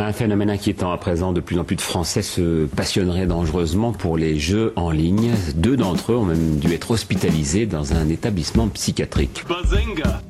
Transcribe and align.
Un 0.00 0.12
phénomène 0.14 0.48
inquiétant 0.48 0.92
à 0.92 0.96
présent, 0.96 1.32
de 1.32 1.40
plus 1.40 1.58
en 1.58 1.64
plus 1.64 1.76
de 1.76 1.82
Français 1.82 2.22
se 2.22 2.64
passionneraient 2.64 3.26
dangereusement 3.26 3.92
pour 3.92 4.16
les 4.16 4.38
jeux 4.38 4.72
en 4.76 4.90
ligne. 4.90 5.30
Deux 5.54 5.76
d'entre 5.76 6.12
eux 6.12 6.16
ont 6.16 6.24
même 6.24 6.56
dû 6.56 6.72
être 6.72 6.90
hospitalisés 6.90 7.66
dans 7.66 7.92
un 7.92 8.08
établissement 8.08 8.66
psychiatrique. 8.68 9.44
Bazinga 9.46 10.22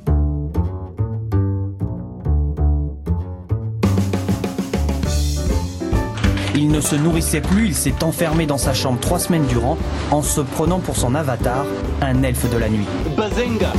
Il 6.53 6.67
ne 6.67 6.81
se 6.81 6.95
nourrissait 6.95 7.41
plus, 7.41 7.67
il 7.67 7.73
s'est 7.73 8.03
enfermé 8.03 8.45
dans 8.45 8.57
sa 8.57 8.73
chambre 8.73 8.99
trois 8.99 9.19
semaines 9.19 9.45
durant 9.47 9.77
en 10.11 10.21
se 10.21 10.41
prenant 10.41 10.79
pour 10.79 10.97
son 10.97 11.15
avatar, 11.15 11.65
un 12.01 12.21
elfe 12.23 12.49
de 12.51 12.57
la 12.57 12.67
nuit. 12.67 12.85
Bazinga 13.15 13.71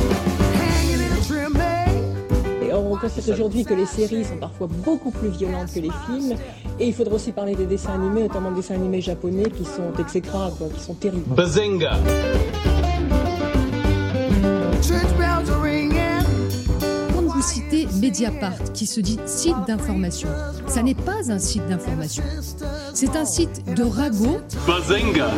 on 2.93 2.97
constate 2.97 3.27
aujourd'hui 3.29 3.65
que 3.65 3.73
les 3.73 3.85
séries 3.85 4.23
sont 4.23 4.37
parfois 4.37 4.67
beaucoup 4.67 5.11
plus 5.11 5.29
violentes 5.29 5.73
que 5.73 5.79
les 5.79 5.91
films. 6.05 6.37
Et 6.79 6.87
il 6.87 6.93
faudra 6.93 7.15
aussi 7.15 7.31
parler 7.31 7.55
des 7.55 7.65
dessins 7.65 7.93
animés, 7.93 8.21
notamment 8.21 8.51
des 8.51 8.57
dessins 8.57 8.75
animés 8.75 9.01
japonais 9.01 9.49
qui 9.49 9.65
sont 9.65 9.91
exécrables, 9.99 10.55
qui 10.75 10.83
sont 10.83 10.93
terribles. 10.93 11.23
Bazinga 11.35 11.93
Quand 17.13 17.21
vous 17.21 17.41
citez 17.41 17.87
Mediapart, 17.99 18.73
qui 18.73 18.85
se 18.85 19.01
dit 19.01 19.19
site 19.25 19.55
d'information, 19.67 20.29
ça 20.67 20.83
n'est 20.83 20.93
pas 20.93 21.31
un 21.31 21.39
site 21.39 21.65
d'information. 21.67 22.23
C'est 22.93 23.15
un 23.15 23.25
site 23.25 23.63
de 23.75 23.83
ragot. 23.83 24.39
Bazinga 24.67 25.29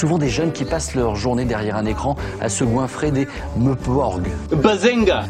souvent 0.00 0.16
des 0.16 0.30
jeunes 0.30 0.52
qui 0.52 0.64
passent 0.64 0.94
leur 0.94 1.14
journée 1.14 1.44
derrière 1.44 1.76
un 1.76 1.84
écran 1.84 2.16
à 2.40 2.48
se 2.48 2.64
goinfrer 2.64 3.10
des 3.10 3.28
meuporgs. 3.58 4.30
Bazinga 4.50 5.26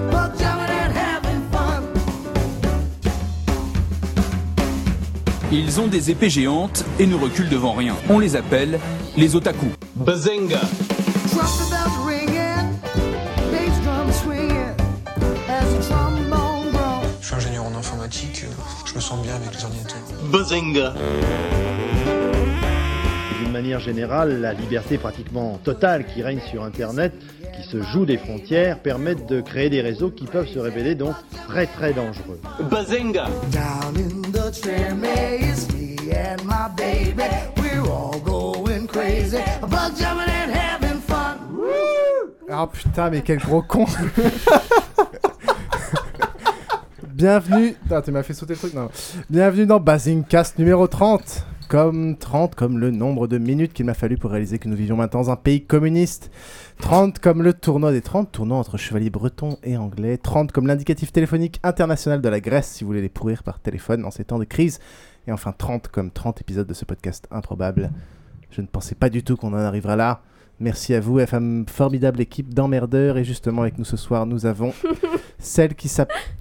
Ils 5.50 5.80
ont 5.80 5.88
des 5.88 6.12
épées 6.12 6.30
géantes 6.30 6.84
et 7.00 7.08
ne 7.08 7.16
reculent 7.16 7.48
devant 7.48 7.72
rien. 7.72 7.96
On 8.08 8.20
les 8.20 8.36
appelle 8.36 8.78
les 9.16 9.34
otaku. 9.34 9.66
Bazinga 9.96 10.60
Je 17.20 17.26
suis 17.26 17.34
ingénieur 17.34 17.64
en 17.64 17.74
informatique, 17.76 18.44
je 18.86 18.94
me 18.94 19.00
sens 19.00 19.20
bien 19.20 19.34
avec 19.34 19.52
les 19.52 19.64
ordinateurs. 19.64 19.98
Bazinga 20.30 20.94
manière 23.70 23.86
générale, 23.86 24.40
la 24.40 24.52
liberté 24.52 24.98
pratiquement 24.98 25.60
totale 25.62 26.04
qui 26.04 26.24
règne 26.24 26.40
sur 26.50 26.64
Internet, 26.64 27.12
qui 27.54 27.62
se 27.62 27.80
joue 27.80 28.04
des 28.04 28.16
frontières, 28.16 28.80
permettent 28.80 29.28
de 29.28 29.40
créer 29.40 29.70
des 29.70 29.80
réseaux 29.80 30.10
qui 30.10 30.24
peuvent 30.24 30.48
se 30.48 30.58
révéler 30.58 30.96
donc 30.96 31.14
très 31.46 31.66
très 31.66 31.92
dangereux. 31.92 32.40
Bazinga 32.68 33.28
Oh 42.52 42.66
putain, 42.66 43.10
mais 43.10 43.22
quel 43.22 43.38
gros 43.38 43.62
con 43.62 43.86
Bienvenue. 47.06 47.76
Ah, 47.88 48.02
tu 48.02 48.10
m'as 48.10 48.24
fait 48.24 48.34
sauter 48.34 48.54
le 48.54 48.58
truc, 48.58 48.74
non. 48.74 48.90
Bienvenue 49.28 49.66
dans 49.66 49.78
Basingcast 49.78 50.58
numéro 50.58 50.88
30 50.88 51.44
comme 51.70 52.16
30 52.16 52.56
comme 52.56 52.78
le 52.80 52.90
nombre 52.90 53.28
de 53.28 53.38
minutes 53.38 53.72
qu'il 53.72 53.86
m'a 53.86 53.94
fallu 53.94 54.18
pour 54.18 54.32
réaliser 54.32 54.58
que 54.58 54.68
nous 54.68 54.74
vivions 54.74 54.96
maintenant 54.96 55.20
dans 55.20 55.30
un 55.30 55.36
pays 55.36 55.64
communiste. 55.64 56.32
30 56.80 57.20
comme 57.20 57.44
le 57.44 57.52
tournoi 57.52 57.92
des 57.92 58.00
30, 58.00 58.32
tournoi 58.32 58.58
entre 58.58 58.76
chevaliers 58.76 59.08
bretons 59.08 59.56
et 59.62 59.76
anglais. 59.76 60.18
30 60.18 60.50
comme 60.50 60.66
l'indicatif 60.66 61.12
téléphonique 61.12 61.60
international 61.62 62.20
de 62.20 62.28
la 62.28 62.40
Grèce 62.40 62.66
si 62.66 62.82
vous 62.82 62.88
voulez 62.88 63.02
les 63.02 63.08
pourrir 63.08 63.44
par 63.44 63.60
téléphone 63.60 64.04
en 64.04 64.10
ces 64.10 64.24
temps 64.24 64.40
de 64.40 64.44
crise. 64.44 64.80
Et 65.28 65.32
enfin 65.32 65.54
30 65.56 65.86
comme 65.86 66.10
30 66.10 66.40
épisodes 66.40 66.66
de 66.66 66.74
ce 66.74 66.84
podcast 66.84 67.28
improbable. 67.30 67.92
Je 68.50 68.62
ne 68.62 68.66
pensais 68.66 68.96
pas 68.96 69.08
du 69.08 69.22
tout 69.22 69.36
qu'on 69.36 69.52
en 69.52 69.58
arriverait 69.58 69.96
là. 69.96 70.22
Merci 70.58 70.92
à 70.94 71.00
vous, 71.00 71.24
femme 71.24 71.66
formidable 71.68 72.20
équipe 72.20 72.52
d'emmerdeurs. 72.52 73.16
Et 73.16 73.22
justement, 73.22 73.62
avec 73.62 73.78
nous 73.78 73.84
ce 73.84 73.96
soir, 73.96 74.26
nous 74.26 74.44
avons 74.44 74.74
celle 75.38 75.76
qui 75.76 75.88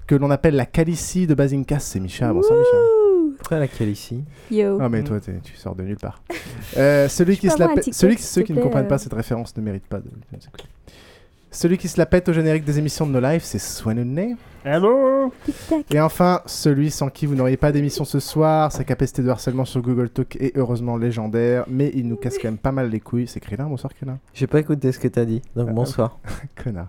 que 0.08 0.16
l'on 0.16 0.30
appelle 0.32 0.56
la 0.56 0.66
Calicie 0.66 1.28
de 1.28 1.34
Bazinkas. 1.34 1.78
C'est 1.78 2.00
Micha. 2.00 2.32
Bonsoir, 2.32 2.58
Micha. 2.58 3.09
Pourquoi 3.40 3.58
laquelle 3.58 3.88
ici 3.88 4.22
Yo. 4.50 4.78
Ah, 4.80 4.88
mais 4.88 5.02
toi, 5.02 5.18
tu 5.20 5.56
sors 5.56 5.74
de 5.74 5.82
nulle 5.82 5.96
part. 5.96 6.22
euh, 6.76 7.08
celui 7.08 7.36
qui 7.36 7.48
se 7.50 7.58
la 7.58 7.68
celui, 7.90 8.16
ceux 8.18 8.42
qui 8.42 8.52
ne 8.52 8.60
comprennent 8.60 8.86
pas 8.88 8.98
cette 8.98 9.14
référence 9.14 9.56
ne 9.56 9.62
méritent 9.62 9.86
pas 9.88 9.98
de. 9.98 10.10
Celui 11.52 11.78
qui 11.78 11.88
se 11.88 11.98
la 11.98 12.06
pète 12.06 12.28
au 12.28 12.32
générique 12.32 12.64
des 12.64 12.78
émissions 12.78 13.08
de 13.08 13.10
No 13.10 13.18
Life, 13.18 13.42
c'est 13.42 13.58
Swanune. 13.58 14.36
Hello 14.64 15.32
Et 15.90 16.00
enfin, 16.00 16.42
celui 16.46 16.92
sans 16.92 17.08
qui 17.08 17.26
vous 17.26 17.34
n'auriez 17.34 17.56
pas 17.56 17.72
d'émission 17.72 18.04
ce 18.04 18.20
soir, 18.20 18.70
sa 18.70 18.84
capacité 18.84 19.22
de 19.22 19.28
harcèlement 19.28 19.64
sur 19.64 19.82
Google 19.82 20.10
Talk 20.10 20.36
est 20.36 20.56
heureusement 20.56 20.96
légendaire, 20.96 21.64
mais 21.66 21.90
il 21.94 22.06
nous 22.06 22.14
casse 22.14 22.38
quand 22.38 22.46
même 22.46 22.58
pas 22.58 22.70
mal 22.70 22.88
les 22.88 23.00
couilles. 23.00 23.26
C'est 23.26 23.40
Krillin, 23.40 23.64
bonsoir 23.64 23.92
Krillin. 23.92 24.18
J'ai 24.32 24.46
pas 24.46 24.60
écouté 24.60 24.92
ce 24.92 25.00
que 25.00 25.08
t'as 25.08 25.24
dit, 25.24 25.42
donc 25.56 25.66
ah, 25.70 25.72
bonsoir. 25.72 26.20
Connard. 26.62 26.88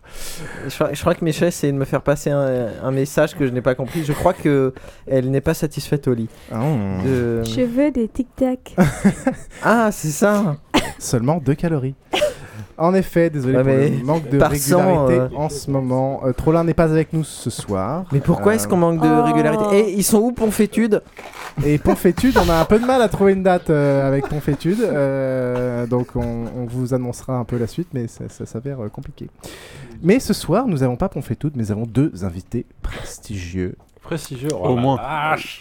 Je, 0.67 1.01
crois 1.01 1.16
que 1.16 1.25
Michel 1.25 1.47
essaie 1.47 1.72
de 1.72 1.78
me 1.78 1.85
faire 1.85 2.03
passer 2.03 2.29
un, 2.29 2.91
message 2.91 3.35
que 3.35 3.47
je 3.47 3.51
n'ai 3.51 3.61
pas 3.61 3.73
compris. 3.73 4.03
Je 4.03 4.13
crois 4.13 4.33
que 4.33 4.75
elle 5.07 5.31
n'est 5.31 5.41
pas 5.41 5.55
satisfaite 5.55 6.07
au 6.07 6.13
lit. 6.13 6.29
Oh. 6.53 6.57
Je 7.03 7.61
veux 7.61 7.89
des 7.89 8.07
tic-tac. 8.07 8.75
ah, 9.63 9.89
c'est 9.91 10.11
ça 10.11 10.57
Seulement 10.99 11.38
2 11.38 11.55
calories. 11.55 11.95
En 12.81 12.95
effet, 12.95 13.29
désolé 13.29 13.57
pour 13.57 13.67
le 13.67 14.03
manque 14.03 14.27
de 14.29 14.41
régularité 14.41 15.19
euh, 15.19 15.27
en 15.35 15.49
ce 15.49 15.69
moment. 15.69 16.21
Euh, 16.25 16.33
Trollin 16.33 16.63
n'est 16.63 16.73
pas 16.73 16.85
avec 16.85 17.13
nous 17.13 17.23
ce 17.23 17.51
soir. 17.51 18.05
Mais 18.11 18.21
pourquoi 18.21 18.55
est-ce 18.55 18.67
qu'on 18.67 18.77
manque 18.77 18.99
de 18.99 19.07
euh, 19.07 19.21
régularité 19.21 19.63
Et 19.77 19.83
oh. 19.85 19.93
ils 19.97 20.03
sont 20.03 20.17
où 20.17 20.31
Ponfétude 20.31 21.03
Et 21.63 21.77
Ponfétude, 21.77 22.35
on 22.43 22.49
a 22.49 22.55
un 22.55 22.65
peu 22.65 22.79
de 22.79 22.85
mal 22.85 22.99
à 23.03 23.07
trouver 23.07 23.33
une 23.33 23.43
date 23.43 23.69
avec 23.69 24.27
Ponfétude. 24.27 24.79
donc 25.89 26.15
on, 26.15 26.65
vous 26.67 26.95
annoncera 26.95 27.37
un 27.37 27.43
peu 27.43 27.59
la 27.59 27.67
suite, 27.67 27.89
mais 27.93 28.07
ça, 28.07 28.23
ça 28.29 28.47
s'avère 28.47 28.79
compliqué. 28.91 29.29
Mais 30.01 30.19
ce 30.19 30.33
soir, 30.33 30.65
nous 30.65 30.79
n'avons 30.79 30.95
pas 30.95 31.07
Ponfétude, 31.07 31.51
mais 31.55 31.61
nous 31.61 31.71
avons 31.71 31.85
deux 31.85 32.25
invités 32.25 32.65
prestigieux 32.81 33.75
Prestigieux, 34.01 34.50
oh 34.53 34.69
au 34.69 34.75
moins. 34.75 35.00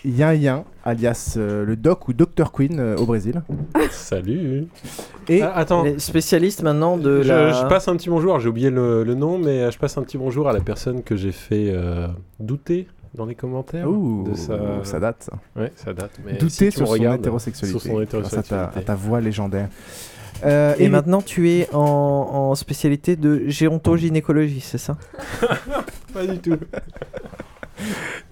Yin 0.04 0.32
Yin, 0.34 0.64
alias 0.82 1.34
euh, 1.36 1.64
le 1.64 1.76
Doc 1.76 2.08
ou 2.08 2.14
Dr 2.14 2.50
Queen 2.50 2.80
euh, 2.80 2.96
au 2.96 3.04
Brésil. 3.04 3.42
Salut. 3.90 4.66
Et 5.28 5.42
ah, 5.42 5.52
attends, 5.54 5.84
spécialiste 5.98 6.62
maintenant 6.62 6.96
de 6.96 7.22
je, 7.22 7.28
la... 7.28 7.52
je 7.52 7.66
passe 7.66 7.86
un 7.88 7.96
petit 7.96 8.08
bonjour. 8.08 8.40
J'ai 8.40 8.48
oublié 8.48 8.70
le, 8.70 9.04
nom, 9.14 9.38
mais 9.38 9.60
euh, 9.60 9.70
je 9.70 9.78
passe 9.78 9.98
un 9.98 10.02
petit 10.02 10.16
bonjour 10.16 10.48
à 10.48 10.54
la 10.54 10.60
personne 10.60 11.02
que 11.02 11.16
j'ai 11.16 11.32
fait 11.32 11.72
douter 12.38 12.88
dans 13.14 13.26
les 13.26 13.34
commentaires. 13.34 13.88
Ouh, 13.88 14.26
ça... 14.34 14.98
date. 14.98 15.22
Ça. 15.24 15.32
Ouais, 15.54 15.72
ça 15.76 15.92
date. 15.92 16.12
Mais 16.24 16.32
douter 16.34 16.70
sur, 16.70 16.88
son 16.88 16.94
hétérosexualité, 16.94 17.78
sur 17.78 17.92
son 17.92 18.00
hétérosexualité. 18.00 18.54
à, 18.54 18.82
ta, 18.82 18.94
voix 18.94 19.20
légendaire. 19.20 19.68
et, 20.44 20.88
maintenant, 20.88 21.20
tu 21.20 21.50
es 21.50 21.68
en, 21.74 21.78
en 21.78 22.54
spécialité 22.54 23.16
de 23.16 23.42
géontogynécologie, 23.48 24.60
c'est 24.60 24.78
ça? 24.78 24.96
Pas 26.14 26.26
du 26.26 26.38
tout. 26.38 26.56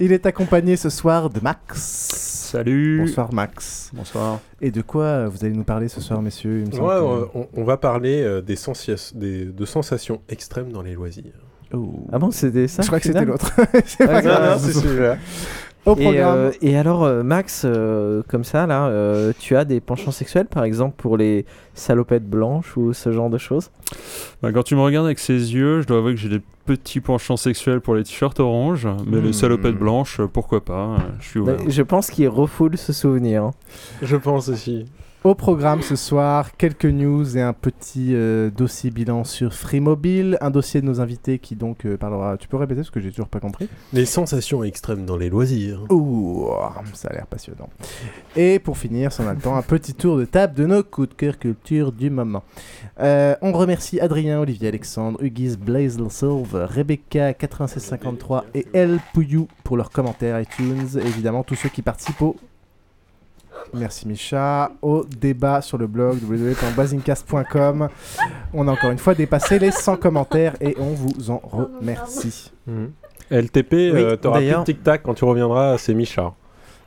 Il 0.00 0.12
est 0.12 0.26
accompagné 0.26 0.76
ce 0.76 0.90
soir 0.90 1.30
de 1.30 1.40
Max. 1.40 1.78
Salut. 2.50 3.00
Bonsoir 3.00 3.32
Max. 3.34 3.90
Bonsoir. 3.92 4.40
Et 4.60 4.70
de 4.70 4.80
quoi 4.80 5.26
vous 5.28 5.44
allez 5.44 5.54
nous 5.54 5.64
parler 5.64 5.88
ce 5.88 6.00
soir, 6.00 6.22
messieurs? 6.22 6.64
On, 6.80 7.64
va 7.64 7.76
parler 7.76 8.22
euh, 8.22 8.40
des, 8.40 8.56
des, 9.14 9.44
de 9.44 9.64
sensations 9.66 10.22
extrêmes 10.28 10.72
dans 10.72 10.82
les 10.82 10.94
loisirs. 10.94 11.34
Oh. 11.74 12.06
Ah 12.10 12.18
bon, 12.18 12.30
c'était 12.30 12.66
ça 12.66 12.82
Je 12.82 12.86
crois 12.86 13.00
que 13.00 13.06
c'était 13.06 13.24
l'autre. 13.24 13.52
c'est 13.84 14.06
pas 14.06 14.22
grave. 14.22 14.60
c'est 14.64 14.72
celui-là. 14.72 15.18
Et, 15.98 16.20
euh, 16.20 16.50
et, 16.62 16.76
alors, 16.76 17.04
euh, 17.04 17.22
Max, 17.22 17.66
comme 18.28 18.44
ça, 18.44 18.66
là, 18.66 19.32
tu 19.38 19.56
as 19.56 19.64
des 19.64 19.80
penchants 19.80 20.10
sexuels, 20.10 20.46
par 20.46 20.64
exemple, 20.64 20.94
pour 20.96 21.16
les 21.16 21.44
salopettes 21.74 22.28
blanches 22.28 22.76
ou 22.76 22.94
ce 22.94 23.12
genre 23.12 23.30
de 23.30 23.38
choses? 23.38 23.70
Bah, 24.42 24.52
Quand 24.52 24.62
tu 24.62 24.74
me 24.74 24.80
regardes 24.80 25.06
avec 25.06 25.18
ces 25.18 25.54
yeux, 25.54 25.82
je 25.82 25.86
dois 25.86 25.98
avouer 25.98 26.14
que 26.14 26.20
j'ai 26.20 26.28
des 26.30 26.40
petit 26.68 27.00
penchant 27.00 27.38
sexuel 27.38 27.80
pour 27.80 27.94
les 27.94 28.04
t-shirts 28.04 28.38
orange, 28.40 28.86
mais 29.06 29.22
les 29.22 29.30
hmm. 29.30 29.32
salopettes 29.32 29.78
blanches, 29.78 30.20
pourquoi 30.20 30.62
pas 30.62 30.98
Je 31.18 31.26
suis 31.26 31.40
ouvert. 31.40 31.56
je 31.66 31.82
pense 31.82 32.10
qu'il 32.10 32.28
refoule 32.28 32.76
ce 32.76 32.92
souvenir. 32.92 33.52
Je 34.02 34.16
pense 34.16 34.50
aussi. 34.50 34.84
Au 35.28 35.34
programme 35.34 35.82
ce 35.82 35.94
soir, 35.94 36.56
quelques 36.56 36.86
news 36.86 37.36
et 37.36 37.42
un 37.42 37.52
petit 37.52 38.14
euh, 38.14 38.48
dossier 38.48 38.90
bilan 38.90 39.24
sur 39.24 39.52
Free 39.52 39.78
Mobile, 39.78 40.38
un 40.40 40.48
dossier 40.48 40.80
de 40.80 40.86
nos 40.86 41.02
invités 41.02 41.38
qui 41.38 41.54
donc 41.54 41.84
euh, 41.84 41.98
parlera. 41.98 42.38
Tu 42.38 42.48
peux 42.48 42.56
répéter 42.56 42.80
parce 42.80 42.88
que 42.88 42.98
j'ai 42.98 43.10
toujours 43.10 43.28
pas 43.28 43.38
compris? 43.38 43.68
Les 43.92 44.06
sensations 44.06 44.64
extrêmes 44.64 45.04
dans 45.04 45.18
les 45.18 45.28
loisirs. 45.28 45.84
Ouh, 45.90 46.48
ça 46.94 47.08
a 47.08 47.12
l'air 47.12 47.26
passionnant. 47.26 47.68
Et 48.36 48.58
pour 48.58 48.78
finir, 48.78 49.12
si 49.12 49.20
on 49.20 49.28
a 49.28 49.34
le 49.34 49.38
temps, 49.38 49.54
un 49.54 49.60
petit 49.60 49.92
tour 49.92 50.16
de 50.16 50.24
table 50.24 50.54
de 50.54 50.64
nos 50.64 50.82
coups 50.82 51.10
de 51.10 51.14
cœur 51.14 51.38
culture 51.38 51.92
du 51.92 52.08
moment. 52.08 52.42
Euh, 52.98 53.36
on 53.42 53.52
remercie 53.52 54.00
Adrien, 54.00 54.40
Olivier 54.40 54.68
Alexandre, 54.68 55.22
Hugis, 55.22 55.58
Blaze 55.58 55.98
Silver, 56.08 56.64
Rebecca 56.70 57.34
9653 57.34 58.46
et 58.54 58.66
El 58.72 58.98
Pouyou 59.12 59.46
pour 59.62 59.76
leurs 59.76 59.90
commentaires 59.90 60.40
iTunes. 60.40 60.98
évidemment, 61.04 61.42
tous 61.42 61.56
ceux 61.56 61.68
qui 61.68 61.82
participent 61.82 62.22
au 62.22 62.36
Merci 63.74 64.08
Micha. 64.08 64.70
Au 64.82 65.04
débat 65.04 65.60
sur 65.60 65.78
le 65.78 65.86
blog 65.86 66.18
www.basingcast.com. 66.22 67.88
On 68.54 68.68
a 68.68 68.72
encore 68.72 68.90
une 68.90 68.98
fois 68.98 69.14
dépassé 69.14 69.58
les 69.58 69.70
100 69.70 69.96
commentaires 69.96 70.54
et 70.60 70.76
on 70.78 70.92
vous 70.94 71.30
en 71.30 71.40
remercie. 71.44 72.52
Mhm. 72.66 72.90
LTP, 73.30 73.74
euh, 73.74 74.16
t'auras 74.16 74.38
plus 74.38 74.48
de 74.48 74.64
tic-tac 74.64 75.02
quand 75.02 75.14
tu 75.14 75.24
reviendras, 75.24 75.76
c'est 75.78 75.94
Micha. 75.94 76.32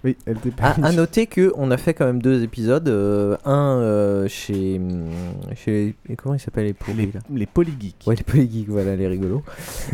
Oui, 0.03 0.17
LTP. 0.25 0.59
À, 0.59 0.91
noter 0.91 1.27
que 1.27 1.53
on 1.55 1.69
a 1.69 1.77
fait 1.77 1.93
quand 1.93 2.07
même 2.07 2.23
deux 2.23 2.41
épisodes, 2.41 2.89
euh, 2.89 3.37
un 3.45 3.77
euh, 3.77 4.27
chez 4.27 4.79
mm, 4.79 5.09
chez 5.55 5.95
comment 6.17 6.33
ils 6.33 6.39
s'appellent 6.39 6.73
les 6.87 6.93
les, 6.95 7.11
les 7.31 7.45
polygeeks. 7.45 8.07
Ouais, 8.07 8.15
les 8.15 8.23
polygeeks, 8.23 8.69
voilà, 8.69 8.95
les 8.95 9.07
rigolos. 9.07 9.43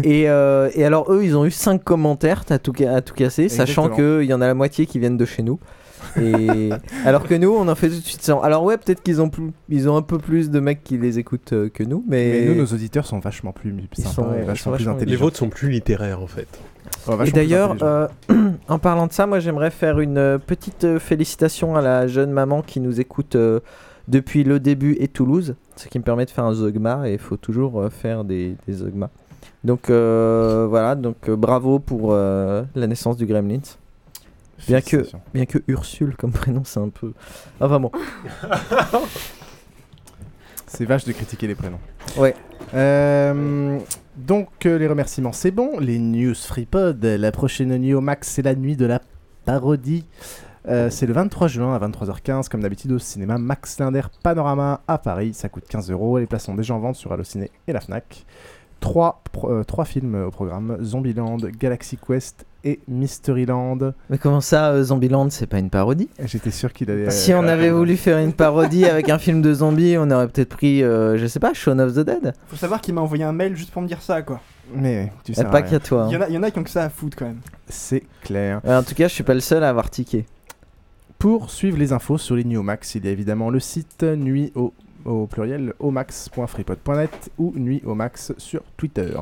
et, 0.06 0.22
et 0.22 0.86
alors 0.86 1.12
eux, 1.12 1.26
ils 1.26 1.36
ont 1.36 1.44
eu 1.44 1.52
5 1.52 1.84
commentaires, 1.84 2.46
à 2.50 2.58
tout, 2.58 2.72
à 2.88 3.02
tout 3.02 3.14
casser, 3.14 3.50
sachant 3.50 3.90
qu'il 3.90 4.24
y 4.24 4.34
en 4.34 4.40
a 4.40 4.48
la 4.48 4.54
moitié 4.54 4.86
qui 4.86 5.00
viennent 5.00 5.18
de 5.18 5.26
chez 5.26 5.44
nous. 5.44 5.60
Et 6.22 6.70
alors 7.06 7.24
que 7.24 7.36
nous, 7.36 7.50
on 7.50 7.68
en 7.68 7.76
fait 7.76 7.90
tout 7.90 7.96
de 7.96 8.02
suite 8.02 8.22
100. 8.22 8.42
Alors 8.42 8.64
ouais, 8.64 8.78
peut-être 8.78 9.02
qu'ils 9.02 9.22
ont 9.22 9.30
plus, 9.30 9.52
ils 9.70 9.90
ont 9.90 9.98
un 9.98 10.02
peu 10.02 10.18
plus 10.18 10.50
de 10.50 10.60
mecs 10.60 10.84
qui 10.84 10.98
les 10.98 11.20
écoutent 11.20 11.54
euh, 11.54 11.70
que 11.70 11.84
nous, 11.84 12.04
mais... 12.08 12.46
nous, 12.46 12.56
nos 12.56 12.66
auditeurs 12.66 13.06
sont 13.06 13.20
vachement 13.20 13.52
plus 13.52 13.74
sympas 13.94 14.36
et 14.36 14.44
vachement, 14.44 14.74
plus 14.74 14.88
intelligents. 14.88 15.12
Les 15.12 15.16
vôtres 15.16 15.38
sont 15.38 15.50
plus 15.50 15.70
littéraires 15.70 16.22
en 16.22 16.28
fait. 16.28 16.48
et 17.26 17.32
d'ailleurs, 17.32 17.76
euh, 17.82 18.08
en 18.68 18.80
parlant 18.80 19.08
de 19.08 19.14
ça, 19.14 19.28
moi 19.28 19.40
j'aimerais 19.40 19.72
faire 19.72 20.00
une 20.00 20.18
euh, 20.18 20.38
petite 20.38 20.98
félicitation 21.00 21.76
à 21.76 21.82
la 21.82 22.08
jeune 22.08 22.32
maman 22.32 22.62
qui 22.62 22.80
nous 22.80 23.00
écoute 23.00 23.38
depuis 24.08 24.44
le 24.44 24.60
début 24.60 24.96
et 25.00 25.08
Toulouse, 25.08 25.56
ce 25.76 25.88
qui 25.88 26.00
me 26.00 26.04
permet 26.04 26.26
de 26.26 26.32
faire 26.32 26.46
un 26.46 26.54
zogma 26.54 27.08
et 27.10 27.14
il 27.14 27.20
faut 27.20 27.38
toujours 27.38 27.90
faire 27.92 28.24
des, 28.24 28.56
des 28.68 28.74
zogmas. 28.74 29.10
Donc 29.64 29.90
voilà, 29.90 30.96
donc 30.96 31.30
bravo 31.30 31.80
pour 31.80 32.14
la 32.14 32.88
naissance 32.88 33.18
du 33.18 33.26
Gremlins. 33.26 33.78
Bien 34.68 34.82
que, 34.82 35.06
bien 35.34 35.46
que 35.46 35.60
Ursule 35.68 36.16
comme 36.16 36.32
prénom, 36.32 36.64
c'est 36.66 36.80
un 36.80 36.90
peu. 36.90 37.14
Enfin 37.60 37.80
bon. 37.80 37.92
c'est 40.68 40.86
vache 40.86 41.06
de 41.06 41.12
critiquer 41.12 41.48
les 41.48 41.56
prénoms. 41.56 41.80
Ouais. 42.18 42.36
Euh, 42.74 43.80
donc, 44.16 44.66
euh, 44.66 44.78
les 44.78 44.88
remerciements, 44.88 45.32
c'est 45.32 45.52
bon. 45.52 45.80
Les 45.80 46.00
news 46.00 46.36
FreePod, 46.36 47.04
la 47.04 47.32
prochaine 47.32 47.76
news 47.78 48.02
max, 48.02 48.28
c'est 48.30 48.42
la 48.42 48.56
nuit 48.56 48.76
de 48.76 48.86
la 48.86 49.02
parodie. 49.46 50.06
Euh, 50.68 50.90
c'est 50.90 51.06
le 51.06 51.14
23 51.14 51.48
juin 51.48 51.74
à 51.74 51.80
23h15, 51.80 52.50
comme 52.50 52.62
d'habitude 52.62 52.92
au 52.92 53.00
cinéma 53.00 53.38
Max 53.38 53.80
Linder 53.80 54.02
Panorama 54.22 54.82
à 54.88 54.98
Paris. 54.98 55.34
Ça 55.34 55.48
coûte 55.48 55.66
15 55.70 55.92
euros. 55.92 56.20
Les 56.20 56.26
places 56.26 56.44
sont 56.44 56.56
déjà 56.56 56.74
en 56.74 56.80
vente 56.80 56.98
sur 56.98 57.14
Allociné 57.14 57.52
et 57.68 57.74
la 57.74 57.80
Fnac. 57.80 58.26
Trois, 58.80 59.24
trois 59.68 59.86
films 59.86 60.16
au 60.28 60.32
programme 60.32 60.78
Zombieland, 60.82 61.38
Galaxy 61.60 61.98
Quest 61.98 62.46
et 62.64 62.80
Mysteryland. 62.88 63.94
Mais 64.10 64.18
comment 64.18 64.42
ça, 64.42 64.72
euh, 64.72 64.84
Zombieland, 64.84 65.30
c'est 65.30 65.48
pas 65.48 65.60
une 65.60 65.70
parodie? 65.70 66.10
J'étais 66.24 66.52
sûr 66.52 66.74
qu'il 66.74 66.92
allait. 66.92 67.10
Si 67.10 67.34
on 67.34 67.44
avait 67.48 67.70
voulu 67.72 67.98
faire 67.98 68.18
une 68.18 68.34
parodie 68.34 68.86
avec 68.86 69.10
un 69.10 69.18
film 69.18 69.42
de 69.42 69.54
zombies, 69.54 69.98
on 69.98 70.10
aurait 70.12 70.28
peut-être 70.28 70.56
pris, 70.56 70.84
euh, 70.84 71.18
je 71.18 71.26
sais 71.28 71.40
pas, 71.40 71.54
Shaun 71.54 71.80
of 71.80 71.94
the 71.94 72.00
Dead. 72.00 72.34
Faut 72.48 72.56
savoir 72.56 72.82
qu'il 72.82 72.94
m'a 72.94 73.02
envoyé 73.02 73.24
un 73.24 73.34
mail 73.34 73.56
juste 73.56 73.72
pour 73.72 73.82
me 73.82 73.88
dire 73.88 74.02
ça, 74.02 74.22
quoi. 74.22 74.42
Mais 74.74 75.12
tu 75.24 75.34
sais. 75.34 75.46
Pas 75.46 75.62
qu'à 75.62 75.80
toi. 75.80 76.08
Il 76.10 76.14
y, 76.14 76.18
en 76.18 76.22
a, 76.22 76.30
y 76.30 76.38
en 76.38 76.44
a 76.44 76.52
qui 76.52 76.60
ont 76.60 76.64
que 76.64 76.70
ça 76.70 76.84
à 76.84 76.90
foutre 76.90 77.16
quand 77.18 77.26
même. 77.26 77.40
C'est 77.70 78.04
clair. 78.22 78.62
en 78.66 78.84
tout 78.84 78.96
cas, 78.96 79.08
je 79.08 79.14
suis 79.14 79.24
pas 79.24 79.34
le 79.34 79.40
seul 79.40 79.64
à 79.64 79.70
avoir 79.70 79.90
tiqué. 79.90 80.26
Pour 81.18 81.50
suivre 81.50 81.78
les 81.78 81.94
infos 81.94 82.18
sur 82.18 82.36
les 82.36 82.44
Max, 82.44 82.94
il 82.96 83.06
y 83.06 83.08
a 83.08 83.12
évidemment 83.12 83.50
le 83.50 83.60
site 83.60 84.04
Nuit 84.04 84.52
au 84.56 84.74
au 85.08 85.26
pluriel 85.26 85.74
omax.freepod.net 85.80 87.32
ou 87.38 87.54
nuit 87.56 87.82
au 87.86 87.96
max 87.96 88.34
sur 88.38 88.62
Twitter. 88.76 89.18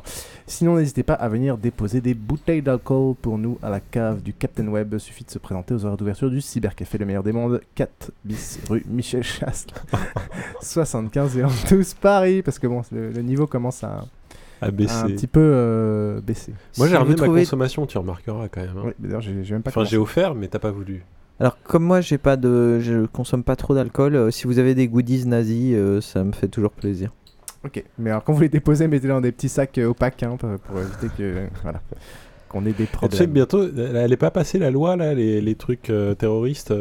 Sinon, 0.47 0.75
n'hésitez 0.75 1.03
pas 1.03 1.13
à 1.13 1.29
venir 1.29 1.57
déposer 1.57 2.01
des 2.01 2.13
bouteilles 2.13 2.61
d'alcool 2.61 3.15
pour 3.21 3.37
nous 3.37 3.57
à 3.61 3.69
la 3.69 3.79
cave 3.79 4.21
du 4.21 4.33
Captain 4.33 4.67
Web. 4.67 4.97
Suffit 4.97 5.23
de 5.23 5.31
se 5.31 5.39
présenter 5.39 5.73
aux 5.73 5.85
heures 5.85 5.97
d'ouverture 5.97 6.29
du 6.29 6.41
Cybercafé 6.41 6.97
Le 6.97 7.05
Meilleur 7.05 7.23
des 7.23 7.31
Mondes, 7.31 7.61
4 7.75 8.11
bis 8.25 8.59
rue 8.69 8.83
Michel 8.87 9.23
Chastre, 9.23 9.85
75 10.61 11.37
et 11.37 11.43
12 11.69 11.93
Paris, 11.95 12.41
parce 12.41 12.59
que 12.59 12.67
bon, 12.67 12.81
le, 12.91 13.21
niveau 13.21 13.45
commence 13.45 13.83
à, 13.83 14.05
à 14.61 14.71
baisser. 14.71 14.95
un 14.95 15.07
petit 15.07 15.27
peu 15.27 15.39
euh, 15.39 16.21
baisser. 16.21 16.53
Moi 16.77 16.87
j'ai 16.87 16.97
revu 16.97 17.15
ma 17.15 17.27
consommation, 17.27 17.85
tu 17.85 17.97
remarqueras 17.97 18.47
quand 18.49 18.61
même. 18.61 18.77
Hein. 18.77 18.83
Oui, 18.85 18.91
d'ailleurs 18.99 19.21
j'ai 19.21 19.33
même 19.33 19.61
pas. 19.61 19.69
Enfin 19.69 19.83
j'ai 19.83 19.97
offert, 19.97 20.33
mais 20.33 20.47
t'as 20.47 20.59
pas 20.59 20.71
voulu. 20.71 21.03
Alors 21.39 21.57
comme 21.63 21.83
moi 21.83 22.01
j'ai 22.01 22.17
pas 22.17 22.37
de, 22.37 22.79
je 22.79 23.05
consomme 23.07 23.43
pas 23.43 23.55
trop 23.55 23.75
d'alcool. 23.75 24.15
Euh, 24.15 24.31
si 24.31 24.47
vous 24.47 24.59
avez 24.59 24.73
des 24.73 24.87
goodies 24.87 25.25
nazis, 25.25 25.73
euh, 25.75 26.01
ça 26.01 26.23
me 26.23 26.31
fait 26.31 26.47
toujours 26.47 26.71
plaisir. 26.71 27.11
Ok, 27.65 27.83
mais 27.97 28.11
alors 28.11 28.23
quand 28.23 28.33
vous 28.33 28.41
les 28.41 28.49
déposez, 28.49 28.87
mettez-les 28.87 29.13
dans 29.13 29.21
des 29.21 29.31
petits 29.31 29.49
sacs 29.49 29.77
euh, 29.79 29.87
opaques 29.87 30.23
hein, 30.23 30.37
pour, 30.37 30.79
éviter 30.79 31.07
que 31.17 31.47
voilà 31.63 31.81
qu'on 32.47 32.65
ait 32.65 32.73
des 32.73 32.85
problèmes. 32.85 33.11
tu 33.11 33.17
sais 33.17 33.25
que 33.25 33.31
bientôt, 33.31 33.67
elle 33.75 34.13
est 34.13 34.17
pas 34.17 34.31
passée 34.31 34.59
la 34.59 34.71
loi 34.71 34.95
là, 34.95 35.13
les, 35.13 35.41
les 35.41 35.55
trucs 35.55 35.91
terroristes. 36.17 36.73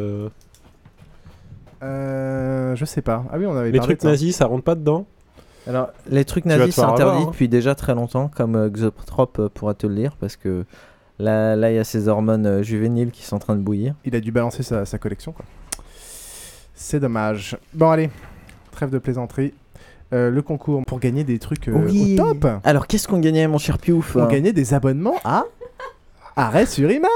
Euh, 1.83 2.75
je 2.75 2.85
sais 2.85 3.01
pas. 3.01 3.25
Ah 3.31 3.37
oui, 3.37 3.45
on 3.45 3.55
avait. 3.57 3.71
Les 3.71 3.79
trucs 3.79 4.03
nazis, 4.03 4.37
ça 4.37 4.45
rentre 4.45 4.63
pas 4.63 4.75
dedans? 4.75 5.05
Alors 5.67 5.89
les 6.07 6.25
trucs 6.25 6.45
nazis 6.45 6.75
c'est 6.75 6.81
interdit 6.81 7.23
hein. 7.23 7.27
depuis 7.31 7.49
déjà 7.49 7.73
très 7.73 7.95
longtemps, 7.95 8.29
comme 8.29 8.69
Xotrop 8.69 9.47
pourra 9.47 9.73
te 9.73 9.87
le 9.87 9.95
dire, 9.95 10.15
parce 10.19 10.35
que 10.35 10.63
Là, 11.17 11.55
là, 11.55 11.71
il 11.71 11.75
y 11.75 11.79
a 11.79 11.83
ces 11.83 12.07
hormones 12.07 12.45
euh, 12.45 12.63
juvéniles 12.63 13.11
qui 13.11 13.23
sont 13.23 13.37
en 13.37 13.39
train 13.39 13.55
de 13.55 13.61
bouillir. 13.61 13.95
Il 14.03 14.15
a 14.15 14.19
dû 14.19 14.31
balancer 14.31 14.63
sa, 14.63 14.85
sa 14.85 14.97
collection, 14.97 15.31
quoi. 15.31 15.45
C'est 16.73 16.99
dommage. 16.99 17.57
Bon, 17.73 17.89
allez, 17.89 18.09
trêve 18.71 18.89
de 18.89 18.99
plaisanterie. 18.99 19.53
Euh, 20.13 20.29
le 20.29 20.41
concours 20.41 20.83
pour 20.85 20.99
gagner 20.99 21.23
des 21.23 21.39
trucs 21.39 21.67
euh, 21.67 21.73
au 21.73 22.15
top. 22.17 22.47
Alors, 22.63 22.85
qu'est-ce 22.85 23.07
qu'on 23.07 23.19
gagnait, 23.19 23.47
mon 23.47 23.57
cher 23.57 23.79
Piouf 23.79 24.15
On 24.15 24.27
gagnait 24.27 24.53
des 24.53 24.73
abonnements 24.73 25.15
à 25.23 25.45
Arrêt 26.37 26.65
sur 26.65 26.91
image 26.91 27.09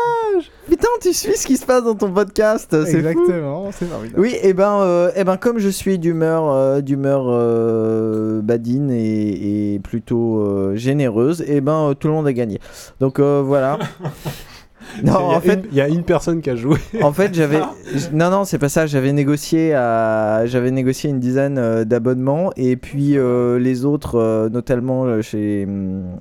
Putain, 0.70 0.88
tu 1.02 1.12
suis 1.12 1.36
ce 1.36 1.46
qui 1.46 1.58
se 1.58 1.66
passe 1.66 1.84
dans 1.84 1.96
ton 1.96 2.10
podcast, 2.10 2.70
c'est 2.86 3.00
Exactement, 3.00 3.70
c'est 3.74 3.86
Oui, 4.16 4.30
et 4.36 4.50
eh 4.50 4.54
ben, 4.54 4.80
euh, 4.80 5.12
eh 5.14 5.26
ben 5.26 5.36
comme 5.36 5.60
je 5.60 5.68
suis 5.68 6.00
d'humeur, 6.00 6.50
euh, 6.50 6.80
d'humeur 6.80 7.26
euh, 7.28 8.42
badine 8.42 8.90
et, 8.92 9.82
plutôt 9.84 10.74
généreuse, 10.76 11.42
et 11.42 11.58
eh 11.58 11.62
ben 11.62 11.96
tout 12.00 12.08
le 12.08 12.14
monde 12.14 12.28
a 12.28 12.34
gagné. 12.34 12.62
Donc 13.02 13.20
voilà. 13.20 13.78
non, 15.04 15.16
en 15.16 15.40
fait, 15.42 15.66
il 15.72 15.78
y 15.78 15.82
a 15.82 15.88
une 15.88 16.04
personne 16.04 16.42
qui 16.42 16.50
a 16.50 16.56
joué. 16.56 16.78
en 17.02 17.14
fait, 17.14 17.34
j'avais, 17.34 17.60
non, 18.14 18.30
non, 18.30 18.46
c'est 18.46 18.58
pas 18.58 18.70
ça. 18.70 18.86
J'avais 18.86 19.14
négocié 19.14 19.74
à, 19.74 20.46
j'avais 20.46 20.72
négocié 20.72 21.10
une 21.10 21.20
dizaine 21.20 21.84
d'abonnements, 21.84 22.52
et 22.58 22.76
puis 22.76 23.18
les 23.18 23.86
autres, 23.86 24.50
notamment 24.52 25.22
chez, 25.22 25.68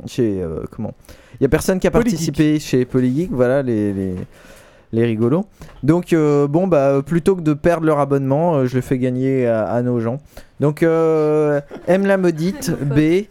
chez 0.06 0.43
comment? 0.70 0.94
Il 1.41 1.44
y 1.44 1.47
a 1.47 1.49
personne 1.49 1.79
qui 1.79 1.87
a 1.87 1.91
participé 1.93 2.59
chez 2.59 2.85
Polygeek, 2.85 3.31
voilà 3.31 3.62
les, 3.62 3.93
les, 3.93 4.15
les 4.93 5.05
rigolos. 5.05 5.44
Donc 5.82 6.12
euh, 6.12 6.46
bon 6.49 6.67
bah 6.67 7.02
plutôt 7.05 7.37
que 7.37 7.43
de 7.43 7.55
perdre 7.55 7.87
leur 7.87 7.99
abonnement, 7.99 8.55
euh, 8.55 8.67
je 8.67 8.76
le 8.76 8.81
fais 8.81 8.99
gagner 8.99 9.46
à, 9.46 9.81
nos 9.82 10.00
gens. 10.00 10.19
Donc 10.61 10.82
euh, 10.82 11.61
M 11.87 12.06
la 12.06 12.17
maudite, 12.17 12.70
B, 12.81 13.25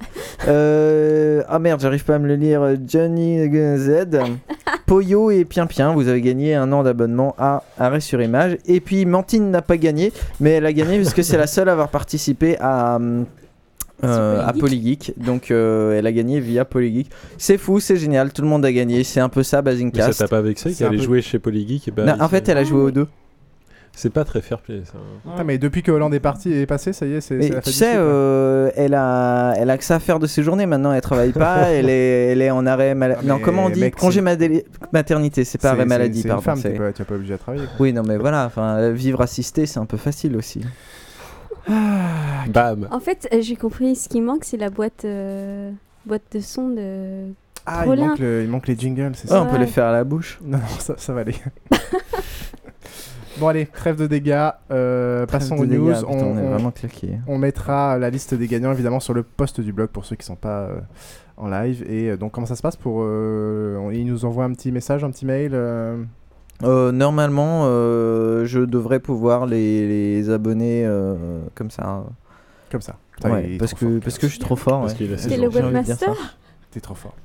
ah 0.47 1.59
merde 1.59 1.81
j'arrive 1.81 2.05
pas 2.05 2.15
à 2.15 2.19
me 2.19 2.27
le 2.27 2.35
lire, 2.35 2.75
Johnny 2.87 3.49
Z, 3.77 4.19
Poyo 4.85 5.31
et 5.31 5.43
Pien 5.43 5.67
Pien, 5.67 5.93
vous 5.93 6.07
avez 6.07 6.21
gagné 6.21 6.55
un 6.55 6.71
an 6.71 6.83
d'abonnement 6.83 7.35
à 7.37 7.63
Arrêt 7.77 7.99
sur 7.99 8.21
Image. 8.21 8.57
Et 8.65 8.79
puis 8.79 9.05
Mantine 9.05 9.51
n'a 9.51 9.61
pas 9.61 9.77
gagné, 9.77 10.13
mais 10.39 10.51
elle 10.51 10.65
a 10.65 10.73
gagné 10.73 10.97
parce 11.01 11.13
que 11.13 11.23
c'est 11.23 11.37
la 11.37 11.47
seule 11.47 11.69
à 11.69 11.73
avoir 11.73 11.89
participé 11.89 12.57
à... 12.59 12.97
Euh, 14.03 14.45
à 14.45 14.53
Polygeek. 14.53 15.13
Donc 15.17 15.49
euh, 15.49 15.97
elle 15.97 16.05
a 16.05 16.11
gagné 16.11 16.39
via 16.39 16.65
Polygeek. 16.65 17.09
C'est 17.37 17.57
fou, 17.57 17.79
c'est 17.79 17.97
génial, 17.97 18.31
tout 18.31 18.43
le 18.43 18.47
monde 18.47 18.63
a 18.63 18.71
gagné. 18.71 19.03
C'est 19.03 19.19
un 19.19 19.29
peu 19.29 19.43
ça, 19.43 19.61
Basingcast. 19.61 20.07
Mais 20.07 20.13
ça 20.13 20.25
t'a 20.25 20.29
pas 20.29 20.41
vexé 20.41 20.73
qu'elle 20.73 20.93
ait 20.93 20.97
joué 20.99 21.21
chez 21.21 21.39
Polygeek 21.39 21.87
et 21.87 21.91
bah, 21.91 22.15
En 22.19 22.29
fait, 22.29 22.47
elle 22.47 22.57
a 22.57 22.63
joué 22.63 22.81
aux 22.81 22.91
deux. 22.91 23.07
C'est 23.97 24.11
pas 24.11 24.23
très 24.23 24.41
fair 24.41 24.59
play 24.59 24.83
ça. 24.85 24.99
Ah, 25.35 25.43
mais 25.43 25.57
depuis 25.57 25.81
que 25.81 25.91
Hollande 25.91 26.13
est 26.13 26.19
parti 26.19 26.53
et 26.53 26.61
est 26.61 26.65
passé, 26.67 26.93
ça 26.93 27.07
y 27.07 27.13
est, 27.13 27.21
c'est. 27.21 27.39
Tu 27.63 27.71
sais, 27.71 27.95
euh, 27.95 28.69
elle 28.75 28.93
a, 28.93 29.55
elle 29.57 29.71
a 29.71 29.77
que 29.79 29.83
ça 29.83 29.95
à 29.95 29.99
faire 29.99 30.19
de 30.19 30.27
ses 30.27 30.43
journées. 30.43 30.67
Maintenant, 30.67 30.93
elle 30.93 31.01
travaille 31.01 31.31
pas. 31.31 31.61
elle 31.71 31.89
est, 31.89 32.27
elle 32.27 32.43
est 32.43 32.51
en 32.51 32.67
arrêt 32.67 32.93
maladie. 32.93 33.25
Non, 33.25 33.39
comment 33.39 33.65
on 33.65 33.69
dit 33.71 33.89
Congé 33.89 34.21
maternité. 34.21 35.43
C'est 35.45 35.59
pas 35.59 35.71
arrêt 35.71 35.85
maladie, 35.85 36.21
pardon. 36.21 36.43
C'est 36.43 36.69
une 36.69 36.77
femme, 36.77 36.93
tu 36.93 37.01
n'es 37.01 37.05
pas 37.07 37.15
obligé 37.15 37.33
de 37.33 37.39
travailler. 37.39 37.65
Oui, 37.79 37.91
non, 37.91 38.03
mais 38.07 38.17
voilà. 38.17 38.45
Enfin, 38.45 38.91
vivre 38.91 39.21
assisté, 39.21 39.65
c'est 39.65 39.79
un 39.79 39.87
peu 39.87 39.97
facile 39.97 40.35
aussi. 40.35 40.61
Ah, 41.69 42.45
Bam. 42.47 42.87
En 42.91 42.99
fait, 42.99 43.27
euh, 43.33 43.41
j'ai 43.41 43.55
compris, 43.55 43.95
ce 43.95 44.09
qui 44.09 44.21
manque, 44.21 44.43
c'est 44.43 44.57
la 44.57 44.69
boîte, 44.69 45.05
euh, 45.05 45.71
boîte 46.05 46.23
de 46.31 46.39
son 46.39 46.69
de. 46.69 47.31
Ah, 47.65 47.83
il 47.85 47.99
manque, 47.99 48.19
il 48.19 48.47
manque, 48.47 48.67
les 48.67 48.77
jingles, 48.77 49.11
c'est 49.15 49.27
ça. 49.27 49.41
on 49.41 49.47
peut 49.47 49.57
les 49.57 49.67
faire 49.67 49.85
à 49.85 49.91
la 49.91 50.03
bouche. 50.03 50.39
Non, 50.45 50.59
ça, 50.79 50.95
ça 50.97 51.13
va 51.13 51.21
aller. 51.21 51.35
bon, 53.37 53.47
allez, 53.47 53.65
trêve 53.65 53.97
de 53.97 54.07
dégâts. 54.07 54.49
Euh, 54.71 55.25
passons 55.25 55.57
aux 55.57 55.65
news. 55.65 55.91
on, 56.05 56.17
on, 56.17 56.37
est 56.37 56.47
vraiment 56.47 56.71
claqué. 56.71 57.17
On 57.27 57.37
mettra 57.37 57.97
la 57.97 58.09
liste 58.09 58.33
des 58.33 58.47
gagnants 58.47 58.71
évidemment 58.71 59.01
sur 59.01 59.13
le 59.13 59.23
post 59.23 59.59
du 59.59 59.73
blog 59.73 59.89
pour 59.89 60.05
ceux 60.05 60.15
qui 60.15 60.23
ne 60.23 60.27
sont 60.27 60.35
pas 60.35 60.69
en 61.35 61.49
live. 61.49 61.83
Et 61.91 62.15
donc, 62.15 62.31
comment 62.31 62.47
ça 62.47 62.55
se 62.55 62.61
passe 62.61 62.77
pour. 62.77 63.03
ils 63.03 64.05
nous 64.05 64.23
envoient 64.23 64.45
un 64.45 64.53
petit 64.53 64.71
message, 64.71 65.03
un 65.03 65.11
petit 65.11 65.25
mail 65.25 65.53
euh, 66.63 66.91
normalement, 66.91 67.63
euh, 67.65 68.45
je 68.45 68.59
devrais 68.59 68.99
pouvoir 68.99 69.45
les, 69.45 69.87
les 69.87 70.29
abonner 70.29 70.83
euh, 70.85 71.41
comme 71.55 71.69
ça. 71.69 72.03
Comme 72.71 72.81
ça. 72.81 72.95
parce, 73.21 73.73
que, 73.73 73.99
parce 73.99 74.17
que 74.17 74.27
je 74.27 74.33
suis 74.33 74.39
trop 74.39 74.55
fort. 74.55 74.89
C'est 74.89 75.37
le 75.37 75.47
webmaster? 75.47 76.35
T'es 76.71 76.79
trop 76.79 76.95
fort. 76.95 77.15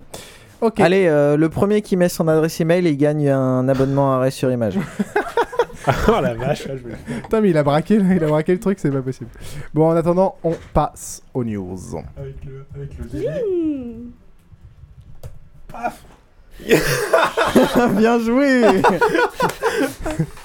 Allez, 0.78 1.06
le 1.06 1.48
premier 1.48 1.82
qui 1.82 1.96
met 1.96 2.08
son 2.08 2.28
adresse 2.28 2.60
email, 2.60 2.86
il 2.86 2.96
gagne 2.96 3.28
un 3.30 3.68
abonnement 3.68 4.12
à 4.12 4.16
arrêt 4.16 4.30
sur 4.30 4.50
image. 4.50 4.78
oh 6.08 6.20
la 6.22 6.34
vache, 6.34 6.68
je. 6.68 7.20
Putain, 7.22 7.40
mais 7.40 7.50
il 7.50 7.56
a 7.56 7.64
braqué, 7.64 7.96
il 7.96 8.22
a 8.22 8.28
braqué 8.28 8.52
le 8.52 8.60
truc, 8.60 8.78
c'est 8.78 8.90
pas 8.90 9.02
possible. 9.02 9.30
Bon, 9.74 9.88
en 9.88 9.96
attendant, 9.96 10.36
on 10.44 10.54
passe 10.72 11.22
aux 11.34 11.42
news. 11.42 11.76
Avec 12.16 12.44
le, 12.44 12.64
avec 12.76 12.98
le 12.98 13.04
délai. 13.06 13.44
Paf 15.66 16.04
Bien 17.97 18.18
joué 18.21 18.62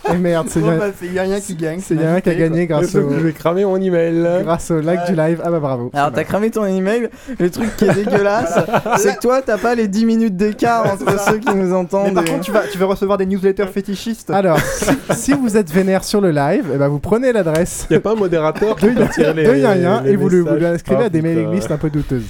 Et 0.10 0.16
merde, 0.18 0.48
c'est 0.50 0.62
bien. 0.62 0.78
bah, 0.78 0.86
c'est 0.98 1.08
Yann 1.08 1.40
qui 1.42 1.54
gagne. 1.56 1.82
C'est 1.86 1.96
Yann 1.96 2.22
qui 2.22 2.30
a 2.30 2.34
gagné 2.36 2.66
grâce 2.66 2.96
au, 2.96 3.10
Je 3.10 3.16
vais 3.18 3.34
cramer 3.34 3.66
mon 3.66 3.76
email. 3.76 4.26
grâce 4.44 4.72
au 4.72 4.80
like 4.80 5.06
du 5.06 5.16
live. 5.16 5.42
Ah 5.44 5.52
bah 5.52 5.60
bravo. 5.60 5.92
Alors 5.94 6.12
t'as 6.14 6.24
cramé 6.24 6.50
ton 6.50 6.66
email, 6.66 7.10
le 7.38 7.50
truc 7.50 7.76
qui 7.76 7.86
est 7.86 7.94
dégueulasse, 8.06 8.58
c'est 8.98 9.16
que 9.18 9.20
toi 9.22 9.42
t'as 9.42 9.58
pas 9.58 9.76
les 9.76 9.88
10 9.90 10.06
minutes 10.06 10.38
d'écart 10.38 10.86
entre 10.94 11.20
ceux 11.20 11.40
qui 11.40 11.54
nous 11.54 11.68
Mais 11.68 11.74
entendent. 11.74 12.14
par 12.14 12.24
et- 12.24 12.30
contre, 12.30 12.42
tu 12.46 12.52
vas, 12.52 12.64
tu 12.72 12.78
vas 12.78 12.86
recevoir 12.86 13.18
des 13.18 13.26
newsletters 13.26 13.68
fétichistes. 13.68 14.30
Alors, 14.30 14.60
si, 14.60 14.92
si 15.16 15.34
vous 15.34 15.58
êtes 15.58 15.70
vénère 15.72 16.06
sur 16.06 16.22
le 16.22 16.32
live, 16.32 16.66
eh 16.74 16.78
ben 16.78 16.88
vous 16.88 17.00
prenez 17.00 17.34
l'adresse 17.34 17.86
Y 17.92 17.96
a 17.96 18.00
pas 18.00 18.14
un 18.14 18.16
modérateur 18.16 18.76
de, 18.76 18.80
qui 18.80 18.96
peut 18.96 19.08
tirer 19.14 19.34
les 19.34 19.44
de 19.46 19.56
Yin 19.58 19.82
Yin 19.82 20.02
les 20.06 20.12
et 20.12 20.16
vous 20.16 20.30
le, 20.30 20.38
vous 20.40 20.46
messages 20.46 20.62
le 20.62 20.68
inscrivez 20.68 21.00
Ah, 21.04 21.06
à 21.08 21.10
des 21.10 21.22
mailing 21.22 21.52
lists 21.52 21.72
un 21.72 21.78
peu 21.78 21.90
douteuses. 21.90 22.24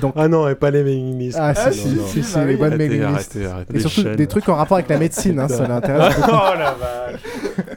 Donc, 0.00 0.12
Ah 0.16 0.28
non, 0.28 0.46
et 0.48 0.54
pas 0.54 0.70
les 0.70 0.82
mailing 0.84 1.18
lists. 1.18 1.38
ah, 1.40 1.54
Non, 1.54 1.72
si, 1.72 1.78
si, 1.78 1.88
non. 1.94 2.06
si, 2.06 2.22
si, 2.22 2.34
bah 2.34 2.44
les 2.44 2.56
bonnes 2.56 2.76
mailing 2.76 3.00
lists. 3.14 3.36
arrêtez, 3.36 3.46
arrêtez. 3.46 3.76
Et 3.76 3.80
surtout 3.80 4.02
chaînes. 4.02 4.16
des 4.16 4.26
trucs 4.26 4.48
en 4.48 4.54
rapport 4.54 4.76
avec 4.76 4.88
la 4.90 4.98
médecine, 4.98 5.38
hein, 5.40 5.48
ça 5.48 5.66
l'intéresse 5.68 6.14
oh 6.28 6.30
la 6.58 6.74
vache. 6.74 7.20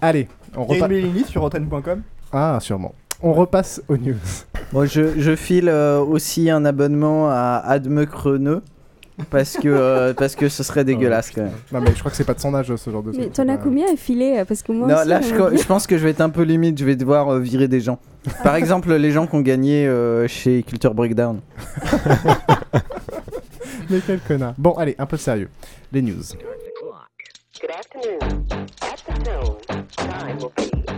Allez, 0.00 0.28
on 0.56 0.62
a 0.62 0.64
une 0.64 0.72
repasse. 0.74 0.88
mailing 0.88 1.14
list 1.14 1.28
sur 1.30 1.42
rotten.com. 1.42 2.02
Ah, 2.32 2.58
sûrement. 2.60 2.94
On 3.22 3.32
repasse 3.32 3.80
aux 3.88 3.96
news. 3.96 4.16
Bon, 4.72 4.84
je, 4.84 5.18
je 5.20 5.36
file 5.36 5.68
euh, 5.68 6.00
aussi 6.00 6.50
un 6.50 6.64
abonnement 6.64 7.28
à 7.30 7.62
Adme 7.64 8.04
Creneux 8.06 8.62
parce 9.30 9.56
que, 9.56 9.68
euh, 9.68 10.14
parce 10.14 10.34
que 10.34 10.48
ce 10.48 10.62
serait 10.62 10.84
dégueulasse 10.84 11.30
quand 11.30 11.42
même. 11.42 11.52
Non, 11.70 11.80
mais 11.80 11.92
je 11.94 11.98
crois 11.98 12.10
que 12.10 12.16
c'est 12.16 12.24
pas 12.24 12.34
de 12.34 12.40
son 12.40 12.54
âge 12.54 12.74
ce 12.74 12.90
genre 12.90 13.02
de 13.02 13.10
Mais 13.12 13.18
truc. 13.24 13.32
t'en 13.34 13.48
as 13.48 13.54
Euh, 13.54 13.58
combien 13.62 13.86
à 13.92 13.96
filer 13.96 14.42
Parce 14.48 14.62
que 14.62 14.72
moi 14.72 14.88
non, 14.88 14.96
aussi, 14.96 15.08
là 15.08 15.20
je, 15.20 15.56
je 15.56 15.66
pense 15.66 15.86
que 15.86 15.98
je 15.98 16.04
vais 16.04 16.10
être 16.10 16.20
un 16.20 16.30
peu 16.30 16.42
limite, 16.42 16.78
je 16.78 16.84
vais 16.84 16.96
devoir 16.96 17.28
euh, 17.34 17.38
virer 17.40 17.68
des 17.68 17.80
gens. 17.80 17.98
Par 18.42 18.56
exemple, 18.56 18.92
les 18.94 19.10
gens 19.10 19.26
qui 19.26 19.34
ont 19.34 19.40
gagné 19.40 19.86
euh, 19.86 20.26
chez 20.28 20.62
Culture 20.62 20.94
Breakdown. 20.94 21.40
Mais 23.90 24.00
quel 24.06 24.20
connard. 24.20 24.54
Bon, 24.58 24.72
allez, 24.74 24.94
un 24.98 25.06
peu 25.06 25.16
de 25.16 25.22
sérieux. 25.22 25.48
Les 25.92 26.02
news. 26.02 26.22
Good 27.60 27.70
afternoon. 27.70 28.18
At 28.80 28.96
the 29.06 29.14
tone, 29.24 29.56
time 29.96 30.36
will 30.38 30.50
be 30.56 30.91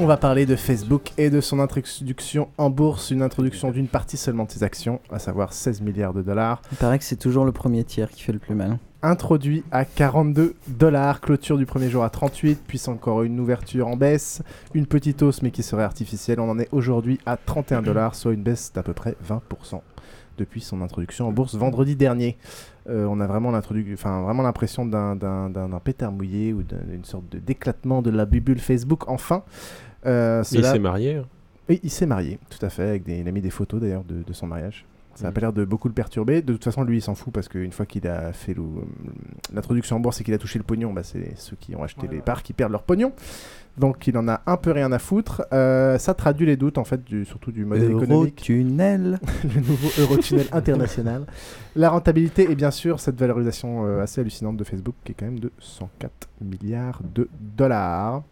On 0.00 0.06
va 0.06 0.16
parler 0.16 0.46
de 0.46 0.54
Facebook 0.54 1.10
et 1.18 1.28
de 1.28 1.40
son 1.40 1.58
introduction 1.58 2.48
en 2.56 2.70
bourse, 2.70 3.10
une 3.10 3.20
introduction 3.20 3.72
d'une 3.72 3.88
partie 3.88 4.16
seulement 4.16 4.44
de 4.44 4.50
ses 4.52 4.62
actions, 4.62 5.00
à 5.10 5.18
savoir 5.18 5.52
16 5.52 5.80
milliards 5.80 6.14
de 6.14 6.22
dollars. 6.22 6.62
Il 6.70 6.78
paraît 6.78 7.00
que 7.00 7.04
c'est 7.04 7.16
toujours 7.16 7.44
le 7.44 7.50
premier 7.50 7.82
tiers 7.82 8.08
qui 8.08 8.22
fait 8.22 8.32
le 8.32 8.38
plus 8.38 8.54
mal. 8.54 8.78
Introduit 9.02 9.64
à 9.72 9.84
42 9.84 10.54
dollars, 10.68 11.20
clôture 11.20 11.58
du 11.58 11.66
premier 11.66 11.90
jour 11.90 12.04
à 12.04 12.10
38, 12.10 12.60
puis 12.66 12.80
encore 12.86 13.24
une 13.24 13.40
ouverture 13.40 13.88
en 13.88 13.96
baisse, 13.96 14.40
une 14.72 14.86
petite 14.86 15.20
hausse 15.22 15.42
mais 15.42 15.50
qui 15.50 15.64
serait 15.64 15.82
artificielle. 15.82 16.38
On 16.38 16.48
en 16.48 16.60
est 16.60 16.68
aujourd'hui 16.70 17.18
à 17.26 17.36
31 17.36 17.82
dollars, 17.82 18.14
soit 18.14 18.32
une 18.34 18.42
baisse 18.42 18.72
d'à 18.72 18.84
peu 18.84 18.92
près 18.92 19.16
20% 19.28 19.80
depuis 20.38 20.60
son 20.60 20.80
introduction 20.82 21.26
en 21.26 21.32
bourse 21.32 21.56
vendredi 21.56 21.96
dernier. 21.96 22.38
Euh, 22.88 23.06
on 23.06 23.20
a 23.20 23.26
vraiment, 23.26 23.50
l'impression 23.50 24.86
d'un, 24.86 25.80
pétard 25.84 26.12
mouillé 26.12 26.52
ou 26.52 26.62
d'un- 26.62 26.76
d'une 26.88 27.04
sorte 27.04 27.24
d'éclatement 27.34 28.00
de 28.02 28.10
la 28.10 28.24
bubule 28.24 28.60
Facebook. 28.60 29.08
Enfin, 29.08 29.42
euh, 30.06 30.42
Il 30.52 30.58
cela- 30.58 30.72
s'est 30.72 30.78
marié. 30.78 31.14
hein. 31.16 31.24
oui, 31.68 31.80
il 31.82 31.90
s'est 31.90 32.06
marié, 32.06 32.38
tout 32.50 32.64
à 32.64 32.70
fait, 32.70 32.88
avec 32.88 33.04
des, 33.04 33.18
il 33.18 33.28
a 33.28 33.32
mis 33.32 33.40
des 33.40 33.50
photos 33.50 33.80
d'ailleurs 33.80 34.04
de, 34.04 34.22
de 34.22 34.32
son 34.32 34.46
mariage. 34.46 34.84
Ça 35.14 35.24
n'a 35.24 35.30
Mhm. 35.30 35.34
pas 35.34 35.40
l'air 35.40 35.52
de 35.52 35.64
beaucoup 35.64 35.88
le 35.88 35.94
perturber. 35.94 36.42
De 36.42 36.52
toute 36.52 36.62
façon, 36.62 36.84
lui, 36.84 36.98
il 36.98 37.02
s'en 37.02 37.16
fout 37.16 37.32
parce 37.32 37.48
qu'une 37.48 37.72
fois 37.72 37.86
qu'il 37.86 38.06
a 38.06 38.32
fait 38.32 38.54
l'introduction 39.52 39.96
en 39.96 40.00
bourse 40.00 40.20
et 40.20 40.24
qu'il 40.24 40.32
a 40.34 40.38
touché 40.38 40.60
le 40.60 40.64
pognon, 40.64 40.92
bah, 40.92 41.02
c'est 41.02 41.36
ceux 41.36 41.56
qui 41.56 41.74
ont 41.74 41.82
acheté 41.82 42.06
les 42.08 42.20
parts 42.20 42.42
qui 42.44 42.52
perdent 42.52 42.70
leur 42.72 42.84
pognon. 42.84 43.12
Donc, 43.76 44.06
il 44.06 44.16
en 44.16 44.26
a 44.28 44.42
un 44.46 44.56
peu 44.56 44.70
rien 44.72 44.90
à 44.92 44.98
foutre. 45.00 45.42
Euh, 45.52 45.98
ça 45.98 46.14
traduit 46.14 46.46
les 46.46 46.56
doutes, 46.56 46.78
en 46.78 46.84
fait, 46.84 47.04
du, 47.04 47.24
surtout 47.24 47.50
du 47.52 47.64
modèle 47.64 47.90
économique. 47.90 48.38
Eurotunnel. 48.38 49.18
le 49.54 49.60
nouveau 49.60 49.88
Eurotunnel 50.00 50.46
international. 50.52 51.26
La 51.76 51.90
rentabilité 51.90 52.48
et 52.50 52.54
bien 52.54 52.70
sûr 52.72 52.98
cette 53.00 53.18
valorisation 53.18 53.86
euh, 53.86 54.00
assez 54.02 54.20
hallucinante 54.20 54.56
de 54.56 54.64
Facebook 54.64 54.94
qui 55.04 55.12
est 55.12 55.14
quand 55.18 55.26
même 55.26 55.38
de 55.40 55.50
104 55.58 56.28
milliards 56.40 57.00
de 57.14 57.28
dollars. 57.56 58.22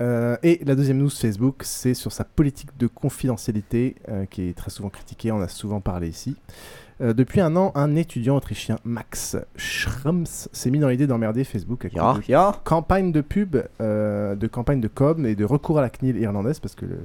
Euh, 0.00 0.36
et 0.42 0.60
la 0.64 0.74
deuxième 0.74 0.98
news 0.98 1.10
Facebook, 1.10 1.62
c'est 1.64 1.94
sur 1.94 2.12
sa 2.12 2.24
politique 2.24 2.70
de 2.78 2.86
confidentialité 2.86 3.96
euh, 4.08 4.26
qui 4.26 4.48
est 4.48 4.56
très 4.56 4.70
souvent 4.70 4.90
critiquée, 4.90 5.32
on 5.32 5.40
a 5.40 5.48
souvent 5.48 5.80
parlé 5.80 6.08
ici. 6.08 6.36
Euh, 7.00 7.12
depuis 7.12 7.40
un 7.40 7.54
an, 7.56 7.72
un 7.74 7.94
étudiant 7.96 8.36
autrichien, 8.36 8.78
Max 8.84 9.36
Schrems, 9.56 10.26
s'est 10.26 10.70
mis 10.70 10.78
dans 10.78 10.88
l'idée 10.88 11.06
d'emmerder 11.06 11.44
Facebook 11.44 11.84
avec 11.84 12.28
ya. 12.28 12.60
campagne 12.64 13.12
de 13.12 13.20
pub, 13.20 13.56
de 13.80 14.46
campagne 14.46 14.80
de 14.80 14.88
com 14.88 15.24
et 15.26 15.34
de 15.34 15.44
recours 15.44 15.78
à 15.78 15.82
la 15.82 15.90
CNIL 15.90 16.16
irlandaise 16.16 16.58
parce 16.60 16.74
que 16.74 16.86
le, 16.86 16.98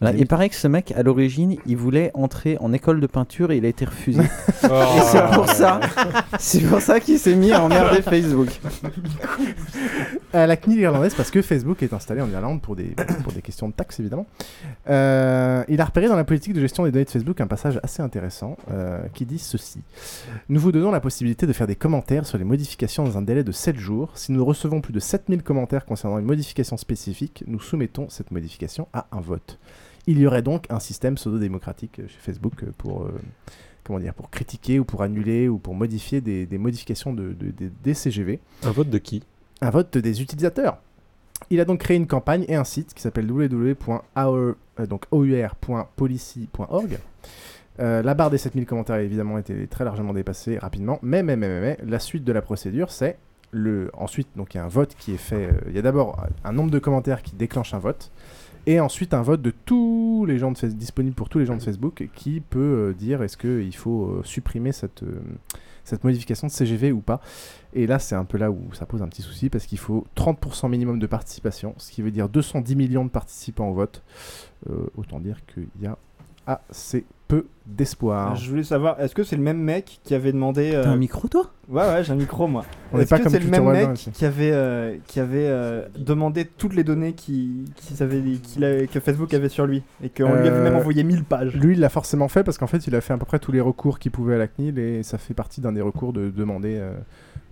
Voilà, 0.00 0.14
les- 0.16 0.22
il 0.22 0.26
paraît 0.26 0.48
que 0.48 0.54
ce 0.54 0.66
mec, 0.68 0.92
à 0.92 1.02
l'origine, 1.02 1.56
il 1.66 1.76
voulait 1.76 2.10
entrer 2.14 2.56
en 2.60 2.72
école 2.72 3.00
de 3.00 3.06
peinture 3.06 3.50
et 3.52 3.56
il 3.58 3.64
a 3.64 3.68
été 3.68 3.84
refusé. 3.84 4.22
Oh. 4.64 4.66
et 4.96 5.00
c'est 5.02 5.22
pour 5.32 5.48
ça, 5.48 5.80
c'est 6.38 6.60
pour 6.60 6.80
ça 6.80 7.00
qu'il 7.00 7.18
s'est 7.18 7.34
mis 7.34 7.52
à 7.52 7.62
emmerder 7.62 8.02
Facebook. 8.02 8.48
à 10.32 10.46
la 10.46 10.56
CNIL 10.56 10.78
irlandaise 10.80 11.14
parce 11.14 11.30
que 11.30 11.42
Facebook 11.42 11.82
est 11.82 11.92
installé 11.92 12.20
en 12.20 12.30
Irlande 12.30 12.60
pour 12.62 12.76
des, 12.76 12.94
pour 13.22 13.32
des 13.32 13.42
questions 13.42 13.68
de 13.68 13.72
taxes 13.74 14.00
évidemment. 14.00 14.26
Euh, 14.88 15.64
il 15.68 15.80
a 15.80 15.84
repéré 15.84 16.08
dans 16.08 16.16
la 16.16 16.24
politique 16.24 16.52
de 16.54 16.60
gestion 16.60 16.84
des 16.84 16.92
données 16.92 17.04
de 17.04 17.10
Facebook 17.10 17.40
un 17.40 17.46
passage 17.46 17.80
assez 17.82 18.02
intéressant 18.02 18.56
euh, 18.70 19.00
qui 19.14 19.24
dit 19.26 19.38
ceci. 19.38 19.80
Nous 20.48 20.60
vous 20.60 20.72
donnons 20.72 20.90
la 20.90 21.00
possibilité 21.00 21.46
de 21.46 21.52
faire 21.52 21.66
des 21.66 21.76
commentaires 21.76 22.26
sur 22.26 22.38
les 22.38 22.44
modifications 22.44 23.04
dans 23.04 23.18
un 23.18 23.22
délai 23.22 23.44
de 23.44 23.52
7 23.52 23.76
jours. 23.76 24.10
Si 24.14 24.32
nous 24.32 24.44
recevons 24.44 24.80
plus 24.80 24.92
de 24.92 25.00
7000 25.00 25.42
commentaires 25.42 25.84
concernant 25.84 26.18
une 26.18 26.26
modification 26.26 26.76
spécifique, 26.76 27.44
nous 27.46 27.60
soumettons 27.60 28.08
cette 28.08 28.30
modification 28.30 28.88
à 28.92 29.06
un 29.12 29.20
vote. 29.20 29.58
Il 30.06 30.18
y 30.18 30.26
aurait 30.26 30.42
donc 30.42 30.66
un 30.70 30.80
système 30.80 31.14
pseudo-démocratique 31.16 31.98
euh, 32.00 32.08
chez 32.08 32.18
Facebook 32.18 32.62
euh, 32.62 32.72
pour, 32.78 33.02
euh, 33.04 33.12
comment 33.84 33.98
dire, 34.00 34.14
pour 34.14 34.30
critiquer 34.30 34.78
ou 34.78 34.84
pour 34.84 35.02
annuler 35.02 35.48
ou 35.48 35.58
pour 35.58 35.74
modifier 35.74 36.20
des, 36.20 36.46
des 36.46 36.58
modifications 36.58 37.12
de, 37.12 37.32
de- 37.32 37.50
des- 37.50 37.70
des 37.82 37.94
CGV 37.94 38.40
Un 38.64 38.70
vote 38.72 38.90
de 38.90 38.98
qui? 38.98 39.22
Un 39.60 39.70
vote 39.70 39.96
des 39.98 40.22
utilisateurs. 40.22 40.78
Il 41.50 41.60
a 41.60 41.64
donc 41.64 41.80
créé 41.80 41.96
une 41.96 42.06
campagne 42.06 42.44
et 42.48 42.54
un 42.54 42.64
site 42.64 42.92
qui 42.94 43.02
s'appelle 43.02 43.30
www.our, 43.30 44.34
euh, 44.36 44.86
donc 44.88 45.04
our.policy.org. 45.10 46.98
Euh, 47.78 48.02
la 48.02 48.14
barre 48.14 48.30
des 48.30 48.38
7000 48.38 48.66
commentaires 48.66 48.96
a 48.96 49.02
évidemment 49.02 49.38
été 49.38 49.66
très 49.66 49.84
largement 49.84 50.12
dépassée 50.12 50.58
rapidement, 50.58 50.98
mais, 51.02 51.22
mais, 51.22 51.36
mais, 51.36 51.48
mais, 51.48 51.60
mais, 51.60 51.78
la 51.88 51.98
suite 51.98 52.24
de 52.24 52.32
la 52.32 52.42
procédure, 52.42 52.90
c'est 52.90 53.16
le. 53.52 53.90
Ensuite, 53.94 54.28
donc 54.36 54.54
il 54.54 54.58
y 54.58 54.60
a 54.60 54.64
un 54.64 54.68
vote 54.68 54.94
qui 54.98 55.12
est 55.12 55.16
fait. 55.18 55.46
euh, 55.46 55.52
il 55.68 55.74
y 55.74 55.78
a 55.78 55.82
d'abord 55.82 56.24
un 56.44 56.52
nombre 56.52 56.70
de 56.70 56.78
commentaires 56.78 57.22
qui 57.22 57.34
déclenche 57.34 57.72
un 57.72 57.78
vote, 57.78 58.10
et 58.66 58.80
ensuite 58.80 59.14
un 59.14 59.22
vote 59.22 59.42
de 59.42 59.50
tous 59.50 60.24
les 60.26 60.38
gens 60.38 60.52
de 60.52 60.66
disponible 60.68 61.14
pour 61.14 61.28
tous 61.28 61.38
les 61.38 61.46
gens 61.46 61.56
de 61.56 61.62
Facebook 61.62 62.08
qui 62.14 62.40
peut 62.40 62.90
euh, 62.90 62.92
dire 62.92 63.22
est-ce 63.22 63.36
qu'il 63.36 63.74
faut 63.74 64.06
euh, 64.06 64.22
supprimer 64.24 64.72
cette, 64.72 65.02
euh, 65.02 65.20
cette 65.84 66.04
modification 66.04 66.46
de 66.46 66.52
CGV 66.52 66.92
ou 66.92 67.00
pas. 67.00 67.20
Et 67.72 67.86
là, 67.86 67.98
c'est 67.98 68.14
un 68.14 68.24
peu 68.24 68.38
là 68.38 68.50
où 68.50 68.72
ça 68.72 68.86
pose 68.86 69.02
un 69.02 69.08
petit 69.08 69.22
souci 69.22 69.48
parce 69.48 69.66
qu'il 69.66 69.78
faut 69.78 70.06
30% 70.16 70.68
minimum 70.68 70.98
de 70.98 71.06
participation, 71.06 71.74
ce 71.78 71.90
qui 71.90 72.02
veut 72.02 72.10
dire 72.10 72.28
210 72.28 72.76
millions 72.76 73.04
de 73.04 73.10
participants 73.10 73.68
au 73.68 73.74
vote. 73.74 74.02
Autant 74.96 75.20
dire 75.20 75.38
qu'il 75.46 75.68
y 75.80 75.86
a 75.86 75.96
assez 76.46 77.06
peu 77.30 77.46
d'espoir. 77.66 78.34
Je 78.36 78.50
voulais 78.50 78.64
savoir, 78.64 79.00
est-ce 79.00 79.14
que 79.14 79.22
c'est 79.22 79.36
le 79.36 79.42
même 79.42 79.58
mec 79.60 80.00
qui 80.04 80.14
avait 80.14 80.32
demandé. 80.32 80.72
euh, 80.74 80.82
T'as 80.84 80.90
un 80.90 80.96
micro, 80.96 81.28
toi? 81.28 81.50
Ouais, 81.68 81.82
ouais, 81.82 82.02
j'ai 82.04 82.12
un 82.12 82.16
micro, 82.16 82.46
moi. 82.48 82.64
On 82.92 82.96
n'est 82.96 83.04
Est-ce 83.04 83.10
pas 83.10 83.18
que 83.20 83.28
c'est 83.28 83.38
le 83.38 83.48
même 83.48 83.64
mec 83.70 83.94
qui 84.12 84.24
avait, 84.24 84.50
euh, 84.52 84.96
qui 85.06 85.20
avait 85.20 85.46
euh, 85.46 85.86
demandé 85.96 86.44
toutes 86.44 86.74
les 86.74 86.82
données 86.84 87.12
qui, 87.12 87.64
qu'ils 87.76 88.02
avaient- 88.02 88.20
qu'il 88.42 88.64
avait- 88.64 88.86
que 88.88 88.98
Facebook 89.00 89.32
avait 89.34 89.48
sur 89.48 89.66
lui 89.66 89.82
Et 90.02 90.08
qu'on 90.08 90.34
lui 90.34 90.48
avait 90.48 90.58
Euh, 90.58 90.64
même 90.64 90.76
envoyé 90.76 91.04
1000 91.04 91.24
pages? 91.24 91.54
Lui, 91.54 91.74
il 91.74 91.80
l'a 91.80 91.88
forcément 91.88 92.28
fait 92.28 92.42
parce 92.44 92.58
qu'en 92.58 92.66
fait, 92.66 92.86
il 92.86 92.94
a 92.94 93.00
fait 93.00 93.12
à 93.12 93.18
peu 93.18 93.24
près 93.24 93.38
tous 93.38 93.52
les 93.52 93.60
recours 93.60 93.98
qu'il 94.00 94.10
pouvait 94.10 94.34
à 94.34 94.38
la 94.38 94.48
CNIL 94.48 94.78
et 94.78 95.02
ça 95.02 95.16
fait 95.18 95.34
partie 95.34 95.60
d'un 95.60 95.72
des 95.72 95.80
recours 95.82 96.12
de 96.12 96.30
demander, 96.30 96.76
euh, 96.76 96.92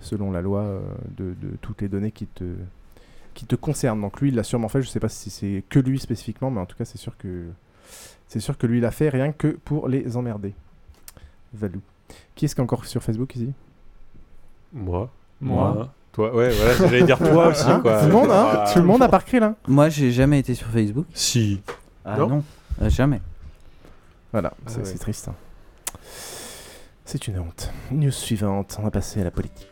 selon 0.01 0.31
la 0.33 0.43
loi, 0.43 0.63
euh, 0.63 0.81
de, 1.17 1.25
de 1.41 1.57
toutes 1.63 1.81
les 1.83 1.89
données 1.89 2.11
qui 2.11 2.27
te, 2.27 2.45
qui 3.35 3.47
te 3.47 3.55
concernent. 3.55 4.01
Donc 4.01 4.21
lui, 4.21 4.31
il 4.31 4.35
l'a 4.35 4.43
sûrement 4.43 4.69
fait. 4.69 4.83
Je 4.83 4.89
sais 4.89 4.99
pas 5.01 5.09
si 5.09 5.31
c'est 5.31 5.63
que 5.69 5.79
lui 5.79 6.01
spécifiquement, 6.01 6.51
mais 6.51 6.61
en 6.61 6.67
tout 6.67 6.77
cas, 6.77 6.85
c'est 6.85 6.99
sûr 6.99 7.17
que 7.17 7.45
c'est 8.29 8.41
sûr 8.41 8.57
que 8.57 8.67
lui 8.67 8.81
l'a 8.81 8.91
fait 8.91 9.09
rien 9.09 9.33
que 9.33 9.49
pour 9.49 9.89
les 9.89 10.17
emmerder. 10.17 10.55
Valou. 11.53 11.81
Qui 12.35 12.45
est-ce 12.45 12.55
qui 12.55 12.61
est 12.61 12.65
encore 12.65 12.85
sur 12.85 13.03
Facebook 13.03 13.35
ici? 13.37 13.53
Moi. 14.73 15.11
Moi. 15.41 15.93
Toi, 16.13 16.35
ouais, 16.35 16.51
voilà, 16.51 16.75
j'allais 16.75 17.03
dire 17.05 17.19
toi 17.19 17.47
aussi, 17.49 17.65
Hein 17.65 17.81
quoi. 17.81 18.01
Tout 18.01 18.07
le 18.07 18.13
monde, 18.13 18.31
hein 18.31 18.49
Ah. 18.53 18.71
Tout 18.73 18.79
le 18.81 18.85
monde 18.87 19.03
à 19.03 19.09
part 19.09 19.25
Krill, 19.25 19.43
hein 19.43 19.55
Moi, 19.67 19.89
j'ai 19.89 20.11
jamais 20.11 20.39
été 20.41 20.55
sur 20.55 20.67
Facebook. 20.69 21.07
Si. 21.15 21.63
Ah 22.05 22.17
Non 22.17 22.29
non, 22.29 22.45
Euh, 22.83 22.89
jamais. 22.91 23.21
Voilà, 24.33 24.53
Ah 24.57 24.63
c'est 24.71 24.79
ouais. 24.79 24.85
c'est 24.85 24.99
triste. 24.99 25.29
hein. 25.29 25.35
C'est 27.05 27.27
une 27.29 27.39
honte. 27.39 27.73
News 27.91 28.11
suivante, 28.11 28.77
on 28.79 28.83
va 28.83 28.91
passer 28.91 29.21
à 29.21 29.25
la 29.25 29.31
politique. 29.31 29.69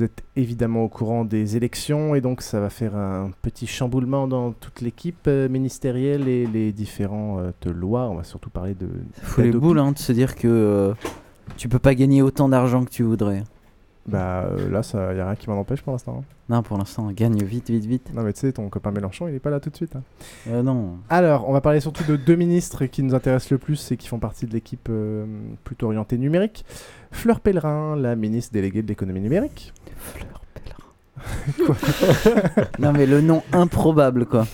Vous 0.00 0.06
êtes 0.06 0.24
évidemment 0.34 0.84
au 0.84 0.88
courant 0.88 1.26
des 1.26 1.58
élections 1.58 2.14
et 2.14 2.22
donc 2.22 2.40
ça 2.40 2.58
va 2.58 2.70
faire 2.70 2.96
un 2.96 3.32
petit 3.42 3.66
chamboulement 3.66 4.26
dans 4.26 4.52
toute 4.52 4.80
l'équipe 4.80 5.26
euh, 5.26 5.46
ministérielle 5.46 6.26
et 6.26 6.46
les 6.46 6.72
différentes 6.72 7.66
lois. 7.66 8.08
On 8.08 8.14
va 8.14 8.24
surtout 8.24 8.48
parler 8.48 8.72
de. 8.72 8.88
Ça 9.16 9.22
fout 9.26 9.44
les 9.44 9.50
boules 9.50 9.78
hein, 9.78 9.92
de 9.92 9.98
se 9.98 10.12
dire 10.12 10.36
que 10.36 10.48
euh, 10.48 10.94
tu 11.58 11.68
peux 11.68 11.78
pas 11.78 11.94
gagner 11.94 12.22
autant 12.22 12.48
d'argent 12.48 12.82
que 12.86 12.88
tu 12.88 13.02
voudrais. 13.02 13.42
Bah 14.10 14.44
euh, 14.44 14.68
là, 14.70 14.80
il 15.10 15.14
n'y 15.14 15.20
a 15.20 15.26
rien 15.26 15.36
qui 15.36 15.48
m'en 15.48 15.58
empêche 15.58 15.82
pour 15.82 15.92
l'instant. 15.92 16.20
hein. 16.20 16.24
Non, 16.48 16.62
pour 16.62 16.76
l'instant, 16.78 17.10
gagne 17.12 17.42
vite, 17.42 17.70
vite, 17.70 17.84
vite. 17.84 18.10
Non 18.14 18.22
mais 18.22 18.32
tu 18.32 18.40
sais, 18.40 18.52
ton 18.52 18.68
copain 18.68 18.90
Mélenchon, 18.90 19.28
il 19.28 19.34
est 19.34 19.40
pas 19.40 19.50
là 19.50 19.60
tout 19.60 19.70
de 19.70 19.76
suite. 19.76 19.94
hein. 19.96 20.02
Euh, 20.48 20.62
non. 20.62 20.98
Alors, 21.08 21.48
on 21.48 21.52
va 21.52 21.60
parler 21.60 21.80
surtout 21.80 22.04
de 22.04 22.16
deux 22.16 22.34
ministres 22.36 22.86
qui 22.86 23.02
nous 23.02 23.14
intéressent 23.14 23.50
le 23.50 23.58
plus 23.58 23.92
et 23.92 23.96
qui 23.96 24.08
font 24.08 24.18
partie 24.18 24.46
de 24.46 24.52
l'équipe 24.52 24.88
euh, 24.90 25.24
plutôt 25.64 25.86
orientée 25.86 26.18
numérique. 26.18 26.64
Fleur 27.12 27.40
Pellerin, 27.40 27.96
la 27.96 28.16
ministre 28.16 28.52
déléguée 28.52 28.82
de 28.82 28.88
l'économie 28.88 29.20
numérique. 29.20 29.72
non, 32.78 32.92
mais 32.92 33.06
le 33.06 33.20
nom 33.20 33.42
improbable, 33.52 34.26
quoi. 34.26 34.46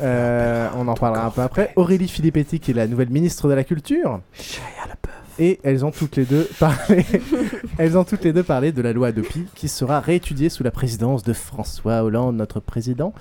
Euh, 0.00 0.68
on 0.76 0.88
en 0.88 0.94
parlera 0.94 1.26
un 1.26 1.30
peu 1.30 1.40
après. 1.42 1.72
Aurélie 1.76 2.08
Filippetti, 2.08 2.60
qui 2.60 2.70
est 2.72 2.74
la 2.74 2.86
nouvelle 2.86 3.10
ministre 3.10 3.48
de 3.48 3.54
la 3.54 3.64
Culture. 3.64 4.20
Et 5.38 5.60
elles 5.62 5.84
ont 5.84 5.90
toutes 5.90 6.16
les 6.16 6.24
deux 6.24 6.48
parlé. 6.58 7.04
elles 7.78 7.98
ont 7.98 8.04
toutes 8.04 8.24
les 8.24 8.32
deux 8.32 8.42
parlé 8.42 8.72
de 8.72 8.80
la 8.80 8.92
loi 8.92 9.08
Adopi, 9.08 9.44
qui 9.54 9.68
sera 9.68 10.00
réétudiée 10.00 10.48
sous 10.48 10.62
la 10.62 10.70
présidence 10.70 11.22
de 11.22 11.34
François 11.34 12.02
Hollande, 12.02 12.36
notre 12.36 12.60
président, 12.60 13.12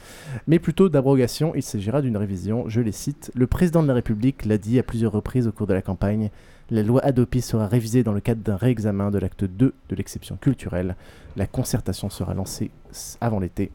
mais 0.47 0.59
plutôt 0.59 0.87
d'abrogation. 0.87 1.53
Il 1.55 1.63
s'agira 1.63 2.01
d'une 2.01 2.15
révision. 2.15 2.65
Je 2.67 2.79
les 2.79 2.93
cite. 2.93 3.31
Le 3.35 3.47
président 3.47 3.83
de 3.83 3.87
la 3.87 3.93
République 3.93 4.45
l'a 4.45 4.57
dit 4.57 4.79
à 4.79 4.83
plusieurs 4.83 5.11
reprises 5.11 5.47
au 5.47 5.51
cours 5.51 5.67
de 5.67 5.73
la 5.73 5.81
campagne. 5.81 6.29
La 6.71 6.83
loi 6.83 7.01
Adopi 7.03 7.41
sera 7.41 7.67
révisée 7.67 8.03
dans 8.03 8.13
le 8.13 8.21
cadre 8.21 8.41
d'un 8.41 8.55
réexamen 8.55 9.11
de 9.11 9.19
l'acte 9.19 9.43
2 9.43 9.73
de 9.89 9.95
l'exception 9.95 10.37
culturelle. 10.37 10.95
La 11.35 11.47
concertation 11.47 12.09
sera 12.09 12.33
lancée 12.33 12.71
avant 13.19 13.39
l'été. 13.39 13.71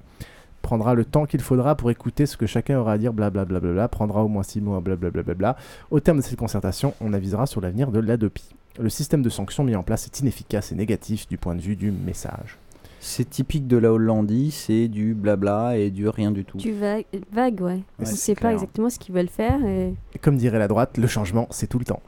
Prendra 0.63 0.95
le 0.95 1.05
temps 1.05 1.27
qu'il 1.27 1.41
faudra 1.41 1.75
pour 1.75 1.91
écouter 1.91 2.27
ce 2.27 2.37
que 2.37 2.47
chacun 2.47 2.79
aura 2.79 2.93
à 2.93 2.99
dire, 2.99 3.13
blablabla. 3.13 3.59
Bla 3.59 3.61
bla 3.61 3.73
bla, 3.73 3.89
prendra 3.89 4.23
au 4.25 4.29
moins 4.29 4.43
six 4.43 4.61
mois, 4.61 4.81
blablabla. 4.81 5.23
Bla 5.23 5.35
bla. 5.35 5.57
Au 5.91 6.01
terme 6.01 6.19
de 6.19 6.23
cette 6.23 6.39
concertation, 6.39 6.95
on 7.01 7.13
avisera 7.13 7.47
sur 7.47 7.61
l'avenir 7.61 7.91
de 7.91 7.99
l'Adopi. 7.99 8.55
Le 8.79 8.89
système 8.89 9.23
de 9.23 9.29
sanctions 9.29 9.65
mis 9.65 9.75
en 9.75 9.83
place 9.83 10.07
est 10.07 10.21
inefficace 10.21 10.73
et 10.73 10.75
négatif 10.75 11.27
du 11.29 11.39
point 11.39 11.55
de 11.55 11.61
vue 11.61 11.77
du 11.77 11.91
message. 11.91 12.59
C'est 13.03 13.29
typique 13.29 13.67
de 13.67 13.79
la 13.79 13.93
Hollandie, 13.93 14.51
c'est 14.51 14.87
du 14.87 15.15
blabla 15.15 15.79
et 15.79 15.91
du 15.91 16.07
rien 16.09 16.31
du 16.31 16.45
tout. 16.45 16.59
Du 16.59 16.73
vague, 16.73 17.07
vague 17.33 17.61
ouais. 17.63 17.83
On 17.99 18.03
ne 18.03 18.07
sait 18.07 18.35
pas 18.35 18.53
exactement 18.53 18.91
ce 18.91 18.99
qu'ils 18.99 19.15
veulent 19.15 19.29
faire. 19.29 19.65
Et 19.65 19.95
comme 20.21 20.37
dirait 20.37 20.59
la 20.59 20.69
droite, 20.69 20.99
le 20.99 21.07
changement, 21.07 21.47
c'est 21.51 21.67
tout 21.67 21.79
le 21.79 21.87
temps. 21.87 22.03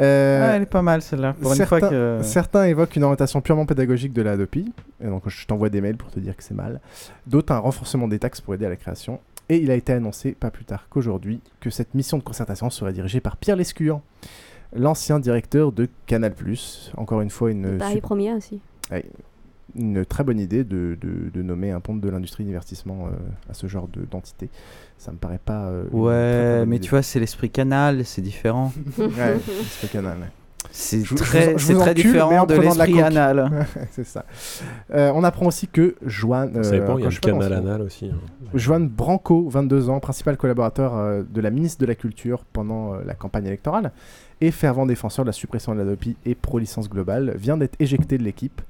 Euh, 0.00 0.40
Ah, 0.50 0.56
elle 0.56 0.62
est 0.62 0.66
pas 0.66 0.82
mal 0.82 1.02
celle-là. 1.02 1.34
Pour 1.34 1.52
une 1.52 1.56
fois 1.64 1.78
certains, 1.80 1.90
que. 1.90 2.20
certains 2.22 2.64
évoquent 2.64 2.96
une 2.96 3.04
orientation 3.04 3.40
purement 3.40 3.66
pédagogique 3.66 4.12
de 4.12 4.22
la 4.22 4.32
Adopi, 4.32 4.72
et 5.02 5.06
donc 5.06 5.28
je 5.28 5.46
t'envoie 5.46 5.68
des 5.68 5.80
mails 5.80 5.96
pour 5.96 6.10
te 6.10 6.18
dire 6.20 6.36
que 6.36 6.42
c'est 6.42 6.54
mal. 6.54 6.80
D'autres, 7.26 7.52
un 7.52 7.58
renforcement 7.58 8.08
des 8.08 8.18
taxes 8.18 8.40
pour 8.40 8.54
aider 8.54 8.66
à 8.66 8.70
la 8.70 8.76
création. 8.76 9.20
Et 9.50 9.58
il 9.58 9.70
a 9.70 9.74
été 9.74 9.92
annoncé, 9.92 10.32
pas 10.32 10.50
plus 10.50 10.64
tard 10.64 10.86
qu'aujourd'hui, 10.88 11.40
que 11.60 11.68
cette 11.68 11.94
mission 11.94 12.16
de 12.16 12.22
concertation 12.22 12.70
serait 12.70 12.94
dirigée 12.94 13.20
par 13.20 13.36
Pierre 13.36 13.56
Lescure, 13.56 14.00
l'ancien 14.74 15.20
directeur 15.20 15.70
de 15.70 15.86
Canal+. 16.06 16.32
Encore 16.96 17.20
une 17.20 17.28
fois, 17.30 17.50
une, 17.50 17.76
Paris 17.78 17.94
sup- 17.96 18.02
Première 18.02 18.36
aussi. 18.36 18.60
Ouais, 18.90 19.04
une 19.76 20.04
très 20.06 20.24
bonne 20.24 20.38
idée 20.40 20.64
de, 20.64 20.96
de- 21.00 21.30
de 21.32 21.42
nommer 21.42 21.72
un 21.72 21.80
pont 21.80 21.94
de 21.94 22.08
l'industrie 22.08 22.44
divertissement 22.44 23.06
euh, 23.06 23.50
à 23.50 23.54
ce 23.54 23.66
genre 23.66 23.86
de- 23.88 24.04
d'entité. 24.10 24.48
Ça 25.04 25.12
me 25.12 25.18
paraît 25.18 25.40
pas... 25.44 25.66
euh, 25.66 25.82
une 25.82 25.88
très, 25.90 25.90
très 25.90 25.98
Ouais, 25.98 26.66
mais 26.66 26.76
idée. 26.76 26.84
tu 26.86 26.90
vois, 26.90 27.02
c'est 27.02 27.20
l'esprit 27.20 27.50
canal, 27.50 28.04
c'est 28.06 28.22
différent. 28.22 28.72
Ouais, 28.98 29.34
l'esprit 29.46 29.88
canal, 29.88 30.18
ouais. 30.18 30.26
C'est 30.76 31.04
je 31.04 31.14
très, 31.14 31.52
vous- 31.52 31.58
je 31.58 31.64
c'est 31.66 31.72
vous 31.74 31.80
très 31.80 31.90
encule, 31.90 32.04
mais 32.04 32.10
différent 32.10 32.38
en 32.42 32.46
de 32.46 32.54
l'esprit 32.54 33.00
anal. 33.02 33.66
c'est 33.92 34.04
ça. 34.06 34.24
Euh, 34.92 35.12
on 35.14 35.22
apprend 35.22 35.46
aussi 35.46 35.68
que 35.68 35.94
Joanne. 36.04 36.64
Ça 36.64 36.70
dépend, 36.72 36.96
il 36.98 37.04
y 37.04 37.06
a 37.06 37.10
le 37.10 37.16
canal 37.16 37.52
anal 37.52 37.82
aussi. 37.82 38.06
hein. 38.06 38.16
Joanne 38.54 38.88
Branco, 38.88 39.46
22 39.48 39.88
ans, 39.90 40.00
principal 40.00 40.36
collaborateur 40.38 40.96
euh, 40.96 41.22
de 41.28 41.40
la 41.40 41.50
ministre 41.50 41.80
de 41.82 41.86
la 41.86 41.94
Culture 41.94 42.44
pendant 42.52 42.94
euh, 42.94 42.98
la 43.06 43.14
campagne 43.14 43.46
électorale 43.46 43.92
et 44.40 44.50
fervent 44.50 44.86
défenseur 44.86 45.24
de 45.24 45.28
la 45.28 45.32
suppression 45.34 45.74
de 45.74 45.78
l'Adopi 45.80 46.16
et 46.24 46.34
pro-licence 46.34 46.88
globale, 46.90 47.34
vient 47.36 47.56
d'être 47.58 47.76
éjecté 47.78 48.18
de 48.18 48.24
l'équipe 48.24 48.60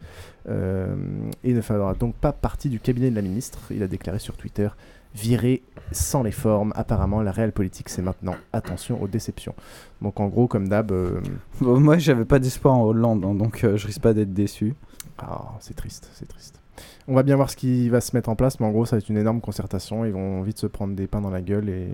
euh, 0.48 0.94
et 1.42 1.52
ne 1.54 1.60
fera 1.62 1.94
donc 1.94 2.14
pas 2.16 2.32
partie 2.32 2.68
du 2.68 2.80
cabinet 2.80 3.08
de 3.10 3.14
la 3.16 3.22
ministre. 3.22 3.60
Il 3.70 3.82
a 3.82 3.86
déclaré 3.88 4.18
sur 4.18 4.36
Twitter 4.36 4.68
viré 5.14 5.62
sans 5.92 6.22
les 6.22 6.32
formes. 6.32 6.72
Apparemment, 6.76 7.22
la 7.22 7.30
réelle 7.32 7.52
politique, 7.52 7.88
c'est 7.88 8.02
maintenant. 8.02 8.34
Attention 8.52 9.00
aux 9.02 9.08
déceptions. 9.08 9.54
Donc, 10.02 10.20
en 10.20 10.26
gros, 10.28 10.48
comme 10.48 10.68
d'hab. 10.68 10.90
euh, 10.92 11.20
Bon, 11.60 11.78
moi, 11.80 11.98
j'avais 11.98 12.24
pas 12.24 12.38
d'espoir 12.38 12.74
en 12.74 12.84
Hollande, 12.84 13.24
hein, 13.24 13.34
donc 13.34 13.64
euh, 13.64 13.76
je 13.76 13.86
risque 13.86 14.00
pas 14.02 14.14
d'être 14.14 14.32
déçu. 14.32 14.74
Ah, 15.18 15.52
c'est 15.60 15.74
triste, 15.76 16.10
c'est 16.14 16.26
triste. 16.28 16.60
On 17.06 17.14
va 17.14 17.22
bien 17.22 17.36
voir 17.36 17.50
ce 17.50 17.56
qui 17.56 17.88
va 17.88 18.00
se 18.00 18.16
mettre 18.16 18.28
en 18.28 18.34
place, 18.36 18.58
mais 18.58 18.66
en 18.66 18.70
gros, 18.70 18.84
ça 18.84 18.96
va 18.96 18.98
être 18.98 19.08
une 19.08 19.18
énorme 19.18 19.40
concertation. 19.40 20.04
Ils 20.04 20.12
vont 20.12 20.42
vite 20.42 20.58
se 20.58 20.66
prendre 20.66 20.94
des 20.94 21.06
pains 21.06 21.20
dans 21.20 21.30
la 21.30 21.40
gueule 21.42 21.68
et, 21.68 21.88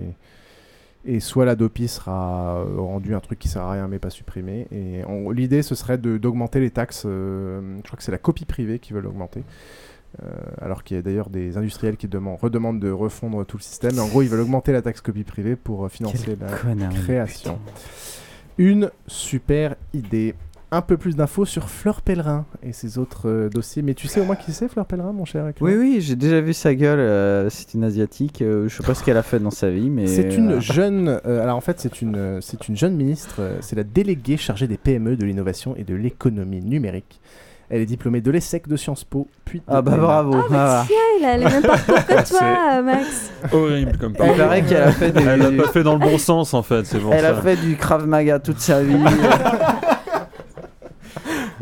et 1.05 1.19
soit 1.19 1.45
la 1.45 1.55
DOPI 1.55 1.87
sera 1.87 2.55
euh, 2.57 2.77
rendu 2.79 3.13
un 3.13 3.19
truc 3.19 3.37
qui 3.37 3.47
sert 3.47 3.61
à 3.63 3.71
rien 3.73 3.87
mais 3.87 3.99
pas 3.99 4.09
supprimé. 4.09 4.67
Et 4.71 5.01
l'idée, 5.33 5.61
ce 5.61 5.75
serait 5.75 5.97
d'augmenter 5.99 6.59
les 6.59 6.71
taxes. 6.71 7.03
euh, 7.05 7.77
je 7.77 7.87
crois 7.87 7.97
que 7.97 8.03
c'est 8.03 8.11
la 8.11 8.17
copie 8.17 8.45
privée 8.45 8.79
qui 8.79 8.93
veut 8.93 9.01
l'augmenter. 9.01 9.43
Euh, 10.23 10.27
alors 10.59 10.83
qu'il 10.83 10.97
y 10.97 10.99
a 10.99 11.01
d'ailleurs 11.03 11.29
des 11.29 11.55
industriels 11.57 11.95
qui 11.95 12.07
demandent, 12.07 12.37
redemandent 12.41 12.79
de 12.81 12.91
refondre 12.91 13.45
tout 13.45 13.57
le 13.57 13.63
système. 13.63 13.91
Mais 13.95 14.01
en 14.01 14.07
gros, 14.07 14.21
ils 14.21 14.27
veulent 14.29 14.41
augmenter 14.41 14.71
la 14.73 14.81
taxe 14.81 14.99
copie 15.01 15.23
privée 15.23 15.55
pour 15.55 15.85
euh, 15.85 15.89
financer 15.89 16.17
Quel 16.25 16.39
la 16.39 16.53
connard, 16.57 16.93
création. 16.93 17.59
Une 18.57 18.91
super 19.07 19.75
idée. 19.93 20.35
Un 20.73 20.81
peu 20.81 20.95
plus 20.95 21.17
d'infos 21.17 21.43
sur 21.43 21.67
Fleur 21.69 22.01
Pellerin 22.01 22.45
et 22.63 22.71
ses 22.71 22.97
autres 22.97 23.27
euh, 23.29 23.49
dossiers. 23.49 23.81
Mais 23.81 23.93
tu 23.93 24.07
sais 24.07 24.21
au 24.21 24.25
moins 24.25 24.37
qui 24.37 24.53
c'est 24.53 24.69
Fleur 24.69 24.85
Pellerin, 24.85 25.11
mon 25.11 25.25
cher 25.25 25.51
Oui, 25.59 25.75
oui, 25.75 25.97
j'ai 25.99 26.15
déjà 26.15 26.39
vu 26.39 26.53
sa 26.53 26.73
gueule. 26.75 26.99
euh, 26.99 27.49
c'est 27.49 27.73
une 27.73 27.83
asiatique. 27.83 28.41
euh, 28.41 28.69
je 28.69 28.77
sais 28.77 28.83
pas 28.83 28.93
ce 28.93 29.03
qu'elle 29.03 29.17
a 29.17 29.23
fait 29.23 29.39
dans 29.39 29.51
sa 29.51 29.69
vie, 29.69 29.89
mais. 29.89 30.07
C'est 30.07 30.37
une 30.37 30.59
jeune. 30.61 31.19
euh, 31.25 31.41
alors 31.43 31.57
en 31.57 31.61
fait, 31.61 31.79
c'est 31.81 32.01
une, 32.01 32.39
c'est 32.41 32.69
une 32.69 32.77
jeune 32.77 32.95
ministre. 32.95 33.37
euh, 33.39 33.57
c'est 33.61 33.75
la 33.75 33.83
déléguée 33.83 34.37
chargée 34.37 34.67
des 34.67 34.77
PME, 34.77 35.17
de 35.17 35.25
l'innovation 35.25 35.75
et 35.75 35.83
de 35.83 35.93
l'économie 35.95 36.61
numérique. 36.61 37.19
Elle 37.73 37.79
est 37.81 37.85
diplômée 37.85 38.19
de 38.19 38.29
l'ESSEC 38.31 38.67
de 38.67 38.75
Sciences 38.75 39.05
Po, 39.05 39.27
puis 39.45 39.59
de 39.59 39.63
Ah 39.67 39.81
bah 39.81 39.91
l'ENA. 39.91 40.01
bravo. 40.03 40.35
Ah, 40.35 40.45
bah 40.49 40.83
tiens, 40.87 40.97
elle 41.19 41.25
a 41.25 41.37
les 41.37 41.45
mêmes 41.45 41.61
parcours 41.63 42.05
que 42.05 42.29
toi, 42.29 42.81
Max. 42.81 43.31
Horrible 43.51 43.97
comme 43.97 44.11
Il 44.11 44.17
parole. 44.17 44.37
paraît 44.37 44.61
qu'elle 44.63 44.83
a 44.83 44.91
fait 44.91 45.11
des- 45.11 45.23
Elle 45.23 45.39
l'a 45.55 45.63
pas 45.63 45.69
fait 45.71 45.83
dans 45.83 45.93
le 45.93 45.99
bon 45.99 46.17
sens 46.17 46.53
en 46.53 46.63
fait, 46.63 46.85
c'est 46.85 46.99
pour 46.99 47.13
Elle 47.13 47.21
ça. 47.21 47.37
a 47.37 47.41
fait 47.41 47.55
du 47.55 47.77
Krav 47.77 48.05
Maga 48.05 48.39
toute 48.39 48.59
sa 48.59 48.83
vie. 48.83 48.97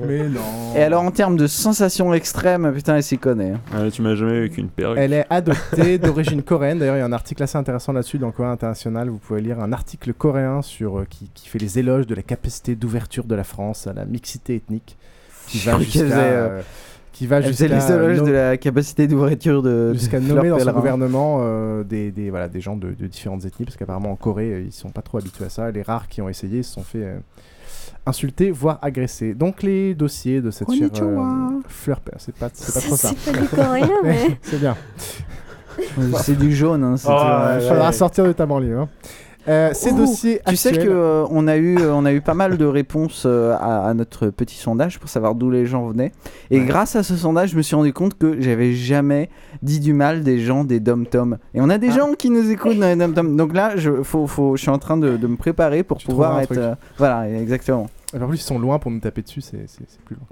Mais 0.02 0.30
non. 0.30 0.76
Et 0.78 0.82
alors, 0.82 1.04
en 1.04 1.12
termes 1.12 1.36
de 1.36 1.46
sensations 1.46 2.14
extrêmes, 2.14 2.72
putain, 2.74 2.96
elle 2.96 3.04
s'y 3.04 3.18
connaît. 3.18 3.52
hein. 3.74 3.90
Tu 3.92 4.02
m'as 4.02 4.16
jamais 4.16 4.38
avec 4.38 4.58
une 4.58 4.70
perruque. 4.70 4.98
Elle 4.98 5.12
est 5.12 5.26
adoptée 5.30 5.98
d'origine 5.98 6.42
coréenne. 6.42 6.80
D'ailleurs, 6.80 6.96
il 6.96 7.00
y 7.00 7.02
a 7.02 7.06
un 7.06 7.12
article 7.12 7.44
assez 7.44 7.58
intéressant 7.58 7.92
là-dessus 7.92 8.18
dans 8.18 8.32
Coréen 8.32 8.52
International. 8.54 9.10
Vous 9.10 9.18
pouvez 9.18 9.42
lire 9.42 9.60
un 9.60 9.74
article 9.74 10.14
coréen 10.14 10.62
sur, 10.62 11.00
euh, 11.00 11.08
qui, 11.10 11.30
qui 11.34 11.50
fait 11.50 11.60
les 11.60 11.80
éloges 11.80 12.08
de 12.08 12.16
la 12.16 12.22
capacité 12.22 12.76
d'ouverture 12.76 13.26
de 13.26 13.36
la 13.36 13.44
France 13.44 13.88
à 13.88 13.94
la 13.94 14.06
mixité 14.06 14.56
ethnique. 14.56 14.98
Qui 15.50 15.58
va 15.60 15.80
jusqu'à. 15.80 16.00
euh, 16.02 16.60
euh, 16.60 16.62
qui 17.12 17.28
va 17.28 17.42
jusqu'à 17.42 17.68
de 17.68 18.32
la 18.32 18.56
capacité 18.58 19.08
d'ouverture 19.08 19.62
de. 19.62 19.94
jusqu'à 19.94 20.20
nommer 20.20 20.50
dans 20.50 20.60
son 20.60 20.72
gouvernement 20.72 21.40
euh, 21.42 21.84
des, 21.84 22.12
des, 22.12 22.30
voilà, 22.30 22.48
des 22.48 22.62
gens 22.62 22.76
de, 22.78 22.92
de 22.92 23.08
différentes 23.08 23.44
ethnies, 23.46 23.66
parce 23.66 23.76
qu'apparemment 23.78 24.12
en 24.12 24.16
Corée, 24.16 24.64
ils 24.66 24.72
sont 24.72 24.90
pas 24.90 25.02
trop 25.02 25.18
habitués 25.18 25.46
à 25.46 25.50
ça. 25.50 25.70
Les 25.72 25.82
rares 25.82 26.08
qui 26.08 26.22
ont 26.22 26.30
essayé 26.30 26.64
se 26.64 26.74
sont 26.74 26.84
fait 26.84 27.04
euh, 27.04 27.18
insulter, 28.06 28.52
voire 28.52 28.80
agresser. 28.82 29.34
Donc 29.34 29.64
les 29.64 29.96
dossiers 29.96 30.40
de 30.42 30.50
cette 30.52 30.72
chère 30.72 30.90
euh. 31.02 31.60
Fleur 31.68 32.00
c'est 32.18 32.36
pas, 32.36 32.50
c'est 32.54 32.74
pas 32.74 32.80
trop 32.82 32.96
ça. 32.96 33.10
C'est 33.18 33.32
pas 33.34 33.40
du 33.42 33.48
coréen, 33.48 33.90
mais. 34.04 34.38
c'est 34.42 34.60
bien. 34.60 34.78
C'est 36.22 36.38
du 36.38 36.54
jaune. 36.56 36.84
Hein, 36.84 36.96
Oh, 37.06 37.10
ouais, 37.10 37.68
faudra 37.68 37.92
sortir 37.92 38.26
de 38.26 38.32
ta 38.34 38.46
banlieue. 38.46 38.78
hein. 38.80 38.90
Euh, 39.50 39.72
ces 39.74 39.92
Ouh, 39.92 39.98
dossiers 39.98 40.42
Tu 40.48 40.56
sais 40.56 40.72
que 40.72 40.88
euh, 40.88 41.26
on 41.32 41.48
a 41.48 41.58
eu 41.58 41.78
on 41.82 42.06
a 42.06 42.14
eu 42.14 42.22
pas 42.22 42.34
mal 42.36 42.58
de 42.58 42.66
réponses 42.66 43.24
euh, 43.26 43.54
à, 43.60 43.88
à 43.90 43.94
notre 43.94 44.28
petit 44.30 44.56
sondage 44.58 45.00
pour 45.00 45.10
savoir 45.10 45.34
d'où 45.36 45.50
les 45.50 45.66
gens 45.66 45.88
venaient. 45.88 46.12
Et 46.52 46.60
Ouais. 46.60 46.66
grâce 46.66 46.96
à 46.96 47.04
ce 47.04 47.16
sondage, 47.16 47.50
je 47.52 47.58
me 47.58 47.62
suis 47.62 47.76
rendu 47.76 47.92
compte 47.94 48.18
que 48.18 48.40
j'avais 48.40 48.74
jamais 48.74 49.30
dit 49.64 49.80
du 49.80 49.94
mal 49.94 50.24
des 50.24 50.40
gens 50.40 50.64
des 50.64 50.80
dom 50.80 51.06
tom. 51.08 51.38
Et 51.54 51.62
on 51.62 51.70
a 51.70 51.76
Ah. 51.76 51.78
des 51.80 51.92
gens 51.92 52.14
qui 52.14 52.30
nous 52.30 52.50
écoutent 52.52 52.78
dans 52.80 52.88
les 52.88 52.96
dom 52.96 53.14
tom. 53.14 53.36
Donc 53.36 53.54
là, 53.54 53.76
je 53.76 54.04
faut, 54.04 54.28
faut 54.28 54.56
je 54.56 54.62
suis 54.62 54.70
en 54.72 54.78
train 54.80 54.98
de, 54.98 55.18
de 55.18 55.28
me 55.28 55.36
préparer 55.38 55.84
pour 55.84 55.98
pouvoir 55.98 56.40
être 56.42 56.58
euh, 56.58 56.76
voilà 56.98 57.28
exactement. 57.30 57.88
En 58.20 58.28
plus, 58.28 58.38
ils 58.38 58.42
sont 58.42 58.60
loin 58.60 58.78
pour 58.80 58.92
nous 58.92 59.00
taper 59.00 59.22
dessus, 59.24 59.42
c'est 59.42 59.60
plus 60.06 60.16
loin. 60.16 60.26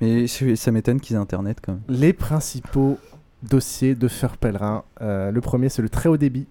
Mais 0.00 0.26
ça 0.56 0.72
m'étonne 0.72 1.00
qu'ils 1.00 1.16
aient 1.16 1.18
internet 1.20 1.58
quand 1.64 1.72
même. 1.72 1.82
Les 1.88 2.12
principaux 2.12 2.98
dossiers 3.42 3.94
de 3.94 4.08
Fleur 4.08 4.36
Pellerin. 4.36 4.84
Euh, 5.00 5.30
le 5.30 5.40
premier, 5.40 5.68
c'est 5.68 5.82
le 5.82 5.88
très 5.88 6.08
haut 6.08 6.16
débit 6.16 6.46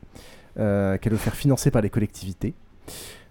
euh, 0.60 0.98
qu'elle 0.98 1.14
veut 1.14 1.20
faire 1.20 1.36
financer 1.36 1.72
par 1.72 1.82
les 1.82 1.90
collectivités. 1.90 2.54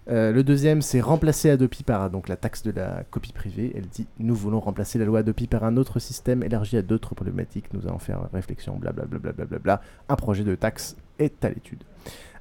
Euh, 0.09 0.31
le 0.31 0.43
deuxième, 0.43 0.81
c'est 0.81 0.99
remplacer 0.99 1.49
Adopi 1.49 1.83
par 1.83 2.09
donc, 2.09 2.27
la 2.27 2.35
taxe 2.35 2.63
de 2.63 2.71
la 2.71 3.03
copie 3.09 3.33
privée. 3.33 3.71
Elle 3.75 3.87
dit 3.87 4.07
Nous 4.19 4.35
voulons 4.35 4.59
remplacer 4.59 4.97
la 4.97 5.05
loi 5.05 5.19
Adopi 5.19 5.47
par 5.47 5.63
un 5.63 5.77
autre 5.77 5.99
système 5.99 6.43
élargi 6.43 6.77
à 6.77 6.81
d'autres 6.81 7.15
problématiques. 7.15 7.73
Nous 7.73 7.87
allons 7.87 7.99
faire 7.99 8.27
réflexion, 8.33 8.77
blablabla. 8.77 9.19
Bla, 9.19 9.31
bla, 9.31 9.45
bla, 9.45 9.59
bla. 9.59 9.81
Un 10.09 10.15
projet 10.15 10.43
de 10.43 10.55
taxe 10.55 10.95
est 11.19 11.45
à 11.45 11.49
l'étude. 11.49 11.83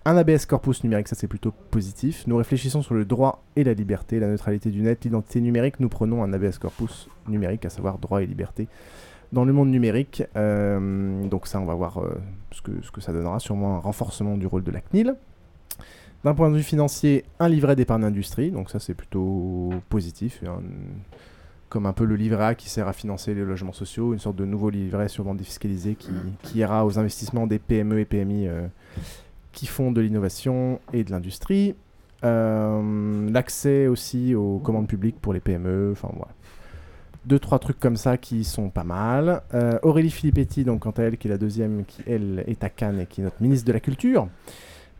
Un 0.06 0.16
ABS 0.16 0.46
corpus 0.46 0.82
numérique, 0.82 1.08
ça 1.08 1.14
c'est 1.14 1.28
plutôt 1.28 1.52
positif. 1.70 2.24
Nous 2.26 2.36
réfléchissons 2.38 2.80
sur 2.80 2.94
le 2.94 3.04
droit 3.04 3.44
et 3.54 3.64
la 3.64 3.74
liberté, 3.74 4.18
la 4.18 4.28
neutralité 4.28 4.70
du 4.70 4.80
net, 4.80 5.04
l'identité 5.04 5.42
numérique. 5.42 5.78
Nous 5.78 5.90
prenons 5.90 6.24
un 6.24 6.32
ABS 6.32 6.58
corpus 6.58 7.08
numérique, 7.28 7.66
à 7.66 7.70
savoir 7.70 7.98
droit 7.98 8.22
et 8.22 8.26
liberté. 8.26 8.66
Dans 9.32 9.44
le 9.44 9.52
monde 9.52 9.70
numérique, 9.70 10.24
euh, 10.36 11.24
donc 11.28 11.46
ça 11.46 11.60
on 11.60 11.64
va 11.64 11.74
voir 11.74 11.98
euh, 11.98 12.20
ce, 12.50 12.62
que, 12.62 12.72
ce 12.82 12.90
que 12.90 13.00
ça 13.00 13.12
donnera, 13.12 13.38
sûrement 13.38 13.76
un 13.76 13.78
renforcement 13.78 14.36
du 14.36 14.46
rôle 14.46 14.64
de 14.64 14.70
la 14.72 14.80
CNIL. 14.80 15.14
D'un 16.24 16.34
point 16.34 16.50
de 16.50 16.56
vue 16.56 16.62
financier, 16.64 17.24
un 17.38 17.48
livret 17.48 17.76
d'épargne 17.76 18.04
industrie, 18.04 18.50
donc 18.50 18.70
ça 18.70 18.78
c'est 18.80 18.94
plutôt 18.94 19.70
positif, 19.88 20.42
un- 20.46 20.60
comme 21.68 21.86
un 21.86 21.92
peu 21.92 22.04
le 22.04 22.16
livret 22.16 22.44
A 22.44 22.54
qui 22.56 22.68
sert 22.68 22.88
à 22.88 22.92
financer 22.92 23.32
les 23.32 23.44
logements 23.44 23.72
sociaux, 23.72 24.12
une 24.12 24.18
sorte 24.18 24.34
de 24.34 24.44
nouveau 24.44 24.68
livret 24.70 25.06
sûrement 25.08 25.36
défiscalisé 25.36 25.94
qui, 25.94 26.10
ira 26.58 26.84
aux 26.84 26.98
investissements 26.98 27.46
des 27.46 27.60
PME 27.60 28.00
et 28.00 28.04
PMI 28.04 28.48
euh, 28.48 28.66
qui 29.52 29.66
font 29.66 29.92
de 29.92 30.00
l'innovation 30.00 30.80
et 30.92 31.04
de 31.04 31.12
l'industrie. 31.12 31.76
L'accès 33.32 33.86
aussi 33.86 34.34
aux 34.34 34.58
commandes 34.58 34.88
publiques 34.88 35.20
pour 35.20 35.32
les 35.32 35.40
PME, 35.40 35.90
enfin 35.92 36.08
voilà. 36.12 36.32
Deux, 37.26 37.38
trois 37.38 37.58
trucs 37.58 37.78
comme 37.78 37.96
ça 37.96 38.16
qui 38.16 38.44
sont 38.44 38.70
pas 38.70 38.84
mal. 38.84 39.42
Euh, 39.52 39.78
Aurélie 39.82 40.10
Filippetti, 40.10 40.64
donc 40.64 40.80
quant 40.80 40.90
à 40.92 41.02
elle, 41.02 41.18
qui 41.18 41.28
est 41.28 41.30
la 41.30 41.38
deuxième, 41.38 41.84
qui 41.84 42.02
elle 42.06 42.44
est 42.46 42.64
à 42.64 42.70
Cannes 42.70 43.00
et 43.00 43.06
qui 43.06 43.20
est 43.20 43.24
notre 43.24 43.42
ministre 43.42 43.66
de 43.66 43.72
la 43.72 43.80
Culture, 43.80 44.28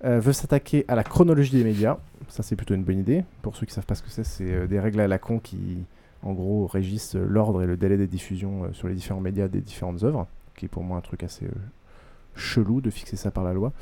euh, 0.05 0.21
veut 0.21 0.35
s'attaquer 0.35 0.85
à 0.89 0.95
la 0.95 1.03
chronologie 1.03 1.53
des 1.53 1.65
médias. 1.65 1.97
Ça, 2.29 2.43
c'est 2.43 2.57
plutôt 2.57 2.75
une 2.75 2.85
bonne 2.85 2.99
idée. 2.99 3.25
Pour 3.41 3.57
ceux 3.57 3.65
qui 3.65 3.73
savent 3.73 3.87
pas 3.87 3.95
ce 3.95 4.03
que 4.03 4.11
c'est, 4.11 4.25
c'est 4.25 4.53
euh, 4.53 4.67
des 4.67 4.79
règles 4.79 5.01
à 5.01 5.09
la 5.09 5.19
con 5.19 5.39
qui, 5.39 5.79
en 6.23 6.33
gros, 6.35 6.67
régissent 6.67 7.15
l'ordre 7.15 7.63
et 7.63 7.67
le 7.67 7.79
délai 7.79 7.97
des 7.97 8.07
diffusions 8.07 8.73
sur 8.75 8.89
les 8.89 8.95
différents 8.95 9.21
médias 9.21 9.49
des 9.49 9.63
différentes 9.63 10.03
œuvres, 10.03 10.27
qui 10.57 10.67
est 10.67 10.69
pour 10.69 10.83
moi 10.83 10.99
un 10.99 11.03
truc 11.03 11.23
assez 11.23 11.47
chelou 12.37 12.83
de 12.83 12.91
fixer 12.91 13.17
ça 13.17 13.31
par 13.31 13.45
la 13.45 13.55
loi. 13.55 13.73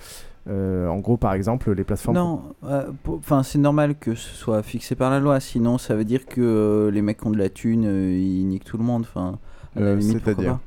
Euh, 0.49 0.89
en 0.89 0.99
gros, 0.99 1.17
par 1.17 1.35
exemple, 1.35 1.73
les 1.73 1.85
plateformes. 1.85 2.17
Non, 2.17 2.43
euh, 2.65 2.85
enfin 3.07 3.43
c'est 3.43 3.59
normal 3.59 3.97
que 3.99 4.15
ce 4.15 4.35
soit 4.35 4.63
fixé 4.63 4.95
par 4.95 5.11
la 5.11 5.21
loi, 5.21 5.41
sinon 5.41 5.77
ça 5.79 5.95
veut 5.95 6.05
dire 6.05 6.25
que 6.27 6.41
euh, 6.41 6.91
les 6.91 7.03
mecs 7.03 7.19
qui 7.21 7.27
ont 7.27 7.31
de 7.31 7.39
la 7.39 7.51
thune, 7.51 7.85
euh, 7.87 8.17
ils 8.19 8.47
niquent 8.47 8.65
tout 8.65 8.79
le 8.79 8.85
monde. 8.85 9.03
Enfin, 9.03 9.39
à 9.77 9.81
la 9.81 9.87
Euh, 9.89 9.97
limite, 9.97 10.15
pourquoi 10.23 10.33
c'est-à-dire. 10.35 10.59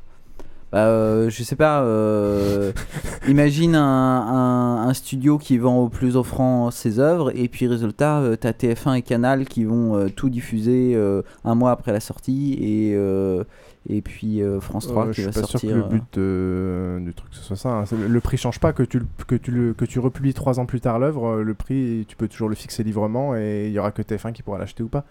Bah, 0.72 0.86
euh, 0.86 1.30
je 1.30 1.44
sais 1.44 1.58
pas. 1.58 1.82
euh, 1.82 2.72
imagine 3.28 3.76
un, 3.76 3.82
un- 3.82 4.88
un 4.88 4.94
studio 4.94 5.38
qui 5.38 5.58
vend 5.58 5.80
au 5.80 5.90
plus 5.90 6.16
offrant 6.16 6.72
ses 6.72 7.00
œuvres, 7.00 7.32
et 7.36 7.48
puis 7.50 7.68
résultat, 7.68 8.20
euh, 8.20 8.36
t'as 8.38 8.52
TF1 8.54 8.94
et 8.96 9.02
Canal 9.02 9.46
qui 9.46 9.66
vont 9.66 9.96
euh, 9.98 10.08
tout 10.10 10.30
diffuser 10.30 10.94
euh, 10.96 11.24
un 11.44 11.56
mois 11.56 11.72
après 11.72 11.92
la 11.92 12.00
sortie, 12.00 12.54
et 12.62 12.94
et 13.90 14.02
puis 14.02 14.42
euh, 14.42 14.60
France 14.60 14.88
3 14.88 15.08
Euh, 15.08 15.12
qui 15.12 15.22
je 15.22 15.26
va 15.28 15.32
suis 15.32 15.42
pas 15.42 15.48
sortir. 15.48 15.60
sûr 15.60 15.70
que 15.70 15.76
le 15.76 15.84
euh, 16.20 16.98
but 17.00 17.06
du 17.06 17.14
truc 17.14 17.30
ce 17.34 17.42
soit 17.44 17.56
ça. 17.56 17.70
hein. 17.70 17.86
C'est- 17.86 17.96
Le 17.98 18.20
prix 18.20 18.38
change 18.38 18.60
pas 18.60 18.74
que 18.74 18.84
tu 18.84 19.00
le, 19.00 19.06
que 19.28 19.36
tu 19.36 19.52
le, 19.52 19.74
que 19.74 19.86
tu 19.86 20.00
republies 20.00 20.34
trois 20.34 20.60
ans 20.60 20.66
plus 20.66 20.82
tard 20.82 21.00
l'œuvre. 21.00 21.42
Le 21.42 21.54
prix, 21.54 22.06
tu 22.08 22.16
peux 22.16 22.28
toujours 22.28 22.50
le 22.50 22.56
fixer 22.56 22.84
librement 22.84 23.36
et 23.36 23.66
il 23.68 23.74
y 23.74 23.80
aura 23.80 23.92
que 23.92 24.02
TF1 24.02 24.34
qui 24.34 24.44
pourra 24.44 24.58
l'acheter 24.60 24.84
ou 24.84 24.88
pas. 24.88 25.04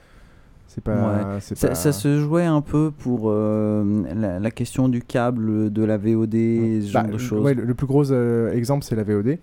C'est 0.68 0.85
pas. 0.85 0.94
Ouais. 1.35 1.40
Ça, 1.40 1.68
pas- 1.68 1.74
ça 1.74 1.90
se 1.92 2.20
jouait 2.20 2.44
un 2.44 2.61
peu 2.61 2.92
pour 2.96 3.22
euh, 3.24 4.04
la, 4.14 4.38
la 4.38 4.50
question 4.52 4.88
du 4.88 5.02
câble, 5.02 5.72
de 5.72 5.83
la 5.83 5.96
VOD, 5.98 6.30
ce 6.33 6.88
genre 6.92 7.02
Bah, 7.02 7.09
de 7.09 7.12
le- 7.14 7.18
choses. 7.18 7.42
ouais, 7.44 7.54
le, 7.54 7.64
le 7.64 7.74
plus 7.74 7.88
gros 7.88 8.04
exemple, 8.52 8.85
c'est 8.85 8.94
la 8.94 9.02
VOD. 9.02 9.38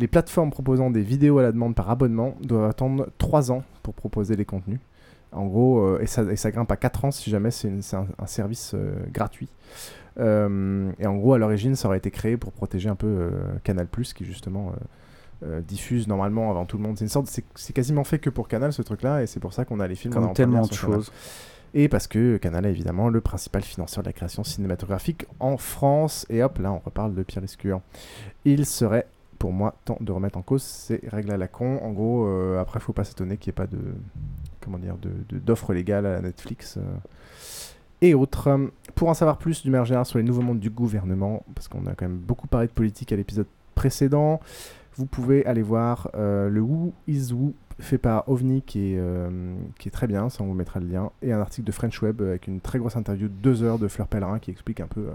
Les 0.00 0.08
plateformes 0.08 0.50
proposant 0.50 0.90
des 0.90 1.02
vidéos 1.02 1.38
à 1.38 1.42
la 1.42 1.52
demande 1.52 1.76
par 1.76 1.88
abonnement 1.88 2.34
doivent 2.42 2.68
attendre 2.68 3.06
3 3.18 3.52
ans 3.52 3.62
pour 3.84 3.94
proposer 3.94 4.34
les 4.34 4.44
contenus. 4.44 4.80
En 5.32 5.46
gros, 5.46 5.80
euh, 5.80 6.00
et, 6.00 6.06
ça, 6.06 6.22
et 6.22 6.36
ça 6.36 6.50
grimpe 6.50 6.70
à 6.70 6.76
4 6.76 7.06
ans 7.06 7.10
si 7.10 7.30
jamais 7.30 7.50
c'est 7.50 7.68
un, 7.94 8.06
un 8.18 8.26
service 8.26 8.72
euh, 8.74 8.92
gratuit. 9.12 9.48
Euh, 10.18 10.92
et 10.98 11.06
en 11.06 11.16
gros, 11.16 11.34
à 11.34 11.38
l'origine, 11.38 11.74
ça 11.74 11.88
aurait 11.88 11.98
été 11.98 12.10
créé 12.10 12.36
pour 12.36 12.52
protéger 12.52 12.88
un 12.88 12.94
peu 12.94 13.30
Canal+, 13.64 13.88
qui 14.14 14.24
justement 14.24 14.72
euh, 15.44 15.60
diffuse 15.60 16.06
normalement 16.06 16.50
avant 16.50 16.66
tout 16.66 16.76
le 16.76 16.84
monde. 16.84 16.96
C'est 16.96 17.04
une 17.04 17.08
sorte, 17.08 17.26
c'est 17.26 17.44
c'est 17.56 17.72
quasiment 17.72 18.04
fait 18.04 18.20
que 18.20 18.30
pour 18.30 18.46
Canal 18.46 18.72
ce 18.72 18.82
truc-là, 18.82 19.22
et 19.22 19.26
c'est 19.26 19.40
pour 19.40 19.52
ça 19.52 19.64
qu'on 19.64 19.80
a 19.80 19.88
les 19.88 19.96
films 19.96 20.14
Comme 20.14 20.32
tellement 20.34 20.66
de 20.66 20.72
choses. 20.72 21.10
Et 21.74 21.88
parce 21.88 22.06
que 22.06 22.36
Canal 22.36 22.66
est 22.66 22.70
évidemment 22.70 23.08
le 23.08 23.20
principal 23.20 23.62
financeur 23.62 24.04
de 24.04 24.08
la 24.08 24.12
création 24.12 24.44
cinématographique 24.44 25.26
en 25.40 25.56
France. 25.56 26.26
Et 26.28 26.44
hop, 26.44 26.58
là, 26.58 26.72
on 26.72 26.78
reparle 26.78 27.14
de 27.14 27.22
Pierre 27.24 27.40
Lescure. 27.40 27.80
Il 28.44 28.66
serait, 28.66 29.08
pour 29.38 29.52
moi, 29.52 29.74
temps 29.84 29.96
de 30.00 30.12
remettre 30.12 30.38
en 30.38 30.42
cause 30.42 30.62
ces 30.62 31.00
règles 31.08 31.32
à 31.32 31.38
la 31.38 31.48
con. 31.48 31.80
En 31.82 31.90
gros, 31.90 32.26
euh, 32.26 32.60
après, 32.60 32.78
faut 32.78 32.92
pas 32.92 33.04
s'étonner 33.04 33.36
qu'il 33.36 33.50
n'y 33.50 33.54
ait 33.54 33.64
pas 33.64 33.66
de 33.66 33.80
comment 34.62 34.78
dire 34.78 34.96
de- 34.98 35.10
de- 35.28 35.38
d'offres 35.38 35.72
légales 35.74 36.06
à 36.06 36.20
Netflix 36.20 36.76
euh, 36.78 36.82
et 38.00 38.14
autres. 38.14 38.48
Pour 38.94 39.08
en 39.08 39.14
savoir 39.14 39.38
plus, 39.38 39.62
du 39.62 39.70
manière 39.70 39.84
générale, 39.84 40.06
sur 40.06 40.18
les 40.18 40.24
nouveaux 40.24 40.42
mondes 40.42 40.60
du 40.60 40.70
gouvernement, 40.70 41.44
parce 41.54 41.68
qu'on 41.68 41.86
a 41.86 41.94
quand 41.94 42.06
même 42.06 42.18
beaucoup 42.18 42.46
parlé 42.48 42.66
de 42.66 42.72
politique 42.72 43.12
à 43.12 43.16
l'épisode 43.16 43.46
précédent, 43.74 44.40
vous 44.96 45.06
pouvez 45.06 45.44
aller 45.46 45.62
voir 45.62 46.10
euh, 46.14 46.48
le 46.50 46.60
Who 46.60 46.92
is 47.06 47.32
Who 47.32 47.54
fait 47.78 47.98
par 47.98 48.28
OVNI 48.28 48.62
qui 48.62 48.92
est, 48.92 48.98
euh, 48.98 49.54
qui 49.78 49.88
est 49.88 49.92
très 49.92 50.06
bien, 50.06 50.28
ça 50.28 50.42
on 50.44 50.46
vous 50.46 50.54
mettra 50.54 50.78
le 50.80 50.86
lien, 50.86 51.10
et 51.22 51.32
un 51.32 51.40
article 51.40 51.66
de 51.66 51.72
French 51.72 52.02
Web 52.02 52.20
avec 52.20 52.46
une 52.46 52.60
très 52.60 52.78
grosse 52.78 52.96
interview 52.96 53.28
de 53.28 53.32
deux 53.32 53.62
heures 53.62 53.78
de 53.78 53.88
Fleur 53.88 54.06
Pellerin 54.08 54.38
qui 54.38 54.50
explique 54.50 54.80
un 54.80 54.86
peu 54.86 55.06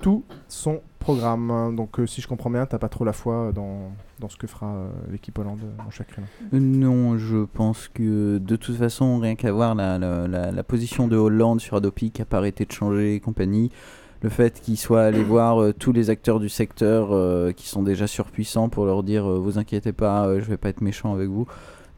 tout 0.00 0.24
son 0.48 0.80
programme. 0.98 1.74
Donc 1.76 1.98
euh, 2.00 2.06
si 2.06 2.20
je 2.20 2.28
comprends 2.28 2.50
bien, 2.50 2.66
t'as 2.66 2.78
pas 2.78 2.88
trop 2.88 3.04
la 3.04 3.12
foi 3.12 3.52
dans, 3.54 3.90
dans 4.20 4.28
ce 4.28 4.36
que 4.36 4.46
fera 4.46 4.66
euh, 4.66 4.88
l'équipe 5.10 5.38
Hollande 5.38 5.60
en 5.86 5.90
chaque 5.90 6.08
créneau. 6.08 6.26
Euh, 6.52 6.58
Non, 6.60 7.16
je 7.18 7.44
pense 7.44 7.88
que 7.88 8.38
de 8.38 8.56
toute 8.56 8.76
façon, 8.76 9.18
rien 9.18 9.34
qu'à 9.34 9.52
voir 9.52 9.74
la, 9.74 9.98
la, 9.98 10.26
la- 10.28 10.50
la 10.52 10.62
position 10.62 11.08
de 11.08 11.16
Hollande 11.16 11.60
sur 11.60 11.76
Adopi 11.76 12.10
qui 12.10 12.20
n'a 12.20 12.26
pas 12.26 12.38
arrêté 12.38 12.64
de 12.64 12.72
changer 12.72 13.14
et 13.14 13.20
compagnie, 13.20 13.70
le 14.22 14.28
fait 14.28 14.60
qu'il 14.60 14.76
soit 14.76 15.02
allé 15.04 15.22
voir 15.24 15.62
euh, 15.62 15.72
tous 15.72 15.92
les 15.92 16.10
acteurs 16.10 16.40
du 16.40 16.48
secteur 16.48 17.08
euh, 17.12 17.52
qui 17.52 17.68
sont 17.68 17.82
déjà 17.82 18.06
surpuissants 18.06 18.68
pour 18.68 18.84
leur 18.84 19.02
dire 19.02 19.24
euh, 19.30 19.38
vous 19.38 19.58
inquiétez 19.58 19.92
pas, 19.92 20.26
euh, 20.26 20.40
je 20.40 20.44
vais 20.46 20.56
pas 20.58 20.68
être 20.68 20.80
méchant 20.82 21.14
avec 21.14 21.28
vous. 21.28 21.46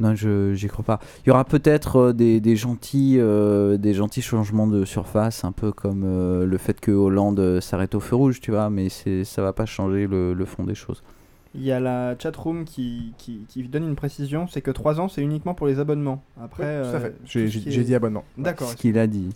Non, 0.00 0.14
je 0.14 0.54
j'y 0.54 0.66
crois 0.68 0.84
pas. 0.84 0.98
Il 1.24 1.28
y 1.28 1.30
aura 1.30 1.44
peut-être 1.44 1.96
euh, 1.96 2.12
des, 2.12 2.40
des 2.40 2.56
gentils 2.56 3.16
euh, 3.20 3.76
des 3.76 3.92
gentils 3.94 4.22
changements 4.22 4.66
de 4.66 4.84
surface, 4.86 5.44
un 5.44 5.52
peu 5.52 5.72
comme 5.72 6.02
euh, 6.04 6.46
le 6.46 6.58
fait 6.58 6.80
que 6.80 6.90
Hollande 6.90 7.60
s'arrête 7.60 7.94
au 7.94 8.00
feu 8.00 8.16
rouge, 8.16 8.40
tu 8.40 8.50
vois, 8.50 8.70
mais 8.70 8.88
c'est 8.88 9.24
ça 9.24 9.42
va 9.42 9.52
pas 9.52 9.66
changer 9.66 10.06
le, 10.06 10.32
le 10.34 10.44
fond 10.46 10.64
des 10.64 10.74
choses. 10.74 11.02
Il 11.54 11.62
y 11.62 11.72
a 11.72 11.80
la 11.80 12.16
chatroom 12.18 12.64
qui, 12.64 13.12
qui, 13.18 13.44
qui 13.48 13.62
donne 13.64 13.82
une 13.88 13.96
précision, 13.96 14.46
c'est 14.46 14.60
que 14.62 14.70
3 14.70 15.00
ans 15.00 15.08
c'est 15.08 15.20
uniquement 15.20 15.52
pour 15.52 15.66
les 15.66 15.80
abonnements. 15.80 16.22
Après, 16.42 16.62
Oui, 16.80 16.88
tout 16.88 16.96
à 16.96 16.98
euh, 16.98 17.00
fait. 17.00 17.14
J'ai- 17.24 17.44
est- 17.80 17.84
dit 17.84 17.94
abonnement. 17.94 18.24
D'accord. 18.38 18.68
ce 18.68 18.76
qu'il 18.76 18.98
a 18.98 19.06
dit. 19.06 19.30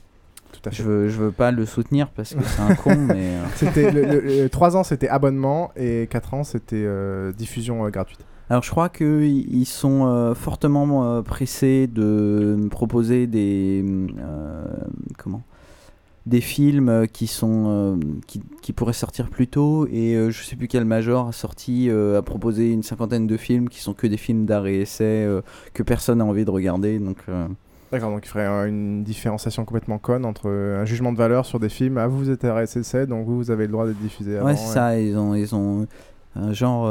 Tout 0.52 0.68
à 0.68 0.70
Je 0.72 0.82
veux, 0.84 1.08
je 1.08 1.18
veux 1.20 1.32
pas 1.32 1.50
le 1.50 1.66
soutenir 1.66 2.08
parce 2.10 2.32
que 2.34 2.44
c'est 2.44 2.60
un 2.62 2.74
con, 2.76 2.94
mais. 2.96 3.34
euh, 3.34 3.44
C'était 3.56 3.90
le, 3.90 4.48
3 4.48 4.76
ans 4.76 4.84
c'était 4.84 5.08
abonnement 5.08 5.72
et 5.76 6.06
4 6.08 6.34
ans 6.34 6.44
c'était 6.44 6.84
euh, 6.86 7.32
diffusion 7.32 7.84
euh, 7.84 7.90
gratuite. 7.90 8.20
Alors 8.50 8.62
je 8.62 8.70
crois 8.70 8.88
qu'ils 8.88 9.66
sont 9.66 10.06
euh, 10.06 10.34
fortement 10.34 11.04
euh, 11.04 11.22
pressés 11.22 11.86
de 11.86 12.68
proposer 12.70 13.26
des 13.26 13.84
euh, 14.18 14.64
comment 15.18 15.42
des 16.26 16.40
films 16.40 17.06
qui 17.12 17.26
sont 17.26 18.00
qui, 18.26 18.40
qui 18.62 18.72
pourraient 18.72 18.94
sortir 18.94 19.28
plus 19.28 19.46
tôt 19.46 19.86
et 19.88 20.14
je 20.30 20.42
sais 20.42 20.56
plus 20.56 20.68
quel 20.68 20.86
major 20.86 21.28
a 21.28 21.32
sorti 21.32 21.90
a 21.90 22.22
proposé 22.22 22.72
une 22.72 22.82
cinquantaine 22.82 23.26
de 23.26 23.36
films 23.36 23.68
qui 23.68 23.80
sont 23.80 23.92
que 23.92 24.06
des 24.06 24.16
films 24.16 24.46
d'art 24.46 24.66
et 24.66 24.80
essai 24.80 25.28
que 25.74 25.82
personne 25.82 26.18
n'a 26.18 26.24
envie 26.24 26.46
de 26.46 26.50
regarder 26.50 26.98
donc 26.98 27.18
D'accord, 27.92 28.10
donc 28.10 28.24
il 28.24 28.28
ferait 28.28 28.46
une 28.66 29.04
différenciation 29.04 29.66
complètement 29.66 29.98
conne 29.98 30.24
entre 30.24 30.48
un 30.48 30.86
jugement 30.86 31.12
de 31.12 31.18
valeur 31.18 31.44
sur 31.44 31.60
des 31.60 31.68
films. 31.68 31.98
Ah, 31.98 32.08
vous, 32.08 32.16
vous 32.16 32.30
êtes 32.30 32.42
RSS, 32.42 33.06
donc 33.06 33.26
vous, 33.26 33.36
vous 33.36 33.50
avez 33.50 33.66
le 33.66 33.72
droit 33.72 33.86
d'être 33.86 34.00
diffusé 34.00 34.38
avant. 34.38 34.46
ouais 34.46 34.56
c'est 34.56 34.72
ça 34.72 34.98
ils 34.98 35.16
ont 35.18 35.34
ils 35.34 35.54
ont 35.54 35.86
un 36.36 36.54
genre 36.54 36.86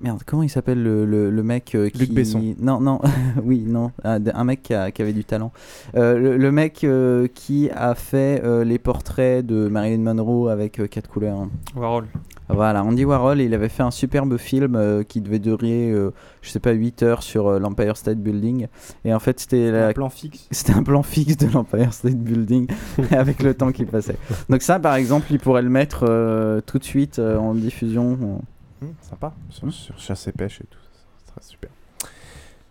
Merde, 0.00 0.22
comment 0.26 0.42
il 0.42 0.48
s'appelle 0.50 0.82
le, 0.82 1.04
le, 1.06 1.30
le 1.30 1.42
mec 1.44 1.74
euh, 1.74 1.88
qui... 1.88 1.98
Luc 1.98 2.12
Besson. 2.12 2.54
Non, 2.58 2.80
non, 2.80 3.00
oui, 3.44 3.64
non, 3.66 3.92
un, 4.02 4.44
mec 4.44 4.62
qui, 4.62 4.74
a- 4.74 4.90
qui 4.90 5.00
avait 5.02 5.12
du 5.12 5.24
talent. 5.24 5.52
Euh, 5.94 6.18
le, 6.18 6.36
le 6.36 6.52
mec 6.52 6.82
euh, 6.82 7.28
qui 7.32 7.70
a 7.70 7.94
fait 7.94 8.42
euh, 8.44 8.64
les 8.64 8.78
portraits 8.78 9.46
de 9.46 9.68
Marilyn 9.68 9.98
Monroe 10.02 10.48
avec 10.50 10.80
euh, 10.80 10.88
quatre 10.88 11.08
couleurs. 11.08 11.46
Warhol. 11.76 12.06
Voilà, 12.48 12.84
Andy 12.84 13.04
Warhol, 13.06 13.40
il 13.40 13.54
avait 13.54 13.70
fait 13.70 13.84
un 13.84 13.90
superbe 13.92 14.36
film 14.36 14.74
euh, 14.76 15.02
qui 15.04 15.20
devait 15.22 15.38
durer, 15.38 15.90
euh, 15.90 16.10
je 16.42 16.50
sais 16.50 16.58
pas, 16.60 16.72
8 16.72 17.02
heures 17.04 17.22
sur 17.22 17.46
euh, 17.46 17.58
l'Empire 17.58 17.96
State 17.96 18.18
Building. 18.18 18.66
Et 19.06 19.14
en 19.14 19.20
fait, 19.20 19.40
c'était 19.40 19.70
la- 19.70 19.88
Un 19.88 19.92
plan 19.92 20.10
fixe. 20.10 20.46
C'était 20.50 20.74
un 20.74 20.82
plan 20.82 21.02
fixe 21.04 21.36
de 21.38 21.46
l'Empire 21.50 21.92
State 21.94 22.18
Building 22.18 22.66
avec 23.12 23.42
le 23.44 23.54
temps 23.54 23.70
qui 23.72 23.84
passait. 23.86 24.16
Donc 24.50 24.60
ça, 24.60 24.78
par 24.80 24.96
exemple, 24.96 25.28
il 25.30 25.38
pourrait 25.38 25.62
le 25.62 25.70
mettre 25.70 26.04
euh, 26.06 26.60
tout 26.66 26.78
de 26.80 26.84
suite 26.84 27.18
euh, 27.20 27.38
en 27.38 27.54
diffusion. 27.54 28.42
Hum, 28.88 28.94
sympa, 29.00 29.32
sur, 29.50 29.72
sur 29.72 29.98
chasse 29.98 30.26
et 30.28 30.32
pêche 30.32 30.60
et 30.60 30.64
tout, 30.64 30.78
ça 31.26 31.32
serait 31.32 31.42
super. 31.42 31.70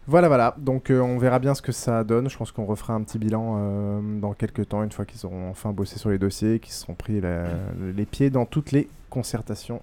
Voilà, 0.06 0.28
voilà, 0.28 0.54
donc 0.58 0.90
euh, 0.90 1.00
on 1.00 1.18
verra 1.18 1.40
bien 1.40 1.56
ce 1.56 1.62
que 1.62 1.72
ça 1.72 2.04
donne. 2.04 2.30
Je 2.30 2.38
pense 2.38 2.52
qu'on 2.52 2.66
refera 2.66 2.94
un 2.94 3.02
petit 3.04 3.18
bilan 3.18 3.56
euh, 3.58 4.20
dans 4.20 4.34
quelques 4.34 4.68
temps, 4.68 4.84
une 4.84 4.92
fois 4.92 5.06
qu'ils 5.06 5.26
auront 5.26 5.50
enfin 5.50 5.72
bossé 5.72 5.98
sur 5.98 6.10
les 6.10 6.18
dossiers, 6.18 6.60
qu'ils 6.60 6.74
se 6.74 6.82
seront 6.82 6.94
pris 6.94 7.22
la- 7.22 7.46
les 7.96 8.06
pieds 8.06 8.30
dans 8.30 8.46
toutes 8.46 8.72
les 8.74 8.90
concertations 9.10 9.82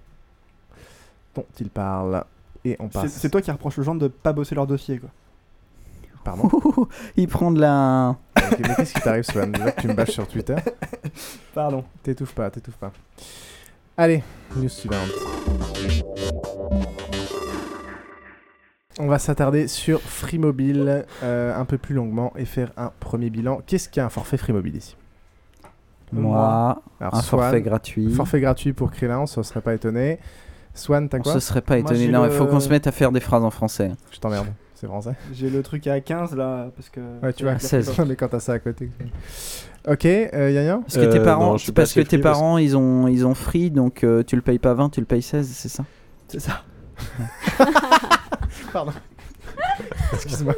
dont 1.35 1.47
ils 1.59 1.71
parlent. 1.71 2.23
Et 2.67 2.77
on 2.81 2.89
passe. 2.89 3.13
c'est 3.13 3.31
toi 3.31 3.41
qui 3.41 3.51
reproches 3.51 3.79
aux 3.79 3.83
gens 3.83 3.95
de 3.95 4.09
pas 4.09 4.35
bosser 4.35 4.55
leur 4.55 4.67
dossier 4.67 4.99
quoi. 4.99 5.09
Pardon? 6.23 6.51
Il 7.17 7.27
prend 7.29 7.51
de 7.51 7.59
la. 7.63 8.15
Mais 8.37 8.75
qu'est-ce 8.75 8.93
qui 8.93 9.01
t'arrive, 9.01 9.23
Swan? 9.25 9.51
Déjà 9.51 9.73
que 9.73 9.81
tu 9.81 9.89
me 9.89 9.95
bâches 9.95 10.11
sur 10.11 10.29
Twitter? 10.29 10.57
Pardon. 11.55 11.83
T'étouffes 12.03 12.35
pas, 12.35 12.51
t'étouffes 12.51 12.77
pas. 12.77 12.93
Allez, 13.97 14.23
news 14.57 14.69
suivante. 14.69 14.99
On 18.99 19.07
va 19.07 19.19
s'attarder 19.19 19.67
sur 19.69 20.01
Free 20.01 20.39
Mobile 20.39 21.05
euh, 21.23 21.59
un 21.59 21.65
peu 21.65 21.79
plus 21.79 21.95
longuement 21.95 22.33
et 22.37 22.45
faire 22.45 22.71
un 22.77 22.93
premier 23.01 23.31
bilan. 23.31 23.61
Qu'est-ce 23.67 23.89
qu'un 23.89 24.09
forfait 24.09 24.37
Free 24.37 24.53
Mobile 24.53 24.77
ici 24.77 24.97
Moi, 26.13 26.83
Alors, 27.01 27.15
un 27.15 27.21
Swan, 27.23 27.43
forfait 27.43 27.63
gratuit. 27.63 28.11
Forfait 28.13 28.41
gratuit 28.41 28.73
pour 28.73 28.91
Krillin, 28.91 29.19
on 29.19 29.23
ne 29.23 29.43
serait 29.43 29.61
pas 29.63 29.75
étonné. 29.75 30.19
Swan, 30.75 31.09
t'as 31.09 31.19
On 31.19 31.23
quoi 31.23 31.35
se 31.35 31.41
serait 31.41 31.63
pas 31.63 31.75
Moi, 31.75 31.81
étonné. 31.91 32.07
j'ai 32.07 32.09
Non, 32.13 32.25
il 32.25 32.29
le- 32.29 32.35
faut 32.35 32.47
qu'on 32.47 32.61
se 32.61 32.69
mette 32.69 32.87
à 32.87 32.93
faire 32.93 33.11
des 33.13 33.21
phrases 33.21 33.43
en 33.45 33.51
français. 33.51 33.91
Je 34.13 34.19
t'emmerde, 34.19 34.47
c'est 34.75 34.87
français. 34.87 35.15
J'ai 35.33 35.51
le 35.51 35.63
truc 35.63 35.87
à 35.87 36.01
15 36.01 36.37
là, 36.37 36.69
parce 36.77 36.89
que. 36.91 37.01
Ouais, 37.23 37.33
tu 37.33 37.45
vois, 37.45 37.55
c'est 37.59 37.79
la 37.79 37.83
16. 37.85 38.07
mais 38.07 38.17
quand 38.17 38.29
t'as 38.29 38.41
ça 38.41 38.53
à 38.53 38.59
côté. 38.59 38.91
Ok, 39.89 40.05
euh, 40.05 40.51
Yaya 40.51 40.79
Parce 40.83 40.97
que 40.97 41.11
tes 41.11 41.19
Euh, 41.19 41.25
parents, 41.25 41.53
non, 41.53 41.57
je 41.57 41.63
suis 41.65 41.73
parce 41.73 41.93
que 41.95 42.01
chez 42.01 42.05
tes 42.07 42.17
Free 42.17 42.23
parce- 42.23 42.39
parents, 42.39 42.59
ils 42.59 42.77
ont, 42.77 43.09
ils 43.09 43.27
ont 43.27 43.35
free, 43.35 43.71
donc 43.71 44.05
euh, 44.05 44.23
tu 44.23 44.37
le 44.37 44.43
payes 44.43 44.59
pas 44.59 44.75
20, 44.75 44.91
tu 44.91 45.01
le 45.01 45.07
payes 45.07 45.23
16, 45.23 45.49
c'est 45.49 45.69
ça? 45.69 45.85
C'est 46.29 46.41
ça. 46.41 46.63
Pardon. 48.73 48.93
Excuse-moi. 50.13 50.55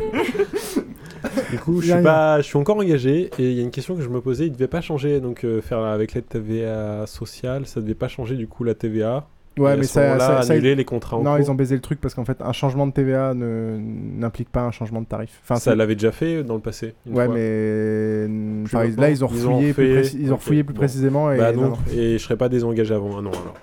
Du 1.50 1.58
coup, 1.58 1.80
suis, 1.80 1.92
pas, 2.02 2.38
je 2.40 2.46
suis 2.46 2.56
encore 2.58 2.76
engagé 2.78 3.30
et 3.38 3.50
il 3.50 3.56
y 3.56 3.60
a 3.60 3.62
une 3.62 3.70
question 3.70 3.94
que 3.94 4.02
je 4.02 4.08
me 4.08 4.20
posais. 4.20 4.46
Il 4.46 4.52
devait 4.52 4.66
pas 4.66 4.80
changer, 4.80 5.20
donc 5.20 5.44
euh, 5.44 5.60
faire 5.60 5.78
avec 5.78 6.14
la 6.14 6.20
TVA 6.22 7.06
sociale, 7.06 7.66
ça 7.66 7.80
devait 7.80 7.94
pas 7.94 8.08
changer 8.08 8.34
du 8.36 8.48
coup 8.48 8.64
la 8.64 8.74
TVA. 8.74 9.28
Ouais, 9.58 9.74
Et 9.74 9.76
mais 9.76 9.82
ça, 9.84 10.42
ça, 10.42 10.56
ils- 10.56 10.62
les 10.62 10.84
contrats 10.84 11.16
en 11.18 11.22
Non, 11.22 11.32
cours. 11.32 11.40
ils 11.40 11.50
ont 11.50 11.54
baisé 11.54 11.74
le 11.74 11.80
truc 11.82 12.00
parce 12.00 12.14
qu'en 12.14 12.24
fait, 12.24 12.40
un 12.40 12.52
changement 12.52 12.86
de 12.86 12.92
TVA 12.92 13.34
ne- 13.34 13.78
n'implique 13.78 14.48
pas 14.48 14.62
un 14.62 14.70
changement 14.70 15.00
de 15.02 15.06
tarif. 15.06 15.40
Enfin, 15.44 15.56
ça 15.56 15.74
l'avait 15.74 15.94
déjà 15.94 16.10
fait 16.12 16.42
dans 16.42 16.54
le 16.54 16.60
passé. 16.60 16.94
une 17.06 17.14
Ouais, 17.16 17.26
fois. 17.26 17.34
mais 17.34 18.26
enfin, 18.64 18.80
Plus 18.80 18.88
ils- 18.94 18.96
là, 19.00 19.10
ils 19.10 19.22
ont 19.24 19.26
refouillé, 19.28 19.72
plus, 19.74 19.92
précis- 19.94 20.18
ils 20.20 20.32
ont 20.32 20.38
plus 20.38 20.62
bon. 20.62 20.72
précisément. 20.72 21.30
Et 21.32 21.36
Bah 21.38 21.52
non. 21.52 21.74
et 21.94 22.18
je 22.18 22.22
serais 22.24 22.36
pas 22.36 22.48
désengagé 22.48 22.94
avant 22.94 23.18
un 23.18 23.26
an 23.26 23.30
alors. 23.30 23.54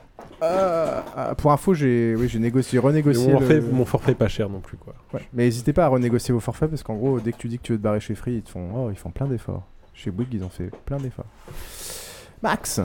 Euh, 0.41 1.01
euh, 1.17 1.33
pour 1.35 1.51
info, 1.51 1.73
j'ai 1.73 2.15
oui, 2.15 2.29
j'ai 2.29 2.39
négocié, 2.39 2.79
renégocié. 2.79 3.25
mon, 3.33 3.39
le- 3.39 3.45
forfait, 3.45 3.61
mon 3.73 3.85
forfait 3.85 4.15
pas 4.15 4.27
cher 4.29 4.49
non 4.49 4.59
plus 4.61 4.77
quoi. 4.77 4.93
Ouais. 5.13 5.19
Mais 5.33 5.43
n'hésitez 5.45 5.73
pas 5.73 5.85
à 5.85 5.87
renégocier 5.89 6.33
vos 6.33 6.39
forfaits 6.39 6.69
parce 6.69 6.81
qu'en 6.83 6.95
gros, 6.95 7.19
dès 7.19 7.33
que 7.33 7.37
tu 7.37 7.47
dis 7.49 7.57
que 7.57 7.63
tu 7.63 7.71
veux 7.73 7.77
te 7.77 7.83
barrer 7.83 7.99
chez 7.99 8.15
Free, 8.15 8.35
ils 8.35 8.41
te 8.43 8.49
font, 8.51 8.69
oh, 8.75 8.89
ils 8.89 8.95
font 8.95 9.09
plein 9.09 9.25
d'efforts. 9.27 9.63
Chez 9.93 10.11
Bouygues, 10.11 10.33
ils 10.33 10.43
ont 10.45 10.49
fait 10.49 10.69
plein 10.85 10.95
d'efforts. 10.97 11.25
Max 12.43 12.81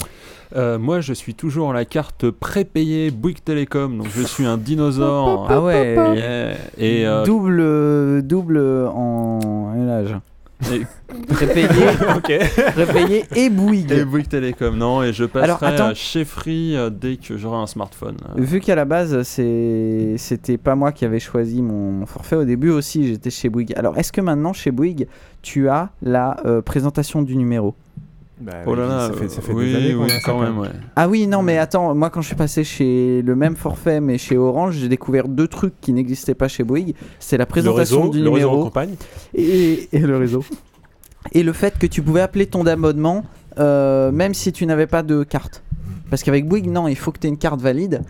Euh, 0.57 0.79
moi, 0.79 1.01
je 1.01 1.12
suis 1.12 1.35
toujours 1.35 1.73
la 1.73 1.85
carte 1.85 2.31
prépayée 2.31 3.11
Bouygues 3.11 3.43
Télécom, 3.45 3.99
donc 3.99 4.07
je 4.14 4.23
suis 4.23 4.45
un 4.47 4.57
dinosaure. 4.57 5.47
Ah 5.51 5.61
ouais. 5.62 5.95
Yeah. 6.17 6.53
Et 6.79 7.07
euh, 7.07 7.25
double, 7.25 8.23
double 8.27 8.59
en 8.59 9.88
âge. 9.88 10.17
Et- 10.73 10.83
Prépayé, 11.29 11.69
prépayé 12.75 13.25
et 13.37 13.51
Bouygues. 13.51 13.93
et 13.93 14.05
Bouygues 14.05 14.29
Télécom, 14.29 14.77
non, 14.77 15.03
et 15.03 15.12
je 15.12 15.25
passerai 15.25 15.45
Alors, 15.45 15.62
attends. 15.62 15.90
euh, 15.90 15.95
chez 15.95 16.25
Free 16.25 16.75
euh, 16.77 16.90
dès 16.90 17.17
que 17.17 17.37
j'aurai 17.37 17.59
un 17.59 17.67
smartphone. 17.67 18.17
Euh, 18.31 18.40
Vu 18.40 18.61
qu'à 18.61 18.75
la 18.75 18.85
base, 18.85 19.23
c'était 19.23 20.57
pas 20.62 20.75
moi 20.75 20.90
qui 20.93 21.05
avais 21.05 21.21
choisi 21.21 21.62
mon, 21.62 21.93
mon 21.93 22.07
forfait. 22.07 22.37
Au 22.37 22.45
début 22.45 22.71
aussi, 22.71 23.07
j'étais 23.09 23.31
chez 23.31 23.49
Bouygues. 23.49 23.75
Alors, 23.77 23.97
est-ce 23.99 24.12
que 24.12 24.21
maintenant, 24.21 24.53
chez 24.53 24.71
Bouygues, 24.71 25.07
tu 25.43 25.69
as 25.69 25.90
la 26.03 26.37
euh, 26.47 26.62
présentation 26.62 27.23
du 27.23 27.37
numéro? 27.37 27.75
Oh 28.66 28.74
là 28.74 28.87
là, 28.87 29.09
ça 29.09 29.12
fait, 29.14 29.28
ça 29.28 29.40
fait 29.42 29.52
oui, 29.52 29.66
des 29.66 29.76
années 29.76 29.94
oui, 29.94 30.09
quand 30.24 30.40
même, 30.40 30.59
ouais. 30.59 30.68
Ah 30.96 31.09
oui, 31.09 31.26
non, 31.26 31.42
mais 31.42 31.59
attends, 31.59 31.94
moi 31.94 32.11
quand 32.11 32.20
je 32.20 32.26
suis 32.28 32.37
passé 32.37 32.64
chez 32.64 33.22
le 33.22 33.37
même 33.37 33.57
forfait, 33.57 34.00
mais 34.00 34.18
chez 34.18 34.37
Orange, 34.37 34.76
j'ai 34.76 34.88
découvert 34.88 35.28
deux 35.28 35.48
trucs 35.48 35.80
qui 35.80 35.92
n'existaient 35.92 36.35
pas 36.35 36.48
chez 36.48 36.64
Bouygues. 36.64 36.94
C'est 37.18 37.38
la 37.38 37.46
présentation 37.46 38.02
réseau, 38.02 38.12
du 38.12 38.22
le 38.22 38.30
réseau 38.30 38.48
en 38.48 38.52
numéro 38.52 38.64
campagne. 38.64 38.94
et, 39.35 39.88
et 39.92 39.98
le 39.98 40.16
réseau. 40.16 40.44
Et 41.33 41.42
le 41.42 41.52
fait 41.52 41.78
que 41.78 41.87
tu 41.87 42.02
pouvais 42.02 42.20
appeler 42.20 42.46
ton 42.46 42.66
abonnement 42.66 43.24
euh, 43.59 44.11
même 44.11 44.35
si 44.35 44.52
tu 44.52 44.66
n'avais 44.66 44.87
pas 44.87 45.02
de 45.02 45.22
carte. 45.22 45.62
Parce 46.11 46.22
qu'avec 46.22 46.46
Bouygues, 46.46 46.70
non, 46.70 46.88
il 46.88 46.96
faut 46.96 47.12
que 47.12 47.18
tu 47.18 47.26
aies 47.26 47.30
une 47.30 47.38
carte 47.38 47.61
valide 47.61 48.02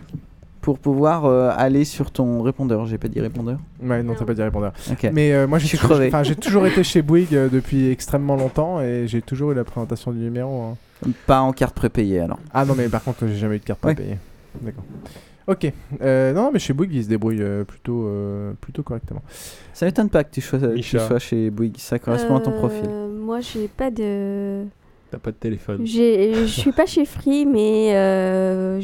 pour 0.65 0.79
pouvoir 0.79 1.25
euh, 1.25 1.51
aller 1.55 1.85
sur 1.85 2.09
ton 2.09 2.41
répondeur. 2.41 2.87
J'ai 2.87 2.97
pas 2.97 3.07
dit 3.07 3.21
répondeur. 3.21 3.59
Ouais, 3.83 4.01
non, 4.01 4.15
t'as 4.17 4.25
pas 4.25 4.33
dit 4.33 4.41
répondeur. 4.41 4.73
Ok. 4.91 5.07
Mais 5.13 5.31
euh, 5.31 5.45
moi, 5.45 5.59
Je 5.59 5.63
j'ai 5.65 5.69
suis 5.69 5.77
toujours, 5.77 5.91
crevé. 5.97 6.07
enfin, 6.07 6.23
j'ai 6.23 6.35
toujours 6.35 6.65
été 6.65 6.83
chez 6.83 7.03
Bouygues 7.03 7.35
euh, 7.35 7.49
depuis 7.49 7.91
extrêmement 7.91 8.35
longtemps 8.35 8.81
et 8.81 9.05
j'ai 9.07 9.21
toujours 9.21 9.51
eu 9.51 9.53
la 9.53 9.63
présentation 9.63 10.11
du 10.11 10.17
numéro. 10.17 10.63
hein. 10.63 10.75
Pas 11.27 11.41
en 11.41 11.51
carte 11.53 11.75
prépayée 11.75 12.19
alors. 12.19 12.39
Ah 12.51 12.65
non, 12.65 12.73
mais 12.75 12.89
par 12.89 13.03
contre, 13.03 13.27
j'ai 13.27 13.35
jamais 13.35 13.57
eu 13.57 13.59
de 13.59 13.63
carte 13.63 13.85
Ouais. 13.85 13.93
prépayée. 13.93 14.17
D'accord. 14.59 14.83
Ok. 15.45 15.71
Euh, 16.01 16.33
non, 16.33 16.49
mais 16.51 16.57
chez 16.57 16.73
Bouygues, 16.73 16.95
ils 16.95 17.03
se 17.03 17.09
débrouillent 17.09 17.43
euh, 17.43 17.63
plutôt, 17.63 18.07
euh, 18.07 18.53
plutôt 18.59 18.81
correctement. 18.81 19.21
Ça 19.71 19.85
m'étonne 19.85 20.09
pas 20.09 20.23
que 20.23 20.31
tu 20.33 20.41
sois, 20.41 20.57
tu 20.57 20.81
sois 20.97 21.19
chez 21.19 21.51
Bouygues, 21.51 21.77
ça 21.77 21.99
correspond 21.99 22.37
à 22.37 22.39
ton 22.39 22.53
profil. 22.53 22.89
Moi, 23.19 23.39
j'ai 23.41 23.67
pas 23.67 23.91
de. 23.91 24.63
T'as 25.11 25.19
pas 25.19 25.29
de 25.29 25.35
téléphone. 25.35 25.85
Je 25.85 26.45
suis 26.47 26.71
pas 26.71 26.87
chez 26.87 27.05
Free, 27.05 27.45
mais 27.45 27.91
euh, 27.93 28.81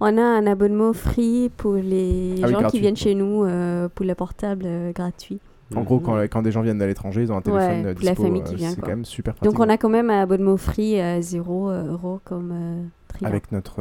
on 0.00 0.18
a 0.18 0.22
un 0.22 0.46
abonnement 0.46 0.92
Free 0.92 1.50
pour 1.56 1.74
les 1.74 2.40
Ah 2.42 2.48
gens 2.48 2.68
qui 2.68 2.80
viennent 2.80 2.96
chez 2.96 3.14
nous 3.14 3.44
euh, 3.44 3.88
pour 3.94 4.04
le 4.06 4.14
portable 4.14 4.64
euh, 4.66 4.92
gratuit. 4.92 5.40
En 5.74 5.82
gros, 5.82 5.98
quand, 5.98 6.16
quand 6.24 6.42
des 6.42 6.52
gens 6.52 6.60
viennent 6.62 6.78
de 6.78 6.84
l'étranger, 6.84 7.22
ils 7.22 7.32
ont 7.32 7.36
un 7.36 7.40
téléphone 7.42 7.82
Ouais, 7.82 7.86
euh, 7.86 7.94
pour 7.94 8.04
la 8.04 8.10
dispo, 8.12 8.22
famille 8.24 8.42
qui 8.44 8.54
vient, 8.54 8.70
C'est 8.70 8.76
quoi. 8.76 8.84
quand 8.84 8.90
même 8.90 9.04
super 9.04 9.34
pratique. 9.34 9.50
Donc 9.52 9.60
on 9.64 9.68
a 9.68 9.76
quand 9.76 9.88
même 9.88 10.10
un 10.10 10.22
abonnement 10.22 10.56
Free 10.56 11.00
à 11.00 11.20
0 11.20 11.70
euros 11.70 12.20
comme 12.24 12.52
euh, 12.52 12.84
avec 13.26 13.50
notre 13.50 13.80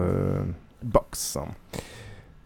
box. 0.83 1.37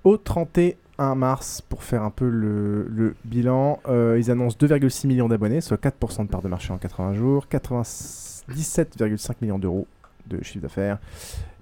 Au 0.04 0.18
31 0.18 1.16
mars, 1.16 1.62
pour 1.62 1.84
faire 1.84 2.04
un 2.04 2.10
peu 2.10 2.28
le, 2.28 2.84
le 2.90 3.16
bilan, 3.24 3.80
ils 4.18 4.30
annoncent 4.32 4.58
2,6 4.60 5.08
millions 5.08 5.28
d'abonnés, 5.30 5.62
soit 5.62 5.82
4% 5.82 6.24
de 6.26 6.30
part 6.30 6.42
de 6.42 6.48
marché 6.50 6.74
en 6.74 6.78
80 6.78 7.14
jours, 7.14 7.46
97,5 7.50 9.36
millions 9.42 9.60
d'euros 9.60 9.88
de 10.28 10.44
chiffre 10.44 10.62
d'affaires 10.64 10.98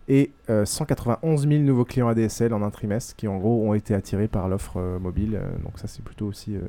et 0.08 0.32
euh, 0.50 0.65
191 0.65 1.48
000 1.48 1.62
nouveaux 1.63 1.86
clients 1.86 2.08
ADSL 2.08 2.54
en 2.54 2.62
un 2.62 2.70
trimestre 2.70 3.15
qui 3.15 3.28
en 3.28 3.38
gros 3.38 3.67
ont 3.67 3.74
été 3.74 3.93
attirés 3.93 4.28
par 4.28 4.48
l'offre 4.48 4.78
euh, 4.78 5.00
mobile. 5.00 5.36
Euh, 5.36 5.50
donc 5.63 5.78
ça 5.80 5.88
c'est 5.88 6.04
plutôt 6.04 6.28
aussi 6.28 6.56
euh, 6.56 6.62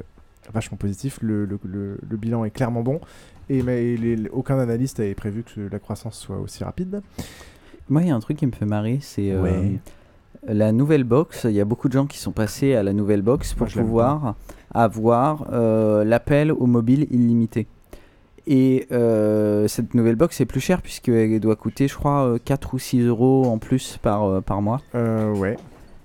vachement 0.52 0.76
positif. 0.76 1.18
Le, 1.22 1.44
le- 1.44 1.58
le- 1.64 1.98
le 2.08 2.16
bilan 2.16 2.44
est 2.44 2.50
clairement 2.50 2.82
bon 2.82 3.00
et 3.48 3.62
mais 3.62 3.96
les- 3.96 4.28
aucun 4.30 4.58
analyste 4.58 5.00
avait 5.00 5.14
prévu 5.14 5.42
que 5.44 5.60
la 5.70 5.78
croissance 5.78 6.18
soit 6.18 6.38
aussi 6.38 6.64
rapide. 6.64 7.00
Moi, 7.90 8.02
il 8.02 8.08
y 8.08 8.10
a 8.10 8.14
un 8.14 8.20
truc 8.20 8.36
qui 8.36 8.46
me 8.46 8.52
fait 8.52 8.66
marrer, 8.66 8.98
c'est 9.00 9.30
euh, 9.32 9.40
Ouais. 9.42 9.78
la 10.46 10.72
nouvelle 10.72 11.04
box. 11.04 11.44
Il 11.44 11.52
y 11.52 11.60
a 11.60 11.64
beaucoup 11.64 11.88
de 11.88 11.94
gens 11.94 12.06
qui 12.06 12.18
sont 12.18 12.32
passés 12.32 12.74
à 12.74 12.82
la 12.82 12.92
nouvelle 12.92 13.22
box 13.22 13.54
pour 13.54 13.66
Moi, 13.66 13.82
pouvoir 13.82 14.34
avoir 14.74 15.46
euh, 15.52 16.04
l'appel 16.04 16.52
au 16.52 16.66
mobile 16.66 17.06
illimité. 17.10 17.66
Et 18.50 18.86
euh, 18.92 19.68
cette 19.68 19.92
nouvelle 19.94 20.16
box 20.16 20.40
est 20.40 20.46
plus 20.46 20.60
chère 20.60 20.80
puisqu'elle 20.80 21.38
doit 21.38 21.54
coûter, 21.56 21.86
je 21.86 21.94
crois, 21.94 22.24
euh, 22.26 22.38
4 22.42 22.72
ou 22.74 22.78
6 22.78 23.02
euros 23.02 23.44
en 23.46 23.58
plus 23.58 23.98
par, 24.00 24.24
euh, 24.24 24.40
par 24.40 24.62
mois. 24.62 24.80
Euh, 24.94 25.30
ouais. 25.34 25.56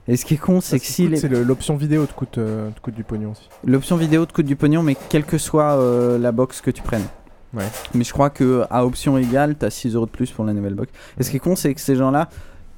Et 0.09 0.17
ce 0.17 0.25
qui 0.25 0.33
est 0.33 0.37
con, 0.37 0.59
c'est 0.59 0.79
que 0.79 0.85
si 0.85 1.07
les- 1.07 1.21
l'option 1.45 1.77
vidéo 1.77 2.05
te 2.05 2.11
coûte, 2.13 2.37
euh, 2.37 2.69
te 2.71 2.81
coûte 2.81 2.95
du 2.95 3.05
pognon 3.05 3.31
aussi. 3.31 3.47
l'option 3.65 3.95
vidéo 3.95 4.25
te 4.25 4.33
coûte 4.33 4.45
du 4.45 4.57
pognon, 4.57 4.83
mais 4.83 4.97
quelle 5.07 5.23
que 5.23 5.37
soit 5.37 5.77
euh, 5.77 6.17
la 6.19 6.33
box 6.33 6.59
que 6.59 6.71
tu 6.71 6.81
prennes. 6.81 7.05
Ouais. 7.53 7.63
Mais 7.93 8.03
je 8.03 8.11
crois 8.11 8.29
que 8.29 8.63
à 8.69 8.85
option 8.85 9.17
égale, 9.17 9.55
tu 9.57 9.65
as 9.65 9.69
6 9.69 9.95
euros 9.95 10.05
de 10.05 10.11
plus 10.11 10.29
pour 10.29 10.43
la 10.43 10.51
nouvelle 10.51 10.73
box. 10.73 10.91
Et 11.17 11.23
ce 11.23 11.29
qui 11.29 11.37
est 11.37 11.39
con, 11.39 11.55
c'est 11.55 11.73
que 11.73 11.79
ces 11.79 11.95
gens-là 11.95 12.27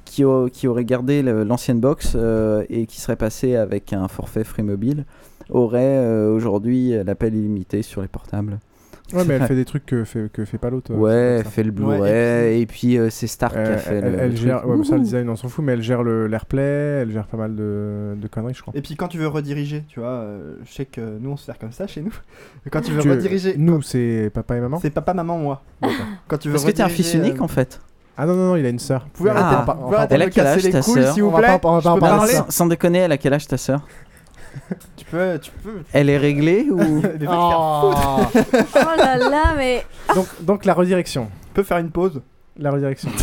qui, 0.04 0.22
qui 0.52 0.68
auraient 0.68 0.84
gardé 0.84 1.22
l'ancienne 1.22 1.80
box 1.80 2.12
euh, 2.14 2.62
et 2.70 2.86
qui 2.86 3.00
seraient 3.00 3.16
passés 3.16 3.56
avec 3.56 3.92
un 3.92 4.06
forfait 4.06 4.44
Free 4.44 4.62
Mobile 4.62 5.04
auraient 5.50 5.80
euh, 5.98 6.32
aujourd'hui 6.32 6.92
l'appel 7.04 7.34
illimité 7.34 7.82
sur 7.82 8.02
les 8.02 8.08
portables. 8.08 8.60
Ouais, 9.12 9.24
mais 9.26 9.34
elle 9.34 9.42
fait 9.46 9.54
des 9.54 9.64
trucs 9.64 9.86
que 9.86 10.04
fait, 10.04 10.30
que 10.32 10.44
fait 10.44 10.58
pas 10.58 10.70
l'autre. 10.70 10.92
euh, 10.92 10.96
Ouais, 10.96 11.14
elle 11.40 11.44
fait 11.44 11.62
le 11.62 11.70
Blu-ray 11.70 12.60
et 12.60 12.66
puis 12.66 12.98
euh, 12.98 13.08
c'est 13.10 13.26
Stark 13.26 13.52
qui 13.54 13.58
a 13.60 13.76
fait 13.78 13.96
elle, 13.96 14.12
le, 14.12 14.18
elle 14.18 14.30
le 14.30 14.36
gère, 14.36 14.58
truc. 14.58 14.70
ouais, 14.70 14.76
mais 14.78 14.84
ça 14.84 14.96
le 14.96 15.02
design 15.02 15.28
on 15.28 15.36
s'en 15.36 15.48
fout, 15.48 15.64
mais 15.64 15.72
elle 15.72 15.82
gère 15.82 16.02
le 16.02 16.26
l'AirPlay, 16.26 16.62
elle 17.02 17.12
gère 17.12 17.26
pas 17.26 17.36
mal 17.36 17.54
de, 17.54 18.14
de 18.16 18.26
conneries, 18.28 18.54
je 18.54 18.62
crois. 18.62 18.72
Et 18.76 18.82
puis 18.82 18.96
quand 18.96 19.08
tu 19.08 19.18
veux 19.18 19.28
rediriger, 19.28 19.84
tu 19.88 20.00
vois, 20.00 20.08
euh, 20.08 20.56
je 20.64 20.72
sais 20.72 20.84
que 20.86 21.00
nous 21.20 21.30
on 21.30 21.36
se 21.36 21.44
sert 21.46 21.58
comme 21.58 21.72
ça 21.72 21.86
chez 21.86 22.02
nous. 22.02 22.12
Quand 22.70 22.80
tu 22.80 22.92
veux 22.92 23.00
Tu- 23.00 23.10
rediriger, 23.10 23.54
Nous, 23.56 23.80
c'est 23.82 24.30
papa 24.34 24.56
et 24.56 24.60
maman 24.60 24.78
c'est 24.80 24.90
papa, 24.90 25.14
maman, 25.14 25.38
moi. 25.38 25.62
Quand 26.28 26.38
tu 26.38 26.48
veux 26.48 26.56
Est-ce 26.56 26.66
que 26.66 26.70
t'es 26.72 26.82
un 26.82 26.88
fils 26.88 27.06
rediriger, 27.06 27.28
unique 27.30 27.40
euh, 27.40 27.44
en 27.44 27.48
fait 27.48 27.80
Ah 28.16 28.26
non, 28.26 28.34
non, 28.34 28.46
non, 28.48 28.56
il 28.56 28.66
a 28.66 28.70
une 28.70 28.78
sœur. 28.80 29.02
Vous 29.04 29.10
pouvez 29.18 29.30
Mais 29.30 29.38
arrêter, 29.38 29.72
on 29.80 29.88
on 29.88 29.92
arrêter 29.92 30.14
Elle 30.14 30.20
de 30.22 30.26
a 30.26 30.30
quel 30.30 30.46
âge, 30.46 30.62
les 30.64 30.70
ta 30.72 30.82
sœur 30.82 31.12
s'il 31.14 31.22
vous 31.22 31.28
On 31.28 31.32
va 31.32 31.38
plaît. 31.38 31.58
pas- 31.60 31.68
on 31.68 31.78
va 31.78 31.96
parler 31.98 32.32
sans 32.48 32.66
déconner, 32.66 32.98
elle 32.98 33.12
a 33.12 33.18
quel 33.18 33.32
âge 33.34 33.46
ta 33.46 33.56
sœur? 33.56 33.86
Tu 34.96 35.04
peux, 35.04 35.38
tu 35.40 35.50
peux. 35.62 35.82
Elle 35.92 36.08
est 36.10 36.16
réglée 36.18 36.68
ou 36.70 37.00
foutre. 37.02 38.30
Oh 38.74 38.96
là 38.96 39.16
là, 39.18 39.54
mais 39.56 39.84
donc, 40.14 40.26
donc 40.40 40.64
la 40.64 40.74
redirection. 40.74 41.28
Tu 41.48 41.52
peux 41.54 41.62
faire 41.62 41.78
une 41.78 41.90
pause. 41.90 42.22
La 42.56 42.70
redirection. 42.70 43.10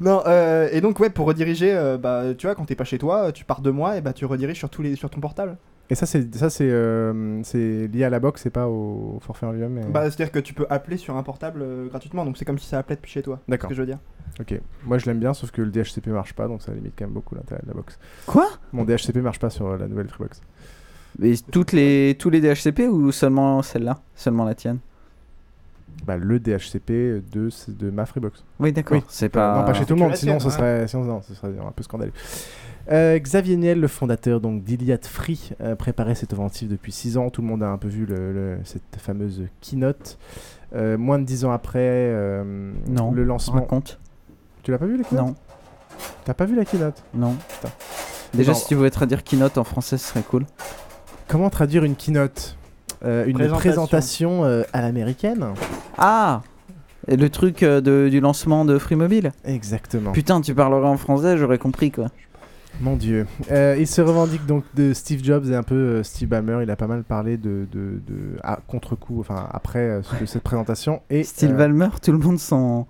Non, 0.00 0.22
euh, 0.26 0.68
et 0.72 0.80
donc 0.80 0.98
ouais, 0.98 1.08
pour 1.08 1.24
rediriger, 1.24 1.72
euh, 1.72 1.96
bah 1.96 2.34
tu 2.36 2.48
vois, 2.48 2.56
quand 2.56 2.64
t'es 2.64 2.74
pas 2.74 2.82
chez 2.82 2.98
toi, 2.98 3.30
tu 3.30 3.44
pars 3.44 3.60
de 3.60 3.70
moi 3.70 3.96
et 3.96 4.00
bah 4.00 4.12
tu 4.12 4.24
rediriges 4.24 4.56
sur 4.58 4.68
tous 4.68 4.82
les 4.82 4.96
sur 4.96 5.08
ton 5.08 5.20
portable. 5.20 5.56
Et 5.88 5.94
ça, 5.94 6.04
c'est 6.04 6.34
ça 6.34 6.50
c'est 6.50 6.68
euh, 6.68 7.40
c'est 7.44 7.86
lié 7.86 8.02
à 8.02 8.10
la 8.10 8.18
box, 8.18 8.42
c'est 8.42 8.50
pas 8.50 8.66
au 8.66 9.20
forfait 9.24 9.46
en 9.46 9.52
lui-même. 9.52 9.70
mais- 9.74 9.84
Bah 9.84 10.02
c'est-à-dire 10.10 10.32
que 10.32 10.40
tu 10.40 10.52
peux 10.52 10.66
appeler 10.68 10.96
sur 10.96 11.16
un 11.16 11.22
portable 11.22 11.60
euh, 11.62 11.86
gratuitement, 11.86 12.24
donc 12.24 12.36
c'est 12.38 12.44
comme 12.44 12.58
si 12.58 12.66
ça 12.66 12.78
appelait 12.80 12.96
depuis 12.96 13.12
chez 13.12 13.22
toi. 13.22 13.38
D'accord. 13.46 13.68
C'est 13.70 13.74
ce 13.74 13.76
que 13.76 13.76
je 13.76 13.80
veux 13.82 13.86
dire. 13.86 13.98
Ok. 14.40 14.60
Moi, 14.84 14.98
je 14.98 15.06
l'aime 15.06 15.20
bien, 15.20 15.32
sauf 15.34 15.50
que 15.52 15.62
le 15.62 15.70
DHCP 15.70 16.08
marche 16.08 16.32
pas, 16.34 16.48
donc 16.48 16.60
ça 16.62 16.72
limite 16.72 16.94
quand 16.98 17.04
même 17.04 17.14
beaucoup 17.14 17.34
l'intérêt 17.34 17.60
de 17.62 17.68
la 17.68 17.74
box. 17.74 17.98
Quoi? 18.26 18.48
Mon 18.72 18.84
DHCP 18.84 19.16
marche 19.18 19.38
pas 19.38 19.50
sur 19.50 19.66
euh, 19.68 19.78
la 19.78 19.86
nouvelle 19.86 20.08
Freebox. 20.08 20.40
Mais 21.20 21.34
toutes 21.52 21.70
les, 21.72 22.16
tous 22.18 22.30
les 22.30 22.40
DHCP 22.40 22.88
ou 22.90 23.12
seulement 23.12 23.62
celle-là? 23.62 24.00
Seulement 24.16 24.44
la 24.44 24.54
tienne? 24.56 24.78
Bah, 26.04 26.16
le 26.16 26.40
DHCP 26.40 27.22
de, 27.32 27.48
de 27.68 27.90
ma 27.90 28.04
Freebox. 28.04 28.42
Oui, 28.58 28.72
d'accord. 28.72 28.96
Oui, 28.98 29.04
C'est 29.08 29.28
pas... 29.28 29.60
Non, 29.60 29.64
pas 29.64 29.74
chez 29.74 29.84
tout 29.86 29.94
le 29.94 30.00
monde, 30.00 30.16
sinon, 30.16 30.40
ce 30.40 30.50
serait, 30.50 30.88
sinon 30.88 31.04
non, 31.04 31.22
ce 31.22 31.34
serait 31.34 31.52
un 31.64 31.70
peu 31.70 31.84
scandaleux. 31.84 32.12
Euh, 32.90 33.16
Xavier 33.18 33.56
Niel, 33.56 33.80
le 33.80 33.88
fondateur 33.88 34.40
donc 34.40 34.62
d'Iliad 34.64 35.02
Free, 35.06 35.52
euh, 35.60 35.74
préparait 35.76 36.14
cette 36.16 36.32
offensive 36.32 36.68
depuis 36.68 36.92
6 36.92 37.16
ans. 37.16 37.30
Tout 37.30 37.40
le 37.40 37.46
monde 37.48 37.62
a 37.62 37.68
un 37.70 37.78
peu 37.78 37.88
vu 37.88 38.04
le- 38.04 38.32
le- 38.32 38.58
cette 38.64 38.82
fameuse 38.98 39.42
keynote. 39.60 40.18
Euh, 40.74 40.98
moins 40.98 41.18
de 41.20 41.24
10 41.24 41.44
ans 41.46 41.52
après 41.52 41.78
euh, 41.80 42.72
Non, 42.88 43.12
le 43.12 43.22
lancement. 43.24 43.60
raconte. 43.60 43.98
Tu 44.64 44.70
l'as 44.72 44.78
pas 44.78 44.86
vu 44.86 44.96
la 44.96 45.04
keynote 45.04 45.26
Non. 45.26 45.34
T'as 46.24 46.34
pas 46.34 46.44
vu 46.46 46.56
la 46.56 46.64
keynote? 46.64 47.02
Non. 47.14 47.34
Putain. 47.48 47.72
Déjà, 48.34 48.52
si 48.54 48.66
tu 48.66 48.74
pouvais 48.74 48.90
traduire 48.90 49.22
keynote 49.22 49.58
en 49.58 49.64
français, 49.64 49.96
ce 49.98 50.08
serait 50.08 50.22
cool. 50.22 50.44
Comment 51.28 51.50
traduire 51.50 51.84
une 51.84 51.94
keynote? 51.94 52.56
Euh, 53.04 53.26
Une 53.26 53.34
Présentation. 53.34 53.58
présentation, 53.70 54.44
euh, 54.44 54.62
à 54.72 54.80
l'américaine? 54.80 55.46
Ah 55.98 56.40
Et 57.06 57.16
le 57.16 57.28
truc 57.28 57.62
euh, 57.62 57.80
de- 57.82 58.08
du 58.10 58.20
lancement 58.20 58.64
de 58.64 58.78
Free 58.78 58.96
Mobile 58.96 59.32
Exactement. 59.44 60.12
Putain, 60.12 60.40
tu 60.40 60.54
parlerais 60.54 60.88
en 60.88 60.96
français, 60.96 61.36
j'aurais 61.36 61.58
compris 61.58 61.90
quoi. 61.90 62.06
Mon 62.80 62.96
dieu. 62.96 63.26
Euh, 63.52 63.76
il 63.78 63.86
se 63.86 64.00
revendique 64.00 64.46
donc 64.46 64.64
de 64.74 64.92
Steve 64.94 65.22
Jobs 65.22 65.46
et 65.50 65.54
un 65.54 65.62
peu 65.62 65.74
euh, 65.74 66.02
Steve 66.02 66.28
Ballmer. 66.28 66.60
Il 66.62 66.70
a 66.70 66.76
pas 66.76 66.86
mal 66.88 67.04
parlé 67.04 67.36
de, 67.36 67.68
de, 67.70 68.00
de- 68.08 68.36
à 68.42 68.58
contre-coup, 68.66 69.20
enfin 69.20 69.48
après 69.52 69.80
euh, 69.80 70.02
cette 70.26 70.42
présentation. 70.42 71.02
Et, 71.10 71.22
Style 71.24 71.52
euh, 71.52 71.56
Valmer, 71.56 71.88
tout 72.02 72.10
le 72.10 72.18
monde 72.18 72.38
s'en. 72.38 72.86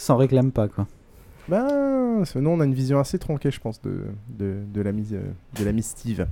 S'en 0.00 0.16
réclame 0.16 0.50
pas 0.52 0.68
quoi. 0.68 0.86
Ben, 1.48 2.22
nous, 2.36 2.50
on 2.50 2.60
a 2.60 2.64
une 2.64 2.74
vision 2.74 3.00
assez 3.00 3.18
tronquée, 3.18 3.50
je 3.50 3.58
pense, 3.58 3.82
de, 3.82 4.02
de, 4.38 4.80
l'ami 4.82 5.08
euh, 5.12 5.22
de 5.58 5.64
l'ami 5.64 5.82
Steve. 5.82 6.26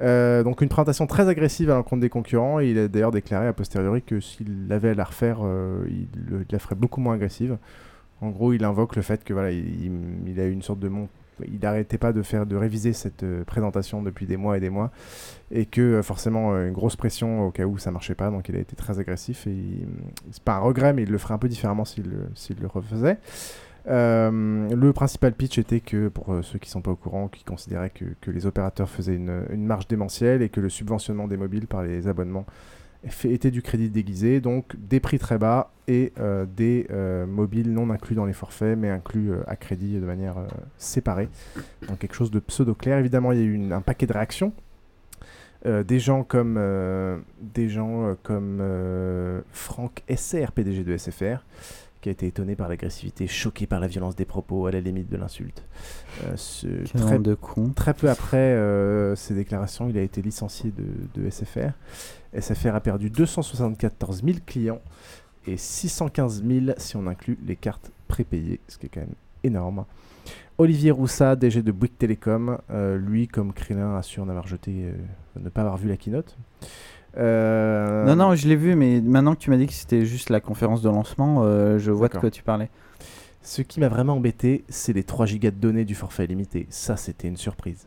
Euh, 0.00 0.42
donc, 0.42 0.62
une 0.62 0.68
présentation 0.70 1.06
très 1.06 1.28
agressive 1.28 1.70
à 1.70 1.74
l'encontre 1.74 2.00
des 2.00 2.08
concurrents. 2.08 2.60
Et 2.60 2.70
il 2.70 2.78
a 2.78 2.88
d'ailleurs 2.88 3.10
déclaré 3.10 3.46
a 3.46 3.52
posteriori 3.52 4.00
que 4.00 4.20
s'il 4.20 4.66
avait 4.70 4.90
à 4.90 4.94
la 4.94 5.04
refaire, 5.04 5.40
euh, 5.42 5.84
il, 5.88 6.06
le- 6.30 6.46
la 6.50 6.58
ferait 6.58 6.76
beaucoup 6.76 7.00
moins 7.00 7.14
agressive. 7.14 7.58
En 8.22 8.30
gros, 8.30 8.54
il 8.54 8.64
invoque 8.64 8.96
le 8.96 9.02
fait 9.02 9.22
que 9.22 9.34
voilà, 9.34 9.50
il, 9.50 9.90
il- 10.26 10.40
a 10.40 10.44
eu 10.46 10.52
une 10.52 10.62
sorte 10.62 10.78
de 10.80 10.88
mon. 10.88 11.08
Il 11.46 11.58
n'arrêtait 11.60 11.98
pas 11.98 12.12
de 12.12 12.22
faire 12.22 12.46
réviser 12.48 12.92
cette 12.92 13.22
euh, 13.22 13.44
présentation 13.44 14.02
depuis 14.02 14.26
des 14.26 14.36
mois 14.36 14.56
et 14.56 14.60
des 14.60 14.70
mois, 14.70 14.90
et 15.50 15.66
que 15.66 15.80
euh, 15.80 16.02
forcément 16.02 16.54
euh, 16.54 16.68
une 16.68 16.72
grosse 16.72 16.96
pression 16.96 17.46
au 17.46 17.50
cas 17.50 17.64
où 17.64 17.78
ça 17.78 17.90
marchait 17.90 18.14
pas. 18.14 18.30
Donc, 18.30 18.48
il 18.48 18.56
a 18.56 18.60
été 18.60 18.76
très 18.76 18.98
agressif. 19.00 19.46
Et 19.46 19.86
c'est 20.30 20.42
pas 20.42 20.54
un 20.54 20.60
regret, 20.60 20.92
mais 20.92 21.02
il 21.02 21.10
le 21.10 21.18
ferait 21.18 21.34
un 21.34 21.38
peu 21.38 21.48
différemment 21.48 21.84
s'il 21.84 22.04
le- 22.08 22.66
refaisait. 22.66 23.18
Le 23.86 24.90
principal 24.92 25.32
pitch 25.34 25.58
était 25.58 25.80
que, 25.80 26.08
pour 26.08 26.38
ceux 26.42 26.58
qui 26.58 26.70
sont 26.70 26.80
pas 26.80 26.92
au 26.92 26.96
courant, 26.96 27.28
qui 27.28 27.44
considéraient 27.44 27.90
que, 27.90 28.06
que 28.20 28.30
les 28.30 28.46
opérateurs 28.46 28.88
faisaient 28.88 29.16
une, 29.16 29.44
une 29.50 29.66
marge 29.66 29.88
démentielle 29.88 30.40
et 30.40 30.48
que 30.48 30.60
le 30.60 30.68
subventionnement 30.70 31.28
des 31.28 31.36
mobiles 31.36 31.66
par 31.66 31.82
les 31.82 32.08
abonnements 32.08 32.46
était 33.24 33.50
du 33.50 33.62
crédit 33.62 33.90
déguisé, 33.90 34.40
donc 34.40 34.76
des 34.76 35.00
prix 35.00 35.18
très 35.18 35.38
bas 35.38 35.70
et 35.88 36.12
euh, 36.18 36.46
des 36.46 36.86
euh, 36.90 37.26
mobiles 37.26 37.72
non 37.72 37.90
inclus 37.90 38.14
dans 38.14 38.24
les 38.24 38.32
forfaits, 38.32 38.78
mais 38.78 38.90
inclus 38.90 39.32
euh, 39.32 39.42
à 39.46 39.56
crédit 39.56 39.98
de 39.98 40.06
manière 40.06 40.36
séparée. 40.78 41.28
Donc 41.88 41.98
quelque 41.98 42.14
chose 42.14 42.30
de 42.30 42.40
pseudo-clair. 42.40 42.98
Évidemment, 42.98 43.32
il 43.32 43.38
y 43.38 43.42
a 43.42 43.44
eu 43.44 43.72
un 43.72 43.80
paquet 43.80 44.06
de 44.06 44.12
réactions. 44.12 44.52
Des 45.64 45.98
gens 45.98 46.24
comme, 46.24 46.60
des 47.40 47.70
gens, 47.70 48.14
comme 48.22 48.62
Franck 49.50 50.02
SR, 50.14 50.52
PDG 50.52 50.84
de 50.84 50.94
SFR, 50.94 51.42
qui 52.04 52.10
a 52.10 52.12
été 52.12 52.26
étonné 52.26 52.54
par 52.54 52.68
l'agressivité, 52.68 53.26
choqué 53.26 53.66
par 53.66 53.80
la 53.80 53.86
violence 53.86 54.14
des 54.14 54.26
propos, 54.26 54.66
à 54.66 54.70
la 54.70 54.80
limite 54.82 55.08
de 55.08 55.16
l'insulte. 55.16 55.64
Euh, 56.24 56.34
ce- 56.36 56.66
très, 56.98 57.18
de 57.18 57.34
peu 57.94 58.10
après 58.10 58.36
euh, 58.36 59.16
ces 59.16 59.32
déclarations, 59.34 59.88
il 59.88 59.96
a 59.96 60.02
été 60.02 60.20
licencié 60.20 60.70
de, 60.70 60.84
de 61.22 61.30
SFR. 61.30 61.70
SFR 62.38 62.74
a 62.74 62.80
perdu 62.80 63.08
274 63.08 64.22
000 64.22 64.36
clients 64.44 64.82
et 65.46 65.56
615 65.56 66.44
000 66.46 66.66
si 66.76 66.96
on 66.96 67.06
inclut 67.06 67.38
les 67.46 67.56
cartes 67.56 67.90
prépayées, 68.06 68.60
ce 68.68 68.76
qui 68.76 68.84
est 68.84 68.90
quand 68.90 69.00
même 69.00 69.14
énorme. 69.42 69.86
Olivier 70.58 70.90
Roussat, 70.90 71.36
DG 71.36 71.62
de 71.62 71.72
Bouygues 71.72 71.96
Télécom, 71.96 72.58
euh, 72.70 72.98
lui, 72.98 73.28
comme 73.28 73.54
Krillin, 73.54 73.96
assure 73.96 74.26
n'avoir 74.26 74.46
jeté, 74.46 74.72
euh, 74.74 74.92
ne 75.40 75.48
pas 75.48 75.62
avoir 75.62 75.78
vu 75.78 75.88
la 75.88 75.96
keynote. 75.96 76.36
Euh, 77.16 78.04
Non, 78.04 78.16
non, 78.16 78.34
je 78.34 78.48
l'ai 78.48 78.56
vu, 78.56 78.74
mais 78.76 79.00
maintenant 79.00 79.34
que 79.34 79.40
tu 79.40 79.50
m'as 79.50 79.56
dit 79.56 79.66
que 79.66 79.72
c'était 79.72 80.04
juste 80.04 80.30
la 80.30 80.40
conférence 80.40 80.82
de 80.82 80.88
lancement, 80.88 81.42
euh, 81.44 81.78
je 81.78 81.90
vois 81.90 82.08
de 82.08 82.12
quoi 82.20 82.30
tu 82.30 82.42
parlais. 82.42 82.70
Ce 83.42 83.60
qui 83.62 83.78
m'a 83.80 83.88
vraiment 83.88 84.14
embêté, 84.14 84.64
c'est 84.68 84.92
les 84.94 85.04
3 85.04 85.26
gigas 85.26 85.50
de 85.50 85.56
données 85.56 85.84
du 85.84 85.94
forfait 85.94 86.26
limité. 86.26 86.66
Ça, 86.70 86.96
c'était 86.96 87.28
une 87.28 87.36
surprise. 87.36 87.86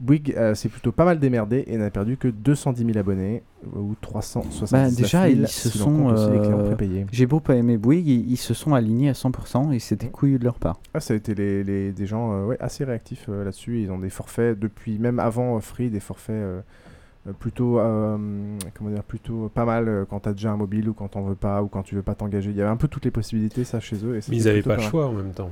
Bouygues 0.00 0.34
euh, 0.36 0.54
s'est 0.54 0.68
plutôt 0.68 0.90
pas 0.90 1.04
mal 1.04 1.20
démerdé 1.20 1.64
et 1.68 1.76
n'a 1.78 1.88
perdu 1.88 2.16
que 2.16 2.26
210 2.26 2.84
000 2.84 2.98
abonnés 2.98 3.44
ou 3.76 3.94
379 4.00 4.70
Bah, 4.72 4.90
000 4.90 5.00
déjà, 5.00 5.28
ils 5.30 5.46
se 5.48 5.68
si 5.70 5.78
sont. 5.78 6.10
euh. 6.10 6.74
J'ai 7.12 7.26
beau 7.26 7.38
pas 7.38 7.54
aimer 7.54 7.78
Bouygues, 7.78 8.08
ils, 8.08 8.32
ils 8.32 8.36
se 8.36 8.54
sont 8.54 8.74
alignés 8.74 9.08
à 9.08 9.12
100% 9.12 9.72
et 9.72 9.78
c'était 9.78 10.08
couillu 10.08 10.38
de 10.40 10.44
leur 10.44 10.58
part. 10.58 10.80
Ah, 10.94 11.00
ça 11.00 11.14
a 11.14 11.16
été 11.16 11.34
les, 11.34 11.62
les- 11.62 11.92
des 11.92 12.06
gens 12.06 12.32
euh, 12.34 12.44
ouais, 12.46 12.56
assez 12.60 12.84
réactifs 12.84 13.26
euh, 13.28 13.44
là-dessus. 13.44 13.80
Ils 13.82 13.90
ont 13.92 13.98
des 13.98 14.10
forfaits 14.10 14.58
depuis 14.58 14.98
même 14.98 15.20
avant 15.20 15.56
euh, 15.56 15.60
Free, 15.60 15.88
des 15.90 16.00
forfaits 16.00 16.34
plutôt 17.32 17.78
euh, 17.78 18.16
comment 18.74 18.90
dire 18.90 19.02
plutôt 19.02 19.48
pas 19.54 19.64
mal 19.64 19.88
euh, 19.88 20.04
quand 20.08 20.20
tu 20.20 20.28
as 20.28 20.32
déjà 20.32 20.50
un 20.52 20.56
mobile 20.56 20.88
ou 20.90 20.94
quand 20.94 21.08
t'en 21.08 21.22
veux 21.22 21.34
pas 21.34 21.62
ou 21.62 21.68
quand 21.68 21.82
tu 21.82 21.94
veux 21.94 22.02
pas 22.02 22.14
t'engager. 22.14 22.50
Il 22.50 22.56
y 22.56 22.60
avait 22.60 22.70
un 22.70 22.76
peu 22.76 22.88
toutes 22.88 23.04
les 23.06 23.10
possibilités 23.10 23.64
ça 23.64 23.80
chez 23.80 23.96
eux. 24.04 24.16
Et 24.16 24.20
Mais 24.28 24.36
ils 24.36 24.44
n'avaient 24.44 24.62
pas 24.62 24.76
le 24.76 24.82
choix 24.82 25.06
en 25.06 25.12
même 25.12 25.32
temps. 25.32 25.50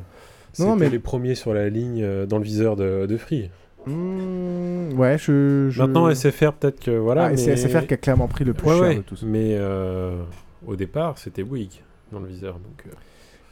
Non, 0.58 0.72
C'était 0.74 0.76
mais- 0.84 0.90
les 0.90 0.98
premiers 0.98 1.34
sur 1.34 1.54
la 1.54 1.70
ligne 1.70 2.02
euh, 2.02 2.26
dans 2.26 2.36
le 2.38 2.44
viseur 2.44 2.76
de, 2.76 3.06
de 3.06 3.16
Free. 3.16 3.50
Mmh, 3.86 4.92
ouais, 4.98 5.16
je, 5.18 5.68
je- 5.70 5.82
Maintenant, 5.82 6.08
SFR, 6.12 6.52
peut-être 6.52 6.78
que 6.80 6.90
voilà. 6.90 7.24
Ah, 7.26 7.32
et 7.32 7.36
c'est 7.36 7.50
mais- 7.52 7.56
SFR 7.56 7.86
qui 7.86 7.94
a 7.94 7.96
clairement 7.96 8.28
pris 8.28 8.44
le 8.44 8.52
plus 8.54 8.68
Ouais, 8.68 8.74
cher 8.74 8.82
ouais, 8.82 8.96
de 8.96 9.00
tous. 9.00 9.22
Mais 9.24 9.56
euh, 9.56 10.22
au 10.66 10.76
départ, 10.76 11.18
c'était 11.18 11.42
Bouygues 11.42 11.82
dans 12.12 12.20
le 12.20 12.26
viseur. 12.28 12.54
Donc, 12.54 12.84
euh, 12.86 12.90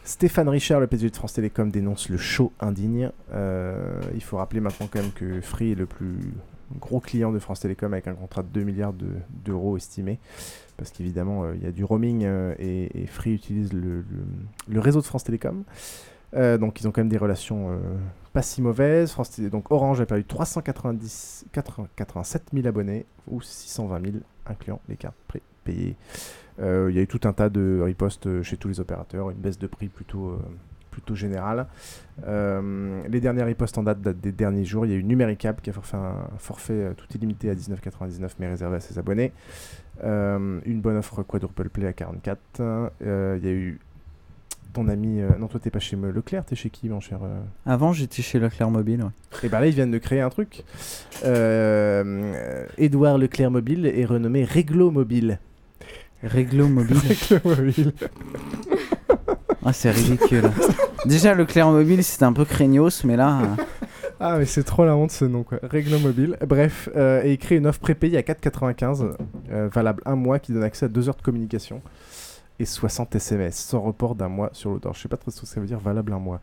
Stéphane 0.05 0.49
Richard, 0.49 0.81
le 0.81 0.87
PDG 0.87 1.11
de 1.11 1.17
France 1.17 1.33
Télécom, 1.35 1.71
dénonce 1.71 2.09
le 2.09 2.17
show 2.17 2.53
indigne. 2.61 3.11
Euh, 3.33 4.01
il 4.15 4.23
faut 4.23 4.37
rappeler 4.37 4.61
maintenant 4.61 4.89
quand 4.93 5.01
même 5.01 5.13
que 5.13 5.41
Free 5.41 5.73
est 5.73 5.75
le 5.77 5.87
plus 5.87 6.19
gros 6.79 7.01
client 7.01 7.33
de 7.33 7.39
France 7.39 7.61
Télécom 7.61 7.93
avec 7.93 8.07
un 8.09 8.15
contrat 8.15 8.43
de 8.43 8.49
2 8.49 8.63
milliards 8.63 8.93
de- 8.93 9.07
d'euros 9.45 9.77
estimé. 9.77 10.19
Parce 10.77 10.91
qu'évidemment, 10.91 11.45
euh, 11.45 11.55
il 11.57 11.63
y 11.63 11.67
a 11.67 11.73
du 11.73 11.85
roaming 11.85 12.25
euh, 12.25 12.55
et, 12.59 13.07
Free 13.07 13.35
utilise 13.35 13.73
le, 13.73 14.05
réseau 14.81 15.01
de 15.01 15.07
France 15.07 15.25
Télécom. 15.25 15.65
Euh, 16.35 16.59
donc 16.59 16.81
ils 16.81 16.87
ont 16.87 16.93
quand 16.93 17.01
même 17.01 17.09
des 17.09 17.19
relations 17.19 17.79
pas 18.33 18.43
si 18.43 18.63
mauvaises. 18.63 19.11
France 19.11 19.41
donc 19.41 19.71
Orange 19.73 20.01
a 20.01 20.07
perdu 20.07 20.25
390, 20.25 21.47
87 21.97 22.45
000 22.55 22.67
abonnés 22.67 23.05
ou 23.27 23.41
620 23.41 24.01
000 24.05 24.17
incluant 24.47 24.81
les 24.89 24.97
cartes 24.97 25.17
pré- 25.27 25.43
payées. 25.65 25.97
Euh, 26.61 26.87
Il 26.91 26.97
y 26.97 26.99
a 26.99 27.03
eu 27.03 27.07
tout 27.09 27.21
un 27.25 27.33
tas 27.33 27.49
de 27.49 27.81
ripostes 27.83 28.43
chez 28.43 28.57
tous 28.57 28.69
les 28.69 28.81
opérateurs, 28.81 29.31
une 29.31 29.39
baisse 29.39 29.59
de 29.59 29.67
prix 29.67 29.89
plutôt, 29.89 30.39
plutôt 31.01 31.15
générale. 31.15 31.67
Euh, 32.27 33.03
les 33.09 33.21
dernières 33.21 33.47
ripostes 33.47 33.77
en 33.79 33.83
date 33.83 34.01
datent 34.01 34.21
des 34.21 34.33
derniers 34.33 34.65
jours. 34.65 34.87
Il 34.87 34.93
y 34.93 34.95
a 34.95 34.99
eu 34.99 35.03
Numericap 35.05 35.61
qui 35.63 35.71
a 35.71 35.73
fait 35.73 35.97
un 35.97 36.15
forfait 36.39 36.73
euh, 36.75 36.93
tout 36.95 37.07
illimité 37.17 37.51
à 37.51 37.55
19,99 37.55 38.29
mais 38.39 38.49
réservé 38.49 38.77
à 38.77 38.81
ses 38.81 38.99
abonnés. 38.99 39.33
Euh, 40.05 40.61
une 40.65 40.81
bonne 40.81 40.97
offre 40.97 41.23
quadruple 41.23 41.69
play 41.69 41.87
à 41.87 41.93
44. 41.93 42.39
Euh, 42.61 43.39
Il 43.41 43.45
y 43.47 43.49
a 43.49 43.53
eu 43.53 43.81
ton 44.73 44.87
ami. 44.89 45.21
euh, 45.21 45.31
non, 45.39 45.49
toi, 45.49 45.59
t'es 45.61 45.71
pas 45.71 45.81
chez 45.81 45.97
Leclerc, 45.97 46.45
t'es 46.45 46.55
chez 46.57 46.71
qui, 46.71 46.89
mon 46.89 47.01
cher 47.01 47.19
euh? 47.23 47.41
Avant, 47.67 47.93
j'étais 47.93 48.23
chez 48.23 48.39
Leclerc 48.39 48.71
Mobile. 48.71 49.03
ouais. 49.03 49.11
Et 49.43 49.49
ben 49.49 49.61
là, 49.61 49.67
ils 49.67 49.75
viennent 49.75 49.91
de 49.91 49.99
créer 49.99 50.21
un 50.21 50.31
truc. 50.31 50.65
Édouard 52.79 53.19
Leclerc 53.19 53.51
Mobile 53.51 53.87
est 53.87 54.05
renommé 54.05 54.45
Réglo 54.45 54.91
Mobile. 54.91 55.39
Réglo 56.23 56.69
Mobile. 56.69 56.99
Réglo 57.31 57.41
Mobile. 57.45 57.93
Ah, 59.65 59.73
c'est 59.73 59.91
ridicule. 59.91 60.45
Déjà, 61.07 61.35
Leclerc 61.35 61.71
Mobile, 61.71 62.05
c'était 62.05 62.25
un 62.25 62.33
peu 62.33 62.45
craignos, 62.45 63.05
mais 63.05 63.17
là. 63.17 63.41
euh, 63.41 63.63
Ah, 64.23 64.37
mais 64.39 64.45
c'est 64.45 64.65
trop 64.65 64.85
la 64.85 64.95
honte 64.95 65.11
ce 65.13 65.25
nom, 65.25 65.45
quoi. 65.45 65.59
Réglo 65.63 65.99
Mobile. 65.99 66.37
Bref, 66.47 66.91
euh, 66.95 67.23
et 67.25 67.33
il 67.33 67.39
crée 67.39 67.57
une 67.57 67.67
offre 67.67 67.81
prépayée 67.81 68.19
à 68.19 68.21
4,95, 68.23 69.13
euh, 69.51 69.69
valable 69.73 70.03
un 70.05 70.15
mois, 70.15 70.39
qui 70.39 70.53
donne 70.53 70.63
accès 70.63 70.85
à 70.85 70.89
2 70.89 71.09
heures 71.09 71.17
de 71.17 71.23
communication 71.23 71.81
et 72.61 72.67
60 72.67 73.15
SMS, 73.17 73.57
sans 73.57 73.81
report 73.81 74.15
d'un 74.15 74.29
mois 74.29 74.51
sur 74.53 74.71
l'autre. 74.71 74.91
Je 74.95 75.01
sais 75.01 75.09
pas 75.09 75.17
trop 75.17 75.31
ce 75.31 75.41
que 75.41 75.47
ça 75.47 75.61
veut 75.61 75.67
dire, 75.67 75.81
valable 75.81 76.13
un 76.13 76.19
mois. 76.19 76.41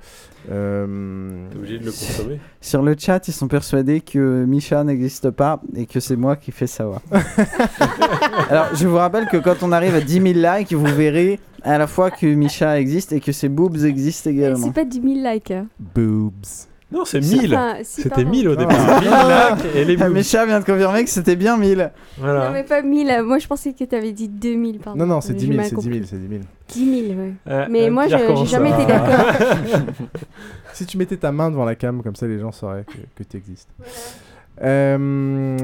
Euh... 0.51 1.47
T'es 1.51 1.57
obligé 1.57 1.77
de 1.79 1.85
le 1.85 1.91
consommer. 1.91 2.39
Sur 2.59 2.81
le 2.81 2.95
chat, 2.97 3.27
ils 3.27 3.33
sont 3.33 3.47
persuadés 3.47 4.01
que 4.01 4.43
Micha 4.45 4.83
n'existe 4.83 5.29
pas 5.29 5.61
et 5.75 5.85
que 5.85 5.99
c'est 5.99 6.15
moi 6.15 6.35
qui 6.35 6.51
fais 6.51 6.67
savoir. 6.67 7.01
Alors, 8.49 8.67
je 8.73 8.87
vous 8.87 8.95
rappelle 8.97 9.27
que 9.27 9.37
quand 9.37 9.61
on 9.61 9.71
arrive 9.71 9.95
à 9.95 10.01
10 10.01 10.13
000 10.13 10.25
likes, 10.57 10.73
vous 10.73 10.85
verrez 10.85 11.39
à 11.63 11.77
la 11.77 11.87
fois 11.87 12.11
que 12.11 12.25
Micha 12.25 12.79
existe 12.79 13.11
et 13.13 13.19
que 13.19 13.31
ses 13.31 13.49
boobs 13.49 13.83
existent 13.85 14.29
également. 14.29 14.67
C'est 14.67 14.73
pas 14.73 14.85
10 14.85 15.01
000 15.01 15.13
likes. 15.33 15.51
hein. 15.51 15.67
Boobs. 15.79 16.67
Non, 16.89 17.03
c'est 17.03 17.21
C'est 17.21 17.35
1000. 17.41 17.51
pas- 17.51 17.75
si, 17.83 18.01
C'était 18.03 18.09
pardon. 18.09 18.29
1000 18.29 18.47
au 18.47 18.55
Ah. 18.57 18.65
1000 19.01 19.67
likes 19.67 19.75
et 19.75 19.83
les 19.85 20.01
Ah, 20.01 20.05
boobs. 20.07 20.15
Micha 20.17 20.45
vient 20.45 20.59
de 20.61 20.65
confirmer 20.65 21.03
que 21.03 21.09
c'était 21.09 21.35
bien 21.35 21.57
1000. 21.57 21.91
Voilà. 22.17 22.45
Non, 22.47 22.51
mais 22.53 22.63
pas 22.63 22.81
1000. 22.81 23.23
Moi, 23.25 23.39
je 23.39 23.47
pensais 23.47 23.73
que 23.73 23.83
t'avais 23.83 24.13
dit 24.13 24.29
2000, 24.29 24.79
pardon. 24.79 24.99
Non, 24.99 25.15
non, 25.15 25.21
c'est 25.21 25.33
J'ai 25.33 25.39
10 25.39 25.45
000, 25.47 25.57
mal 25.57 25.65
c'est 25.65 25.69
10 25.71 25.75
compris. 25.75 25.93
000, 25.95 26.05
c'est 26.09 26.17
10 26.17 26.27
000. 26.29 26.41
10 26.69 27.07
000, 27.09 27.19
ouais. 27.19 27.33
Euh, 27.49 27.67
mais 27.69 27.87
euh, 27.87 27.91
moi, 27.91 28.07
j'ai 28.07 28.45
jamais 28.45 28.69
été 28.71 28.85
d'accord. 28.85 29.33
si 30.73 30.85
tu 30.85 30.97
mettais 30.97 31.17
ta 31.17 31.31
main 31.33 31.49
devant 31.51 31.65
la 31.65 31.75
cam, 31.75 32.01
comme 32.01 32.15
ça 32.15 32.25
les 32.27 32.39
gens 32.39 32.51
sauraient 32.53 32.85
que, 32.85 32.97
que 33.21 33.27
tu 33.29 33.35
existes. 33.35 33.69
Euh, 34.61 35.57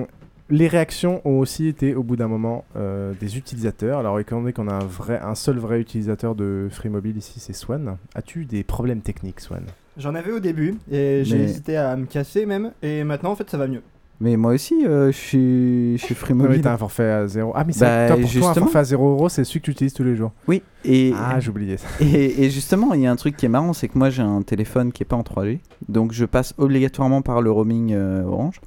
les 0.49 0.67
réactions 0.67 1.21
ont 1.25 1.39
aussi 1.39 1.67
été 1.67 1.95
au 1.95 2.03
bout 2.03 2.15
d'un 2.15 2.27
moment 2.27 2.65
euh, 2.75 3.13
des 3.19 3.37
utilisateurs. 3.37 3.99
Alors 3.99 4.19
étant 4.19 4.39
donné 4.39 4.53
qu'on 4.53 4.67
a 4.67 4.73
un, 4.73 4.79
vrai, 4.85 5.19
un 5.23 5.35
seul 5.35 5.57
vrai 5.57 5.79
utilisateur 5.79 6.35
de 6.35 6.67
Free 6.69 6.89
Mobile 6.89 7.17
ici, 7.17 7.39
c'est 7.39 7.53
Swan. 7.53 7.97
As-tu 8.13 8.45
des 8.45 8.63
problèmes 8.63 9.01
techniques, 9.01 9.39
Swan? 9.39 9.63
J'en 9.97 10.15
avais 10.15 10.31
au 10.31 10.39
début 10.39 10.75
et 10.91 11.21
j'ai 11.23 11.37
Mais- 11.37 11.43
hésité 11.43 11.77
à 11.77 11.95
me 11.95 12.05
casser 12.05 12.45
même. 12.45 12.71
Et 12.81 13.03
maintenant, 13.03 13.31
en 13.31 13.35
fait, 13.35 13.49
ça 13.49 13.57
va 13.57 13.67
mieux. 13.67 13.81
Mais 14.19 14.37
moi 14.37 14.53
aussi, 14.53 14.85
euh, 14.85 15.11
je 15.11 15.17
suis, 15.17 15.97
je 15.97 16.03
suis 16.05 16.15
Free 16.15 16.33
Ouais, 16.33 16.43
Mobile. 16.43 16.61
t'as 16.61 16.73
un 16.73 16.77
forfait 16.77 17.09
à 17.11 17.27
0. 17.27 17.51
Ah, 17.55 17.63
mais 17.65 17.73
c'est 17.73 17.81
Bah, 17.85 18.07
toi, 18.07 18.15
pour 18.15 18.21
toi, 18.21 18.25
un 18.25 18.31
justement. 18.45 18.53
forfait 18.65 18.79
à 18.79 18.83
0 18.85 19.09
euros, 19.11 19.27
c'est 19.29 19.43
celui 19.43 19.59
que 19.59 19.65
tu 19.65 19.71
utilises 19.71 19.93
tous 19.93 20.03
les 20.03 20.15
jours. 20.15 20.31
Oui, 20.47 20.61
et. 20.85 21.11
Ah, 21.17 21.39
j'oubliais 21.39 21.77
ça. 21.77 21.87
Et, 21.99 22.43
et 22.45 22.49
justement, 22.49 22.93
il 22.93 23.01
y 23.01 23.07
a 23.07 23.11
un 23.11 23.15
truc 23.15 23.35
qui 23.35 23.45
est 23.45 23.49
marrant, 23.49 23.73
c'est 23.73 23.87
que 23.87 23.97
moi 23.97 24.09
j'ai 24.09 24.21
un 24.21 24.41
téléphone 24.43 24.91
qui 24.93 25.03
est 25.03 25.05
pas 25.05 25.15
en 25.17 25.23
3G, 25.23 25.59
donc 25.89 26.11
je 26.13 26.25
passe 26.25 26.53
obligatoirement 26.57 27.21
par 27.21 27.41
le 27.41 27.51
roaming 27.51 27.91
euh, 27.93 28.23
Orange. 28.23 28.61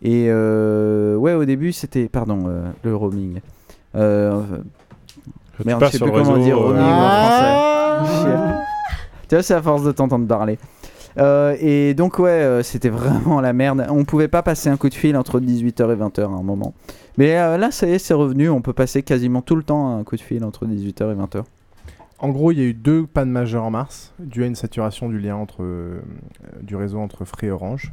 Et 0.00 0.26
euh, 0.28 1.16
ouais, 1.16 1.34
au 1.34 1.44
début 1.44 1.72
c'était, 1.72 2.08
pardon, 2.08 2.44
euh, 2.46 2.62
le 2.84 2.94
roaming. 2.96 3.40
Euh, 3.96 4.40
merde, 5.64 5.84
je 5.84 5.90
sais 5.90 5.96
sur 5.98 6.06
plus 6.06 6.12
comment 6.22 6.32
réseau, 6.34 6.44
dire 6.44 6.56
roaming 6.58 6.80
en 6.80 7.08
français. 7.08 8.22
Chier. 8.22 8.34
C'est 9.28 9.54
à 9.54 9.62
force 9.62 9.84
de 9.84 9.92
t'entendre 9.92 10.26
parler. 10.26 10.58
Euh, 11.18 11.56
et 11.60 11.94
donc 11.94 12.18
ouais, 12.18 12.30
euh, 12.30 12.62
c'était 12.62 12.88
vraiment 12.88 13.40
la 13.40 13.52
merde. 13.52 13.86
On 13.90 14.04
pouvait 14.04 14.28
pas 14.28 14.42
passer 14.42 14.68
un 14.68 14.76
coup 14.76 14.88
de 14.88 14.94
fil 14.94 15.16
entre 15.16 15.40
18h 15.40 15.92
et 15.92 15.96
20h 15.96 16.22
à 16.22 16.26
un 16.26 16.42
moment. 16.42 16.74
Mais 17.16 17.36
euh, 17.38 17.56
là, 17.56 17.70
ça 17.70 17.86
y 17.86 17.92
est, 17.92 17.98
c'est 17.98 18.14
revenu. 18.14 18.48
On 18.48 18.62
peut 18.62 18.72
passer 18.72 19.02
quasiment 19.02 19.42
tout 19.42 19.56
le 19.56 19.62
temps 19.62 19.96
un 19.96 20.04
coup 20.04 20.16
de 20.16 20.20
fil 20.20 20.44
entre 20.44 20.66
18h 20.66 21.12
et 21.12 21.16
20h. 21.16 21.44
En 22.20 22.30
gros, 22.30 22.50
il 22.50 22.58
y 22.58 22.62
a 22.62 22.64
eu 22.64 22.74
deux 22.74 23.06
pannes 23.06 23.30
majeures 23.30 23.62
en 23.62 23.70
mars, 23.70 24.12
dû 24.18 24.42
à 24.42 24.46
une 24.46 24.56
saturation 24.56 25.08
du 25.08 25.20
lien 25.20 25.36
entre, 25.36 25.64
du 26.62 26.74
réseau 26.74 26.98
entre 26.98 27.24
Free 27.24 27.46
et 27.46 27.50
Orange, 27.52 27.92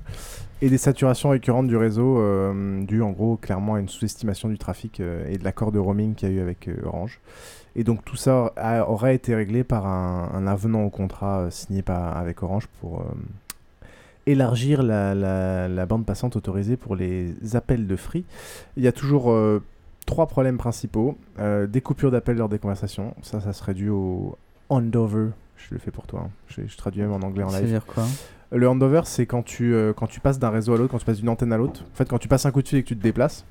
et 0.64 0.70
des 0.72 0.80
saturations 0.80 1.30
récurrentes 1.30 1.68
du 1.68 1.78
réseau 1.78 2.20
dues 2.88 3.04
en 3.04 3.12
gros 3.12 3.38
clairement 3.38 3.76
à 3.76 3.80
une 3.80 3.88
sous-estimation 3.88 4.50
du 4.50 4.58
trafic 4.58 5.00
et 5.00 5.38
de 5.38 5.44
l'accord 5.44 5.72
de 5.72 5.78
roaming 5.78 6.16
qu'il 6.16 6.30
y 6.30 6.32
a 6.32 6.36
eu 6.38 6.40
avec 6.42 6.68
Orange. 6.84 7.20
Et 7.76 7.84
donc 7.84 8.06
tout 8.06 8.16
ça 8.16 8.54
a- 8.56 8.90
aurait 8.90 9.16
été 9.16 9.36
réglé 9.36 9.64
par 9.64 9.86
un, 9.86 10.30
un 10.34 10.48
avenant 10.48 10.84
au 10.84 10.90
contrat 10.90 11.40
euh, 11.42 11.50
signé 11.50 11.82
par, 11.82 12.16
avec 12.18 12.42
Orange 12.44 12.68
pour 12.80 13.02
euh, 13.02 13.04
élargir 14.26 14.82
la, 14.82 15.14
la- 15.14 15.68
la 15.68 15.86
bande 15.86 16.06
passante 16.06 16.36
autorisée 16.36 16.78
pour 16.78 16.96
les 16.96 17.34
appels 17.56 17.86
de 17.88 17.96
Free. 17.96 18.26
Il 18.78 18.84
y 18.84 18.88
a 18.88 18.92
toujours 18.92 19.32
euh, 19.32 19.62
trois 20.06 20.28
problèmes 20.28 20.58
principaux. 20.58 21.18
Euh, 21.40 21.68
des 21.68 21.82
coupures 21.82 22.12
d'appels 22.12 22.38
lors 22.38 22.50
des 22.50 22.60
conversations. 22.60 23.14
Ça, 23.22 23.40
ça 23.42 23.54
serait 23.54 23.74
dû 23.74 23.90
au 23.90 24.38
handover. 24.70 25.30
Je 25.58 25.74
le 25.74 25.80
fais 25.80 25.92
pour 25.92 26.08
toi. 26.08 26.22
hein. 26.26 26.30
Je, 26.48 26.62
je 26.68 26.78
traduis 26.78 27.02
même 27.02 27.12
en 27.14 27.20
anglais 27.26 27.44
en 27.44 27.50
live. 27.50 27.62
veut 27.62 27.68
dire 27.68 27.86
quoi? 27.86 28.04
Le 28.52 28.70
handover, 28.70 29.02
c'est 29.06 29.26
quand 29.26 29.44
tu, 29.44 29.74
euh, 29.74 29.94
quand 29.94 30.08
tu 30.08 30.20
passes 30.20 30.40
d'un 30.40 30.50
réseau 30.50 30.74
à 30.74 30.78
l'autre, 30.78 30.92
quand 30.92 30.98
tu 31.00 31.06
passes 31.06 31.20
d'une 31.20 31.30
antenne 31.30 31.52
à 31.52 31.58
l'autre. 31.58 31.84
En 31.92 31.96
fait, 31.96 32.08
quand 32.08 32.20
tu 32.20 32.28
passes 32.28 32.46
un 32.46 32.52
coup 32.52 32.62
de 32.62 32.68
fil 32.68 32.78
et 32.80 32.84
que 32.84 32.88
tu 32.88 32.96
te 32.98 33.02
déplaces, 33.04 33.44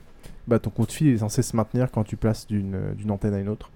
bah, 0.46 0.58
ton 0.58 0.70
coup 0.70 0.86
de 0.86 0.92
fil 0.92 1.08
est 1.08 1.18
censé 1.18 1.42
se 1.42 1.54
maintenir 1.56 1.90
quand 1.90 2.04
tu 2.04 2.16
passes 2.16 2.46
d'une 2.46 3.10
antenne 3.10 3.34
à 3.34 3.38
une 3.38 3.48
autre. 3.48 3.70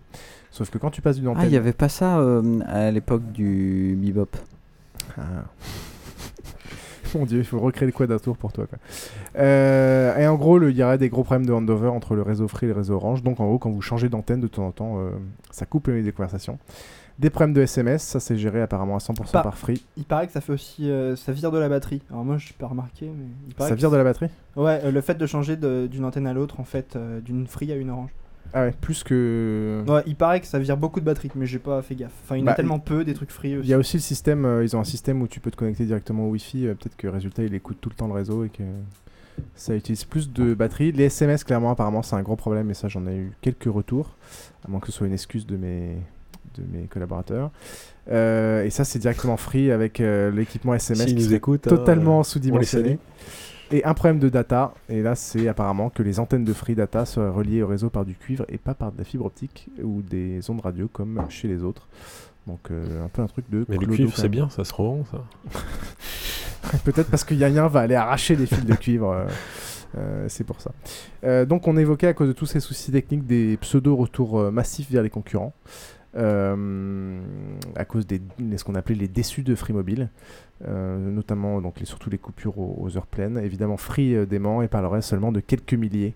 Sauf 0.51 0.71
que 0.71 0.79
quand 0.79 0.91
tu 0.91 1.03
passes 1.03 1.17
d'une 1.17 1.29
antenne. 1.29 1.43
Ah, 1.43 1.47
il 1.47 1.51
n'y 1.51 1.57
avait 1.57 1.73
pas 1.73 1.89
ça 1.89 2.19
euh, 2.19 2.61
à 2.67 2.91
l'époque 2.91 3.23
du 3.33 3.97
bebop. 4.01 4.29
Ah. 5.17 5.23
Mon 7.15 7.25
dieu, 7.25 7.39
il 7.39 7.45
faut 7.45 7.59
recréer 7.59 7.87
le 7.87 7.93
quad 7.93 8.11
à 8.13 8.19
tour 8.19 8.37
pour 8.37 8.53
toi. 8.53 8.67
quoi. 8.67 8.79
Euh, 9.39 10.17
et 10.19 10.27
en 10.27 10.35
gros, 10.37 10.59
le- 10.59 10.71
il 10.71 10.77
y 10.77 10.83
aurait 10.83 10.99
des 10.99 11.09
gros 11.09 11.25
problèmes 11.25 11.47
de 11.47 11.53
handover 11.55 11.89
entre 11.89 12.15
le 12.15 12.23
réseau 12.23 12.49
Free 12.49 12.67
et 12.67 12.69
le 12.69 12.75
réseau 12.75 12.95
Orange. 12.95 13.23
Donc 13.23 13.41
en 13.41 13.47
gros, 13.47 13.59
quand 13.59 13.71
vous 13.71 13.81
changez 13.81 14.09
d'antenne 14.11 14.41
de 14.41 14.47
temps 14.47 14.67
en 14.67 14.73
temps, 14.73 14.99
euh, 14.99 15.11
ça 15.51 15.65
coupe 15.65 15.87
les 15.89 16.13
conversations. 16.13 16.59
Des 17.19 17.31
problèmes 17.31 17.55
de 17.55 17.63
SMS, 17.63 18.03
ça 18.03 18.21
c'est 18.21 18.37
géré 18.37 18.61
apparemment 18.61 18.95
à 18.95 18.99
100% 19.01 19.33
Pas- 19.33 19.43
par 19.43 19.57
Free. 19.59 19.83
Il 19.97 20.05
paraît 20.05 20.27
que 20.27 20.33
ça 20.33 20.41
fait 20.43 20.53
aussi. 20.53 20.89
euh, 20.91 21.17
ça 21.17 21.33
vire 21.33 21.51
de 21.51 21.59
la 21.59 21.69
batterie. 21.69 22.03
Alors 22.11 22.25
moi, 22.25 22.37
je 22.39 22.49
peux 22.49 22.59
pas 22.61 22.69
remarquer, 22.69 23.07
mais. 23.07 23.25
il 23.49 23.55
paraît 23.55 23.71
Ça 23.71 23.75
vire 23.75 23.91
de 23.91 23.97
la 23.97 24.05
batterie? 24.05 24.29
Ouais, 24.55 24.81
euh, 24.85 24.91
le 24.93 25.01
fait 25.01 25.15
de 25.17 25.27
changer 25.27 25.57
d'une 25.57 26.05
antenne 26.05 26.27
à 26.27 26.33
l'autre, 26.35 26.61
en 26.61 26.65
fait, 26.65 26.95
euh, 26.95 27.21
d'une 27.21 27.47
free 27.47 27.73
à 27.73 27.77
une 27.77 27.91
orange. 27.91 28.11
Ah 28.55 28.63
ouais, 28.65 28.75
plus 28.81 29.03
que. 29.05 29.83
Ouais, 29.87 30.03
il 30.07 30.17
paraît 30.17 30.41
que 30.41 30.47
ça 30.47 30.59
vire 30.59 30.77
beaucoup 30.77 31.01
de 31.01 31.05
batterie, 31.05 31.31
mais 31.35 31.47
j'ai 31.47 31.59
pas 31.59 31.83
fait 31.83 31.95
gaffe. 31.95 32.13
Enfin, 32.25 32.37
il 32.37 32.41
y 32.41 32.43
en 32.43 32.47
Bah, 32.47 32.53
a 32.53 32.55
tellement 32.55 32.79
peu 32.79 33.05
des 33.05 33.15
trucs 33.15 33.31
free 33.31 33.51
Il 33.51 33.59
aussi. 33.59 33.69
y 33.69 33.75
a 33.75 33.79
aussi 33.79 33.97
le 33.99 34.03
système, 34.03 34.45
euh, 34.47 34.65
ils 34.65 34.75
ont 34.77 34.81
un 34.81 34.85
système 34.85 35.21
où 35.23 35.29
tu 35.29 35.39
peux 35.41 35.51
te 35.51 35.57
connecter 35.57 35.85
directement 35.85 36.25
au 36.27 36.31
Wi-Fi. 36.31 36.67
euh, 36.67 36.75
Peut-être 36.75 36.97
que 36.97 37.09
résultat, 37.09 37.43
il 37.43 37.55
écoute 37.55 37.79
tout 37.81 37.91
le 37.91 37.95
temps 37.95 38.07
le 38.07 38.15
réseau 38.15 38.45
et 38.45 38.49
que 38.49 38.63
ça 39.55 39.75
utilise 39.75 40.05
plus 40.05 40.33
de 40.33 40.55
batterie. 40.55 40.93
Les 40.93 41.05
SMS, 41.05 41.45
clairement, 41.45 41.71
apparemment, 41.71 42.03
c'est 42.03 42.17
un 42.17 42.23
gros 42.23 42.37
problème 42.37 42.71
et 42.71 42.75
ça, 42.75 42.89
j'en 42.89 43.07
ai 43.07 43.17
eu 43.17 43.33
quelques 43.43 43.73
retours, 43.73 44.17
à 44.67 44.71
moins 44.71 44.81
que 44.81 44.87
ce 44.87 44.93
soit 44.93 45.07
une 45.07 45.13
excuse 45.13 45.47
de 45.47 45.57
mes, 45.57 45.97
de 46.57 46.63
mes 46.73 46.87
collaborateurs. 46.87 47.51
Euh, 48.11 48.65
et 48.65 48.71
ça, 48.71 48.85
c'est 48.85 48.99
directement 48.99 49.37
free 49.37 49.71
avec 49.71 50.01
euh, 50.01 50.31
l'équipement 50.31 50.73
SMS 50.75 51.07
S'ils 51.07 51.17
qui 51.19 51.23
nous 51.27 51.35
écoutent, 51.35 51.67
hein, 51.67 51.71
totalement 51.77 52.21
euh, 52.21 52.23
sous-dimensionné. 52.23 52.99
Et 53.71 53.85
un 53.85 53.93
problème 53.95 54.19
de 54.19 54.29
data, 54.29 54.73
et 54.89 55.03
là 55.03 55.15
c'est 55.15 55.47
apparemment 55.49 55.91
que 55.91 56.03
les 56.03 56.21
antennes 56.21 56.45
de 56.45 56.53
Free 56.55 56.75
Data 56.75 57.05
seraient 57.05 57.29
reliées 57.29 57.63
au 57.63 57.67
réseau 57.67 57.91
par 57.91 58.05
du 58.05 58.15
cuivre 58.15 58.45
et 58.49 58.57
pas 58.57 58.75
par 58.75 58.93
de 58.93 58.99
la 58.99 59.05
fibre 59.05 59.27
optique 59.27 59.69
ou 59.83 60.01
des 60.03 60.49
ondes 60.51 60.61
radio 60.61 60.89
comme 60.91 61.23
chez 61.29 61.49
les 61.49 61.63
autres. 61.63 61.87
Donc 62.47 62.71
euh, 62.71 63.05
un 63.05 63.09
peu 63.09 63.21
un 63.21 63.27
truc 63.27 63.45
de. 63.51 63.67
Mais 63.69 63.77
le 63.77 63.87
cuivre, 63.87 64.17
c'est 64.17 64.31
bien, 64.31 64.49
ça 64.49 64.65
se 64.65 64.73
revend, 64.73 65.05
ça. 65.11 65.23
Peut-être 66.85 67.11
parce 67.11 67.25
que 67.25 67.35
Yann 67.35 67.55
va 67.69 67.81
aller 67.81 67.95
arracher 67.95 68.37
des 68.37 68.47
fils 68.47 68.65
de 68.65 68.75
cuivre. 68.75 69.11
euh, 69.11 69.27
euh, 69.97 70.27
c'est 70.29 70.45
pour 70.45 70.61
ça. 70.61 70.73
Euh, 71.25 71.47
donc 71.47 71.67
on 71.67 71.77
évoquait 71.77 72.09
à 72.09 72.15
cause 72.15 72.29
de 72.29 72.33
tous 72.33 72.47
ces 72.47 72.61
soucis 72.61 72.93
techniques 72.93 73.27
des 73.27 73.57
pseudo-retours 73.59 74.39
euh, 74.39 74.51
massifs 74.51 74.91
vers 74.91 75.03
les 75.03 75.11
concurrents. 75.11 75.55
Euh, 76.17 77.21
à 77.77 77.85
cause 77.85 78.07
des 78.07 78.21
ce 78.57 78.65
qu'on 78.65 78.75
appelait 78.75 78.95
les 78.95 79.09
déçus 79.09 79.43
de 79.43 79.55
Free 79.55 79.73
Mobile, 79.73 80.09
euh, 80.67 80.97
notamment 81.11 81.61
donc 81.61 81.81
les, 81.81 81.87
surtout 81.87 82.11
les 82.11 82.19
coupures 82.19 82.59
aux, 82.59 82.77
aux 82.81 82.97
heures 82.97 83.07
pleines. 83.07 83.39
Évidemment, 83.39 83.77
Free 83.77 84.15
euh, 84.15 84.27
dément 84.27 84.63
et 84.63 84.69
parlerait 84.69 85.03
seulement 85.03 85.33
de 85.33 85.41
quelques 85.41 85.75
milliers, 85.75 86.15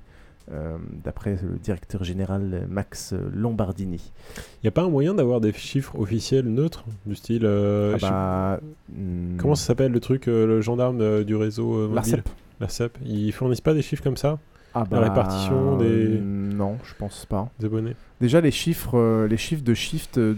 euh, 0.50 0.76
d'après 1.04 1.38
le 1.42 1.58
directeur 1.58 2.02
général 2.04 2.66
Max 2.68 3.14
Lombardini. 3.32 4.12
Il 4.36 4.64
n'y 4.64 4.68
a 4.68 4.72
pas 4.72 4.82
un 4.82 4.90
moyen 4.90 5.14
d'avoir 5.14 5.40
des 5.40 5.52
chiffres 5.52 5.96
officiels 5.98 6.46
neutres 6.46 6.84
Du 7.06 7.14
style. 7.14 7.42
euh, 7.44 7.96
Ah 8.02 8.58
bah, 8.58 8.60
hmm. 8.92 9.36
Comment 9.36 9.54
ça 9.54 9.66
s'appelle 9.66 9.92
le 9.92 10.00
truc, 10.00 10.26
euh, 10.26 10.46
le 10.46 10.60
gendarme 10.60 11.22
du 11.24 11.36
réseau 11.36 11.88
mobile 11.88 11.94
L'ARCEP. 11.94 12.28
L'ARCEP. 12.60 12.98
Ils 13.04 13.32
fournissent 13.32 13.60
pas 13.60 13.74
des 13.74 13.82
chiffres 13.82 14.02
comme 14.02 14.16
ça? 14.16 14.38
Ah 14.74 14.80
La 14.80 14.84
bah, 14.84 15.00
répartition 15.00 15.76
des... 15.76 15.84
euh, 16.16 16.20
Non, 16.20 16.78
je 16.84 16.94
pense 16.94 17.26
pas. 17.26 17.50
des 17.58 17.66
abonnés 17.66 17.94
Déjà, 18.20 18.40
les 18.40 18.50
chiffres, 18.50 18.96
euh, 18.98 19.26
les 19.28 19.36
chiffres 19.36 19.62
de 19.64 19.74
shift 19.74 20.18
de, 20.18 20.34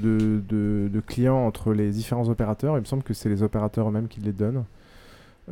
de, 0.49 0.89
de 0.93 1.01
clients 1.01 1.37
entre 1.47 1.73
les 1.73 1.91
différents 1.91 2.29
opérateurs, 2.29 2.77
il 2.77 2.81
me 2.81 2.85
semble 2.87 3.03
que 3.03 3.15
c'est 3.15 3.29
les 3.29 3.43
opérateurs 3.43 3.89
eux-mêmes 3.89 4.09
qui 4.09 4.21
les 4.21 4.33
donnent. 4.33 4.65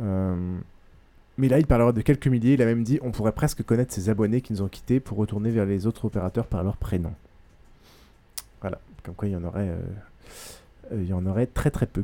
Euh, 0.01 0.35
mais 1.39 1.49
là, 1.49 1.59
il 1.59 1.67
parlera 1.67 1.93
de 1.93 2.01
quelques 2.01 2.27
milliers. 2.29 2.55
Il 2.55 2.63
a 2.63 2.67
même 2.67 2.83
dit 2.83 2.99
on 3.03 3.11
pourrait 3.11 3.33
presque 3.33 3.63
connaître 3.63 3.93
ces 3.93 4.09
abonnés 4.09 4.41
qui 4.41 4.53
nous 4.53 4.63
ont 4.63 4.69
quittés 4.69 5.01
pour 5.01 5.19
retourner 5.19 5.51
vers 5.51 5.67
les 5.67 5.87
autres 5.87 6.05
opérateurs 6.07 6.47
par 6.47 6.63
leur 6.65 6.77
prénom. 6.77 7.13
Voilà, 8.61 8.79
comme 9.03 9.15
quoi 9.15 9.29
il 9.29 9.33
y 9.33 9.37
en 9.37 9.45
aurait, 9.45 9.69
euh, 9.69 10.97
il 11.03 11.07
y 11.07 11.13
en 11.13 11.25
aurait 11.27 11.47
très 11.47 11.71
très 11.71 11.87
peu. 11.87 12.03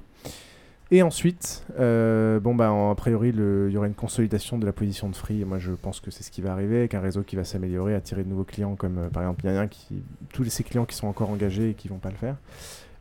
Et 0.91 1.03
ensuite, 1.03 1.65
euh, 1.79 2.41
bon 2.41 2.55
bah 2.55 2.73
en- 2.73 2.91
a 2.91 2.95
priori 2.95 3.29
il 3.29 3.71
y 3.73 3.77
aura 3.77 3.87
une 3.87 3.95
consolidation 3.95 4.57
de 4.57 4.65
la 4.65 4.73
position 4.73 5.11
de 5.11 5.17
Free. 5.17 5.45
Moi 5.45 5.59
je 5.59 5.73
pense 5.73 6.01
que 6.01 6.11
c'est 6.11 6.23
ce 6.23 6.31
qui 6.31 6.41
va 6.41 6.53
arriver 6.53 6.79
avec 6.79 6.95
un 6.95 7.01
réseau 7.01 7.23
qui 7.23 7.37
va 7.37 7.45
s'améliorer, 7.45 7.95
attirer 7.95 8.25
de 8.25 8.29
nouveaux 8.31 8.45
clients 8.45 8.75
comme 8.75 8.97
euh, 8.99 9.09
par 9.11 9.23
exemple 9.23 9.45
Yann 9.45 9.69
qui 9.69 10.03
tous 10.33 10.45
ces 10.47 10.65
clients 10.65 10.87
qui 10.87 10.97
sont 10.97 11.07
encore 11.07 11.29
engagés 11.31 11.71
et 11.71 11.75
qui 11.75 11.89
vont 11.89 11.99
pas 11.99 12.09
le 12.11 12.17
faire. 12.17 12.37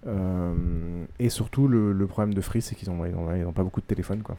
Euh, 0.06 0.54
et 1.20 1.30
surtout 1.30 1.68
le, 1.70 1.94
problème 2.08 2.34
de 2.34 2.42
Free 2.42 2.62
c'est 2.62 2.76
qu'ils 2.76 2.90
ont, 2.90 3.06
ils 3.06 3.16
ont, 3.16 3.34
ils 3.34 3.54
pas 3.54 3.64
beaucoup 3.64 3.82
de 3.82 3.86
téléphones 3.86 4.22
quoi. 4.22 4.36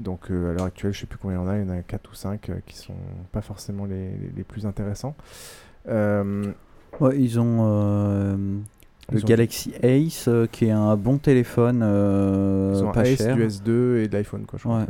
Donc 0.00 0.28
à 0.30 0.34
l'heure 0.34 0.64
actuelle 0.64 0.92
je 0.92 1.00
sais 1.00 1.06
plus 1.06 1.18
combien 1.18 1.38
il 1.38 1.40
y 1.40 1.44
en 1.44 1.48
a, 1.48 1.58
il 1.58 1.64
y 1.66 1.70
en 1.70 1.72
a 1.72 1.82
4 1.82 2.10
ou 2.10 2.14
5 2.14 2.50
euh, 2.50 2.54
qui 2.66 2.76
sont 2.76 2.94
pas 3.30 3.40
forcément 3.40 3.84
les, 3.84 4.10
les- 4.10 4.32
les 4.36 4.42
plus 4.44 4.66
intéressants. 4.66 5.14
Ouais, 7.00 7.18
ils 7.20 7.40
ont 7.40 8.64
le 9.12 9.18
Ils 9.18 9.24
ont- 9.24 9.26
Galaxy 9.28 9.72
Ace 9.82 10.26
euh, 10.28 10.46
qui 10.50 10.64
est 10.66 10.70
un 10.70 10.96
bon 10.96 11.18
téléphone 11.18 11.80
euh, 11.82 12.72
ils 12.74 12.82
ont 12.82 12.88
un 12.88 12.92
pas 12.92 13.06
Ace, 13.06 13.18
cher. 13.18 13.36
du 13.36 13.46
S2 13.46 13.98
et 13.98 14.08
de 14.08 14.12
l'iPhone 14.16 14.46
quoi 14.46 14.58
je. 14.62 14.66
Ouais. 14.68 14.84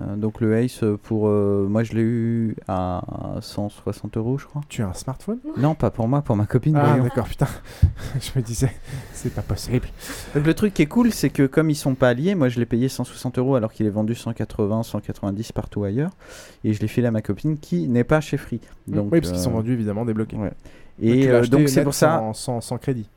Euh, 0.00 0.16
donc 0.16 0.40
le 0.40 0.56
Ace 0.56 0.82
euh, 0.82 0.96
pour 0.96 1.28
moi 1.28 1.82
je 1.82 1.92
l'ai 1.94 2.02
eu 2.02 2.56
à 2.68 3.02
160 3.40 4.16
euros 4.16 4.38
je 4.38 4.46
crois. 4.46 4.62
Tu 4.68 4.82
as 4.82 4.88
un 4.88 4.92
smartphone? 4.92 5.38
Non 5.58 5.74
pas 5.74 5.90
pour 5.90 6.06
moi 6.08 6.22
pour 6.22 6.36
ma 6.36 6.46
copine. 6.46 6.76
Ah 6.76 6.98
d'accord 7.00 7.26
putain, 7.26 7.46
je 8.20 8.30
me 8.38 8.42
disais 8.42 8.70
c'est 9.12 9.34
pas 9.34 9.42
possible. 9.42 9.88
Donc 10.34 10.46
le 10.46 10.54
truc 10.54 10.72
qui 10.74 10.82
est 10.82 10.86
cool, 10.86 11.10
c'est 11.12 11.30
que 11.30 11.46
comme 11.46 11.68
ils 11.70 11.74
sont 11.76 11.94
pas 11.94 12.08
alliés, 12.10 12.34
moi 12.34 12.48
je 12.48 12.58
l'ai 12.60 12.66
payé 12.66 12.88
160 12.88 13.38
euros 13.38 13.56
alors 13.56 13.72
qu'il 13.72 13.86
est 13.86 13.90
vendu 13.90 14.14
180, 14.14 14.82
190 14.84 15.52
partout 15.52 15.82
ailleurs, 15.84 16.10
et 16.64 16.72
je 16.72 16.80
l'ai 16.80 16.88
filé 16.88 17.06
à 17.08 17.10
ma 17.10 17.22
copine 17.22 17.58
qui 17.58 17.88
n'est 17.88 18.04
pas 18.04 18.20
chez 18.20 18.36
Free. 18.36 18.60
Donc, 18.86 19.08
oui 19.12 19.20
parce 19.20 19.32
qu'ils 19.32 19.40
sont 19.40 19.50
vendus 19.50 19.72
évidemment 19.72 20.04
débloqués. 20.04 20.36
ouais. 20.36 20.52
Et 21.02 21.26
donc 21.48 21.68
c'est 21.68 21.82
pour 21.84 21.94
ça 21.94 22.22
sans, 22.34 22.60
sans 22.60 22.78
crédit. 22.78 23.08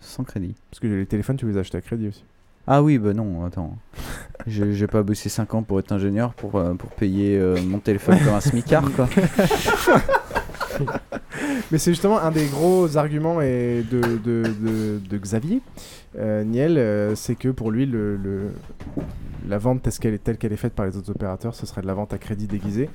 Sans 0.00 0.24
crédit. 0.24 0.54
Parce 0.70 0.80
que 0.80 0.86
les 0.86 1.06
téléphones 1.06 1.36
tu 1.36 1.46
les 1.46 1.56
as 1.56 1.60
achetés 1.60 1.78
à 1.78 1.80
crédit 1.80 2.08
aussi. 2.08 2.24
Ah 2.66 2.82
oui, 2.82 2.98
bah 2.98 3.12
non, 3.14 3.44
attends. 3.44 3.76
J'ai 4.46 4.72
j'ai 4.74 4.86
pas 4.86 5.02
bossé 5.02 5.28
5 5.28 5.54
ans 5.54 5.62
pour 5.62 5.78
être 5.80 5.92
ingénieur 5.92 6.32
pour, 6.34 6.56
euh, 6.56 6.74
pour 6.74 6.90
payer 6.90 7.38
euh, 7.38 7.60
mon 7.62 7.78
téléphone 7.78 8.18
comme 8.24 8.34
un 8.34 8.40
smicard 8.40 8.90
quoi. 8.92 9.08
Mais 11.70 11.78
c'est 11.78 11.92
justement 11.92 12.18
un 12.20 12.30
des 12.30 12.46
gros 12.46 12.96
arguments 12.96 13.40
et 13.40 13.84
de, 13.90 14.00
de, 14.00 14.42
de, 14.42 15.00
de 15.08 15.18
Xavier 15.18 15.60
euh, 16.18 16.42
Niel, 16.44 16.78
euh, 16.78 17.14
c'est 17.14 17.34
que 17.36 17.48
pour 17.48 17.70
lui, 17.70 17.86
le, 17.86 18.16
le- 18.16 18.50
la 19.48 19.58
vente 19.58 19.82
telle 19.82 19.92
qu'elle 19.94 20.14
est, 20.14 20.18
telle 20.18 20.38
qu'elle 20.38 20.52
est 20.52 20.56
faite 20.56 20.74
par 20.74 20.86
les 20.86 20.96
autres 20.96 21.10
opérateurs, 21.10 21.54
ce 21.54 21.66
serait 21.66 21.82
de 21.82 21.86
la 21.86 21.94
vente 21.94 22.12
à 22.12 22.18
crédit 22.18 22.46
déguisé. 22.46 22.88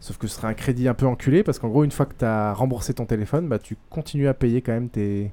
Sauf 0.00 0.16
que 0.18 0.26
ce 0.26 0.36
serait 0.36 0.48
un 0.48 0.54
crédit 0.54 0.86
un 0.88 0.94
peu 0.94 1.06
enculé, 1.06 1.42
parce 1.42 1.58
qu'en 1.58 1.68
gros, 1.68 1.82
une 1.84 1.90
fois 1.90 2.06
que 2.06 2.14
tu 2.18 2.24
as 2.24 2.52
remboursé 2.52 2.94
ton 2.94 3.04
téléphone, 3.04 3.48
bah, 3.48 3.58
tu 3.58 3.76
continues 3.90 4.28
à 4.28 4.34
payer 4.34 4.62
quand 4.62 4.72
même 4.72 4.88
tes, 4.88 5.32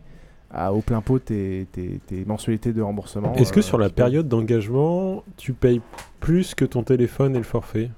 à, 0.51 0.73
au 0.73 0.81
plein 0.81 1.01
pot 1.01 1.19
tes, 1.19 1.67
tes, 1.71 1.99
tes 2.07 2.25
mensualités 2.25 2.73
de 2.73 2.81
remboursement. 2.81 3.33
Est-ce 3.33 3.51
que 3.51 3.59
euh, 3.59 3.63
sur 3.63 3.77
la 3.77 3.89
période 3.89 4.27
d'engagement, 4.27 5.23
tu 5.37 5.53
payes 5.53 5.81
plus 6.19 6.55
que 6.55 6.65
ton 6.65 6.83
téléphone 6.83 7.35
et 7.35 7.39
le 7.39 7.43
forfait? 7.43 7.89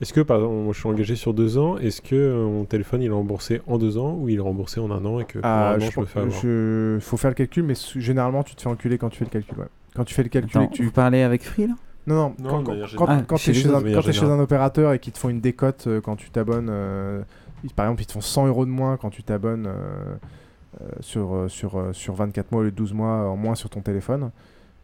Est-ce 0.00 0.12
que, 0.12 0.20
par 0.20 0.36
exemple, 0.36 0.54
moi 0.54 0.72
je 0.72 0.78
suis 0.78 0.88
engagé 0.88 1.16
sur 1.16 1.34
deux 1.34 1.58
ans, 1.58 1.76
est-ce 1.76 2.00
que 2.00 2.14
euh, 2.14 2.46
mon 2.46 2.64
téléphone 2.64 3.02
il 3.02 3.06
est 3.06 3.10
remboursé 3.10 3.60
en 3.66 3.78
deux 3.78 3.98
ans 3.98 4.14
ou 4.14 4.28
il 4.28 4.36
est 4.36 4.40
remboursé 4.40 4.78
en 4.78 4.92
un 4.92 5.04
an 5.04 5.18
et 5.18 5.24
que 5.24 5.40
Ah, 5.42 5.76
je 5.80 5.90
je, 5.90 6.00
me 6.00 6.06
fais 6.06 6.20
avoir? 6.20 6.40
je- 6.40 6.98
faut 7.00 7.16
faire 7.16 7.30
le 7.30 7.34
calcul, 7.34 7.64
mais 7.64 7.74
généralement 7.96 8.44
tu 8.44 8.54
te 8.54 8.62
fais 8.62 8.68
enculer 8.68 8.96
quand 8.96 9.08
tu 9.08 9.18
fais 9.18 9.24
le 9.24 9.30
calcul. 9.30 9.58
ouais. 9.58 9.66
Quand 9.96 10.04
tu 10.04 10.14
fais 10.14 10.22
le 10.22 10.28
calcul, 10.28 10.60
et 10.60 10.64
Attends, 10.64 10.70
que 10.70 10.76
tu 10.76 10.84
vous 10.84 10.92
parlez 10.92 11.22
avec 11.22 11.42
Free 11.42 11.66
là? 11.66 11.74
Non, 12.06 12.32
non, 12.38 12.62
Non, 12.62 12.64
quand, 12.64 13.06
Ah, 13.08 13.22
t'es 13.32 13.38
chez 13.52 13.54
chez, 13.54 13.68
un, 13.68 14.38
opérateur 14.40 14.92
et 14.92 14.98
qu'ils 15.00 15.12
te 15.12 15.18
font 15.18 15.28
une 15.30 15.40
décote 15.40 15.88
euh, 15.88 16.00
quand 16.00 16.14
tu 16.14 16.30
t'abonnes, 16.30 16.68
euh, 16.70 17.20
par 17.74 17.86
exemple, 17.86 18.02
ils 18.02 18.06
te 18.06 18.12
font 18.12 18.20
100 18.20 18.46
euros 18.46 18.64
de 18.64 18.70
moins 18.70 18.96
quand 18.96 19.10
tu 19.10 19.24
t'abonnes 19.24 19.68
sur, 21.00 21.34
euh, 21.34 21.48
sur, 21.48 21.76
euh, 21.76 21.92
sur 21.92 22.14
24 22.14 22.52
mois 22.52 22.64
de 22.64 22.70
12 22.70 22.92
mois 22.92 23.28
en 23.28 23.36
moins 23.36 23.54
sur 23.54 23.70
ton 23.70 23.80
téléphone. 23.80 24.30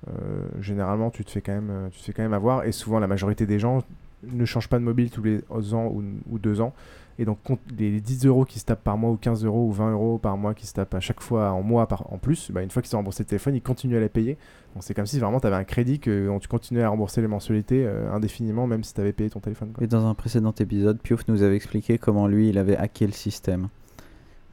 euh, 0.08 0.12
généralement, 0.60 1.10
tu 1.10 1.24
te, 1.24 1.30
fais 1.30 1.40
quand 1.40 1.52
même, 1.52 1.70
euh, 1.70 1.88
tu 1.90 2.00
fais 2.00 2.12
quand 2.12 2.22
même 2.22 2.34
avoir. 2.34 2.64
Et 2.64 2.72
souvent, 2.72 2.98
la 2.98 3.06
majorité 3.06 3.46
des 3.46 3.58
gens 3.58 3.82
ne 4.22 4.44
changent 4.44 4.68
pas 4.68 4.78
de 4.78 4.84
mobile 4.84 5.10
tous 5.10 5.22
les 5.22 5.42
ans 5.74 5.86
ou, 5.86 6.02
ou 6.30 6.38
deux 6.38 6.60
ans. 6.60 6.72
Et 7.18 7.24
donc, 7.24 7.38
les 7.78 8.00
10 8.00 8.26
euros 8.26 8.44
qui 8.44 8.58
se 8.58 8.64
tapent 8.64 8.82
par 8.82 8.98
mois, 8.98 9.10
ou 9.10 9.16
15 9.16 9.44
euros, 9.44 9.68
ou 9.68 9.72
20 9.72 9.92
euros 9.92 10.18
par 10.18 10.36
mois 10.36 10.52
qui 10.52 10.66
se 10.66 10.72
tapent 10.72 10.94
à 10.94 11.00
chaque 11.00 11.20
fois 11.20 11.52
en 11.52 11.62
mois 11.62 11.86
par, 11.86 12.12
en 12.12 12.18
plus, 12.18 12.50
bah, 12.50 12.60
une 12.60 12.70
fois 12.70 12.82
qu'ils 12.82 12.96
ont 12.96 12.98
remboursé 12.98 13.22
le 13.22 13.28
téléphone, 13.28 13.54
ils 13.54 13.62
continuent 13.62 13.96
à 13.96 14.00
les 14.00 14.08
payer. 14.08 14.36
Donc, 14.74 14.82
c'est 14.82 14.94
comme 14.94 15.06
si 15.06 15.20
vraiment 15.20 15.38
tu 15.38 15.46
avais 15.46 15.54
un 15.54 15.64
crédit 15.64 16.00
que 16.00 16.26
dont 16.26 16.40
tu 16.40 16.48
continuais 16.48 16.82
à 16.82 16.88
rembourser 16.88 17.20
les 17.20 17.28
mensualités 17.28 17.84
euh, 17.86 18.12
indéfiniment, 18.12 18.66
même 18.66 18.82
si 18.82 18.94
tu 18.94 19.00
avais 19.00 19.12
payé 19.12 19.30
ton 19.30 19.38
téléphone. 19.38 19.72
Et 19.80 19.86
dans 19.86 20.06
un 20.06 20.14
précédent 20.14 20.52
épisode, 20.58 21.00
Piouf 21.00 21.28
nous 21.28 21.42
avait 21.42 21.54
expliqué 21.54 21.98
comment 21.98 22.26
lui, 22.26 22.48
il 22.48 22.58
avait 22.58 22.76
hacké 22.76 23.06
le 23.06 23.12
système. 23.12 23.68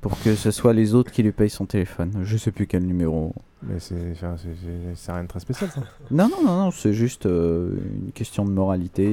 Pour 0.02 0.20
que 0.22 0.34
ce 0.36 0.50
soit 0.50 0.74
les 0.74 0.96
autres 0.96 1.12
qui 1.12 1.22
lui 1.22 1.32
payent 1.32 1.50
son 1.52 1.66
téléphone. 1.68 2.12
Je 2.24 2.36
sais 2.36 2.52
plus 2.52 2.66
quel 2.66 2.84
numéro. 2.84 3.34
Mais 3.62 3.80
c'est 3.80 3.94
enfin, 4.14 4.36
c'est- 4.38 4.50
c'est- 4.64 4.96
c'est 4.96 5.12
rien 5.12 5.24
de 5.24 5.28
très 5.28 5.40
spécial, 5.40 5.70
ça. 5.70 5.82
Non, 6.12 6.28
non, 6.28 6.44
non, 6.44 6.58
non, 6.58 6.72
c'est 6.72 6.94
juste 6.94 7.28
euh, 7.28 7.70
une 8.06 8.12
question 8.12 8.44
de 8.44 8.50
moralité 8.50 9.04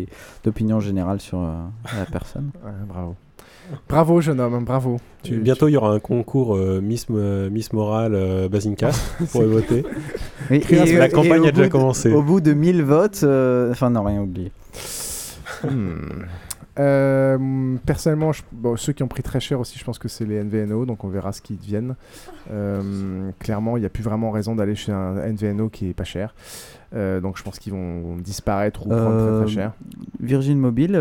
et 0.00 0.08
d'opinion 0.42 0.80
générale 0.80 1.20
sur 1.20 1.38
euh, 1.38 1.52
la 1.96 2.04
personne. 2.12 2.50
Ouais, 2.64 2.72
bravo. 2.88 3.14
Bravo, 3.88 4.20
jeune 4.20 4.40
homme, 4.40 4.62
bravo. 4.64 4.98
Tu- 5.22 5.38
Bientôt, 5.38 5.68
il 5.68 5.72
y 5.72 5.76
aura 5.76 5.92
un 5.94 6.00
concours 6.00 6.54
euh, 6.56 6.80
Miss, 6.82 7.06
euh, 7.10 7.48
Miss 7.48 7.72
Morale 7.72 8.14
euh, 8.14 8.48
Basincast 8.48 9.00
pour 9.32 9.42
voter. 9.44 9.84
Et- 10.50 10.56
et- 10.68 10.96
la 10.96 11.08
campagne 11.08 11.46
a 11.46 11.52
déjà 11.52 11.66
de- 11.66 11.70
commencé. 11.72 12.12
Au 12.12 12.22
bout 12.22 12.40
de 12.40 12.52
1000 12.52 12.82
votes, 12.82 13.20
euh, 13.22 13.70
enfin, 13.70 13.88
non, 13.88 14.02
rien 14.02 14.20
oublié. 14.20 14.50
Hmm. 15.62 16.24
Euh, 16.78 17.76
personnellement, 17.86 18.32
je- 18.32 18.42
bon, 18.50 18.76
ceux 18.76 18.92
qui 18.92 19.02
ont 19.04 19.08
pris 19.08 19.22
très 19.22 19.38
cher 19.40 19.60
aussi, 19.60 19.78
je 19.78 19.84
pense 19.84 19.98
que 19.98 20.08
c'est 20.08 20.24
les 20.24 20.36
NVNO, 20.42 20.86
donc 20.86 21.04
on 21.04 21.08
verra 21.08 21.32
ce 21.32 21.40
qu'ils 21.40 21.56
deviennent. 21.58 21.94
Euh, 22.50 23.30
clairement, 23.38 23.76
il 23.76 23.80
n'y 23.80 23.86
a 23.86 23.90
plus 23.90 24.02
vraiment 24.02 24.30
raison 24.32 24.54
d'aller 24.56 24.74
chez 24.74 24.90
un 24.92 25.14
NVNO 25.16 25.68
qui 25.68 25.88
est 25.90 25.94
pas 25.94 26.04
cher. 26.04 26.34
Euh, 26.94 27.20
donc 27.20 27.36
je 27.38 27.42
pense 27.42 27.58
qu'ils 27.58 27.72
vont 27.72 28.16
disparaître 28.16 28.86
ou 28.86 28.88
prendre 28.90 29.16
très, 29.38 29.44
très 29.44 29.52
cher. 29.54 29.72
Virgin 30.20 30.58
Mobile 30.58 31.00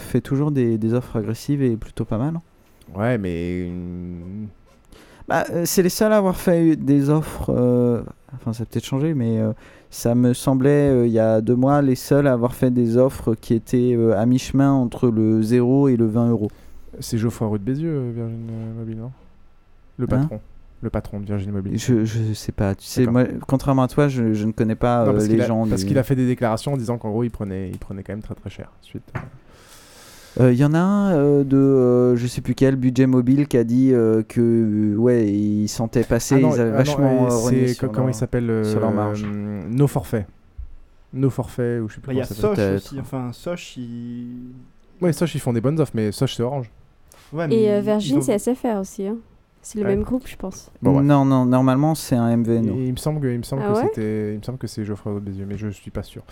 fait 0.00 0.20
toujours 0.20 0.50
des, 0.50 0.78
des 0.78 0.94
offres 0.94 1.16
agressives 1.18 1.62
et 1.62 1.76
plutôt 1.76 2.04
pas 2.04 2.18
mal. 2.18 2.34
hein. 2.36 2.42
Ouais, 2.98 3.16
mais. 3.18 3.70
Bah, 5.28 5.44
c'est 5.64 5.82
les 5.82 5.88
seuls 5.88 6.12
à 6.12 6.18
avoir 6.18 6.36
fait 6.36 6.76
des 6.76 7.08
offres. 7.08 7.50
Enfin, 8.34 8.52
ça 8.52 8.64
a 8.64 8.66
peut-être 8.66 8.84
changé, 8.84 9.14
mais 9.14 9.38
ça 9.94 10.14
me 10.16 10.34
semblait 10.34 10.90
euh, 10.90 11.06
il 11.06 11.12
y 11.12 11.18
a 11.20 11.40
deux 11.40 11.54
mois 11.54 11.80
les 11.82 11.94
seuls 11.94 12.26
à 12.26 12.32
avoir 12.32 12.54
fait 12.54 12.70
des 12.70 12.96
offres 12.96 13.34
qui 13.34 13.54
étaient 13.54 13.94
euh, 13.96 14.18
à 14.18 14.26
mi-chemin 14.26 14.72
entre 14.72 15.08
le 15.08 15.40
0 15.42 15.88
et 15.88 15.96
le 15.96 16.06
20 16.06 16.30
euros. 16.30 16.50
C'est 17.00 17.16
Geoffroy 17.18 17.46
Roux 17.48 17.58
de 17.58 17.62
Bézieux, 17.64 17.90
euh, 17.94 18.12
Virgin 18.14 18.38
Mobile, 18.78 18.96
non? 18.98 19.12
Le 19.98 20.04
Hein? 20.06 20.08
patron. 20.08 20.40
Le 20.82 20.90
patron 20.90 21.20
de 21.20 21.24
Virgin 21.26 21.50
Mobile. 21.52 21.78
Je, 21.78 22.04
je 22.04 22.32
sais 22.34 22.52
pas. 22.52 22.74
Tu 22.74 22.84
sais, 22.86 23.06
moi, 23.06 23.24
contrairement 23.46 23.84
à 23.84 23.88
toi, 23.88 24.08
je, 24.08 24.34
je 24.34 24.44
ne 24.46 24.52
connais 24.52 24.74
pas 24.74 25.06
Non, 25.06 25.14
euh, 25.18 25.26
les 25.26 25.40
a- 25.40 25.46
gens. 25.46 25.66
Parce 25.66 25.82
du- 25.82 25.86
qu'il 25.88 25.98
a 25.98 26.02
fait 26.02 26.16
des 26.16 26.26
déclarations 26.26 26.74
en 26.74 26.76
disant 26.76 26.98
qu'en 26.98 27.10
gros, 27.10 27.22
il 27.24 27.30
prenait, 27.30 27.70
il 27.70 27.78
prenait 27.78 28.02
quand 28.02 28.12
même 28.12 28.20
très 28.22 28.34
très 28.34 28.50
cher. 28.50 28.70
Suite. 28.82 29.04
Euh, 30.40 30.52
Il 30.52 30.58
y 30.58 30.64
en 30.64 30.74
a 30.74 30.78
un 30.78 31.12
euh, 31.14 31.44
de 31.44 31.56
euh, 31.56 32.16
je 32.16 32.26
sais 32.26 32.40
plus 32.40 32.54
quel 32.54 32.74
budget 32.76 33.06
mobile 33.06 33.46
qui 33.46 33.56
a 33.56 33.62
dit 33.64 33.92
euh, 33.92 34.22
que 34.22 34.40
euh, 34.40 34.96
ouais 34.96 35.28
il 35.28 35.68
sentait 35.68 36.02
passer 36.02 36.34
Ah 36.36 36.40
non, 36.40 36.54
ils 36.54 36.60
avaient 36.60 36.70
ah 36.72 36.76
vachement 36.78 37.26
euh, 37.26 37.30
euh, 37.52 37.66
c'est 37.68 37.78
comment 37.78 37.98
leur- 38.00 38.10
il 38.10 38.14
s'appelle 38.14 38.64
sur 38.64 38.80
leur 38.80 38.90
euh, 38.90 38.94
marge. 38.94 39.24
Nos 39.24 39.86
forfaits. 39.86 40.26
Nos 41.12 41.30
forfaits 41.30 41.80
ou 41.82 41.88
je 41.88 41.94
sais 41.94 42.00
plus 42.00 42.08
Bah, 42.08 42.12
Il 42.14 42.18
y 42.18 42.22
a 42.22 42.26
comment 42.26 42.34
ça 42.40 42.48
s'appelle. 42.56 42.74
Aussi. 42.76 42.98
Enfin, 43.00 43.30
Soch, 43.32 43.76
il. 43.76 44.26
Ouais, 45.00 45.12
Soch 45.12 45.32
ils 45.34 45.40
font 45.40 45.52
des 45.52 45.60
bonnes 45.60 45.78
offres, 45.80 45.92
mais 45.94 46.10
Soch 46.10 46.34
c'est 46.34 46.42
Orange. 46.42 46.68
Ouais, 47.32 47.46
mais 47.46 47.54
Et 47.62 47.70
euh, 47.70 47.78
ils 47.78 47.84
Virgin, 47.84 48.18
ont- 48.18 48.20
c'est 48.20 48.36
SFR 48.38 48.80
aussi. 48.80 49.06
hein. 49.06 49.16
C'est 49.62 49.78
le 49.78 49.84
Ouais. 49.84 49.94
même 49.94 50.02
groupe, 50.04 50.26
je 50.26 50.36
pense. 50.36 50.70
Bon, 50.82 50.96
ouais. 50.98 51.02
non 51.02 51.24
non 51.24 51.46
normalement 51.46 51.94
c'est 51.94 52.16
un 52.16 52.36
MVNO. 52.36 52.74
Il 52.76 52.90
me 52.92 52.96
semble 52.96 53.20
que, 53.20 53.28
il 53.28 53.38
me 53.38 53.42
semble 53.44 53.62
Ah 53.64 53.72
que 53.72 53.78
ouais 53.78 53.82
c'était, 53.84 54.32
il 54.34 54.38
me 54.38 54.42
semble 54.42 54.58
que 54.58 54.66
c'est 54.66 54.84
Geoffroy 54.84 55.18
Bézieux, 55.20 55.46
mais 55.48 55.56
je 55.56 55.68
suis 55.68 55.90
pas 55.90 56.02
sûr. 56.02 56.22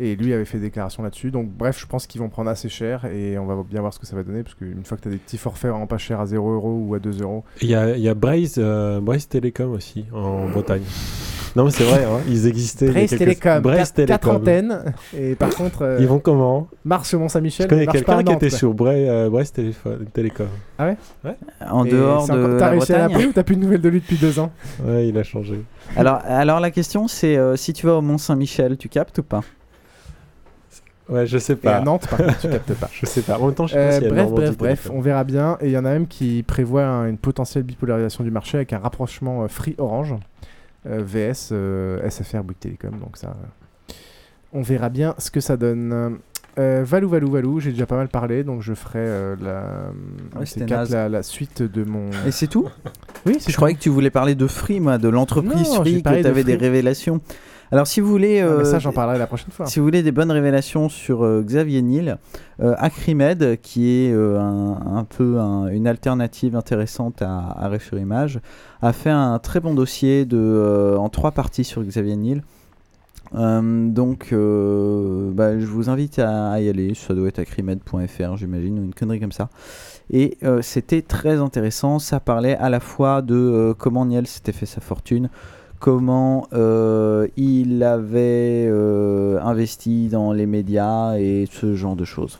Et 0.00 0.14
lui 0.14 0.32
avait 0.32 0.44
fait 0.44 0.58
des 0.58 0.66
déclarations 0.66 1.02
là-dessus. 1.02 1.30
Donc 1.32 1.48
bref, 1.48 1.78
je 1.80 1.86
pense 1.86 2.06
qu'ils 2.06 2.20
vont 2.20 2.28
prendre 2.28 2.48
assez 2.50 2.68
cher 2.68 3.04
et 3.06 3.36
on 3.36 3.46
va 3.46 3.56
bien 3.68 3.80
voir 3.80 3.92
ce 3.92 3.98
que 3.98 4.06
ça 4.06 4.14
va 4.14 4.22
donner 4.22 4.44
parce 4.44 4.54
qu'une 4.54 4.84
fois 4.84 4.96
que 4.96 5.02
tu 5.02 5.08
as 5.08 5.10
des 5.10 5.16
petits 5.18 5.38
forfaits 5.38 5.70
vraiment 5.72 5.88
pas 5.88 5.98
chers 5.98 6.20
à 6.20 6.26
0 6.26 6.52
euros 6.52 6.84
ou 6.86 6.94
à 6.94 7.00
2 7.00 7.20
euros. 7.22 7.42
Il 7.62 7.68
y 7.68 7.74
a, 7.74 7.96
il 7.96 8.02
y 8.02 8.08
a 8.08 8.14
Braze, 8.14 8.54
euh, 8.58 9.00
Braze 9.00 9.26
Telecom 9.28 9.72
aussi 9.72 10.04
en 10.12 10.48
Bretagne. 10.48 10.82
Non, 11.56 11.64
mais 11.64 11.70
c'est 11.72 11.82
vrai, 11.82 12.04
hein, 12.04 12.20
ils 12.28 12.46
existaient. 12.46 12.84
il 12.86 12.88
y 12.88 12.90
a 12.92 12.94
Braze 13.00 13.08
quelques- 13.10 13.18
Télécom, 13.20 13.60
Braze 13.62 13.92
4 13.92 13.94
Telecom. 13.94 14.36
antennes. 14.36 14.94
Et 15.18 15.34
par 15.34 15.48
contre, 15.50 15.82
euh, 15.82 15.96
Ils 15.98 16.06
vont 16.06 16.20
comment? 16.20 16.68
Marche 16.84 17.08
sur 17.08 17.18
Je 17.18 17.22
Mont-Saint-Michel. 17.24 17.66
connais 17.66 17.86
marche 17.86 18.04
pas 18.04 18.14
quelqu'un 18.16 18.32
à 18.34 18.36
qui 18.38 18.46
était 18.46 18.56
sur 18.56 18.74
Bra 18.74 18.90
euh, 18.90 19.28
Braze 19.30 19.50
Téléphone- 19.52 20.04
Télécom. 20.12 20.46
Ah 20.78 20.86
ouais? 20.90 20.96
Ouais. 21.24 21.36
En 21.68 21.84
Et 21.84 21.90
dehors 21.90 22.28
de 22.28 22.32
encore- 22.34 22.58
T'as 22.58 22.66
la 22.66 22.70
réussi 22.70 22.92
à 22.92 22.98
Bretagne. 22.98 23.10
l'appeler 23.12 23.26
ou 23.28 23.32
t'as 23.32 23.42
plus 23.42 23.56
de 23.56 23.62
nouvelles 23.62 23.80
de 23.80 23.88
lui 23.88 23.98
depuis 24.00 24.18
deux 24.18 24.38
ans? 24.38 24.52
Ouais, 24.84 25.08
il 25.08 25.18
a 25.18 25.24
changé. 25.24 25.60
alors 25.96 26.20
alors 26.24 26.60
la 26.60 26.70
question 26.70 27.08
c'est 27.08 27.36
euh, 27.36 27.56
si 27.56 27.72
tu 27.72 27.86
vas 27.86 27.94
au 27.96 28.02
Mont 28.02 28.18
Saint-Michel 28.18 28.76
tu 28.76 28.88
captes 28.88 29.18
ou 29.18 29.22
pas? 29.24 29.40
Ouais, 31.08 31.26
je 31.26 31.38
sais 31.38 31.54
Et 31.54 31.56
pas. 31.56 31.76
à 31.76 31.80
Nantes, 31.80 32.06
par 32.08 32.18
contre, 32.18 32.38
tu 32.38 32.48
captes 32.50 32.74
pas. 32.74 32.88
Je 32.92 33.06
sais 33.06 33.22
pas. 33.22 33.38
En 33.38 33.46
même 33.46 33.54
temps, 33.54 33.66
je 33.66 33.72
sais 33.74 33.78
Euh, 33.78 33.88
pas 33.88 33.92
s'il 33.94 34.02
y 34.04 34.06
a 34.06 34.10
bref, 34.10 34.22
Normandie 34.24 34.56
bref, 34.56 34.56
bref, 34.58 34.90
on 34.92 35.00
verra 35.00 35.24
bien. 35.24 35.56
Et 35.60 35.66
il 35.66 35.72
y 35.72 35.78
en 35.78 35.84
a 35.84 35.92
même 35.92 36.06
qui 36.06 36.42
prévoient 36.42 36.84
un- 36.86 37.08
une 37.08 37.18
potentielle 37.18 37.62
bipolarisation 37.64 38.24
du 38.24 38.30
marché 38.30 38.58
avec 38.58 38.72
un 38.72 38.78
rapprochement 38.78 39.42
euh, 39.44 39.48
Free 39.48 39.74
Orange 39.78 40.14
euh, 40.86 41.02
VS 41.04 41.50
euh, 41.52 42.08
SFR 42.08 42.42
Bouygues 42.44 42.58
Télécom. 42.60 42.90
Donc 42.98 43.16
ça, 43.16 43.28
euh, 43.28 43.92
on 44.52 44.62
verra 44.62 44.88
bien 44.88 45.14
ce 45.18 45.30
que 45.30 45.40
ça 45.40 45.56
donne. 45.56 46.18
Euh, 46.58 46.82
Valou, 46.84 47.08
Valou, 47.08 47.30
Valou, 47.30 47.60
j'ai 47.60 47.70
déjà 47.70 47.86
pas 47.86 47.96
mal 47.96 48.08
parlé, 48.08 48.42
donc 48.42 48.62
je 48.62 48.74
ferai 48.74 48.98
euh, 48.98 49.36
la, 49.40 49.90
Ouais, 50.38 50.44
ces 50.44 50.54
c'était 50.54 50.66
quatre, 50.66 50.78
naze. 50.80 50.90
la, 50.90 51.08
la 51.08 51.22
suite 51.22 51.62
de 51.62 51.84
mon. 51.84 52.10
Et 52.26 52.32
c'est 52.32 52.48
tout? 52.48 52.68
Oui, 53.26 53.36
c'est 53.38 53.52
Je 53.52 53.56
croyais 53.56 53.76
que 53.76 53.80
tu 53.80 53.90
voulais 53.90 54.10
parler 54.10 54.34
de 54.34 54.46
Free, 54.48 54.80
moi, 54.80 54.98
de 54.98 55.08
l'entreprise 55.08 55.68
Free, 55.76 56.02
que 56.02 56.08
tu 56.16 56.22
de 56.22 56.28
avais 56.28 56.42
des 56.44 56.56
révélations. 56.56 57.20
Alors, 57.70 57.86
si 57.86 58.00
vous 58.00 58.08
voulez. 58.08 58.40
Ah, 58.40 58.46
mais 58.46 58.62
euh, 58.62 58.64
ça, 58.64 58.78
j'en 58.78 58.92
parlerai 58.92 59.18
la 59.18 59.26
prochaine 59.26 59.50
fois. 59.50 59.66
Si 59.66 59.78
vous 59.78 59.84
voulez 59.84 60.02
des 60.02 60.12
bonnes 60.12 60.30
révélations 60.30 60.88
sur 60.88 61.24
euh, 61.24 61.42
Xavier 61.44 61.82
Niel, 61.82 62.18
euh, 62.60 62.74
Acrimed, 62.78 63.58
qui 63.60 63.90
est 63.90 64.12
un, 64.14 64.78
un 64.96 65.04
peu 65.04 65.38
un- 65.38 65.68
une 65.68 65.86
alternative 65.86 66.56
intéressante 66.56 67.20
à, 67.22 67.38
à 67.38 67.64
Arrêt 67.66 67.78
sur 67.78 67.98
Image, 67.98 68.40
a 68.80 68.92
fait 68.92 69.10
un 69.10 69.38
très 69.38 69.60
bon 69.60 69.74
dossier 69.74 70.24
de, 70.24 70.96
en 70.98 71.08
trois 71.10 71.32
parties 71.32 71.64
sur 71.64 71.82
Xavier 71.82 72.16
Niel. 72.16 72.42
Euh, 73.34 73.88
donc, 73.90 74.28
euh, 74.32 75.30
bah, 75.32 75.58
je 75.58 75.66
vous 75.66 75.90
invite 75.90 76.18
à, 76.18 76.52
à 76.52 76.60
y 76.60 76.68
aller. 76.70 76.94
Ça 76.94 77.14
doit 77.14 77.28
être 77.28 77.38
acrimed.fr, 77.38 78.36
j'imagine, 78.38 78.78
ou 78.78 78.82
une 78.84 78.94
connerie 78.94 79.20
comme 79.20 79.32
ça. 79.32 79.50
Et 80.10 80.38
euh, 80.42 80.62
c'était 80.62 81.02
très 81.02 81.36
intéressant. 81.38 81.98
Ça 81.98 82.20
parlait 82.20 82.56
à 82.56 82.70
la 82.70 82.80
fois 82.80 83.20
de 83.20 83.74
comment 83.76 84.06
Niel 84.06 84.26
s'était 84.26 84.52
fait 84.52 84.64
sa 84.64 84.80
fortune, 84.80 85.28
comment 85.78 86.48
euh, 86.52 87.28
il 87.36 87.82
avait 87.82 88.66
euh, 88.68 89.40
investi 89.40 90.08
dans 90.08 90.32
les 90.32 90.46
médias 90.46 91.16
et 91.18 91.46
ce 91.50 91.74
genre 91.74 91.96
de 91.96 92.04
choses. 92.04 92.38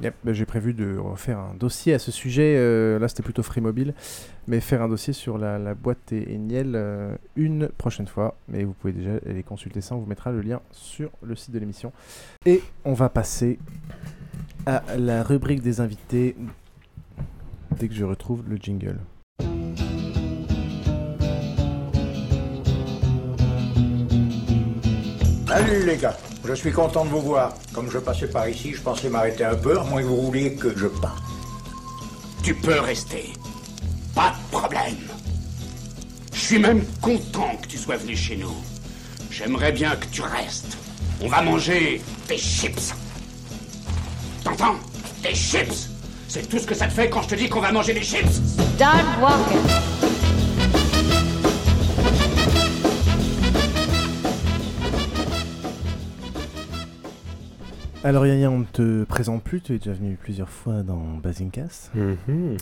Yep, 0.00 0.14
bah, 0.24 0.32
j'ai 0.32 0.46
prévu 0.46 0.74
de 0.74 0.96
refaire 0.96 1.38
un 1.38 1.54
dossier 1.58 1.94
à 1.94 1.98
ce 1.98 2.12
sujet. 2.12 2.54
euh, 2.56 2.98
là, 2.98 3.08
c'était 3.08 3.22
plutôt 3.22 3.42
Free 3.42 3.60
Mobile, 3.60 3.94
mais 4.46 4.60
faire 4.60 4.82
un 4.82 4.88
dossier 4.88 5.12
sur 5.12 5.38
la, 5.38 5.74
boîte 5.74 6.12
et, 6.12 6.32
et 6.32 6.38
Niel 6.38 7.18
une 7.36 7.68
prochaine 7.68 8.06
fois. 8.06 8.36
Mais 8.48 8.64
vous 8.64 8.72
pouvez 8.72 8.92
déjà 8.92 9.12
aller 9.28 9.42
consulter 9.42 9.80
ça. 9.80 9.94
On 9.96 9.98
vous 9.98 10.06
mettra 10.06 10.30
le 10.30 10.40
lien 10.40 10.60
sur 10.70 11.10
le 11.22 11.34
site 11.34 11.52
de 11.52 11.58
l'émission. 11.58 11.92
Et 12.46 12.62
on 12.84 12.94
va 12.94 13.08
passer 13.08 13.58
à 14.66 14.82
la 14.96 15.22
rubrique 15.22 15.62
des 15.62 15.80
invités 15.80 16.36
dès 17.78 17.88
que 17.88 17.94
je 17.94 18.04
retrouve 18.04 18.44
le 18.48 18.56
jingle. 18.56 18.98
Salut 25.48 25.86
les 25.86 25.96
gars, 25.96 26.14
je 26.44 26.52
suis 26.52 26.70
content 26.70 27.06
de 27.06 27.10
vous 27.10 27.22
voir. 27.22 27.54
Comme 27.72 27.90
je 27.90 27.96
passais 27.98 28.28
par 28.28 28.46
ici, 28.48 28.74
je 28.74 28.82
pensais 28.82 29.08
m'arrêter 29.08 29.44
un 29.44 29.54
peu, 29.54 29.78
à 29.78 29.82
moins 29.82 30.02
que 30.02 30.06
vous 30.06 30.20
vouliez 30.26 30.54
que 30.54 30.76
je 30.76 30.86
parte. 30.86 31.22
Tu 32.42 32.54
peux 32.54 32.78
rester. 32.80 33.32
Pas 34.14 34.34
de 34.34 34.56
problème. 34.56 34.98
Je 36.34 36.38
suis 36.38 36.58
même 36.58 36.84
content 37.00 37.56
que 37.62 37.66
tu 37.66 37.78
sois 37.78 37.96
venu 37.96 38.14
chez 38.14 38.36
nous. 38.36 38.54
J'aimerais 39.30 39.72
bien 39.72 39.96
que 39.96 40.06
tu 40.12 40.20
restes. 40.20 40.76
On 41.22 41.28
va 41.28 41.40
manger 41.40 42.02
des 42.28 42.36
chips. 42.36 42.94
T'entends? 44.44 44.76
Des 45.22 45.34
chips 45.34 45.88
C'est 46.28 46.46
tout 46.46 46.58
ce 46.58 46.66
que 46.66 46.74
ça 46.74 46.86
te 46.86 46.92
fait 46.92 47.08
quand 47.08 47.22
je 47.22 47.28
te 47.28 47.34
dis 47.34 47.48
qu'on 47.48 47.60
va 47.60 47.72
manger 47.72 47.94
des 47.94 48.02
chips 48.02 48.38
walking. 49.20 49.97
Alors 58.08 58.26
Yaya, 58.26 58.50
on 58.50 58.60
ne 58.60 58.64
te 58.64 59.04
présente 59.04 59.42
plus, 59.42 59.60
tu 59.60 59.74
es 59.74 59.78
déjà 59.78 59.92
venu 59.92 60.16
plusieurs 60.18 60.48
fois 60.48 60.82
dans 60.82 61.18
Bazinkas. 61.22 61.90
Mhm. 61.94 62.56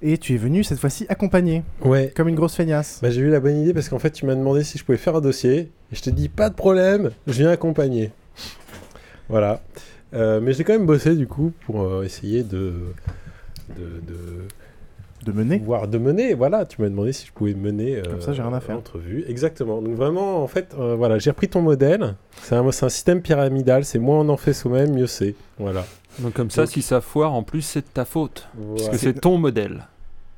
Et 0.00 0.16
tu 0.16 0.32
es 0.32 0.38
venu 0.38 0.64
cette 0.64 0.78
fois-ci 0.78 1.04
accompagné. 1.10 1.64
Ouais. 1.82 2.10
Comme 2.16 2.28
une 2.28 2.34
grosse 2.34 2.54
feignasse. 2.54 3.00
Bah, 3.02 3.10
j'ai 3.10 3.20
eu 3.20 3.28
la 3.28 3.40
bonne 3.40 3.60
idée 3.60 3.74
parce 3.74 3.90
qu'en 3.90 3.98
fait, 3.98 4.10
tu 4.10 4.24
m'as 4.24 4.34
demandé 4.34 4.64
si 4.64 4.78
je 4.78 4.84
pouvais 4.86 4.96
faire 4.96 5.14
un 5.14 5.20
dossier. 5.20 5.70
Et 5.92 5.96
je 5.96 6.00
t'ai 6.00 6.12
dit, 6.12 6.30
pas 6.30 6.48
de 6.48 6.54
problème, 6.54 7.10
je 7.26 7.34
viens 7.34 7.50
accompagner. 7.50 8.10
Voilà. 9.28 9.60
Euh, 10.14 10.40
mais 10.40 10.54
j'ai 10.54 10.64
quand 10.64 10.72
même 10.72 10.86
bossé 10.86 11.14
du 11.14 11.26
coup 11.26 11.52
pour 11.66 11.82
euh, 11.82 12.02
essayer 12.02 12.42
de. 12.42 12.72
de, 13.76 14.00
de 14.00 14.48
de 15.26 15.32
mener 15.32 15.58
Voir 15.58 15.88
de 15.88 15.98
mener, 15.98 16.34
voilà. 16.34 16.64
Tu 16.64 16.80
m'as 16.80 16.88
demandé 16.88 17.12
si 17.12 17.26
je 17.26 17.32
pouvais 17.32 17.52
mener. 17.54 18.00
Comme 18.08 18.20
ça, 18.20 18.32
j'ai 18.32 18.42
rien 18.42 18.52
à 18.54 18.60
faire. 18.60 18.76
L'entrevue, 18.76 19.24
exactement. 19.28 19.82
Donc 19.82 19.94
vraiment, 19.94 20.42
en 20.42 20.46
fait, 20.46 20.74
euh, 20.78 20.94
voilà, 20.96 21.18
j'ai 21.18 21.30
repris 21.30 21.48
ton 21.48 21.60
modèle. 21.62 22.14
C'est 22.42 22.54
un, 22.54 22.70
c'est 22.72 22.86
un 22.86 22.88
système 22.88 23.20
pyramidal. 23.20 23.84
C'est 23.84 23.98
moins 23.98 24.20
on 24.20 24.28
en 24.28 24.36
fait 24.36 24.52
soi-même, 24.52 24.94
mieux 24.94 25.06
c'est. 25.06 25.34
Voilà. 25.58 25.84
Donc 26.20 26.32
comme 26.32 26.50
ça, 26.50 26.62
Donc- 26.62 26.70
si 26.70 26.80
ça 26.82 27.00
foire, 27.00 27.34
en 27.34 27.42
plus, 27.42 27.60
c'est 27.62 27.80
de 27.82 27.86
ta 27.92 28.04
faute. 28.04 28.48
Parce 28.56 28.80
Voilà. 28.82 28.92
que 28.92 28.98
c'est 28.98 29.12
ton 29.20 29.36
modèle. 29.38 29.84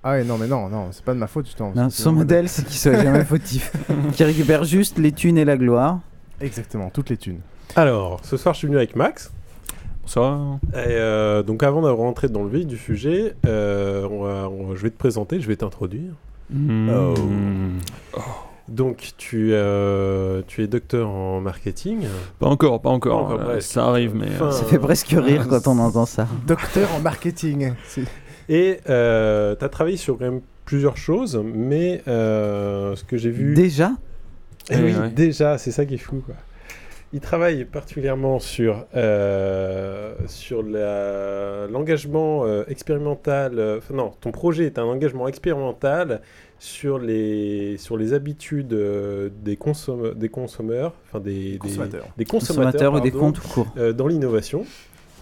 Ah 0.03 0.13
ouais, 0.13 0.25
non, 0.25 0.39
mais 0.39 0.47
non, 0.47 0.69
non, 0.69 0.89
c'est 0.93 1.05
pas 1.05 1.13
de 1.13 1.19
ma 1.19 1.27
faute, 1.27 1.47
justement. 1.47 1.73
Non, 1.75 1.91
son 1.91 2.13
modèle, 2.13 2.49
c'est 2.49 2.65
qu'il 2.65 2.77
soit 2.77 3.01
jamais 3.03 3.25
fautif. 3.27 3.73
Qu'il 4.15 4.27
récupère 4.27 4.65
juste 4.65 4.97
les 4.99 5.13
thunes 5.13 5.37
et 5.39 5.45
la 5.45 5.57
gloire. 5.57 6.01
Exactement, 6.41 6.89
toutes 6.91 7.11
les 7.11 7.17
thunes. 7.17 7.41
Alors, 7.77 8.21
ce 8.25 8.37
soir, 8.37 8.55
je 8.55 8.59
suis 8.61 8.67
venu 8.69 8.77
avec 8.79 8.95
Max. 8.97 9.31
Bonsoir. 10.13 10.59
Et 10.73 10.77
euh, 10.87 11.43
donc, 11.43 11.63
avant 11.63 11.83
de 11.83 11.89
rentrer 11.91 12.29
dans 12.31 12.43
le 12.43 12.49
vif 12.49 12.67
du 12.67 12.79
sujet, 12.79 13.35
euh, 13.47 14.09
on 14.11 14.23
va- 14.23 14.49
on 14.49 14.69
va- 14.69 14.75
je 14.75 14.81
vais 14.81 14.89
te 14.89 14.97
présenter, 14.97 15.39
je 15.39 15.47
vais 15.47 15.57
t'introduire. 15.57 16.13
Mmh. 16.49 16.89
Oh. 18.17 18.21
Donc, 18.69 19.11
tu, 19.19 19.51
euh, 19.53 20.41
tu 20.47 20.63
es 20.63 20.67
docteur 20.67 21.11
en 21.11 21.43
marketing. 21.43 22.07
Pas 22.39 22.47
encore, 22.47 22.81
pas 22.81 22.89
encore. 22.89 23.37
Pas 23.37 23.43
euh, 23.49 23.61
ça 23.61 23.85
arrive, 23.85 24.15
mais. 24.15 24.29
Enfin, 24.31 24.51
Ça 24.51 24.65
fait 24.65 24.79
presque 24.79 25.09
rire 25.11 25.47
quand 25.47 25.67
on 25.67 25.79
entend 25.79 26.07
ça. 26.07 26.27
Docteur 26.47 26.89
en 26.95 27.01
marketing. 27.01 27.75
Et 28.49 28.79
tu 28.87 28.91
as 28.91 29.69
travaillé 29.71 29.99
sur 29.99 30.17
quand 30.17 30.25
même 30.25 30.41
plusieurs 30.65 30.97
choses, 30.97 31.39
mais 31.45 32.01
euh, 32.09 32.97
ce 32.97 33.05
que 33.05 33.19
j'ai 33.19 33.31
vu. 33.31 33.53
Déjà? 33.53 33.91
Eh 34.71 34.75
Eh 34.79 34.83
oui, 34.85 34.95
ouais. 34.95 35.11
déjà, 35.11 35.59
c'est 35.59 35.71
ça 35.71 35.85
qui 35.85 35.95
est 35.95 35.99
fou. 35.99 36.23
Quoi. 36.25 36.35
Il 37.15 37.21
travaille 37.21 37.65
particulièrement 37.65 38.39
sur, 38.39 38.85
euh, 38.95 40.13
sur 40.27 40.63
la- 40.63 41.67
l'engagement 41.67 42.45
euh, 42.45 42.65
expérimental. 42.69 43.59
euh, 43.59 43.81
non, 43.95 44.13
ton 44.21 44.31
projet 44.31 44.67
est 44.67 44.79
un 44.79 44.85
engagement 44.85 45.27
expérimental 45.27 46.21
sur 46.59 46.99
les, 46.99 47.77
sur 47.79 47.97
les 47.97 48.13
habitudes 48.13 48.75
euh, 48.75 49.31
des, 49.43 49.57
consomm- 49.57 50.13
des 50.15 50.29
consommeurs, 50.29 50.93
enfin 51.07 51.21
des, 51.21 51.53
des- 51.53 51.59
Consommateurs. 51.59 52.05
des 52.19 52.25
consommateurs, 52.27 52.73
Consommateurs 52.73 52.95
ou 52.95 53.01
des 53.01 53.11
comptes 53.11 53.41
tout 53.41 53.49
court. 53.49 53.69
euh, 53.79 53.93
dans 53.95 54.07
l'innovation. 54.07 54.67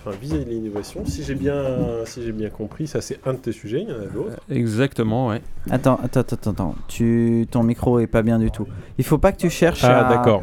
Enfin, 0.05 0.16
viser 0.20 0.45
l'innovation. 0.45 1.05
Si 1.05 1.22
j'ai 1.24 1.34
bien, 1.37 1.64
si 2.05 2.22
j'ai 2.22 2.32
bien 2.32 2.49
compris, 2.49 2.87
ça 2.89 3.01
c'est 3.01 3.18
un 3.26 3.32
de 3.34 3.39
tes 3.39 3.53
sujets, 3.53 3.82
il 3.82 3.89
y 3.89 3.93
en 3.93 4.01
a 4.03 4.07
d'autres. 4.07 4.41
Exactement, 4.51 5.28
ouais. 5.28 5.41
Attends, 5.70 5.99
attends, 6.03 6.20
attends, 6.20 6.51
attends. 6.51 6.74
Tu... 6.89 7.47
Ton 7.51 7.62
micro 7.64 7.99
est 8.01 8.07
pas 8.09 8.22
bien 8.22 8.39
du 8.41 8.51
tout. 8.51 8.66
Il 8.99 9.05
faut 9.05 9.18
pas 9.18 9.30
que 9.32 9.39
tu 9.39 9.51
cherches 9.51 9.82
Ah, 9.84 10.07
à... 10.09 10.16
d'accord. 10.16 10.43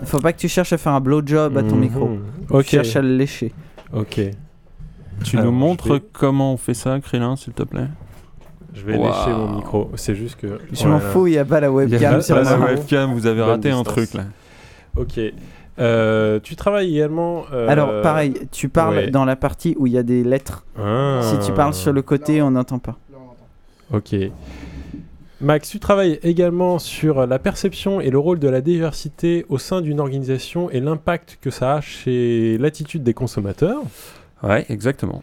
Il 0.00 0.06
faut 0.06 0.20
pas 0.20 0.32
que 0.32 0.38
tu 0.38 0.48
cherches 0.48 0.72
à 0.72 0.78
faire 0.78 0.92
un 0.92 1.00
blowjob 1.00 1.56
à 1.56 1.62
ton 1.62 1.74
Mhm. 1.76 1.80
micro. 1.80 2.10
Ok. 2.50 2.64
Tu 2.64 2.70
cherches 2.70 2.96
à 2.96 3.02
le 3.02 3.16
lécher. 3.16 3.52
Ok. 3.92 4.20
Tu 5.24 5.36
Alors, 5.38 5.52
nous 5.52 5.56
montres 5.58 5.94
vais- 5.94 6.02
comment 6.12 6.52
on 6.52 6.56
fait 6.56 6.74
ça, 6.74 6.98
Krillin, 7.00 7.36
s'il 7.36 7.52
te 7.52 7.62
plaît 7.62 7.86
Je 8.74 8.82
vais 8.84 8.96
Waouh. 8.96 9.06
lécher 9.06 9.30
mon 9.30 9.54
micro. 9.56 9.90
C'est 9.94 10.14
juste 10.16 10.36
que. 10.40 10.58
Je 10.72 10.88
m'en 10.88 10.98
fous, 10.98 11.28
il 11.28 11.34
y 11.34 11.38
a 11.38 11.44
pas 11.44 11.60
la 11.60 11.68
Il 11.68 11.70
y 11.70 11.72
a 11.72 11.74
webcam 11.76 12.14
pas- 12.14 12.20
sur 12.22 12.34
pas 12.34 12.42
le 12.42 12.48
la 12.64 12.72
webcam, 12.74 13.12
vous 13.14 13.26
avez 13.26 13.40
Bonne 13.40 13.50
raté 13.50 13.70
un 13.70 13.76
distance. 13.82 13.94
truc 13.94 14.14
là. 14.14 14.24
Ok. 14.96 15.20
Euh, 15.78 16.40
tu 16.42 16.54
travailles 16.56 16.96
également. 16.96 17.44
euh, 17.52 17.68
Alors, 17.68 18.02
pareil, 18.02 18.34
tu 18.52 18.68
parles 18.68 18.94
ouais. 18.96 19.10
dans 19.10 19.24
la 19.24 19.36
partie 19.36 19.74
où 19.78 19.86
il 19.86 19.92
y 19.92 19.98
a 19.98 20.02
des 20.02 20.22
lettres. 20.24 20.64
Ah. 20.78 21.20
Si 21.22 21.38
tu 21.46 21.52
parles 21.52 21.74
sur 21.74 21.92
le 21.92 22.02
côté, 22.02 22.42
on 22.42 22.50
n'entend 22.52 22.78
pas. 22.80 22.96
Ok. 23.92 24.14
Max, 25.44 25.68
tu 25.68 25.78
travailles 25.78 26.18
également 26.22 26.78
sur 26.78 27.26
la 27.26 27.38
perception 27.38 28.00
et 28.00 28.08
le 28.08 28.18
rôle 28.18 28.38
de 28.38 28.48
la 28.48 28.62
diversité 28.62 29.44
au 29.50 29.58
sein 29.58 29.82
d'une 29.82 30.00
organisation 30.00 30.70
et 30.70 30.80
l'impact 30.80 31.38
que 31.42 31.50
ça 31.50 31.74
a 31.74 31.80
chez 31.82 32.56
l'attitude 32.56 33.02
des 33.02 33.12
consommateurs. 33.12 33.82
Ouais, 34.42 34.64
exactement. 34.70 35.22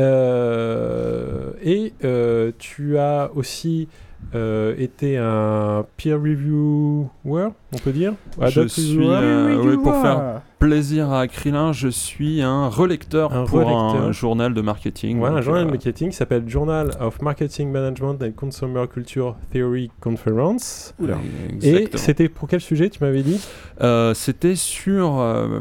Euh, 0.00 1.52
et 1.62 1.92
euh, 2.02 2.50
tu 2.58 2.98
as 2.98 3.30
aussi 3.36 3.86
euh, 4.34 4.74
été 4.78 5.16
un 5.16 5.86
peer 5.96 6.14
reviewer, 6.14 7.08
on 7.24 7.78
peut 7.84 7.92
dire? 7.92 8.14
Je 8.40 8.66
suis, 8.66 8.98
euh, 9.00 9.62
oui, 9.62 9.76
pour 9.76 9.94
faire 10.02 10.42
plaisir 10.66 11.12
à 11.12 11.26
Krillin, 11.26 11.72
je 11.72 11.88
suis 11.88 12.40
un 12.40 12.68
relecteur 12.68 13.32
Un 13.34 13.44
pour 13.46 13.58
relecteur. 13.58 14.06
un 14.06 14.12
journal 14.12 14.54
de 14.54 14.60
marketing. 14.60 15.18
Voilà, 15.18 15.38
un 15.38 15.40
journal 15.40 15.62
euh, 15.62 15.66
de 15.66 15.70
marketing 15.72 16.10
qui 16.10 16.16
s'appelle 16.16 16.48
Journal 16.48 16.90
of 17.00 17.20
Marketing 17.20 17.68
Management 17.72 18.22
and 18.22 18.30
Consumer 18.36 18.84
Culture 18.86 19.34
Theory 19.50 19.90
Conference. 20.00 20.94
Oula. 21.00 21.16
Et 21.62 21.88
c'était 21.96 22.28
pour 22.28 22.46
quel 22.46 22.60
sujet, 22.60 22.90
tu 22.90 23.02
m'avais 23.02 23.22
dit? 23.24 23.40
Euh, 23.80 24.14
C'était 24.14 24.54
sur 24.54 25.18
euh, 25.18 25.58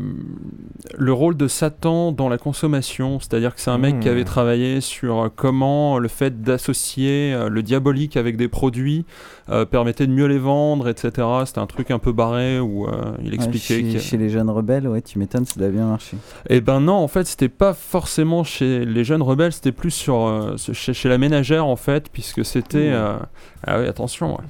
le 0.99 1.13
rôle 1.13 1.35
de 1.35 1.47
Satan 1.47 2.11
dans 2.11 2.29
la 2.29 2.37
consommation, 2.37 3.19
c'est-à-dire 3.19 3.55
que 3.55 3.61
c'est 3.61 3.71
un 3.71 3.79
mec 3.79 3.99
qui 4.01 4.07
Hmm. 4.07 4.11
avait 4.11 4.23
travaillé 4.23 4.81
sur 4.81 5.19
euh, 5.23 5.29
comment 5.35 5.97
le 5.97 6.09
fait 6.09 6.43
d'associer 6.43 7.33
euh, 7.33 7.49
le 7.49 7.63
diabolique 7.63 8.17
avec 8.17 8.37
des 8.37 8.47
produits 8.47 9.05
euh, 9.51 9.65
permettait 9.65 10.07
de 10.07 10.11
mieux 10.11 10.25
les 10.27 10.37
vendre, 10.39 10.87
etc. 10.87 11.27
C'était 11.45 11.59
un 11.59 11.67
truc 11.67 11.91
un 11.91 11.99
peu 11.99 12.11
barré 12.11 12.59
où 12.59 12.87
euh, 12.87 12.91
il 13.23 13.29
Ouais, 13.29 13.35
expliquait 13.35 13.81
chez, 13.81 13.93
que... 13.93 13.99
chez 13.99 14.17
les 14.17 14.29
jeunes 14.29 14.49
rebelles, 14.49 14.87
ouais, 14.87 15.01
tu 15.01 15.19
m'étonnes, 15.19 15.45
ça 15.45 15.59
doit 15.59 15.69
bien 15.69 15.85
marcher. 15.87 16.17
Eh 16.49 16.61
ben 16.61 16.79
non, 16.79 16.93
en 16.95 17.07
fait, 17.07 17.25
c'était 17.27 17.49
pas 17.49 17.73
forcément 17.73 18.43
chez 18.43 18.85
les 18.85 19.03
jeunes 19.03 19.21
rebelles, 19.21 19.51
c'était 19.53 19.71
plus 19.71 19.91
sur 19.91 20.25
euh, 20.27 20.55
chez 20.57 21.09
la 21.09 21.17
ménagère 21.17 21.65
en 21.65 21.75
fait, 21.75 22.09
puisque 22.11 22.43
c'était 22.45 22.91
Mmh. 22.91 23.19
Ah 23.65 23.79
oui, 23.79 23.87
attention. 23.87 24.31
ouais. 24.33 24.43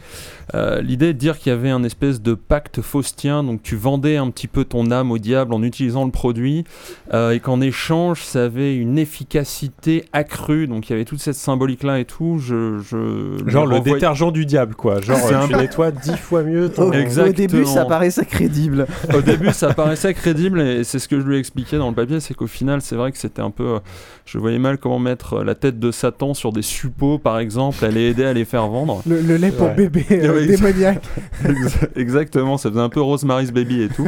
Euh, 0.53 0.81
L'idée 0.81 1.13
de 1.13 1.17
dire 1.17 1.37
qu'il 1.39 1.49
y 1.51 1.55
avait 1.55 1.69
un 1.69 1.83
espèce 1.83 2.21
de 2.21 2.33
pacte 2.33 2.81
faustien, 2.81 3.41
donc 3.43 3.63
tu 3.63 3.75
vendais 3.77 4.17
un 4.17 4.29
petit 4.31 4.47
peu 4.47 4.65
ton 4.65 4.91
âme 4.91 5.11
au 5.11 5.17
diable 5.17 5.53
en 5.53 5.63
utilisant 5.63 6.03
le 6.03 6.11
produit, 6.11 6.65
euh, 7.13 7.31
et 7.31 7.39
qu'en 7.39 7.61
échange, 7.61 8.21
ça 8.23 8.43
avait 8.45 8.75
une 8.75 8.97
efficacité 8.97 10.05
accrue. 10.13 10.67
Donc 10.67 10.89
il 10.89 10.93
y 10.93 10.95
avait 10.95 11.05
toute 11.05 11.19
cette 11.21 11.35
symbolique 11.35 11.83
là 11.83 11.99
et 11.99 12.05
tout. 12.05 12.37
Je, 12.39 12.79
je 12.79 13.47
Genre 13.47 13.65
le 13.65 13.77
renvoie- 13.77 13.93
détergent 13.93 14.31
du 14.31 14.45
diable, 14.45 14.75
quoi. 14.75 14.99
Genre 15.01 15.17
C'est 15.17 15.33
euh, 15.33 15.39
un 15.41 15.47
tu 15.47 15.55
nettoies 15.55 15.91
dix 15.91 16.17
fois 16.17 16.43
mieux 16.43 16.69
ton. 16.69 16.83
Au, 16.89 16.91
au 17.29 17.31
début, 17.33 17.65
ça 17.65 17.85
paraissait 17.85 18.25
crédible. 18.25 18.87
Au 19.15 19.21
début, 19.21 19.51
ça 19.53 19.73
paraissait 19.73 20.13
crédible 20.13 20.59
et 20.61 20.83
c'est 20.83 20.99
ce 20.99 21.07
que 21.07 21.19
je 21.19 21.25
lui 21.25 21.35
ai 21.37 21.39
expliqué 21.39 21.77
dans 21.77 21.89
le 21.89 21.95
papier, 21.95 22.19
c'est 22.19 22.33
qu'au 22.33 22.47
final, 22.47 22.81
c'est 22.81 22.95
vrai 22.95 23.11
que 23.11 23.17
c'était 23.17 23.41
un 23.41 23.51
peu. 23.51 23.75
euh, 23.75 23.79
je 24.25 24.37
voyais 24.37 24.59
mal 24.59 24.77
comment 24.77 24.99
mettre 24.99 25.43
la 25.43 25.55
tête 25.55 25.79
de 25.79 25.91
Satan 25.91 26.33
sur 26.33 26.51
des 26.51 26.61
suppôts, 26.61 27.17
par 27.19 27.39
exemple, 27.39 27.83
aller 27.85 28.09
aider 28.09 28.25
à 28.25 28.33
les 28.33 28.45
faire 28.45 28.67
vendre. 28.67 29.00
Le, 29.07 29.21
le 29.21 29.37
lait 29.37 29.51
pour 29.51 29.67
Ouais. 29.67 29.75
bébé 29.75 30.05
euh, 30.11 30.45
démoniaque. 30.45 31.03
Exa- 31.45 31.89
Exactement, 31.95 32.57
ça 32.57 32.69
faisait 32.69 32.81
un 32.81 32.89
peu 32.89 33.01
Rosemary's 33.01 33.51
Baby 33.51 33.83
et 33.83 33.89
tout. 33.89 34.07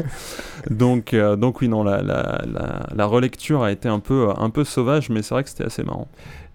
Donc, 0.69 1.13
euh, 1.13 1.35
donc 1.35 1.61
oui, 1.61 1.67
non, 1.67 1.83
la, 1.83 2.01
la, 2.01 2.41
la, 2.51 2.87
la 2.95 3.05
relecture 3.05 3.63
a 3.63 3.71
été 3.71 3.87
un 3.89 3.99
peu, 3.99 4.27
un 4.37 4.49
peu 4.49 4.63
sauvage, 4.63 5.09
mais 5.09 5.21
c'est 5.21 5.33
vrai 5.33 5.43
que 5.43 5.49
c'était 5.49 5.65
assez 5.65 5.83
marrant. 5.83 6.07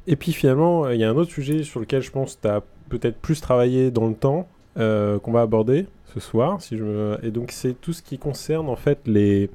Et 0.07 0.17
puis 0.17 0.33
finalement, 0.33 0.85
euh, 0.87 0.95
il 0.95 1.01
y 1.01 1.05
a 1.05 1.11
un 1.11 1.17
autre 1.17 1.31
sujet 1.31 1.63
sur 1.63 1.81
lequel 1.81 2.03
je 2.03 2.11
pense 2.11 2.37
que 2.37 2.43
tu 2.43 2.49
as 2.49 2.63
peut-être 2.89 3.19
plus 3.19 3.41
travaillé 3.41 3.91
dans 3.91 4.07
le 4.07 4.15
temps, 4.15 4.49
euh, 4.79 5.19
qu'on 5.19 5.33
va 5.33 5.41
aborder 5.43 5.87
ce 6.15 6.21
soir. 6.21 6.63
Si 6.63 6.77
je 6.79 6.85
me... 6.85 7.19
Et 7.23 7.31
donc 7.31 7.51
c'est 7.53 7.79
tout 7.81 7.93
ce 7.93 8.01
qui 8.03 8.17
concerne 8.19 8.69
en 8.71 8.77
fait 8.77 9.01
les, 9.07 9.51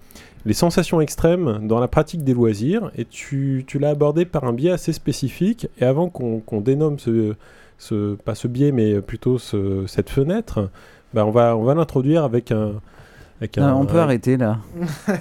les 0.45 0.53
sensations 0.53 1.01
extrêmes 1.01 1.59
dans 1.67 1.79
la 1.79 1.87
pratique 1.87 2.23
des 2.23 2.33
loisirs. 2.33 2.91
Et 2.97 3.05
tu, 3.05 3.63
tu 3.65 3.79
l'as 3.79 3.89
abordé 3.89 4.25
par 4.25 4.43
un 4.43 4.53
biais 4.53 4.69
assez 4.71 4.93
spécifique. 4.93 5.67
Et 5.79 5.85
avant 5.85 6.09
qu'on 6.09 6.39
qu'on 6.41 6.61
dénomme 6.61 6.99
ce, 6.99 7.33
ce, 7.83 8.15
pas 8.15 8.35
ce 8.35 8.47
biais, 8.47 8.71
mais 8.71 9.01
plutôt 9.01 9.37
ce- 9.37 9.85
cette 9.87 10.09
fenêtre, 10.09 10.69
bah 11.13 11.25
on 11.25 11.31
va, 11.31 11.55
on 11.55 11.63
va 11.63 11.75
l'introduire 11.75 12.23
avec 12.23 12.51
un... 12.51 12.73
Avec 13.41 13.57
Ah, 13.57 13.65
un 13.69 13.73
on 13.73 13.85
peut 13.85 13.99
un- 13.99 14.03
arrêter 14.03 14.37
là. 14.37 14.57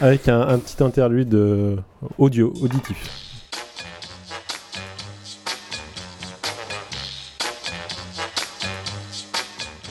avec 0.00 0.28
un, 0.28 0.40
un 0.40 0.58
petit 0.58 0.82
interlude 0.82 1.34
euh, 1.34 1.76
audio, 2.18 2.52
auditif. 2.62 3.26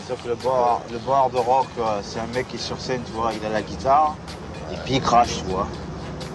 Sauf 0.07 0.23
que 0.23 0.29
le 0.29 0.35
bar, 0.35 0.81
le 0.91 0.97
bar 0.99 1.29
de 1.29 1.37
rock, 1.37 1.67
euh, 1.77 1.99
c'est 2.01 2.19
un 2.19 2.25
mec 2.33 2.47
qui 2.47 2.55
est 2.55 2.59
sur 2.59 2.79
scène, 2.79 3.01
tu 3.05 3.11
vois, 3.11 3.31
il 3.39 3.45
a 3.45 3.49
la 3.49 3.61
guitare, 3.61 4.15
et 4.73 4.77
puis 4.83 4.95
il 4.95 5.01
crache, 5.01 5.37
tu 5.39 5.43
vois. 5.45 5.67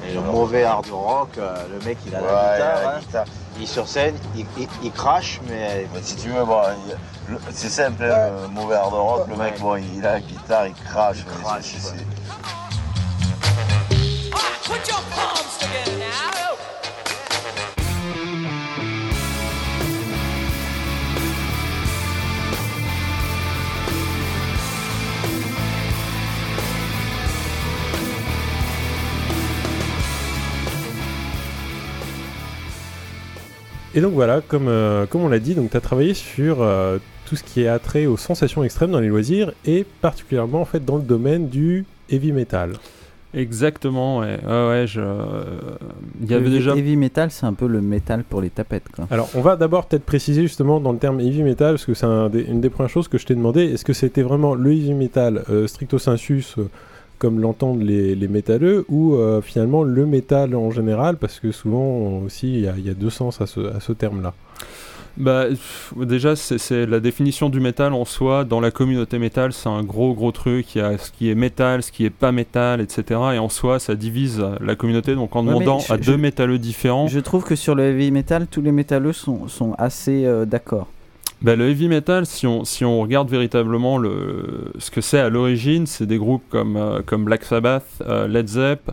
Et 0.08 0.14
le 0.14 0.20
mauvais 0.20 0.64
hard 0.64 0.86
rock, 0.90 1.30
euh, 1.38 1.56
le 1.76 1.84
mec 1.84 1.98
il 2.06 2.14
a 2.14 2.20
Ouais, 2.20 2.26
la 2.28 2.56
il 2.58 2.62
a 2.62 3.00
guitare, 3.00 3.12
la 3.14 3.20
hein. 3.22 3.24
Il 3.56 3.62
est 3.62 3.66
sur 3.66 3.86
scène, 3.88 4.14
il, 4.36 4.46
il- 4.58 4.68
il 4.82 4.92
crache, 4.92 5.40
mais... 5.48 5.86
Si 6.02 6.16
tu 6.16 6.28
veux, 6.30 6.44
bon, 6.44 6.60
c'est 7.50 7.68
simple, 7.70 8.04
hein, 8.04 8.30
le 8.42 8.48
mauvais 8.48 8.74
hard 8.76 8.92
rock, 8.92 9.28
le 9.28 9.36
mec, 9.36 9.58
bon, 9.60 9.76
il 9.76 10.04
a 10.06 10.12
la 10.14 10.20
guitare, 10.20 10.66
il 10.66 10.74
crache. 10.74 11.18
mais 11.26 11.62
c'est- 11.62 11.78
c'est- 11.80 12.04
Et 33.94 34.00
donc 34.00 34.12
voilà, 34.12 34.40
comme, 34.40 34.68
euh, 34.68 35.06
comme 35.06 35.22
on 35.22 35.28
l'a 35.28 35.38
dit, 35.38 35.54
tu 35.54 35.76
as 35.76 35.80
travaillé 35.80 36.14
sur 36.14 36.62
euh, 36.62 36.98
tout 37.26 37.36
ce 37.36 37.44
qui 37.44 37.62
est 37.62 37.68
attrait 37.68 38.06
aux 38.06 38.16
sensations 38.16 38.64
extrêmes 38.64 38.90
dans 38.90 39.00
les 39.00 39.08
loisirs 39.08 39.52
et 39.64 39.86
particulièrement 40.00 40.60
en 40.60 40.64
fait 40.64 40.84
dans 40.84 40.96
le 40.96 41.02
domaine 41.02 41.48
du 41.48 41.84
heavy 42.10 42.32
metal. 42.32 42.72
Exactement, 43.34 44.18
ouais. 44.18 44.38
ouais, 44.46 44.84
je... 44.86 45.00
Il 46.22 46.30
y 46.30 46.34
avait 46.34 46.50
déjà... 46.50 46.76
Heavy 46.76 46.96
metal, 46.96 47.30
c'est 47.32 47.46
un 47.46 47.52
peu 47.52 47.66
le 47.66 47.80
métal 47.80 48.22
pour 48.22 48.40
les 48.40 48.50
tapettes, 48.50 48.88
quoi. 48.94 49.06
Alors, 49.10 49.28
on 49.34 49.40
va 49.40 49.56
d'abord 49.56 49.86
peut-être 49.86 50.04
préciser 50.04 50.42
justement 50.42 50.78
dans 50.78 50.92
le 50.92 50.98
terme 50.98 51.20
heavy 51.20 51.42
metal, 51.42 51.72
parce 51.72 51.84
que 51.84 51.94
c'est 51.94 52.06
une 52.06 52.60
des 52.60 52.70
premières 52.70 52.90
choses 52.90 53.08
que 53.08 53.18
je 53.18 53.26
t'ai 53.26 53.34
demandé. 53.34 53.64
Est-ce 53.64 53.84
que 53.84 53.92
c'était 53.92 54.22
vraiment 54.22 54.54
le 54.54 54.70
heavy 54.70 54.94
metal 54.94 55.44
euh, 55.50 55.66
stricto 55.66 55.98
sensus, 55.98 56.54
euh, 56.58 56.68
comme 57.18 57.40
l'entendent 57.40 57.82
les, 57.82 58.14
les 58.14 58.28
métalleux, 58.28 58.84
ou 58.88 59.14
euh, 59.14 59.40
finalement 59.40 59.82
le 59.82 60.06
métal 60.06 60.54
en 60.54 60.70
général, 60.70 61.16
parce 61.16 61.40
que 61.40 61.52
souvent 61.52 62.20
aussi 62.24 62.52
il 62.54 62.60
y, 62.60 62.82
y, 62.86 62.90
a 62.90 62.94
deux 62.94 63.10
sens 63.10 63.40
à 63.40 63.46
ce, 63.46 63.60
à 63.60 63.80
ce 63.80 63.92
terme-là 63.92 64.34
bah, 65.16 65.44
déjà, 65.96 66.34
c'est 66.34 66.86
la 66.86 66.98
définition 66.98 67.48
du 67.48 67.60
métal 67.60 67.92
en 67.92 68.04
soi. 68.04 68.44
Dans 68.44 68.60
la 68.60 68.70
communauté 68.70 69.18
métal, 69.18 69.52
c'est 69.52 69.68
un 69.68 69.82
gros 69.82 70.12
gros 70.12 70.32
truc. 70.32 70.74
Il 70.74 70.78
y 70.78 70.80
a 70.80 70.98
ce 70.98 71.12
qui 71.12 71.30
est 71.30 71.34
métal, 71.34 71.82
ce 71.82 71.92
qui 71.92 72.04
est 72.04 72.10
pas 72.10 72.32
métal, 72.32 72.80
etc. 72.80 73.20
Et 73.34 73.38
en 73.38 73.48
soi, 73.48 73.78
ça 73.78 73.94
divise 73.94 74.44
la 74.60 74.74
communauté. 74.74 75.14
Donc 75.14 75.36
en 75.36 75.44
demandant 75.44 75.78
à 75.88 75.98
deux 75.98 76.16
métalleux 76.16 76.58
différents. 76.58 77.06
Je 77.06 77.20
trouve 77.20 77.44
que 77.44 77.54
sur 77.54 77.74
le 77.74 77.84
heavy 77.84 78.10
metal, 78.10 78.46
tous 78.48 78.60
les 78.60 78.72
métalleux 78.72 79.12
sont, 79.12 79.46
sont 79.46 79.74
assez 79.78 80.24
euh, 80.26 80.44
d'accord. 80.44 80.88
Bah, 81.42 81.56
le 81.56 81.68
heavy 81.68 81.88
metal, 81.88 82.24
si 82.26 82.46
on, 82.46 82.64
si 82.64 82.84
on 82.84 83.00
regarde 83.00 83.28
véritablement 83.28 83.98
le, 83.98 84.72
ce 84.78 84.90
que 84.90 85.00
c'est 85.00 85.18
à 85.18 85.28
l'origine, 85.28 85.86
c'est 85.86 86.06
des 86.06 86.16
groupes 86.16 86.44
comme, 86.48 86.76
euh, 86.76 87.02
comme 87.04 87.24
Black 87.24 87.44
Sabbath, 87.44 87.84
euh, 88.02 88.26
Led 88.26 88.48
Zepp. 88.48 88.90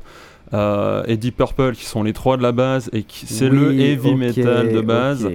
et 0.54 1.18
Deep 1.18 1.38
Purple 1.38 1.74
qui 1.74 1.86
sont 1.86 2.04
les 2.04 2.12
trois 2.12 2.36
de 2.36 2.44
la 2.44 2.52
base 2.52 2.90
et 2.92 3.04
qui 3.04 3.26
c'est 3.26 3.48
le 3.48 3.72
heavy 3.80 4.16
metal 4.16 4.74
de 4.74 4.82
base 4.82 5.30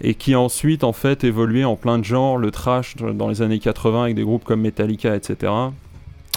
et 0.00 0.14
qui 0.14 0.34
ensuite 0.34 0.82
en 0.82 0.94
fait 0.94 1.24
évolué 1.24 1.64
en 1.64 1.76
plein 1.76 1.98
de 1.98 2.04
genres, 2.04 2.38
le 2.38 2.50
trash 2.50 2.96
dans 2.96 3.28
les 3.28 3.42
années 3.42 3.58
80 3.58 4.04
avec 4.04 4.14
des 4.14 4.22
groupes 4.22 4.44
comme 4.44 4.62
Metallica, 4.62 5.14
etc. 5.14 5.52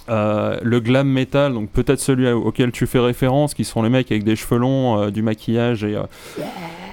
Euh, 0.07 0.57
le 0.61 0.79
glam 0.79 1.07
metal, 1.07 1.53
donc 1.53 1.69
peut-être 1.69 1.99
celui 1.99 2.29
auquel 2.31 2.71
tu 2.71 2.85
fais 2.85 2.99
référence, 2.99 3.53
qui 3.53 3.63
sont 3.63 3.81
les 3.81 3.89
mecs 3.89 4.11
avec 4.11 4.23
des 4.23 4.35
cheveux 4.35 4.59
longs, 4.59 4.99
euh, 4.99 5.11
du 5.11 5.23
maquillage 5.23 5.83
et. 5.83 5.95
Euh, 5.95 6.03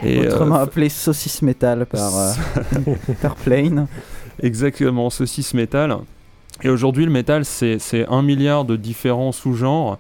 et 0.03 0.27
Autrement 0.27 0.57
appelé 0.57 0.89
saucisse 0.89 1.43
metal 1.43 1.87
par, 1.87 2.13
par 3.23 3.37
Plane. 3.37 3.87
Exactement, 4.43 5.11
saucisse 5.11 5.55
metal. 5.55 5.99
Et 6.63 6.69
aujourd'hui, 6.69 7.05
le 7.05 7.11
metal, 7.11 7.45
c'est 7.45 8.07
un 8.09 8.23
milliard 8.23 8.65
de 8.65 8.77
différents 8.77 9.33
sous-genres. 9.33 9.99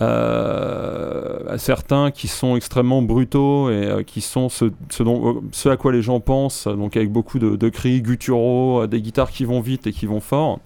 Euh, 0.00 1.58
certains 1.58 2.12
qui 2.12 2.28
sont 2.28 2.54
extrêmement 2.54 3.02
brutaux 3.02 3.68
et 3.68 3.84
euh, 3.84 4.02
qui 4.04 4.20
sont 4.20 4.48
ce, 4.48 4.66
dont, 5.00 5.42
ce, 5.50 5.68
à 5.68 5.76
quoi 5.76 5.90
les 5.90 6.02
gens 6.02 6.20
pensent, 6.20 6.68
donc 6.68 6.96
avec 6.96 7.10
beaucoup 7.10 7.40
de, 7.40 7.68
cris 7.68 8.00
gutturaux, 8.00 8.86
des 8.86 9.02
guitares 9.02 9.32
qui 9.32 9.44
vont 9.44 9.60
vite 9.60 9.88
et 9.88 9.92
qui 9.92 10.06
vont 10.06 10.20
fort, 10.20 10.60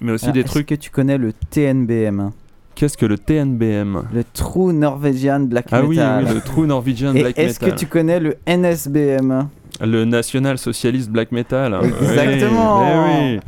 mais 0.00 0.12
aussi 0.12 0.32
des 0.32 0.44
trucs. 0.44 0.66
que 0.66 0.74
tu 0.74 0.90
connais 0.90 1.18
le 1.18 1.32
TNBM 1.32 2.30
Qu'est-ce 2.74 2.98
que 2.98 3.06
le 3.06 3.16
TNBM 3.16 4.02
Le 4.12 4.22
True 4.34 4.74
Norwegian 4.74 5.40
Black 5.40 5.72
Metal. 5.72 5.82
Ah 5.82 5.88
oui, 5.88 6.34
le 6.34 6.40
True 6.42 6.66
Norwegian 6.66 7.12
Black 7.12 7.38
Metal. 7.38 7.44
Est-ce 7.46 7.58
que 7.58 7.70
tu 7.70 7.86
connais 7.86 8.20
le 8.20 8.36
NSBM 8.46 9.48
Le 9.80 10.04
National 10.04 10.58
Socialist 10.58 11.08
Black 11.08 11.32
Metal. 11.32 11.74
Exactement. 12.02 13.06
oui. 13.06 13.40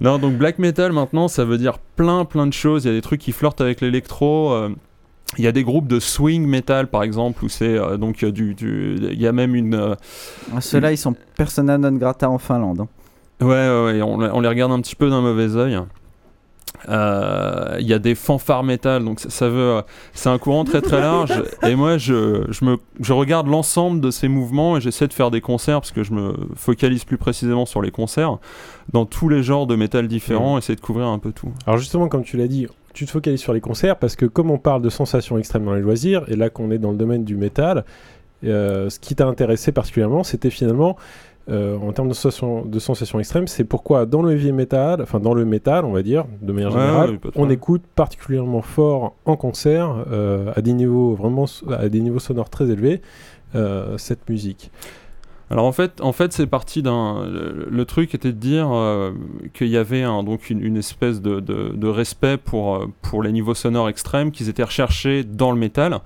Non, 0.00 0.18
donc 0.18 0.34
black 0.34 0.58
metal 0.58 0.92
maintenant, 0.92 1.28
ça 1.28 1.44
veut 1.44 1.58
dire 1.58 1.78
plein 1.96 2.24
plein 2.24 2.46
de 2.46 2.52
choses. 2.52 2.84
Il 2.84 2.88
y 2.88 2.90
a 2.90 2.94
des 2.94 3.02
trucs 3.02 3.20
qui 3.20 3.32
flirtent 3.32 3.60
avec 3.60 3.80
l'électro. 3.80 4.52
Euh, 4.52 4.68
il 5.36 5.44
y 5.44 5.46
a 5.46 5.52
des 5.52 5.64
groupes 5.64 5.88
de 5.88 6.00
swing 6.00 6.46
metal 6.46 6.86
par 6.86 7.02
exemple 7.02 7.44
où 7.44 7.48
c'est 7.48 7.76
euh, 7.76 7.96
donc 7.96 8.24
du, 8.24 8.54
il 8.60 9.20
y 9.20 9.26
a 9.26 9.32
même 9.32 9.54
une. 9.54 9.74
Euh, 9.74 9.94
ah, 10.54 10.60
Ceux-là, 10.60 10.92
ils 10.92 10.96
sont 10.96 11.14
persona 11.36 11.78
non 11.78 11.92
grata 11.92 12.30
en 12.30 12.38
Finlande. 12.38 12.86
Ouais, 13.40 13.46
ouais, 13.46 14.02
on, 14.02 14.18
on, 14.18 14.40
les 14.40 14.48
regarde 14.48 14.72
un 14.72 14.80
petit 14.80 14.96
peu 14.96 15.10
d'un 15.10 15.20
mauvais 15.20 15.54
oeil. 15.56 15.78
Euh, 16.88 17.76
il 17.80 17.86
y 17.86 17.92
a 17.92 17.98
des 17.98 18.14
fanfares 18.14 18.62
métal, 18.62 19.04
donc 19.04 19.20
ça, 19.20 19.48
veut, 19.48 19.82
c'est 20.12 20.28
un 20.28 20.38
courant 20.38 20.64
très 20.64 20.80
très 20.80 21.00
large. 21.00 21.32
et 21.62 21.74
moi, 21.74 21.98
je, 21.98 22.44
je, 22.48 22.64
me, 22.64 22.78
je 23.00 23.12
regarde 23.12 23.48
l'ensemble 23.48 24.00
de 24.00 24.10
ces 24.10 24.28
mouvements 24.28 24.76
et 24.76 24.80
j'essaie 24.80 25.08
de 25.08 25.12
faire 25.12 25.30
des 25.30 25.40
concerts 25.40 25.80
parce 25.80 25.92
que 25.92 26.02
je 26.02 26.12
me 26.12 26.34
focalise 26.54 27.04
plus 27.04 27.18
précisément 27.18 27.66
sur 27.66 27.82
les 27.82 27.90
concerts 27.90 28.38
dans 28.92 29.06
tous 29.06 29.28
les 29.28 29.42
genres 29.42 29.66
de 29.66 29.76
métal 29.76 30.08
différents, 30.08 30.56
mmh. 30.56 30.58
essayer 30.58 30.76
de 30.76 30.80
couvrir 30.80 31.08
un 31.08 31.18
peu 31.18 31.32
tout. 31.32 31.52
Alors 31.66 31.78
justement, 31.78 32.08
comme 32.08 32.22
tu 32.22 32.36
l'as 32.36 32.48
dit, 32.48 32.66
tu 32.94 33.06
te 33.06 33.10
focalises 33.10 33.40
sur 33.40 33.52
les 33.52 33.60
concerts 33.60 33.96
parce 33.96 34.16
que 34.16 34.26
comme 34.26 34.50
on 34.50 34.58
parle 34.58 34.82
de 34.82 34.90
sensations 34.90 35.38
extrêmes 35.38 35.64
dans 35.64 35.74
les 35.74 35.82
loisirs 35.82 36.24
et 36.28 36.36
là 36.36 36.50
qu'on 36.50 36.70
est 36.70 36.78
dans 36.78 36.90
le 36.90 36.96
domaine 36.96 37.24
du 37.24 37.36
métal, 37.36 37.84
euh, 38.44 38.88
ce 38.88 39.00
qui 39.00 39.14
t'a 39.14 39.26
intéressé 39.26 39.72
particulièrement, 39.72 40.22
c'était 40.22 40.50
finalement 40.50 40.90
euh, 40.90 41.27
en 41.48 41.92
termes 41.92 42.08
de, 42.08 42.14
sensation, 42.14 42.64
de 42.64 42.78
sensations 42.78 43.18
extrêmes, 43.18 43.46
c'est 43.46 43.64
pourquoi 43.64 44.06
dans 44.06 44.22
le 44.22 44.32
heavy 44.32 44.52
metal, 44.52 45.00
enfin 45.02 45.18
dans 45.20 45.34
le 45.34 45.44
métal, 45.44 45.84
on 45.84 45.92
va 45.92 46.02
dire, 46.02 46.26
de 46.42 46.52
manière 46.52 46.70
générale, 46.70 47.18
on 47.36 47.48
écoute 47.48 47.82
particulièrement 47.94 48.62
fort 48.62 49.16
en 49.24 49.36
concert, 49.36 50.04
euh, 50.10 50.52
à 50.54 50.60
des 50.60 50.72
niveaux 50.72 51.14
vraiment, 51.14 51.46
à 51.70 51.88
des 51.88 52.00
niveaux 52.00 52.18
sonores 52.18 52.50
très 52.50 52.70
élevés, 52.70 53.00
euh, 53.54 53.96
cette 53.96 54.28
musique. 54.28 54.70
Alors 55.50 55.64
en 55.64 55.72
fait, 55.72 56.00
en 56.00 56.12
fait 56.12 56.32
c'est 56.32 56.46
parti 56.46 56.82
d'un. 56.82 57.26
Le, 57.26 57.84
truc 57.84 58.14
était 58.14 58.32
de 58.32 58.38
dire 58.38 58.70
qu'il 59.54 59.68
y 59.68 59.78
avait 59.78 60.02
un, 60.02 60.22
donc 60.22 60.50
une, 60.50 60.76
espèce 60.76 61.22
de, 61.22 61.40
de, 61.40 61.72
de, 61.74 61.88
respect 61.88 62.36
pour, 62.36 62.86
pour 63.00 63.22
les 63.22 63.32
niveaux 63.32 63.54
sonores 63.54 63.88
extrêmes 63.88 64.30
qu'ils 64.30 64.50
étaient 64.50 64.62
recherchés 64.62 65.24
dans 65.24 65.50
le 65.50 65.58
métal. 65.58 66.00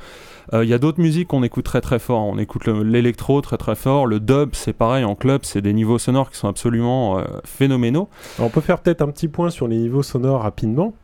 Il 0.51 0.59
euh, 0.59 0.65
y 0.65 0.75
a 0.75 0.79
d'autres 0.79 1.01
musiques 1.01 1.29
qu'on 1.29 1.43
écoute 1.43 1.65
très 1.65 1.81
très 1.81 1.99
fort. 1.99 2.25
On 2.25 2.39
écoute 2.39 2.67
l'électro 2.67 3.41
très 3.41 3.57
très 3.57 3.75
fort. 3.75 4.07
Le 4.07 4.21
dub, 4.21 4.51
c'est 4.53 4.73
pareil 4.73 5.05
en 5.05 5.15
club, 5.15 5.43
c'est 5.45 5.63
des 5.63 5.73
niveaux 5.73 5.99
sonores 5.99 6.31
qui 6.31 6.37
sont 6.37 6.49
absolument 6.49 7.19
euh, 7.19 7.25
phénoménaux. 7.45 8.09
on 8.39 8.49
peut 8.49 8.61
faire 8.61 8.81
peut-être 8.81 9.03
un 9.03 9.09
petit 9.09 9.29
point 9.29 9.51
sur 9.51 9.69
les 9.69 9.77
niveaux 9.77 10.03
sonores 10.03 10.43
rapidement. 10.43 10.95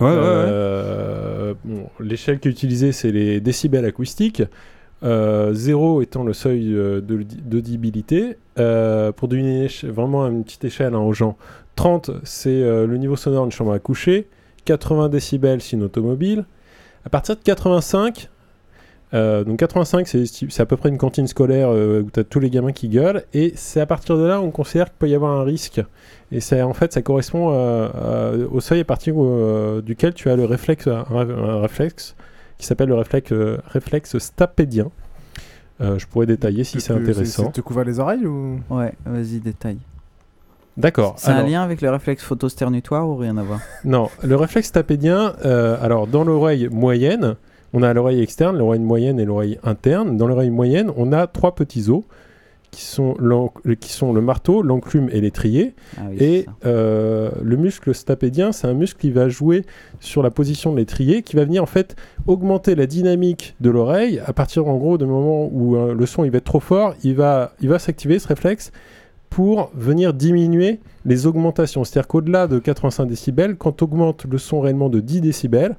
Ouais, 0.00 0.08
euh, 0.10 1.54
L'échelle 2.00 2.38
qui 2.38 2.48
est 2.48 2.50
utilisée, 2.50 2.92
c'est 2.92 3.10
les 3.10 3.40
décibels 3.40 3.86
acoustiques. 3.86 4.42
0 5.02 6.02
étant 6.02 6.24
le 6.24 6.32
seuil 6.32 6.74
d'audibilité. 7.02 8.36
pour 8.54 9.28
donner 9.28 9.68
vraiment 9.84 10.26
une 10.26 10.44
petite 10.44 10.64
échelle 10.64 10.94
hein, 10.94 11.00
aux 11.00 11.12
gens, 11.12 11.36
30 11.76 12.10
c'est 12.24 12.60
le 12.60 12.96
niveau 12.96 13.16
sonore 13.16 13.44
d'une 13.44 13.52
chambre 13.52 13.72
à 13.72 13.78
coucher, 13.78 14.28
80 14.64 15.08
décibels 15.10 15.60
c'est 15.60 15.76
une 15.76 15.82
automobile. 15.84 16.44
À 17.04 17.08
partir 17.08 17.36
de 17.36 17.40
85, 17.42 18.28
euh, 19.14 19.44
donc 19.44 19.58
85, 19.58 20.06
c'est 20.08 20.60
à 20.60 20.66
peu 20.66 20.76
près 20.76 20.88
une 20.88 20.98
cantine 20.98 21.26
scolaire 21.26 21.68
euh, 21.70 22.02
où 22.02 22.10
tu 22.10 22.20
as 22.20 22.24
tous 22.24 22.40
les 22.40 22.50
gamins 22.50 22.72
qui 22.72 22.88
gueulent. 22.88 23.22
Et 23.32 23.52
c'est 23.54 23.80
à 23.80 23.86
partir 23.86 24.16
de 24.16 24.24
là 24.24 24.40
on 24.40 24.50
considère 24.50 24.86
qu'il 24.86 24.96
peut 24.98 25.08
y 25.08 25.14
avoir 25.14 25.32
un 25.32 25.44
risque. 25.44 25.80
Et 26.32 26.40
en 26.62 26.74
fait, 26.74 26.92
ça 26.92 27.02
correspond 27.02 27.50
euh, 27.52 28.46
au 28.50 28.60
seuil 28.60 28.80
à 28.80 28.84
partir 28.84 29.14
duquel 29.82 30.14
tu 30.14 30.28
as 30.28 30.36
le 30.36 30.44
réflexe 30.44 30.88
qui 32.58 32.66
s'appelle 32.66 32.88
le 32.88 32.94
réflexe, 32.94 33.32
réflexe 33.66 34.18
stapédien. 34.18 34.90
je 35.80 36.06
pourrais 36.06 36.26
détailler 36.26 36.64
si 36.64 36.80
c'est 36.80 36.92
intéressant. 36.92 37.50
Te 37.50 37.60
couvrir 37.60 37.86
les 37.86 37.98
oreilles 37.98 38.26
ou? 38.26 38.60
Ouais, 38.70 38.94
vas-y, 39.04 39.40
détaille. 39.40 39.78
D'accord. 40.76 41.14
C'est 41.16 41.30
un 41.30 41.42
lien 41.42 41.62
avec 41.62 41.80
le 41.80 41.90
réflexe 41.90 42.22
photosternutoire 42.22 43.08
ou 43.08 43.16
rien 43.16 43.36
à 43.38 43.42
voir? 43.42 43.60
Non, 43.84 44.10
le 44.22 44.36
réflexe 44.36 44.68
stapédien, 44.68 45.34
alors 45.80 46.06
dans 46.06 46.24
l'oreille 46.24 46.68
moyenne, 46.70 47.36
on 47.72 47.82
a 47.82 47.92
l'oreille 47.92 48.22
externe, 48.22 48.58
l'oreille 48.58 48.80
moyenne 48.80 49.18
et 49.18 49.24
l'oreille 49.24 49.58
interne. 49.64 50.16
Dans 50.16 50.26
l'oreille 50.26 50.50
moyenne, 50.50 50.90
on 50.96 51.12
a 51.12 51.26
trois 51.26 51.54
petits 51.54 51.90
os 51.90 52.02
qui 52.76 52.84
sont, 52.84 53.16
qui 53.80 53.90
sont 53.90 54.12
le 54.12 54.20
marteau, 54.20 54.60
l'enclume 54.60 55.08
et 55.10 55.22
l'étrier. 55.22 55.74
Ah 55.96 56.02
et 56.20 56.44
euh, 56.66 57.30
le 57.42 57.56
muscle 57.56 57.94
stapédien, 57.94 58.52
c'est 58.52 58.66
un 58.66 58.74
muscle 58.74 59.00
qui 59.00 59.10
va 59.10 59.30
jouer 59.30 59.64
sur 59.98 60.22
la 60.22 60.30
position 60.30 60.72
de 60.72 60.76
l'étrier, 60.76 61.22
qui 61.22 61.36
va 61.36 61.46
venir 61.46 61.62
en 61.62 61.66
fait 61.66 61.96
augmenter 62.26 62.74
la 62.74 62.86
dynamique 62.86 63.56
de 63.62 63.70
l'oreille 63.70 64.20
à 64.26 64.34
partir 64.34 64.66
en 64.68 64.76
gros 64.76 64.98
du 64.98 65.06
moment 65.06 65.48
où 65.50 65.74
euh, 65.74 65.94
le 65.94 66.04
son 66.04 66.24
il 66.24 66.30
va 66.30 66.36
être 66.36 66.44
trop 66.44 66.60
fort, 66.60 66.94
il 67.02 67.14
va, 67.14 67.54
il 67.62 67.70
va 67.70 67.78
s'activer 67.78 68.18
ce 68.18 68.28
réflexe 68.28 68.72
pour 69.30 69.70
venir 69.74 70.12
diminuer 70.12 70.80
les 71.06 71.26
augmentations. 71.26 71.82
C'est-à-dire 71.82 72.08
qu'au-delà 72.08 72.46
de 72.46 72.58
85 72.58 73.06
décibels, 73.06 73.56
quand 73.56 73.72
tu 73.72 73.84
augmentes 73.84 74.26
le 74.30 74.36
son 74.36 74.60
réellement 74.60 74.90
de 74.90 75.00
10 75.00 75.22
décibels, 75.22 75.76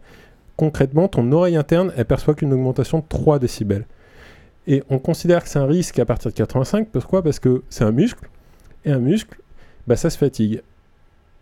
concrètement, 0.55 1.07
ton 1.07 1.31
oreille 1.31 1.57
interne, 1.57 1.93
elle 1.95 2.05
perçoit 2.05 2.33
qu'une 2.33 2.53
augmentation 2.53 2.97
de 2.97 3.05
3 3.07 3.37
décibels. 3.37 3.85
Et 4.67 4.83
on 4.89 4.99
considère 4.99 5.43
que 5.43 5.49
c'est 5.49 5.59
un 5.59 5.65
risque 5.65 5.97
à 5.97 6.05
partir 6.05 6.29
de 6.29 6.35
85. 6.35 6.89
Pourquoi? 6.91 7.23
Parce 7.23 7.39
que 7.39 7.63
c'est 7.69 7.85
un 7.85 7.91
muscle. 7.91 8.29
Et 8.85 8.91
un 8.91 8.99
muscle, 8.99 9.39
bah, 9.87 9.95
ça 9.95 10.09
se 10.09 10.17
fatigue. 10.17 10.61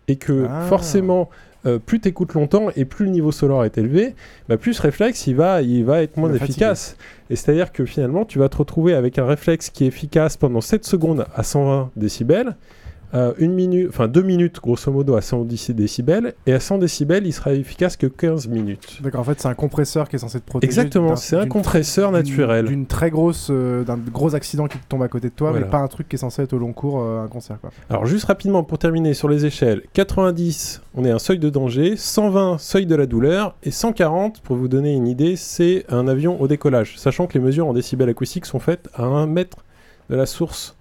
Et 0.08 0.16
que 0.16 0.46
ah. 0.48 0.62
forcément, 0.68 1.28
euh, 1.66 1.80
plus 1.80 2.00
tu 2.00 2.08
écoutes 2.08 2.34
longtemps 2.34 2.68
et 2.76 2.84
plus 2.84 3.06
le 3.06 3.10
niveau 3.10 3.32
sonore 3.32 3.64
est 3.64 3.76
élevé, 3.76 4.14
bah, 4.48 4.56
plus 4.56 4.74
ce 4.74 4.82
réflexe 4.82 5.26
il 5.26 5.34
va, 5.34 5.62
il 5.62 5.84
va 5.84 6.02
être 6.02 6.16
moins 6.16 6.32
efficace. 6.32 6.96
Et 7.28 7.34
c'est-à-dire 7.34 7.72
que 7.72 7.84
finalement, 7.84 8.24
tu 8.24 8.38
vas 8.38 8.48
te 8.48 8.56
retrouver 8.56 8.94
avec 8.94 9.18
un 9.18 9.26
réflexe 9.26 9.70
qui 9.70 9.84
est 9.84 9.88
efficace 9.88 10.36
pendant 10.36 10.60
7 10.60 10.84
secondes 10.84 11.26
à 11.34 11.42
120 11.42 11.90
décibels. 11.96 12.56
Euh, 13.16 13.32
une 13.38 13.54
minute, 13.54 13.88
enfin 13.88 14.08
deux 14.08 14.22
minutes 14.22 14.60
grosso 14.60 14.92
modo 14.92 15.16
à 15.16 15.22
110 15.22 15.70
décibels, 15.70 16.34
et 16.46 16.52
à 16.52 16.60
100 16.60 16.78
décibels, 16.78 17.26
il 17.26 17.32
sera 17.32 17.54
efficace 17.54 17.96
que 17.96 18.06
15 18.06 18.48
minutes. 18.48 18.98
D'accord, 19.02 19.20
en 19.20 19.24
fait, 19.24 19.40
c'est 19.40 19.48
un 19.48 19.54
compresseur 19.54 20.08
qui 20.08 20.16
est 20.16 20.18
censé 20.18 20.38
te 20.38 20.44
protéger. 20.44 20.68
Exactement, 20.68 21.16
c'est 21.16 21.36
un 21.36 21.46
compresseur 21.46 22.12
naturel. 22.12 22.66
D'une 22.66 22.86
très 22.86 23.10
grosse, 23.10 23.48
euh, 23.50 23.84
d'un 23.84 23.96
gros 23.96 24.34
accident 24.34 24.66
qui 24.66 24.78
te 24.78 24.86
tombe 24.86 25.02
à 25.02 25.08
côté 25.08 25.28
de 25.28 25.34
toi, 25.34 25.52
mais 25.54 25.64
pas 25.64 25.78
un 25.78 25.88
truc 25.88 26.08
qui 26.08 26.16
est 26.16 26.18
censé 26.18 26.42
être 26.42 26.52
au 26.52 26.58
long 26.58 26.74
cours 26.74 27.00
euh, 27.00 27.24
un 27.24 27.28
concert. 27.28 27.58
Quoi. 27.60 27.70
Alors 27.88 28.04
juste 28.04 28.26
rapidement 28.26 28.62
pour 28.62 28.78
terminer 28.78 29.14
sur 29.14 29.28
les 29.28 29.46
échelles, 29.46 29.82
90, 29.94 30.82
on 30.94 31.04
est 31.04 31.10
un 31.10 31.18
seuil 31.18 31.38
de 31.38 31.48
danger, 31.48 31.96
120, 31.96 32.58
seuil 32.58 32.84
de 32.84 32.94
la 32.94 33.06
douleur, 33.06 33.56
et 33.62 33.70
140, 33.70 34.40
pour 34.40 34.56
vous 34.56 34.68
donner 34.68 34.92
une 34.94 35.06
idée, 35.06 35.36
c'est 35.36 35.86
un 35.88 36.06
avion 36.06 36.40
au 36.40 36.48
décollage, 36.48 36.98
sachant 36.98 37.26
que 37.26 37.34
les 37.34 37.44
mesures 37.44 37.66
en 37.66 37.72
décibels 37.72 38.10
acoustiques 38.10 38.46
sont 38.46 38.60
faites 38.60 38.88
à 38.94 39.04
1 39.04 39.26
mètre 39.26 39.58
de 40.10 40.16
la 40.16 40.26
source 40.26 40.75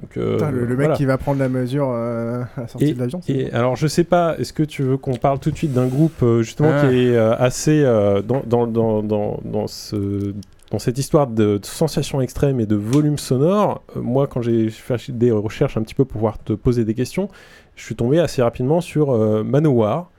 donc, 0.00 0.16
euh, 0.18 0.50
le, 0.50 0.76
mec 0.76 0.92
qui 0.92 1.04
va 1.06 1.16
prendre 1.16 1.38
la 1.38 1.48
mesure 1.48 1.90
euh, 1.90 2.42
à 2.56 2.60
la 2.62 2.68
sortie 2.68 2.94
de 2.94 2.98
l'avion. 2.98 3.20
Et 3.28 3.50
alors, 3.52 3.76
je 3.76 3.86
sais 3.86 4.04
pas, 4.04 4.36
est-ce 4.38 4.52
que 4.52 4.62
tu 4.62 4.82
veux 4.82 4.96
qu'on 4.96 5.16
parle 5.16 5.38
tout 5.38 5.50
de 5.50 5.56
suite 5.56 5.72
d'un 5.72 5.86
groupe 5.86 6.22
euh, 6.22 6.42
justement 6.42 6.68
qui 6.80 6.86
ah. 6.86 6.92
est 6.92 7.16
assez 7.16 7.82
dans, 8.26 8.42
dans, 8.44 8.66
dans, 8.66 9.02
dans, 9.02 9.66
ce 9.66 10.34
dans 10.70 10.78
cette 10.78 10.98
histoire 10.98 11.28
de, 11.28 11.58
sensations 11.62 12.20
extrêmes 12.20 12.60
et 12.60 12.66
de 12.66 12.76
volume 12.76 13.18
sonore, 13.18 13.82
moi, 13.94 14.26
quand 14.26 14.42
j'ai 14.42 14.68
fait 14.68 15.10
des 15.10 15.30
recherches 15.30 15.76
un 15.76 15.82
petit 15.82 15.94
peu 15.94 16.04
pour 16.04 16.16
pouvoir 16.16 16.38
te 16.38 16.52
poser 16.52 16.84
des 16.84 16.94
questions, 16.94 17.28
je 17.74 17.84
suis 17.84 17.94
tombé 17.94 18.18
assez 18.18 18.42
rapidement 18.42 18.80
sur 18.80 19.12
Manowar, 19.44 20.10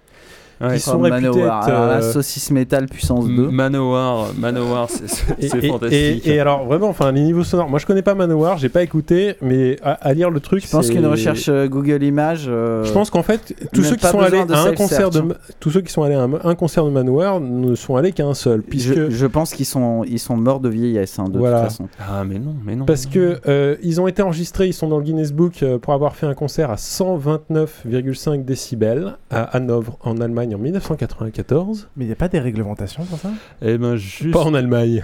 qui 0.59 0.79
sont 0.79 0.99
réputés 0.99 1.39
être, 1.39 1.67
alors, 1.67 1.83
euh, 1.83 2.01
saucisse 2.01 2.51
métal 2.51 2.87
puissance 2.87 3.27
2 3.27 3.49
Manowar 3.49 4.33
Manowar 4.37 4.89
c'est 4.89 5.67
fantastique. 5.67 6.27
et, 6.27 6.39
alors 6.39 6.65
vraiment 6.65 6.89
enfin 6.89 7.11
les 7.11 7.21
niveaux 7.21 7.43
sonores. 7.43 7.69
Moi 7.69 7.79
je 7.79 7.85
connais 7.85 8.01
pas 8.01 8.15
Manowar 8.15 8.57
j'ai 8.57 8.69
pas 8.69 8.83
écouté 8.83 9.35
mais 9.41 9.77
à, 9.83 10.13
lire 10.13 10.29
le 10.29 10.39
truc 10.39 10.63
je 10.65 10.69
pense 10.69 10.89
qu'une 10.89 11.05
recherche 11.05 11.47
euh, 11.49 11.67
Google 11.67 12.03
Images 12.03 12.45
euh, 12.47 12.83
je 12.83 12.91
pense 12.91 13.09
qu'en 13.09 13.23
fait 13.23 13.55
tous 13.73 13.83
ceux 13.83 13.95
qui 13.95 14.07
sont 14.07 14.19
allés 14.19 14.43
à 14.49 14.61
un 14.63 14.73
concert 14.73 15.09
de 15.09 15.23
tous 15.59 15.71
ceux 15.71 15.81
qui 15.81 15.91
sont 15.91 16.03
allés 16.03 16.15
à 16.15 16.27
un, 16.43 16.55
concert 16.55 16.85
de 16.85 16.89
Manowar 16.89 17.39
ne 17.39 17.75
sont 17.75 17.95
allés 17.95 18.11
qu'à 18.11 18.25
un 18.25 18.33
seul 18.33 18.61
puisque 18.61 19.09
je, 19.09 19.25
pense 19.27 19.53
qu'ils 19.53 19.65
sont 19.65 20.03
ils 20.07 20.19
sont 20.19 20.37
morts 20.37 20.59
de 20.59 20.69
vieillesse 20.69 21.19
hein, 21.19 21.25
de 21.25 21.37
toute 21.37 21.47
façon. 21.47 21.87
Ah 21.99 22.23
mais 22.23 22.39
non 22.39 22.55
mais 22.65 22.75
non. 22.75 22.85
Parce 22.85 23.05
que 23.05 23.77
ils 23.83 24.01
ont 24.01 24.07
été 24.07 24.21
enregistrés 24.21 24.67
ils 24.67 24.73
sont 24.73 24.87
dans 24.87 24.97
le 24.97 25.03
Guinness 25.03 25.33
Book 25.33 25.63
pour 25.81 25.93
avoir 25.93 26.15
fait 26.15 26.25
un 26.25 26.33
concert 26.33 26.71
à 26.71 26.75
129,5 26.75 28.43
décibels 28.43 29.17
à 29.29 29.43
Hanovre 29.43 29.97
en 30.01 30.19
Allemagne 30.19 30.46
en 30.55 30.59
1994. 30.59 31.89
Mais 31.95 32.05
il 32.05 32.07
n'y 32.07 32.13
a 32.13 32.17
pas 32.17 32.27
des 32.27 32.39
réglementations 32.39 33.03
pour 33.05 33.19
ça? 33.19 33.31
Eh 33.61 33.77
ben 33.77 33.95
juste... 33.95 34.31
Pas 34.31 34.43
en 34.43 34.53
Allemagne. 34.53 35.03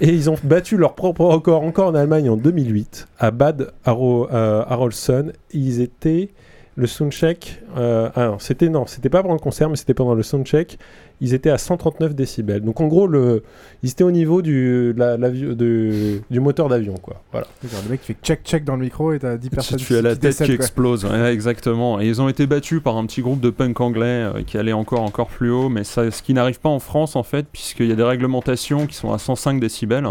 et 0.00 0.08
ils 0.08 0.30
ont 0.30 0.36
battu 0.42 0.76
leur 0.76 0.94
propre 0.94 1.24
record 1.24 1.62
encore 1.62 1.88
en 1.88 1.94
Allemagne 1.94 2.28
en 2.28 2.36
2008 2.36 3.08
à 3.18 3.30
Bad 3.30 3.72
Arolsen. 3.84 5.32
Ils 5.52 5.80
étaient 5.80 6.30
le 6.76 6.86
soundcheck. 6.86 7.60
Euh, 7.76 8.10
ah 8.14 8.36
c'était 8.38 8.68
non, 8.68 8.86
c'était 8.86 9.08
pas 9.08 9.22
pendant 9.22 9.34
le 9.34 9.40
concert, 9.40 9.70
mais 9.70 9.76
c'était 9.76 9.94
pendant 9.94 10.14
le 10.14 10.22
soundcheck 10.22 10.78
ils 11.20 11.34
étaient 11.34 11.50
à 11.50 11.58
139 11.58 12.14
décibels. 12.14 12.62
Donc 12.62 12.80
en 12.80 12.86
gros, 12.86 13.06
le, 13.06 13.42
ils 13.82 13.90
étaient 13.90 14.04
au 14.04 14.10
niveau 14.10 14.42
du, 14.42 14.92
la, 14.96 15.16
du, 15.16 16.20
du 16.30 16.40
moteur 16.40 16.68
d'avion. 16.68 16.94
quoi. 16.94 17.22
Voilà. 17.32 17.46
Le 17.62 17.90
mec 17.90 18.00
fait 18.02 18.16
check 18.22 18.42
check 18.44 18.64
dans 18.64 18.76
le 18.76 18.82
micro 18.82 19.12
et 19.12 19.18
t'as 19.18 19.36
10 19.36 19.50
personnes 19.50 19.78
tu, 19.78 19.96
as 19.96 20.02
la 20.02 20.16
tête 20.16 20.42
qui 20.42 20.52
explose. 20.52 21.06
exactement. 21.26 22.00
Et 22.00 22.06
ils 22.06 22.20
ont 22.20 22.28
été 22.28 22.46
battus 22.46 22.82
par 22.82 22.96
un 22.96 23.06
petit 23.06 23.22
groupe 23.22 23.40
de 23.40 23.50
punk 23.50 23.80
anglais 23.80 24.04
euh, 24.04 24.42
qui 24.46 24.58
allait 24.58 24.72
encore, 24.72 25.02
encore 25.02 25.28
plus 25.28 25.50
haut, 25.50 25.68
mais 25.68 25.84
ça, 25.84 26.10
ce 26.10 26.22
qui 26.22 26.34
n'arrive 26.34 26.60
pas 26.60 26.68
en 26.68 26.80
France 26.80 27.16
en 27.16 27.22
fait, 27.22 27.46
puisqu'il 27.50 27.88
y 27.88 27.92
a 27.92 27.96
des 27.96 28.02
réglementations 28.02 28.86
qui 28.86 28.94
sont 28.94 29.12
à 29.12 29.18
105 29.18 29.60
décibels. 29.60 30.06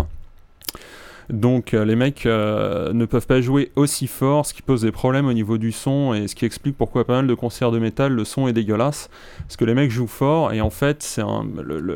Donc 1.29 1.73
euh, 1.73 1.85
les 1.85 1.95
mecs 1.95 2.25
euh, 2.25 2.93
ne 2.93 3.05
peuvent 3.05 3.27
pas 3.27 3.41
jouer 3.41 3.71
aussi 3.75 4.07
fort, 4.07 4.45
ce 4.45 4.53
qui 4.53 4.61
pose 4.61 4.81
des 4.81 4.91
problèmes 4.91 5.27
au 5.27 5.33
niveau 5.33 5.57
du 5.57 5.71
son 5.71 6.13
et 6.13 6.27
ce 6.27 6.35
qui 6.35 6.45
explique 6.45 6.77
pourquoi 6.77 7.05
pas 7.05 7.13
mal 7.13 7.27
de 7.27 7.33
concerts 7.33 7.71
de 7.71 7.79
métal 7.79 8.13
le 8.13 8.25
son 8.25 8.47
est 8.47 8.53
dégueulasse. 8.53 9.09
Parce 9.39 9.57
que 9.57 9.65
les 9.65 9.73
mecs 9.73 9.91
jouent 9.91 10.07
fort 10.07 10.53
et 10.53 10.61
en 10.61 10.69
fait 10.69 11.01
c'est 11.03 11.23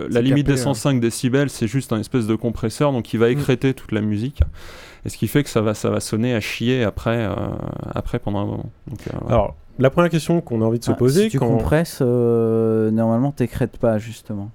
la 0.09 0.21
limite 0.21 0.47
des 0.47 0.57
105 0.57 0.89
hein. 0.89 0.99
décibels 0.99 1.49
c'est 1.49 1.67
juste 1.67 1.93
un 1.93 1.99
espèce 1.99 2.28
de 2.28 2.36
compresseur 2.36 2.91
donc 2.91 3.13
il 3.13 3.19
va 3.19 3.28
mm. 3.28 3.32
écréter 3.32 3.73
toute 3.73 3.91
la 3.91 4.01
musique. 4.01 4.41
Et 5.05 5.09
ce 5.09 5.17
qui 5.17 5.28
fait 5.28 5.43
que 5.43 5.49
ça 5.49 5.61
va, 5.61 5.73
ça 5.73 5.89
va 5.89 5.99
sonner 5.99 6.34
à 6.34 6.39
chier 6.39 6.84
après, 6.84 7.25
euh, 7.25 7.34
après 7.93 8.19
pendant 8.19 8.39
un 8.39 8.45
moment. 8.45 8.69
Alors 9.28 9.55
la 9.80 9.89
première 9.89 10.09
question 10.09 10.41
qu'on 10.41 10.61
a 10.61 10.65
envie 10.65 10.80
de 10.80 10.84
se 10.84 10.91
ah, 10.91 10.95
poser... 10.95 11.25
Si 11.25 11.30
tu 11.30 11.39
compresses, 11.39 12.01
normalement 12.01 13.32
t'écrètes 13.32 13.78
pas 13.78 13.99
justement. 13.99 14.51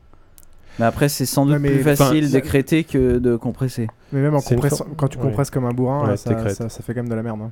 Mais 0.78 0.86
après, 0.86 1.08
c'est 1.08 1.26
sans 1.26 1.46
doute 1.46 1.58
plus 1.58 1.82
facile 1.82 2.30
d'écréter 2.30 2.84
que 2.84 3.18
de 3.18 3.36
compresser. 3.36 3.88
Mais 4.12 4.20
même 4.20 4.34
en 4.34 4.40
quand 4.96 5.08
tu 5.08 5.18
compresses 5.18 5.50
comme 5.50 5.64
un 5.64 5.72
bourrin, 5.72 6.16
ça, 6.16 6.34
fait 6.68 6.94
quand 6.94 7.02
même 7.02 7.08
de 7.08 7.14
la 7.14 7.22
merde. 7.22 7.40
Hein. 7.42 7.50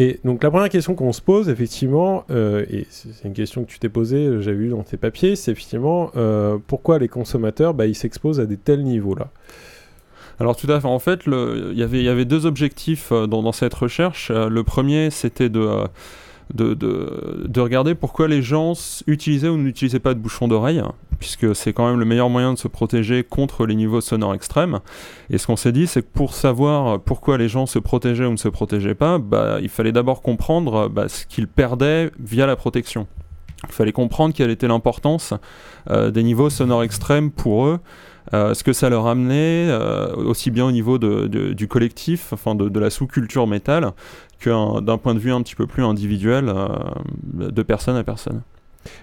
Et 0.00 0.20
donc 0.24 0.44
la 0.44 0.50
première 0.50 0.68
question 0.68 0.94
qu'on 0.94 1.12
se 1.12 1.20
pose, 1.20 1.48
effectivement, 1.48 2.24
euh, 2.30 2.64
et 2.70 2.86
c'est 2.88 3.24
une 3.24 3.32
question 3.32 3.64
que 3.64 3.68
tu 3.68 3.80
t'es 3.80 3.88
posée, 3.88 4.26
euh, 4.26 4.40
j'avais 4.40 4.56
vu 4.56 4.68
dans 4.68 4.84
tes 4.84 4.96
papiers, 4.96 5.34
c'est 5.34 5.50
effectivement 5.50 6.12
euh, 6.16 6.56
pourquoi 6.68 7.00
les 7.00 7.08
consommateurs, 7.08 7.74
bah, 7.74 7.86
ils 7.86 7.96
s'exposent 7.96 8.38
à 8.38 8.46
des 8.46 8.56
tels 8.56 8.84
niveaux-là? 8.84 9.30
Alors 10.38 10.54
tout 10.54 10.70
à 10.70 10.80
fait. 10.80 10.86
En 10.86 11.00
fait, 11.00 11.22
il 11.26 11.74
y 11.74 12.08
avait 12.08 12.24
deux 12.24 12.46
objectifs 12.46 13.10
dans, 13.10 13.42
dans 13.42 13.50
cette 13.50 13.74
recherche. 13.74 14.30
le 14.30 14.62
premier, 14.62 15.10
c'était 15.10 15.48
de 15.48 15.68
de, 16.54 16.74
de, 16.74 17.60
regarder 17.60 17.94
pourquoi 17.94 18.28
les 18.28 18.42
gens 18.42 18.72
utilisaient 19.06 19.48
ou 19.48 19.56
n'utilisaient 19.56 19.98
pas 19.98 20.14
de 20.14 20.18
bouchon 20.18 20.48
d'oreille, 20.48 20.82
puisque 21.18 21.54
c'est 21.54 21.72
quand 21.72 21.86
même 21.88 21.98
le 21.98 22.04
meilleur 22.04 22.30
moyen 22.30 22.54
de 22.54 22.58
se 22.58 22.68
protéger 22.68 23.24
contre 23.24 23.66
les 23.66 23.74
niveaux 23.74 24.00
sonores 24.00 24.34
extrêmes. 24.34 24.80
Et 25.30 25.38
ce 25.38 25.46
qu'on 25.46 25.56
s'est 25.56 25.72
dit, 25.72 25.86
c'est 25.86 26.02
que 26.02 26.08
pour 26.12 26.34
savoir 26.34 27.00
pourquoi 27.00 27.36
les 27.38 27.48
gens 27.48 27.66
se 27.66 27.78
protégeaient 27.78 28.26
ou 28.26 28.32
ne 28.32 28.36
se 28.36 28.48
protégeaient 28.48 28.94
pas, 28.94 29.18
bah, 29.18 29.58
il 29.60 29.68
fallait 29.68 29.92
d'abord 29.92 30.22
comprendre 30.22 30.88
bah, 30.88 31.08
ce 31.08 31.26
qu'ils 31.26 31.48
perdaient 31.48 32.10
via 32.18 32.46
la 32.46 32.56
protection. 32.56 33.06
Il 33.66 33.72
fallait 33.72 33.92
comprendre 33.92 34.34
quelle 34.34 34.50
était 34.50 34.68
l'importance 34.68 35.34
euh, 35.90 36.10
des 36.10 36.22
niveaux 36.22 36.50
sonores 36.50 36.84
extrêmes 36.84 37.30
pour 37.30 37.66
eux, 37.66 37.80
euh, 38.34 38.54
ce 38.54 38.62
que 38.62 38.72
ça 38.72 38.88
leur 38.88 39.06
amenait, 39.06 39.68
euh, 39.68 40.14
aussi 40.14 40.50
bien 40.50 40.64
au 40.66 40.70
niveau 40.70 40.98
du 40.98 41.68
collectif, 41.68 42.32
enfin 42.32 42.54
de, 42.54 42.78
la 42.78 42.90
sous-culture 42.90 43.46
métal, 43.46 43.92
d'un 44.44 44.98
point 44.98 45.14
de 45.14 45.18
vue 45.18 45.32
un 45.32 45.42
petit 45.42 45.54
peu 45.54 45.66
plus 45.66 45.84
individuel, 45.84 46.52
de 47.34 47.62
personne 47.62 47.96
à 47.96 48.04
personne. 48.04 48.42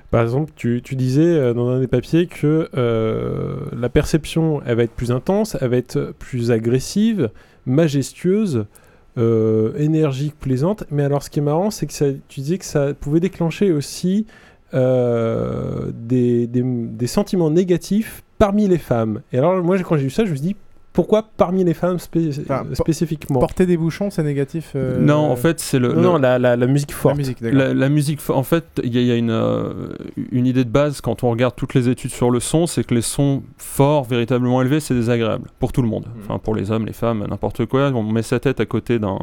Par 0.09 0.23
exemple, 0.23 0.51
tu, 0.55 0.81
disais 0.91 1.53
dans 1.53 1.69
un 1.69 1.79
des 1.79 1.88
papiers 1.88 2.27
que 2.27 2.69
la 3.75 3.89
perception, 3.89 4.61
elle 4.65 4.77
va 4.77 4.83
être 4.83 4.95
plus 4.95 5.11
intense, 5.11 5.57
elle 5.59 5.69
va 5.69 5.77
être 5.77 6.13
plus 6.17 6.51
agressive, 6.51 7.29
majestueuse, 7.65 8.65
énergique, 9.17 10.36
plaisante. 10.39 10.86
Mais 10.89 11.03
alors, 11.03 11.23
ce 11.23 11.29
qui 11.29 11.39
est 11.39 11.43
marrant, 11.43 11.69
c'est 11.69 11.86
que 11.86 12.17
tu 12.27 12.39
disais 12.39 12.57
que 12.57 12.65
ça 12.65 12.93
pouvait 12.93 13.19
déclencher 13.19 13.71
aussi 13.71 14.25
euh, 14.75 15.91
des, 15.93 16.47
des, 16.47 17.07
sentiments 17.07 17.49
négatifs 17.49 18.23
parmi 18.39 18.67
les 18.67 18.77
femmes. 18.77 19.21
Et 19.31 19.38
alors, 19.38 19.63
moi, 19.63 19.77
quand 19.79 19.95
j'ai 19.95 20.03
vu 20.03 20.09
ça, 20.09 20.25
je 20.25 20.31
me 20.31 20.36
suis 20.36 20.47
dit, 20.47 20.55
pourquoi 20.95 21.23
parmi 21.35 21.65
les 21.65 21.73
femmes 21.73 21.97
spécifiquement 21.99 23.39
Porter 23.39 23.65
des 23.65 23.75
bouchons, 23.75 24.09
c'est 24.09 24.23
négatif 24.23 24.71
euh, 24.75 24.97
Non, 24.97 25.29
en 25.29 25.35
fait, 25.35 25.59
c'est 25.59 25.77
le, 25.77 25.91
Non, 25.91 26.17
la, 26.17 26.39
la, 26.39 26.55
musique 26.67 26.93
forte. 26.93 27.19
La 27.41 27.89
musique, 27.89 28.21
en 28.29 28.43
fait, 28.43 28.63
il 28.81 28.97
y, 28.97 29.11
a, 29.11 29.15
une, 29.15 29.29
euh, 29.29 29.89
une 30.31 30.47
idée 30.47 30.63
de 30.63 30.69
base 30.69 31.01
quand 31.01 31.25
on 31.25 31.29
regarde 31.29 31.53
toutes 31.55 31.73
les 31.73 31.89
études 31.89 32.11
sur 32.11 32.31
le 32.31 32.39
son, 32.39 32.65
c'est 32.65 32.85
que 32.85 32.95
les 32.95 33.01
sons 33.01 33.43
forts, 33.57 34.05
véritablement 34.05 34.61
élevés, 34.61 34.79
c'est 34.79 34.93
désagréable 34.93 35.49
pour 35.59 35.73
tout 35.73 35.81
le 35.81 35.89
monde. 35.89 36.05
Hmm. 36.05 36.21
Enfin, 36.23 36.39
pour 36.39 36.55
les 36.55 36.71
hommes, 36.71 36.85
les 36.85 36.93
femmes, 36.93 37.25
n'importe 37.29 37.65
quoi. 37.65 37.91
On 37.93 38.03
met 38.03 38.23
sa 38.23 38.39
tête 38.39 38.61
à 38.61 38.65
côté 38.65 38.97
d'un 38.97 39.19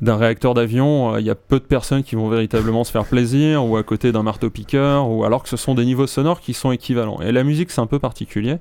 d'un 0.00 0.16
réacteur 0.16 0.54
d'avion, 0.54 1.14
euh, 1.14 1.20
il 1.20 1.26
y 1.26 1.30
a 1.30 1.34
peu 1.34 1.58
de 1.58 1.64
personnes 1.64 2.02
qui 2.02 2.14
vont 2.14 2.28
véritablement 2.28 2.82
se 2.82 2.90
faire 2.90 3.04
plaisir, 3.04 3.64
ou 3.64 3.76
à 3.76 3.82
côté 3.82 4.10
d'un 4.10 4.22
marteau-piqueur, 4.22 5.08
ou 5.08 5.22
alors 5.24 5.42
que 5.42 5.50
ce 5.50 5.58
sont 5.58 5.74
des 5.74 5.84
niveaux 5.84 6.06
sonores 6.06 6.40
qui 6.40 6.54
sont 6.54 6.72
équivalents. 6.72 7.20
Et 7.20 7.30
la 7.30 7.44
musique, 7.44 7.70
c'est 7.70 7.82
un 7.82 7.86
peu 7.86 7.98
particulier. 7.98 8.56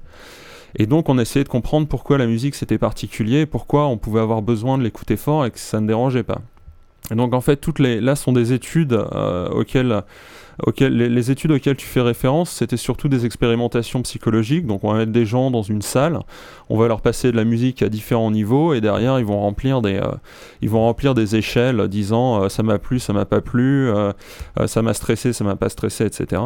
Et 0.75 0.85
donc, 0.85 1.09
on 1.09 1.17
essayait 1.17 1.43
de 1.43 1.49
comprendre 1.49 1.87
pourquoi 1.87 2.17
la 2.17 2.27
musique 2.27 2.55
c'était 2.55 2.77
particulier, 2.77 3.45
pourquoi 3.45 3.87
on 3.87 3.97
pouvait 3.97 4.21
avoir 4.21 4.41
besoin 4.41 4.77
de 4.77 4.83
l'écouter 4.83 5.17
fort 5.17 5.45
et 5.45 5.51
que 5.51 5.59
ça 5.59 5.81
ne 5.81 5.87
dérangeait 5.87 6.23
pas. 6.23 6.41
Et 7.11 7.15
donc, 7.15 7.33
en 7.33 7.41
fait, 7.41 7.57
toutes 7.57 7.79
les 7.79 7.99
là 7.99 8.15
sont 8.15 8.31
des 8.31 8.53
études 8.53 8.93
euh, 8.93 9.49
auxquelles 9.49 10.03
les, 10.79 11.31
études 11.31 11.51
auxquelles 11.51 11.75
tu 11.75 11.87
fais 11.87 12.01
référence, 12.01 12.51
c'était 12.51 12.77
surtout 12.77 13.09
des 13.09 13.25
expérimentations 13.25 14.01
psychologiques. 14.03 14.67
Donc, 14.67 14.83
on 14.83 14.91
va 14.91 14.99
mettre 14.99 15.11
des 15.11 15.25
gens 15.25 15.49
dans 15.49 15.63
une 15.63 15.81
salle, 15.81 16.19
on 16.69 16.77
va 16.77 16.87
leur 16.87 17.01
passer 17.01 17.31
de 17.31 17.37
la 17.37 17.43
musique 17.43 17.81
à 17.81 17.89
différents 17.89 18.31
niveaux, 18.31 18.73
et 18.73 18.79
derrière, 18.79 19.19
ils 19.19 19.25
vont 19.25 19.39
remplir 19.39 19.81
des, 19.81 19.95
euh, 19.95 20.11
ils 20.61 20.69
vont 20.69 20.81
remplir 20.81 21.15
des 21.15 21.35
échelles 21.35 21.87
disant 21.87 22.43
euh, 22.43 22.49
ça 22.49 22.63
m'a 22.63 22.77
plu, 22.77 22.99
ça 22.99 23.11
m'a 23.11 23.25
pas 23.25 23.41
plu, 23.41 23.89
ça 24.67 24.81
m'a 24.81 24.93
stressé, 24.93 25.33
ça 25.33 25.43
m'a 25.43 25.55
pas 25.55 25.69
stressé, 25.69 26.05
etc. 26.05 26.41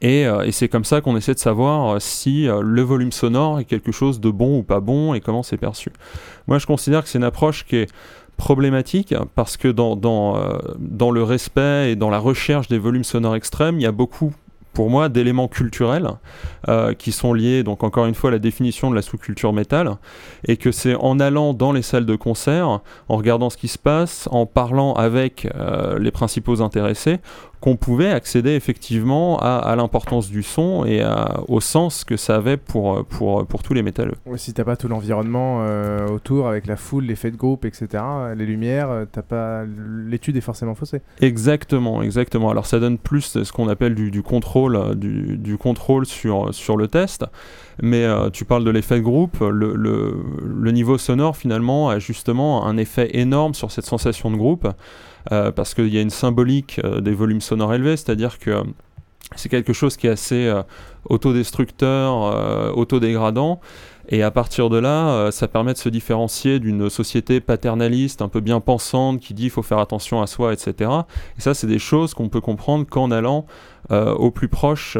Et, 0.00 0.22
et 0.22 0.52
c'est 0.52 0.68
comme 0.68 0.84
ça 0.84 1.00
qu'on 1.00 1.16
essaie 1.16 1.34
de 1.34 1.38
savoir 1.38 2.00
si 2.00 2.46
le 2.46 2.82
volume 2.82 3.12
sonore 3.12 3.60
est 3.60 3.64
quelque 3.64 3.92
chose 3.92 4.20
de 4.20 4.30
bon 4.30 4.58
ou 4.58 4.62
pas 4.62 4.80
bon 4.80 5.14
et 5.14 5.20
comment 5.20 5.42
c'est 5.42 5.56
perçu. 5.56 5.90
Moi, 6.46 6.58
je 6.58 6.66
considère 6.66 7.02
que 7.02 7.08
c'est 7.08 7.18
une 7.18 7.24
approche 7.24 7.64
qui 7.64 7.76
est 7.76 7.88
problématique 8.36 9.14
parce 9.34 9.56
que 9.56 9.68
dans, 9.68 9.96
dans, 9.96 10.36
euh, 10.36 10.58
le 11.12 11.22
respect 11.22 11.92
et 11.92 11.96
dans 11.96 12.10
la 12.10 12.18
recherche 12.18 12.68
des 12.68 12.78
volumes 12.78 13.04
sonores 13.04 13.36
extrêmes, 13.36 13.76
il 13.78 13.82
y 13.82 13.86
a 13.86 13.92
beaucoup 13.92 14.32
pour 14.74 14.90
moi 14.90 15.08
d'éléments 15.08 15.48
culturels 15.48 16.06
euh, 16.68 16.92
qui 16.92 17.10
sont 17.10 17.32
liés 17.32 17.62
donc 17.62 17.82
encore 17.82 18.04
une 18.04 18.14
fois 18.14 18.28
à 18.28 18.32
la 18.32 18.38
définition 18.38 18.90
de 18.90 18.94
la 18.94 19.00
sous-culture 19.00 19.54
métal 19.54 19.96
et 20.46 20.58
que 20.58 20.70
c'est 20.70 20.94
en 20.96 21.18
allant 21.18 21.54
dans 21.54 21.72
les 21.72 21.80
salles 21.80 22.04
de 22.04 22.14
concert, 22.14 22.68
en 23.08 23.16
regardant 23.16 23.48
ce 23.48 23.56
qui 23.56 23.68
se 23.68 23.78
passe, 23.78 24.28
en 24.30 24.44
parlant 24.44 24.92
avec 24.92 25.48
euh, 25.54 25.98
les 25.98 26.10
principaux 26.10 26.60
intéressés 26.60 27.20
qu'on 27.60 27.76
pouvait 27.76 28.10
accéder 28.10 28.50
effectivement 28.50 29.38
à, 29.38 29.74
l'importance 29.76 30.30
du 30.30 30.42
son 30.42 30.84
et 30.84 31.02
au 31.48 31.60
sens 31.60 32.04
que 32.04 32.16
ça 32.16 32.36
avait 32.36 32.56
pour, 32.56 33.04
pour, 33.06 33.46
pour 33.46 33.62
tous 33.62 33.74
les 33.74 33.82
métalleux. 33.82 34.14
si 34.36 34.52
t'as 34.54 34.64
pas 34.64 34.76
tout 34.76 34.88
l'environnement 34.88 35.58
euh, 35.60 36.06
autour 36.08 36.48
avec 36.48 36.66
la 36.66 36.76
foule, 36.76 37.04
l'effet 37.04 37.30
de 37.30 37.36
groupe, 37.36 37.64
etc., 37.64 38.02
les 38.36 38.46
lumières, 38.46 39.06
t'as 39.10 39.22
pas 39.22 39.64
l'étude 40.06 40.36
est 40.36 40.40
forcément 40.42 40.74
faussée. 40.74 41.00
Exactement, 41.20 42.02
exactement. 42.02 42.50
Alors 42.50 42.66
ça 42.66 42.78
donne 42.78 42.98
plus 42.98 43.42
ce 43.42 43.52
qu'on 43.52 43.68
appelle 43.68 43.94
du, 43.94 44.10
du 44.10 44.22
contrôle, 44.22 44.94
du, 44.96 45.36
du, 45.36 45.56
contrôle 45.56 46.06
sur, 46.06 46.52
sur 46.54 46.76
le 46.76 46.88
test. 46.88 47.24
Mais 47.82 48.04
euh, 48.04 48.30
tu 48.30 48.44
parles 48.44 48.64
de 48.64 48.70
l'effet 48.70 48.96
de 48.96 49.02
groupe, 49.02 49.38
le, 49.40 49.74
le, 49.74 50.16
le, 50.44 50.70
niveau 50.70 50.96
sonore 50.98 51.36
finalement 51.36 51.90
a 51.90 51.98
justement 51.98 52.66
un 52.66 52.76
effet 52.76 53.10
énorme 53.18 53.54
sur 53.54 53.70
cette 53.70 53.84
sensation 53.84 54.30
de 54.30 54.36
groupe. 54.36 54.68
Euh, 55.32 55.50
parce 55.50 55.74
qu'il 55.74 55.92
y 55.92 55.98
a 55.98 56.00
une 56.00 56.10
symbolique 56.10 56.80
euh, 56.84 57.00
des 57.00 57.12
volumes 57.12 57.40
sonores 57.40 57.74
élevés, 57.74 57.96
c'est-à-dire 57.96 58.38
que 58.38 58.62
c'est 59.34 59.48
quelque 59.48 59.72
chose 59.72 59.96
qui 59.96 60.06
est 60.06 60.10
assez 60.10 60.46
euh, 60.46 60.62
autodestructeur, 61.08 62.76
autodégradant. 62.76 63.60
Et 64.08 64.22
à 64.22 64.30
partir 64.30 64.70
de 64.70 64.78
là, 64.78 65.32
ça 65.32 65.48
permet 65.48 65.72
de 65.72 65.78
se 65.78 65.88
différencier 65.88 66.60
d'une 66.60 66.88
société 66.88 67.40
paternaliste, 67.40 68.22
un 68.22 68.28
peu 68.28 68.38
bien 68.38 68.60
pensante, 68.60 69.18
qui 69.18 69.34
dit 69.34 69.44
il 69.44 69.50
faut 69.50 69.64
faire 69.64 69.80
attention 69.80 70.22
à 70.22 70.28
soi, 70.28 70.52
etc. 70.52 70.90
Et 71.36 71.40
ça, 71.40 71.54
c'est 71.54 71.66
des 71.66 71.80
choses 71.80 72.14
qu'on 72.14 72.28
peut 72.28 72.40
comprendre 72.40 72.86
qu'en 72.88 73.10
allant 73.10 73.46
au 73.90 74.30
plus 74.30 74.46
proche, 74.46 74.96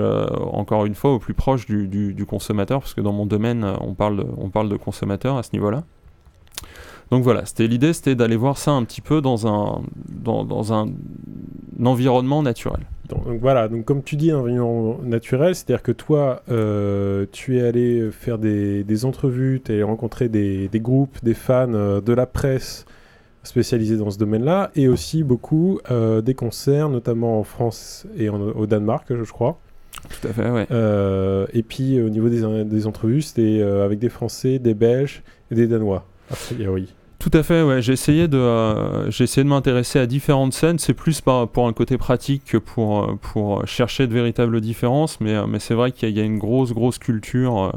encore 0.53 0.87
une 0.87 0.97
fois, 0.97 1.13
au 1.13 1.21
plus 1.21 1.35
proche 1.35 1.67
du, 1.67 2.27
consommateur, 2.29 2.81
parce 2.81 2.95
que 2.95 3.01
dans 3.01 3.13
mon 3.13 3.27
domaine, 3.27 3.65
on 3.81 3.95
parle 3.95 4.69
de 4.69 4.77
consommateur 4.77 5.37
à 5.37 5.45
ce 5.45 5.51
niveau-là. 5.53 5.85
Donc 7.11 7.23
voilà, 7.23 7.45
c'était 7.47 7.67
l'idée, 7.67 7.93
c'était 7.93 8.15
d'aller 8.15 8.37
voir 8.37 8.59
ça 8.59 8.73
un 8.73 8.85
petit 8.85 9.01
peu 9.01 9.21
dans 9.21 9.47
un, 9.47 9.83
dans, 10.09 10.73
un, 10.73 10.89
environnement 11.85 12.43
naturel. 12.43 12.81
Donc, 13.09 13.21
voilà, 13.41 13.69
donc 13.69 13.85
comme 13.85 14.03
tu 14.03 14.17
dis, 14.17 14.33
un 14.33 14.39
environnement 14.39 14.99
naturel, 15.05 15.55
c'est-à-dire 15.55 15.83
que 15.83 15.93
toi, 15.93 16.43
euh, 16.51 17.27
tu 17.31 17.59
es 17.59 17.63
allé 17.63 18.11
faire 18.11 18.39
des, 18.39 18.83
des 18.83 19.05
entrevues, 19.05 19.61
tu 19.65 19.71
es 19.71 19.75
allé 19.77 19.83
rencontrer 19.85 20.29
des, 20.29 20.67
des, 20.69 20.81
groupes, 20.81 21.17
des 21.23 21.35
fans 21.35 21.73
euh, 21.73 22.01
de 22.01 22.13
la 22.13 22.27
presse 22.27 22.87
spécialisés 23.45 23.97
dans 23.97 24.11
ce 24.11 24.19
domaine-là, 24.19 24.73
et 24.75 24.89
aussi 24.89 25.23
beaucoup 25.23 25.79
euh, 25.93 26.21
des 26.21 26.35
concerts, 26.35 26.89
notamment 26.89 27.39
en 27.39 27.45
France 27.45 28.05
et 28.17 28.29
au 28.29 28.67
Danemark, 28.67 29.07
je 29.09 29.31
crois. 29.31 29.61
Tout 30.21 30.29
à 30.29 30.33
fait, 30.33 30.51
ouais. 30.51 30.67
et 31.53 31.63
puis 31.63 32.01
au 32.03 32.09
niveau 32.09 32.29
des, 32.29 32.65
des 32.65 32.87
entrevues, 32.89 33.23
c'était 33.23 33.63
avec 33.63 34.01
des 34.01 34.09
Français, 34.09 34.59
des 34.59 34.75
Belges 34.75 35.23
et 35.53 35.55
des 35.55 35.69
Danois. 35.69 36.05
Oui. 36.69 36.89
Tout 37.19 37.31
à 37.33 37.43
fait, 37.43 37.63
ouais. 37.63 37.81
J'ai 37.81 37.95
essayé 37.95 38.29
de, 38.29 38.37
euh, 38.37 39.11
j'ai 39.11 39.25
essayé 39.25 39.43
de 39.43 39.49
m'intéresser 39.49 39.99
à 39.99 40.07
différentes 40.07 40.53
scènes. 40.53 40.79
C'est 40.79 40.95
plus 40.95 41.21
par, 41.21 41.49
pour 41.49 41.67
un 41.67 41.73
côté 41.73 41.97
pratique 41.97 42.45
que 42.45 42.59
pour, 42.59 43.05
euh, 43.05 43.19
pour 43.21 43.67
chercher 43.67 44.07
de 44.07 44.13
véritables 44.13 44.61
différences, 44.61 45.21
mais, 45.21 45.35
euh, 45.35 45.47
mais 45.47 45.59
c'est 45.59 45.75
vrai 45.75 45.93
qu'il 45.93 46.11
y, 46.11 46.21
a 46.21 46.25
une 46.25 46.39
grosse, 46.39 46.73
grosse 46.73 46.99
culture. 46.99 47.73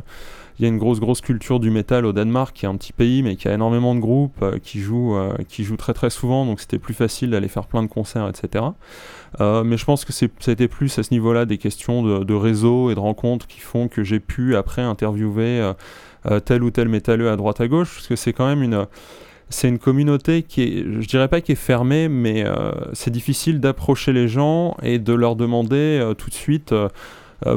il 0.60 0.64
y 0.64 0.66
a 0.66 0.68
une 0.68 0.78
grosse, 0.78 1.00
grosse 1.00 1.22
culture 1.22 1.62
du 1.62 1.72
métal 1.72 2.06
au 2.06 2.12
Danemark, 2.12 2.56
qui 2.56 2.66
est 2.66 2.70
un 2.70 2.76
petit 2.76 2.92
pays, 2.92 3.24
mais 3.24 3.38
qui 3.38 3.48
a 3.48 3.54
énormément 3.54 3.96
de 3.96 4.02
groupes 4.02 4.44
qui, 4.62 4.82
jouent, 4.82 5.18
qui 5.48 5.64
jouent 5.64 5.78
très, 5.78 5.94
très 5.94 6.10
souvent, 6.10 6.46
donc 6.46 6.60
c'était 6.60 6.80
plus 6.80 6.94
facile 6.94 7.30
d'aller 7.32 7.48
faire 7.48 7.66
plein 7.66 7.82
de 7.82 7.88
concerts, 7.88 8.28
etc. 8.28 8.66
mais 9.40 9.78
je 9.78 9.86
pense 9.86 10.04
que 10.04 10.52
été 10.52 10.68
plus 10.68 11.00
à 11.00 11.04
ce 11.04 11.14
niveau-là 11.14 11.46
des 11.46 11.58
questions 11.58 12.04
de, 12.04 12.26
de 12.26 12.34
réseau 12.34 12.92
et 12.92 12.96
de 12.96 13.00
rencontres 13.00 13.48
qui 13.48 13.62
font 13.62 13.88
que 13.88 14.04
j'ai 14.04 14.20
pu 14.20 14.58
après 14.58 14.82
interviewer 14.82 15.72
tel 16.46 16.64
ou 16.64 16.72
tel 16.72 16.90
métalleux 16.90 17.30
à 17.30 17.36
droite 17.36 17.62
à 17.62 17.68
gauche, 17.68 17.94
parce 17.96 18.08
que 18.08 18.16
c'est 18.16 18.34
quand 18.34 18.48
même 18.48 18.64
une 18.64 18.88
c'est 19.50 19.68
une 19.68 19.80
communauté 19.80 20.44
qui 20.44 20.62
est, 20.62 21.02
je 21.02 21.08
dirais 21.08 21.28
pas 21.28 21.42
qui 21.42 21.54
est 21.54 21.56
fermée, 21.56 22.08
mais 22.08 22.46
euh, 22.46 22.72
c'est 22.94 23.10
difficile 23.10 23.60
d'approcher 23.60 24.14
les 24.14 24.28
gens 24.28 24.78
et 24.84 25.00
de 25.00 25.14
leur 25.14 25.36
demander 25.36 26.00
euh, 26.00 26.14
tout 26.14 26.30
de 26.30 26.36
suite 26.36 26.72
euh, 26.72 26.88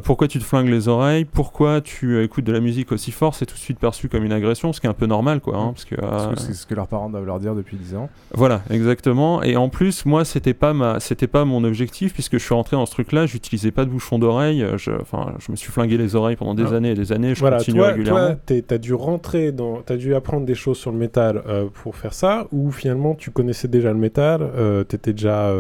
pourquoi 0.05 0.29
tu 0.29 0.39
te 0.39 0.45
flingues 0.45 0.69
les 0.69 0.89
oreilles, 0.89 1.25
pourquoi 1.25 1.81
tu 1.81 2.23
écoutes 2.23 2.45
de 2.45 2.53
la 2.53 2.61
musique 2.61 2.93
aussi 2.93 3.11
fort, 3.11 3.35
c'est 3.35 3.47
tout 3.47 3.55
de 3.55 3.61
suite 3.61 3.79
perçu 3.79 4.09
comme 4.09 4.25
une 4.25 4.33
agression, 4.33 4.73
ce 4.73 4.81
qui 4.81 4.87
est 4.87 4.91
un 4.91 4.95
peu 4.95 5.07
normal, 5.07 5.41
quoi. 5.41 5.57
Hein, 5.57 5.73
parce 5.73 5.85
que, 5.85 5.95
euh, 5.95 6.35
c'est 6.37 6.55
ce 6.55 6.67
que 6.67 6.75
leurs 6.75 6.87
parents 6.87 7.11
doivent 7.11 7.27
leur 7.27 7.41
dire 7.41 7.55
depuis 7.55 7.77
10 7.77 7.97
ans. 7.97 8.09
Voilà, 8.35 8.63
exactement. 8.71 9.43
Et 9.43 9.57
en 9.57 9.69
plus, 9.69 10.07
moi, 10.07 10.25
c'était 10.25 10.55
pas 10.55 10.73
ma, 10.73 11.01
c'était 11.01 11.27
pas 11.27 11.45
mon 11.45 11.65
objectif, 11.65 12.13
puisque 12.13 12.35
je 12.35 12.45
suis 12.45 12.55
rentré 12.55 12.77
dans 12.77 12.87
ce 12.87 12.93
truc-là, 12.93 13.27
j'utilisais 13.27 13.71
pas 13.71 13.85
de 13.85 13.91
bouchon 13.91 14.19
d'oreille, 14.19 14.65
je, 14.77 14.93
enfin, 15.01 15.35
je 15.39 15.51
me 15.51 15.57
suis 15.57 15.73
flingué 15.73 15.97
les 15.97 16.15
oreilles 16.15 16.37
pendant 16.37 16.55
des 16.55 16.73
années 16.73 16.91
et 16.91 16.95
des 16.95 17.13
années, 17.13 17.35
je 17.35 17.41
voilà, 17.41 17.59
continue 17.59 17.79
toi, 17.79 17.89
régulièrement. 17.89 18.37
Toi, 18.47 18.57
t'as 18.67 18.79
dû 18.79 18.95
rentrer 18.95 19.53
dans, 19.53 19.83
t'as 19.83 19.97
dû 19.97 20.15
apprendre 20.15 20.47
des 20.47 20.55
choses 20.55 20.79
sur 20.79 20.93
le 20.93 20.99
métal 20.99 21.43
euh, 21.47 21.67
pour 21.73 21.97
faire 21.97 22.15
ça, 22.15 22.47
ou 22.53 22.71
finalement 22.71 23.15
tu 23.15 23.31
connaissais 23.31 23.69
déjà 23.69 23.93
le 23.93 23.99
métal, 23.99 24.51
t'étais 24.89 25.13
déjà, 25.13 25.53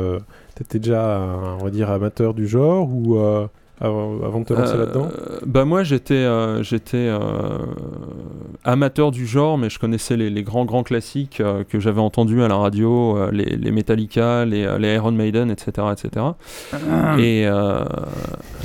t'étais 0.55 0.79
déjà, 0.79 1.21
on 1.61 1.65
va 1.65 1.71
dire, 1.71 1.91
amateur 1.91 2.35
du 2.35 2.47
genre, 2.47 2.89
ou 2.89 3.19
avant, 3.83 4.41
de 4.41 4.45
te 4.45 4.53
lancer 4.53 4.75
euh, 4.75 4.79
là-dedans 4.79 5.09
Bah 5.45 5.65
moi 5.65 5.83
j'étais 5.83 6.15
euh, 6.15 6.63
j'étais 6.63 7.09
euh, 7.09 7.19
amateur 8.65 9.11
du 9.11 9.27
genre, 9.27 9.59
mais 9.59 9.71
je 9.71 9.79
connaissais 9.79 10.17
les, 10.17 10.43
grands 10.43 10.65
grands 10.65 10.83
classiques 10.83 11.43
que 11.69 11.81
j'avais 11.81 12.01
entendus 12.01 12.43
à 12.43 12.49
la 12.49 12.57
radio, 12.57 13.31
les, 13.31 13.71
Metallica, 13.71 14.45
les, 14.45 14.95
Iron 14.95 15.13
Maiden, 15.13 15.51
etc. 15.51 15.89
etc. 15.93 16.27
Et 17.19 17.47
ah, 17.47 17.85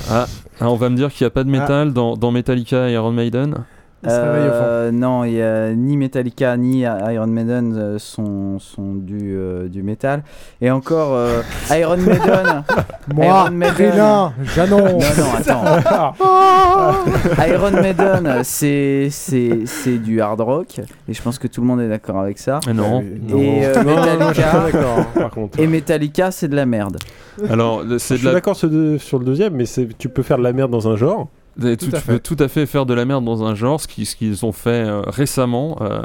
ah, 0.09 0.25
on 0.61 0.75
va 0.75 0.89
me 0.89 0.95
dire 0.95 1.11
qu'il 1.11 1.25
n'y 1.25 1.27
a 1.27 1.31
pas 1.31 1.43
de 1.43 1.49
métal 1.49 1.93
dans, 1.93 2.15
dans 2.15 2.31
Metallica 2.31 2.89
et 2.89 2.93
Iron 2.93 3.11
Maiden? 3.11 3.65
Euh, 4.05 4.91
non, 4.91 5.23
il 5.23 5.33
y 5.33 5.41
a 5.41 5.73
ni 5.73 5.97
Metallica 5.97 6.55
ni 6.55 6.81
Iron 6.81 7.27
Maiden 7.27 7.75
euh, 7.75 7.99
sont, 7.99 8.59
sont 8.59 8.93
du, 8.93 9.35
euh, 9.35 9.67
du 9.67 9.81
métal. 9.81 10.23
Et 10.61 10.69
encore, 10.69 11.17
Iron 11.71 11.97
Maiden. 11.97 12.63
Moi, 13.13 13.25
Iron 13.25 13.51
Maiden. 13.51 14.31
Janon. 14.55 14.77
Non, 14.77 14.99
non, 15.17 15.33
attends. 15.37 16.13
Iron 17.47 17.71
Maiden, 17.81 18.43
c'est, 18.43 19.07
c'est, 19.09 19.61
c'est 19.65 19.97
du 19.97 20.21
hard 20.21 20.41
rock. 20.41 20.79
Et 21.09 21.13
je 21.13 21.21
pense 21.21 21.39
que 21.39 21.47
tout 21.47 21.61
le 21.61 21.67
monde 21.67 21.81
est 21.81 21.89
d'accord 21.89 22.19
avec 22.19 22.37
ça. 22.37 22.59
non. 22.73 23.03
Et 23.29 23.61
Metallica. 23.83 24.67
Et 25.57 25.67
Metallica, 25.67 26.31
c'est 26.31 26.47
de 26.47 26.55
la 26.55 26.65
merde. 26.65 26.97
Alors, 27.49 27.83
c'est 27.97 28.15
je 28.15 28.21
suis 28.21 28.31
d'accord 28.31 28.55
sur, 28.55 28.69
sur 28.99 29.19
le 29.19 29.25
deuxième, 29.25 29.53
mais 29.55 29.65
tu 29.97 30.09
peux 30.09 30.23
faire 30.23 30.37
de 30.37 30.43
la 30.43 30.53
merde 30.53 30.71
dans 30.71 30.87
un 30.87 30.95
genre. 30.95 31.29
Tout 31.59 31.75
tu 31.75 32.01
peux 32.05 32.19
tout 32.19 32.35
à 32.39 32.47
fait 32.47 32.65
faire 32.65 32.85
de 32.85 32.93
la 32.93 33.05
merde 33.05 33.25
dans 33.25 33.43
un 33.43 33.55
genre, 33.55 33.81
ce 33.81 33.87
qu'ils 33.87 34.45
ont 34.45 34.51
fait 34.51 34.69
euh, 34.69 35.01
récemment. 35.01 35.77
Euh, 35.81 36.01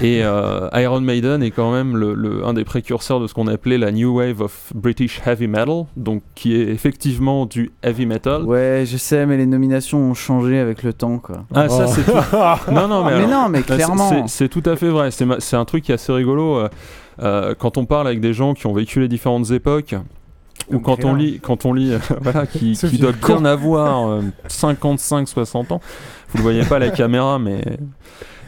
et 0.00 0.22
euh, 0.22 0.68
Iron 0.74 1.00
Maiden 1.00 1.42
est 1.42 1.50
quand 1.50 1.72
même 1.72 1.96
le, 1.96 2.44
un 2.46 2.54
des 2.54 2.64
précurseurs 2.64 3.20
de 3.20 3.26
ce 3.26 3.34
qu'on 3.34 3.46
appelait 3.46 3.78
la 3.78 3.92
New 3.92 4.16
Wave 4.18 4.40
of 4.40 4.72
British 4.74 5.20
Heavy 5.26 5.48
Metal, 5.48 5.84
donc 5.96 6.22
qui 6.34 6.54
est 6.54 6.68
effectivement 6.68 7.46
du 7.46 7.72
heavy 7.82 8.06
metal. 8.06 8.42
Ouais, 8.42 8.84
je 8.86 8.96
sais, 8.96 9.26
mais 9.26 9.36
les 9.36 9.46
nominations 9.46 9.98
ont 9.98 10.14
changé 10.14 10.58
avec 10.58 10.82
le 10.82 10.92
temps, 10.92 11.18
quoi. 11.18 11.44
Ah, 11.54 11.68
ça, 11.68 11.86
c'est 11.86 12.04
tout. 12.04 12.12
non, 12.72 12.88
non, 12.88 13.04
mais, 13.04 13.18
mais 13.18 13.26
non, 13.26 13.48
mais 13.48 13.62
clairement. 13.62 14.26
C'est 14.26 14.48
tout 14.48 14.62
à 14.64 14.76
fait 14.76 14.88
vrai. 14.88 15.10
C'est 15.10 15.56
un 15.56 15.64
truc 15.64 15.84
qui 15.84 15.92
est 15.92 15.96
assez 15.96 16.12
rigolo. 16.12 16.68
quand 17.18 17.76
on 17.76 17.84
parle 17.84 18.06
avec 18.06 18.20
des 18.20 18.32
gens 18.32 18.54
qui 18.54 18.66
ont 18.66 18.72
vécu 18.72 19.00
les 19.00 19.08
différentes 19.08 19.50
époques, 19.50 19.94
ou 20.70 20.80
quand 20.80 21.04
on 21.04 21.14
lit, 21.14 21.40
quand 21.40 21.64
on 21.64 21.72
lit, 21.72 21.92
voilà, 22.20 22.46
qui, 22.46 22.72
qui 22.72 22.98
doit 22.98 23.12
bien 23.12 23.44
avoir 23.44 24.20
55-60 24.48 25.56
euh, 25.56 25.74
ans. 25.74 25.80
Vous 26.30 26.38
le 26.38 26.42
voyez 26.42 26.64
pas 26.64 26.76
à 26.76 26.80
la 26.80 26.90
caméra, 26.90 27.38
mais 27.38 27.60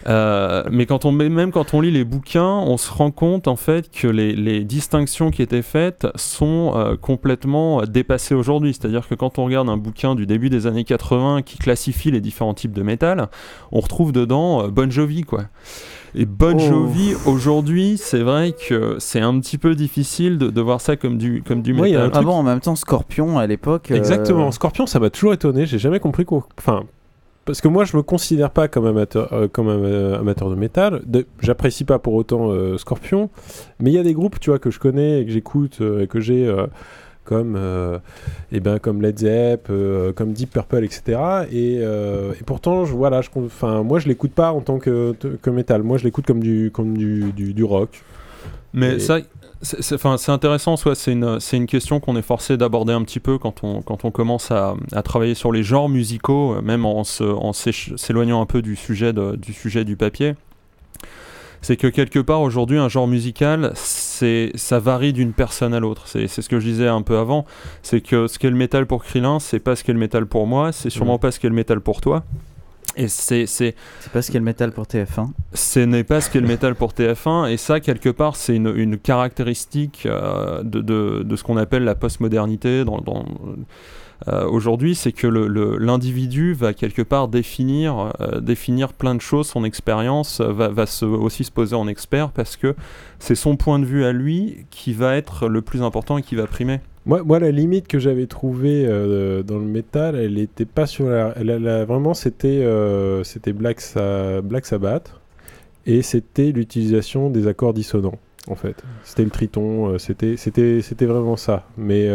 euh, 0.06 0.64
mais 0.70 0.86
quand 0.86 1.04
on, 1.04 1.12
même 1.12 1.52
quand 1.52 1.74
on 1.74 1.80
lit 1.80 1.90
les 1.90 2.04
bouquins, 2.04 2.42
on 2.42 2.76
se 2.76 2.90
rend 2.90 3.10
compte 3.10 3.46
en 3.46 3.56
fait 3.56 3.90
que 3.90 4.06
les, 4.08 4.34
les 4.34 4.64
distinctions 4.64 5.30
qui 5.30 5.42
étaient 5.42 5.62
faites 5.62 6.06
sont 6.14 6.72
euh, 6.74 6.96
complètement 6.96 7.82
dépassées 7.82 8.34
aujourd'hui. 8.34 8.72
C'est-à-dire 8.72 9.06
que 9.06 9.14
quand 9.14 9.38
on 9.38 9.44
regarde 9.44 9.68
un 9.68 9.76
bouquin 9.76 10.14
du 10.14 10.26
début 10.26 10.48
des 10.48 10.66
années 10.66 10.84
80 10.84 11.42
qui 11.42 11.58
classifie 11.58 12.10
les 12.10 12.20
différents 12.20 12.54
types 12.54 12.72
de 12.72 12.82
métal, 12.82 13.28
on 13.70 13.80
retrouve 13.80 14.12
dedans 14.12 14.68
Bon 14.68 14.90
Jovi, 14.90 15.22
quoi. 15.22 15.44
Et 16.14 16.24
Bon 16.24 16.56
oh. 16.56 16.58
Jovi, 16.58 17.14
aujourd'hui, 17.26 17.96
c'est 17.98 18.22
vrai 18.22 18.52
que 18.52 18.96
c'est 18.98 19.20
un 19.20 19.38
petit 19.40 19.58
peu 19.58 19.74
difficile 19.74 20.38
de, 20.38 20.50
de, 20.50 20.60
voir 20.60 20.80
ça 20.80 20.96
comme 20.96 21.18
du, 21.18 21.42
comme 21.46 21.62
du 21.62 21.74
métal. 21.74 22.10
Ah 22.14 22.22
bon, 22.22 22.32
en 22.32 22.42
même 22.42 22.60
temps, 22.60 22.76
Scorpion 22.76 23.38
à 23.38 23.46
l'époque. 23.46 23.90
Exactement, 23.90 24.48
euh, 24.48 24.50
Scorpion, 24.50 24.86
ça 24.86 25.00
m'a 25.00 25.10
toujours 25.10 25.32
étonné. 25.32 25.66
J'ai 25.66 25.78
jamais 25.78 26.00
compris 26.00 26.24
quoi. 26.24 26.46
Enfin, 26.58 26.84
parce 27.44 27.60
que 27.60 27.68
moi, 27.68 27.84
je 27.84 27.96
me 27.96 28.02
considère 28.02 28.50
pas 28.50 28.68
comme 28.68 28.86
amateur, 28.86 29.32
euh, 29.32 29.48
comme 29.48 29.68
un, 29.68 29.82
euh, 29.82 30.18
amateur 30.18 30.50
de 30.50 30.54
métal. 30.54 31.02
J'apprécie 31.40 31.84
pas 31.84 31.98
pour 31.98 32.14
autant 32.14 32.52
Scorpion, 32.78 33.30
mais 33.80 33.90
il 33.90 33.94
y 33.94 33.98
a 33.98 34.02
des 34.02 34.14
groupes, 34.14 34.40
tu 34.40 34.50
vois, 34.50 34.58
que 34.58 34.70
je 34.70 34.78
connais 34.78 35.20
et 35.20 35.24
que 35.26 35.30
j'écoute 35.30 35.80
et 35.80 36.06
que 36.06 36.20
j'ai 36.20 36.50
comme, 37.28 37.56
euh, 37.58 37.98
eh 38.52 38.60
ben, 38.60 38.78
comme 38.78 39.02
Led 39.02 39.18
Zepp, 39.18 39.66
euh, 39.68 40.14
comme 40.14 40.32
Deep 40.32 40.50
Purple, 40.50 40.82
etc. 40.82 41.02
Et, 41.52 41.78
euh, 41.82 42.32
et 42.40 42.44
pourtant, 42.44 42.86
je, 42.86 42.94
voilà, 42.94 43.20
je, 43.20 43.28
moi, 43.82 43.98
je 43.98 44.08
l'écoute 44.08 44.32
pas 44.32 44.52
en 44.52 44.62
tant 44.62 44.78
que, 44.78 45.14
que 45.42 45.50
métal. 45.50 45.82
Moi, 45.82 45.98
je 45.98 46.04
l'écoute 46.04 46.24
comme 46.24 46.42
du, 46.42 46.70
comme 46.72 46.96
du, 46.96 47.32
du, 47.34 47.64
rock. 47.64 48.02
Mais 48.72 48.98
ça, 48.98 49.18
C'est 49.60 50.30
intéressant, 50.30 50.78
soit 50.78 50.94
c'est 50.94 51.12
une, 51.12 51.38
une, 51.52 51.66
question 51.66 52.00
qu'on 52.00 52.16
est 52.16 52.22
forcé 52.22 52.56
d'aborder 52.56 52.94
un 52.94 53.02
petit 53.02 53.20
peu 53.20 53.36
quand 53.36 53.62
on, 53.62 53.82
quand 53.82 54.06
on 54.06 54.10
commence 54.10 54.50
à, 54.50 54.74
à, 54.92 55.02
travailler 55.02 55.34
sur 55.34 55.52
les 55.52 55.62
genres 55.62 55.90
musicaux, 55.90 56.54
euh, 56.54 56.62
même 56.62 56.86
en 56.86 57.04
s'éloignant 57.04 58.40
un 58.40 58.46
peu 58.46 58.62
du 58.62 58.74
sujet, 58.74 59.12
de, 59.12 59.36
du 59.36 59.52
sujet 59.52 59.84
du 59.84 59.96
papier. 59.96 60.34
C'est 61.60 61.76
que 61.76 61.88
quelque 61.88 62.20
part 62.20 62.40
aujourd'hui 62.40 62.78
un 62.78 62.88
genre 62.88 63.08
musical, 63.08 63.72
c'est 64.18 64.50
ça 64.54 64.78
varie 64.78 65.12
d'une 65.12 65.32
personne 65.32 65.74
à 65.74 65.80
l'autre. 65.80 66.04
C'est 66.06 66.26
ce 66.28 66.48
que 66.48 66.58
je 66.58 66.66
disais 66.66 66.88
un 66.88 67.02
peu 67.02 67.18
avant, 67.18 67.44
c'est 67.82 68.00
que 68.00 68.26
ce 68.26 68.38
qu'est 68.38 68.50
le 68.50 68.56
métal 68.56 68.86
pour 68.86 69.04
Krillin, 69.04 69.38
c'est 69.38 69.60
pas 69.60 69.76
ce 69.76 69.84
qu'est 69.84 69.92
le 69.92 69.98
métal 69.98 70.26
pour 70.26 70.46
moi, 70.46 70.72
c'est 70.72 70.90
sûrement 70.90 71.16
mmh. 71.16 71.20
pas 71.20 71.30
ce 71.30 71.40
qu'est 71.40 71.48
le 71.48 71.54
métal 71.54 71.80
pour 71.80 72.00
toi. 72.00 72.24
Et 72.96 73.06
c'est 73.06 73.46
c'est 73.46 73.76
pas 74.12 74.22
ce 74.22 74.32
qu'est 74.32 74.38
le 74.38 74.44
métal 74.44 74.72
pour 74.72 74.84
TF1. 74.86 75.28
Ce 75.54 75.78
n'est 75.78 76.02
pas 76.02 76.20
ce 76.20 76.30
qu'est 76.30 76.40
le 76.40 76.48
métal 76.48 76.74
pour 76.74 76.92
TF1 76.92 77.48
et 77.48 77.56
ça 77.56 77.78
quelque 77.78 78.08
part 78.08 78.34
c'est 78.34 78.56
une, 78.56 78.72
une, 78.74 78.98
caractéristique 78.98 80.04
euh, 80.06 80.64
de, 80.64 80.80
de, 80.80 81.22
de, 81.22 81.36
ce 81.36 81.44
qu'on 81.44 81.56
appelle 81.56 81.84
la 81.84 81.94
postmodernité 81.94 82.84
dans, 82.84 82.98
dans 82.98 83.24
euh, 84.26 84.46
aujourd'hui, 84.46 84.94
c'est 84.94 85.12
que 85.12 85.26
l'individu 85.26 86.52
va 86.52 86.74
quelque 86.74 87.02
part 87.02 87.28
définir, 87.28 88.12
euh, 88.20 88.40
définir 88.40 88.92
plein 88.92 89.14
de 89.14 89.20
choses, 89.20 89.46
son 89.46 89.62
expérience 89.64 90.40
va, 90.40 90.68
va 90.68 90.84
aussi 91.02 91.44
se 91.44 91.52
poser 91.52 91.76
en 91.76 91.86
expert 91.86 92.30
parce 92.30 92.56
que 92.56 92.74
c'est 93.20 93.36
son 93.36 93.56
point 93.56 93.78
de 93.78 93.84
vue 93.84 94.04
à 94.04 94.12
lui 94.12 94.66
qui 94.70 94.92
va 94.92 95.16
être 95.16 95.48
le 95.48 95.62
plus 95.62 95.82
important 95.82 96.18
et 96.18 96.22
qui 96.22 96.34
va 96.34 96.46
primer. 96.46 96.80
Moi, 97.08 97.38
la 97.38 97.50
limite 97.50 97.88
que 97.88 97.98
j'avais 97.98 98.26
trouvée 98.26 98.84
euh, 98.86 99.42
dans 99.42 99.58
le 99.58 99.64
métal, 99.64 100.14
elle 100.14 100.38
était 100.38 100.66
pas 100.66 100.86
sur 100.86 101.08
la. 101.08 101.32
vraiment, 101.86 102.12
c'était 102.12 102.62
euh, 102.62 103.24
c'était 103.24 103.54
Black 103.54 103.80
Sabbath 103.80 105.14
et 105.86 106.02
c'était 106.02 106.52
l'utilisation 106.52 107.30
des 107.30 107.46
accords 107.46 107.72
dissonants. 107.72 108.18
En 108.48 108.54
fait, 108.54 108.82
c'était 109.04 109.24
le 109.24 109.30
triton, 109.30 109.94
euh, 109.94 109.98
c'était 109.98 111.06
vraiment 111.06 111.36
ça. 111.36 111.66
Mais 111.76 112.08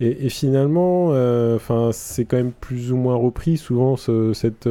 et, 0.00 0.28
finalement, 0.28 1.08
enfin, 1.54 1.90
c'est 1.92 2.24
quand 2.24 2.36
même 2.36 2.52
plus 2.52 2.92
ou 2.92 2.96
moins 2.96 3.16
repris 3.16 3.56
souvent 3.56 3.96
ce, 3.96 4.32
cette 4.32 4.68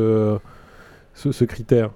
ce 1.13 1.45
critère. 1.45 1.91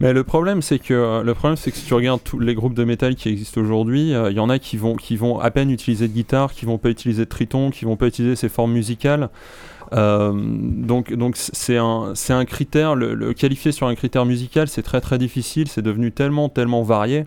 Mais 0.00 0.12
le 0.12 0.24
problème, 0.24 0.62
c'est 0.62 0.78
que 0.78 0.94
euh, 0.94 1.22
le 1.22 1.34
problème, 1.34 1.56
c'est 1.56 1.70
que 1.70 1.76
si 1.76 1.86
tu 1.86 1.94
regardes 1.94 2.22
tous 2.22 2.38
les 2.38 2.54
groupes 2.54 2.74
de 2.74 2.84
métal 2.84 3.14
qui 3.14 3.28
existent 3.28 3.60
aujourd'hui, 3.60 4.10
il 4.10 4.14
euh, 4.14 4.30
y 4.30 4.40
en 4.40 4.50
a 4.50 4.58
qui 4.58 4.76
vont, 4.76 4.96
qui 4.96 5.16
vont 5.16 5.38
à 5.38 5.50
peine 5.50 5.70
utiliser 5.70 6.08
de 6.08 6.12
guitare, 6.12 6.52
qui 6.52 6.66
vont 6.66 6.78
pas 6.78 6.90
utiliser 6.90 7.24
de 7.24 7.28
triton, 7.28 7.70
qui 7.70 7.84
vont 7.84 7.96
pas 7.96 8.06
utiliser 8.06 8.36
ces 8.36 8.48
formes 8.48 8.72
musicales. 8.72 9.30
Euh, 9.92 10.32
donc, 10.34 11.12
donc 11.12 11.36
c'est 11.36 11.76
un, 11.76 12.12
c'est 12.14 12.32
un 12.32 12.44
critère. 12.44 12.94
Le, 12.94 13.14
le, 13.14 13.32
qualifier 13.32 13.70
sur 13.70 13.86
un 13.86 13.94
critère 13.94 14.24
musical, 14.24 14.68
c'est 14.68 14.82
très 14.82 15.00
très 15.00 15.18
difficile. 15.18 15.68
C'est 15.68 15.82
devenu 15.82 16.10
tellement 16.10 16.48
tellement 16.48 16.82
varié 16.82 17.26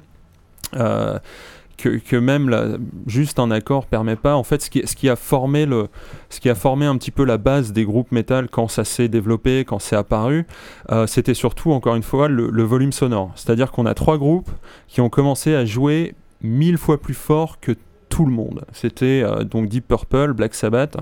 que, 1.78 2.15
même 2.15 2.80
juste 3.05 3.39
un 3.39 3.51
accord 3.51 3.86
permet 3.86 4.15
pas. 4.15 4.36
En 4.36 4.43
fait, 4.43 4.61
ce 4.61 4.70
qui, 4.70 5.09
a 5.09 5.15
formé 5.15 5.65
le, 5.65 5.88
ce 6.30 6.39
qui 6.39 6.49
a 6.49 6.55
formé 6.55 6.86
un 6.86 6.97
petit 6.97 7.11
peu 7.11 7.24
la 7.24 7.38
base 7.38 7.72
des 7.72 7.86
groupes 7.86 8.11
métal 8.11 8.49
quand 8.49 8.68
ça 8.68 8.84
s'est 8.84 9.07
développé, 9.07 9.63
quand 9.65 9.80
c'est 9.80 9.95
apparu, 9.95 10.45
euh, 10.91 11.07
c'était 11.07 11.36
surtout 11.36 11.72
encore 11.72 11.95
une 11.95 12.03
fois 12.03 12.28
le, 12.28 12.63
volume 12.63 12.91
sonore. 12.91 13.32
C'est-à-dire 13.36 13.72
qu'on 13.72 13.86
a 13.86 13.93
trois 13.93 14.18
groupes 14.18 14.49
qui 14.88 15.01
ont 15.01 15.09
commencé 15.09 15.55
à 15.55 15.65
jouer 15.65 16.15
mille 16.41 16.78
fois 16.78 16.99
plus 16.99 17.13
fort 17.13 17.59
que 17.59 17.74
tout 18.09 18.26
le 18.26 18.32
monde. 18.32 18.65
C'était 18.74 19.22
euh, 19.24 19.43
donc 19.43 19.70
Deep 19.70 19.88
Purple, 19.88 20.34
Black 20.34 20.53
Sabbath. 20.55 20.97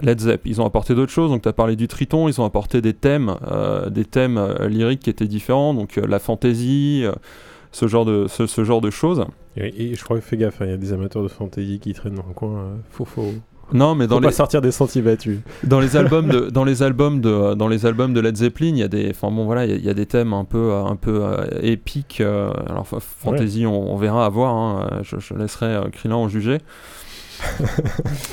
Led 0.00 0.18
Zepp. 0.18 0.46
Ils 0.46 0.60
ont 0.60 0.64
apporté 0.64 0.94
d'autres 0.94 1.12
choses, 1.12 1.30
donc 1.30 1.42
tu 1.42 1.48
as 1.50 1.52
parlé 1.52 1.76
du 1.76 1.86
triton, 1.86 2.26
ils 2.26 2.40
ont 2.40 2.46
apporté 2.46 2.80
des 2.80 2.94
thèmes, 2.94 3.36
euh, 3.46 3.90
des 3.90 4.06
thèmes 4.06 4.42
lyriques 4.66 5.00
qui 5.00 5.10
étaient 5.10 5.26
différents, 5.26 5.74
donc 5.74 5.96
la 5.96 6.18
fantaisie, 6.18 7.04
ce 7.72 7.88
genre 7.88 8.04
de, 8.04 8.26
ce, 8.28 8.64
genre 8.64 8.80
de 8.80 8.90
choses. 8.90 9.24
Et, 9.56 9.94
je 9.94 10.04
crois 10.04 10.16
que 10.18 10.22
fais 10.22 10.36
gaffe, 10.36 10.60
hein, 10.60 10.66
il 10.66 10.70
y 10.70 10.74
a 10.74 10.76
des 10.76 10.92
amateurs 10.92 11.22
de 11.22 11.28
fantasy 11.28 11.80
qui 11.80 11.92
traînent 11.94 12.14
dans 12.14 12.26
le 12.26 12.34
coin. 12.34 12.58
Euh, 12.58 12.76
faut, 12.90 13.04
faut, 13.04 13.32
non, 13.72 13.94
mais 13.94 14.06
dans 14.06 14.20
les... 14.20 14.26
pas 14.26 14.32
sortir 14.32 14.60
des 14.60 14.70
sentiers 14.70 15.02
battus. 15.02 15.38
Dans 15.64 15.80
les 15.80 15.96
albums 15.96 16.28
de, 16.28 16.40
dans 16.50 16.64
les 16.64 16.82
albums 16.82 17.20
de, 17.20 17.54
dans 17.54 17.68
les 17.68 17.86
albums 17.86 18.12
de 18.12 18.20
Led 18.20 18.36
Zeppelin, 18.36 18.68
il 18.68 18.78
y 18.78 18.82
a 18.82 18.88
des, 18.88 19.10
enfin 19.10 19.30
bon 19.30 19.44
voilà, 19.44 19.64
il 19.64 19.84
y, 19.84 19.88
a 19.88 19.94
des 19.94 20.06
thèmes 20.06 20.34
un 20.34 20.44
peu, 20.44 20.74
un 20.74 20.96
peu 20.96 21.20
euh, 21.22 21.46
épiques. 21.62 22.20
Euh, 22.20 22.52
alors 22.68 22.86
fantasy, 22.86 23.64
on, 23.66 23.96
verra 23.96 24.26
à 24.26 24.28
voir. 24.28 24.54
Hein, 24.54 25.00
je, 25.02 25.18
je, 25.18 25.34
laisserai 25.34 25.90
Krillin 25.92 26.16
en 26.16 26.28
juger. 26.28 26.58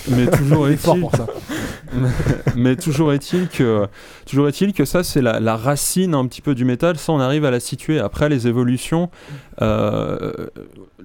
Mais 0.09 0.27
toujours 0.27 0.67
est-il 0.67 1.05
mais, 2.55 2.75
toujours 2.75 3.13
est-il 3.13 3.47
que 3.47 3.87
toujours 4.25 4.47
est-il 4.47 4.73
que 4.73 4.85
ça 4.85 5.03
c'est 5.03 5.21
la, 5.21 5.55
racine 5.55 6.13
un 6.13 6.27
petit 6.27 6.41
peu 6.41 6.55
du 6.55 6.65
métal. 6.65 6.97
Ça 6.97 7.11
on 7.11 7.19
arrive 7.19 7.45
à 7.45 7.51
la 7.51 7.59
situer 7.59 7.99
après 7.99 8.29
les 8.29 8.47
évolutions. 8.47 9.09
Euh, 9.61 10.47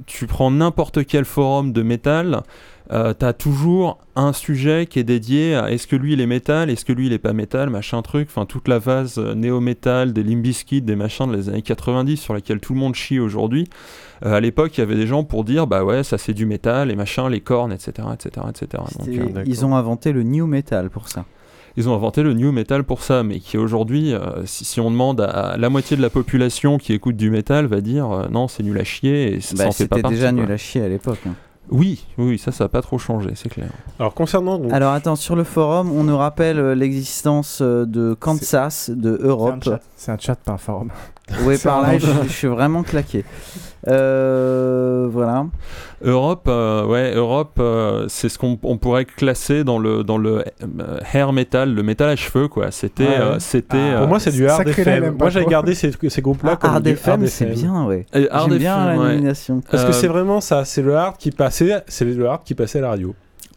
tu 0.06 0.26
prends 0.26 0.50
n'importe 0.50 1.06
quel 1.06 1.24
forum 1.24 1.72
de 1.72 1.82
métal 1.82 2.42
euh, 2.92 3.14
t'as 3.14 3.32
toujours 3.32 3.98
un 4.14 4.34
sujet 4.34 4.86
qui 4.86 4.98
est 4.98 5.04
dédié 5.04 5.54
à 5.54 5.70
est-ce 5.70 5.86
que 5.86 5.96
lui 5.96 6.12
il 6.12 6.20
est 6.20 6.26
métal, 6.26 6.68
est-ce 6.68 6.84
que 6.84 6.92
lui 6.92 7.06
il 7.06 7.12
est 7.14 7.18
pas 7.18 7.32
métal, 7.32 7.70
machin 7.70 8.02
truc, 8.02 8.28
enfin 8.30 8.44
toute 8.44 8.68
la 8.68 8.78
phase 8.78 9.14
euh, 9.16 9.34
néo-métal, 9.34 10.12
des 10.12 10.22
Limbiskit, 10.22 10.82
des 10.82 10.94
machins 10.94 11.26
de 11.26 11.34
les 11.34 11.48
années 11.48 11.62
90 11.62 12.18
sur 12.18 12.34
laquelle 12.34 12.60
tout 12.60 12.74
le 12.74 12.80
monde 12.80 12.94
chie 12.94 13.18
aujourd'hui. 13.18 13.68
Euh, 14.24 14.34
à 14.34 14.40
l'époque, 14.40 14.76
il 14.76 14.80
y 14.80 14.82
avait 14.82 14.96
des 14.96 15.06
gens 15.06 15.24
pour 15.24 15.44
dire 15.44 15.66
bah 15.66 15.82
ouais, 15.82 16.04
ça 16.04 16.18
c'est 16.18 16.34
du 16.34 16.44
métal, 16.44 16.88
les 16.88 16.96
machins, 16.96 17.26
les 17.28 17.40
cornes, 17.40 17.72
etc. 17.72 18.08
etc., 18.12 18.46
etc. 18.50 18.82
Donc, 18.98 19.46
ils 19.46 19.64
ont 19.64 19.74
inventé 19.74 20.12
le 20.12 20.22
new 20.22 20.46
metal 20.46 20.90
pour 20.90 21.08
ça 21.08 21.24
ils 21.76 21.88
ont 21.88 21.94
inventé 21.96 22.22
le 22.22 22.34
new 22.34 22.52
metal 22.52 22.84
pour 22.84 23.02
ça, 23.02 23.24
mais 23.24 23.40
qui 23.40 23.58
aujourd'hui, 23.58 24.14
si, 24.44 24.78
on 24.78 24.92
demande 24.92 25.20
à, 25.20 25.56
la 25.58 25.70
moitié 25.70 25.96
de 25.96 26.02
la 26.02 26.08
population 26.08 26.78
qui 26.78 26.92
écoute 26.92 27.16
du 27.16 27.30
metal, 27.30 27.66
va 27.66 27.80
dire 27.80 28.28
non, 28.30 28.46
c'est 28.46 28.62
nul 28.62 28.78
à 28.78 28.84
chier. 28.84 29.34
Et 29.34 29.40
bah, 29.56 29.72
C'était 29.72 30.02
déjà 30.02 30.30
nul 30.30 30.48
à 30.52 30.56
chier 30.56 30.82
à 30.82 30.88
l'époque. 30.88 31.18
Hein. 31.26 31.34
Oui, 31.70 32.06
oui, 32.18 32.38
ça, 32.38 32.52
ça 32.52 32.64
n'a 32.64 32.68
pas 32.68 32.82
trop 32.82 32.98
changé, 32.98 33.30
c'est 33.34 33.48
clair. 33.48 33.70
Alors, 33.98 34.14
concernant. 34.14 34.60
Alors, 34.70 34.92
attends, 34.92 35.16
sur 35.16 35.34
le 35.34 35.44
forum, 35.44 35.92
on 35.92 36.04
nous 36.04 36.16
rappelle 36.16 36.58
euh, 36.58 36.74
l'existence 36.74 37.60
euh, 37.62 37.86
de 37.86 38.14
Kansas, 38.14 38.90
de 38.90 39.18
Europe. 39.22 39.68
C'est 39.96 40.12
un, 40.12 40.18
chat, 40.18 40.36
pas 40.36 40.52
un 40.52 40.58
forum. 40.58 40.90
Oui, 41.42 41.56
par 41.62 41.82
là, 41.82 41.98
je, 41.98 42.28
suis 42.28 42.48
vraiment 42.48 42.82
claqué. 42.82 43.24
Euh, 43.86 45.06
voilà. 45.10 45.46
Europe, 46.02 46.46
euh, 46.48 46.86
ouais, 46.86 47.14
Europe, 47.14 47.56
euh, 47.58 48.06
c'est 48.08 48.28
ce 48.28 48.38
qu'on 48.38 48.56
pourrait 48.56 49.04
classer 49.04 49.64
dans 49.64 49.78
le 49.78 50.04
dans 50.04 50.18
le 50.18 50.44
hair 51.12 51.32
metal, 51.32 51.74
le 51.74 51.82
métal 51.82 52.10
à 52.10 52.16
cheveux, 52.16 52.48
quoi. 52.48 52.70
C'était, 52.70 53.18
c'était. 53.38 53.76
Ah, 53.94 53.98
pour 54.00 54.08
moi, 54.08 54.20
c'est 54.20 54.32
du 54.32 54.46
hard 54.46 54.68
FM. 54.68 55.16
Moi, 55.18 55.30
j'ai 55.30 55.44
gardé 55.44 55.74
ces, 55.74 55.92
ces 56.08 56.22
groupes-là 56.22 56.52
ah, 56.54 56.56
comme 56.56 56.70
hard 56.70 56.86
FM. 56.86 57.26
C'est 57.26 57.46
bien, 57.46 57.84
ouais. 57.86 58.06
J'aime 58.12 58.58
bien 58.58 58.86
la 58.86 58.96
nomination. 58.96 59.60
Parce 59.70 59.84
que 59.84 59.92
c'est 59.92 60.08
vraiment 60.08 60.40
ça, 60.40 60.64
c'est 60.64 60.82
le 60.82 60.94
hard 60.96 61.16
qui 61.16 61.30
passait, 61.30 61.82
c'est 61.88 62.04
le 62.04 62.26
hard 62.26 62.42
qui 62.44 62.54
passait 62.54 62.78
à 62.78 62.82
la 62.82 62.90
radio. 62.90 63.14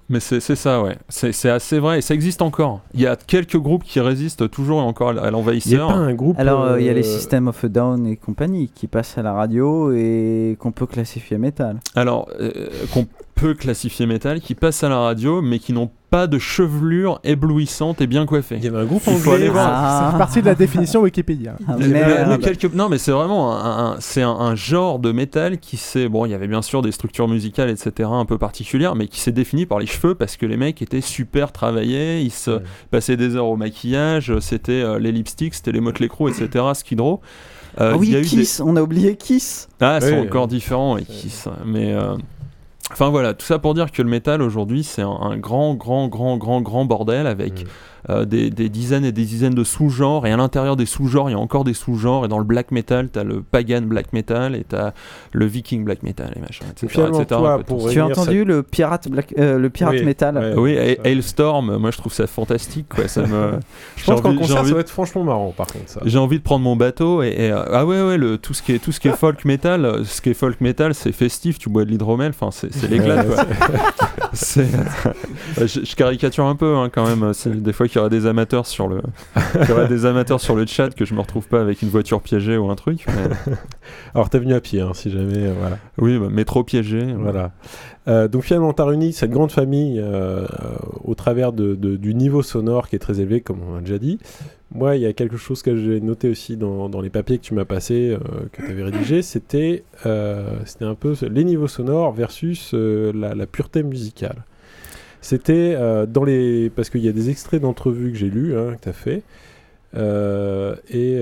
Mais 0.09 0.21
c'est 0.21 0.39
ça, 0.39 0.81
ouais. 0.81 0.97
C'est 1.09 1.49
assez 1.49 1.79
vrai. 1.79 1.99
Et 1.99 2.01
ça 2.01 2.13
existe 2.13 2.41
encore. 2.41 2.81
Il 2.93 3.01
y 3.01 3.07
a 3.07 3.15
quelques 3.15 3.57
groupes 3.57 3.83
qui 3.83 3.99
résistent 3.99 4.49
toujours 4.49 4.79
et 4.79 4.83
encore 4.83 5.09
à 5.09 5.31
l'envahisseur. 5.31 5.71
Il 5.71 5.75
n'y 5.75 5.81
a 5.81 5.87
pas 5.87 5.93
un 5.93 6.13
groupe. 6.13 6.39
Alors, 6.39 6.63
euh, 6.63 6.79
il 6.79 6.85
y 6.85 6.89
a 6.89 6.93
les 6.93 7.07
euh, 7.07 7.17
System 7.17 7.47
of 7.47 7.63
a 7.63 7.67
Down 7.67 8.07
et 8.07 8.15
compagnie 8.15 8.69
qui 8.73 8.87
passent 8.87 9.17
à 9.17 9.21
la 9.21 9.33
radio 9.33 9.91
et 9.91 10.55
qu'on 10.59 10.71
peut 10.71 10.85
classifier 10.85 11.37
métal. 11.37 11.79
Alors, 11.95 12.29
euh, 12.39 12.69
qu'on 12.93 13.05
peut 13.35 13.53
classifier 13.53 14.05
métal, 14.05 14.39
qui 14.39 14.55
passent 14.55 14.83
à 14.83 14.89
la 14.89 14.99
radio, 14.99 15.41
mais 15.41 15.59
qui 15.59 15.73
n'ont 15.73 15.91
pas 16.09 16.27
de 16.27 16.39
chevelure 16.39 17.19
éblouissante 17.23 17.99
et 18.01 18.07
bien 18.07 18.25
coiffée. 18.25 18.55
Il 18.57 18.63
y 18.63 18.67
avait 18.67 18.79
un 18.79 18.85
groupe 18.85 19.07
anglais. 19.07 19.19
Faut 19.19 19.31
aller 19.31 19.49
voir. 19.49 20.03
Ça 20.03 20.11
fait 20.11 20.17
partie 20.17 20.41
de 20.41 20.45
la 20.45 20.55
définition 20.55 21.01
Wikipédia. 21.01 21.57
Ah, 21.67 21.75
non, 22.73 22.89
mais 22.89 22.97
c'est 22.97 23.11
vraiment 23.11 23.57
un, 23.57 23.97
c'est 23.99 24.21
un, 24.21 24.55
genre 24.55 24.99
de 24.99 25.11
métal 25.11 25.59
qui 25.59 25.77
s'est. 25.77 26.07
Bon, 26.07 26.25
il 26.25 26.31
y 26.31 26.33
avait 26.33 26.47
bien 26.47 26.61
sûr 26.61 26.81
des 26.81 26.91
structures 26.91 27.27
musicales, 27.27 27.69
etc., 27.69 28.09
un 28.11 28.25
peu 28.25 28.37
particulières, 28.37 28.95
mais 28.95 29.07
qui 29.07 29.19
s'est 29.19 29.31
défini 29.31 29.65
par 29.65 29.79
les 29.79 29.85
cheveux 29.85 30.15
parce 30.15 30.37
que 30.37 30.45
les 30.45 30.57
mecs 30.57 30.81
étaient 30.81 31.01
super 31.01 31.51
travaillés, 31.51 32.21
ils 32.21 32.31
se 32.31 32.61
passaient 32.91 33.17
des 33.17 33.35
heures 33.35 33.47
au 33.47 33.57
maquillage, 33.57 34.33
c'était 34.39 34.71
euh, 34.71 34.99
les 34.99 35.11
lipsticks, 35.11 35.55
c'était 35.55 35.71
les 35.71 35.81
Motley 35.81 36.07
Crue, 36.07 36.31
etc., 36.31 36.65
Skid 36.73 37.01
Row. 37.01 37.21
Euh, 37.79 37.91
ah 37.93 37.97
oui, 37.97 38.19
Kiss, 38.23 38.59
on 38.59 38.75
a 38.75 38.81
oublié 38.81 39.15
Kiss. 39.15 39.67
Ah, 39.79 39.99
c'est 40.01 40.19
encore 40.19 40.47
différent, 40.47 40.97
Kiss. 40.97 41.47
Mais. 41.65 41.93
Euh, 41.93 42.15
Enfin 42.91 43.09
voilà, 43.09 43.33
tout 43.33 43.45
ça 43.45 43.59
pour 43.59 43.73
dire 43.73 43.91
que 43.91 44.01
le 44.01 44.09
métal 44.09 44.41
aujourd'hui 44.41 44.83
c'est 44.83 45.01
un, 45.01 45.37
grand, 45.37 45.75
grand, 45.75 46.07
grand, 46.07 46.37
grand, 46.37 46.61
grand 46.61 46.85
bordel 46.85 47.27
avec 47.27 47.63
mm. 47.63 47.67
Euh, 48.09 48.23
des, 48.23 48.49
dizaines 48.69 49.03
et 49.03 49.11
des 49.11 49.25
dizaines 49.25 49.53
de 49.53 49.65
sous-genres, 49.65 50.25
et 50.25 50.31
à 50.31 50.37
l'intérieur 50.37 50.77
des 50.77 50.85
sous-genres, 50.85 51.29
il 51.29 51.33
y 51.33 51.35
a 51.35 51.39
encore 51.39 51.65
des 51.65 51.73
sous-genres, 51.73 52.23
et 52.23 52.29
dans 52.29 52.37
le 52.37 52.45
black 52.45 52.71
metal, 52.71 53.09
tu 53.11 53.19
as 53.19 53.25
le 53.25 53.41
pagan 53.41 53.81
black 53.81 54.13
metal, 54.13 54.55
et 54.55 54.63
tu 54.63 54.77
as 54.77 54.93
le 55.33 55.45
viking 55.45 55.83
black 55.83 56.03
metal, 56.03 56.31
et 56.37 56.39
machin, 56.39 56.63
etc. 56.71 56.87
tu 57.91 57.99
as 57.99 58.05
entendu 58.05 58.45
le 58.45 58.63
pirate, 58.63 59.09
black, 59.09 59.33
euh, 59.37 59.59
le 59.59 59.69
pirate 59.69 60.03
metal 60.03 60.53
Oui, 60.55 60.77
Hailstorm, 61.03 61.75
moi 61.75 61.91
je 61.91 61.97
trouve 61.97 62.13
ça 62.13 62.27
fantastique, 62.27 62.87
quoi. 62.95 63.09
ça 63.09 63.23
me... 63.23 63.59
je 63.97 64.05
pense 64.05 64.21
qu'en 64.21 64.35
concert, 64.37 64.65
ça 64.65 64.73
va 64.73 64.79
être 64.79 64.89
franchement 64.89 65.25
marrant, 65.25 65.51
par 65.51 65.67
contre. 65.67 65.99
J'ai 66.05 66.19
envie 66.19 66.37
de 66.37 66.43
prendre 66.43 66.63
mon 66.63 66.77
bateau, 66.77 67.23
et, 67.23 67.51
ah 67.51 67.85
ouais, 67.85 68.01
ouais, 68.01 68.17
le, 68.17 68.37
tout, 68.37 68.53
ce 68.53 68.61
qui 68.61 68.71
est, 68.71 68.79
tout 68.79 68.93
ce 68.93 69.01
qui 69.01 69.09
est 69.09 69.17
folk 69.17 69.43
metal, 69.43 70.05
ce 70.05 70.21
qui 70.21 70.29
est 70.29 70.33
folk 70.33 70.61
metal, 70.61 70.93
c'est 70.93 71.11
festif, 71.11 71.59
tu 71.59 71.69
bois 71.69 71.83
de 71.83 71.89
l'hydromel, 71.89 72.31
enfin, 72.39 72.51
c'est 72.51 72.71
l'éclat, 72.89 73.25
quoi. 73.25 73.43
je, 74.33 74.61
je, 75.65 75.95
caricature 75.95 76.45
un 76.45 76.55
peu, 76.55 76.77
hein, 76.77 76.89
quand 76.89 77.05
même, 77.05 77.33
des 77.45 77.73
fois 77.73 77.85
qu'il 77.89 77.96
qu'il 77.97 78.01
y 78.03 78.05
aura 78.05 78.09
des 78.09 78.27
amateurs 78.27 78.67
sur 78.67 78.87
le, 78.87 79.01
il 79.55 79.69
y 79.69 79.71
aura 79.71 79.85
des 79.85 80.05
amateurs 80.05 80.39
sur 80.39 80.55
le 80.55 80.67
chat 80.67 80.93
que 80.93 81.03
je 81.03 81.15
me 81.15 81.19
retrouve 81.19 81.47
pas 81.47 81.59
avec 81.59 81.81
une 81.81 81.89
voiture 81.89 82.21
piégée 82.21 82.55
ou 82.55 82.69
un 82.69 82.75
truc. 82.75 83.07
Alors 84.13 84.29
t'es 84.29 84.37
venu 84.37 84.53
à 84.53 84.61
pied, 84.61 84.81
hein, 84.81 84.91
si 84.93 85.09
jamais, 85.09 85.47
euh, 85.47 85.53
voilà. 85.59 85.79
Oui, 85.97 86.19
bah, 86.19 86.27
métro 86.29 86.63
piégé. 86.63 87.01
Voilà. 87.17 87.51
Euh, 88.07 88.27
donc 88.27 88.43
finalement, 88.43 88.71
t'as 88.71 88.85
réuni 88.85 89.13
cette 89.13 89.31
grande 89.31 89.51
famille 89.51 89.99
euh, 89.99 90.45
au 91.03 91.15
travers 91.15 91.53
de, 91.53 91.73
du 91.73 92.13
niveau 92.13 92.43
sonore 92.43 92.87
qui 92.87 92.95
est 92.95 92.99
très 92.99 93.19
élevé, 93.19 93.41
comme 93.41 93.61
on 93.67 93.77
a 93.77 93.81
déjà 93.81 93.97
dit. 93.97 94.19
Moi, 94.75 94.95
il 94.95 95.01
y 95.01 95.05
a 95.05 95.13
quelque 95.13 95.37
chose 95.37 95.63
que 95.63 95.75
j'ai 95.75 95.99
noté 95.99 96.29
aussi 96.29 96.55
dans, 96.55 96.89
dans, 96.89 97.01
les 97.01 97.09
papiers 97.09 97.39
que 97.39 97.43
tu 97.43 97.53
m'as 97.53 97.65
passé, 97.65 98.17
que 98.51 98.61
tu 98.61 98.69
avais 98.69 98.83
rédigé, 98.83 99.21
c'était 99.21 99.85
c'était 100.65 100.85
un 100.85 100.95
peu 100.95 101.15
les 101.21 101.43
niveaux 101.45 101.69
sonores 101.69 102.11
versus 102.11 102.73
la, 102.73 103.33
la, 103.33 103.47
pureté 103.47 103.81
musicale. 103.81 104.43
C'était 105.27 105.75
dans 106.07 106.23
les... 106.23 106.69
Parce 106.69 106.89
qu'il 106.89 107.03
y 107.03 107.09
a 107.09 107.11
des 107.11 107.29
extraits 107.29 107.61
d'entrevues 107.61 108.11
que 108.11 108.17
j'ai 108.17 108.29
lus, 108.29 108.57
hein, 108.57 108.75
que 108.75 108.83
tu 108.83 108.89
as 108.89 108.93
fait, 108.93 109.23
et 110.93 111.21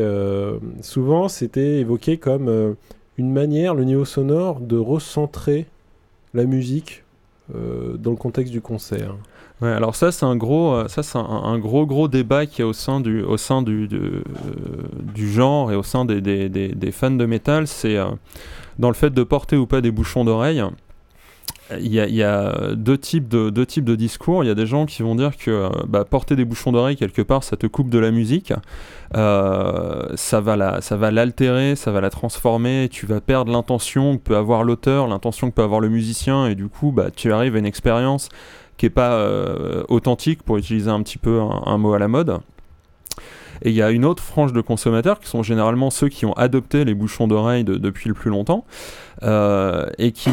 souvent 0.82 1.28
c'était 1.28 1.80
évoqué 1.80 2.18
comme 2.18 2.76
une 3.18 3.32
manière, 3.32 3.74
le 3.74 3.84
niveau 3.84 4.06
sonore, 4.06 4.60
de 4.60 4.78
recentrer 4.78 5.66
la 6.34 6.46
musique 6.46 7.04
euh, 7.54 7.96
dans 7.98 8.12
le 8.12 8.18
contexte 8.18 8.52
du 8.52 8.62
concert. 8.62 9.16
Ouais, 9.62 9.72
alors 9.72 9.96
ça 9.96 10.12
c'est 10.12 10.26
un 10.26 10.36
gros, 10.36 10.74
euh, 10.74 10.88
ça 10.90 11.02
c'est 11.02 11.18
un, 11.18 11.58
gros 11.60 11.86
gros 11.86 12.08
débat 12.10 12.46
qui 12.46 12.62
est 12.62 12.66
au 12.66 12.74
sein 12.74 13.00
du, 13.00 13.22
au 13.24 13.38
sein 13.38 13.62
du, 13.62 13.88
euh, 13.94 14.22
du 15.14 15.32
genre 15.32 15.72
et 15.72 15.76
au 15.76 15.84
sein 15.84 16.04
des, 16.04 16.20
des, 16.20 16.50
des, 16.50 16.92
fans 16.92 17.12
de 17.12 17.26
métal, 17.26 17.68
c'est 17.68 17.98
dans 18.80 18.90
le 18.90 18.96
fait 18.96 19.12
de 19.12 19.24
porter 19.24 19.56
ou 19.56 19.66
pas 19.66 19.80
des 19.80 19.92
bouchons 19.92 20.26
d'oreille. 20.26 20.62
Il 21.72 21.88
y, 21.88 22.24
a, 22.24 22.76
deux 22.76 22.98
types 22.98 23.28
de 23.28 23.96
discours. 23.96 24.44
Il 24.44 24.48
y 24.48 24.50
a 24.52 24.56
des 24.56 24.68
gens 24.68 24.86
qui 24.86 25.02
vont 25.02 25.16
dire 25.16 25.36
que 25.36 25.70
bah, 25.88 26.06
porter 26.06 26.36
des 26.36 26.46
bouchons 26.46 26.72
d'oreille 26.72 26.96
quelque 26.96 27.24
part, 27.24 27.44
ça 27.44 27.58
te 27.58 27.66
coupe 27.66 27.90
de 27.90 27.98
la 27.98 28.12
musique. 28.12 28.54
Euh, 29.16 30.08
ça 30.16 30.42
va 30.42 30.56
la, 30.56 30.82
ça 30.82 30.96
va 30.96 31.10
l'altérer, 31.10 31.76
ça 31.76 31.92
va 31.92 32.02
la 32.02 32.10
transformer. 32.12 32.88
Tu 32.92 33.06
vas 33.08 33.20
perdre 33.20 33.52
l'intention 33.52 34.18
que 34.18 34.24
peut 34.24 34.38
avoir 34.38 34.64
l'auteur, 34.64 35.08
l'intention 35.08 35.50
que 35.50 35.56
peut 35.56 35.64
avoir 35.64 35.80
le 35.80 35.90
musicien, 35.90 36.48
et 36.48 36.56
du 36.56 36.68
coup, 36.68 36.92
bah, 36.92 37.10
tu 37.16 37.32
arrives 37.32 37.56
à 37.56 37.60
une 37.60 37.66
expérience 37.66 38.30
qui 38.78 38.86
est 38.86 38.92
pas 38.92 39.14
euh, 39.14 39.84
authentique, 39.88 40.44
pour 40.44 40.58
utiliser 40.58 40.90
un 40.90 41.02
petit 41.02 41.18
peu 41.18 41.40
un 41.40 41.78
mot 41.78 41.94
à 41.94 42.00
la 42.00 42.08
mode. 42.08 42.40
Et 43.62 43.70
il 43.70 43.76
y 43.76 43.82
a 43.82 43.92
une 43.92 44.06
autre 44.06 44.24
frange 44.24 44.54
de 44.54 44.62
consommateurs 44.62 45.20
qui 45.20 45.28
sont 45.28 45.44
généralement 45.44 45.90
ceux 45.90 46.10
qui 46.10 46.26
ont 46.26 46.34
adopté 46.34 46.86
les 46.86 46.94
bouchons 46.94 47.28
d'oreille 47.28 47.64
depuis 47.64 48.10
le 48.10 48.14
plus 48.14 48.30
longtemps 48.30 48.66
euh, 49.24 49.88
et, 49.98 50.12
qui, 50.12 50.30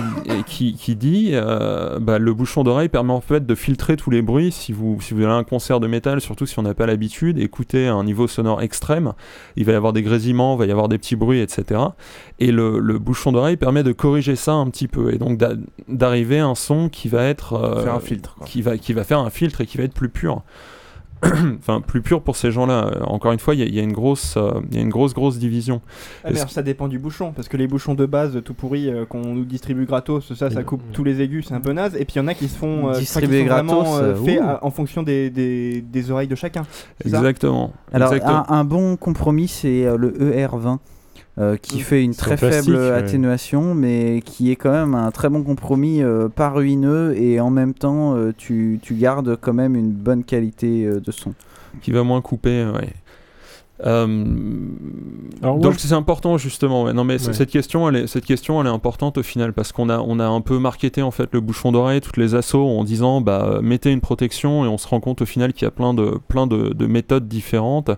qui, 0.47 0.75
qui, 0.75 0.97
dit 0.97 1.31
euh, 1.33 1.99
bah, 2.01 2.19
le 2.19 2.35
bouchon 2.35 2.65
d'oreille 2.65 2.89
permet 2.89 3.13
en 3.13 3.21
fait 3.21 3.47
de 3.47 3.55
filtrer 3.55 3.97
tous 3.97 4.11
les 4.11 4.23
bruits. 4.23 4.51
Si 4.51 4.73
vous, 4.73 5.01
si 5.01 5.15
vous 5.15 5.23
avez 5.23 5.33
un 5.33 5.45
concert 5.45 5.81
de 5.81 5.87
métal, 5.87 6.21
surtout 6.21 6.47
si 6.47 6.59
on 6.59 6.63
n'a 6.63 6.75
pas 6.75 6.87
l'habitude, 6.87 7.39
écoutez 7.39 7.87
un 7.87 8.05
niveau 8.05 8.27
sonore 8.27 8.63
extrême, 8.63 9.13
il 9.57 9.65
va 9.65 9.73
y 9.73 9.75
avoir 9.77 9.93
des 9.93 10.03
grésillements, 10.03 10.55
il 10.55 10.59
va 10.59 10.67
y 10.67 10.71
avoir 10.71 10.89
des 10.89 10.99
petits 10.99 11.17
bruits, 11.17 11.41
etc. 11.41 11.81
Et 12.41 12.51
le, 12.51 12.79
le 12.79 12.99
bouchon 12.99 13.33
d'oreille 13.33 13.57
permet 13.57 13.83
de 13.83 13.93
corriger 13.93 14.37
ça 14.37 14.53
un 14.53 14.69
petit 14.69 14.89
peu 14.89 15.13
et 15.15 15.19
donc 15.19 15.41
d'arriver 15.89 16.41
à 16.41 16.47
un 16.47 16.55
son 16.55 16.89
qui 16.89 17.09
va 17.09 17.25
être 17.25 17.55
euh, 17.55 17.85
faire 17.85 17.95
un 17.95 18.01
filtre, 18.01 18.37
qui 18.45 18.63
va 18.63 18.79
qui 18.79 18.93
va 18.93 19.05
faire 19.05 19.21
un 19.21 19.31
filtre 19.31 19.61
et 19.61 19.67
qui 19.67 19.79
va 19.79 19.85
être 19.85 19.95
plus 19.95 20.09
pur. 20.09 20.43
enfin 21.59 21.81
plus 21.81 22.03
pur 22.03 22.23
pour 22.23 22.37
ces 22.37 22.51
gens-là. 22.51 22.91
Encore 23.03 23.33
une 23.33 23.39
fois, 23.39 23.55
il 23.55 23.75
y, 23.75 23.79
a 23.79 23.83
une 23.83 23.93
grosse, 23.93 24.37
euh, 24.37 24.61
il 24.71 24.77
y 24.77 24.81
a 24.81 24.83
une 24.83 24.89
grosse 24.89 25.15
grosse 25.15 25.39
division. 25.39 25.81
Ah, 26.25 26.35
ça 26.35 26.63
dépend 26.63 26.89
du 26.89 26.99
bouchon, 26.99 27.33
parce 27.33 27.49
que 27.49 27.57
les 27.57 27.69
bouchons 27.69 27.95
de 27.95 28.07
base 28.07 28.43
tout 28.45 28.55
pourris 28.55 28.89
euh, 28.89 29.05
qu'on 29.05 29.21
nous 29.21 29.45
distribue 29.45 29.87
gratos, 29.87 30.33
ça, 30.35 30.51
ça 30.51 30.63
coupe 30.65 30.83
tous 30.93 31.05
les 31.05 31.21
aigus, 31.21 31.47
c'est 31.49 31.55
un 31.55 31.61
peu 31.61 31.73
naze. 31.73 31.95
Et 31.95 32.05
puis 32.05 32.15
il 32.17 32.19
y 32.19 32.21
en 32.21 32.29
a 32.29 32.35
qui 32.35 32.49
se 32.49 32.57
font 32.57 32.89
euh, 32.89 32.99
distribuer 32.99 33.45
gratos, 33.45 33.87
vraiment 33.87 34.25
fait 34.25 34.41
en 34.41 34.71
fonction 34.71 35.03
des, 35.03 35.31
des, 35.31 35.81
des, 35.81 36.11
oreilles 36.11 36.29
de 36.29 36.35
chacun. 36.35 36.65
Exactement. 37.05 37.73
Alors 37.93 38.13
Un, 38.49 38.65
bon 38.65 38.97
compromis, 38.97 39.49
c'est 39.49 39.87
le 39.97 40.13
ER20. 40.13 40.79
Qui 41.63 41.79
mmh. 41.79 41.81
fait 41.81 42.05
une 42.05 42.15
très 42.15 42.37
faible 42.37 42.77
atténuation, 42.77 43.75
mais 43.75 44.23
qui 44.25 44.51
est 44.51 44.57
quand 44.57 44.73
même 44.73 44.95
un 44.95 45.11
très 45.11 45.29
bon 45.29 45.43
compromis, 45.43 46.03
pas 46.35 46.51
ruineux, 46.51 47.17
et 47.17 47.41
en 47.41 47.51
même 47.51 47.75
temps, 47.75 48.17
tu, 48.37 48.79
tu, 48.83 48.95
gardes 48.95 49.37
quand 49.41 49.55
même 49.55 49.75
une 49.75 49.93
bonne 49.93 50.25
qualité 50.25 50.85
de 50.85 51.11
son. 51.11 51.35
Qui 51.81 51.91
va 51.91 52.03
moins 52.03 52.21
couper, 52.21 52.67
ouais. 52.67 52.93
Euh, 53.85 54.25
donc 55.43 55.75
c'est 55.79 55.93
important 55.93 56.39
justement. 56.39 56.93
Non 56.93 57.05
mais 57.05 57.19
cette 57.19 57.51
question, 57.51 57.89
elle 57.89 57.97
est, 57.97 58.07
cette 58.07 58.25
question, 58.25 58.61
elle 58.61 58.67
est 58.67 58.71
importante 58.71 59.19
au 59.19 59.23
final 59.23 59.53
parce 59.53 59.73
qu'on 59.73 59.89
a, 59.89 59.99
on 59.99 60.21
a 60.21 60.27
un 60.27 60.41
peu 60.41 60.59
marketé 60.59 61.03
en 61.03 61.11
fait 61.11 61.29
le 61.33 61.41
bouchon 61.41 61.73
d'oreille, 61.73 62.01
toutes 62.01 62.17
les 62.17 62.35
assauts 62.35 62.67
en 62.67 62.85
disant 62.85 63.21
bah 63.21 63.59
mettez 63.63 63.91
une 63.91 64.01
protection 64.01 64.65
et 64.65 64.69
on 64.69 64.79
se 64.79 64.87
rend 64.87 65.01
compte 65.01 65.23
au 65.23 65.27
final 65.27 65.53
qu'il 65.53 65.65
y 65.65 65.69
a 65.69 65.73
plein 65.73 65.95
de, 65.95 66.19
plein 66.29 66.47
de, 66.47 66.73
de 66.73 66.87
méthodes 66.87 67.29
différentes 67.29 67.91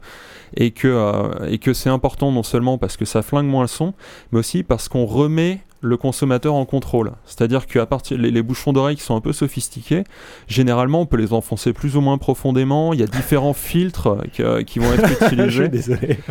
et 0.56 0.70
que, 0.70 0.89
euh, 0.89 1.48
et 1.48 1.59
que 1.59 1.73
c'est 1.73 1.90
important 1.90 2.32
non 2.32 2.43
seulement 2.43 2.78
parce 2.78 2.97
que 2.97 3.05
ça 3.05 3.23
flingue 3.23 3.47
moins 3.47 3.62
le 3.62 3.69
son, 3.69 3.94
mais 4.32 4.39
aussi 4.39 4.62
parce 4.62 4.89
qu'on 4.89 5.06
remet 5.06 5.61
le 5.85 5.97
consommateur 5.97 6.55
en 6.55 6.65
contrôle. 6.65 7.12
C'est-à-dire 7.27 7.66
qu'à 7.66 7.86
partir 7.86 8.19
les, 8.19 8.31
les 8.31 8.43
bouchons 8.43 8.73
d'oreille 8.73 8.97
qui 8.97 9.02
sont 9.02 9.15
un 9.15 9.20
peu 9.20 9.32
sophistiqués, 9.32 10.05
généralement 10.48 11.02
on 11.02 11.06
peut 11.06 11.16
les 11.16 11.32
enfoncer 11.32 11.73
plus 11.73 11.97
ou 11.97 12.01
moins 12.01 12.19
profondément. 12.19 12.93
Il 12.93 13.01
y 13.01 13.02
a 13.02 13.06
différents 13.06 13.52
filtres 13.55 14.16
qui, 14.32 14.78
vont 14.78 14.93
être 14.93 15.23
utilisés. 15.23 15.51
Je 15.51 15.62
désolé. 15.65 16.19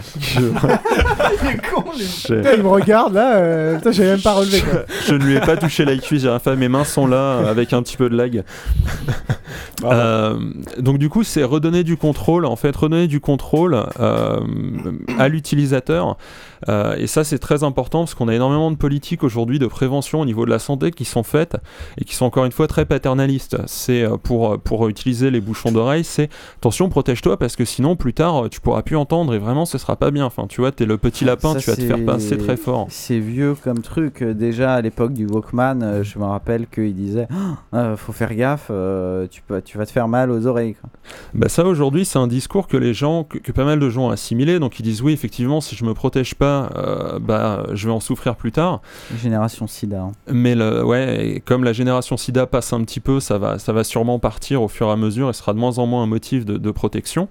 Je... 1.96 2.56
Il 2.56 2.64
me 2.64 2.70
regarde 2.70 3.14
là, 3.14 3.36
euh... 3.36 3.80
j'ai 3.92 4.04
même 4.04 4.22
pas 4.22 4.34
relevé. 4.34 4.62
Je, 5.06 5.14
ne 5.14 5.24
lui 5.24 5.36
ai 5.36 5.40
pas 5.40 5.58
touché 5.58 5.86
la 5.86 5.96
cuisse, 5.98 6.26
mes 6.58 6.70
mains 6.70 6.84
sont 6.84 7.08
là 7.08 7.48
avec 7.48 7.74
un 7.74 7.84
petit 7.84 7.98
peu 7.98 8.10
de 8.10 8.16
lag. 8.16 8.44
Euh, 9.84 10.40
donc 10.80 10.98
du 10.98 11.10
coup 11.10 11.24
c'est 11.24 11.44
redonner 11.44 11.84
du 11.84 11.98
contrôle, 11.98 12.46
en 12.46 12.56
fait 12.56 12.76
redonner 12.76 13.08
du 13.08 13.20
contrôle 13.20 13.78
euh, 14.00 14.40
à 15.18 15.28
l'utilisateur. 15.28 16.18
Euh, 16.70 16.96
et 16.98 17.08
ça, 17.08 17.24
c'est 17.24 17.40
très 17.40 17.64
important 17.64 18.00
parce 18.00 18.14
qu'on 18.14 18.28
a 18.28 18.36
énormément 18.36 18.72
de 18.72 18.76
politiques 18.76 19.24
aujourd'hui 19.24 19.60
de 19.60 19.68
prévention 19.68 20.22
au 20.22 20.26
niveau 20.26 20.46
de 20.46 20.50
la 20.50 20.60
santé 20.60 20.92
qui 20.92 21.06
sont 21.06 21.24
faites 21.24 21.58
et 21.98 22.06
qui 22.06 22.16
sont 22.16 22.26
encore 22.26 22.46
une 22.46 22.52
fois 22.52 22.68
très 22.68 22.86
paternalistes. 22.86 23.58
C'est 23.66 24.04
euh, 24.04 24.18
pour, 24.18 24.60
pour 24.60 24.88
utiliser 24.88 25.32
les 25.32 25.42
bouchons 25.42 25.72
d'oreille, 25.72 26.04
c'est 26.04 26.30
attention, 26.58 26.90
protège-toi 26.90 27.38
parce 27.38 27.56
que 27.56 27.66
sinon, 27.66 27.96
plus 27.96 28.14
tard, 28.14 28.50
tu 28.50 28.60
pourras 28.62 28.82
plus 28.82 28.96
entendre 28.96 29.34
et 29.34 29.40
vraiment, 29.40 29.66
ce 29.66 29.78
sera 29.78 29.96
pas 29.96 30.12
bien. 30.12 30.26
Enfin, 30.26 30.48
tu 30.48 30.62
vois, 30.62 30.72
t'es 30.72 30.86
le 30.86 30.98
petit 30.98 31.26
lapin, 31.26 31.56
tu 31.56 31.70
vas 31.70 31.76
te 31.76 31.82
faire 31.82 32.04
pincer 32.06 32.38
très 32.38 32.58
fort. 32.58 32.88
C'est 32.90 33.20
vieux 33.20 33.56
comme 33.64 33.80
truc. 33.80 34.24
Déjà 34.24 34.74
à 34.74 34.82
l'époque 34.82 35.14
du 35.14 35.26
Walkman, 35.26 35.82
euh, 35.82 36.04
je 36.04 36.20
me 36.20 36.26
rappelle 36.26 36.68
qu'il 36.68 36.96
disait 36.96 37.28
oh, 37.74 37.78
faut 37.98 38.14
faire 38.14 38.34
gaffe, 38.36 38.72
tu, 39.30 39.42
peux, 39.42 39.62
tu 39.62 39.78
vas 39.78 39.86
te 39.86 39.92
faire 39.92 40.08
mal 40.08 40.32
aux 40.32 40.48
oreilles. 40.48 40.76
Bah, 41.34 41.50
ça, 41.50 41.66
aujourd'hui, 41.66 42.06
c'est 42.06 42.20
un 42.20 42.28
discours 42.28 42.68
que 42.68 42.78
les 42.78 42.94
gens, 42.94 43.24
que, 43.24 43.38
que 43.38 43.52
pas 43.52 43.66
mal 43.66 43.80
de 43.80 43.90
gens 43.90 44.08
ont 44.08 44.10
assimilé. 44.10 44.60
Donc, 44.60 44.80
ils 44.80 44.84
disent 44.84 45.02
oui, 45.02 45.14
effectivement, 45.14 45.62
si 45.62 45.76
je 45.76 45.86
me 45.86 45.94
protège 45.94 46.36
pas, 46.36 46.53
euh, 46.76 47.20
bah, 47.20 47.66
je 47.74 47.88
vais 47.88 47.94
en 47.94 48.00
souffrir 48.00 48.36
plus 48.36 48.52
tard. 48.52 48.82
Génération 49.22 49.68
SIDA. 49.68 50.02
Hein. 50.02 50.12
Mais 50.28 50.56
le, 50.56 50.84
ouais, 50.84 51.42
comme 51.46 51.64
la 51.64 51.74
génération 51.74 52.18
SIDA 52.18 52.46
passe 52.46 52.74
un 52.74 52.84
petit 52.84 53.00
peu, 53.00 53.20
ça 53.20 53.38
va, 53.38 53.60
ça 53.60 53.74
va 53.74 53.84
sûrement 53.84 54.20
partir 54.20 54.62
au 54.62 54.68
fur 54.68 54.88
et 54.88 54.92
à 54.92 54.96
mesure 54.96 55.30
et 55.30 55.34
sera 55.34 55.54
de 55.54 55.60
moins 55.60 55.78
en 55.80 55.86
moins 55.86 56.04
un 56.04 56.08
motif 56.08 56.46
de, 56.46 56.72
protection. 56.72 57.28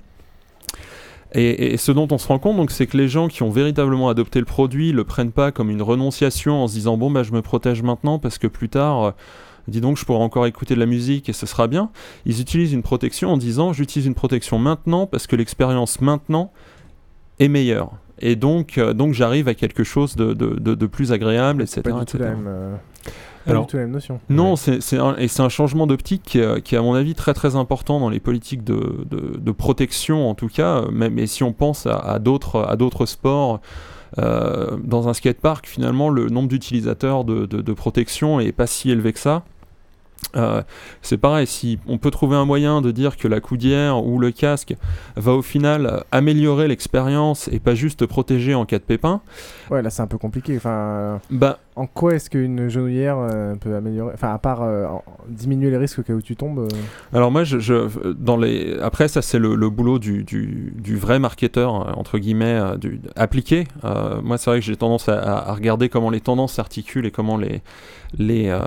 Et, 1.34 1.76
ce 1.78 1.92
dont 1.92 2.06
on 2.10 2.18
se 2.18 2.28
rend 2.28 2.38
compte, 2.38 2.56
donc, 2.56 2.70
c'est 2.70 2.86
que 2.86 2.96
les 2.96 3.08
gens 3.08 3.28
qui 3.28 3.42
ont 3.42 3.50
véritablement 3.50 4.08
adopté 4.08 4.38
le 4.38 4.44
produit 4.44 4.92
le 4.92 5.04
prennent 5.04 5.32
pas 5.32 5.50
comme 5.50 5.70
une 5.70 5.82
renonciation 5.82 6.62
en 6.62 6.68
se 6.68 6.74
disant 6.74 6.96
bon 6.98 7.10
bah 7.10 7.22
je 7.22 7.32
me 7.32 7.40
protège 7.40 7.82
maintenant 7.82 8.18
parce 8.18 8.36
que 8.36 8.46
plus 8.46 8.68
tard, 8.68 9.02
euh, 9.02 9.10
dis 9.66 9.80
donc 9.80 9.96
je 9.96 10.04
pourrai 10.04 10.22
encore 10.22 10.46
écouter 10.46 10.74
de 10.74 10.80
la 10.80 10.86
musique 10.86 11.28
et 11.30 11.32
ce 11.32 11.46
sera 11.46 11.68
bien. 11.68 11.90
Ils 12.26 12.40
utilisent 12.40 12.74
une 12.74 12.82
protection 12.82 13.32
en 13.32 13.38
disant 13.38 13.72
j'utilise 13.72 14.06
une 14.06 14.14
protection 14.14 14.58
maintenant 14.58 15.06
parce 15.06 15.26
que 15.26 15.34
l'expérience 15.34 16.02
maintenant 16.02 16.52
est 17.38 17.48
meilleure 17.48 17.92
et 18.18 18.36
donc, 18.36 18.78
euh, 18.78 18.92
donc 18.92 19.14
j'arrive 19.14 19.48
à 19.48 19.54
quelque 19.54 19.84
chose 19.84 20.16
de, 20.16 20.32
de, 20.32 20.56
de, 20.56 20.86
plus 20.86 21.12
agréable, 21.12 21.62
etc. 21.62 21.82
Pas 21.82 21.92
du 21.92 22.04
tout 22.04 22.18
la 22.18 22.30
même, 22.30 22.46
euh, 22.46 22.74
Alors, 23.46 23.66
du 23.66 23.70
tout 23.70 23.76
la 23.76 23.82
même 23.82 23.92
notion. 23.92 24.20
Non, 24.28 24.56
c'est 24.56 24.98
un, 24.98 25.16
et 25.16 25.28
c'est 25.28 25.42
un 25.42 25.48
changement 25.48 25.86
d'optique 25.86 26.22
qui, 26.22 26.40
qui, 26.64 26.74
est 26.74 26.78
à 26.78 26.82
mon 26.82 26.94
avis 26.94 27.14
très 27.14 27.34
très 27.34 27.56
important 27.56 28.00
dans 28.00 28.10
les 28.10 28.20
politiques 28.20 28.64
de, 28.64 29.06
de 29.08 29.52
protection 29.52 30.28
en 30.28 30.34
tout 30.34 30.48
cas, 30.48 30.82
même 30.90 31.18
et 31.18 31.26
si 31.26 31.42
on 31.42 31.52
pense 31.52 31.86
à, 31.86 31.98
à 31.98 32.18
d'autres 32.18 33.06
sports. 33.06 33.60
Euh, 34.18 34.76
dans 34.82 35.08
un 35.08 35.14
skatepark, 35.14 35.66
finalement, 35.66 36.10
le 36.10 36.28
nombre 36.28 36.48
d'utilisateurs 36.48 37.24
de, 37.24 37.46
de, 37.46 37.72
protection 37.72 38.40
est 38.40 38.52
pas 38.52 38.66
si 38.66 38.90
élevé 38.90 39.12
que 39.12 39.18
ça. 39.18 39.42
Euh, 40.36 40.62
c'est 41.02 41.18
pareil, 41.18 41.46
si 41.46 41.78
on 41.86 41.98
peut 41.98 42.10
trouver 42.10 42.36
un 42.36 42.44
moyen 42.44 42.80
de 42.80 42.90
dire 42.90 43.16
que 43.16 43.28
la 43.28 43.40
coudière 43.40 44.04
ou 44.04 44.18
le 44.18 44.30
casque 44.30 44.74
va 45.16 45.32
au 45.32 45.42
final 45.42 46.04
améliorer 46.10 46.68
l'expérience 46.68 47.48
et 47.48 47.58
pas 47.58 47.74
juste 47.74 48.06
protéger 48.06 48.54
en 48.54 48.64
cas 48.64 48.78
de 48.78 48.84
pépin. 48.84 49.20
Ouais, 49.70 49.82
là 49.82 49.90
c'est 49.90 50.02
un 50.02 50.06
peu 50.06 50.18
compliqué. 50.18 50.56
Enfin, 50.56 51.20
bah, 51.30 51.58
en 51.76 51.86
quoi 51.86 52.14
est-ce 52.14 52.30
qu'une 52.30 52.68
genouillère 52.68 53.16
euh, 53.18 53.54
peut 53.56 53.74
améliorer 53.74 54.12
Enfin, 54.14 54.32
à 54.32 54.38
part 54.38 54.62
euh, 54.62 54.86
diminuer 55.28 55.70
les 55.70 55.76
risques 55.76 55.98
au 55.98 56.02
cas 56.02 56.12
où 56.12 56.22
tu 56.22 56.36
tombes 56.36 56.68
Alors, 57.12 57.30
moi, 57.30 57.44
je, 57.44 58.12
dans 58.12 58.36
les... 58.36 58.78
après, 58.80 59.08
ça 59.08 59.22
c'est 59.22 59.38
le, 59.38 59.56
boulot 59.70 59.98
du, 59.98 60.24
du, 60.24 60.72
du, 60.76 60.96
vrai 60.96 61.18
marketeur, 61.18 61.98
entre 61.98 62.18
guillemets, 62.18 62.60
du, 62.78 63.00
appliqué. 63.16 63.66
moi, 63.82 64.38
c'est 64.38 64.50
vrai 64.50 64.60
que 64.60 64.66
j'ai 64.66 64.76
tendance 64.76 65.08
à, 65.08 65.18
à, 65.18 65.52
regarder 65.54 65.88
comment 65.88 66.10
les 66.10 66.20
tendances 66.20 66.54
s'articulent 66.54 67.06
et 67.06 67.10
comment 67.10 67.36
les 67.36 67.62
les, 68.18 68.48
euh, 68.48 68.60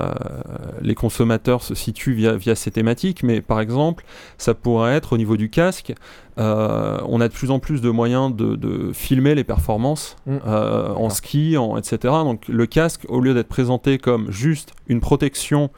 les 0.81 0.95
consommateurs 0.95 1.61
se 1.61 1.75
situent 1.75 2.13
via, 2.13 2.35
via 2.35 2.55
ces 2.55 2.71
thématiques, 2.71 3.23
mais 3.23 3.41
par 3.41 3.59
exemple, 3.59 4.05
ça 4.37 4.53
pourrait 4.53 4.95
être 4.95 5.13
au 5.13 5.17
niveau 5.17 5.37
du 5.37 5.49
casque, 5.49 5.93
euh, 6.37 6.97
on 7.07 7.21
a 7.21 7.27
de 7.27 7.33
plus 7.33 7.51
en 7.51 7.59
plus 7.59 7.81
de 7.81 7.89
moyens 7.89 8.35
de, 8.35 8.55
de 8.55 8.91
filmer 8.93 9.35
les 9.35 9.43
performances 9.43 10.17
Mm. 10.25 10.37
euh, 10.47 10.93
en 10.93 11.09
ski, 11.09 11.57
en, 11.57 11.77
etc. 11.77 11.97
Donc 12.23 12.47
le 12.47 12.65
casque, 12.65 13.05
au 13.07 13.21
lieu 13.21 13.33
d'être 13.33 13.47
présenté 13.47 13.97
comme 13.97 14.31
juste 14.31 14.73
une 14.87 14.99
protection, 14.99 15.69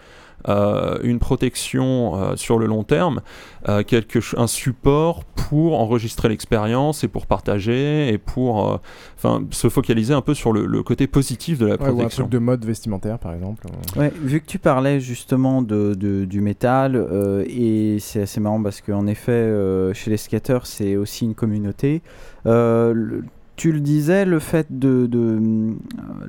une 0.45 1.19
protection 1.19 2.15
euh, 2.15 2.35
sur 2.35 2.57
le 2.59 2.65
long 2.68 2.84
terme, 2.84 3.22
euh, 3.68 3.84
quelque, 3.84 4.22
ch- 4.22 4.35
un 4.38 4.47
support 4.47 5.23
pour 5.49 5.80
enregistrer 5.80 6.30
l'expérience 6.30 7.03
et 7.03 7.07
pour 7.07 7.26
partager 7.26 8.09
et 8.14 8.18
pour 8.18 8.72
euh, 8.72 8.77
enfin 9.18 9.43
se 9.51 9.68
focaliser 9.69 10.14
un 10.14 10.22
peu 10.22 10.34
sur 10.34 10.53
le, 10.53 10.65
le 10.65 10.84
côté 10.84 11.07
positif 11.07 11.57
de 11.57 11.65
la 11.65 11.76
Ouais, 11.76 11.81
ou 11.81 11.85
un 11.85 11.93
protection. 11.95 12.23
truc 12.23 12.31
de 12.31 12.38
mode 12.39 12.64
vestimentaire, 12.65 13.19
par 13.19 13.34
exemple. 13.34 13.65
Ouais, 13.97 14.11
vu 14.22 14.39
que 14.41 14.45
tu 14.45 14.59
parlais 14.59 14.99
justement 14.99 15.61
de, 15.61 15.93
de- 15.95 16.26
du 16.26 16.39
métal, 16.41 16.95
euh, 16.95 17.43
et 17.47 17.97
c'est 17.99 18.22
assez 18.22 18.39
marrant 18.39 18.61
parce 18.61 18.81
qu'en 18.81 19.07
effet, 19.07 19.31
euh, 19.31 19.93
chez 19.93 20.09
les 20.11 20.18
skateurs, 20.18 20.65
c'est 20.65 20.95
aussi 20.95 21.26
une 21.26 21.35
communauté. 21.35 22.01
Euh, 22.45 22.93
le- 22.93 23.23
tu 23.57 23.71
le 23.71 23.79
disais, 23.79 24.23
le 24.23 24.38
fait 24.38 24.67
de, 24.69 25.09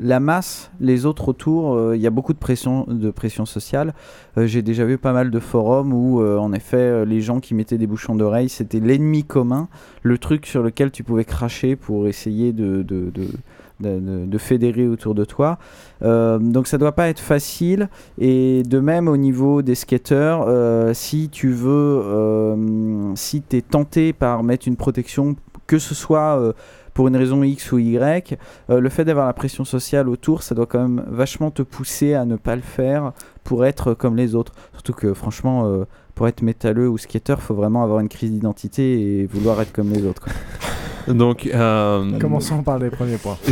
la 0.00 0.18
masse, 0.18 0.70
les 0.80 1.04
autres 1.04 1.28
autour, 1.28 1.74
euh, 1.74 1.94
il 1.94 2.00
y 2.00 2.06
a 2.06 2.10
beaucoup 2.10 2.32
de 2.32 2.38
pression, 2.38 2.86
de 2.88 3.10
pression 3.10 3.44
sociale. 3.44 3.92
Euh, 4.38 4.46
J'ai 4.46 4.62
déjà 4.62 4.86
vu 4.86 4.96
pas 4.96 5.12
mal 5.12 5.30
de 5.30 5.38
forums 5.38 5.92
où, 5.92 6.22
euh, 6.22 6.38
en 6.38 6.54
effet, 6.54 7.04
les 7.04 7.20
gens 7.20 7.38
qui 7.40 7.54
mettaient 7.54 7.76
des 7.76 7.86
bouchons 7.86 8.14
d'oreilles, 8.14 8.48
c'était 8.48 8.80
l'ennemi 8.80 9.24
commun, 9.24 9.68
le 10.02 10.16
truc 10.16 10.46
sur 10.46 10.62
lequel 10.62 10.90
tu 10.90 11.04
pouvais 11.04 11.26
cracher 11.26 11.76
pour 11.76 12.08
essayer 12.08 12.54
de, 12.54 12.82
fédérer 14.38 14.88
autour 14.88 15.14
de 15.14 15.26
toi. 15.26 15.58
Donc 16.00 16.66
ça 16.66 16.78
doit 16.78 16.92
pas 16.92 17.08
être 17.08 17.20
facile. 17.20 17.90
Et 18.18 18.62
de 18.62 18.80
même 18.80 19.06
au 19.06 19.18
niveau 19.18 19.60
des 19.60 19.74
skateurs, 19.74 20.48
si 20.94 21.28
tu 21.28 21.50
veux, 21.50 22.56
si 23.16 23.42
tu 23.42 23.56
es 23.58 23.60
tenté 23.60 24.14
par 24.14 24.42
mettre 24.42 24.66
une 24.66 24.76
protection, 24.76 25.36
que 25.66 25.78
ce 25.78 25.94
soit 25.94 26.54
pour 26.98 27.06
une 27.06 27.16
raison 27.16 27.44
X 27.44 27.70
ou 27.70 27.78
Y, 27.78 28.36
euh, 28.70 28.80
le 28.80 28.88
fait 28.88 29.04
d'avoir 29.04 29.28
la 29.28 29.32
pression 29.32 29.64
sociale 29.64 30.08
autour, 30.08 30.42
ça 30.42 30.56
doit 30.56 30.66
quand 30.66 30.80
même 30.80 31.04
vachement 31.06 31.52
te 31.52 31.62
pousser 31.62 32.14
à 32.14 32.24
ne 32.24 32.34
pas 32.34 32.56
le 32.56 32.60
faire 32.60 33.12
pour 33.44 33.64
être 33.64 33.94
comme 33.94 34.16
les 34.16 34.34
autres. 34.34 34.52
Surtout 34.72 34.94
que 34.94 35.14
franchement, 35.14 35.66
euh, 35.66 35.84
pour 36.16 36.26
être 36.26 36.42
métalleux 36.42 36.88
ou 36.88 36.98
skateur, 36.98 37.40
faut 37.40 37.54
vraiment 37.54 37.84
avoir 37.84 38.00
une 38.00 38.08
crise 38.08 38.32
d'identité 38.32 39.20
et 39.20 39.26
vouloir 39.26 39.60
être 39.60 39.70
comme 39.70 39.92
les 39.92 40.04
autres. 40.04 40.22
quoi. 40.22 41.14
Donc, 41.14 41.46
euh, 41.46 42.18
Commençons 42.18 42.64
par 42.64 42.80
les 42.80 42.90
premiers 42.90 43.18
points. 43.18 43.38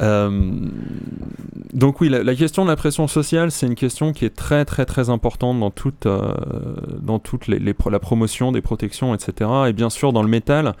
Euh, 0.00 0.50
donc 1.72 2.00
oui, 2.00 2.08
la, 2.08 2.34
question 2.34 2.64
de 2.64 2.70
la 2.70 2.76
pression 2.76 3.06
sociale, 3.08 3.50
c'est 3.50 3.66
une 3.66 3.74
question 3.74 4.12
qui 4.12 4.24
est 4.24 4.34
très 4.34 4.64
très 4.64 4.86
très 4.86 5.10
importante 5.10 5.58
dans 5.60 5.70
toute, 5.70 6.06
euh, 6.06 6.34
dans 7.00 7.18
toute 7.18 7.46
les, 7.46 7.58
la 7.58 7.98
promotion 7.98 8.52
des 8.52 8.60
protections, 8.60 9.14
etc. 9.14 9.50
Et 9.68 9.72
bien 9.72 9.90
sûr 9.90 10.12
dans 10.12 10.22
le 10.22 10.28
métal, 10.28 10.74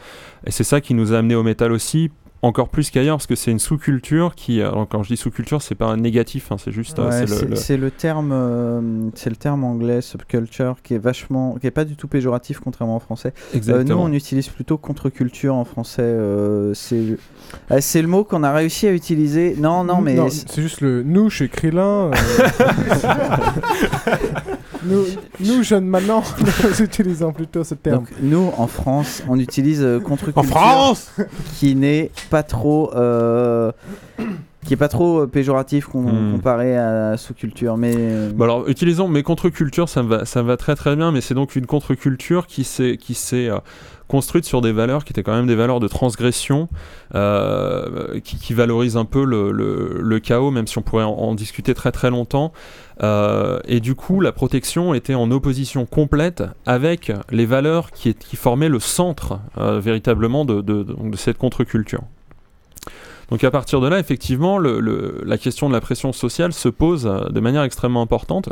et 0.46 0.50
c'est 0.50 0.64
ça 0.64 0.80
qui 0.80 0.94
nous 0.94 1.12
a 1.12 1.18
amené 1.18 1.34
au 1.34 1.42
métal 1.42 1.72
aussi, 1.72 2.10
encore 2.44 2.68
plus 2.68 2.90
qu'ailleurs, 2.90 3.16
parce 3.16 3.26
que 3.26 3.34
c'est 3.34 3.50
une 3.50 3.58
sous-culture 3.58 4.34
qui, 4.34 4.60
alors 4.60 4.86
quand 4.88 5.02
je 5.02 5.08
dis 5.08 5.16
sous-culture, 5.16 5.62
c'est 5.62 5.74
pas 5.74 5.86
un 5.86 5.96
négatif, 5.96 6.52
hein, 6.52 6.56
c'est 6.62 6.72
juste, 6.72 6.98
euh, 6.98 7.08
Ouais, 7.08 7.26
c'est 7.56 7.76
le- 7.76 7.90
terme, 7.90 8.30
euh, 8.32 8.80
c'est 9.14 9.30
le 9.30 9.36
terme 9.36 9.64
anglais 9.64 10.00
subculture 10.02 10.76
qui 10.82 10.94
est 10.94 10.98
vachement, 10.98 11.56
qui 11.60 11.66
est 11.66 11.70
pas 11.70 11.84
du 11.84 11.96
tout 11.96 12.08
péjoratif 12.08 12.60
contrairement 12.60 12.96
en 12.96 13.00
français. 13.00 13.32
Euh, 13.52 13.56
Exactement. 13.56 14.04
nous, 14.08 14.10
on 14.10 14.12
utilise 14.12 14.48
plutôt 14.48 14.76
contre-culture 14.78 15.54
en 15.54 15.64
français. 15.64 16.02
euh, 16.02 16.74
c'est, 16.74 17.16
euh, 17.70 17.78
c'est 17.80 18.02
le 18.02 18.08
mot 18.08 18.24
qu'on 18.24 18.42
a 18.42 18.52
réussi 18.52 18.86
à 18.86 18.92
utiliser. 18.92 19.56
Non, 19.58 19.84
non, 19.84 20.00
mais 20.00 20.16
c'est- 20.30 20.60
juste 20.60 20.80
le 20.80 21.02
nous 21.02 21.30
chez 21.30 21.48
Krillin. 21.48 22.10
euh, 22.10 22.12
nous, 24.84 25.04
nous, 25.40 25.62
jeunes 25.62 25.86
maintenant, 25.86 26.22
nous 26.64 26.82
utilisons 26.82 27.32
plutôt 27.32 27.64
ce 27.64 27.74
terme. 27.74 28.00
Donc, 28.00 28.08
nous, 28.20 28.50
en 28.56 28.66
France, 28.66 29.22
on 29.28 29.38
utilise 29.38 29.82
euh, 29.82 30.00
contre-culture. 30.00 30.42
En 30.42 30.44
France 30.44 31.10
Qui 31.58 31.74
n'est 31.74 32.10
pas 32.34 32.42
trop. 32.42 32.90
euh, 32.96 33.70
qui 34.66 34.72
est 34.72 34.78
pas 34.78 34.88
trop 34.88 35.20
euh, 35.20 35.26
péjoratif 35.26 35.88
Hmm. 35.92 36.32
comparé 36.32 36.76
à 36.76 37.16
sous-culture. 37.18 37.76
Mais. 37.76 37.92
euh, 37.96 38.30
Bah 38.34 38.46
alors, 38.46 38.66
utilisons 38.68 39.06
mes 39.08 39.22
contre-cultures, 39.22 39.88
ça 39.90 40.02
me 40.02 40.08
va, 40.08 40.24
ça 40.24 40.42
me 40.42 40.48
va 40.48 40.56
très 40.56 40.74
très 40.74 40.96
bien, 40.96 41.12
mais 41.12 41.20
c'est 41.20 41.34
donc 41.34 41.54
une 41.54 41.66
contre-culture 41.66 42.46
qui 42.46 42.64
s'est, 42.64 42.96
qui 42.96 43.12
s'est 43.14 43.50
construite 44.08 44.44
sur 44.46 44.60
des 44.62 44.72
valeurs 44.72 45.04
qui 45.04 45.12
étaient 45.12 45.22
quand 45.22 45.34
même 45.36 45.46
des 45.46 45.54
valeurs 45.54 45.80
de 45.80 45.88
transgression, 45.88 46.68
euh, 47.14 48.18
qui, 48.20 48.36
qui 48.38 48.54
valorisent 48.54 48.96
un 48.96 49.04
peu 49.04 49.24
le, 49.24 49.50
le- 49.52 49.98
le 50.00 50.18
chaos, 50.18 50.50
même 50.50 50.66
si 50.66 50.78
on 50.78 50.82
pourrait 50.82 51.04
en, 51.04 51.12
en 51.12 51.34
discuter 51.34 51.74
très 51.74 51.92
très 51.92 52.10
longtemps. 52.10 52.52
Euh, 53.02 53.58
et 53.66 53.80
du 53.80 53.94
coup, 53.94 54.20
la 54.20 54.32
protection 54.32 54.94
était 54.94 55.14
en 55.14 55.30
opposition 55.30 55.84
complète 55.84 56.42
avec 56.66 57.12
les 57.30 57.46
valeurs 57.46 57.90
qui, 57.90 58.08
est- 58.10 58.18
qui 58.18 58.36
formaient 58.36 58.68
le 58.70 58.80
centre 58.80 59.40
euh, 59.58 59.78
véritablement 59.78 60.44
de, 60.46 60.60
de 60.62 60.86
cette 61.16 61.36
contre-culture. 61.38 62.02
Donc 63.30 63.44
à 63.44 63.50
partir 63.50 63.80
de 63.80 63.88
là, 63.88 63.98
effectivement, 63.98 64.58
la 64.58 65.38
question 65.38 65.68
de 65.68 65.74
la 65.74 65.80
pression 65.80 66.12
sociale 66.12 66.52
se 66.52 66.68
pose 66.68 67.06
euh, 67.06 67.28
de 67.30 67.40
manière 67.40 67.62
extrêmement 67.62 68.02
importante, 68.02 68.48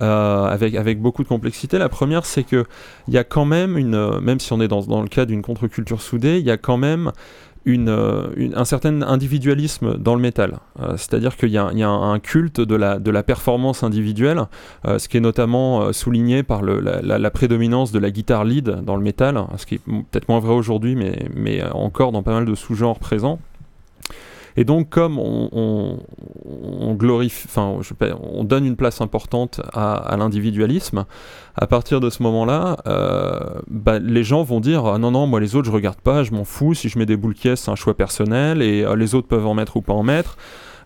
euh, 0.00 0.44
avec, 0.44 1.00
beaucoup 1.00 1.22
de 1.22 1.28
complexité. 1.28 1.78
La 1.78 1.88
première, 1.88 2.24
c'est 2.24 2.44
que 2.44 2.64
il 3.08 3.14
y 3.14 3.18
a 3.18 3.24
quand 3.24 3.44
même 3.44 3.76
une, 3.76 3.94
euh, 3.94 4.20
même 4.20 4.40
si 4.40 4.52
on 4.52 4.60
est 4.60 4.68
dans, 4.68 5.02
le 5.02 5.08
cas 5.08 5.24
d'une 5.24 5.42
contre-culture 5.42 6.00
soudée, 6.00 6.38
il 6.38 6.46
y 6.46 6.50
a 6.50 6.56
quand 6.56 6.76
même 6.76 7.12
un 7.64 8.64
certain 8.64 9.02
individualisme 9.02 9.96
dans 9.96 10.16
le 10.16 10.20
métal. 10.20 10.58
C'est-à-dire 10.96 11.36
qu'il 11.36 11.50
y 11.50 11.58
a, 11.58 11.88
un 11.88 12.18
culte 12.18 12.60
de 12.60 12.74
la, 12.74 13.22
performance 13.22 13.84
individuelle, 13.84 14.46
ce 14.84 15.06
qui 15.06 15.18
est 15.18 15.20
notamment 15.20 15.92
souligné 15.92 16.42
par 16.42 16.62
la, 16.62 17.30
prédominance 17.30 17.92
de 17.92 18.00
la 18.00 18.10
guitare 18.10 18.44
lead 18.44 18.82
dans 18.82 18.96
le 18.96 19.02
métal, 19.02 19.36
hein, 19.36 19.48
ce 19.58 19.66
qui 19.66 19.76
est 19.76 19.80
peut-être 19.84 20.28
moins 20.28 20.40
vrai 20.40 20.54
aujourd'hui, 20.54 20.96
mais, 20.96 21.62
encore 21.70 22.10
dans 22.10 22.24
pas 22.24 22.32
mal 22.32 22.46
de 22.46 22.54
sous-genres 22.56 22.98
présents. 22.98 23.38
Et 24.56 24.64
donc, 24.64 24.90
comme 24.90 25.18
on, 25.18 25.48
on, 25.52 25.98
on 26.44 26.94
glorifie, 26.94 27.46
enfin, 27.48 27.78
je 27.80 27.94
on 28.20 28.44
donne 28.44 28.66
une 28.66 28.76
place 28.76 29.00
importante 29.00 29.60
à, 29.72 29.94
à 29.94 30.16
l'individualisme, 30.16 31.04
à 31.56 31.66
partir 31.66 32.00
de 32.00 32.10
ce 32.10 32.22
moment-là, 32.22 32.78
euh, 32.86 33.60
bah, 33.68 33.98
les 33.98 34.24
gens 34.24 34.42
vont 34.42 34.60
dire 34.60 34.86
ah 34.86 34.98
non 34.98 35.10
non, 35.10 35.26
moi 35.26 35.40
les 35.40 35.54
autres 35.54 35.66
je 35.66 35.72
regarde 35.72 36.00
pas, 36.00 36.24
je 36.24 36.32
m'en 36.32 36.44
fous. 36.44 36.74
Si 36.74 36.88
je 36.88 36.98
mets 36.98 37.06
des 37.06 37.16
boules 37.16 37.34
caisses, 37.34 37.62
c'est 37.62 37.70
un 37.70 37.76
choix 37.76 37.94
personnel 37.94 38.62
et 38.62 38.84
euh, 38.84 38.96
les 38.96 39.14
autres 39.14 39.28
peuvent 39.28 39.46
en 39.46 39.54
mettre 39.54 39.76
ou 39.76 39.82
pas 39.82 39.92
en 39.92 40.02
mettre. 40.02 40.36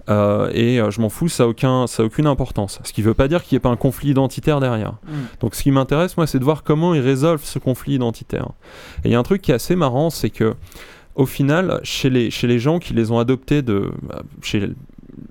Euh, 0.08 0.50
et 0.52 0.80
euh, 0.80 0.90
je 0.90 1.00
m'en 1.00 1.08
fous, 1.08 1.28
ça 1.28 1.44
a, 1.44 1.46
aucun, 1.46 1.86
ça 1.86 2.02
a 2.02 2.06
aucune 2.06 2.26
importance. 2.26 2.78
Ce 2.84 2.92
qui 2.92 3.02
veut 3.02 3.14
pas 3.14 3.28
dire 3.28 3.42
qu'il 3.42 3.56
n'y 3.56 3.58
ait 3.58 3.60
pas 3.60 3.70
un 3.70 3.76
conflit 3.76 4.10
identitaire 4.10 4.60
derrière. 4.60 4.92
Mm. 5.04 5.14
Donc 5.40 5.54
ce 5.54 5.62
qui 5.62 5.70
m'intéresse, 5.70 6.16
moi, 6.16 6.26
c'est 6.26 6.38
de 6.38 6.44
voir 6.44 6.62
comment 6.62 6.94
ils 6.94 7.00
résolvent 7.00 7.44
ce 7.44 7.58
conflit 7.58 7.94
identitaire. 7.94 8.48
Et 9.04 9.08
il 9.08 9.10
y 9.10 9.14
a 9.14 9.18
un 9.18 9.24
truc 9.24 9.42
qui 9.42 9.50
est 9.50 9.54
assez 9.54 9.74
marrant, 9.74 10.10
c'est 10.10 10.30
que 10.30 10.54
au 11.16 11.26
final, 11.26 11.80
chez 11.82 12.10
les, 12.10 12.30
chez 12.30 12.46
les 12.46 12.58
gens 12.58 12.78
qui 12.78 12.94
les 12.94 13.10
ont 13.10 13.18
adoptés, 13.18 13.62
de, 13.62 13.90
chez 14.42 14.70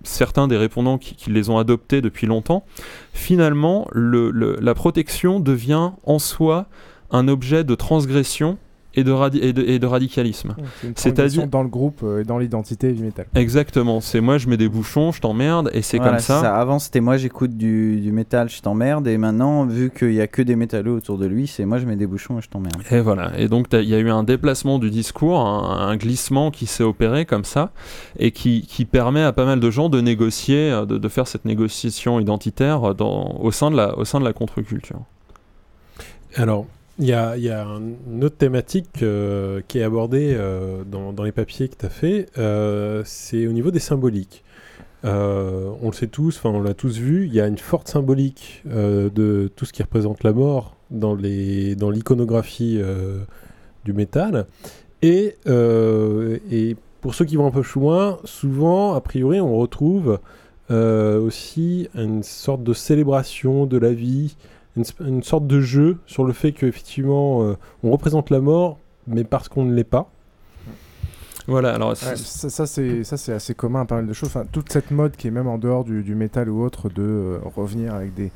certains 0.04 0.48
des 0.48 0.58
répondants 0.58 0.98
qui, 0.98 1.30
les 1.30 1.50
ont 1.50 1.58
adoptés 1.58 2.02
depuis 2.02 2.28
longtemps, 2.28 2.66
finalement, 3.14 3.88
le- 3.92 4.32
le- 4.32 4.58
la 4.60 4.74
protection 4.74 5.40
devient 5.40 5.92
en 6.04 6.20
soi 6.20 6.66
un 7.12 7.28
objet 7.28 7.64
de 7.64 7.76
transgression 7.76 8.58
et 8.96 9.04
de, 9.04 9.12
radi- 9.12 9.42
et 9.42 9.54
de, 9.54 9.62
et 9.64 9.80
de 9.80 9.86
radicalisme. 9.86 10.56
C'est 10.82 10.88
une 10.88 10.94
C'est-à-dire 10.96 11.48
dans 11.48 11.64
le 11.64 11.70
groupe 11.70 12.02
euh, 12.04 12.22
et 12.22 12.24
dans 12.24 12.38
l'identité 12.38 12.92
du 12.94 13.04
métal. 13.04 13.26
Exactement, 13.36 14.02
c'est 14.02 14.22
moi 14.22 14.38
je 14.38 14.48
mets 14.48 14.58
des 14.58 14.70
bouchons, 14.70 15.12
je 15.12 15.22
t'emmerde 15.22 15.70
et 15.74 15.82
c'est 15.82 15.98
Voilà, 15.98 16.14
comme 16.14 16.20
ça. 16.22 16.56
Avant, 16.56 16.80
c'était 16.80 17.02
moi, 17.02 17.18
j'écoute 17.18 17.56
du, 17.58 18.00
du 18.02 18.12
métal, 18.12 18.50
je 18.50 18.62
t'emmerde. 18.62 19.08
Et 19.08 19.18
maintenant, 19.18 19.66
vu 19.66 19.92
qu'il 19.92 20.14
y 20.14 20.22
a 20.22 20.28
que 20.28 20.42
des 20.42 20.56
métalleux 20.56 20.94
autour 20.94 21.18
de 21.18 21.26
lui, 21.26 21.48
c'est 21.48 21.66
moi, 21.66 21.78
je 21.80 21.86
mets 21.86 21.96
des 21.96 22.08
bouchons 22.08 22.40
et 22.40 22.42
je 22.42 22.50
t'emmerde. 22.50 22.82
Et 22.92 23.00
voilà, 23.02 23.32
et 23.38 23.48
donc 23.48 23.68
il 23.74 23.90
y 23.90 23.96
a 23.96 24.00
eu 24.00 24.10
un 24.10 24.24
déplacement 24.24 24.80
du 24.80 24.90
discours, 24.90 25.40
un, 25.40 25.88
un 25.90 25.98
glissement 25.98 26.52
qui 26.52 26.66
s'est 26.66 26.84
opéré 26.84 27.26
comme 27.26 27.46
ça, 27.46 27.72
et 28.18 28.32
qui, 28.32 28.62
qui 28.68 28.86
permet 28.86 29.22
à 29.24 29.34
pas 29.34 29.46
mal 29.46 29.60
de 29.60 29.70
gens 29.70 29.90
de 29.90 30.02
négocier, 30.02 30.72
euh, 30.72 30.86
de, 30.86 30.98
de 30.98 31.08
faire 31.10 31.28
cette 31.28 31.46
négociation 31.46 32.20
identitaire 32.20 32.96
dans, 32.96 33.38
au, 33.40 33.52
sein 33.52 33.72
de 33.72 33.76
la, 33.76 33.98
au 33.98 34.06
sein 34.06 34.20
de 34.20 34.26
la 34.26 34.34
contre-culture. 34.34 35.00
Alors, 36.36 36.66
il 36.98 37.06
y 37.06 37.14
a, 37.14 37.36
une 37.36 38.24
autre 38.24 38.38
thématique 38.38 39.04
euh, 39.04 39.62
qui 39.68 39.80
est 39.80 39.84
abordée 39.84 40.34
euh, 40.38 40.84
dans, 40.86 41.24
les 41.24 41.32
papiers 41.32 41.68
que 41.68 41.76
tu 41.76 41.86
as 41.86 41.90
fait, 41.90 42.28
euh, 42.38 43.02
c'est 43.06 43.48
au 43.48 43.52
niveau 43.52 43.72
des 43.72 43.80
symboliques. 43.80 44.44
On 45.04 45.88
le 45.88 45.94
sait 45.94 46.08
tous, 46.08 46.38
enfin 46.38 46.50
on 46.50 46.62
l'a 46.62 46.74
tous 46.74 46.98
vu, 46.98 47.28
il 47.28 47.34
y 47.34 47.40
a 47.40 47.46
une 47.46 47.60
forte 47.60 47.88
symbolique 47.88 48.64
de 48.66 49.52
tout 49.56 49.66
ce 49.66 49.72
qui 49.72 49.84
représente 49.84 50.24
la 50.24 50.34
mort 50.34 50.78
dans 50.90 51.14
l'iconographie 51.14 52.82
du 53.84 53.94
métal. 53.94 54.48
Et, 55.04 55.36
pour 57.02 57.14
ceux 57.14 57.26
qui 57.26 57.36
vont 57.36 57.46
un 57.46 57.52
peu 57.52 57.62
plus 57.62 57.80
loin, 57.80 58.18
souvent, 58.24 58.96
a 58.96 59.02
priori, 59.02 59.40
on 59.40 59.56
retrouve 59.56 60.18
aussi 60.72 61.88
une 61.94 62.24
sorte 62.24 62.64
de 62.64 62.74
célébration 62.74 63.68
de 63.68 63.78
la 63.78 63.94
vie, 63.94 64.36
une, 64.76 65.24
sorte 65.24 65.48
de 65.48 65.62
jeu 65.62 65.98
sur 66.06 66.26
le 66.26 66.34
fait 66.34 66.52
qu'effectivement, 66.52 67.44
euh, 67.44 67.58
on 67.84 67.92
représente 67.92 68.30
la 68.30 68.42
mort, 68.42 68.78
mais 69.08 69.24
parce 69.24 69.48
qu'on 69.48 69.64
ne 69.64 69.74
l'est 69.74 69.84
pas. 69.84 70.12
Voilà, 71.48 71.76
alors 71.76 71.96
ça, 71.96 72.16
ça 72.16 72.66
c'est 72.66 73.32
assez 73.32 73.54
commun 73.54 73.82
à 73.82 73.86
pas 73.86 73.96
mal 73.96 74.08
de 74.08 74.14
choses. 74.14 74.30
Enfin, 74.30 74.46
toute 74.52 74.72
cette 74.72 74.90
mode 74.90 75.16
qui 75.16 75.28
est 75.28 75.32
même 75.32 75.48
en 75.48 75.60
dehors 75.60 75.84
du, 75.84 76.02
du 76.02 76.16
métal 76.16 76.50
ou 76.50 76.64
autre 76.64 76.90
de 76.90 77.40
revenir 77.56 77.94
avec 77.94 78.16
des, 78.16 78.32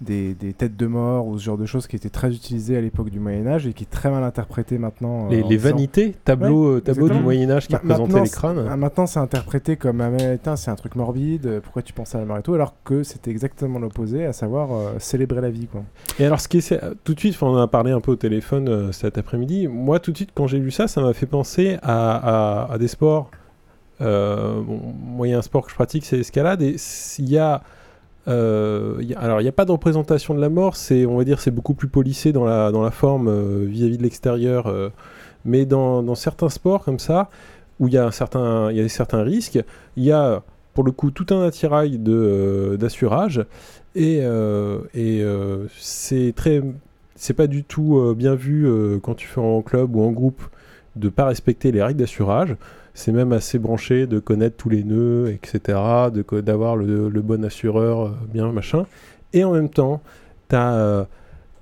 des, 0.00 0.34
têtes 0.56 0.76
de 0.76 0.86
mort 0.86 1.26
ou 1.26 1.38
ce 1.38 1.44
genre 1.44 1.58
de 1.58 1.66
choses 1.66 1.86
qui 1.86 1.96
étaient 1.96 2.08
très 2.08 2.32
utilisées 2.32 2.76
à 2.76 2.80
l'époque 2.80 3.10
du 3.10 3.18
Moyen 3.18 3.46
Âge 3.46 3.66
et 3.66 3.72
qui 3.72 3.84
est 3.84 3.90
très 3.90 4.10
mal 4.10 4.22
interprété 4.22 4.78
maintenant. 4.78 5.28
Les, 5.28 5.42
euh, 5.42 5.58
vanités, 5.58 6.14
tableaux, 6.24 6.76
euh, 6.76 6.80
tableaux 6.80 7.08
du 7.08 7.18
Moyen 7.18 7.50
Âge 7.50 7.66
qui 7.66 7.74
représentaient 7.74 8.22
les 8.22 8.28
crânes. 8.28 8.66
Ah, 8.70 8.76
maintenant 8.76 9.06
c'est 9.06 9.18
interprété 9.18 9.76
comme 9.76 10.00
ah, 10.00 10.56
c'est 10.56 10.70
un 10.70 10.76
truc 10.76 10.94
morbide, 10.94 11.46
euh, 11.46 11.60
pourquoi 11.60 11.82
tu 11.82 11.92
penses 11.92 12.14
à 12.14 12.18
la 12.18 12.24
mort 12.24 12.38
et 12.38 12.42
tout, 12.42 12.54
alors 12.54 12.74
que 12.84 13.02
c'était 13.02 13.30
exactement 13.30 13.78
l'opposé, 13.78 14.24
à 14.24 14.32
savoir 14.32 14.68
célébrer 14.98 15.40
la 15.40 15.50
vie. 15.50 15.66
Quoi. 15.66 15.82
Et 16.18 16.24
alors 16.24 16.40
ce 16.40 16.48
qui 16.48 16.58
est 16.58 16.80
tout 17.04 17.14
de 17.14 17.20
suite, 17.20 17.36
on 17.42 17.48
en 17.48 17.56
a 17.56 17.66
parlé 17.66 17.90
un 17.90 18.00
peu 18.00 18.12
au 18.12 18.16
téléphone 18.16 18.92
cet 18.92 19.18
après-midi, 19.18 19.66
moi 19.66 19.98
tout 19.98 20.12
de 20.12 20.16
suite 20.16 20.30
quand 20.34 20.46
j'ai 20.46 20.58
lu 20.58 20.70
ça, 20.70 20.86
ça 20.88 21.00
m'a 21.00 21.12
fait 21.12 21.26
penser 21.26 21.78
à, 21.82 22.72
à 22.72 22.78
des 22.78 22.88
sports. 22.88 23.30
bon, 24.00 24.80
moi 25.02 25.26
il 25.26 25.30
y 25.30 25.34
a 25.34 25.38
un 25.38 25.42
sport 25.42 25.64
que 25.64 25.70
je 25.70 25.74
pratique, 25.74 26.04
c'est 26.04 26.16
l'escalade, 26.16 26.62
et 26.62 26.76
il 27.18 27.28
y 27.28 27.38
a 27.38 27.62
euh, 28.26 29.00
alors, 29.16 29.40
il 29.40 29.44
n'y 29.44 29.48
a 29.48 29.52
pas 29.52 29.64
de 29.64 29.72
représentation 29.72 30.34
de 30.34 30.40
la 30.40 30.48
mort, 30.48 30.76
c'est, 30.76 31.06
on 31.06 31.16
va 31.16 31.24
dire, 31.24 31.40
c'est 31.40 31.50
beaucoup 31.50 31.74
plus 31.74 31.88
polissé 31.88 32.32
dans 32.32 32.44
la, 32.44 32.72
dans 32.72 32.82
la 32.82 32.90
forme 32.90 33.28
euh, 33.28 33.64
vis-à-vis 33.66 33.98
de 33.98 34.02
l'extérieur. 34.02 34.66
Euh, 34.66 34.90
mais 35.44 35.64
dans, 35.64 36.14
certains 36.14 36.48
sports 36.48 36.84
comme 36.84 36.98
ça, 36.98 37.30
où 37.80 37.88
il 37.88 37.94
y 37.94 37.98
a, 37.98 38.10
certains 38.10 39.22
risques, 39.22 39.58
il 39.96 40.04
y 40.04 40.12
a 40.12 40.42
pour 40.74 40.84
le 40.84 40.92
coup 40.92 41.10
tout 41.10 41.26
un 41.30 41.42
attirail 41.42 41.98
d'assurage. 41.98 43.44
Et, 43.94 44.18
et 44.94 45.24
c'est 45.78 46.32
très. 46.36 46.62
C'est 47.14 47.34
pas 47.34 47.46
du 47.46 47.64
tout 47.64 48.14
bien 48.16 48.34
vu 48.34 48.68
quand 49.02 49.14
tu 49.14 49.26
fais 49.26 49.40
en 49.40 49.62
club 49.62 49.96
ou 49.96 50.02
en 50.02 50.10
groupe 50.10 50.42
de 50.96 51.08
pas 51.08 51.26
respecter 51.26 51.72
les 51.72 51.82
règles 51.82 52.00
d'assurage 52.00 52.56
c'est 52.98 53.12
même 53.12 53.32
assez 53.32 53.60
branché 53.60 54.08
de 54.08 54.18
connaître 54.18 54.56
tous 54.56 54.70
les 54.70 54.82
nœuds, 54.82 55.30
etc., 55.30 55.78
d'avoir 56.42 56.74
le, 56.74 57.08
bon 57.22 57.44
assureur, 57.44 58.06
euh, 58.06 58.10
bien 58.32 58.50
machin. 58.50 58.86
Et 59.32 59.44
en 59.44 59.52
même 59.52 59.68
temps, 59.68 60.02
tu 60.48 60.56
as, 60.56 60.74
euh, 60.74 61.04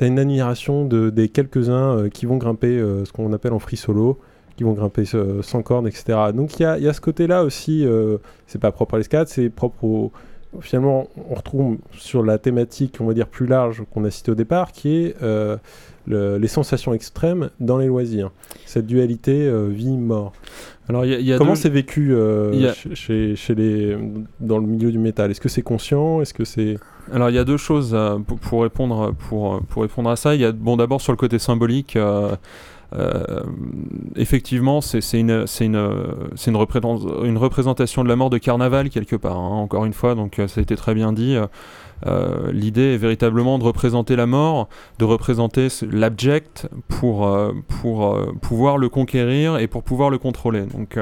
une 0.00 0.18
admiration 0.18 0.86
de, 0.86 1.10
des 1.10 1.28
quelques-uns 1.28 1.98
euh, 1.98 2.08
qui 2.08 2.24
vont 2.24 2.38
grimper 2.38 2.82
ce 3.04 3.12
qu'on 3.12 3.34
appelle 3.34 3.52
en 3.52 3.58
free 3.58 3.76
solo, 3.76 4.18
qui 4.56 4.64
vont 4.64 4.72
grimper 4.72 5.04
sans 5.04 5.62
corde, 5.62 5.86
etc. 5.86 6.18
Donc 6.34 6.58
il 6.58 6.62
y 6.62 6.66
a, 6.66 6.78
y 6.78 6.88
a, 6.88 6.94
ce 6.94 7.02
côté-là 7.02 7.44
aussi, 7.44 7.86
c'est 8.46 8.60
pas 8.60 8.72
propre 8.72 8.94
à 8.94 8.98
l'escalade, 8.98 9.28
c'est 9.28 9.50
propre 9.50 9.84
au, 9.84 10.12
finalement, 10.62 11.08
on 11.28 11.34
retrouve 11.34 11.76
sur 11.92 12.22
la 12.22 12.38
thématique, 12.38 12.96
on 13.00 13.04
va 13.04 13.12
dire, 13.12 13.28
plus 13.28 13.46
large 13.46 13.82
qu'on 13.92 14.04
a 14.04 14.10
cité 14.10 14.30
au 14.30 14.34
départ, 14.34 14.72
qui 14.72 14.96
est 14.96 15.16
les 16.06 16.48
sensations 16.48 16.94
extrêmes 16.94 17.50
dans 17.60 17.76
les 17.76 17.88
loisirs. 17.88 18.30
Cette 18.64 18.86
dualité 18.86 19.52
vie-mort. 19.68 20.32
Alors, 20.88 21.04
y 21.04 21.32
a 21.32 21.38
Comment 21.38 21.56
c'est 21.56 21.68
vécu 21.68 22.14
euh, 22.14 22.72
chez, 22.94 23.34
chez, 23.34 23.54
les, 23.54 23.96
dans 24.40 24.58
le 24.58 24.66
milieu 24.66 24.92
du 24.92 24.98
métal? 24.98 25.30
Est-ce 25.30 25.40
que 25.40 25.48
c'est 25.48 25.62
conscient? 25.62 26.20
Est-ce 26.20 26.32
que 26.32 26.44
c'est 26.44 26.78
Alors, 27.12 27.28
il 27.28 27.34
y 27.34 27.38
a 27.38 27.44
deux 27.44 27.56
choses 27.56 27.92
euh, 27.92 28.18
pour, 28.18 28.62
répondre, 28.62 29.12
pour, 29.28 29.60
pour 29.68 29.82
répondre 29.82 30.10
à 30.10 30.16
ça. 30.16 30.34
Il 30.34 30.40
y 30.40 30.44
a 30.44 30.52
bon, 30.52 30.76
d'abord 30.76 31.00
sur 31.00 31.12
le 31.12 31.16
côté 31.16 31.38
symbolique. 31.38 31.96
Euh, 31.96 32.36
effectivement, 34.16 34.80
c'est 34.80 35.20
une, 35.20 35.32
représentation 36.56 38.04
de 38.04 38.08
la 38.08 38.16
mort 38.16 38.30
de 38.30 38.38
carnaval 38.38 38.90
quelque 38.90 39.16
part, 39.16 39.36
hein, 39.36 39.56
encore 39.56 39.84
une 39.84 39.92
fois, 39.92 40.14
donc 40.14 40.40
ça 40.46 40.60
a 40.60 40.62
été 40.62 40.76
très 40.76 40.94
bien 40.94 41.12
dit. 41.12 41.36
Euh, 42.06 42.52
l'idée 42.52 42.94
est 42.94 42.98
véritablement 42.98 43.58
de 43.58 43.64
représenter 43.64 44.16
la 44.16 44.26
mort, 44.26 44.68
de 44.98 45.04
représenter 45.04 45.68
l'abject 45.90 46.68
pour, 46.88 47.26
euh, 47.26 47.52
euh, 47.84 48.32
pouvoir 48.40 48.76
le 48.78 48.88
conquérir 48.88 49.58
et 49.58 49.66
pour 49.66 49.82
pouvoir 49.82 50.10
le 50.10 50.18
contrôler. 50.18 50.62
Donc 50.62 50.98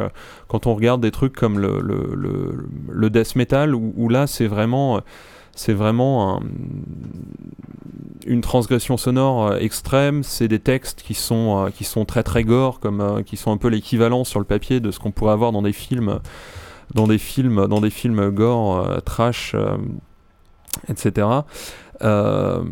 quand 0.48 0.66
on 0.66 0.74
regarde 0.74 1.00
des 1.00 1.10
trucs 1.10 1.34
comme 1.34 1.58
le, 1.58 3.10
death 3.10 3.36
metal, 3.36 3.74
où, 3.74 4.08
là 4.08 4.26
c'est 4.26 4.46
vraiment 4.46 5.00
c'est 5.56 5.72
vraiment 5.72 6.40
une 8.26 8.40
transgression 8.40 8.96
sonore 8.96 9.54
extrême. 9.56 10.22
C'est 10.22 10.48
des 10.48 10.58
textes 10.58 11.02
qui 11.02 11.14
sont, 11.14 11.70
qui 11.74 11.84
sont 11.84 12.04
très 12.04 12.22
très 12.22 12.44
gore, 12.44 12.80
comme, 12.80 13.22
qui 13.24 13.36
sont 13.36 13.52
un 13.52 13.56
peu 13.56 13.68
l'équivalent 13.68 14.24
sur 14.24 14.40
le 14.40 14.46
papier 14.46 14.80
de 14.80 14.90
ce 14.90 14.98
qu'on 14.98 15.10
pourrait 15.10 15.32
avoir 15.32 15.52
dans 15.52 15.62
des 15.62 15.72
films, 15.72 16.20
dans 16.94 17.06
des 17.06 17.18
films, 17.18 17.66
dans 17.68 17.80
des 17.80 17.90
films 17.90 18.30
gore, 18.30 19.02
trash 19.04 19.54
etc. 20.88 21.26
Euh, 22.02 22.62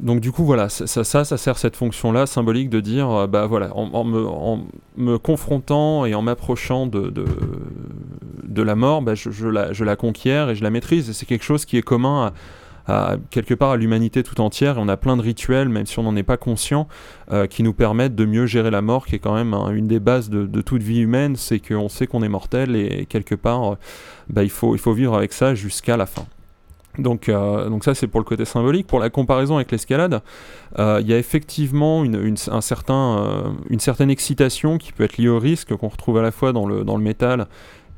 donc 0.00 0.20
du 0.20 0.32
coup 0.32 0.44
voilà, 0.44 0.68
ça, 0.68 1.04
ça, 1.04 1.24
sert 1.24 1.58
cette 1.58 1.76
fonction-là 1.76 2.26
symbolique 2.26 2.70
de 2.70 2.80
dire, 2.80 3.10
euh, 3.10 3.26
bah 3.26 3.46
voilà, 3.46 3.74
en, 3.74 4.04
me, 4.04 5.18
confrontant 5.18 6.04
et 6.04 6.14
en 6.14 6.22
m'approchant 6.22 6.86
de, 6.86 7.10
de, 7.10 8.62
la 8.62 8.74
mort, 8.74 9.02
bah, 9.02 9.14
je, 9.14 9.46
la, 9.46 9.72
je, 9.72 9.84
la, 9.84 9.96
conquiers 9.96 10.46
et 10.50 10.54
je 10.54 10.62
la 10.62 10.70
maîtrise. 10.70 11.10
Et 11.10 11.12
c'est 11.12 11.26
quelque 11.26 11.44
chose 11.44 11.64
qui 11.64 11.76
est 11.76 11.82
commun 11.82 12.32
à, 12.86 13.16
quelque 13.30 13.54
part 13.54 13.70
à 13.70 13.76
l'humanité 13.76 14.22
tout 14.22 14.40
entière. 14.40 14.76
Et 14.76 14.80
on 14.80 14.88
a 14.88 14.96
plein 14.96 15.16
de 15.16 15.22
rituels, 15.22 15.68
même 15.68 15.86
si 15.86 15.98
on 15.98 16.02
n'en 16.02 16.16
est 16.16 16.22
pas 16.22 16.36
conscient, 16.36 16.88
euh, 17.32 17.46
qui 17.46 17.62
nous 17.62 17.74
permettent 17.74 18.14
de 18.14 18.24
mieux 18.24 18.46
gérer 18.46 18.70
la 18.70 18.82
mort, 18.82 19.06
qui 19.06 19.16
est 19.16 19.20
quand 19.20 19.34
même 19.34 19.54
une 19.74 19.86
des 19.86 20.00
bases 20.00 20.28
de, 20.30 20.46
de, 20.46 20.60
toute 20.60 20.82
vie 20.82 21.00
humaine, 21.00 21.36
c'est 21.36 21.60
qu'on 21.60 21.88
sait 21.88 22.06
qu'on 22.06 22.22
est 22.22 22.28
mortel 22.28 22.76
et 22.76 23.06
quelque 23.06 23.34
part, 23.34 23.76
bah, 24.28 24.42
il, 24.42 24.50
faut, 24.50 24.74
il 24.74 24.78
faut 24.78 24.92
vivre 24.92 25.14
avec 25.14 25.32
ça 25.32 25.54
jusqu'à 25.54 25.96
la 25.96 26.06
fin. 26.06 26.26
Donc, 26.98 27.28
euh, 27.28 27.68
donc 27.68 27.84
ça 27.84 27.94
c'est 27.94 28.06
pour 28.06 28.20
le 28.20 28.24
côté 28.24 28.44
symbolique. 28.44 28.86
Pour 28.86 29.00
la 29.00 29.10
comparaison 29.10 29.56
avec 29.56 29.70
l'escalade, 29.72 30.20
euh, 30.78 30.98
il 31.00 31.08
y 31.08 31.14
a 31.14 31.18
effectivement 31.18 32.04
une, 32.04 32.36
un 32.50 32.60
certain, 32.60 33.18
euh, 33.18 33.42
une 33.70 33.80
certaine 33.80 34.10
excitation 34.10 34.78
qui 34.78 34.92
peut 34.92 35.04
être 35.04 35.16
liée 35.16 35.28
au 35.28 35.38
risque 35.38 35.74
qu'on 35.74 35.88
retrouve 35.88 36.18
à 36.18 36.22
la 36.22 36.30
fois 36.30 36.52
dans 36.52 36.66
le, 36.66 36.84
dans 36.84 36.96
le 36.96 37.02
métal 37.02 37.46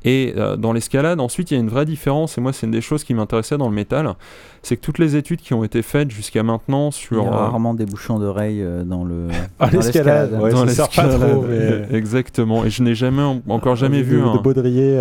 et 0.05 0.33
dans 0.59 0.71
l'escalade. 0.71 1.19
Ensuite, 1.19 1.51
il 1.51 1.55
y 1.55 1.57
a 1.57 1.59
une 1.59 1.69
vraie 1.69 1.83
différence, 1.83 2.37
et 2.37 2.41
moi 2.41 2.53
c'est 2.53 2.65
une 2.65 2.71
des 2.71 2.81
choses 2.81 3.03
qui 3.03 3.13
m'intéressait 3.13 3.57
dans 3.57 3.67
le 3.67 3.75
métal, 3.75 4.13
c'est 4.61 4.77
que 4.77 4.81
toutes 4.81 4.99
les 4.99 5.17
études 5.17 5.41
qui 5.41 5.53
ont 5.53 5.65
été 5.65 5.81
faites 5.81 6.11
jusqu'à 6.11 6.43
maintenant 6.43 6.91
sur... 6.91 7.23
Il 7.23 7.25
y 7.25 7.27
a 7.27 7.31
rarement 7.31 7.73
des 7.73 7.85
bouchons 7.85 8.17
d'oreilles 8.17 8.65
dans 8.85 9.03
le... 9.03 9.27
Ah, 9.59 9.69
l'escalade 9.69 10.31
Dans 10.31 10.63
l'escalade, 10.63 11.87
exactement. 11.91 12.63
Et 12.63 12.69
je 12.69 12.83
n'ai 12.83 12.95
jamais, 12.95 13.23
encore 13.49 13.75
jamais 13.75 14.01
vu... 14.01 14.21
De, 14.21 14.23
un... 14.23 14.35
de 14.35 14.39
baudrier 14.39 14.97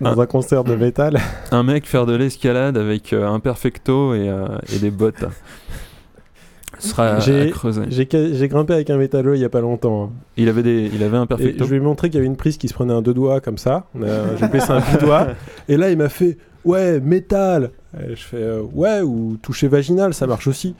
dans 0.00 0.20
un, 0.20 0.26
concert 0.26 0.64
de 0.64 0.74
métal. 0.74 1.18
Un 1.50 1.62
mec 1.62 1.86
faire 1.86 2.06
de 2.06 2.14
l'escalade 2.14 2.76
avec 2.76 3.12
euh, 3.12 3.28
un 3.28 3.40
perfecto 3.40 4.14
et, 4.14 4.28
euh, 4.28 4.46
et 4.74 4.78
des 4.78 4.90
bottes. 4.90 5.24
J'ai 6.80 8.48
grimpé 8.48 8.72
avec 8.72 8.90
un 8.90 8.96
métallo 8.96 9.34
il 9.34 9.40
y 9.40 9.44
a 9.44 9.48
pas 9.48 9.60
longtemps. 9.60 10.04
Hein. 10.04 10.10
Il 10.36 10.48
avait 10.48 10.62
des, 10.62 10.90
il 10.92 11.02
avait 11.02 11.18
un 11.18 11.26
perfecto. 11.26 11.64
je 11.64 11.70
lui 11.70 11.76
ai 11.76 11.80
montré 11.80 12.08
qu'il 12.08 12.16
y 12.16 12.18
avait 12.18 12.26
une 12.26 12.36
prise 12.36 12.56
qui 12.56 12.68
se 12.68 12.74
prenait 12.74 12.94
un 12.94 13.02
deux 13.02 13.14
doigts 13.14 13.40
comme 13.40 13.58
ça. 13.58 13.86
J'ai 14.38 14.48
baissé 14.48 14.70
un 14.70 14.80
petit 14.80 15.04
doigt. 15.04 15.28
Et 15.68 15.76
là, 15.76 15.90
il 15.90 15.98
m'a 15.98 16.08
fait 16.08 16.38
ouais 16.64 17.00
métal. 17.00 17.70
je 17.94 18.14
fais 18.14 18.36
euh, 18.36 18.62
ouais 18.72 19.00
ou 19.00 19.38
toucher 19.42 19.68
vaginal, 19.68 20.14
ça 20.14 20.26
marche 20.26 20.46
aussi. 20.46 20.74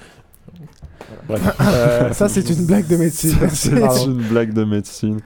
Euh, 1.30 2.12
ça, 2.12 2.28
c'est 2.28 2.48
une 2.50 2.66
blague 2.66 2.86
de 2.86 2.96
médecine. 2.96 3.36
C'est 3.52 3.70
une 4.04 4.22
blague 4.28 4.52
de 4.52 4.64
médecine. 4.64 5.20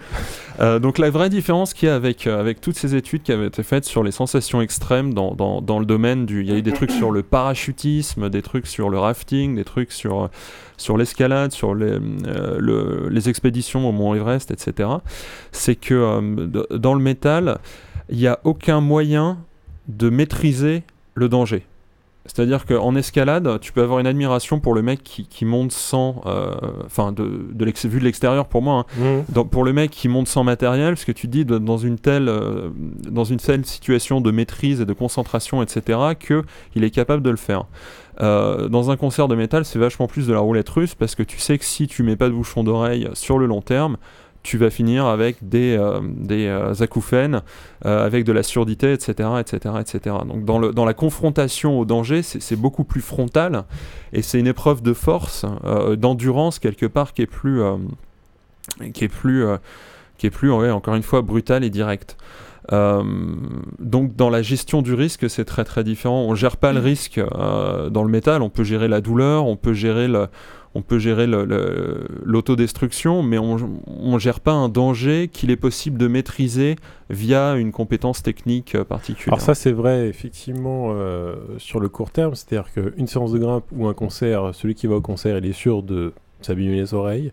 Euh, 0.60 0.78
donc 0.78 0.98
la 0.98 1.10
vraie 1.10 1.30
différence 1.30 1.74
qu'il 1.74 1.88
y 1.88 1.90
a 1.90 1.94
avec, 1.94 2.26
euh, 2.26 2.38
avec 2.38 2.60
toutes 2.60 2.76
ces 2.76 2.94
études 2.94 3.22
qui 3.22 3.32
avaient 3.32 3.48
été 3.48 3.62
faites 3.62 3.84
sur 3.84 4.02
les 4.02 4.12
sensations 4.12 4.60
extrêmes 4.60 5.12
dans, 5.12 5.34
dans, 5.34 5.78
le 5.78 5.86
domaine 5.86 6.26
du... 6.26 6.42
Il 6.42 6.48
y 6.48 6.52
a 6.52 6.56
eu 6.56 6.62
des 6.62 6.72
trucs 6.72 6.92
sur 6.92 7.10
le 7.10 7.22
parachutisme, 7.22 8.30
des 8.30 8.42
trucs 8.42 8.66
sur 8.66 8.88
le 8.88 8.98
rafting, 8.98 9.56
des 9.56 9.64
trucs 9.64 9.92
sur, 9.92 10.30
l'escalade, 10.96 11.52
sur 11.52 11.74
les, 11.74 11.98
le, 11.98 13.08
les 13.08 13.28
expéditions 13.28 13.88
au 13.88 13.92
Mont 13.92 14.14
Everest, 14.14 14.50
etc. 14.50 14.88
C'est 15.50 15.76
que 15.76 16.30
dans 16.76 16.94
le 16.94 17.00
métal, 17.00 17.58
il 18.08 18.18
n'y 18.18 18.28
a 18.28 18.38
aucun 18.44 18.80
moyen 18.80 19.38
de 19.88 20.08
maîtriser 20.08 20.82
le 21.14 21.28
danger. 21.28 21.66
C'est-à-dire 22.26 22.64
qu'en 22.64 22.94
escalade, 22.94 23.60
tu 23.60 23.72
peux 23.72 23.82
avoir 23.82 23.98
une 23.98 24.06
admiration 24.06 24.58
pour 24.58 24.72
le 24.72 24.80
mec 24.80 25.02
qui, 25.02 25.44
monte 25.44 25.72
sans. 25.72 26.22
Euh, 26.24 26.54
enfin, 26.86 27.12
de, 27.12 27.46
de 27.52 27.88
vu 27.88 27.98
de 27.98 28.04
l'extérieur 28.04 28.46
pour 28.46 28.62
moi. 28.62 28.86
Hein. 28.98 29.24
Mmh. 29.34 29.44
pour 29.44 29.62
le 29.62 29.74
mec 29.74 29.90
qui 29.90 30.08
monte 30.08 30.28
sans 30.28 30.42
matériel, 30.42 30.94
parce 30.94 31.04
que 31.04 31.12
tu 31.12 31.28
dis 31.28 31.44
dans 31.44 31.76
une 31.76 31.98
telle, 31.98 32.30
euh, 32.30 32.70
dans 33.10 33.24
une 33.24 33.36
telle 33.36 33.66
situation 33.66 34.22
de 34.22 34.30
maîtrise 34.30 34.80
et 34.80 34.86
de 34.86 34.92
concentration, 34.94 35.62
etc., 35.62 35.98
qu'il 36.18 36.84
est 36.84 36.90
capable 36.90 37.22
de 37.22 37.30
le 37.30 37.36
faire. 37.36 37.66
Euh, 38.20 38.68
dans 38.68 38.90
un 38.90 38.96
concert 38.96 39.28
de 39.28 39.34
métal, 39.34 39.64
c'est 39.66 39.78
vachement 39.78 40.06
plus 40.06 40.26
de 40.26 40.32
la 40.32 40.38
roulette 40.38 40.68
russe 40.68 40.94
parce 40.94 41.14
que 41.14 41.22
tu 41.22 41.38
sais 41.38 41.58
que 41.58 41.64
si 41.64 41.88
tu 41.88 42.02
mets 42.02 42.16
pas 42.16 42.28
de 42.28 42.34
bouchon 42.34 42.64
d'oreille 42.64 43.08
sur 43.12 43.38
le 43.38 43.46
long 43.46 43.60
terme, 43.60 43.96
tu 44.44 44.58
vas 44.58 44.70
finir 44.70 45.06
avec 45.06 45.48
des, 45.48 45.76
euh, 45.76 46.00
des 46.04 46.46
euh, 46.46 46.74
acouphènes, 46.80 47.40
euh, 47.86 48.04
avec 48.04 48.24
de 48.24 48.32
la 48.32 48.42
surdité, 48.42 48.92
etc. 48.92 49.30
etc., 49.40 49.74
etc. 49.80 50.16
Donc 50.28 50.44
dans, 50.44 50.58
le, 50.58 50.72
dans 50.72 50.84
la 50.84 50.94
confrontation 50.94 51.80
au 51.80 51.84
danger, 51.84 52.22
c'est 52.22 52.54
beaucoup 52.54 52.84
plus 52.84 53.00
frontal, 53.00 53.64
et 54.12 54.22
c'est 54.22 54.38
une 54.38 54.46
épreuve 54.46 54.82
de 54.82 54.92
force, 54.92 55.44
d'endurance 55.96 56.58
quelque 56.58 56.86
part, 56.86 57.12
qui 57.14 57.22
est 57.22 57.26
plus... 57.26 57.62
qui 58.92 59.04
est 59.04 59.08
plus 59.08 59.44
qui 60.16 60.28
est 60.28 60.30
plus, 60.30 60.52
encore 60.52 60.94
une 60.94 61.02
fois, 61.02 61.22
brutale 61.22 61.64
et 61.64 61.70
directe. 61.70 62.16
Donc 62.70 64.14
dans 64.14 64.30
la 64.30 64.42
gestion 64.42 64.80
du 64.80 64.94
risque, 64.94 65.28
c'est 65.28 65.44
très 65.44 65.64
très 65.64 65.82
différent. 65.82 66.26
On 66.28 66.34
gère 66.34 66.56
pas 66.56 66.72
le 66.72 66.78
risque 66.80 67.20
dans 67.90 68.02
le 68.02 68.08
métal, 68.08 68.42
on 68.42 68.50
peut 68.50 68.62
gérer 68.62 68.88
la 68.88 69.00
douleur, 69.00 69.46
on 69.46 69.56
peut 69.56 69.72
gérer 69.72 70.06
le, 70.06 70.28
on 70.74 70.82
peut 70.82 70.98
gérer 70.98 71.26
l'autodestruction, 71.26 73.22
mais 73.22 73.38
on 73.38 73.56
ne 73.56 74.18
gère 74.18 74.40
pas 74.40 74.52
un 74.52 74.68
danger 74.68 75.28
qu'il 75.28 75.50
est 75.50 75.56
possible 75.56 75.98
de 75.98 76.08
maîtriser 76.08 76.76
via 77.10 77.54
une 77.54 77.70
compétence 77.70 78.22
technique 78.22 78.74
euh, 78.74 78.84
particulière. 78.84 79.34
Alors 79.34 79.40
ça 79.40 79.54
c'est 79.54 79.72
vrai 79.72 80.08
effectivement 80.08 80.94
sur 81.58 81.80
le 81.80 81.88
court 81.88 82.10
terme, 82.10 82.34
c'est-à-dire 82.34 82.72
qu'une 82.72 83.06
séance 83.06 83.32
de 83.32 83.38
grimpe 83.38 83.64
ou 83.72 83.86
un 83.86 83.94
concert, 83.94 84.54
celui 84.54 84.74
qui 84.74 84.86
va 84.86 84.96
au 84.96 85.00
concert 85.00 85.38
il 85.38 85.46
est 85.46 85.52
sûr 85.52 85.82
de 85.82 86.12
s'abîmer 86.40 86.76
les 86.76 86.94
oreilles. 86.94 87.32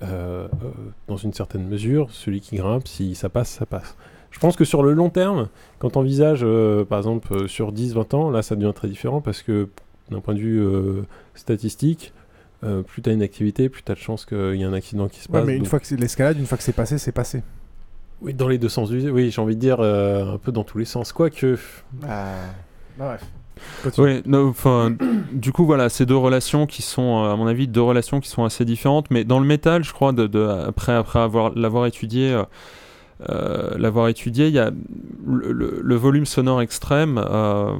dans 0.00 1.16
une 1.16 1.32
certaine 1.32 1.68
mesure, 1.68 2.08
celui 2.10 2.40
qui 2.40 2.56
grimpe, 2.56 2.88
si 2.88 3.14
ça 3.14 3.28
passe, 3.28 3.50
ça 3.50 3.66
passe. 3.66 3.96
Je 4.30 4.38
pense 4.38 4.56
que 4.56 4.64
sur 4.64 4.82
le 4.82 4.92
long 4.92 5.10
terme, 5.10 5.48
quand 5.78 5.96
on 5.96 6.00
envisage, 6.00 6.40
euh, 6.42 6.84
par 6.84 6.98
exemple, 6.98 7.32
euh, 7.32 7.48
sur 7.48 7.72
10-20 7.72 8.14
ans, 8.14 8.30
là, 8.30 8.42
ça 8.42 8.54
devient 8.54 8.72
très 8.74 8.88
différent 8.88 9.20
parce 9.20 9.42
que 9.42 9.68
d'un 10.10 10.20
point 10.20 10.34
de 10.34 10.40
vue 10.40 10.66
euh, 12.64 12.82
plus 12.82 13.02
tu 13.02 13.10
as 13.10 13.12
une 13.12 13.22
activité, 13.22 13.68
plus 13.68 13.82
tu 13.82 13.92
as 13.92 13.94
de 13.94 14.00
chances 14.00 14.24
qu'il 14.24 14.56
y 14.56 14.62
ait 14.62 14.66
un 14.66 14.72
accident 14.72 15.08
qui 15.08 15.20
se 15.20 15.28
passe. 15.28 15.44
mais 15.44 15.56
une 15.56 15.66
fois 15.66 15.80
que 15.80 15.94
l'escalade, 15.94 16.38
une 16.38 16.46
fois 16.46 16.58
que 16.58 16.64
c'est 16.64 16.72
passé, 16.72 16.98
c'est 16.98 17.12
passé. 17.12 17.42
Oui, 18.22 18.34
dans 18.34 18.48
les 18.48 18.58
deux 18.58 18.68
sens. 18.68 18.90
Oui, 18.90 19.30
j'ai 19.30 19.40
envie 19.40 19.56
de 19.56 19.60
dire 19.60 19.80
un 19.80 20.38
peu 20.38 20.52
dans 20.52 20.64
tous 20.64 20.76
les 20.76 20.84
sens. 20.84 21.12
Quoique. 21.12 21.58
Bah, 21.92 22.34
bref. 22.98 23.24
Oui, 23.98 24.22
enfin, 24.34 24.94
du 25.32 25.52
coup, 25.52 25.64
voilà, 25.64 25.88
ces 25.88 26.04
deux 26.04 26.16
relations 26.16 26.66
qui 26.66 26.82
sont, 26.82 27.24
à 27.24 27.36
mon 27.36 27.46
avis, 27.46 27.66
deux 27.66 27.82
relations 27.82 28.20
qui 28.20 28.28
sont 28.28 28.44
assez 28.44 28.66
différentes. 28.66 29.10
Mais 29.10 29.24
dans 29.24 29.38
le 29.38 29.46
métal, 29.46 29.84
je 29.84 29.92
crois, 29.92 30.12
de, 30.12 30.38
après, 30.66 30.92
après 30.92 31.18
avoir 31.18 31.54
l'avoir 31.54 31.86
étudié, 31.86 32.42
euh, 33.28 33.76
l'avoir 33.76 34.08
étudié, 34.08 34.48
il 34.48 34.54
y 34.54 34.58
a 34.58 34.70
le, 35.26 35.94
volume 35.96 36.24
sonore 36.24 36.62
extrême. 36.62 37.18
Euh, 37.18 37.74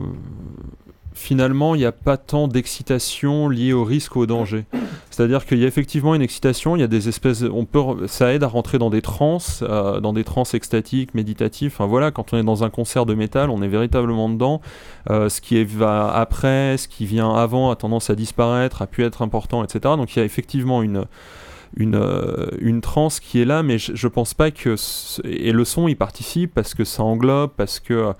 finalement, 1.20 1.74
il 1.74 1.78
n'y 1.78 1.84
a 1.84 1.92
pas 1.92 2.16
tant 2.16 2.48
d'excitation 2.48 3.48
liée 3.48 3.72
au 3.72 3.84
risque 3.84 4.16
ou 4.16 4.20
au 4.20 4.26
danger. 4.26 4.64
C'est-à-dire 5.10 5.44
qu'il 5.44 5.58
y 5.58 5.64
a 5.64 5.66
effectivement 5.66 6.14
une 6.14 6.22
excitation, 6.22 6.76
il 6.76 6.80
y 6.80 6.82
a 6.82 6.88
des 6.88 7.08
espèces, 7.08 7.42
on 7.42 7.64
peut, 7.64 8.06
ça 8.06 8.32
aide 8.32 8.42
à 8.42 8.48
rentrer 8.48 8.78
dans 8.78 8.90
des 8.90 9.02
transes, 9.02 9.62
euh, 9.66 10.00
dans 10.00 10.12
des 10.12 10.24
transes 10.24 10.54
extatiques, 10.54 11.14
méditatifs. 11.14 11.74
Enfin 11.74 11.86
voilà, 11.86 12.10
quand 12.10 12.32
on 12.32 12.38
est 12.38 12.44
dans 12.44 12.64
un 12.64 12.70
concert 12.70 13.06
de 13.06 13.14
métal, 13.14 13.50
on 13.50 13.62
est 13.62 13.68
véritablement 13.68 14.28
dedans. 14.28 14.60
ce 15.08 15.40
qui 15.40 15.62
va 15.64 16.12
après, 16.14 16.76
ce 16.78 16.88
qui 16.88 17.06
vient 17.06 17.34
avant 17.34 17.70
a 17.70 17.76
tendance 17.76 18.10
à 18.10 18.14
disparaître, 18.14 18.82
a 18.82 18.86
pu 18.86 19.04
être 19.04 19.22
important, 19.22 19.62
etc. 19.62 19.80
Donc 19.96 20.16
il 20.16 20.18
y 20.18 20.22
a 20.22 20.24
effectivement 20.24 20.82
une 20.82 21.04
une, 21.76 21.94
euh, 21.94 22.48
une 22.58 22.80
transe 22.80 23.20
qui 23.20 23.40
est 23.40 23.44
là, 23.44 23.62
mais 23.62 23.78
je, 23.78 24.08
pense 24.08 24.34
pas 24.34 24.50
que. 24.50 24.76
Et 25.24 25.52
le 25.52 25.64
son, 25.64 25.88
il 25.88 25.96
participe 25.96 26.52
parce 26.54 26.74
que 26.74 26.84
ça 26.84 27.02
englobe, 27.02 27.50
parce 27.56 27.80
que. 27.80 28.12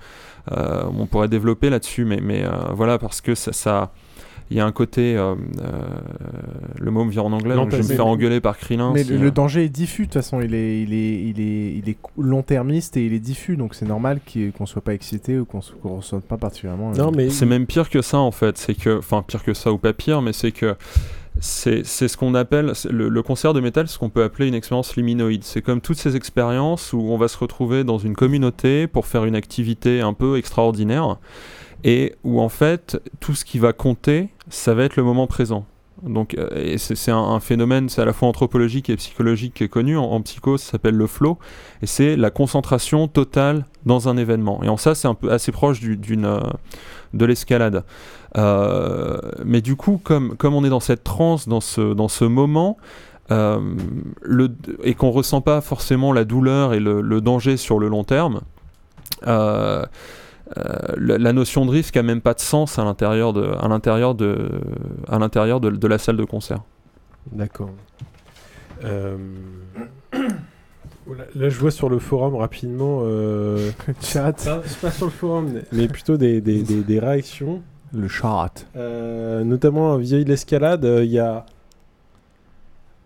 Euh, 0.51 0.83
on 0.97 1.05
pourrait 1.05 1.27
développer 1.27 1.69
là-dessus, 1.69 2.05
mais, 2.05 2.19
mais 2.21 2.43
euh, 2.43 2.49
voilà, 2.73 2.97
parce 2.97 3.21
que 3.21 3.35
ça. 3.35 3.53
ça 3.53 3.91
il 4.49 4.57
y 4.57 4.59
a 4.59 4.65
un 4.65 4.73
côté, 4.73 5.15
le 5.15 6.91
mot 6.91 7.05
me 7.05 7.09
vient 7.09 7.21
en 7.21 7.31
anglais, 7.31 7.55
donc 7.55 7.71
je 7.71 7.77
vais 7.77 7.83
me 7.83 7.87
faire 7.87 8.05
engueuler 8.05 8.41
par 8.41 8.57
Krillin. 8.57 8.91
Mais 8.93 9.05
le, 9.05 9.31
danger 9.31 9.63
est 9.63 9.69
diffus, 9.69 10.01
de 10.01 10.07
toute 10.07 10.15
façon, 10.15 10.41
il 10.41 10.53
est, 10.53 10.81
il 10.81 10.93
est, 10.93 11.23
il 11.23 11.39
est, 11.39 11.73
il 11.77 11.89
est 11.89 11.97
long-termiste 12.17 12.97
et 12.97 13.05
il 13.05 13.13
est 13.13 13.21
diffus, 13.21 13.55
donc 13.55 13.75
c'est 13.75 13.85
normal 13.85 14.19
qu'on 14.57 14.65
soit 14.65 14.81
pas 14.81 14.93
excité 14.93 15.39
ou 15.39 15.45
qu'on 15.45 15.59
ne 15.59 15.95
ressente 15.95 16.25
pas 16.25 16.35
particulièrement. 16.35 16.91
Non, 16.91 17.13
mais 17.15 17.29
c'est 17.29 17.45
même 17.45 17.65
pire 17.65 17.89
que 17.89 18.01
ça 18.01 18.17
en 18.17 18.31
fait, 18.31 18.57
c'est 18.57 18.75
que, 18.75 18.97
enfin 18.97 19.23
pire 19.25 19.45
que 19.45 19.53
ça 19.53 19.71
ou 19.71 19.77
pas 19.77 19.93
pire, 19.93 20.21
mais 20.21 20.33
c'est 20.33 20.51
que 20.51 20.75
c'est 21.39 21.83
ce 21.83 22.17
qu'on 22.17 22.35
appelle 22.35 22.73
le, 22.89 23.21
concert 23.21 23.53
de 23.53 23.61
métal, 23.61 23.87
ce 23.87 23.97
qu'on 23.97 24.09
peut 24.09 24.23
appeler 24.23 24.47
une 24.47 24.53
expérience 24.53 24.95
luminoïde. 24.95 25.43
C'est 25.43 25.61
comme 25.61 25.81
toutes 25.81 25.97
ces 25.97 26.15
expériences 26.15 26.93
où 26.93 26.99
on 26.99 27.17
va 27.17 27.27
se 27.27 27.37
retrouver 27.37 27.83
dans 27.83 27.97
une 27.97 28.15
communauté 28.15 28.87
pour 28.87 29.05
faire 29.05 29.25
une 29.25 29.35
activité 29.35 30.01
un 30.01 30.13
peu 30.13 30.37
extraordinaire 30.37 31.17
et 31.83 32.15
où 32.23 32.41
en 32.41 32.49
fait 32.49 33.01
tout 33.19 33.33
ce 33.33 33.45
qui 33.45 33.59
va 33.59 33.73
compter, 33.73 34.29
ça 34.49 34.73
va 34.73 34.83
être 34.83 34.97
le 34.97 35.03
moment 35.03 35.27
présent. 35.27 35.65
Donc, 36.03 36.35
euh, 36.35 36.77
c'est 36.77 37.11
un, 37.11 37.39
phénomène, 37.39 37.87
c'est 37.87 38.01
à 38.01 38.05
la 38.05 38.13
fois 38.13 38.27
anthropologique 38.27 38.89
et 38.89 38.95
psychologique 38.95 39.53
qui 39.53 39.63
est 39.63 39.69
connu. 39.69 39.97
En, 39.97 40.21
psycho, 40.21 40.57
ça 40.57 40.71
s'appelle 40.71 40.95
le 40.95 41.07
flow, 41.07 41.37
et 41.81 41.85
c'est 41.85 42.15
la 42.15 42.31
concentration 42.31 43.07
totale 43.07 43.65
dans 43.85 44.09
un 44.09 44.17
événement. 44.17 44.63
Et 44.63 44.69
en 44.69 44.77
ça, 44.77 44.95
c'est 44.95 45.07
un 45.07 45.13
peu 45.13 45.31
assez 45.31 45.51
proche 45.51 45.79
d'une 45.79 46.25
euh, 46.25 46.39
de 47.13 47.25
l'escalade. 47.25 47.83
Euh, 48.37 49.19
mais 49.45 49.61
du 49.61 49.75
coup, 49.75 49.99
comme, 50.03 50.35
comme 50.37 50.55
on 50.55 50.63
est 50.63 50.69
dans 50.69 50.79
cette 50.79 51.03
transe, 51.03 51.47
dans 51.47 51.61
ce, 51.61 51.93
dans 51.93 52.07
ce 52.07 52.25
moment, 52.25 52.77
et 54.83 54.93
qu'on 54.93 55.11
ressent 55.11 55.39
pas 55.39 55.61
forcément 55.61 56.11
la 56.11 56.25
douleur 56.25 56.73
et 56.73 56.81
le, 56.81 57.21
danger 57.21 57.55
sur 57.55 57.79
le 57.79 57.87
long 57.87 58.03
terme, 58.03 58.41
euh, 60.57 60.95
la, 60.97 61.33
notion 61.33 61.65
de 61.65 61.71
risque 61.71 61.95
a 61.97 62.03
même 62.03 62.21
pas 62.21 62.33
de 62.33 62.39
sens 62.39 62.77
à 62.77 62.83
l'intérieur 62.83 63.31
de, 63.33 63.51
à 63.59 63.67
l'intérieur 63.67 64.15
de, 64.15 64.49
à 65.07 65.17
l'intérieur 65.17 65.61
de, 65.61 65.87
la 65.87 65.97
salle 65.97 66.17
de 66.17 66.25
concert. 66.25 66.61
D'accord. 67.31 67.69
Euh, 68.83 69.15
là, 71.35 71.49
je 71.49 71.57
vois 71.57 71.71
sur 71.71 71.89
le 71.89 71.99
forum 71.99 72.35
rapidement. 72.35 73.01
Euh... 73.03 73.71
Chat. 74.01 74.33
c'est 74.37 74.79
pas 74.79 74.91
sur 74.91 75.05
le 75.05 75.11
forum, 75.11 75.61
mais 75.71 75.87
plutôt 75.87 76.17
des, 76.17 76.41
des, 76.41 76.63
des, 76.63 76.99
réactions. 76.99 77.61
Le 77.93 78.07
chat. 78.07 78.65
Euh, 78.75 79.43
notamment 79.43 79.97
vis-à-vis 79.97 80.23
de 80.23 80.29
l'escalade, 80.29 80.85
il 80.85 81.11
y 81.11 81.19
a 81.19 81.45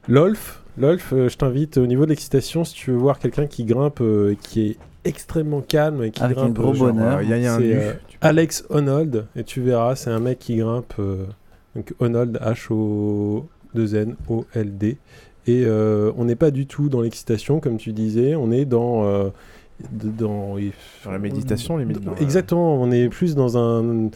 Lolf. 0.08 0.62
Lolf, 0.78 1.12
je 1.12 1.36
t'invite 1.36 1.78
au 1.78 1.88
niveau 1.88 2.06
de 2.06 2.10
l'excitation, 2.10 2.64
si 2.64 2.74
tu 2.74 2.92
veux 2.92 2.98
voir 2.98 3.18
quelqu'un 3.18 3.48
qui 3.48 3.66
grimpe, 3.66 4.02
qui 4.42 4.68
est 4.68 4.78
extrêmement 5.06 5.62
calme 5.62 6.04
et 6.04 6.12
qui 6.12 6.22
Avec 6.22 6.38
grimpe. 6.38 6.60
un 6.60 6.62
gros 6.62 6.74
bonheur. 6.74 7.20
c'est 7.24 7.76
euh, 7.76 7.94
Alex 8.22 8.66
Honold 8.70 9.26
et 9.36 9.44
tu 9.44 9.62
verras, 9.62 9.96
c'est 9.96 10.10
un 10.10 10.20
mec 10.20 10.40
qui 10.40 10.58
grimpe. 10.58 10.94
Euh, 11.00 11.26
donc 11.76 11.94
Honold, 12.00 12.40
H-O-2-N-O-L-D. 12.42 14.98
Et 15.48 15.64
euh, 15.66 16.12
on 16.18 16.26
n'est 16.26 16.36
pas 16.36 16.52
du 16.52 16.66
tout 16.66 16.90
dans 16.90 17.02
l'excitation, 17.02 17.60
comme 17.60 17.78
tu 17.78 17.94
disais, 17.94 18.36
on 18.36 18.52
est 18.52 18.66
dans. 18.66 19.04
dans, 19.92 20.10
dans 20.18 20.56
la 21.12 21.20
méditation, 21.20 21.78
limite. 21.78 22.00
Exactement, 22.20 22.82
on 22.82 22.92
est 22.92 23.10
plus 23.10 23.36
dans 23.36 23.58
un 23.58 24.10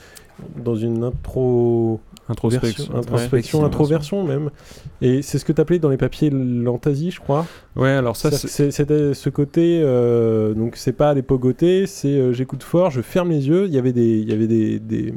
dans 0.63 0.75
une 0.75 1.03
intro 1.03 1.99
Introspection, 2.29 2.95
introspection 2.95 3.65
introversion 3.65 4.23
même. 4.23 4.51
Et 5.01 5.23
c'est 5.23 5.39
ce 5.39 5.45
que 5.45 5.51
tu 5.51 5.59
appelais 5.59 5.79
dans 5.79 5.89
les 5.89 5.97
papiers 5.97 6.29
l'antasie, 6.29 7.09
je 7.09 7.19
crois. 7.19 7.47
Ouais, 7.75 7.89
alors 7.89 8.15
ça, 8.15 8.29
c'était 8.29 9.15
ce 9.15 9.29
côté. 9.29 9.81
Euh, 9.83 10.53
donc 10.53 10.75
c'est 10.75 10.93
pas 10.93 11.15
les 11.15 11.23
pogoter, 11.23 11.87
c'est 11.87 12.07
euh, 12.07 12.31
j'écoute 12.31 12.61
fort, 12.61 12.91
je 12.91 13.01
ferme 13.01 13.31
les 13.31 13.47
yeux. 13.47 13.65
Il 13.65 13.73
y 13.73 13.79
avait 13.79 13.93
des, 13.93 14.19
il 14.19 14.29
y 14.29 14.33
avait 14.33 14.45
des, 14.45 14.77
des, 14.77 15.11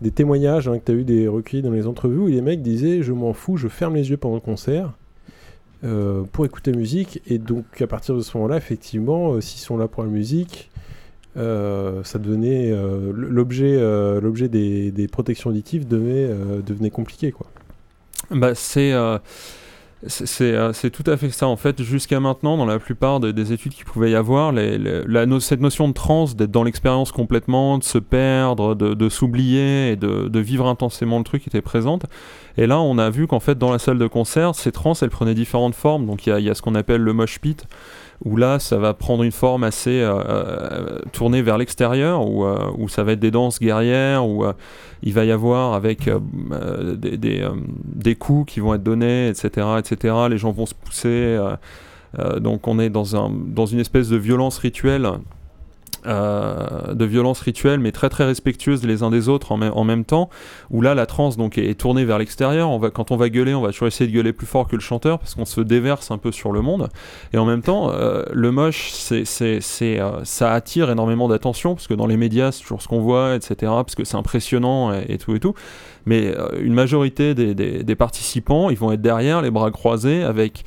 des 0.00 0.10
témoignages 0.12 0.68
hein, 0.68 0.78
que 0.78 0.84
tu 0.84 0.92
as 0.92 0.94
eu 0.94 1.04
des 1.04 1.26
recueillis 1.26 1.64
dans 1.64 1.72
les 1.72 1.88
entrevues 1.88 2.18
où 2.18 2.28
les 2.28 2.42
mecs 2.42 2.62
disaient 2.62 3.02
je 3.02 3.12
m'en 3.12 3.32
fous, 3.32 3.56
je 3.56 3.66
ferme 3.66 3.96
les 3.96 4.10
yeux 4.10 4.16
pendant 4.16 4.36
le 4.36 4.40
concert. 4.40 4.92
Euh, 5.84 6.22
pour 6.32 6.46
écouter 6.46 6.72
musique 6.72 7.20
et 7.26 7.36
donc 7.36 7.82
à 7.82 7.86
partir 7.86 8.16
de 8.16 8.22
ce 8.22 8.34
moment-là 8.38 8.56
effectivement 8.56 9.38
s'ils 9.42 9.60
sont 9.60 9.76
là 9.76 9.88
pour 9.88 10.02
la 10.02 10.08
musique 10.08 10.70
euh, 11.36 12.02
ça 12.02 12.18
devenait 12.18 12.70
euh, 12.70 13.12
l'objet 13.14 13.76
euh, 13.76 14.20
l'objet 14.20 14.48
des, 14.48 15.08
protections 15.10 15.50
auditives 15.50 15.86
devenait, 15.86 16.90
compliqué 16.90 17.32
quoi. 17.32 17.46
Bah 18.30 18.54
c'est 18.54 18.92
c'est 20.08 20.90
tout 20.90 21.10
à 21.10 21.16
fait 21.16 21.30
ça 21.30 21.46
en 21.46 21.56
fait. 21.56 21.82
Jusqu'à 21.82 22.20
maintenant, 22.20 22.56
dans 22.56 22.66
la 22.66 22.78
plupart 22.78 23.18
des, 23.20 23.52
études 23.52 23.74
qu'il 23.74 23.84
pouvait 23.84 24.10
y 24.10 24.14
avoir, 24.14 24.52
cette 25.40 25.60
notion 25.60 25.88
de 25.88 25.94
trans, 25.94 26.26
d'être 26.26 26.50
dans 26.50 26.64
l'expérience 26.64 27.12
complètement, 27.12 27.78
de 27.78 27.84
se 27.84 27.98
perdre, 27.98 28.74
de, 28.74 29.08
s'oublier 29.08 29.92
et 29.92 29.96
de, 29.96 30.40
vivre 30.40 30.66
intensément 30.66 31.18
le 31.18 31.24
truc 31.24 31.46
était 31.46 31.62
présente. 31.62 32.06
Et 32.58 32.66
là, 32.66 32.80
on 32.80 32.98
a 32.98 33.10
vu 33.10 33.26
qu'en 33.26 33.40
fait, 33.40 33.58
dans 33.58 33.72
la 33.72 33.78
salle 33.78 33.98
de 33.98 34.06
concert, 34.06 34.54
ces 34.54 34.72
trans, 34.72 34.94
elles 35.00 35.10
prenaient 35.10 35.34
différentes 35.34 35.74
formes. 35.74 36.06
Donc 36.06 36.26
il 36.26 36.38
y 36.38 36.42
y 36.42 36.50
a, 36.50 36.54
ce 36.54 36.62
qu'on 36.62 36.74
appelle 36.74 37.00
le 37.00 37.12
mosh 37.12 37.38
pit 37.40 37.66
où 38.24 38.36
là 38.36 38.58
ça 38.58 38.78
va 38.78 38.94
prendre 38.94 39.22
une 39.22 39.32
forme 39.32 39.64
assez 39.64 40.00
euh, 40.00 40.14
euh, 40.28 40.98
tournée 41.12 41.42
vers 41.42 41.58
l'extérieur, 41.58 42.26
où, 42.26 42.44
euh, 42.44 42.70
où, 42.78 42.88
ça 42.88 43.02
va 43.02 43.12
être 43.12 43.20
des 43.20 43.30
danses 43.30 43.60
guerrières, 43.60 44.26
où 44.26 44.44
il 45.02 45.12
va 45.12 45.24
y 45.24 45.32
avoir 45.32 45.74
avec 45.74 46.08
des, 46.08 47.16
des, 47.16 47.46
des, 47.84 48.14
coups 48.14 48.52
qui 48.52 48.60
vont 48.60 48.74
être 48.74 48.82
donnés, 48.82 49.28
etc., 49.28 49.66
etc. 49.78 50.14
Les 50.30 50.38
gens 50.38 50.52
vont 50.52 50.66
se 50.66 50.74
pousser. 50.74 51.38
donc 52.38 52.66
on 52.66 52.78
est 52.78 52.90
dans, 52.90 53.16
un, 53.16 53.30
dans 53.30 53.66
une 53.66 53.80
espèce 53.80 54.08
de 54.08 54.16
violence 54.16 54.58
rituelle 54.58 55.10
euh, 56.06 56.94
de 56.94 57.04
violence 57.04 57.40
rituelle, 57.40 57.80
mais 57.80 57.92
très 57.92 58.08
très 58.08 58.24
respectueuse 58.24 58.84
les 58.84 59.02
uns 59.02 59.10
des 59.10 59.28
autres 59.28 59.52
en, 59.52 59.84
même 59.84 60.04
temps, 60.04 60.30
où 60.70 60.80
là 60.80 60.94
la 60.94 61.06
transe 61.06 61.36
donc 61.36 61.58
est, 61.58 61.74
tournée 61.74 62.04
vers 62.04 62.18
l'extérieur. 62.18 62.70
Quand 62.94 63.10
on 63.10 63.16
va 63.16 63.28
gueuler, 63.28 63.54
on 63.54 63.60
va 63.60 63.72
toujours 63.72 63.88
essayer 63.88 64.10
de 64.10 64.14
gueuler 64.14 64.32
plus 64.32 64.46
fort 64.46 64.68
que 64.68 64.76
le 64.76 64.82
chanteur 64.82 65.18
parce 65.18 65.34
qu'on 65.34 65.44
se 65.44 65.60
déverse 65.60 66.10
un 66.10 66.18
peu 66.18 66.32
sur 66.32 66.52
le 66.52 66.60
monde. 66.60 66.88
Et 67.32 67.38
en 67.38 67.44
même 67.44 67.62
temps, 67.62 67.90
euh, 67.90 68.22
le 68.32 68.50
moche, 68.50 68.90
c'est, 68.92 69.24
euh, 69.82 70.20
ça 70.24 70.52
attire 70.52 70.90
énormément 70.90 71.28
d'attention 71.28 71.74
parce 71.74 71.86
que 71.86 71.94
dans 71.94 72.06
les 72.06 72.16
médias, 72.16 72.52
c'est 72.52 72.62
toujours 72.62 72.82
ce 72.82 72.88
qu'on 72.88 73.00
voit, 73.00 73.34
etc. 73.34 73.56
Parce 73.60 73.94
que 73.94 74.04
c'est 74.04 74.16
impressionnant 74.16 74.92
et, 74.92 75.18
tout 75.18 75.34
et 75.34 75.40
tout. 75.40 75.54
mais 76.04 76.32
une 76.60 76.74
majorité 76.74 77.34
des, 77.34 77.54
des, 77.54 77.94
participants, 77.96 78.70
ils 78.70 78.78
vont 78.78 78.92
être 78.92 79.02
derrière, 79.02 79.42
les 79.42 79.50
bras 79.50 79.70
croisés, 79.70 80.22
avec 80.22 80.64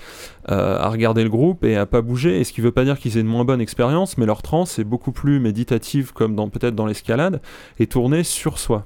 à 0.50 0.90
regarder 0.90 1.24
le 1.24 1.30
groupe 1.30 1.64
et 1.64 1.76
à 1.76 1.86
pas 1.86 2.02
bouger. 2.02 2.40
Et 2.40 2.44
ce 2.44 2.54
qui 2.54 2.62
veut 2.62 2.72
pas 2.72 2.84
dire 2.84 2.98
qu'ils 3.00 3.18
aient 3.18 3.22
une 3.22 3.28
moins 3.28 3.46
bonne 3.46 3.62
expérience, 3.62 4.18
mais 4.18 4.26
leur 4.26 4.42
transe 4.42 4.80
est 4.80 4.84
beaucoup 4.84 5.12
plus 5.12 5.40
méditative, 5.40 6.12
comme 6.14 6.36
dans 6.36 6.50
peut-être 6.50 6.76
dans 6.76 6.86
l'escalade, 6.86 7.42
et 7.80 7.88
tournée 7.88 8.24
sur 8.24 8.58
soi. 8.58 8.86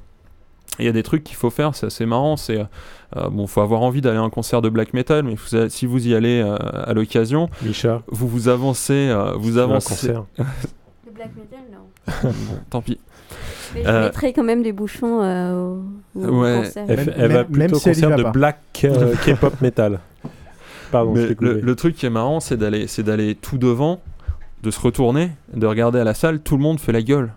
Il 0.79 0.85
y 0.85 0.87
a 0.87 0.91
des 0.91 1.03
trucs 1.03 1.23
qu'il 1.23 1.35
faut 1.35 1.51
faire, 1.51 1.75
c'est 1.75 1.85
assez 1.85 2.05
marrant. 2.05 2.35
C'est 2.35 2.59
euh, 3.15 3.29
bon, 3.29 3.45
faut 3.45 3.61
avoir 3.61 3.81
envie 3.81 4.01
d'aller 4.01 4.17
à 4.17 4.21
un 4.21 4.29
concert 4.29 4.61
de 4.61 4.69
black 4.69 4.93
metal, 4.93 5.23
mais 5.23 5.35
si 5.69 5.85
vous 5.85 6.07
y 6.07 6.15
allez 6.15 6.41
euh, 6.41 6.55
à 6.57 6.93
l'occasion, 6.93 7.49
vous 8.07 8.27
vous 8.27 8.47
avancez, 8.47 9.09
euh, 9.09 9.33
vous 9.37 9.57
avancez. 9.57 10.09
Un 10.09 10.13
concert. 10.15 10.25
de 11.05 11.11
black 11.11 11.31
metal, 11.35 11.59
non. 11.71 12.31
tant 12.69 12.81
pis. 12.81 12.99
Mais 13.75 13.83
je 13.83 13.89
mettrai 13.89 14.33
quand 14.33 14.43
même 14.43 14.61
des 14.61 14.71
bouchons 14.71 15.19
au, 15.19 15.81
ouais. 16.15 16.57
concert. 16.63 16.85
Elle, 16.87 17.31
va 17.31 17.43
plutôt 17.43 17.77
au 17.77 17.79
concert 17.79 18.15
de 18.15 18.23
black 18.23 18.59
K-pop 18.73 19.61
metal. 19.61 19.99
Pardon. 20.93 21.15
le, 21.15 21.59
le, 21.59 21.75
truc 21.75 21.95
qui 21.95 22.05
est 22.05 22.11
marrant, 22.11 22.39
c'est 22.39 22.55
d'aller, 22.55 22.85
c'est 22.85 23.01
d'aller 23.01 23.33
tout 23.33 23.57
devant, 23.57 24.01
de 24.61 24.69
se 24.69 24.79
retourner, 24.79 25.31
de 25.53 25.65
regarder 25.65 25.99
à 25.99 26.03
la 26.03 26.13
salle, 26.13 26.39
tout 26.39 26.55
le 26.55 26.61
monde 26.61 26.79
fait 26.79 26.91
la 26.91 27.01
gueule. 27.01 27.31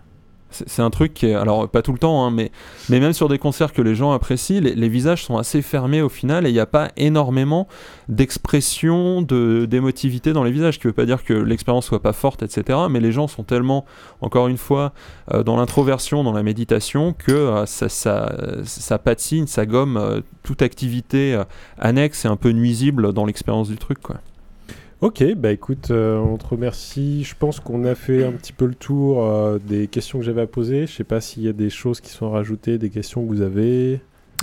C'est 0.49 0.81
un 0.81 0.89
truc 0.89 1.13
qui 1.13 1.25
est, 1.27 1.33
alors 1.33 1.69
pas 1.69 1.81
tout 1.81 1.91
le 1.91 1.97
temps, 1.97 2.25
hein, 2.25 2.31
mais, 2.31 2.51
mais 2.89 2.99
même 2.99 3.13
sur 3.13 3.27
des 3.27 3.37
concerts 3.37 3.73
que 3.73 3.81
les 3.81 3.95
gens 3.95 4.13
apprécient, 4.13 4.61
les, 4.61 4.89
visages 4.89 5.25
sont 5.25 5.37
assez 5.37 5.61
fermés 5.61 6.01
au 6.01 6.09
final 6.09 6.45
et 6.45 6.49
il 6.49 6.53
n'y 6.53 6.59
a 6.59 6.65
pas 6.65 6.89
énormément 6.95 7.67
d'expression, 8.07 9.21
d'émotivité 9.21 10.31
dans 10.31 10.43
les 10.43 10.51
visages, 10.51 10.79
qui 10.79 10.87
veut 10.87 10.93
pas 10.93 11.05
dire 11.05 11.23
que 11.23 11.33
l'expérience 11.33 11.85
soit 11.85 12.01
pas 12.01 12.13
forte, 12.13 12.43
etc. 12.43 12.79
Mais 12.89 13.01
les 13.01 13.11
gens 13.11 13.27
sont 13.27 13.43
tellement, 13.43 13.85
encore 14.21 14.47
une 14.47 14.57
fois, 14.57 14.93
euh, 15.33 15.43
dans 15.43 15.57
l'introversion, 15.57 16.23
dans 16.23 16.33
la 16.33 16.43
méditation, 16.43 17.13
que 17.13 17.31
euh, 17.31 17.65
ça, 17.65 17.89
ça, 17.89 18.33
ça, 18.63 18.97
patine, 18.99 19.47
ça 19.47 19.65
gomme 19.65 19.97
euh, 19.97 20.21
toute 20.43 20.61
activité 20.61 21.41
annexe 21.77 22.23
et 22.23 22.29
un 22.29 22.37
peu 22.37 22.51
nuisible 22.51 23.11
dans 23.11 23.25
l'expérience 23.25 23.67
du 23.67 23.77
truc, 23.77 23.99
quoi. 24.01 24.17
Ok, 24.99 25.23
bah 25.35 25.51
écoute, 25.51 25.91
euh, 25.91 26.17
on 26.17 26.37
te 26.37 26.47
remercie. 26.47 27.23
Je 27.23 27.35
pense 27.37 27.59
qu'on 27.59 27.85
a 27.85 27.93
fait 27.93 28.25
un 28.25 28.31
petit 28.31 28.51
peu 28.51 28.65
le 28.65 28.73
tour 28.73 29.23
euh, 29.23 29.59
des 29.59 29.87
questions 29.87 30.17
que 30.17 30.25
j'avais 30.25 30.41
à 30.41 30.47
poser. 30.47 30.87
Je 30.87 30.91
sais 30.91 31.03
pas 31.03 31.21
s'il 31.21 31.43
y 31.43 31.47
a 31.47 31.53
des 31.53 31.69
choses 31.69 32.01
qui 32.01 32.09
sont 32.09 32.31
rajoutées, 32.31 32.79
des 32.79 32.89
questions 32.89 33.23
que 33.23 33.27
vous 33.27 33.41
avez. 33.41 34.01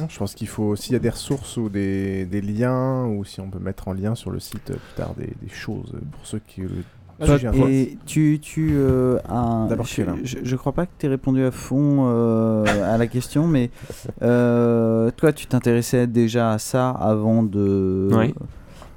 Je 0.09 0.17
pense 0.17 0.35
qu'il 0.35 0.47
faut, 0.47 0.77
s'il 0.77 0.93
y 0.93 0.97
a 0.97 1.01
des 1.01 1.11
ressources 1.11 1.57
ou 1.57 1.69
des, 1.69 2.25
des, 2.25 2.41
liens, 2.41 3.05
ou 3.07 3.25
si 3.25 3.41
on 3.41 3.51
peut 3.51 3.59
mettre 3.59 3.89
en 3.89 3.93
lien 3.93 4.15
sur 4.15 4.31
le 4.31 4.39
site 4.39 4.71
euh, 4.71 4.75
plus 4.75 4.95
tard 4.97 5.15
des, 5.17 5.33
des 5.43 5.53
choses 5.53 5.93
pour 6.13 6.25
ceux 6.25 6.41
qui 6.47 6.63
le 6.63 6.71
et 7.55 7.97
tu, 8.07 8.41
tu 8.43 8.77
un, 9.29 9.69
je, 10.25 10.39
je, 10.43 10.57
crois 10.57 10.73
pas 10.73 10.85
que 10.85 10.91
tu 10.99 11.07
aies 11.07 11.09
répondu 11.09 11.45
à 11.45 11.53
fond 11.53 12.09
à 12.65 12.99
la 12.99 13.07
question, 13.07 13.47
mais 13.47 13.71
toi, 14.21 15.33
tu 15.33 15.47
t'intéressais 15.47 16.09
déjà 16.09 16.51
à 16.51 16.59
ça 16.59 16.91
avant 16.91 17.45
de. 17.45 18.09
Oui. 18.11 18.35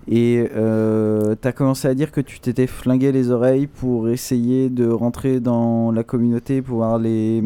Et 0.09 0.47
euh, 0.55 1.35
tu 1.41 1.47
as 1.47 1.51
commencé 1.51 1.87
à 1.87 1.93
dire 1.93 2.11
que 2.11 2.21
tu 2.21 2.39
t'étais 2.39 2.67
flingué 2.67 3.11
les 3.11 3.31
oreilles 3.31 3.67
pour 3.67 4.09
essayer 4.09 4.69
de 4.69 4.87
rentrer 4.87 5.39
dans 5.39 5.91
la 5.91 6.03
communauté, 6.03 6.61
pouvoir 6.61 6.97
les, 6.97 7.43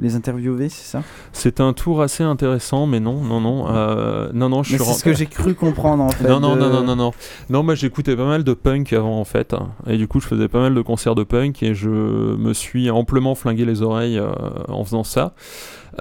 les 0.00 0.16
interviewer, 0.16 0.68
c'est 0.68 0.84
ça? 0.84 1.02
C'est 1.32 1.60
un 1.60 1.72
tour 1.72 2.02
assez 2.02 2.24
intéressant, 2.24 2.86
mais 2.86 3.00
non, 3.00 3.20
non, 3.22 3.40
non. 3.40 3.66
Euh, 3.68 4.28
non, 4.34 4.48
non, 4.48 4.62
je 4.62 4.76
C'est 4.76 4.92
ce 4.92 5.04
que 5.04 5.14
j'ai 5.14 5.26
cru 5.26 5.54
comprendre 5.54 6.02
en 6.02 6.08
fait. 6.10 6.28
Non, 6.28 6.40
non, 6.40 6.56
non, 6.56 6.68
non, 6.68 6.82
non, 6.82 6.96
non. 6.96 7.12
Non, 7.48 7.62
moi 7.62 7.74
j'écoutais 7.74 8.16
pas 8.16 8.26
mal 8.26 8.42
de 8.44 8.52
punk 8.54 8.92
avant 8.92 9.20
en 9.20 9.24
fait. 9.24 9.54
Et 9.86 9.96
du 9.96 10.08
coup, 10.08 10.20
je 10.20 10.26
faisais 10.26 10.48
pas 10.48 10.60
mal 10.60 10.74
de 10.74 10.82
concerts 10.82 11.14
de 11.14 11.22
punk 11.22 11.62
et 11.62 11.74
je 11.74 11.88
me 11.88 12.52
suis 12.52 12.90
amplement 12.90 13.34
flingué 13.34 13.64
les 13.64 13.82
oreilles 13.82 14.18
euh, 14.18 14.32
en 14.68 14.84
faisant 14.84 15.04
ça. 15.04 15.34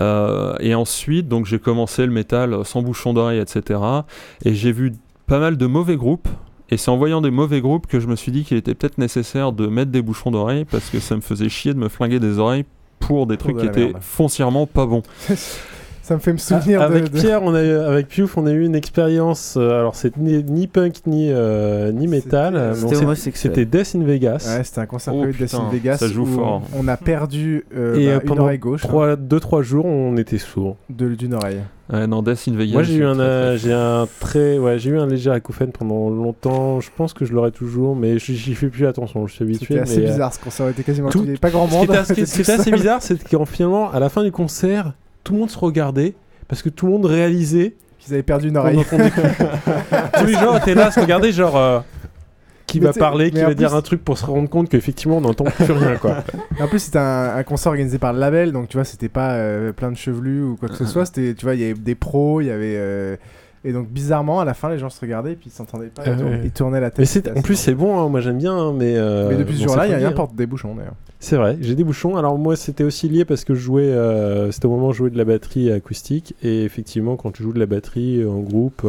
Euh, 0.02 0.56
et 0.60 0.74
ensuite, 0.74 1.28
donc 1.28 1.46
j'ai 1.46 1.60
commencé 1.60 2.06
le 2.06 2.12
métal 2.12 2.66
sans 2.66 2.82
bouchon 2.82 3.14
d'oreille, 3.14 3.40
etc. 3.40 3.80
Et 4.44 4.56
j'ai 4.56 4.72
vu 4.72 4.94
pas 5.28 5.40
mal 5.40 5.58
de 5.58 5.66
mauvais 5.66 5.96
groupes. 5.96 6.28
Et 6.70 6.78
c'est 6.78 6.90
en 6.90 6.98
voyant 6.98 7.22
des 7.22 7.32
mauvais 7.32 7.62
groupes 7.62 7.88
que 7.88 8.00
je 8.00 8.08
me 8.08 8.16
suis 8.16 8.32
dit 8.32 8.44
qu'il 8.44 8.58
était 8.58 8.74
peut-être 8.74 8.98
nécessaire 8.98 9.52
de 9.52 9.68
mettre 9.68 9.92
des 9.92 10.02
bouchons 10.02 10.32
d'oreilles 10.32 10.66
parce 10.66 10.90
que 10.90 11.00
ça 11.00 11.16
me 11.16 11.22
faisait 11.22 11.50
chier 11.50 11.74
de 11.74 11.80
me 11.80 11.90
flinguer 11.90 12.20
des 12.20 12.40
oreilles 12.40 12.66
pour 13.00 13.28
des 13.28 13.38
trucs 13.38 13.58
qui 13.58 13.66
étaient 13.66 13.94
foncièrement 14.00 14.66
pas 14.66 14.86
bons. 14.86 15.04
Ça 16.04 16.16
me 16.16 16.20
fait 16.20 16.34
me 16.34 16.38
souvenir 16.38 16.82
ah, 16.82 16.86
avec 16.86 17.06
de, 17.06 17.18
Pierre, 17.18 17.42
on 17.44 17.56
a 17.56 17.64
eu, 17.64 17.78
avec 17.78 18.10
Piouf, 18.10 18.38
on 18.38 18.46
a 18.46 18.52
eu 18.52 18.66
une 18.66 18.76
expérience. 18.76 19.56
Euh, 19.56 19.80
alors 19.80 19.96
c'est 19.96 20.18
ni, 20.18 20.68
punk 20.68 20.98
ni 21.08 21.30
euh, 21.32 21.94
ni 21.94 22.08
metal. 22.08 22.76
C'était 23.16 23.66
Death 23.66 23.96
in 23.96 24.04
Vegas. 24.04 24.54
Ouais, 24.54 24.66
c'était 24.66 24.82
un 24.82 24.86
concert 24.86 25.16
oh, 25.16 25.26
Death 25.26 25.54
in 25.54 25.70
Vegas. 25.72 26.00
Ça 26.00 26.10
joue 26.10 26.26
fort. 26.26 26.62
On 26.76 26.90
a 26.90 26.98
perdu 26.98 27.64
euh, 27.74 27.96
et 27.96 28.26
bah, 28.26 28.34
une 28.34 28.40
oreille 28.40 28.60
gauche. 28.60 28.84
2-3 28.86 29.62
jours, 29.62 29.86
on 29.86 30.18
était 30.18 30.40
sourd. 30.40 30.76
D'une 30.90 31.36
oreille. 31.36 31.62
Ouais, 31.94 32.08
non, 32.08 32.24
Death 32.24 32.48
in 32.48 32.56
Vegas. 32.56 32.74
Moi 32.74 32.82
j'ai 32.82 32.96
eu 32.96 33.06
un, 33.06 33.56
j'ai 33.56 33.72
un 33.72 34.08
très, 34.20 34.58
ouais, 34.58 34.80
j'ai 34.80 34.90
eu 34.90 34.98
un 34.98 35.06
léger 35.06 35.30
acouphène 35.30 35.72
pendant 35.72 36.10
longtemps. 36.10 36.80
Je 36.80 36.90
pense 36.96 37.14
que 37.14 37.24
je 37.24 37.34
l'aurai 37.34 37.52
toujours, 37.52 37.96
mais 37.96 38.18
j'y 38.18 38.56
fais 38.56 38.68
plus 38.68 38.88
attention. 38.88 39.28
Je 39.28 39.34
suis 39.34 39.44
habitué. 39.44 39.76
C'était 39.76 39.80
assez 39.80 40.02
bizarre 40.02 40.34
ce 40.34 40.40
concert. 40.40 40.68
Était 40.70 40.82
quasiment 40.82 41.10
tout. 41.10 41.20
Il 41.20 41.26
n'y 41.26 41.30
avait 41.30 41.38
pas 41.38 41.52
grand 41.52 41.68
monde. 41.68 41.94
Ce 42.06 42.14
qui 42.14 42.22
était 42.22 42.52
assez 42.52 42.72
bizarre, 42.72 43.04
c'est 43.04 43.24
qu'en 43.30 43.46
finalement, 43.46 43.92
à 43.92 44.00
la 44.00 44.10
fin 44.10 44.24
du 44.24 44.32
concert, 44.32 44.94
tout 45.24 45.34
le 45.34 45.40
monde 45.40 45.52
se 45.52 45.60
regardait 45.60 46.16
parce 46.48 46.64
que 46.64 46.70
tout 46.70 46.88
le 46.88 46.94
monde 46.94 47.06
réalisait 47.06 47.76
qu'ils 48.00 48.14
avaient 48.16 48.24
perdu 48.24 48.50
une 48.50 48.58
oreille. 48.58 48.80
Tous 50.20 50.26
les 50.26 50.34
gens 50.34 50.58
étaient 50.58 50.76
là 50.76 50.88
à 50.88 50.92
se 50.92 51.00
regarder, 51.00 51.32
genre. 51.32 51.56
Euh, 51.58 51.80
qui 52.74 52.80
va 52.80 52.94
parler, 52.94 53.32
qui 53.32 53.42
va 53.42 53.54
dire 53.54 53.76
un 53.76 53.82
truc 53.82 54.04
pour 54.04 54.18
se 54.18 54.26
rendre 54.26 54.50
compte 54.50 54.70
qu'effectivement 54.70 55.18
on 55.18 55.22
n'entend 55.22 55.46
plus 55.46 55.72
rien 55.72 55.96
quoi. 55.98 56.24
en 56.60 56.68
plus 56.68 56.80
c'était 56.80 57.00
un, 57.00 57.44
concert 57.44 57.72
organisé 57.72 58.00
par 58.00 58.14
le 58.14 58.20
label 58.20 58.52
donc 58.52 58.70
tu 58.70 58.78
vois 58.78 58.84
c'était 58.84 59.10
pas 59.10 59.34
euh, 59.34 59.72
plein 59.72 59.92
de 59.92 59.98
chevelus 59.98 60.44
ou 60.44 60.56
quoi 60.56 60.70
que 60.70 60.76
ce 60.76 60.86
soit 60.86 61.06
c'était 61.06 61.34
tu 61.34 61.46
vois 61.46 61.56
il 61.56 61.62
y 61.62 61.66
avait 61.66 61.74
des 61.74 61.96
pros 61.96 62.42
il 62.42 62.48
y 62.48 62.52
avait 62.52 62.76
euh, 62.78 63.16
et 63.66 63.72
donc 63.72 63.88
bizarrement, 63.88 64.42
à 64.42 64.46
la 64.46 64.54
fin, 64.54 64.70
les 64.70 64.78
gens 64.78 64.90
se 64.90 65.00
regardaient 65.00 65.34
et 65.34 65.36
puis 65.36 65.50
ils 65.50 65.54
s'entendaient 65.54 65.88
pas. 65.88 66.04
ils, 66.44 66.52
tournaient, 66.52 66.82
la 66.82 66.92
tête. 66.92 67.30
Mais 67.34 67.40
en 67.40 67.42
plus, 67.42 67.56
c'est 67.56 67.74
bon. 67.74 67.98
Hein, 67.98 68.10
moi, 68.10 68.20
j'aime 68.20 68.38
bien. 68.38 68.54
Hein, 68.54 68.74
mais, 68.76 68.98
euh, 68.98 69.30
mais 69.30 69.38
depuis 69.38 69.56
ce 69.56 69.64
jour-là, 69.64 69.88
il 69.88 69.92
y 69.92 69.94
a 69.94 69.98
rien 69.98 70.12
porte 70.12 70.36
des 70.36 70.46
bouchons 70.46 70.76
d'ailleurs. 70.76 70.96
C'est 71.20 71.38
vrai. 71.38 71.58
J'ai 71.62 71.74
des 71.74 71.86
bouchons. 71.86 72.18
Alors 72.18 72.38
moi, 72.38 72.58
c'était 72.58 72.84
aussi 72.84 73.08
lié 73.08 73.24
parce 73.24 73.46
que 73.46 73.56
je 73.56 73.62
jouais. 73.62 73.84
Euh, 73.84 74.52
c'était 74.52 74.66
au 74.66 74.72
moment 74.72 74.90
où 74.90 74.92
je 74.92 74.98
jouais 74.98 75.10
de 75.12 75.18
la 75.18 75.24
batterie 75.24 75.72
acoustique 75.72 76.36
et 76.44 76.66
effectivement, 76.66 77.16
quand 77.16 77.32
tu 77.32 77.42
joues 77.42 77.54
de 77.54 77.60
la 77.60 77.66
batterie 77.66 78.26
en 78.26 78.40
groupe. 78.40 78.86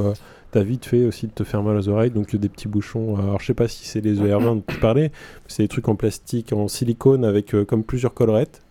Euh, 0.55 0.61
t'as 0.61 0.63
vite 0.63 0.87
fait 0.87 1.05
aussi 1.05 1.27
de 1.27 1.33
te 1.33 1.45
faire 1.45 1.63
mal 1.63 1.77
aux 1.77 1.89
oreilles, 1.89 2.11
donc 2.11 2.35
des 2.35 2.49
petits 2.49 2.69
bouchons. 2.69 3.17
Alors 3.17 3.41
je 3.41 3.47
sais 3.47 3.55
pas 3.55 3.69
si 3.69 3.87
c'est 3.87 4.01
les 4.01 4.21
ER20 4.21 4.45
dont 4.45 4.63
tu 4.67 4.79
parlais, 4.79 5.11
c'est 5.47 5.63
des 5.63 5.69
trucs 5.69 5.89
en 5.89 5.97
plastique, 5.97 6.53
en 6.53 6.69
silicone 6.69 7.25
avec 7.25 7.55
comme 7.67 7.85
plusieurs 7.85 8.15
collerettes. 8.15 8.65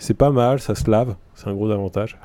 C'est 0.00 0.14
pas 0.14 0.30
mal, 0.30 0.60
ça 0.60 0.74
se 0.74 0.90
lave, 0.90 1.14
c'est 1.34 1.48
un 1.48 1.52
gros 1.52 1.70
avantage. 1.70 2.18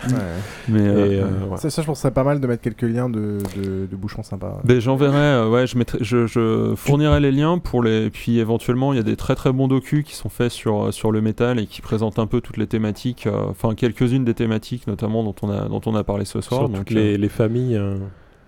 Mais 0.69 0.79
euh, 0.79 1.23
euh, 1.23 1.57
ça, 1.57 1.67
je 1.67 1.85
pense 1.85 1.97
que 1.97 2.01
c'est 2.03 2.13
pas 2.13 2.23
mal 2.23 2.39
de 2.39 2.47
mettre 2.47 2.61
quelques 2.61 2.83
liens 2.83 3.09
de, 3.09 3.39
de, 3.57 3.95
bouchons 3.97 4.23
sympas. 4.23 4.61
Ben, 4.63 4.79
J'enverrai, 4.79 5.17
euh, 5.17 5.49
ouais, 5.49 5.67
je, 5.67 5.77
mettrai, 5.77 5.97
je, 5.99 6.25
je, 6.25 6.73
fournirai 6.77 7.19
les 7.19 7.33
liens 7.33 7.57
pour 7.57 7.83
les. 7.83 8.09
Puis 8.09 8.39
éventuellement, 8.39 8.93
il 8.93 8.95
y 8.95 8.99
a 8.99 9.03
des 9.03 9.17
très 9.17 9.35
très 9.35 9.51
bons 9.51 9.67
docus 9.67 10.05
qui 10.05 10.15
sont 10.15 10.29
faits 10.29 10.51
sur, 10.51 10.93
sur 10.93 11.11
le 11.11 11.19
métal 11.19 11.59
et 11.59 11.65
qui 11.65 11.81
présentent 11.81 12.17
un 12.17 12.27
peu 12.27 12.39
toutes 12.39 12.55
les 12.55 12.67
thématiques, 12.67 13.27
enfin 13.49 13.75
quelques-unes 13.75 14.23
des 14.23 14.33
thématiques 14.33 14.87
notamment 14.87 15.23
dont 15.25 15.35
on 15.41 15.49
a, 15.49 15.67
dont 15.67 15.81
on 15.85 15.95
a 15.95 16.03
parlé 16.05 16.23
ce 16.23 16.39
soir. 16.39 16.69
donc, 16.69 16.89
les, 16.89 17.17
les, 17.17 17.29
familles. 17.29 17.77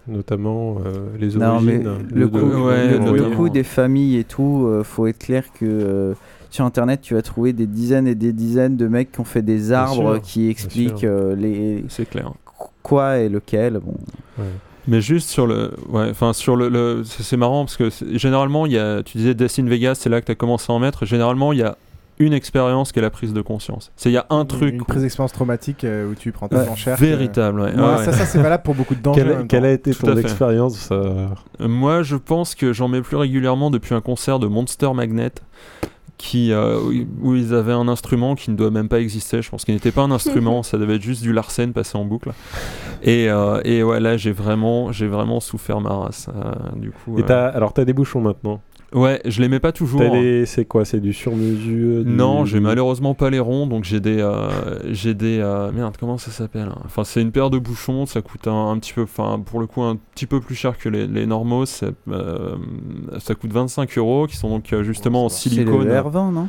Notamment 0.08 0.78
les 1.20 1.38
origines. 1.38 1.90
le, 2.14 2.28
coup, 2.28 2.38
le, 2.38 3.36
coup, 3.36 3.50
des 3.50 3.64
familles 3.64 4.18
et 4.18 4.24
tout, 4.24 4.70
faut 4.84 5.08
être 5.08 5.20
clair 5.20 5.44
que 5.54 6.16
sur 6.50 6.66
internet, 6.66 7.02
tu 7.02 7.14
vas 7.14 7.22
trouver 7.22 7.54
des 7.54 7.68
dizaines 7.68 8.08
et 8.08 8.16
des 8.16 8.34
dizaines 8.34 8.78
de 8.78 8.88
mecs 8.88 9.12
qui 9.12 9.20
ont 9.20 9.26
fait 9.26 9.42
des 9.42 9.72
arbres 9.72 10.20
qui 10.20 10.50
expliquent 10.50 11.04
euh, 11.04 11.36
les. 11.36 11.86
C'est 11.90 12.10
clair. 12.10 12.32
Quoi 12.84 13.20
et 13.20 13.30
lequel. 13.30 13.80
Bon. 13.80 13.96
Mais 14.88 15.02
juste 15.02 15.30
sur 15.30 15.46
le, 15.46 15.74
ouais, 15.90 16.10
enfin 16.10 16.32
sur 16.32 16.56
le, 16.56 17.04
c'est 17.04 17.36
marrant 17.36 17.66
parce 17.66 17.76
que 17.76 17.90
généralement 18.18 18.66
il 18.66 18.72
y 18.72 18.78
a, 18.78 19.04
tu 19.04 19.18
disais 19.18 19.34
Death 19.34 19.60
in 19.60 19.66
Vegas, 19.66 19.96
c'est 19.96 20.10
là 20.10 20.22
que 20.22 20.28
tu 20.28 20.32
as 20.32 20.36
commencé 20.36 20.72
à 20.72 20.76
en 20.76 20.80
mettre. 20.80 21.06
Généralement 21.06 21.52
il 21.52 21.60
y 21.60 21.64
a 21.64 21.78
une 22.20 22.34
expérience 22.34 22.92
qui 22.92 23.00
est 23.00 23.02
la 23.02 23.10
prise 23.10 23.34
de 23.34 23.42
conscience. 23.42 23.92
C'est 23.96 24.10
il 24.10 24.14
y 24.14 24.18
a 24.18 24.26
un 24.30 24.46
truc. 24.46 24.74
Une 24.74 24.84
prise 24.84 25.02
d'expérience 25.02 25.34
traumatique 25.34 25.84
euh, 25.84 26.10
où 26.10 26.16
tu 26.16 26.32
prends 26.32 26.48
ta 26.48 26.64
ouais, 26.64 26.96
Véritable, 26.98 27.62
ouais. 27.62 27.74
Ça, 27.76 28.14
ça 28.14 28.26
c'est 28.26 28.40
valable 28.40 28.64
pour 28.64 28.76
beaucoup 28.76 28.96
de 28.96 29.02
dangers. 29.02 29.46
Quelle, 29.48 29.66
a 29.66 29.72
été 29.72 29.94
ton 29.94 30.18
expérience 30.18 30.90
euh 30.92 31.28
Moi, 31.60 32.04
je 32.04 32.16
pense 32.16 32.56
que 32.56 32.74
j'en 32.74 32.88
mets 32.88 33.02
plus 33.02 33.18
régulièrement 33.18 33.72
depuis 33.72 33.94
un 33.94 34.02
concert 34.02 34.40
de 34.40 34.48
Monster 34.48 34.94
Magnet 34.94 35.32
qui, 36.18 36.52
euh, 36.52 36.80
où 37.22 37.36
ils 37.36 37.54
avaient 37.54 37.74
un 37.74 37.88
instrument 37.88 38.36
qui 38.36 38.50
ne 38.52 38.56
doit 38.56 38.72
même 38.72 38.90
pas 38.90 39.00
exister. 39.00 39.42
Je 39.42 39.50
pense 39.50 39.66
qu'il 39.66 39.74
n'était 39.74 39.92
pas 39.92 40.02
un 40.02 40.12
instrument, 40.12 40.64
ça 40.64 40.78
devait 40.78 40.96
être 40.96 41.02
juste 41.02 41.22
du 41.22 41.32
Larsen 41.32 41.74
passé 41.74 41.98
en 41.98 42.06
boucle. 42.06 42.32
Et, 43.04 43.30
euh, 43.30 43.62
et 43.64 43.84
ouais, 43.84 44.00
là, 44.00 44.18
j'ai 44.18 44.32
vraiment, 44.32 44.92
j'ai 44.92 45.08
vraiment 45.08 45.40
souffert 45.40 45.80
ma 45.80 45.90
race. 45.90 46.28
Euh, 46.36 46.52
du 46.76 46.92
coup, 46.92 47.20
et 47.20 47.32
as, 47.32 47.48
alors, 47.48 47.74
tu 47.74 47.82
as 47.82 47.86
des 47.86 47.94
bouchons 47.94 48.22
maintenant? 48.22 48.62
Ouais, 48.94 49.22
je 49.26 49.42
les 49.42 49.50
mets 49.50 49.60
pas 49.60 49.72
toujours. 49.72 50.02
C'est 50.46 50.66
quoi 50.66 50.86
C'est 50.86 51.00
du 51.00 51.14
sur-mesure 51.14 52.04
Non, 52.06 52.46
j'ai 52.46 52.60
malheureusement 52.60 53.14
pas 53.14 53.30
les 53.30 53.40
ronds, 53.40 53.68
donc 53.68 53.84
j'ai 53.84 54.00
des, 54.00 54.20
euh, 54.20 54.80
j'ai 54.94 55.14
des, 55.14 55.40
euh, 55.40 55.72
merde, 55.72 55.96
comment 56.00 56.18
ça 56.18 56.32
s'appelle 56.32 56.70
hein 56.70 56.82
Enfin, 56.86 57.04
c'est 57.04 57.22
une 57.22 57.32
paire 57.32 57.50
de 57.50 57.58
bouchons, 57.58 58.06
ça 58.06 58.22
coûte 58.22 58.48
un, 58.48 58.78
petit 58.80 58.94
peu, 58.94 59.04
enfin, 59.04 59.42
pour 59.46 59.60
le 59.60 59.68
coup, 59.68 59.84
un 59.84 59.98
petit 60.16 60.26
peu 60.26 60.40
plus 60.40 60.56
cher 60.56 60.78
que 60.78 60.88
les, 60.88 61.06
les 61.06 61.26
normaux. 61.26 61.66
Euh, 62.10 62.56
ça 63.20 63.36
coûte 63.36 63.52
25 63.52 63.98
euros, 63.98 64.28
qui 64.28 64.38
sont 64.38 64.50
donc 64.50 64.74
justement 64.84 65.26
en 65.26 65.30
silicone. 65.30 65.88
C'est 65.90 66.02
R20, 66.02 66.34
non? 66.34 66.48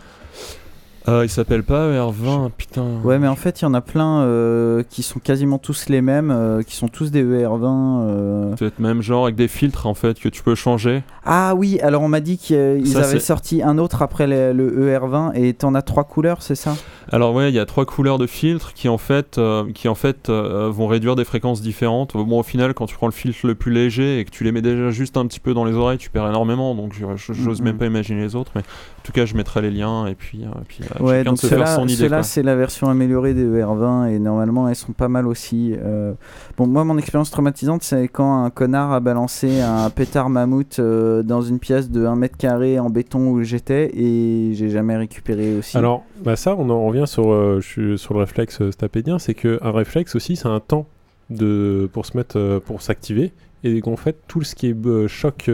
Euh, 1.08 1.24
il 1.24 1.28
s'appelle 1.30 1.62
pas 1.62 1.88
ER20, 1.90 2.50
putain. 2.56 2.84
Ouais, 3.02 3.18
mais 3.18 3.28
en 3.28 3.34
fait, 3.34 3.60
il 3.60 3.64
y 3.64 3.66
en 3.66 3.72
a 3.74 3.80
plein 3.80 4.20
euh, 4.22 4.82
qui 4.90 5.02
sont 5.02 5.18
quasiment 5.20 5.56
tous 5.58 5.88
les 5.88 6.02
mêmes, 6.02 6.30
euh, 6.30 6.62
qui 6.62 6.76
sont 6.76 6.88
tous 6.88 7.10
des 7.10 7.24
ER20. 7.24 8.54
Peut-être 8.56 8.78
même 8.78 9.00
genre 9.00 9.24
avec 9.24 9.34
des 9.36 9.48
filtres 9.48 9.86
en 9.86 9.94
fait 9.94 10.20
que 10.20 10.28
tu 10.28 10.42
peux 10.42 10.54
changer. 10.54 11.02
Ah 11.24 11.54
oui, 11.56 11.80
alors 11.80 12.02
on 12.02 12.08
m'a 12.08 12.20
dit 12.20 12.36
qu'ils 12.36 12.86
Ça, 12.86 13.00
avaient 13.04 13.20
sorti 13.20 13.62
un 13.62 13.78
autre 13.78 14.02
après 14.02 14.26
le, 14.26 14.52
le 14.52 14.92
ER20 14.92 15.32
et 15.34 15.54
t'en 15.54 15.74
as 15.74 15.82
trois 15.82 16.04
couleurs, 16.04 16.42
c'est 16.42 16.54
ça? 16.54 16.76
Alors 17.10 17.32
ouais, 17.34 17.48
il 17.50 17.54
y 17.54 17.58
a 17.58 17.64
trois 17.66 17.86
couleurs 17.86 18.18
de 18.18 18.26
filtres 18.26 18.74
qui 18.74 18.88
en 18.88 18.98
fait, 18.98 19.38
euh, 19.38 19.64
qui 19.72 19.88
en 19.88 19.94
fait 19.94 20.28
vont 20.28 20.86
réduire 20.88 21.16
des 21.16 21.24
fréquences 21.24 21.62
différentes. 21.62 22.12
Bon, 22.14 22.40
au 22.40 22.42
final, 22.42 22.74
quand 22.74 22.86
tu 22.86 22.96
prends 22.96 23.06
le 23.06 23.12
filtre 23.12 23.46
le 23.46 23.54
plus 23.54 23.72
léger 23.72 24.20
et 24.20 24.24
que 24.26 24.30
tu 24.30 24.44
les 24.44 24.52
mets 24.52 24.62
déjà 24.62 24.90
juste 24.90 25.16
un 25.16 25.26
petit 25.26 25.40
peu 25.40 25.54
dans 25.54 25.64
les 25.64 25.74
oreilles, 25.74 25.98
tu 25.98 26.10
perds 26.10 26.28
énormément. 26.28 26.74
Donc 26.74 26.92
j'ose 26.92 27.60
Mhm. 27.60 27.64
même 27.64 27.78
pas 27.78 27.86
imaginer 27.86 28.20
les 28.22 28.34
autres. 28.36 28.52
Mais 28.54 28.62
tout 29.08 29.12
cas, 29.12 29.24
je 29.24 29.34
mettrai 29.34 29.62
les 29.62 29.70
liens 29.70 30.06
et 30.06 30.14
puis, 30.14 30.44
euh, 30.44 30.48
puis 30.68 30.84
euh, 30.84 31.02
Ouais, 31.02 31.18
chacun 31.20 31.30
donc 31.30 31.38
se 31.38 31.46
faire 31.46 31.66
son 31.66 31.88
idée. 31.88 32.08
quoi. 32.08 32.22
c'est 32.22 32.42
la 32.42 32.54
version 32.54 32.90
améliorée 32.90 33.32
des 33.32 33.46
ER20 33.46 34.10
et 34.10 34.18
normalement 34.18 34.68
elles 34.68 34.76
sont 34.76 34.92
pas 34.92 35.08
mal 35.08 35.26
aussi. 35.26 35.74
Euh, 35.82 36.12
Bon, 36.58 36.66
moi, 36.66 36.84
mon 36.84 36.98
expérience 36.98 37.30
traumatisante, 37.30 37.82
c'est 37.82 38.08
quand 38.08 38.44
un 38.44 38.50
connard 38.50 38.92
a 38.92 39.00
balancé 39.00 39.62
un 39.62 39.88
pétard 39.88 40.28
mammouth 40.28 40.78
euh, 40.78 41.22
dans 41.22 41.40
une 41.40 41.58
pièce 41.58 41.88
de 41.90 42.04
1 42.04 42.16
mètre 42.16 42.36
carré 42.36 42.78
en 42.78 42.90
béton 42.90 43.28
où 43.30 43.42
j'étais 43.42 43.96
et 43.96 44.52
j'ai 44.52 44.68
jamais 44.68 44.96
récupéré 44.96 45.56
aussi. 45.56 45.78
Alors, 45.78 46.04
bah 46.22 46.36
ça, 46.36 46.54
on 46.58 46.68
en 46.68 46.84
revient 46.84 47.06
sur, 47.06 47.32
euh, 47.32 47.60
je 47.62 47.66
suis 47.66 47.98
sur 47.98 48.12
le 48.12 48.20
réflexe 48.20 48.68
stapédien, 48.70 49.18
c'est 49.18 49.34
qu'un 49.34 49.70
réflexe 49.70 50.16
aussi, 50.16 50.36
c'est 50.36 50.48
un 50.48 50.60
temps 50.60 50.86
de, 51.30 51.88
pour 51.92 52.04
se 52.04 52.14
mettre, 52.14 52.60
pour 52.66 52.82
s'activer. 52.82 53.32
Et 53.64 53.80
qu'en 53.80 53.96
fait, 53.96 54.16
tout 54.28 54.42
ce 54.42 54.54
qui 54.54 54.68
est 54.68 54.86
euh, 54.86 55.08
choc 55.08 55.48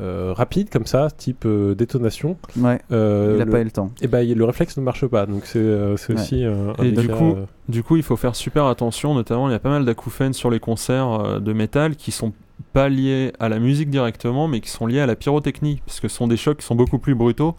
euh, 0.00 0.32
rapide, 0.34 0.70
comme 0.70 0.86
ça, 0.86 1.08
type 1.10 1.44
euh, 1.46 1.74
détonation, 1.74 2.36
Ouais, 2.56 2.80
euh, 2.90 3.34
il 3.36 3.42
a 3.42 3.46
pas 3.46 3.60
eu 3.60 3.64
le 3.64 3.70
temps. 3.70 3.90
Et 4.00 4.06
bah, 4.08 4.22
il- 4.22 4.36
le 4.36 4.44
réflexe 4.44 4.76
ne 4.76 4.82
marche 4.82 5.06
pas. 5.06 5.26
Donc, 5.26 5.42
c'est 5.46 5.58
euh, 5.58 5.96
c'est 5.96 6.14
Ouais. 6.14 6.20
aussi 6.20 6.44
euh, 6.44 6.72
un 6.78 6.84
Et 6.84 6.92
des 6.92 7.02
du 7.02 7.08
coup, 7.08 7.34
euh, 7.36 7.44
du 7.68 7.82
coup, 7.82 7.96
il 7.96 8.02
faut 8.02 8.16
faire 8.16 8.34
super 8.34 8.66
attention. 8.66 9.14
Notamment, 9.14 9.48
il 9.48 9.52
y 9.52 9.54
a 9.54 9.58
pas 9.58 9.70
mal 9.70 9.84
d'acouphènes 9.84 10.32
sur 10.32 10.50
les 10.50 10.60
concerts 10.60 11.10
euh, 11.12 11.38
de 11.40 11.52
métal 11.52 11.96
qui 11.96 12.10
sont 12.12 12.32
pas 12.72 12.88
liés 12.88 13.32
à 13.40 13.48
la 13.48 13.58
musique 13.58 13.90
directement, 13.90 14.46
mais 14.48 14.60
qui 14.60 14.68
sont 14.70 14.86
liés 14.86 15.00
à 15.00 15.06
la 15.06 15.16
pyrotechnie, 15.16 15.80
parce 15.86 15.98
que 16.00 16.08
ce 16.08 16.16
sont 16.16 16.28
des 16.28 16.36
chocs 16.36 16.58
qui 16.58 16.66
sont 16.66 16.74
beaucoup 16.76 16.98
plus 16.98 17.14
brutaux, 17.14 17.56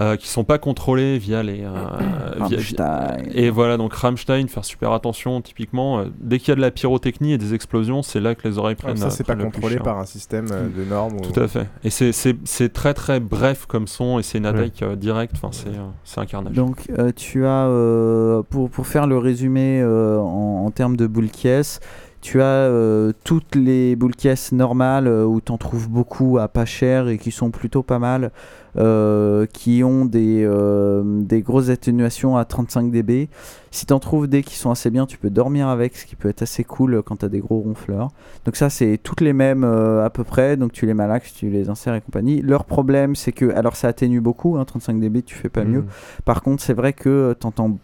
euh, 0.00 0.16
qui 0.16 0.28
sont 0.28 0.44
pas 0.44 0.58
contrôlés 0.58 1.18
via 1.18 1.42
les. 1.42 1.62
euh, 1.64 2.46
via- 2.48 3.16
et 3.32 3.50
voilà, 3.50 3.76
donc 3.76 3.94
Rammstein, 3.94 4.46
faire 4.48 4.64
super 4.64 4.92
attention. 4.92 5.40
Typiquement, 5.40 6.00
euh, 6.00 6.04
dès 6.20 6.38
qu'il 6.38 6.48
y 6.48 6.52
a 6.52 6.54
de 6.56 6.60
la 6.60 6.70
pyrotechnie 6.70 7.32
et 7.32 7.38
des 7.38 7.54
explosions, 7.54 8.02
c'est 8.02 8.20
là 8.20 8.34
que 8.34 8.46
les 8.46 8.58
oreilles 8.58 8.76
Ah, 8.80 8.82
prennent. 8.82 8.96
ça, 8.98 9.06
euh, 9.06 9.10
c'est 9.10 9.24
pas 9.24 9.36
contrôlé 9.36 9.76
par 9.78 9.98
un 9.98 10.04
système 10.06 10.46
euh, 10.52 10.68
de 10.68 10.84
normes. 10.88 11.16
ou- 11.16 11.32
Tout 11.32 11.40
à 11.40 11.48
fait. 11.48 11.66
Et 11.84 11.90
c'est- 11.90 12.12
c'est 12.12 12.36
c'est 12.44 12.72
très 12.72 12.94
très 12.94 13.20
bref 13.20 13.66
comme 13.66 13.86
son 13.86 14.18
et 14.18 14.22
c'est 14.22 14.38
une 14.38 14.44
Ouais. 14.46 14.50
attaque 14.50 14.82
euh, 14.82 14.96
directe. 14.96 15.32
Enfin, 15.36 15.48
c'est 15.52 15.68
euh, 15.68 15.86
c'est 16.04 16.20
un 16.20 16.26
carnage. 16.26 16.54
Donc 16.54 16.82
euh, 16.98 17.10
tu 17.14 17.46
as, 17.46 17.66
euh, 17.66 18.42
pour, 18.50 18.68
pour 18.70 18.86
faire 18.86 19.06
le 19.06 19.18
résumé 19.18 19.80
euh, 19.82 20.18
en, 20.18 20.64
en 20.66 20.70
termes 20.70 20.96
de 20.96 21.06
caisses, 21.28 21.80
tu 22.20 22.40
as 22.42 22.44
euh, 22.44 23.12
toutes 23.24 23.54
les 23.54 23.96
boules 23.96 24.14
normales 24.52 25.06
euh, 25.06 25.24
où 25.24 25.40
tu 25.40 25.50
en 25.52 25.58
trouves 25.58 25.88
beaucoup 25.88 26.38
à 26.38 26.48
pas 26.48 26.64
cher 26.64 27.08
et 27.08 27.18
qui 27.18 27.30
sont 27.30 27.50
plutôt 27.50 27.82
pas 27.82 27.98
mal, 27.98 28.30
euh, 28.78 29.46
qui 29.46 29.82
ont 29.84 30.04
des, 30.04 30.44
euh, 30.44 31.02
des 31.04 31.40
grosses 31.40 31.70
atténuations 31.70 32.36
à 32.36 32.44
35 32.44 32.90
dB. 32.90 33.28
Si 33.70 33.86
tu 33.86 33.92
en 33.92 33.98
trouves 33.98 34.26
des 34.26 34.42
qui 34.42 34.56
sont 34.56 34.70
assez 34.70 34.90
bien, 34.90 35.06
tu 35.06 35.18
peux 35.18 35.30
dormir 35.30 35.68
avec, 35.68 35.96
ce 35.96 36.04
qui 36.06 36.16
peut 36.16 36.28
être 36.28 36.42
assez 36.42 36.64
cool 36.64 37.02
quand 37.02 37.16
tu 37.16 37.24
as 37.24 37.28
des 37.28 37.40
gros 37.40 37.58
ronfleurs. 37.58 38.08
Donc 38.44 38.56
ça, 38.56 38.70
c'est 38.70 38.98
toutes 39.02 39.20
les 39.20 39.32
mêmes 39.32 39.64
euh, 39.64 40.04
à 40.04 40.10
peu 40.10 40.24
près, 40.24 40.56
donc 40.56 40.72
tu 40.72 40.86
les 40.86 40.94
malaxes, 40.94 41.32
tu 41.32 41.48
les 41.48 41.68
insères 41.68 41.94
et 41.94 42.00
compagnie. 42.00 42.42
Leur 42.42 42.64
problème, 42.64 43.16
c'est 43.16 43.32
que, 43.32 43.50
alors 43.50 43.76
ça 43.76 43.88
atténue 43.88 44.20
beaucoup, 44.20 44.56
hein, 44.56 44.64
35 44.64 45.00
dB, 45.00 45.22
tu 45.22 45.34
fais 45.34 45.48
pas 45.48 45.64
mieux. 45.64 45.82
Mhm. 45.82 45.88
Par 46.24 46.42
contre, 46.42 46.62
c'est 46.62 46.74
vrai 46.74 46.92
que 46.92 47.34
tu 47.40 47.46
entends 47.46 47.78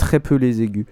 très 0.00 0.18
peu 0.18 0.36
les 0.36 0.62
aigus. 0.62 0.86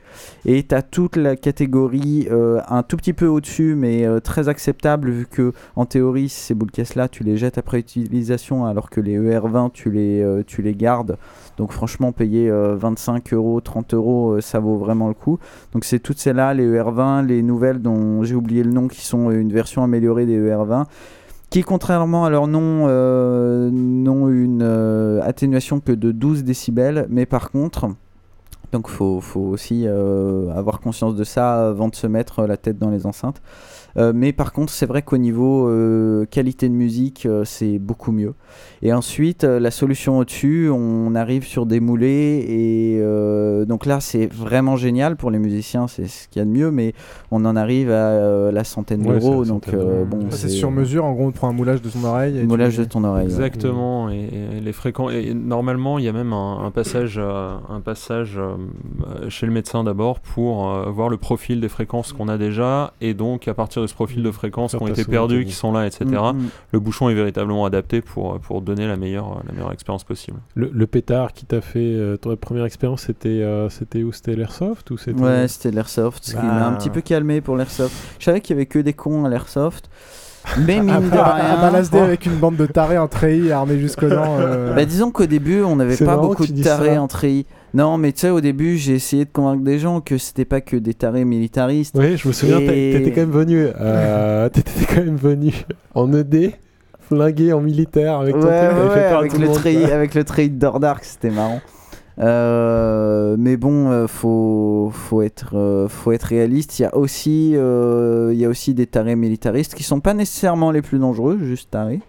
Et 0.45 0.63
tu 0.63 0.75
as 0.75 0.83
toute 0.83 1.17
la 1.17 1.35
catégorie 1.35 2.29
euh, 2.31 2.61
un 2.69 2.83
tout 2.83 2.99
petit 2.99 3.15
peu 3.15 3.27
au-dessus, 3.27 3.75
mais 3.75 4.05
euh, 4.05 4.21
très 4.21 4.51
acceptable, 4.51 5.11
vu 5.11 5.27
que 5.27 5.53
en 5.77 5.87
théorie, 5.87 6.29
ces 6.29 6.55
boules 6.55 6.71
caisses-là, 6.71 7.09
tu 7.09 7.25
les 7.25 7.39
jettes 7.39 7.57
après 7.57 7.79
utilisation, 7.79 8.67
alors 8.67 8.91
que 8.91 9.01
les 9.01 9.19
ER20, 9.19 9.73
tu 9.73 9.91
les, 9.91 10.23
euh, 10.23 10.43
tu 10.47 10.61
les 10.61 10.75
gardes. 10.75 11.17
Donc 11.57 11.73
franchement, 11.73 12.13
payer 12.13 12.51
euh, 12.51 12.77
25 12.77 13.33
euros, 13.33 13.63
30 13.63 13.95
euros, 13.95 14.41
ça 14.43 14.61
vaut 14.61 14.77
vraiment 14.77 15.09
le 15.09 15.15
coup. 15.15 15.39
Donc 15.73 15.85
c'est 15.85 16.01
toutes 16.01 16.19
celles-là, 16.19 16.53
les 16.53 16.69
ER20, 16.69 17.25
les 17.25 17.43
nouvelles 17.43 17.81
dont 17.81 18.23
j'ai 18.25 18.35
oublié 18.35 18.63
le 18.63 18.73
nom, 18.73 18.89
qui 18.89 19.07
sont 19.07 19.31
une 19.31 19.53
version 19.53 19.83
améliorée 19.83 20.27
des 20.27 20.39
ER20 20.39 20.85
qui 21.51 21.63
contrairement 21.63 22.27
à 22.27 22.31
leur 22.31 22.47
nom 22.47 22.87
n'ont 23.71 24.29
une 24.29 24.63
atténuation 25.25 25.81
que 25.81 25.93
de 25.93 26.13
12 26.13 26.45
décibels, 26.45 27.07
mais 27.09 27.25
par 27.25 27.51
contre, 27.51 27.89
donc 28.73 28.89
faut, 28.89 29.21
faut 29.21 29.41
aussi 29.41 29.85
euh, 29.87 30.51
avoir 30.55 30.81
conscience 30.81 31.15
de 31.15 31.25
ça 31.25 31.69
avant 31.69 31.89
de 31.89 31.95
se 31.95 32.07
mettre 32.07 32.45
la 32.45 32.57
tête 32.57 32.79
dans 32.79 32.91
les 32.91 33.07
enceintes. 33.07 33.41
Euh, 33.99 34.13
mais 34.15 34.33
par 34.33 34.53
contre, 34.53 34.73
c'est 34.73 34.87
vrai 34.87 35.03
qu'au 35.03 35.17
niveau 35.17 35.69
euh, 35.69 36.25
qualité 36.27 36.69
de 36.69 36.75
musique, 36.75 37.27
euh, 37.27 37.45
c'est 37.45 37.79
beaucoup 37.79 38.13
mieux. 38.13 38.35
Et 38.81 38.93
ensuite, 38.93 39.43
euh, 39.45 39.59
la 39.59 39.71
solution 39.73 40.19
au-dessus, 40.19 40.71
on 40.73 41.15
arrive 41.17 41.45
sur 41.45 41.67
des 41.67 41.81
moulés. 41.81 42.45
Et 42.49 42.99
euh, 43.01 43.65
donc 43.65 43.87
là, 43.87 43.99
c'est 44.01 44.27
vraiment 44.33 44.77
génial 44.77 45.17
pour 45.17 45.31
les 45.33 45.39
musiciens, 45.41 45.89
c'est 45.89 46.07
ce 46.07 46.29
qu'il 46.29 46.39
y 46.39 46.43
a 46.43 46.45
de 46.47 46.51
mieux. 46.51 46.71
Mais 46.71 46.95
on 47.33 47.45
en 47.45 47.57
arrive 47.57 47.91
à 47.91 48.11
euh, 48.11 48.53
la 48.53 48.63
centaine 48.65 49.05
Ouais, 49.05 49.19
d'euros. 49.19 49.45
Donc 49.45 49.67
euh, 49.69 50.05
bon, 50.05 50.31
Ça, 50.31 50.37
c'est 50.37 50.49
sur 50.49 50.71
mesure, 50.71 51.05
en 51.05 51.13
gros, 51.13 51.27
on 51.27 51.33
prend 51.33 51.49
un 51.49 51.53
moulage 51.53 51.83
de 51.83 51.89
ton 51.89 52.05
oreille. 52.05 52.37
et 52.39 52.41
tu- 52.43 52.47
Moulage 52.47 52.79
de 52.79 52.85
ton 52.85 53.03
oreille. 53.03 53.27
ouais. 53.27 53.33
Exactement. 53.33 54.11
Et, 54.11 54.29
et 54.59 54.61
les 54.61 54.73
fréquences. 54.73 55.13
Et 55.13 55.35
normalement, 55.35 55.99
il 55.99 56.05
y 56.05 56.09
a 56.09 56.13
même 56.13 56.33
un, 56.33 56.65
un 56.65 56.71
passage, 56.71 57.17
euh, 57.19 57.57
un 57.69 57.81
passage 57.81 58.39
euh, 58.39 59.29
chez 59.29 59.47
le 59.47 59.53
médecin 59.53 59.83
d'abord 59.83 60.21
pour 60.21 60.69
euh, 60.71 60.89
voir 60.91 61.09
le 61.09 61.17
profil 61.17 61.61
des 61.61 61.69
fréquences 61.69 62.13
qu'on 62.13 62.29
a 62.29 62.39
déjà, 62.39 62.93
et 63.01 63.15
donc 63.15 63.49
à 63.49 63.55
partir 63.55 63.83
de 63.83 63.88
ce 63.89 63.95
profil 63.95 64.23
de 64.23 64.31
fréquences 64.31 64.73
Faire 64.73 64.79
qui 64.79 64.85
ont 64.85 64.89
été 64.89 65.05
t'as 65.05 65.45
qui 65.45 65.53
sont 65.53 65.73
là, 65.73 65.87
etc. 65.87 66.05
Mm, 66.07 66.37
mm. 66.39 66.49
Le 66.73 66.81
bouchon 66.81 67.09
est 67.09 67.15
véritablement 67.15 67.65
adapté 67.65 68.01
pour 68.01 68.39
pour 68.41 68.63
donner 68.63 68.87
la 68.87 68.97
meilleure 68.97 69.43
la 69.47 69.53
meilleure 69.53 69.73
expérience 69.73 70.05
possible. 70.05 70.39
Le, 70.55 70.71
le 70.73 70.87
pétard 70.87 71.33
qui 71.33 71.47
t'a 71.47 71.61
fait 71.61 71.79
euh, 71.81 72.17
ton 72.17 72.37
première 72.37 72.65
expérience, 72.65 73.03
c'était 73.03 73.29
euh, 73.43 73.69
c'était 73.69 74.03
où? 74.03 74.13
C'était 74.13 74.37
l'Airsoft 74.37 74.91
ou 74.91 74.97
c'était 74.99 75.21
Ouais, 75.21 75.49
c'était 75.49 75.71
l'airsoft, 75.71 76.25
ce 76.25 76.31
qui 76.33 76.37
m'a 76.37 76.67
un 76.69 76.73
Ah. 76.73 76.77
petit 76.77 76.91
peu 76.91 77.01
calmé 77.01 77.41
pour 77.41 77.57
l'airsoft. 77.57 77.95
Je 78.19 78.25
savais 78.25 78.41
qu'il 78.41 78.55
y 78.55 78.59
avait 78.59 78.67
que 78.67 78.79
des 78.79 78.93
cons 78.93 79.25
à 79.25 79.29
l'airsoft. 79.29 79.89
Mais 80.67 80.81
mine 80.81 80.91
à, 80.91 81.01
de 81.01 81.11
à- 81.17 81.35
rien. 81.35 81.45
à 81.45 81.57
balasder 81.71 81.99
avec 81.99 82.27
une 82.27 82.37
bande 82.37 82.57
de 82.57 82.67
tarés 82.67 82.99
en 82.99 83.07
treillis 83.09 83.53
armés 83.53 83.79
jusqu'aux 83.79 84.09
dents. 84.09 84.37
euh, 84.41 84.75
Bah, 84.77 84.85
disons 84.85 85.11
qu'au 85.11 85.27
début, 85.27 85.63
on 85.63 85.77
n'avait 85.77 85.97
pas 85.97 86.17
beaucoup 86.17 86.47
de 86.47 86.63
tarés 86.63 86.97
en 86.99 87.07
treillis. 87.09 87.47
Non, 87.75 87.99
mais 87.99 88.13
tu 88.13 88.21
sais, 88.21 88.31
au 88.31 88.41
début, 88.41 88.79
j'ai 88.79 88.95
essayé 88.95 89.25
de 89.27 89.31
convaincre 89.31 89.63
des 89.63 89.79
gens 89.79 90.01
que 90.01 90.17
c'était 90.17 90.47
pas 90.47 90.61
que 90.63 90.77
des 90.77 90.95
tarés 90.95 91.27
militaristes. 91.27 91.95
Oui, 91.99 92.17
je 92.17 92.27
me 92.27 92.33
souviens, 92.33 92.61
Et- 92.61 92.93
t'étais 92.97 93.11
quand 93.13 93.21
même 93.21 93.31
venu. 93.31 93.67
euh, 93.79 94.49
t'étais 94.53 94.87
quand 94.89 95.05
même 95.05 95.17
venu 95.17 95.53
en 95.95 96.11
ED, 96.15 96.53
flingué 97.01 97.53
en 97.53 97.61
militaire 97.61 98.21
avec 98.21 98.35
ton 98.35 98.41
Ouais, 98.43 98.47
truc, 98.59 98.71
t'avais 98.71 98.81
ouais, 98.89 98.95
fait 98.95 99.01
peur 99.09 99.17
à 99.17 99.19
avec, 99.21 99.33
tout 99.35 99.41
le 99.41 99.47
monde. 99.49 99.55
treillis, 99.57 99.85
avec 99.85 100.15
le 100.15 100.25
treillis 100.25 100.51
de 100.51 100.59
Dordark, 100.59 101.05
c'était 101.05 101.31
marrant. 101.31 101.61
Euh, 102.21 103.37
mais 103.39 103.57
bon, 103.57 103.91
euh, 103.91 104.07
faut, 104.07 104.91
faut, 104.93 105.23
être, 105.23 105.57
euh, 105.57 105.89
faut 105.89 106.13
être 106.13 106.25
réaliste. 106.25 106.79
Il 106.79 106.83
y, 106.83 106.85
a 106.85 106.97
aussi, 106.97 107.53
euh, 107.55 108.31
il 108.33 108.39
y 108.39 108.45
a 108.45 108.49
aussi 108.49 108.75
des 108.75 108.87
tarés 108.87 109.17
militaristes 109.17 109.75
qui 109.75 109.85
sont 109.85 110.01
pas 110.01 110.15
nécessairement 110.15 110.71
les 110.71 110.83
plus 110.83 110.99
dangereux, 110.99 111.39
juste 111.41 111.71
tarés. 111.71 112.01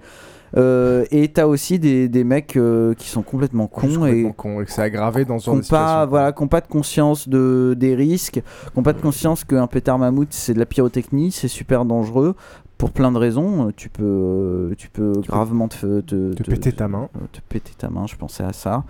Euh, 0.57 1.05
et 1.11 1.27
t'as 1.27 1.45
aussi 1.45 1.77
des, 1.77 2.09
des 2.09 2.23
mecs 2.23 2.57
euh, 2.57 2.95
qui 2.95 3.07
sont 3.07 3.21
complètement 3.21 3.67
cons 3.67 4.07
et 4.07 4.33
con, 4.35 4.61
et 4.61 4.65
que 4.65 4.71
c'est 4.71 4.81
aggravé 4.81 5.23
dans 5.23 5.37
ce 5.37 5.45
genre 5.45 5.55
n'ont 5.55 5.61
de 5.61 5.67
pas, 5.67 6.07
voilà, 6.07 6.31
qui 6.31 6.41
ont 6.41 6.47
pas 6.47 6.61
de 6.61 6.67
conscience 6.67 7.29
de, 7.29 7.75
des 7.77 7.93
risques, 7.93 8.41
qui 8.41 8.73
n'ont 8.75 8.81
pas 8.81 8.93
de 8.93 9.01
conscience 9.01 9.43
qu'un 9.43 9.67
pétard 9.67 9.99
mammouth 9.99 10.29
c'est 10.31 10.55
de 10.55 10.59
la 10.59 10.65
pyrotechnie, 10.65 11.31
c'est 11.31 11.47
super 11.47 11.85
dangereux 11.85 12.33
pour 12.79 12.89
plein 12.89 13.11
de 13.11 13.19
raisons. 13.19 13.71
Tu 13.77 13.89
peux, 13.89 14.73
tu 14.75 14.89
peux 14.89 15.21
gravement 15.27 15.67
te, 15.67 16.01
te, 16.01 16.33
Te 16.33 16.41
péter 16.41 16.71
ta 16.71 16.87
main. 16.87 17.09
te 17.31 17.41
péter 17.47 17.73
ta 17.77 17.91
main, 17.91 18.07
je 18.07 18.15
pensais 18.15 18.43
à 18.43 18.53
ça. 18.53 18.85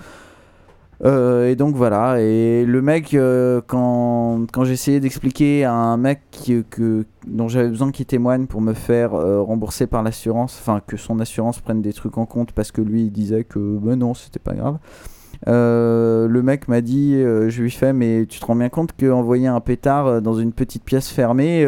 Euh, 1.05 1.49
et 1.49 1.55
donc 1.55 1.75
voilà, 1.75 2.19
et 2.19 2.65
le 2.65 2.81
mec, 2.81 3.13
euh, 3.13 3.61
quand, 3.65 4.45
quand 4.51 4.65
essayé 4.65 4.99
d'expliquer 4.99 5.63
à 5.63 5.73
un 5.73 5.95
mec 5.95 6.21
que, 6.69 7.05
dont 7.25 7.47
j'avais 7.47 7.69
besoin 7.69 7.91
qu'il 7.91 8.05
témoigne 8.05 8.47
pour 8.47 8.59
me 8.59 8.73
faire 8.73 9.13
euh, 9.13 9.41
rembourser 9.41 9.87
par 9.87 10.03
l'assurance, 10.03 10.57
enfin 10.59 10.81
que 10.85 10.97
son 10.97 11.19
assurance 11.19 11.61
prenne 11.61 11.81
des 11.81 11.93
trucs 11.93 12.17
en 12.17 12.25
compte 12.25 12.51
parce 12.51 12.71
que 12.71 12.81
lui 12.81 13.03
il 13.03 13.11
disait 13.11 13.45
que 13.45 13.59
ben 13.59 13.97
non, 13.97 14.13
c'était 14.13 14.39
pas 14.39 14.53
grave. 14.53 14.77
Le 15.47 16.41
mec 16.41 16.67
m'a 16.67 16.81
dit, 16.81 17.13
je 17.13 17.61
lui 17.61 17.71
fais, 17.71 17.93
mais 17.93 18.25
tu 18.25 18.41
te 18.41 18.45
rends 18.45 18.57
bien 18.57 18.67
compte 18.67 18.91
qu'envoyer 18.99 19.47
un 19.47 19.61
pétard 19.61 20.21
dans 20.21 20.33
une 20.33 20.51
petite 20.51 20.83
pièce 20.83 21.09
fermée, 21.09 21.65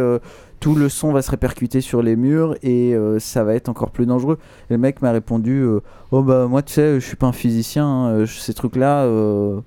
tout 0.61 0.75
le 0.75 0.87
son 0.87 1.11
va 1.11 1.21
se 1.21 1.29
répercuter 1.31 1.81
sur 1.81 2.01
les 2.01 2.15
murs 2.15 2.55
et 2.63 2.93
euh, 2.95 3.19
ça 3.19 3.43
va 3.43 3.55
être 3.55 3.67
encore 3.67 3.91
plus 3.91 4.05
dangereux. 4.05 4.37
Et 4.69 4.73
le 4.73 4.77
mec 4.77 5.01
m'a 5.01 5.11
répondu, 5.11 5.59
euh, 5.59 5.81
oh 6.11 6.21
bah 6.23 6.47
moi 6.47 6.61
tu 6.61 6.71
sais, 6.73 6.99
je 7.01 7.05
suis 7.05 7.17
pas 7.17 7.27
un 7.27 7.31
physicien, 7.33 7.85
hein, 7.85 8.09
euh, 8.11 8.25
ces 8.25 8.53
trucs-là. 8.53 9.03
euh, 9.03 9.59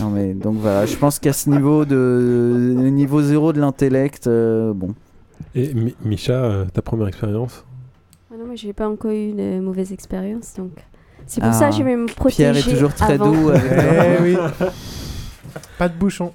Non 0.00 0.08
mais 0.10 0.34
donc 0.34 0.56
voilà, 0.56 0.86
je 0.86 0.96
pense 0.96 1.18
qu'à 1.18 1.32
ce 1.34 1.50
niveau 1.50 1.84
de 1.84 2.74
niveau 2.90 3.20
zéro 3.22 3.52
de 3.52 3.60
l'intellect, 3.60 4.26
euh, 4.28 4.72
bon. 4.72 4.94
Et 5.54 5.74
Mi- 5.74 5.96
Micha, 6.04 6.32
euh, 6.32 6.64
ta 6.72 6.80
première 6.80 7.08
expérience? 7.08 7.64
Ah 8.32 8.36
non, 8.38 8.46
moi 8.46 8.54
j'ai 8.54 8.72
pas 8.72 8.88
encore 8.88 9.10
eu 9.10 9.32
de 9.32 9.60
mauvaises 9.60 9.92
expériences 9.92 10.54
donc. 10.56 10.70
C'est 11.26 11.40
pour 11.40 11.52
ça 11.54 11.68
que 11.70 11.76
je 11.76 11.82
vais 11.82 11.96
me 11.96 12.06
protéger. 12.06 12.36
Pierre 12.52 12.56
est 12.56 12.68
toujours 12.70 12.94
très 12.94 13.14
avant. 13.14 13.30
doux 13.32 13.48
avec 13.50 13.62
Eh 14.18 14.22
oui. 14.22 14.36
Pas 15.78 15.88
de 15.88 15.94
bouchon. 15.96 16.32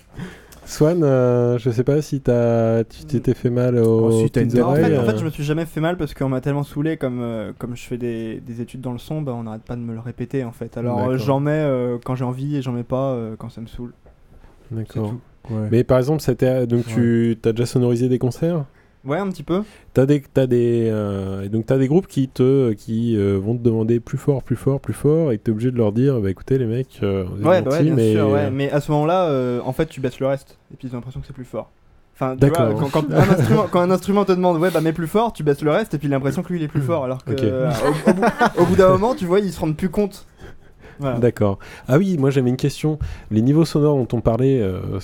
Swan, 0.67 1.01
euh, 1.01 1.57
je 1.57 1.69
sais 1.69 1.85
pas 1.85 2.01
si 2.01 2.19
t'as, 2.19 2.83
tu 2.83 3.05
t'étais 3.05 3.33
fait 3.33 3.49
mal 3.49 3.77
aux 3.77 4.09
Oh, 4.09 4.11
si, 4.11 4.29
t'as 4.29 4.41
une 4.41 4.49
petites 4.49 4.61
En 4.61 4.75
fait, 4.75 4.81
oreilles, 4.81 4.97
en 4.97 5.03
fait, 5.05 5.13
euh. 5.13 5.17
je 5.17 5.23
me 5.23 5.29
suis 5.29 5.45
jamais 5.45 5.65
fait 5.65 5.79
mal 5.79 5.95
parce 5.95 6.13
qu'on 6.13 6.27
m'a 6.27 6.41
tellement 6.41 6.63
saoulé 6.63 6.97
comme, 6.97 7.21
euh, 7.21 7.53
comme 7.57 7.77
je 7.77 7.83
fais 7.83 7.97
des, 7.97 8.41
des 8.41 8.59
études 8.59 8.81
dans 8.81 8.91
le 8.91 8.97
son, 8.97 9.21
bah, 9.21 9.33
on 9.33 9.43
n'arrête 9.43 9.63
pas 9.63 9.77
de 9.77 9.81
me 9.81 9.93
le 9.93 10.01
répéter 10.01 10.43
en 10.43 10.51
fait. 10.51 10.75
Alors 10.75 11.17
j'en 11.17 11.39
mets 11.39 11.51
euh, 11.53 11.97
quand 12.03 12.15
j'ai 12.15 12.25
envie 12.25 12.57
et 12.57 12.61
j'en 12.61 12.73
mets 12.73 12.83
pas 12.83 13.13
euh, 13.13 13.37
quand 13.37 13.49
ça 13.49 13.61
me 13.61 13.67
saoule. 13.67 13.93
D'accord. 14.69 15.13
Ouais. 15.49 15.69
Mais 15.71 15.83
par 15.85 15.99
exemple, 15.99 16.21
c'était 16.21 16.67
donc 16.67 16.85
tu 16.85 17.37
as 17.45 17.53
déjà 17.53 17.65
sonorisé 17.65 18.09
des 18.09 18.19
concerts? 18.19 18.65
Ouais, 19.07 19.17
un 19.17 19.29
petit 19.29 19.43
peu. 19.43 19.63
T'as 19.93 20.05
des, 20.05 20.21
t'as 20.21 20.45
des, 20.47 20.89
euh, 20.91 21.43
et 21.43 21.49
donc 21.49 21.65
t'as 21.65 21.77
des 21.77 21.87
groupes 21.87 22.07
qui 22.07 22.27
te, 22.27 22.73
qui 22.73 23.15
euh, 23.17 23.39
vont 23.41 23.55
te 23.55 23.63
demander 23.63 23.99
plus 23.99 24.17
fort, 24.17 24.43
plus 24.43 24.57
fort, 24.57 24.81
plus 24.81 24.93
fort, 24.93 25.31
et 25.31 25.37
t'es 25.37 25.51
obligé 25.51 25.71
de 25.71 25.77
leur 25.77 25.93
dire, 25.93 26.19
bah 26.19 26.29
écoutez 26.29 26.57
les 26.57 26.65
mecs, 26.65 26.99
euh, 27.03 27.23
vous 27.27 27.39
êtes 27.39 27.45
Ouais, 27.45 27.61
bah 27.61 27.71
ouais, 27.71 27.83
bien 27.83 27.95
mais 27.95 28.13
sûr, 28.13 28.29
ouais. 28.29 28.51
Mais 28.51 28.69
à 28.69 28.81
ce 28.81 28.91
moment-là, 28.91 29.61
en 29.63 29.71
fait, 29.73 29.85
tu 29.87 30.01
baisses 30.01 30.19
le 30.19 30.27
reste 30.27 30.57
et 30.73 30.75
puis 30.77 30.89
t'as 30.89 30.97
l'impression 30.97 31.21
que 31.21 31.27
c'est 31.27 31.33
plus 31.33 31.45
fort. 31.45 31.71
Enfin, 32.19 32.35
tu 32.35 32.47
vois, 32.47 32.57
D'accord. 32.57 32.89
quand, 32.91 33.01
quand 33.01 33.13
un 33.13 33.29
instrument, 33.29 33.65
quand 33.71 33.79
un 33.79 33.91
instrument 33.91 34.25
te 34.25 34.31
demande, 34.31 34.57
ouais, 34.57 34.71
bah 34.71 34.81
mets 34.81 34.91
plus 34.91 35.05
fort, 35.07 35.33
tu 35.33 35.43
baisses 35.43 35.61
le 35.61 35.69
reste 35.71 35.93
et 35.93 35.99
puis 35.99 36.07
l'impression 36.07 36.41
que 36.41 36.51
lui 36.51 36.59
il 36.59 36.63
est 36.63 36.67
plus 36.67 36.81
fort, 36.81 37.03
alors 37.03 37.23
que 37.23 37.31
euh, 37.39 37.69
au, 37.69 38.09
au 38.09 38.13
bout, 38.13 38.23
au 38.57 38.65
bout 38.65 38.75
d'un 38.75 38.89
moment, 38.89 39.13
tu 39.13 39.25
vois, 39.25 39.39
ils 39.39 39.53
se 39.53 39.59
rendent 39.59 39.77
plus 39.77 39.89
compte. 39.89 40.25
Voilà. 40.99 41.19
D'accord. 41.19 41.59
Ah 41.87 41.99
oui, 41.99 42.17
moi 42.17 42.31
j'avais 42.31 42.49
une 42.49 42.57
question. 42.57 42.97
Les 43.29 43.43
niveaux 43.43 43.65
sonores 43.65 43.97
dont 43.97 44.17
on 44.17 44.21
parlait, 44.21 44.59
euh, 44.59 44.99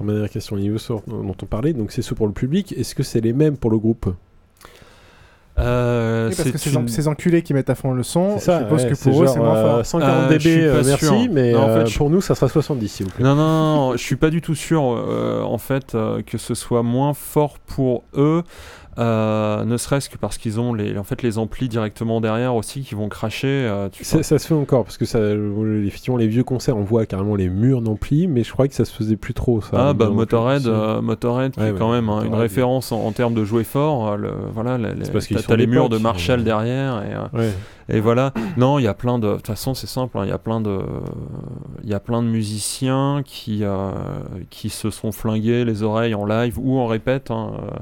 c'est- 0.00 0.04
sans 0.06 0.12
manière 0.12 0.30
question, 0.30 0.56
les 0.56 0.62
niveaux 0.62 0.78
sonores 0.78 1.02
dont 1.06 1.34
on 1.42 1.46
parlait, 1.46 1.72
donc 1.72 1.92
c'est 1.92 2.02
ceux 2.02 2.14
pour 2.14 2.26
le 2.26 2.32
public. 2.32 2.72
Est-ce 2.76 2.94
que 2.94 3.02
c'est 3.02 3.20
les 3.20 3.32
mêmes 3.32 3.56
pour 3.56 3.70
le 3.70 3.78
groupe? 3.78 4.12
Euh, 5.58 6.28
Oui, 6.30 6.34
parce 6.36 6.50
que 6.52 6.58
c'est 6.58 6.70
ces, 6.70 7.02
une- 7.02 7.08
enculés 7.08 7.42
qui 7.42 7.52
mettent 7.52 7.68
à 7.68 7.74
fond 7.74 7.92
le 7.92 8.02
son, 8.02 8.38
C'est 8.38 8.46
ça, 8.46 8.58
je 8.60 8.64
suppose 8.64 8.84
ouais, 8.84 8.90
que 8.90 8.94
pour 8.94 9.22
eux 9.22 9.26
c'est 9.26 9.38
moins 9.38 9.56
euh, 9.56 9.76
fort. 9.76 9.86
140 9.86 10.30
Euh, 10.32 10.38
dB, 10.38 10.46
euh, 10.62 10.82
merci, 10.86 11.04
sûr. 11.04 11.26
mais 11.30 11.52
Non, 11.52 11.58
en 11.64 11.68
euh, 11.68 11.80
fait, 11.84 11.90
je- 11.90 11.98
pour 11.98 12.08
nous 12.08 12.20
ça 12.22 12.34
sera 12.34 12.48
70 12.48 12.88
s'il 12.88 13.06
vous 13.06 13.12
plaît. 13.12 13.24
Non, 13.24 13.34
non, 13.34 13.76
non, 13.88 13.92
je 13.92 13.98
suis 14.02 14.16
pas 14.16 14.30
du 14.30 14.40
tout 14.40 14.54
sûr 14.54 14.82
euh, 14.82 15.42
en 15.42 15.58
fait 15.58 15.94
euh, 15.94 16.22
que 16.22 16.38
ce 16.38 16.54
soit 16.54 16.82
moins 16.82 17.12
fort 17.12 17.58
pour 17.58 18.04
eux, 18.16 18.42
euh, 19.00 19.64
ne 19.64 19.76
serait-ce 19.76 20.08
que 20.10 20.18
parce 20.18 20.36
qu'ils 20.38 20.60
ont 20.60 20.74
les, 20.74 20.98
en 20.98 21.04
fait, 21.04 21.22
les 21.22 21.38
amplis 21.38 21.68
directement 21.68 22.20
derrière 22.20 22.54
aussi 22.54 22.82
qui 22.82 22.94
vont 22.94 23.08
cracher. 23.08 23.48
euh, 23.48 23.88
tu 23.90 24.04
Ça, 24.04 24.22
ça 24.22 24.38
se 24.38 24.46
fait 24.46 24.54
encore 24.54 24.84
parce 24.84 24.98
que 24.98 25.04
ça, 25.06 25.18
effectivement, 25.84 26.16
les 26.18 26.26
vieux 26.28 26.44
concerts, 26.44 26.76
on 26.76 26.82
voit 26.82 27.06
carrément 27.06 27.34
les 27.36 27.48
murs 27.48 27.80
d'ampli, 27.82 28.28
mais 28.28 28.44
je 28.44 28.52
crois 28.52 28.68
que 28.68 28.74
ça 28.74 28.84
se 28.84 28.92
faisait 28.94 29.16
plus 29.16 29.32
trop. 29.34 29.60
Ça, 29.60 29.88
Ah 29.88 29.92
bah. 29.94 30.10
Motorhead, 30.10 30.66
euh, 30.66 31.00
Motorhead 31.00 31.52
qui 31.52 31.60
Ouais, 31.60 31.70
est 31.70 31.74
quand 31.78 31.90
même 31.90 32.08
hein, 32.10 32.22
une 32.24 32.34
référence 32.34 32.92
en, 32.92 33.02
en 33.04 33.12
termes 33.12 33.34
de 33.34 33.44
jouer 33.44 33.64
fort. 33.64 34.12
euh, 34.12 34.16
le, 34.16 34.32
voilà, 34.52 34.78
t'as 34.78 35.56
les 35.56 35.66
murs 35.66 35.88
de 35.88 35.98
Marshall 35.98 36.44
derrière 36.44 37.02
et, 37.02 37.36
Ouais. 37.38 37.50
et 37.88 38.00
voilà. 38.00 38.32
Non, 38.56 38.78
il 38.78 38.82
y 38.82 38.88
a 38.88 38.94
plein 38.94 39.18
de. 39.18 39.28
De 39.30 39.34
toute 39.36 39.46
façon, 39.46 39.74
c'est 39.74 39.86
simple. 39.86 40.18
hein, 40.18 40.22
Il 40.24 40.28
y 40.28 40.32
a 40.32 40.38
plein 40.38 40.60
de, 40.60 40.78
il 41.82 41.88
y 41.88 41.94
a 41.94 42.00
plein 42.00 42.22
de 42.22 42.28
musiciens 42.28 43.22
qui 43.24 43.60
euh, 43.64 43.92
qui 44.50 44.68
se 44.68 44.90
sont 44.90 45.12
flingués 45.12 45.64
les 45.64 45.82
oreilles 45.82 46.14
en 46.14 46.24
live 46.26 46.58
ou 46.58 46.78
en 46.78 46.86
répète. 46.86 47.30
hein, 47.30 47.52
euh, 47.62 47.76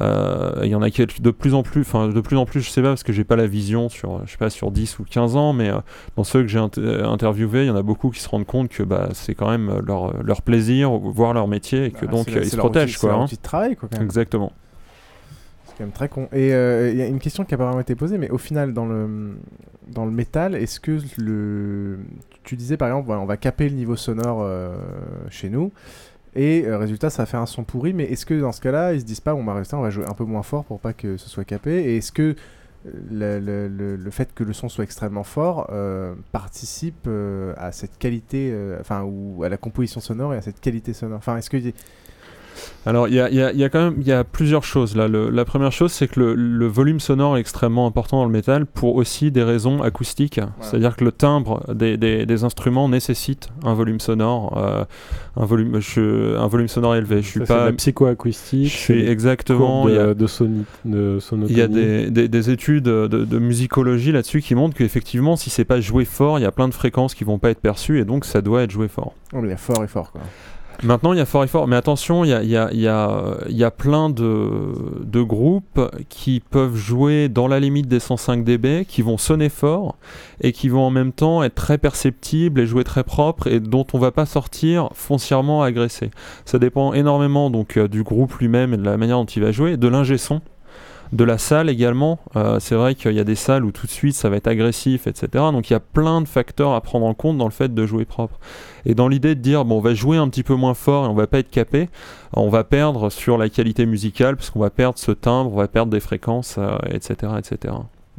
Il 0.00 0.68
y 0.68 0.74
en 0.74 0.82
a 0.82 0.90
qui 0.90 1.04
de 1.04 1.30
plus 1.30 1.54
en 1.54 1.62
plus, 1.62 1.82
enfin 1.82 2.08
de 2.08 2.20
plus 2.20 2.36
en 2.36 2.46
plus, 2.46 2.60
je 2.60 2.70
sais 2.70 2.82
pas 2.82 2.88
parce 2.88 3.02
que 3.02 3.12
j'ai 3.12 3.24
pas 3.24 3.36
la 3.36 3.46
vision 3.46 3.88
sur, 3.88 4.24
je 4.26 4.32
sais 4.32 4.38
pas 4.38 4.50
sur 4.50 4.70
10 4.70 4.98
ou 4.98 5.04
15 5.04 5.36
ans, 5.36 5.52
mais 5.52 5.68
euh, 5.70 5.78
dans 6.16 6.24
ceux 6.24 6.42
que 6.42 6.48
j'ai 6.48 6.58
inter- 6.58 7.02
interviewés, 7.04 7.62
il 7.64 7.66
y 7.68 7.70
en 7.70 7.76
a 7.76 7.82
beaucoup 7.82 8.10
qui 8.10 8.20
se 8.20 8.28
rendent 8.28 8.46
compte 8.46 8.68
que 8.68 8.82
bah, 8.82 9.08
c'est 9.12 9.34
quand 9.34 9.50
même 9.50 9.80
leur, 9.86 10.22
leur 10.22 10.42
plaisir, 10.42 10.90
voire 10.90 11.32
leur 11.34 11.46
métier, 11.48 11.86
et 11.86 11.90
que 11.90 12.06
Bah, 12.06 12.12
donc 12.12 12.28
euh, 12.28 12.40
ils 12.42 12.50
se 12.50 12.56
protègent 12.56 12.98
c'est 12.98 13.06
leur 13.06 13.20
hein. 13.20 13.26
de 13.30 13.36
travail, 13.36 13.76
quoi, 13.76 13.88
quand 13.90 13.98
même. 13.98 14.06
Exactement. 14.06 14.52
C'est 15.66 15.78
quand 15.78 15.84
même 15.84 15.92
très 15.92 16.08
con. 16.08 16.28
Et 16.32 16.52
euh, 16.54 16.90
il 16.90 16.96
y 16.96 17.02
a 17.02 17.06
une 17.06 17.18
question 17.20 17.44
qui 17.44 17.54
a 17.54 17.58
pas 17.58 17.64
vraiment 17.64 17.80
été 17.80 17.94
posée, 17.94 18.18
mais 18.18 18.30
au 18.30 18.38
final, 18.38 18.72
dans 18.74 18.86
le, 18.86 19.36
dans 19.88 20.04
le 20.04 20.10
métal, 20.12 20.54
est-ce 20.54 20.80
que 20.80 20.98
le. 21.18 21.98
Tu 22.42 22.56
disais 22.56 22.76
par 22.76 22.88
exemple, 22.88 23.10
on 23.10 23.24
va 23.24 23.36
caper 23.38 23.68
le 23.68 23.74
niveau 23.74 23.96
sonore 23.96 24.40
euh, 24.42 24.76
chez 25.30 25.48
nous, 25.48 25.72
et 26.34 26.66
euh, 26.66 26.78
résultat, 26.78 27.10
ça 27.10 27.22
va 27.22 27.26
faire 27.26 27.40
un 27.40 27.46
son 27.46 27.64
pourri, 27.64 27.92
mais 27.92 28.04
est-ce 28.04 28.26
que 28.26 28.38
dans 28.38 28.52
ce 28.52 28.60
cas-là, 28.60 28.94
ils 28.94 29.00
se 29.00 29.04
disent 29.04 29.20
pas, 29.20 29.34
on 29.34 29.44
va 29.44 29.54
rester, 29.54 29.76
on 29.76 29.82
va 29.82 29.90
jouer 29.90 30.06
un 30.06 30.14
peu 30.14 30.24
moins 30.24 30.42
fort 30.42 30.64
pour 30.64 30.80
pas 30.80 30.92
que 30.92 31.16
ce 31.16 31.28
soit 31.28 31.44
capé? 31.44 31.72
Et 31.72 31.98
est-ce 31.98 32.12
que 32.12 32.34
euh, 32.86 33.96
le, 33.96 34.10
fait 34.10 34.34
que 34.34 34.42
le 34.44 34.52
son 34.52 34.68
soit 34.68 34.84
extrêmement 34.84 35.24
fort 35.24 35.68
euh, 35.72 36.14
participe 36.32 37.08
à 37.56 37.72
cette 37.72 37.98
qualité, 37.98 38.54
enfin, 38.80 39.02
ou 39.02 39.44
à 39.44 39.48
la 39.48 39.56
composition 39.56 40.00
sonore 40.00 40.34
et 40.34 40.36
à 40.36 40.42
cette 40.42 40.60
qualité 40.60 40.92
sonore? 40.92 41.18
Enfin, 41.18 41.36
est-ce 41.36 41.50
que. 41.50 41.58
Alors, 42.86 43.08
il 43.08 43.14
y 43.14 43.20
a, 43.20 43.28
il 43.30 43.36
y 43.36 43.42
a- 43.42 43.52
il 43.52 43.58
y 43.58 43.64
a 43.64 43.68
quand 43.68 43.82
même 43.82 43.94
il 43.98 44.06
y 44.06 44.12
a 44.12 44.24
plusieurs 44.24 44.64
choses 44.64 44.94
là. 44.96 45.08
Le- 45.08 45.30
la 45.30 45.44
première 45.44 45.72
chose, 45.72 45.92
c'est 45.92 46.06
que 46.08 46.20
le, 46.20 46.34
le 46.34 46.66
volume 46.66 47.00
sonore 47.00 47.36
est 47.36 47.40
extrêmement 47.40 47.86
important 47.86 48.18
dans 48.18 48.24
le 48.26 48.30
métal 48.32 48.66
pour 48.66 48.96
aussi 48.96 49.30
des 49.30 49.42
raisons 49.42 49.82
acoustiques. 49.82 50.40
C'est-à-dire 50.60 50.96
que 50.96 51.04
le 51.04 51.12
timbre 51.12 51.62
des, 51.72 51.96
des- 51.96 52.26
des 52.26 52.44
instruments 52.44 52.88
nécessite 52.88 53.48
un 53.64 53.74
volume 53.74 54.00
sonore, 54.00 54.58
euh, 54.58 54.84
un, 55.36 55.44
volume, 55.46 55.80
je- 55.80 56.36
un 56.36 56.46
volume 56.46 56.68
sonore 56.68 56.94
élevé. 56.96 57.22
Je 57.22 57.28
suis 57.28 57.40
Ça, 57.40 57.46
c'est 57.46 57.54
de 57.54 57.58
pas 57.58 57.64
la 57.66 57.72
psychoacoustique. 57.72 58.70
Je 58.72 58.76
suis 58.76 59.06
exactement. 59.08 59.88
il 59.88 59.94
y 59.94 59.98
a- 59.98 60.14
de, 60.14 60.26
soni- 60.26 60.64
de 60.84 61.18
sonotonie. 61.20 61.52
il 61.52 61.58
y 61.58 61.62
a 61.62 61.68
des, 61.68 62.10
des- 62.10 62.28
des 62.28 62.50
études 62.50 62.84
de, 62.84 63.06
de 63.06 63.38
musicologie 63.38 64.12
là-dessus 64.12 64.40
qui 64.42 64.54
montrent 64.54 64.76
qu'effectivement, 64.76 65.36
si 65.36 65.48
c'est 65.50 65.64
pas 65.64 65.80
joué 65.80 66.04
fort, 66.04 66.38
il 66.38 66.42
y 66.42 66.46
a 66.46 66.52
plein 66.52 66.68
de 66.68 66.74
fréquences 66.74 67.14
qui 67.14 67.24
vont 67.24 67.38
pas 67.38 67.50
être 67.50 67.60
perçues 67.60 67.98
et 68.00 68.04
donc 68.04 68.24
ça 68.24 68.42
doit 68.42 68.62
être 68.62 68.70
joué 68.70 68.88
fort. 68.88 69.14
Oh, 69.32 69.38
mais 69.40 69.48
il 69.48 69.50
y 69.50 69.54
a 69.54 69.56
fort 69.56 69.82
et 69.82 69.88
fort, 69.88 70.12
quoi. 70.12 70.20
Maintenant, 70.82 71.12
il 71.12 71.18
y 71.18 71.22
a 71.22 71.24
fort 71.26 71.44
et 71.44 71.46
fort, 71.46 71.66
mais 71.66 71.76
attention, 71.76 72.24
il 72.24 72.30
y 72.30 72.34
a, 72.34 72.42
il 72.42 72.50
y 72.50 72.56
a- 72.56 72.70
y 73.48 73.64
a, 73.64 73.70
plein 73.70 74.10
de, 74.10 74.74
de 75.02 75.22
groupes 75.22 75.80
qui 76.08 76.40
peuvent 76.40 76.76
jouer 76.76 77.28
dans 77.28 77.48
la 77.48 77.60
limite 77.60 77.88
des 77.88 78.00
105 78.00 78.44
dB, 78.44 78.84
qui 78.86 79.00
vont 79.02 79.16
sonner 79.16 79.48
fort 79.48 79.96
et 80.40 80.52
qui 80.52 80.68
vont 80.68 80.82
en 80.82 80.90
même 80.90 81.12
temps 81.12 81.42
être 81.42 81.54
très 81.54 81.78
perceptibles 81.78 82.60
et 82.60 82.66
jouer 82.66 82.84
très 82.84 83.04
propre 83.04 83.46
et 83.46 83.60
dont 83.60 83.86
on 83.94 83.98
va 83.98 84.10
pas 84.10 84.26
sortir 84.26 84.90
foncièrement 84.94 85.62
agressé. 85.62 86.10
Ça 86.44 86.58
dépend 86.58 86.92
énormément 86.92 87.50
donc 87.50 87.76
euh, 87.76 87.88
du 87.88 88.02
groupe 88.02 88.34
lui-même 88.38 88.74
et 88.74 88.76
de 88.76 88.84
la 88.84 88.96
manière 88.96 89.16
dont 89.18 89.24
il 89.24 89.42
va 89.42 89.52
jouer, 89.52 89.76
de 89.76 89.88
l'ingé 89.88 90.18
son 90.18 90.40
de 91.14 91.22
la 91.22 91.38
salle 91.38 91.70
également. 91.70 92.18
Euh, 92.34 92.58
c'est 92.58 92.74
vrai 92.74 92.96
qu'il 92.96 93.12
y 93.12 93.20
a 93.20 93.24
des 93.24 93.36
salles 93.36 93.64
où 93.64 93.70
tout 93.70 93.86
de 93.86 93.92
suite 93.92 94.16
ça 94.16 94.28
va 94.28 94.36
être 94.36 94.48
agressif, 94.48 95.06
etc. 95.06 95.28
Donc 95.52 95.70
il 95.70 95.72
y 95.72 95.76
a 95.76 95.80
plein 95.80 96.20
de 96.20 96.26
facteurs 96.26 96.74
à 96.74 96.80
prendre 96.80 97.06
en 97.06 97.14
compte 97.14 97.38
dans 97.38 97.44
le 97.44 97.52
fait 97.52 97.72
de 97.72 97.86
jouer 97.86 98.04
propre. 98.04 98.38
Et 98.84 98.94
dans 98.94 99.06
l'idée 99.06 99.36
de 99.36 99.40
dire, 99.40 99.64
bon, 99.64 99.76
on 99.76 99.80
va 99.80 99.94
jouer 99.94 100.16
un 100.16 100.28
petit 100.28 100.42
peu 100.42 100.54
moins 100.54 100.74
fort 100.74 101.06
et 101.06 101.08
on 101.08 101.14
va 101.14 101.28
pas 101.28 101.38
être 101.38 101.50
capé, 101.50 101.88
on 102.32 102.48
va 102.48 102.64
perdre 102.64 103.10
sur 103.10 103.38
la 103.38 103.48
qualité 103.48 103.86
musicale, 103.86 104.36
parce 104.36 104.50
qu'on 104.50 104.58
va 104.58 104.70
perdre 104.70 104.98
ce 104.98 105.12
timbre, 105.12 105.52
on 105.52 105.56
va 105.56 105.68
perdre 105.68 105.92
des 105.92 106.00
fréquences, 106.00 106.56
euh, 106.58 106.76
etc.. 106.90 107.32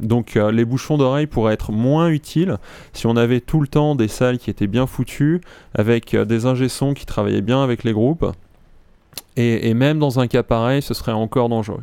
Donc 0.00 0.36
euh, 0.36 0.50
les 0.50 0.64
bouchons 0.64 0.96
d'oreille 0.96 1.26
pourraient 1.26 1.54
être 1.54 1.72
moins 1.72 2.08
utiles 2.08 2.56
si 2.94 3.06
on 3.06 3.16
avait 3.16 3.40
tout 3.40 3.60
le 3.60 3.68
temps 3.68 3.94
des 3.94 4.08
salles 4.08 4.38
qui 4.38 4.48
étaient 4.48 4.66
bien 4.66 4.86
foutues, 4.86 5.42
avec 5.74 6.16
des 6.16 6.46
ingé-sons 6.46 6.94
qui 6.94 7.04
travaillaient 7.04 7.42
bien 7.42 7.62
avec 7.62 7.84
les 7.84 7.92
groupes. 7.92 8.26
Et 9.38 9.74
même 9.74 9.98
dans 9.98 10.18
un 10.18 10.28
cas 10.28 10.42
pareil, 10.42 10.80
ce 10.80 10.94
serait 10.94 11.12
encore 11.12 11.50
dangereux. 11.50 11.82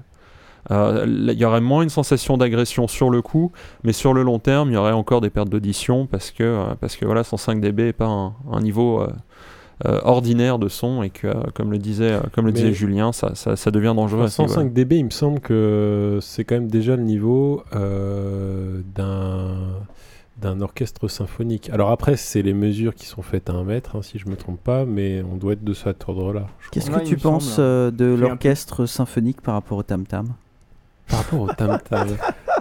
Euh, 0.72 1.06
Il 1.08 1.38
y 1.40 1.46
aurait 1.46 1.62
moins 1.62 1.82
une 1.84 1.90
sensation 1.90 2.38
d'agression 2.38 2.88
sur 2.88 3.10
le 3.10 3.22
coup, 3.22 3.52
mais 3.84 3.92
sur 3.94 4.14
le 4.14 4.24
long 4.24 4.40
terme, 4.40 4.70
il 4.70 4.74
y 4.74 4.78
aurait 4.78 4.92
encore 4.94 5.22
des 5.22 5.30
pertes 5.30 5.50
d'audition 5.50 6.06
parce 6.08 6.32
que, 6.32 6.44
euh, 6.44 6.64
parce 6.80 6.96
que 6.96 7.06
voilà, 7.06 7.24
105 7.24 7.60
dB 7.62 7.84
n'est 7.86 7.94
pas 7.94 8.08
un, 8.08 8.34
un 8.52 8.62
niveau 8.62 9.02
euh, 9.02 9.08
euh, 9.86 10.00
ordinaire 10.04 10.60
de 10.60 10.70
son 10.70 11.04
et 11.04 11.10
que, 11.10 11.28
euh, 11.28 11.34
comme 11.54 11.72
le 11.72 11.78
disait, 11.78 12.14
euh, 12.14 12.20
comme 12.32 12.46
le 12.46 12.52
Mais- 12.54 12.60
disait 12.60 12.74
Julien, 12.74 13.12
ça, 13.12 13.36
ça, 13.36 13.56
ça 13.58 13.72
devient 13.72 13.94
dangereux. 13.96 14.24
à 14.24 14.28
ce 14.30 14.36
105 14.36 14.62
niveau-là. 14.64 14.74
dB, 14.86 14.98
il 15.00 15.06
me 15.06 15.10
semble 15.10 15.40
que 15.42 16.20
c'est 16.22 16.46
quand 16.46 16.56
même 16.56 16.70
déjà 16.70 16.96
le 16.96 17.04
niveau 17.04 17.64
euh, 17.76 18.82
d'un 18.96 19.56
d'un 20.42 20.60
orchestre 20.62 21.08
symphonique. 21.08 21.70
Alors 21.72 21.92
après, 21.92 22.18
c'est 22.18 22.42
les 22.42 22.54
mesures 22.54 22.96
qui 22.96 23.06
sont 23.06 23.22
faites 23.22 23.50
à 23.50 23.54
un 23.54 23.64
mètre, 23.64 23.96
hein, 23.96 24.02
si 24.02 24.20
je 24.20 24.28
me 24.28 24.36
trompe 24.36 24.60
pas, 24.62 24.84
mais 24.84 25.24
on 25.32 25.38
doit 25.38 25.54
être 25.54 25.64
de 25.64 25.74
cet 25.74 26.04
ordre-là. 26.10 26.48
Qu'est-ce 26.72 26.90
que 26.92 27.00
tu 27.06 27.16
penses 27.18 27.60
de 27.60 28.16
l'orchestre 28.16 28.86
symphonique 28.86 29.40
par 29.42 29.54
rapport 29.54 29.78
au 29.78 29.84
tam-tam? 29.84 30.28
Par 31.08 31.20
rapport 31.20 31.42
au 31.42 31.48
tam-tam. 31.54 32.08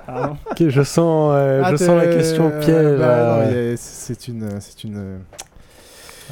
Ah 0.09 0.27
non. 0.27 0.37
Ok, 0.51 0.69
je 0.69 0.83
sens, 0.83 1.33
euh, 1.35 1.63
Ah, 1.65 1.71
je 1.73 1.77
t'es- 1.77 1.87
sens 1.87 1.97
la 1.97 2.07
question 2.15 2.51
euh, 2.53 2.61
piège. 2.61 2.99
bah, 2.99 3.07
là. 3.07 3.37
non, 3.45 3.51
il 3.51 3.57
y 3.71 3.73
a- 3.73 3.77
c'est 3.77 4.29
une, 4.29 4.61
c'est 4.61 4.85
une. 4.85 5.21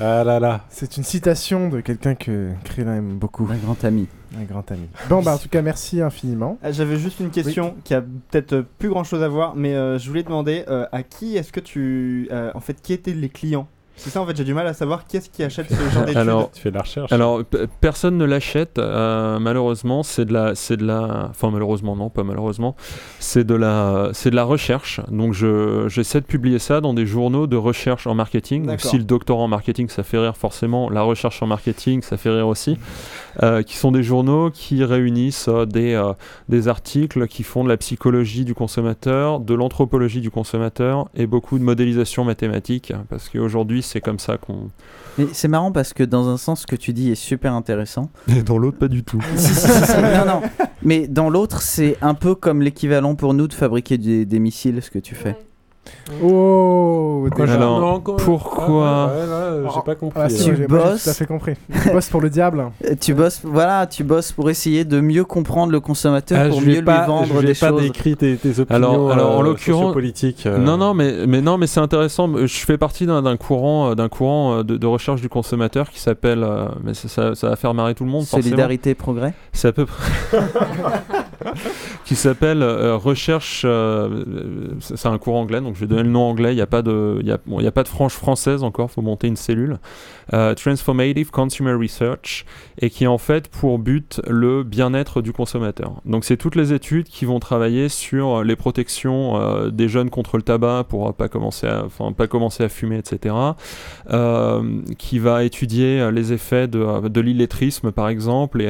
Ah 0.01 0.25
là 0.25 0.41
là. 0.41 0.63
C'est 0.71 0.97
une 0.97 1.05
citation 1.05 1.69
de 1.69 1.81
quelqu'un 1.81 2.15
que 2.15 2.51
Krillin 2.65 2.97
aime 2.97 3.19
beaucoup. 3.19 3.47
Un 3.53 3.57
grand 3.57 3.83
ami. 3.85 4.09
Un 4.39 4.45
grand 4.45 4.71
ami. 4.71 4.89
Bon, 5.09 5.21
bah 5.23 5.35
en 5.35 5.39
tout 5.39 5.49
cas, 5.49 5.61
merci 5.61 6.01
infiniment. 6.01 6.59
Ah, 6.63 6.73
J'avais 6.73 6.97
juste 6.97 7.21
une 7.21 7.31
question 7.31 7.75
qui 7.85 7.95
a 7.95 8.01
peut-être 8.01 8.53
euh, 8.55 8.63
plus 8.79 8.89
grand 8.89 9.05
chose 9.05 9.23
à 9.23 9.29
voir, 9.29 9.55
mais 9.57 9.75
euh, 9.75 9.99
je 9.99 10.09
voulais 10.09 10.23
demander 10.23 10.65
euh, 10.69 10.87
à 10.93 11.03
qui 11.03 11.37
est-ce 11.37 11.53
que 11.53 11.61
tu. 11.61 12.29
euh, 12.33 12.51
en 12.55 12.61
fait, 12.61 12.81
qui 12.81 12.93
étaient 12.93 13.13
les 13.13 13.29
clients 13.29 13.67
C'est 14.01 14.09
ça, 14.09 14.23
en 14.23 14.27
fait, 14.27 14.35
j'ai 14.35 14.45
du 14.45 14.55
mal 14.55 14.67
à 14.67 14.73
savoir 14.73 15.07
qui 15.07 15.19
est-ce 15.19 15.29
qui 15.29 15.43
achète 15.43 15.69
ce 15.69 15.75
genre 15.75 16.05
d'études. 16.05 16.17
Alors, 16.17 16.51
Tu 16.53 16.63
fais 16.63 16.71
de 16.71 16.75
la 16.75 16.81
recherche. 16.81 17.13
Alors, 17.13 17.43
personne 17.83 18.17
ne 18.17 18.25
l'achète, 18.25 18.79
euh, 18.79 19.39
malheureusement. 19.39 20.03
C'est 20.03 20.25
de 20.25 20.33
la, 20.33 20.55
c'est 20.55 20.79
de 20.79 20.87
la, 20.87 21.29
enfin 21.29 21.51
malheureusement 21.51 21.97
non, 21.97 22.09
pas 22.09 22.25
malheureusement. 22.25 22.77
C'est 23.19 23.45
de 23.45 23.55
la, 23.55 24.09
c'est 24.15 24.31
de 24.31 24.37
la 24.37 24.45
recherche. 24.45 25.01
Donc, 25.11 25.35
je, 25.35 25.87
j'essaie 25.89 26.23
de 26.23 26.27
publier 26.27 26.59
ça 26.59 26.81
dans 26.81 26.95
des 26.95 27.05
journaux 27.05 27.47
de 27.47 27.57
recherche 27.57 28.07
en 28.07 28.15
marketing. 28.15 28.67
Donc, 28.67 28.81
si 28.81 28.97
le 28.97 29.05
doctorat 29.05 29.43
en 29.43 29.49
marketing 29.49 29.89
ça 29.91 30.03
fait 30.03 30.19
rire, 30.19 30.37
forcément, 30.37 30.89
la 30.89 31.03
recherche 31.03 31.43
en 31.43 31.47
marketing 31.47 32.01
ça 32.01 32.17
fait 32.17 32.31
rire 32.31 32.49
aussi. 32.49 32.79
Qui 33.67 33.77
sont 33.77 33.93
des 33.93 34.03
journaux 34.03 34.51
qui 34.51 34.85
réunissent 34.85 35.49
des, 35.69 36.01
des 36.49 36.69
articles 36.69 37.27
qui 37.27 37.43
font 37.43 37.65
de 37.65 37.69
la 37.69 37.77
psychologie 37.77 38.45
du 38.45 38.55
consommateur, 38.55 39.41
de 39.41 39.55
l'anthropologie 39.55 40.21
du 40.21 40.31
consommateur 40.31 41.09
et 41.15 41.27
beaucoup 41.27 41.59
de 41.59 41.65
modélisation 41.65 42.25
mathématique, 42.25 42.93
parce 43.09 43.29
qu'aujourd'hui 43.29 43.83
c'est 43.83 44.01
comme 44.01 44.19
ça 44.19 44.37
qu'on... 44.37 44.71
Mais 45.19 45.27
c'est 45.33 45.49
marrant 45.49 45.73
parce 45.73 45.93
que 45.93 46.03
dans 46.03 46.29
un 46.29 46.37
sens, 46.37 46.63
ce 46.63 46.67
que 46.67 46.77
tu 46.77 46.93
dis 46.93 47.11
est 47.11 47.15
super 47.17 47.53
intéressant. 47.55 48.11
Et 48.29 48.43
dans 48.43 48.59
l'autre, 48.59 48.79
pas 48.79 48.89
du 48.89 49.03
tout. 49.03 49.19
non, 49.99 50.25
non. 50.25 50.43
Mais 50.83 51.09
dans 51.09 51.31
l'autre, 51.31 51.63
c'est 51.63 51.97
un 52.01 52.15
peu 52.15 52.35
comme 52.35 52.63
l'équivalent 52.63 53.15
pour 53.15 53.35
nous 53.35 53.49
de 53.49 53.55
fabriquer 53.55 53.99
des, 53.99 54.25
des 54.25 54.39
missiles, 54.39 54.81
ce 54.83 54.91
que 54.91 54.99
tu 54.99 55.15
fais. 55.15 55.37
Oh, 56.23 57.27
déjà. 57.37 57.55
Alors, 57.55 57.81
Non, 57.81 58.01
pourquoi 58.01 58.89
Ah, 58.89 59.07
ouais, 59.15 59.21
ouais, 59.23 59.63
là, 59.65 59.71
j'ai 59.75 59.81
pas 59.83 59.95
compris. 59.95 60.21
Ah, 60.21 60.27
euh. 60.27 60.29
si, 60.29 60.45
Tu 60.55 60.67
bosses. 60.67 61.05
tout 61.05 61.11
à 61.11 61.15
fait 61.15 61.27
compris. 61.27 61.55
Tu 61.83 61.91
bosses 61.91 62.09
pour 62.09 62.21
le 62.21 62.31
diable. 62.31 62.71
Euh, 62.85 62.95
Tu 63.01 63.15
bosses, 63.15 63.41
voilà, 63.45 63.87
tu 63.87 64.03
bosses 64.05 64.33
pour 64.33 64.51
essayer 64.51 64.85
de 64.85 65.01
mieux 65.01 65.25
comprendre 65.25 65.73
le 65.73 65.81
consommateur 65.81 66.39
Ah, 66.43 66.49
pour 66.49 66.61
je 66.61 66.67
mieux 66.67 66.73
vais 66.73 66.79
lui 66.81 66.85
pas, 66.85 67.07
vendre 67.07 67.41
des 67.43 67.55
pas 67.55 67.69
choses. 67.69 67.83
décrit 67.83 68.17
tes, 68.17 68.37
tes 68.37 68.59
opinions 68.61 68.77
Alors, 68.77 69.13
alors 69.13 69.39
en 69.39 69.41
euh, 69.41 69.45
l'occurrence, 69.45 69.95
euh. 70.47 70.59
non, 70.59 70.77
non, 70.77 70.95
mais, 70.95 71.27
mais 71.27 71.41
non, 71.41 71.59
mais 71.59 71.67
c'est 71.67 71.81
intéressant. 71.81 72.29
Je 72.37 72.47
fais 72.65 72.77
partie 72.79 73.07
d'un 73.07 73.37
courant, 73.37 73.91
euh, 73.91 73.95
d'un 73.95 74.09
courant 74.09 74.59
euh, 74.59 74.63
de, 74.65 74.77
de 74.77 74.87
recherche 74.87 75.21
du 75.21 75.29
consommateur 75.29 75.91
qui 75.91 76.01
s'appelle, 76.01 76.43
euh, 76.43 76.67
mais 76.83 76.95
ça, 76.95 77.09
ça- 77.09 77.35
ça 77.35 77.49
va 77.51 77.57
faire 77.57 77.73
marrer 77.75 77.95
tout 77.95 78.05
le 78.05 78.11
monde. 78.11 78.23
forcément. 78.25 78.43
Solidarité, 78.43 78.95
progrès. 78.95 79.33
C'est 79.53 79.69
à 79.69 79.73
peu 79.73 79.87
près. 79.87 80.13
qui 82.05 82.17
s'appelle 82.17 82.63
euh, 82.63 82.97
recherche. 82.97 83.63
euh, 83.65 84.25
c'est 84.81 85.07
un 85.07 85.19
cours 85.19 85.37
anglais, 85.37 85.61
donc 85.61 85.70
je 85.75 85.81
vais 85.81 85.87
donner 85.87 86.03
le 86.03 86.11
nom 86.11 86.23
anglais. 86.23 86.53
Il 86.53 86.57
n'y 86.57 86.63
a 86.63 86.67
pas 86.67 86.83
de, 86.83 87.19
il 87.21 87.27
y 87.27 87.33
a, 87.33 87.39
il 87.61 87.71
pas 87.71 87.83
de 87.83 87.89
franche 87.89 88.15
française 88.15 88.63
encore. 88.63 88.91
Faut 88.91 89.03
monter 89.03 89.27
une 89.27 89.37
cellule. 89.37 89.79
Euh, 90.33 90.55
Transformative 90.55 91.31
Consumer 91.31 91.73
Research 91.73 92.45
et 92.79 92.89
qui 92.89 93.05
a 93.05 93.11
en 93.11 93.19
fait 93.19 93.49
pour 93.49 93.79
but 93.79 94.21
le 94.29 94.63
bien-être 94.63 95.23
du 95.23 95.33
consommateur. 95.33 96.01
Donc 96.05 96.25
c'est 96.25 96.37
toutes 96.37 96.55
les 96.55 96.73
études 96.73 97.07
qui 97.07 97.25
vont 97.25 97.41
travailler 97.41 97.89
sur 97.89 98.45
les 98.45 98.55
protections 98.55 99.41
euh, 99.41 99.71
des 99.71 99.89
jeunes 99.89 100.09
contre 100.09 100.37
le 100.37 100.43
tabac 100.43 100.85
pour 100.89 101.13
pas 101.15 101.29
commencer 101.29 101.67
à, 101.67 101.85
enfin 101.85 102.13
pas 102.13 102.29
commencer 102.29 102.63
à 102.63 102.69
fumer, 102.69 102.99
etc. 102.99 103.35
Euh, 104.11 104.83
qui 104.99 105.19
va 105.19 105.43
étudier 105.43 106.11
les 106.13 106.33
effets 106.33 106.69
de, 106.69 107.21
l'illettrisme 107.21 107.91
par 107.91 108.09
exemple 108.09 108.65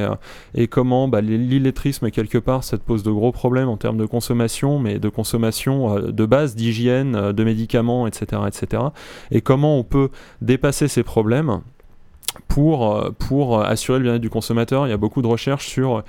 et, 0.54 0.66
comment 0.66 1.08
bah, 1.08 1.20
l'illettrisme 1.20 2.10
quelque 2.10 2.38
part 2.38 2.64
ça 2.64 2.78
te 2.78 2.82
pose 2.82 3.02
de 3.02 3.10
gros 3.10 3.32
problèmes 3.32 3.68
en 3.68 3.76
termes 3.76 3.98
de 3.98 4.06
consommation, 4.06 4.78
mais 4.78 4.98
de 4.98 5.08
consommation 5.08 6.00
de 6.00 6.26
base, 6.26 6.54
d'hygiène, 6.56 7.32
de 7.32 7.44
médicaments, 7.44 8.06
etc., 8.06 8.42
etc. 8.46 8.82
Et 9.30 9.40
comment 9.40 9.78
on 9.78 9.84
peut 9.84 10.08
dépasser 10.40 10.88
ces 10.88 11.02
problèmes 11.02 11.49
pour, 12.48 12.94
euh, 12.94 13.10
pour 13.10 13.60
assurer 13.60 13.98
le 13.98 14.04
bien-être 14.04 14.22
du 14.22 14.30
consommateur. 14.30 14.86
Il 14.86 14.90
y 14.90 14.92
a 14.92 14.96
beaucoup 14.96 15.22
de 15.22 15.26
recherches 15.26 15.66
sur 15.66 15.98
euh, 15.98 16.02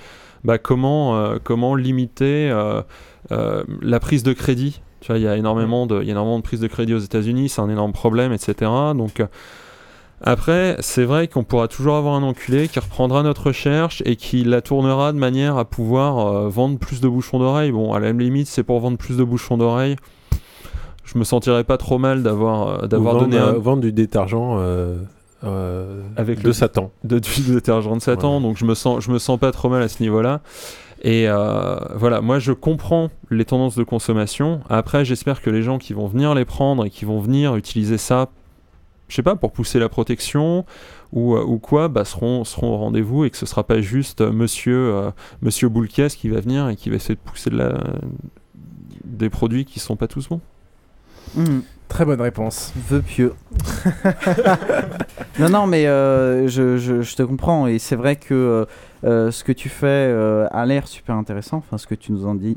bah, 0.44 0.58
comment, 0.58 1.16
euh, 1.16 1.38
comment 1.42 1.74
limiter 1.74 2.50
euh, 2.50 2.82
euh, 3.30 3.64
la 3.80 4.00
prise 4.00 4.22
de 4.22 4.32
crédit. 4.32 4.80
Tu 5.00 5.08
vois, 5.08 5.18
il 5.18 5.22
y 5.22 5.28
a 5.28 5.36
énormément 5.36 5.86
de, 5.86 6.00
il 6.00 6.06
y 6.06 6.10
a 6.10 6.12
énormément 6.12 6.38
de 6.38 6.44
prise 6.44 6.60
de 6.60 6.68
crédit 6.68 6.94
aux 6.94 6.98
États-Unis, 6.98 7.48
c'est 7.48 7.60
un 7.60 7.70
énorme 7.70 7.92
problème, 7.92 8.32
etc. 8.32 8.70
Donc 8.96 9.20
euh, 9.20 9.26
après, 10.24 10.76
c'est 10.78 11.04
vrai 11.04 11.26
qu'on 11.26 11.42
pourra 11.42 11.66
toujours 11.66 11.96
avoir 11.96 12.14
un 12.14 12.22
enculé 12.22 12.68
qui 12.68 12.78
reprendra 12.78 13.24
notre 13.24 13.48
recherche 13.48 14.02
et 14.06 14.14
qui 14.14 14.44
la 14.44 14.60
tournera 14.60 15.12
de 15.12 15.18
manière 15.18 15.56
à 15.56 15.64
pouvoir 15.64 16.18
euh, 16.18 16.48
vendre 16.48 16.78
plus 16.78 17.00
de 17.00 17.08
bouchons 17.08 17.40
d'oreilles. 17.40 17.72
Bon, 17.72 17.92
à 17.92 17.98
la 17.98 18.06
même 18.06 18.20
limite, 18.20 18.46
c'est 18.46 18.62
pour 18.62 18.78
vendre 18.78 18.96
plus 18.96 19.16
de 19.16 19.24
bouchons 19.24 19.58
d'oreilles. 19.58 19.96
Je 21.04 21.18
me 21.18 21.24
sentirais 21.24 21.64
pas 21.64 21.76
trop 21.76 21.98
mal 21.98 22.22
d'avoir 22.22 22.84
euh, 22.84 22.86
donné 22.86 23.36
un, 23.36 23.48
euh, 23.48 23.58
vendre 23.58 23.82
du 23.82 23.92
détergent 23.92 24.56
euh, 24.58 24.96
euh, 25.44 26.02
avec 26.16 26.40
de 26.40 26.48
le- 26.48 26.52
Satan. 26.52 26.90
de, 27.04 27.18
du 27.18 27.40
détergent 27.52 27.94
de 27.94 28.00
Satan, 28.00 28.40
donc 28.40 28.56
je 28.56 28.64
me 28.64 28.74
sens 28.74 29.02
je 29.04 29.10
me 29.10 29.18
sens 29.18 29.38
pas 29.38 29.52
trop 29.52 29.68
mal 29.68 29.82
à 29.82 29.88
ce 29.88 30.02
niveau-là. 30.02 30.40
Et 31.04 31.24
euh, 31.28 31.76
voilà, 31.96 32.20
moi 32.20 32.38
je 32.38 32.52
comprends 32.52 33.10
les 33.30 33.44
tendances 33.44 33.74
de 33.76 33.82
consommation. 33.82 34.60
Après, 34.68 35.04
j'espère 35.04 35.42
que 35.42 35.50
les 35.50 35.62
gens 35.62 35.78
qui 35.78 35.92
vont 35.94 36.06
venir 36.06 36.34
les 36.34 36.44
prendre 36.44 36.84
et 36.84 36.90
qui 36.90 37.04
vont 37.04 37.18
venir 37.18 37.56
utiliser 37.56 37.98
ça, 37.98 38.28
je 39.08 39.16
sais 39.16 39.22
pas, 39.24 39.34
pour 39.34 39.50
pousser 39.50 39.80
la 39.80 39.88
protection 39.88 40.64
ou, 41.12 41.34
euh, 41.34 41.42
ou 41.44 41.58
quoi, 41.58 41.88
bah, 41.88 42.04
seront, 42.04 42.44
seront 42.44 42.74
au 42.74 42.76
rendez-vous 42.76 43.24
et 43.24 43.30
que 43.30 43.36
ce 43.36 43.46
sera 43.46 43.64
pas 43.64 43.80
juste 43.80 44.20
euh, 44.20 44.30
monsieur, 44.30 44.94
euh, 44.94 45.10
monsieur 45.42 45.68
qui 46.16 46.28
va 46.28 46.40
venir 46.40 46.68
et 46.68 46.76
qui 46.76 46.88
va 46.88 46.96
essayer 46.96 47.16
de 47.16 47.20
pousser 47.20 47.50
de 47.50 47.56
la, 47.56 47.74
des 49.04 49.28
produits 49.28 49.64
qui 49.64 49.80
sont 49.80 49.96
pas 49.96 50.06
tous 50.06 50.28
bons. 50.28 50.40
Mhm. 51.34 51.62
Très 51.92 52.06
bonne 52.06 52.22
réponse. 52.22 52.72
Vœu 52.88 53.02
pieux. 53.02 53.34
non, 55.38 55.50
non, 55.50 55.66
mais 55.66 55.86
euh, 55.86 56.48
je, 56.48 56.78
je- 56.78 57.02
je 57.02 57.16
te 57.16 57.22
comprends. 57.22 57.66
Et 57.66 57.78
c'est 57.78 57.96
vrai 57.96 58.16
que 58.16 58.32
euh, 58.32 58.64
euh, 59.04 59.30
ce 59.30 59.44
que 59.44 59.52
tu 59.52 59.68
fais 59.68 59.86
euh, 59.86 60.46
a 60.52 60.64
l'air 60.64 60.88
super 60.88 61.16
intéressant. 61.16 61.58
Enfin, 61.58 61.76
ce 61.76 61.86
que 61.86 61.94
tu 61.94 62.12
nous 62.12 62.26
en, 62.26 62.34
dis, 62.34 62.56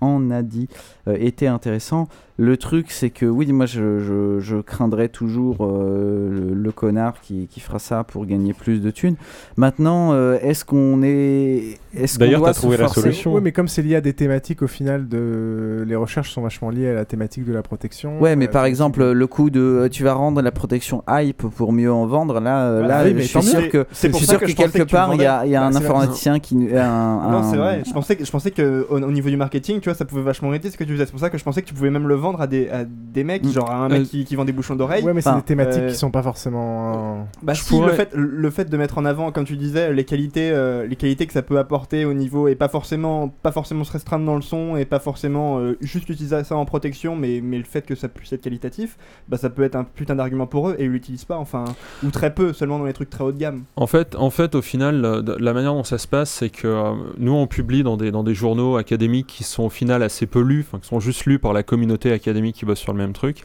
en 0.00 0.30
as 0.30 0.42
dit 0.42 0.68
était 1.06 1.46
intéressant. 1.46 2.08
Le 2.36 2.56
truc, 2.56 2.90
c'est 2.90 3.10
que 3.10 3.26
oui, 3.26 3.52
moi, 3.52 3.64
je, 3.66 4.00
je- 4.00 4.40
je 4.40 4.56
craindrais 4.56 5.08
toujours 5.08 5.58
euh, 5.60 6.28
le, 6.48 6.54
le 6.54 6.72
connard 6.72 7.20
qui, 7.20 7.46
qui 7.46 7.60
fera 7.60 7.78
ça 7.78 8.02
pour 8.02 8.26
gagner 8.26 8.52
plus 8.52 8.80
de 8.80 8.90
thunes. 8.90 9.14
Maintenant, 9.56 10.12
euh, 10.14 10.36
est-ce 10.42 10.64
qu'on 10.64 11.00
est. 11.04 11.78
Est-ce 11.96 12.14
qu'on 12.18 12.24
D'ailleurs, 12.24 12.40
doit 12.40 12.48
t'as 12.48 12.54
se 12.54 12.60
trouvé 12.62 12.76
la 12.76 12.88
solution. 12.88 13.34
Oui, 13.34 13.40
mais 13.40 13.52
comme 13.52 13.68
c'est 13.68 13.82
lié 13.82 13.94
à 13.94 14.00
des 14.00 14.14
thématiques, 14.14 14.62
au 14.62 14.66
final, 14.66 15.06
de... 15.06 15.84
les 15.86 15.94
recherches 15.94 16.32
sont 16.32 16.42
vachement 16.42 16.70
liées 16.70 16.88
à 16.88 16.94
la 16.94 17.04
thématique 17.04 17.44
de 17.44 17.52
la 17.52 17.62
protection. 17.62 18.20
Ouais, 18.20 18.34
mais 18.34 18.48
euh, 18.48 18.50
par 18.50 18.64
exemple, 18.64 19.12
le 19.12 19.26
coup 19.28 19.50
de 19.50 19.88
tu 19.92 20.02
vas 20.02 20.14
rendre 20.14 20.42
la 20.42 20.50
protection 20.50 21.04
hype 21.08 21.42
pour 21.48 21.72
mieux 21.72 21.92
en 21.92 22.06
vendre, 22.06 22.40
là, 22.40 22.64
euh, 22.66 22.84
là 22.84 23.04
oui, 23.04 23.14
je 23.16 23.22
suis 23.28 23.42
sûr 23.44 23.68
que, 23.68 23.86
C'est 23.92 24.08
je 24.08 24.10
pour 24.10 24.18
suis 24.18 24.26
ça 24.26 24.32
sûr 24.32 24.40
que 24.40 24.46
que 24.46 24.50
je 24.50 24.56
pensais 24.56 24.70
quelque 24.72 24.86
que 24.88 24.90
part, 24.90 25.14
il 25.14 25.20
y 25.22 25.24
a, 25.24 25.46
il 25.46 25.52
y 25.52 25.54
a 25.56 25.60
Bah, 25.60 25.66
un 25.66 25.76
informaticien 25.76 26.40
qui. 26.40 26.56
Un, 26.76 27.30
Non, 27.30 27.48
c'est 27.48 27.56
vrai. 27.58 27.82
Je 27.86 27.92
pensais 27.92 28.16
que 28.16 28.24
je 28.24 28.30
pensais 28.32 28.50
que 28.50 28.84
au, 28.90 28.96
au 29.00 29.12
niveau 29.12 29.30
du 29.30 29.36
marketing, 29.36 29.78
tu 29.78 29.88
vois, 29.88 29.94
ça 29.96 30.04
pouvait 30.04 30.22
vachement 30.22 30.52
aider 30.52 30.68
ce 30.68 30.76
que 30.76 30.82
tu 30.82 30.94
faisais. 30.94 31.06
C'est 31.06 31.12
pour 31.12 31.20
ça 31.20 31.30
que 31.30 31.38
je 31.38 31.44
pensais 31.44 31.62
que 31.62 31.68
tu 31.68 31.74
pouvais 31.74 31.90
même 31.90 32.08
le 32.08 32.16
vendre 32.24 32.40
à 32.40 32.46
des, 32.48 32.68
à 32.68 32.84
des 32.84 33.22
mecs, 33.24 33.46
genre 33.48 33.70
à 33.70 33.76
un 33.76 33.88
mec 33.88 34.02
Euh, 34.02 34.04
qui, 34.04 34.24
qui 34.24 34.34
vend 34.34 34.44
des 34.44 34.52
bouchons 34.52 34.74
d'oreilles. 34.74 35.04
Ouais, 35.04 35.12
mais 35.14 35.20
c'est 35.20 35.28
Enfin, 35.30 35.38
des 35.38 35.44
thématiques 35.44 35.82
euh, 35.82 35.88
qui 35.90 35.94
sont 35.96 36.10
pas 36.10 36.22
forcément. 36.22 37.18
euh, 37.20 37.22
Bah 37.42 37.52
Je 37.54 37.62
si, 37.62 37.68
pourrais- 37.68 37.90
le, 37.90 37.94
fait, 37.94 38.10
le 38.14 38.50
fait 38.50 38.68
de 38.68 38.76
mettre 38.76 38.98
en 38.98 39.04
avant, 39.04 39.30
comme 39.30 39.44
tu 39.44 39.56
disais, 39.56 39.92
les 39.92 40.04
qualités, 40.04 40.50
euh, 40.50 40.86
les 40.86 40.96
qualités 40.96 41.26
que 41.26 41.32
ça 41.32 41.42
peut 41.42 41.58
apporter 41.58 42.04
au 42.04 42.12
niveau 42.14 42.48
et 42.48 42.56
pas 42.56 42.68
forcément, 42.68 43.28
pas 43.28 43.52
forcément 43.52 43.84
se 43.84 43.92
restreindre 43.92 44.24
dans 44.26 44.34
le 44.36 44.42
son 44.42 44.76
et 44.76 44.84
pas 44.84 44.98
forcément 44.98 45.58
euh, 45.60 45.76
juste 45.80 46.08
utiliser 46.08 46.42
ça 46.44 46.56
en 46.56 46.64
protection, 46.64 47.14
mais, 47.14 47.40
mais 47.42 47.58
le 47.58 47.64
fait 47.64 47.86
que 47.86 47.94
ça 47.94 48.08
puisse 48.08 48.32
être 48.32 48.42
qualitatif, 48.42 48.96
bah 49.28 49.36
ça 49.36 49.50
peut 49.50 49.62
être 49.62 49.76
un 49.76 49.84
putain 49.84 50.16
d'argument 50.16 50.46
pour 50.46 50.70
eux 50.70 50.76
et 50.78 50.84
ils 50.84 50.90
l'utilisent 50.90 51.24
pas, 51.26 51.36
enfin, 51.38 51.64
ou 52.04 52.10
très 52.10 52.34
peu, 52.34 52.52
seulement 52.52 52.78
dans 52.78 52.86
les 52.86 52.92
trucs 52.92 53.10
très 53.10 53.22
haut 53.22 53.32
de 53.32 53.38
gamme. 53.38 53.62
En 53.76 53.86
fait, 53.86 54.16
en 54.16 54.30
fait, 54.30 54.54
au 54.54 54.62
final, 54.62 55.02
la 55.38 55.52
manière 55.52 55.74
dont 55.74 55.84
ça 55.84 55.98
se 55.98 56.08
passe, 56.08 56.30
c'est 56.30 56.50
que 56.50 56.66
euh, 56.66 56.92
nous, 57.18 57.32
on 57.32 57.46
publie 57.46 57.82
dans 57.82 57.96
des, 57.96 58.10
dans 58.10 58.22
des 58.24 58.34
journaux 58.34 58.76
académiques 58.76 59.26
qui 59.26 59.44
sont 59.44 59.64
au 59.64 59.68
final 59.70 60.02
assez 60.02 60.26
peu 60.26 60.40
lus, 60.40 60.64
enfin, 60.66 60.78
qui 60.80 60.88
sont 60.88 61.00
juste 61.00 61.26
lus 61.26 61.38
par 61.38 61.52
la 61.52 61.62
communauté 61.62 62.12
académique 62.14 62.56
qui 62.56 62.64
bosse 62.64 62.78
sur 62.78 62.92
le 62.92 62.98
même 62.98 63.12
truc. 63.12 63.42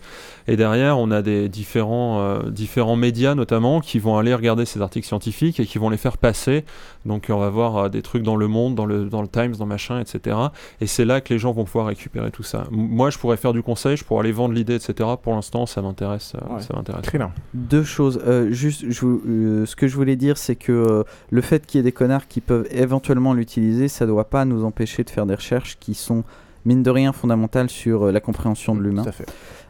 Et 0.48 0.56
derrière, 0.56 0.98
on 0.98 1.12
a 1.12 1.22
des 1.22 1.50
différents, 1.50 2.22
euh, 2.22 2.50
différents 2.50 2.96
médias, 2.96 3.36
notamment, 3.36 3.82
qui 3.82 4.00
vont 4.00 4.18
aller 4.18 4.34
regarder 4.34 4.66
ces 4.66 4.82
articles 4.82 5.06
scientifiques 5.08 5.60
et 5.60 5.66
qui 5.66 5.78
vont 5.78 5.90
les 5.90 5.98
faire 5.98 6.18
passer. 6.18 6.66
Donc, 7.06 7.28
on 7.30 7.38
va 7.38 7.50
voir 7.50 7.78
euh, 7.78 7.90
des 7.90 8.02
trucs 8.02 8.24
dans 8.24 8.36
le 8.36 8.48
Monde, 8.48 8.76
dans 8.76 8.86
le, 8.86 9.06
dans 9.06 9.22
le 9.22 9.28
Times, 9.28 9.56
dans 9.58 9.66
machin, 9.66 10.00
etc. 10.00 10.38
Et 10.82 10.88
c'est 10.88 11.06
là 11.06 11.22
que 11.22 11.34
les 11.34 11.40
gens 11.40 11.52
vont 11.52 11.66
pouvoir 11.66 11.88
récupérer 11.88 12.32
tout 12.32 12.44
ça. 12.44 12.64
M- 12.72 12.78
Moi, 12.90 13.10
je 13.10 13.18
pourrais 13.20 13.38
faire 13.38 13.54
du 13.54 13.62
conseil, 13.62 13.96
je 13.98 14.04
pourrais 14.04 14.22
aller 14.22 14.32
vendre 14.32 14.54
l'idée, 14.56 14.76
etc. 14.76 15.10
Pour 15.22 15.34
l'instant, 15.36 15.66
ça 15.66 15.82
m'intéresse. 15.82 16.34
euh, 16.36 16.56
Ouais. 16.56 16.62
ça 16.62 16.74
m'intéresse. 16.76 17.04
Très 17.04 17.18
bien. 17.20 17.32
Deux 17.54 17.84
choses. 17.84 18.20
Euh, 18.26 18.52
juste, 18.52 18.86
je 18.90 19.06
euh, 19.06 19.66
ce 19.66 19.76
que 19.76 19.88
je 19.88 19.96
voulais 19.96 20.16
dire, 20.16 20.38
c'est 20.38 20.56
que 20.56 20.72
euh, 20.72 21.04
le 21.30 21.42
fait 21.42 21.66
qu'il 21.66 21.78
y 21.78 21.82
ait 21.82 21.84
des 21.84 21.92
connards 21.92 22.28
qui 22.28 22.42
peuvent 22.42 22.68
éventuellement 22.72 23.34
l'utiliser, 23.34 23.88
ça 23.88 24.06
doit 24.08 24.30
pas 24.30 24.46
nous 24.46 24.64
empêcher 24.66 25.04
de 25.04 25.10
faire 25.10 25.26
des 25.26 25.36
recherches 25.36 25.78
qui 25.80 25.94
sont 25.94 26.24
mine 26.66 26.84
de 26.84 26.90
rien 26.90 27.14
fondamentales 27.14 27.70
sur 27.70 28.08
euh, 28.08 28.12
la 28.12 28.20
compréhension 28.20 28.76
de 28.76 28.82
l'humain. 28.82 29.06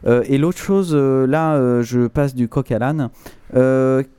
Euh, 0.06 0.22
et 0.26 0.38
l'autre 0.38 0.58
chose, 0.58 0.92
euh, 0.94 1.26
là, 1.26 1.54
euh, 1.54 1.82
je 1.82 2.06
passe 2.06 2.34
du 2.34 2.48
coq 2.48 2.70
à 2.72 2.78
l'âne. 2.78 3.10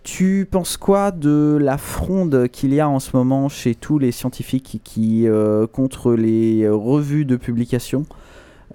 Tu 0.03 0.47
penses 0.49 0.77
quoi 0.77 1.11
de 1.11 1.57
la 1.59 1.77
fronde 1.77 2.47
qu'il 2.49 2.73
y 2.73 2.79
a 2.79 2.89
en 2.89 2.99
ce 2.99 3.15
moment 3.15 3.49
chez 3.49 3.75
tous 3.75 3.97
les 3.97 4.11
scientifiques 4.11 4.81
qui, 4.83 5.25
contre 5.71 6.13
les 6.13 6.67
revues 6.67 7.25
de 7.25 7.37
publication? 7.37 8.05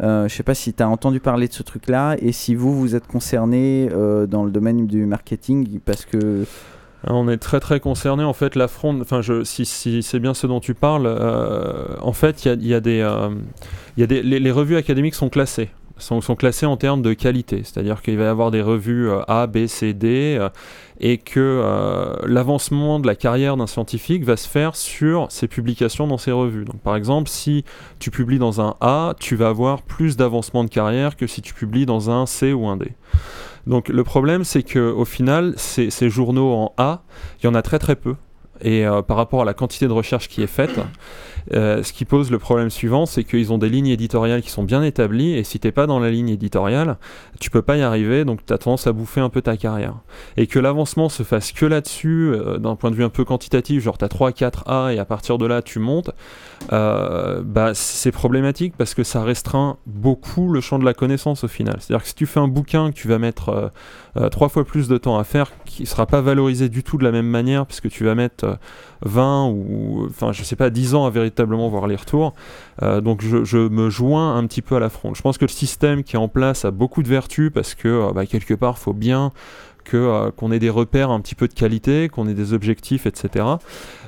Je 0.00 0.28
sais 0.28 0.42
pas 0.42 0.54
si 0.54 0.72
tu 0.72 0.82
as 0.82 0.88
entendu 0.88 1.20
parler 1.20 1.48
de 1.48 1.52
ce 1.52 1.62
truc-là 1.62 2.16
et 2.20 2.32
si 2.32 2.54
vous, 2.54 2.74
vous 2.74 2.94
êtes 2.94 3.06
concerné 3.06 3.90
dans 4.28 4.44
le 4.44 4.50
domaine 4.50 4.86
du 4.86 5.04
marketing 5.04 5.78
parce 5.84 6.06
que... 6.06 6.44
Ah, 7.06 7.14
On 7.14 7.28
est 7.28 7.36
très 7.36 7.60
très 7.60 7.78
concerné 7.78 8.24
en 8.24 8.32
fait 8.32 8.56
la. 8.56 8.64
Enfin, 8.64 9.20
si, 9.44 10.02
c'est 10.02 10.18
bien 10.18 10.34
ce 10.34 10.46
dont 10.46 10.60
tu 10.60 10.74
parles, 10.74 11.06
euh, 11.06 11.96
en 12.02 12.12
fait, 12.12 12.44
il 12.44 12.48
y 12.48 12.50
a, 12.50 12.54
il 12.54 12.66
y 12.66 12.74
a 12.74 12.80
des, 12.80 13.00
euh, 13.00 13.30
des 13.96 14.22
les, 14.22 14.50
revues 14.50 14.76
académiques 14.76 15.14
sont 15.14 15.28
classées. 15.28 15.70
Sont, 15.98 16.20
classées 16.20 16.66
en 16.66 16.76
termes 16.76 17.00
de 17.00 17.14
qualité, 17.14 17.62
c'est-à-dire 17.64 18.02
qu'il 18.02 18.18
va 18.18 18.24
y 18.24 18.26
avoir 18.26 18.50
des 18.50 18.60
revues 18.60 19.08
euh, 19.08 19.22
A, 19.28 19.46
B, 19.46 19.66
C, 19.66 19.94
D, 19.94 20.38
et 21.00 21.16
que 21.16 21.62
l'avancement 22.26 23.00
de 23.00 23.06
la 23.06 23.14
carrière 23.14 23.56
d'un 23.56 23.66
scientifique 23.66 24.22
va 24.22 24.36
se 24.36 24.46
faire 24.46 24.76
sur 24.76 25.32
ses 25.32 25.48
publications 25.48 26.06
dans 26.06 26.18
ces 26.18 26.32
revues. 26.32 26.66
Donc, 26.66 26.80
par 26.80 26.96
exemple, 26.96 27.30
si 27.30 27.64
tu 27.98 28.10
publies 28.10 28.38
dans 28.38 28.60
un 28.60 28.74
A, 28.82 29.14
tu 29.18 29.36
vas 29.36 29.48
avoir 29.48 29.80
plus 29.80 30.18
d'avancement 30.18 30.64
de 30.64 30.68
carrière 30.68 31.16
que 31.16 31.26
si 31.26 31.40
tu 31.40 31.54
publies 31.54 31.86
dans 31.86 32.10
un 32.10 32.26
C 32.26 32.52
ou 32.52 32.66
un 32.66 32.76
D. 32.76 32.92
Donc 33.66 33.88
le 33.88 34.04
problème, 34.04 34.44
c'est 34.44 34.62
que 34.62 34.78
au 34.78 35.04
final, 35.04 35.54
ces, 35.56 35.90
ces 35.90 36.08
journaux 36.08 36.52
en 36.52 36.72
A, 36.76 37.02
il 37.40 37.46
y 37.46 37.48
en 37.48 37.54
a 37.54 37.62
très 37.62 37.78
très 37.78 37.96
peu. 37.96 38.14
et 38.62 38.86
par 39.06 39.16
rapport 39.16 39.42
à 39.42 39.44
la 39.44 39.54
quantité 39.54 39.86
de 39.86 39.92
recherche 39.92 40.28
qui 40.28 40.42
est 40.42 40.46
faite, 40.46 40.78
euh, 41.54 41.82
ce 41.82 41.92
qui 41.92 42.04
pose 42.04 42.30
le 42.30 42.38
problème 42.38 42.70
suivant, 42.70 43.06
c'est 43.06 43.24
qu'ils 43.24 43.52
ont 43.52 43.58
des 43.58 43.68
lignes 43.68 43.88
éditoriales 43.88 44.42
qui 44.42 44.50
sont 44.50 44.64
bien 44.64 44.82
établies, 44.82 45.34
et 45.34 45.44
si 45.44 45.58
t'es 45.58 45.72
pas 45.72 45.86
dans 45.86 45.98
la 45.98 46.10
ligne 46.10 46.28
éditoriale, 46.28 46.96
tu 47.40 47.50
peux 47.50 47.62
pas 47.62 47.76
y 47.76 47.82
arriver, 47.82 48.24
donc 48.24 48.44
tu 48.44 48.52
as 48.52 48.58
tendance 48.58 48.86
à 48.86 48.92
bouffer 48.92 49.20
un 49.20 49.28
peu 49.28 49.42
ta 49.42 49.56
carrière. 49.56 49.94
Et 50.36 50.46
que 50.46 50.58
l'avancement 50.58 51.08
se 51.08 51.22
fasse 51.22 51.52
que 51.52 51.66
là-dessus, 51.66 52.32
euh, 52.32 52.58
d'un 52.58 52.76
point 52.76 52.90
de 52.90 52.96
vue 52.96 53.04
un 53.04 53.10
peu 53.10 53.24
quantitatif, 53.24 53.82
genre 53.82 53.98
t'as 53.98 54.08
3, 54.08 54.32
4 54.32 54.68
A, 54.68 54.92
et 54.92 54.98
à 54.98 55.04
partir 55.04 55.38
de 55.38 55.46
là 55.46 55.62
tu 55.62 55.78
montes, 55.78 56.10
euh, 56.72 57.42
bah, 57.44 57.72
c'est 57.74 58.12
problématique 58.12 58.74
parce 58.76 58.94
que 58.94 59.04
ça 59.04 59.22
restreint 59.22 59.76
beaucoup 59.86 60.52
le 60.52 60.60
champ 60.60 60.78
de 60.78 60.84
la 60.84 60.94
connaissance 60.94 61.44
au 61.44 61.48
final. 61.48 61.76
C'est-à-dire 61.80 62.02
que 62.02 62.08
si 62.08 62.14
tu 62.14 62.26
fais 62.26 62.40
un 62.40 62.48
bouquin 62.48 62.90
que 62.90 62.96
tu 62.96 63.08
vas 63.08 63.18
mettre 63.18 63.72
trois 64.30 64.48
fois 64.48 64.64
plus 64.64 64.88
de 64.88 64.96
temps 64.96 65.18
à 65.18 65.24
faire, 65.24 65.52
qui 65.64 65.86
sera 65.86 66.06
pas 66.06 66.20
valorisé 66.20 66.68
du 66.68 66.82
tout 66.82 66.96
de 66.98 67.04
la 67.04 67.12
même 67.12 67.26
manière, 67.26 67.66
puisque 67.66 67.88
tu 67.88 68.04
vas 68.04 68.14
mettre 68.14 68.58
20 69.02 69.48
ou, 69.48 70.06
enfin, 70.08 70.32
je 70.32 70.42
sais 70.42 70.56
pas, 70.56 70.70
10 70.70 70.94
ans 70.94 71.06
à 71.06 71.10
véritablement 71.10 71.68
voir 71.68 71.86
les 71.86 71.96
retours. 71.96 72.34
Euh, 72.82 73.00
donc 73.00 73.22
je, 73.22 73.56
me 73.68 73.90
joins 73.90 74.36
un 74.36 74.46
petit 74.46 74.62
peu 74.62 74.76
à 74.76 74.80
la 74.80 74.88
fronde. 74.88 75.16
Je 75.16 75.22
pense 75.22 75.38
que 75.38 75.44
le 75.44 75.50
système 75.50 76.02
qui 76.02 76.16
est 76.16 76.18
en 76.18 76.28
place 76.28 76.64
a 76.64 76.70
beaucoup 76.70 77.02
de 77.02 77.08
vertus 77.08 77.50
parce 77.52 77.74
que 77.74 77.88
euh, 77.88 78.12
bah, 78.12 78.26
quelque 78.26 78.54
part, 78.54 78.78
faut 78.78 78.92
bien 78.92 79.32
que 79.86 79.96
euh, 79.96 80.30
qu'on 80.30 80.52
ait 80.52 80.58
des 80.58 80.70
repères 80.70 81.10
un 81.10 81.20
petit 81.20 81.34
peu 81.34 81.48
de 81.48 81.54
qualité, 81.54 82.08
qu'on 82.08 82.26
ait 82.28 82.34
des 82.34 82.52
objectifs, 82.52 83.06
etc. 83.06 83.44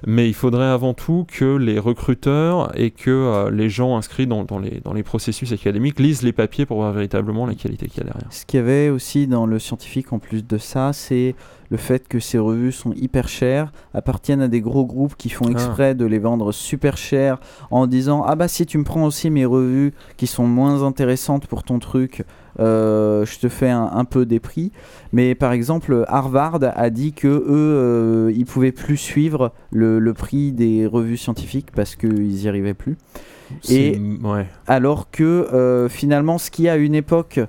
Mais 0.07 0.29
il 0.29 0.35
faudrait 0.35 0.67
avant 0.67 0.95
tout 0.95 1.27
que 1.29 1.57
les 1.57 1.79
recruteurs 1.79 2.71
et 2.79 2.91
que 2.91 3.49
les 3.51 3.69
gens 3.69 3.97
inscrits 3.97 4.27
dans, 4.27 4.45
dans, 4.45 4.59
les, 4.59 4.81
dans 4.85 4.93
les 4.93 5.03
processus 5.03 5.53
académiques 5.53 5.99
lisent 5.99 6.23
les 6.23 6.33
papiers 6.33 6.67
pour 6.67 6.79
voir 6.79 6.93
véritablement 6.93 7.47
la 7.47 7.55
qualité 7.55 7.87
qu'il 7.89 7.99
y 7.99 8.07
a 8.07 8.11
derrière. 8.11 8.33
Ce 8.33 8.45
qu'il 8.45 8.59
y 8.59 8.63
avait 8.63 8.91
aussi 8.91 9.27
dans 9.27 9.47
le 9.47 9.59
scientifique 9.59 10.13
en 10.13 10.19
plus 10.19 10.47
de 10.47 10.59
ça, 10.59 10.93
c'est 10.93 11.35
le 11.71 11.77
fait 11.77 12.09
que 12.09 12.19
ces 12.19 12.39
revues 12.39 12.73
sont 12.73 12.93
hyper 12.93 13.29
chères, 13.29 13.73
appartiennent 13.95 14.41
à 14.41 14.49
des 14.49 14.61
gros 14.61 14.87
groupes 14.87 15.17
qui 15.17 15.29
font 15.29 15.47
ah. 15.49 15.53
exprès 15.53 15.95
de 15.95 16.05
les 16.05 16.19
vendre 16.19 16.53
super 16.53 16.97
cher 16.97 17.39
en 17.71 17.87
disant 17.87 18.23
ah 18.27 18.37
bah 18.37 18.49
si 18.49 18.67
tu 18.67 18.79
me 18.79 18.85
prends 18.85 19.05
aussi 19.05 19.31
mes 19.31 19.45
revues 19.45 19.93
qui 20.17 20.27
sont 20.27 20.47
moins 20.47 20.83
intéressantes 20.83 21.47
pour 21.47 21.63
ton 21.63 21.79
truc, 21.79 22.21
euh, 22.21 22.25
je 22.59 23.39
te 23.39 23.49
fais 23.49 23.71
un, 23.71 24.05
peu 24.05 24.27
des 24.27 24.41
prix. 24.41 24.73
Mais 25.13 25.35
par 25.35 25.53
exemple, 25.53 26.05
Harvard 26.09 26.61
a 26.63 26.91
dit 26.91 27.13
que 27.13 27.29
eux, 27.29 27.45
euh, 27.49 28.33
ils 28.35 28.47
pouvaient 28.47 28.73
plus 28.73 28.97
suivre 28.97 29.53
le, 29.71 30.13
prix 30.13 30.53
des 30.53 30.87
revues 30.87 31.17
scientifiques 31.17 31.71
parce 31.75 31.97
qu'ils 31.97 32.43
y 32.43 32.49
arrivaient 32.49 32.75
plus. 32.75 32.97
Et 33.71 33.99
alors 34.67 35.11
que 35.11 35.25
euh, 35.25 35.89
finalement, 35.89 36.39
ce 36.39 36.51
qui 36.51 36.69
à 36.69 36.77
une 36.77 36.95
époque 36.95 37.41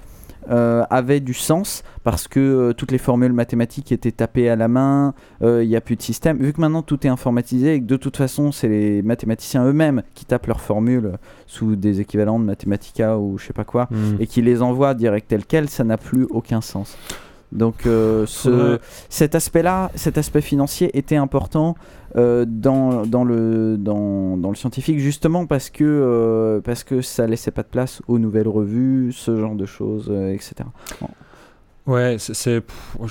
euh, 0.49 0.83
avait 0.89 1.19
du 1.19 1.33
sens 1.33 1.83
parce 2.03 2.27
que 2.27 2.39
euh, 2.39 2.73
toutes 2.73 2.91
les 2.91 2.97
formules 2.97 3.33
mathématiques 3.33 3.91
étaient 3.91 4.11
tapées 4.11 4.49
à 4.49 4.55
la 4.55 4.67
main, 4.67 5.13
euh, 5.43 5.63
il 5.63 5.69
n'y 5.69 5.75
a 5.75 5.81
plus 5.81 5.95
de 5.95 6.01
système. 6.01 6.37
Vu 6.37 6.53
que 6.53 6.61
maintenant 6.61 6.81
tout 6.81 7.05
est 7.05 7.09
informatisé 7.09 7.75
et 7.75 7.79
que 7.79 7.85
de 7.85 7.97
toute 7.97 8.17
façon 8.17 8.51
c'est 8.51 8.67
les 8.67 9.01
mathématiciens 9.01 9.65
eux-mêmes 9.65 10.01
qui 10.15 10.25
tapent 10.25 10.47
leurs 10.47 10.61
formules 10.61 11.13
sous 11.45 11.75
des 11.75 12.01
équivalents 12.01 12.39
de 12.39 12.45
Mathematica 12.45 13.17
ou 13.17 13.37
je 13.37 13.45
sais 13.45 13.53
pas 13.53 13.63
quoi 13.63 13.87
hmm. 13.91 14.15
et 14.19 14.27
qui 14.27 14.41
les 14.41 14.61
envoient 14.61 14.93
direct 14.95 15.27
tel 15.27 15.45
quel, 15.45 15.69
ça 15.69 15.83
n'a 15.83 15.97
plus 15.97 16.25
aucun 16.29 16.61
sens. 16.61 16.97
Donc 17.51 17.81
ce, 17.85 18.79
cet 19.09 19.33
aspect-là, 19.33 19.89
cet 19.95 20.19
aspect 20.19 20.41
financier 20.41 20.95
était 20.95 21.15
important 21.15 21.75
euh, 22.15 22.45
dans, 22.47 23.05
dans, 23.05 23.23
le, 23.23 23.77
dans, 23.77 24.35
dans, 24.37 24.49
le 24.49 24.55
scientifique, 24.55 24.99
justement 24.99 25.45
parce 25.45 25.69
que, 25.69 25.83
euh, 25.83 26.59
parce 26.61 26.83
que 26.83 27.01
ça 27.01 27.27
laissait 27.27 27.51
pas 27.51 27.61
de 27.61 27.67
place 27.67 28.01
aux 28.07 28.17
nouvelles 28.17 28.47
revues, 28.47 29.11
ce 29.11 29.39
genre 29.39 29.55
de 29.55 29.65
choses, 29.65 30.07
euh, 30.09 30.33
etc. 30.33 30.53
Ouais, 31.85 32.17
c'est, 32.19 32.61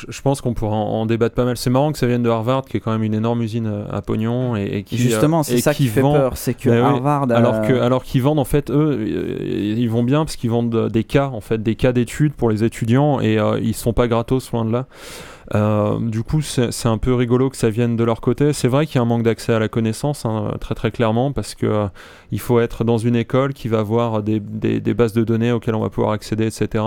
je 0.09 0.21
pense 0.21 0.41
qu'on 0.41 0.55
pourra 0.55 0.77
en, 0.77 1.05
débattre 1.07 1.35
pas 1.35 1.45
mal. 1.45 1.57
C'est 1.57 1.71
marrant 1.71 1.91
que 1.91 1.99
ça 1.99 2.07
vienne 2.07 2.23
de 2.23 2.29
Harvard, 2.31 2.65
qui 2.65 2.77
est 2.77 2.81
quand 2.81 2.93
même 2.93 3.03
une 3.03 3.15
énorme 3.15 3.43
usine 3.43 3.85
à 3.91 4.03
pognon 4.03 4.55
et, 4.55 4.85
qui 4.85 4.97
justement 4.97 5.43
c'est 5.43 5.59
ça 5.59 5.75
qui, 5.75 5.89
fait 5.89 6.01
peur, 6.01 6.37
c'est 6.37 6.55
que 6.55 6.69
ben 6.71 6.85
Harvard, 6.85 7.27
alors 7.33 7.63
que 7.63 7.73
alors 7.73 8.05
qu'ils 8.05 8.23
vendent 8.23 8.39
en 8.39 8.45
fait 8.45 8.71
eux, 8.71 9.05
ils 9.41 9.91
vont 9.91 10.05
bien 10.05 10.25
parce 10.25 10.37
qu'ils 10.37 10.51
vendent 10.51 10.91
des 10.91 11.03
cas 11.03 11.27
en 11.27 11.41
fait, 11.41 11.61
des 11.61 11.75
cas 11.75 11.91
d'études 11.93 12.35
pour 12.35 12.51
les 12.51 12.63
étudiants 12.63 13.21
et 13.21 13.39
ils 13.61 13.75
sont 13.75 13.93
pas 13.93 14.07
gratos 14.07 14.53
loin 14.53 14.65
de 14.65 14.71
là. 14.71 14.87
Euh, 15.55 15.99
du 16.01 16.23
coup, 16.23 16.43
c'est 16.43 16.87
un 16.87 16.99
peu 16.99 17.15
rigolo 17.15 17.49
que 17.49 17.57
ça 17.57 17.71
vienne 17.71 17.97
de 17.97 18.05
leur 18.05 18.21
côté. 18.21 18.53
C'est 18.53 18.69
vrai 18.69 18.87
qu'il 18.87 18.97
y 18.97 18.99
a 18.99 19.03
un 19.03 19.07
manque 19.07 19.23
d'accès 19.23 19.53
à 19.53 19.59
la 19.59 19.69
connaissance, 19.69 20.25
hein, 20.25 20.55
très 20.61 20.75
très 20.75 20.91
clairement, 20.91 21.33
parce 21.33 21.55
que 21.55 21.67
euh, 21.67 21.87
il 22.33 22.41
faut 22.41 22.61
être 22.61 22.85
dans 22.85 22.99
une 22.99 23.17
école 23.17 23.55
qui 23.55 23.69
va 23.69 23.79
avoir 23.79 24.23
des, 24.23 24.41
bases 24.41 25.13
de 25.13 25.25
données 25.25 25.53
auxquelles 25.53 25.75
on 25.75 25.81
va 25.81 25.91
pouvoir 25.91 26.13
accéder, 26.13 26.47
etc. 26.47 26.85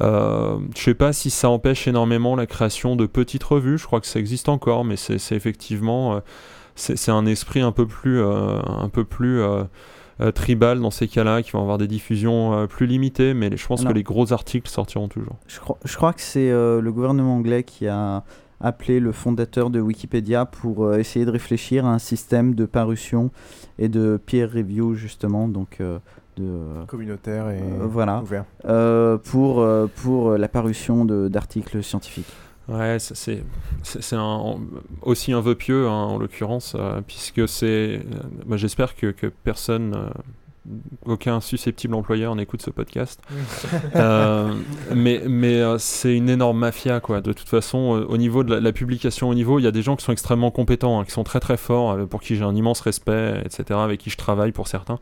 Euh, 0.00 0.58
je 0.76 0.82
sais 0.82 0.94
pas 0.94 1.12
si 1.12 1.30
ça 1.30 1.50
empêche 1.50 1.88
énormément 1.88 2.36
la 2.36 2.46
création 2.46 2.94
de 2.94 3.06
petites 3.06 3.44
revues. 3.44 3.78
Je 3.78 3.86
crois 3.86 4.00
que 4.00 4.06
ça 4.06 4.20
existe 4.20 4.48
encore, 4.48 4.84
mais 4.84 4.96
c'est 4.96 5.32
effectivement 5.32 6.16
euh, 6.16 6.20
c'est 6.76 7.10
un 7.10 7.26
esprit 7.26 7.60
un 7.60 7.72
peu 7.72 7.86
plus 7.86 8.22
un 8.22 8.88
peu 8.92 9.02
plus 9.02 9.42
tribal 10.34 10.80
dans 10.80 10.90
ces 10.90 11.08
cas-là, 11.08 11.42
qui 11.42 11.52
vont 11.52 11.60
avoir 11.60 11.78
des 11.78 11.86
diffusions 11.86 12.52
euh, 12.52 12.66
plus 12.66 12.86
limitées, 12.86 13.34
mais 13.34 13.56
je 13.56 13.66
pense 13.66 13.84
que 13.84 13.92
les 13.92 14.02
gros 14.02 14.32
articles 14.32 14.68
sortiront 14.68 15.08
toujours. 15.08 15.36
Je, 15.46 15.60
crois, 15.60 15.78
je 15.84 15.96
crois 15.96 16.12
que 16.12 16.20
c'est 16.20 16.50
euh, 16.50 16.80
le 16.80 16.92
gouvernement 16.92 17.36
anglais 17.36 17.62
qui 17.62 17.86
a 17.86 18.24
appelé 18.60 18.98
le 18.98 19.12
fondateur 19.12 19.70
de 19.70 19.80
Wikipédia 19.80 20.44
pour 20.44 20.92
essayer 20.94 21.24
de 21.24 21.30
réfléchir 21.30 21.86
à 21.86 21.90
un 21.90 22.00
système 22.00 22.56
de 22.56 22.66
parution 22.66 23.30
et 23.78 23.88
de 23.88 24.20
peer 24.26 24.50
review 24.52 24.94
justement, 24.94 25.46
donc 25.46 25.80
de 26.36 26.84
communautaire 26.88 27.50
et 27.50 27.62
voilà, 27.80 28.20
ouvert. 28.20 28.44
pour 29.22 29.64
pour 29.94 30.32
la 30.32 30.48
parution 30.48 31.04
d'articles 31.04 31.84
scientifiques. 31.84 32.34
Ouais, 32.68 32.98
c'est 32.98 33.42
aussi 35.00 35.32
un 35.32 35.40
vœu 35.40 35.54
pieux 35.54 35.88
hein, 35.88 36.04
en 36.04 36.18
l'occurrence, 36.18 36.76
euh, 36.78 37.00
puisque 37.06 37.48
c'est. 37.48 37.66
Euh, 38.46 38.56
j'espère 38.56 38.94
que, 38.94 39.06
que, 39.06 39.26
personne, 39.26 39.94
euh, 39.94 40.72
aucun 41.06 41.40
susceptible 41.40 41.94
employeur 41.94 42.34
n'écoute 42.34 42.60
ce 42.60 42.68
podcast. 42.68 43.22
mais 44.94 45.22
mais 45.26 45.62
c'est 45.78 46.14
une 46.14 46.28
énorme 46.28 46.58
mafia, 46.58 47.00
quoi. 47.00 47.22
De 47.22 47.32
toute 47.32 47.48
façon, 47.48 48.04
au 48.06 48.18
niveau 48.18 48.44
de 48.44 48.54
la, 48.54 48.72
publication 48.72 49.30
au 49.30 49.34
niveau, 49.34 49.58
il 49.58 49.62
y 49.62 49.66
a 49.66 49.72
des 49.72 49.80
gens 49.80 49.96
qui 49.96 50.04
sont 50.04 50.12
extrêmement 50.12 50.50
compétents, 50.50 51.00
hein, 51.00 51.04
qui 51.06 51.12
sont 51.12 51.24
très 51.24 51.40
très 51.40 51.56
forts, 51.56 52.06
pour 52.08 52.20
qui 52.20 52.36
j'ai 52.36 52.44
un 52.44 52.54
immense 52.54 52.80
respect, 52.80 53.40
etc., 53.46 53.80
avec 53.82 54.00
qui 54.00 54.10
je 54.10 54.18
travaille 54.18 54.52
pour 54.52 54.68
certains. 54.68 54.98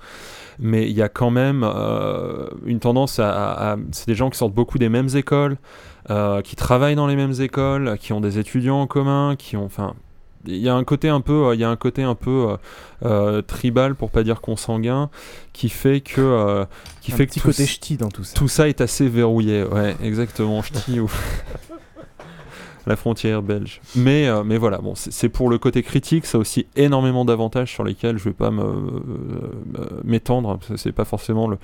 Mais 0.61 0.89
il 0.89 0.97
y 0.97 1.03
a 1.03 1.09
quand 1.09 1.33
même 1.33 1.65
une 2.65 2.79
tendance 2.79 3.19
à. 3.19 3.73
à 3.73 3.77
c'est 3.91 4.07
des 4.07 4.15
gens 4.15 4.31
qui 4.31 4.39
sortent 4.39 4.55
beaucoup 4.55 4.79
des 4.79 4.89
mêmes 4.89 5.09
écoles. 5.17 5.57
Euh, 6.09 6.41
qui 6.41 6.55
travaillent 6.55 6.95
dans 6.95 7.09
les 7.09 7.17
mêmes 7.17 7.35
écoles, 7.41 7.97
qui 7.99 8.13
ont 8.13 8.21
des 8.21 8.39
étudiants 8.39 8.81
en 8.81 8.87
commun, 8.87 9.35
qui 9.37 9.57
ont, 9.57 9.65
enfin, 9.65 9.95
il 10.47 10.59
y 10.59 10.69
a 10.69 10.75
un 10.75 10.85
côté 10.85 11.09
un 11.09 11.21
peu, 11.21 11.53
il 11.53 11.59
y 11.59 11.65
a 11.65 11.69
un 11.69 11.75
côté 11.75 12.05
un 12.05 12.15
peu 12.15 12.51
euh, 12.51 12.57
euh, 13.05 13.43
tribal 13.43 13.97
pour 13.97 14.11
pas 14.11 14.23
dire 14.23 14.41
consanguin, 14.41 15.11
qui 15.53 15.69
fait 15.69 16.01
que, 16.01 16.65
qui 17.01 17.13
un 17.13 17.17
fait 17.17 17.27
petit 17.27 17.41
que 17.41 17.47
côté 17.47 17.67
ch'ti 17.67 17.97
dans 17.97 18.09
tout 18.09 18.23
ça. 18.23 18.35
Tout 18.37 18.47
ça 18.47 18.69
est 18.69 18.81
assez 18.81 19.09
verrouillé, 19.09 19.65
ouais, 19.65 19.97
exactement, 20.01 20.63
ch'ti 20.63 21.01
ou 21.01 21.11
la 22.87 22.95
frontière 22.95 23.43
belge. 23.43 23.81
Mais, 23.97 24.29
mais 24.45 24.59
voilà, 24.59 24.79
bon, 24.79 24.95
c'est 24.95 25.29
pour 25.29 25.51
le 25.51 25.59
côté 25.59 25.83
critique, 25.83 26.25
ça 26.25 26.39
a 26.39 26.41
aussi 26.41 26.67
énormément 26.77 27.25
d'avantages 27.25 27.73
sur 27.73 27.83
lesquels 27.83 28.19
je 28.19 28.25
vais 28.25 28.33
pas 28.35 28.53
m'étendre, 30.05 30.61
c'est 30.77 30.93
pas 30.93 31.05
forcément 31.05 31.49
le 31.49 31.59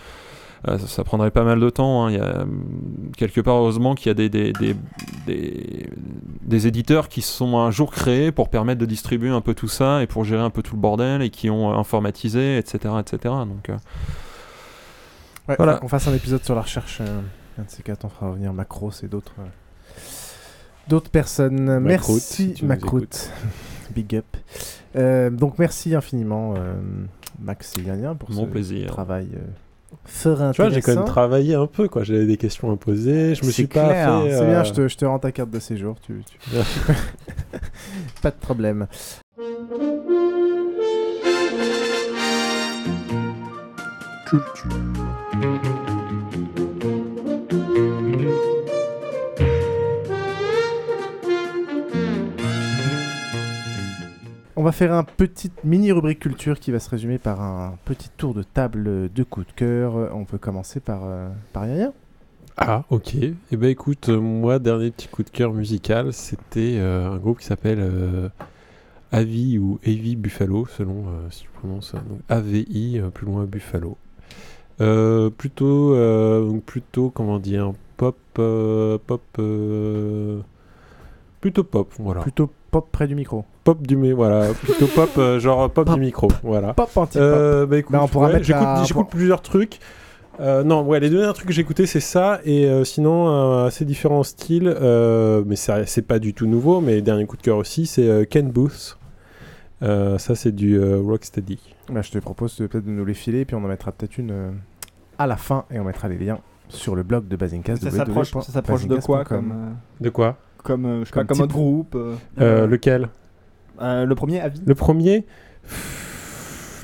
euh, 0.69 0.79
ça, 0.79 1.03
prendrait 1.03 1.33
pas 1.33 1.43
mal 1.43 1.59
de 1.59 1.71
temps. 1.71 2.07
Hein. 2.07 2.11
Il 2.11 2.17
y 2.17 2.21
a, 2.21 2.45
quelque 3.17 3.41
part, 3.41 3.57
heureusement 3.57 3.95
qu'il 3.95 4.09
y 4.09 4.11
a 4.11 4.15
des, 4.15 4.29
des, 4.29 4.53
des, 4.53 4.77
des, 6.43 6.67
éditeurs 6.67 7.09
qui 7.09 7.21
sont 7.21 7.59
un 7.59 7.71
jour 7.73 7.91
créés 7.91 8.31
pour 8.31 8.49
permettre 8.49 8.81
de 8.81 8.87
distribuer 8.87 9.31
un 9.31 9.41
peu 9.41 9.55
tout 9.55 9.69
ça 9.69 10.03
et 10.03 10.07
pour 10.07 10.25
gérer 10.25 10.43
un 10.43 10.51
peu 10.51 10.63
tout 10.63 10.77
le 10.77 10.81
bordel 10.81 11.23
et 11.23 11.31
qui 11.31 11.51
ont 11.51 11.77
informatisé, 11.77 12.59
etc. 12.59 12.95
etc. 13.01 13.35
Donc, 13.47 13.71
euh, 13.71 13.77
voilà. 15.57 15.75
qu'on 15.79 15.89
fasse 15.89 16.07
un 16.07 16.15
épisode 16.15 16.45
sur 16.45 16.55
la 16.55 16.63
recherche. 16.63 16.99
Euh, 17.01 17.21
un 17.59 17.65
de 17.65 17.71
ces 17.71 17.83
quatre, 17.83 18.05
on 18.05 18.09
fera 18.09 18.29
revenir 18.31 18.53
Macros 18.53 18.93
et 19.03 19.09
d'autres. 19.09 19.35
D'autres 20.89 21.11
personnes. 21.11 21.81
merci, 21.81 22.55
Macroute. 22.63 23.31
Big 23.95 24.15
up. 24.17 24.37
donc 25.37 25.59
merci 25.59 25.95
infiniment, 25.95 26.55
Max 27.39 27.75
Yanien, 27.85 28.15
pour 28.15 28.31
Mon 28.31 28.47
ce 28.47 28.51
plaisir. 28.51 28.87
travail 28.87 29.29
tu 30.21 30.29
vois, 30.29 30.71
j'ai 30.71 30.81
quand 30.81 30.95
même 30.95 31.05
travaillé 31.05 31.55
un 31.55 31.67
peu, 31.67 31.89
quoi. 31.89 32.05
J'avais 32.05 32.27
des 32.27 32.37
questions 32.37 32.71
à 32.71 32.77
poser. 32.77 33.35
Je 33.35 33.45
me 33.45 33.51
suis 33.51 33.67
pas 33.67 33.89
fait. 33.89 34.31
C'est 34.31 34.45
bien, 34.47 34.61
euh, 34.61 34.65
je 34.65 34.73
te, 34.73 34.89
je 34.89 34.97
te, 34.97 35.05
rends 35.05 35.19
ta 35.19 35.33
carte 35.33 35.51
de 35.51 35.59
séjour. 35.59 35.97
Tu, 36.01 36.23
pas 38.23 38.31
de 38.31 38.37
problème. 38.37 38.87
Culture. 44.27 45.92
On 54.55 54.63
va 54.63 54.73
faire 54.73 54.93
un 54.93 55.03
petit 55.03 55.51
mini 55.65 55.93
rubrique 55.93 56.19
culture 56.19 56.61
qui 56.61 56.73
va 56.73 56.79
se 56.79 56.91
résumer 56.91 57.17
par 57.17 57.41
un 57.41 57.79
petit 57.87 58.11
tour 58.11 58.35
de 58.35 58.43
table 58.43 59.11
de 59.11 59.23
coups 59.23 59.47
de 59.47 59.53
cœur. 59.53 59.95
On 60.15 60.27
peut 60.27 60.37
commencer 60.37 60.79
par, 60.79 61.05
euh, 61.05 61.31
par 61.55 61.67
Yaya. 61.67 61.93
Ah, 62.59 62.85
ok. 62.91 63.15
Eh 63.15 63.57
ben 63.57 63.71
écoute, 63.71 64.11
euh, 64.11 64.21
moi, 64.21 64.59
dernier 64.59 64.91
petit 64.91 65.09
coup 65.09 65.23
de 65.23 65.31
cœur 65.31 65.55
musical, 65.55 66.13
c'était 66.13 66.77
euh, 66.77 67.13
un 67.13 67.17
groupe 67.17 67.39
qui 67.39 67.47
s'appelle 67.47 68.31
Avi 69.11 69.59
ou 69.59 69.79
Avi 69.87 70.17
Buffalo, 70.17 70.67
selon 70.67 71.07
si 71.31 71.45
tu 71.45 71.49
prononces 71.49 71.95
donc 71.95 72.21
AVI, 72.29 73.01
plus 73.15 73.25
loin 73.25 73.45
Buffalo. 73.45 73.97
plutôt, 75.39 75.97
plutôt, 76.67 77.09
comment 77.09 77.39
dire, 77.39 77.73
pop, 77.97 78.19
pop, 78.35 79.23
plutôt 81.41 81.65
pop, 81.65 81.91
voilà. 81.99 82.21
Plutôt 82.21 82.51
pop 82.73 82.89
près 82.91 83.07
du 83.07 83.15
micro. 83.15 83.45
Pop 83.63 83.87
du 83.87 83.97
mais 83.97 84.13
voilà, 84.13 84.49
plutôt 84.55 84.87
pop 84.89 85.11
genre 85.39 85.71
pop, 85.71 85.89
du 85.95 86.01
micro, 86.01 86.27
voilà. 86.43 86.75
Pop 86.75 86.91
anti-pop. 86.97 87.69
bah 87.69 87.79
écoute, 87.79 87.95
on 88.03 88.09
pourra 88.09 88.27
ouais, 88.27 88.33
mettre 88.33 88.45
j'écoute, 88.85 89.09
plusieurs 89.11 89.41
trucs. 89.43 89.79
Euh, 90.41 90.65
non, 90.65 90.83
ouais, 90.83 90.99
les 90.99 91.11
deux 91.11 91.19
derniers 91.19 91.35
trucs 91.35 91.47
que 91.49 91.53
j'ai 91.53 91.61
écoutés, 91.61 91.85
c'est 91.87 92.01
ça, 92.01 92.41
et 92.45 92.65
euh, 92.67 92.85
sinon, 92.85 93.29
euh, 93.29 93.67
assez 93.67 93.85
différents 93.85 94.23
styles, 94.23 94.67
euh, 94.81 95.45
mais 95.47 95.57
c'est 95.57 95.87
c'est 95.87 96.01
pas 96.03 96.19
du 96.19 96.33
tout 96.33 96.47
nouveau, 96.47 96.81
mais 96.81 97.03
dernier 97.03 97.27
coup 97.27 97.37
de 97.37 97.43
cœur 97.43 97.59
aussi, 97.59 97.85
c'est 97.87 98.09
euh, 98.09 98.25
Ken 98.25 98.51
Booth. 98.51 98.99
Euh, 99.83 100.17
ça, 100.19 100.35
c'est 100.35 100.53
du 100.53 100.79
euh, 100.81 101.01
Rocksteady. 101.05 101.59
Bah, 101.93 102.01
je 102.03 102.11
te 102.11 102.19
propose 102.19 102.57
de- 102.57 102.67
peut-être 102.67 102.85
de 102.87 102.91
nous 102.91 103.05
les 103.05 103.15
filer, 103.15 103.45
puis 103.45 103.55
on 103.57 103.59
en 103.65 103.69
mettra 103.69 103.93
peut-être 103.93 104.17
une 104.17 104.31
euh, 104.31 104.51
à 105.19 105.27
la 105.27 105.37
fin, 105.37 105.65
et 105.71 105.79
on 105.79 105.85
mettra 105.85 106.09
les 106.09 106.17
liens 106.19 106.39
sur 106.69 106.95
le 106.97 107.03
blog 107.03 107.29
de 107.29 107.37
Basingcast. 107.37 107.83
Ça 107.83 107.91
s'approche- 107.91 108.33
ça 108.33 108.53
s'approche 108.53 108.87
de 108.87 108.97
quoi 108.97 109.25
comme, 109.25 109.53
euh, 109.53 109.71
De 110.05 110.09
quoi? 110.09 110.39
Comme, 110.63 110.85
euh, 110.87 111.01
je 111.01 111.05
sais 111.07 111.11
Comme 111.13 111.27
pas, 111.27 111.35
comme 111.35 111.43
autre 111.43 111.53
groupe 111.53 111.95
euh, 111.97 112.15
Euh, 112.41 112.67
Lequel? 112.67 113.09
Euh, 113.81 114.05
Le 114.07 114.15
premier, 114.15 114.41
Avis 114.41 114.61
Le 114.65 114.75
premier? 114.75 115.27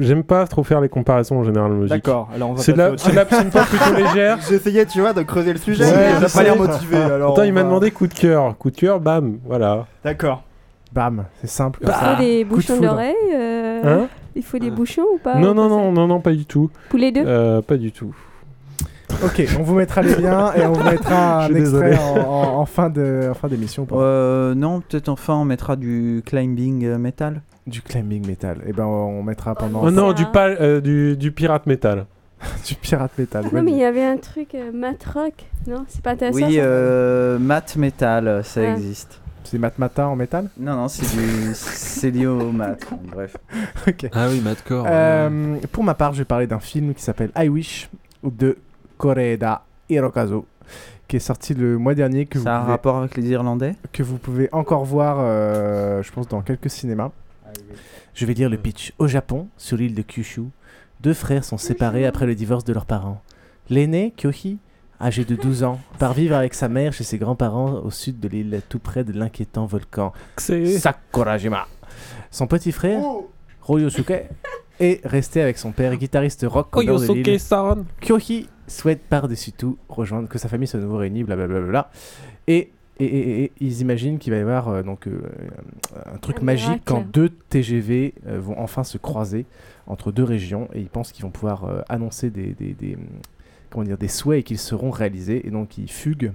J'aime 0.00 0.22
pas 0.22 0.46
trop 0.46 0.62
faire 0.62 0.80
les 0.80 0.88
comparaisons 0.88 1.38
en 1.40 1.44
général. 1.44 1.86
D'accord, 1.88 2.28
alors 2.34 2.50
on 2.50 2.54
va 2.54 2.62
C'est 2.62 2.72
de 2.72 2.78
la, 2.78 2.90
la 2.90 3.24
plutôt 3.24 3.94
légère. 3.96 4.38
J'essayais, 4.48 4.86
tu 4.86 5.00
vois, 5.00 5.12
de 5.12 5.22
creuser 5.22 5.52
le 5.52 5.58
sujet, 5.58 5.84
Ouais, 5.84 6.20
mais 6.20 6.26
pas 6.32 6.42
l'air 6.44 6.56
motivé. 6.56 6.96
Alors 6.96 7.32
Attends, 7.32 7.42
il 7.42 7.52
m'a 7.52 7.64
demandé 7.64 7.90
coup 7.90 8.06
de 8.06 8.14
cœur. 8.14 8.56
Coup 8.58 8.70
de 8.70 8.76
cœur, 8.76 9.00
bam, 9.00 9.38
voilà. 9.44 9.86
D'accord. 10.04 10.44
Bam, 10.92 11.24
c'est 11.40 11.50
simple. 11.50 11.80
Il 11.82 11.88
faut 11.90 12.16
des 12.22 12.44
bouchons 12.44 12.80
d'oreille 12.80 13.14
euh, 13.34 13.80
Hein? 14.02 14.08
Il 14.36 14.42
faut 14.44 14.58
des 14.58 14.70
bouchons 14.70 15.04
ou 15.14 15.18
pas? 15.18 15.34
Non, 15.34 15.52
non, 15.52 15.68
non, 15.68 15.90
non, 15.90 16.06
non, 16.06 16.20
pas 16.20 16.32
du 16.32 16.46
tout. 16.46 16.70
Pour 16.90 16.98
les 16.98 17.10
deux 17.10 17.24
Euh, 17.26 17.60
Pas 17.60 17.76
du 17.76 17.90
tout. 17.90 18.14
Ok, 19.24 19.42
on 19.58 19.62
vous 19.62 19.74
mettra 19.74 20.02
les 20.02 20.14
liens 20.14 20.52
et 20.54 20.64
on 20.64 20.72
vous 20.72 20.84
mettra 20.84 21.44
un 21.46 21.54
extrait 21.54 21.96
en, 21.98 22.18
en- 22.18 22.58
en 22.60 22.66
fin 22.66 22.88
de- 22.90 23.28
en 23.30 23.34
fin 23.34 23.48
d'émission. 23.48 23.86
Euh, 23.92 24.54
non, 24.54 24.80
peut-être 24.80 25.08
enfin 25.08 25.34
on 25.34 25.44
mettra 25.44 25.76
du 25.76 26.22
climbing 26.24 26.84
euh, 26.84 26.98
metal. 26.98 27.42
Du 27.66 27.82
climbing 27.82 28.26
metal. 28.26 28.58
Et 28.66 28.72
ben 28.72 28.84
on 28.84 29.22
mettra 29.22 29.54
pendant. 29.54 29.82
Oh 29.82 29.90
non, 29.90 30.12
du, 30.12 30.24
pal- 30.26 30.56
euh, 30.60 30.80
du, 30.80 31.16
du 31.16 31.32
pirate 31.32 31.66
metal. 31.66 32.06
du 32.66 32.74
pirate 32.76 33.10
metal. 33.18 33.46
Non, 33.52 33.62
mais 33.62 33.72
il 33.72 33.78
y 33.78 33.84
avait 33.84 34.04
un 34.04 34.18
truc 34.18 34.54
euh, 34.54 34.70
mat 34.72 35.02
rock, 35.12 35.32
non 35.66 35.84
C'est 35.88 36.02
pas 36.02 36.12
intéressant 36.12 36.36
Oui, 36.46 36.54
ça 36.54 36.60
euh, 36.60 37.38
mat 37.38 37.74
metal, 37.76 38.42
ça 38.44 38.60
Ah. 38.62 38.72
existe. 38.72 39.20
C'est 39.44 39.56
Matmata 39.58 40.06
en 40.06 40.14
métal 40.14 40.50
Non, 40.60 40.76
non, 40.76 40.88
c'est 40.88 41.06
du. 41.16 41.52
c'est 41.54 42.10
lié 42.10 42.26
au 42.26 42.52
mat. 42.52 42.76
Bref. 43.10 43.34
Ah 44.12 44.26
oui, 44.30 44.40
Madcore. 44.44 44.84
Euh, 44.86 45.56
Pour 45.72 45.84
ma 45.84 45.94
part, 45.94 46.12
je 46.12 46.18
vais 46.18 46.26
parler 46.26 46.46
d'un 46.46 46.58
film 46.60 46.92
qui 46.92 47.02
s'appelle 47.02 47.30
I 47.34 47.48
Wish 47.48 47.88
de 48.22 48.58
Koreeda 48.98 49.62
Hirokazu, 49.88 50.40
qui 51.06 51.16
est 51.16 51.20
sorti 51.20 51.54
le 51.54 51.78
mois 51.78 51.94
dernier. 51.94 52.26
Que 52.26 52.38
Ça 52.38 52.56
a 52.56 52.58
vous 52.58 52.58
un 52.58 52.60
pouvez- 52.64 52.72
rapport 52.72 52.96
avec 52.98 53.16
les 53.16 53.26
Irlandais 53.30 53.74
Que 53.92 54.02
vous 54.02 54.18
pouvez 54.18 54.48
encore 54.52 54.84
voir, 54.84 55.18
euh, 55.20 56.02
je 56.02 56.12
pense, 56.12 56.28
dans 56.28 56.42
quelques 56.42 56.68
cinémas. 56.70 57.10
Je 58.14 58.26
vais 58.26 58.34
lire 58.34 58.50
le 58.50 58.58
pitch. 58.58 58.92
Au 58.98 59.06
Japon, 59.06 59.48
sur 59.56 59.76
l'île 59.76 59.94
de 59.94 60.02
Kyushu, 60.02 60.42
deux 61.00 61.14
frères 61.14 61.44
sont 61.44 61.56
séparés 61.56 62.04
après 62.04 62.26
le 62.26 62.34
divorce 62.34 62.64
de 62.64 62.72
leurs 62.72 62.84
parents. 62.86 63.22
L'aîné, 63.70 64.12
Kyohi, 64.16 64.58
âgé 65.00 65.24
de 65.24 65.36
12 65.36 65.62
ans, 65.62 65.78
part 66.00 66.12
vivre 66.14 66.34
avec 66.34 66.54
sa 66.54 66.68
mère 66.68 66.92
chez 66.92 67.04
ses 67.04 67.18
grands-parents 67.18 67.74
au 67.84 67.90
sud 67.92 68.18
de 68.18 68.26
l'île, 68.28 68.60
tout 68.68 68.80
près 68.80 69.04
de 69.04 69.12
l'inquiétant 69.12 69.66
volcan 69.66 70.12
Sakurajima. 70.78 71.68
Son 72.32 72.46
petit 72.48 72.72
frère, 72.72 73.00
Ryosuke, 73.62 74.24
est 74.80 75.00
resté 75.06 75.40
avec 75.40 75.56
son 75.58 75.70
père, 75.70 75.94
guitariste 75.96 76.44
rock 76.48 76.68
de 76.76 76.80
l'île. 77.14 77.38
Kyohi 78.00 78.48
souhaite 78.68 79.00
par-dessus 79.00 79.52
tout 79.52 79.76
rejoindre, 79.88 80.28
que 80.28 80.38
sa 80.38 80.48
famille 80.48 80.66
soit 80.68 80.78
de 80.80 80.84
nouveau 80.84 80.98
réunie, 80.98 81.24
blablabla. 81.24 81.90
Et, 82.46 82.70
et, 83.00 83.04
et- 83.04 83.42
et 83.44 83.52
ils 83.60 83.80
imaginent 83.80 84.18
qu'il 84.18 84.32
va 84.32 84.38
y 84.38 84.42
avoir 84.42 84.68
euh, 84.68 84.82
donc, 84.82 85.06
euh, 85.06 85.20
un 86.12 86.18
truc 86.18 86.38
Un 86.40 86.44
magique 86.44 86.66
miracle. 86.68 86.82
quand 86.86 87.04
deux 87.12 87.28
TGV 87.48 88.14
euh, 88.26 88.40
vont 88.40 88.58
enfin 88.58 88.84
se 88.84 88.98
croiser 88.98 89.46
entre 89.86 90.12
deux 90.12 90.24
régions 90.24 90.68
et 90.74 90.80
ils 90.80 90.88
pensent 90.88 91.12
qu'ils 91.12 91.24
vont 91.24 91.30
pouvoir 91.30 91.64
euh, 91.64 91.80
annoncer 91.88 92.30
des, 92.30 92.54
des, 92.58 92.74
des, 92.74 92.94
hum, 92.94 93.02
comment 93.70 93.84
dire, 93.84 93.98
des 93.98 94.08
souhaits 94.08 94.40
et 94.40 94.42
qu'ils 94.42 94.58
seront 94.58 94.90
réalisés. 94.90 95.46
Et 95.46 95.50
donc 95.50 95.78
ils 95.78 95.90
fuguent, 95.90 96.32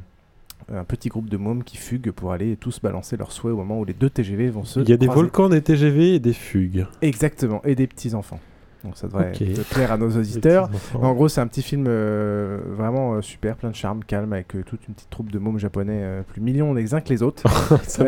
un 0.74 0.86
petit 0.86 1.10
groupe 1.10 1.28
de 1.30 1.36
mômes 1.36 1.64
qui 1.66 1.76
fuguent 1.76 2.12
pour 2.12 2.32
aller 2.32 2.56
tous 2.56 2.80
balancer 2.80 3.18
leurs 3.18 3.34
souhaits 3.34 3.54
au 3.54 3.58
moment 3.58 3.80
où 3.82 3.84
les 3.86 3.94
deux 3.94 4.10
TGV 4.10 4.50
vont 4.50 4.64
se 4.64 4.80
Il 4.80 4.88
y 4.90 4.94
a 4.94 4.98
des 4.98 5.08
volcans, 5.08 5.50
des 5.50 5.62
TGV 5.62 6.16
et 6.16 6.20
des 6.20 6.32
fugues. 6.34 6.86
Exactement, 7.02 7.62
et 7.66 7.76
des 7.76 7.86
petits-enfants. 7.88 8.40
Donc 8.84 8.98
ça 8.98 9.08
devrait 9.08 9.32
Ok. 9.32 9.42
être 9.42 9.70
plaire 9.70 9.92
à 9.92 9.98
nos 9.98 10.12
auditeurs. 10.18 10.70
En 10.94 11.14
gros, 11.14 11.30
c'est 11.30 11.40
un 11.42 11.48
petit 11.48 11.62
film 11.62 11.86
euh, 11.88 12.60
vraiment 12.76 13.14
euh, 13.14 13.22
super, 13.22 13.56
plein 13.56 13.70
de 13.70 13.76
charme, 13.76 14.04
calme, 14.04 14.34
avec 14.34 14.56
euh, 14.56 14.64
toute 14.64 14.88
une 14.88 14.94
petite 14.94 15.10
troupe 15.10 15.32
de 15.32 15.40
mômes 15.40 15.58
japonais 15.58 16.22
plus 16.28 16.42
mignons 16.42 16.74
les 16.74 16.94
uns 16.94 17.00
que 17.02 17.10
les 17.10 17.24
autres. 17.24 17.44
Ça 17.84 18.04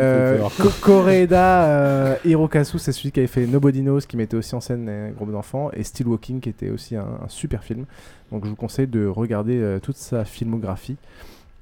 Koreeda 0.82 2.18
Hirokazu, 2.24 2.78
c'est 2.78 2.92
celui 2.92 3.12
qui 3.12 3.20
avait 3.20 3.26
fait 3.26 3.46
Nobody 3.46 3.80
Knows, 3.80 4.00
qui 4.00 4.16
mettait 4.16 4.36
aussi 4.36 4.54
en 4.54 4.60
scène 4.60 4.88
un 4.88 5.10
groupe 5.10 5.32
d'enfants, 5.32 5.70
et 5.72 5.82
Still 5.82 6.08
Walking, 6.08 6.40
qui 6.40 6.48
était 6.48 6.70
aussi 6.70 6.96
un, 6.96 7.06
un 7.24 7.28
super 7.28 7.62
film. 7.64 7.86
Donc 8.30 8.44
je 8.44 8.50
vous 8.50 8.56
conseille 8.56 8.86
de 8.86 9.06
regarder 9.06 9.78
toute 9.82 9.96
sa 9.96 10.24
filmographie. 10.24 10.96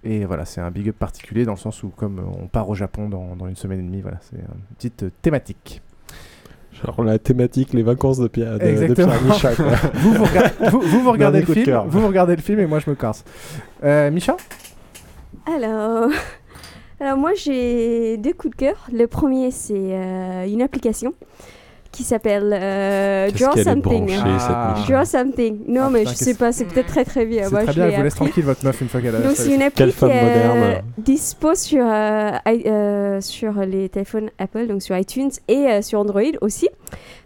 Et 0.06 0.26
voilà, 0.26 0.44
c'est 0.44 0.60
un 0.60 0.70
big 0.70 0.88
up 0.90 0.96
particulier 0.98 1.44
dans 1.44 1.52
le 1.52 1.58
sens 1.58 1.82
où, 1.82 1.88
comme 1.88 2.20
on 2.42 2.46
part 2.46 2.68
au 2.68 2.74
Japon 2.74 3.08
dans, 3.08 3.36
dans 3.36 3.46
une 3.46 3.56
semaine 3.56 3.80
et 3.80 3.82
demie, 3.82 4.02
voilà, 4.02 4.18
c'est 4.20 4.36
une 4.36 4.76
petite 4.76 5.06
thématique. 5.22 5.80
Genre 6.82 7.04
la 7.04 7.18
thématique, 7.18 7.72
les 7.72 7.82
vacances 7.82 8.18
de 8.18 8.26
Pierre, 8.28 8.58
de. 8.58 8.94
Pierre 8.94 9.22
Micha, 9.22 9.54
quoi. 9.54 9.66
vous, 9.94 10.12
vous, 10.12 10.24
regardez, 10.24 10.50
vous, 10.70 10.80
vous, 10.80 11.00
vous 11.00 11.10
regardez 11.12 11.38
Dernier 11.40 11.48
le 11.48 11.54
film, 11.54 11.66
cœur. 11.66 11.86
vous, 11.86 12.00
vous 12.00 12.08
regardez 12.08 12.36
le 12.36 12.42
film 12.42 12.58
et 12.60 12.66
moi 12.66 12.78
je 12.80 12.90
me 12.90 12.96
casse. 12.96 13.24
Euh, 13.84 14.10
Micha? 14.10 14.36
Alors, 15.46 16.08
alors 17.00 17.16
moi 17.16 17.32
j'ai 17.36 18.16
deux 18.16 18.32
coups 18.32 18.56
de 18.56 18.56
cœur. 18.56 18.86
Le 18.92 19.06
premier 19.06 19.50
c'est 19.50 19.72
euh, 19.76 20.46
une 20.46 20.62
application 20.62 21.14
qui 21.94 22.04
s'appelle 22.04 22.50
euh, 22.52 23.30
Draw 23.30 23.56
Something. 23.62 24.10
Ah. 24.24 24.74
Draw 24.88 25.04
Something. 25.04 25.60
Non 25.68 25.82
Ah, 25.86 25.90
mais 25.90 26.00
putain, 26.00 26.10
je 26.12 26.16
sais 26.16 26.34
pas, 26.34 26.52
c'est 26.52 26.64
peut-être 26.64 26.88
très 26.88 27.04
très 27.04 27.24
bien. 27.24 27.44
C'est 27.44 27.50
Moi, 27.50 27.62
très 27.62 27.72
je 27.72 27.76
bien, 27.80 27.88
elle 27.88 27.96
vous 27.96 28.02
laisse 28.02 28.12
appris. 28.14 28.26
tranquille 28.26 28.44
votre 28.44 28.64
meuf 28.64 28.80
une 28.80 28.88
fois 28.88 29.00
qu'elle 29.00 29.16
a 29.16 29.20
Donc 29.20 29.36
c'est 29.36 29.54
une 29.54 29.62
appli 29.62 29.92
qui 29.92 30.04
est 30.04 30.22
moderne. 30.22 30.82
dispo 30.98 31.54
sur, 31.54 31.84
euh, 31.86 32.30
i- 32.46 32.62
euh, 32.66 33.20
sur 33.20 33.52
les 33.60 33.88
téléphones 33.88 34.30
Apple, 34.38 34.66
donc 34.66 34.82
sur 34.82 34.96
iTunes 34.96 35.30
et 35.48 35.66
euh, 35.68 35.82
sur 35.82 36.00
Android 36.00 36.22
aussi. 36.40 36.68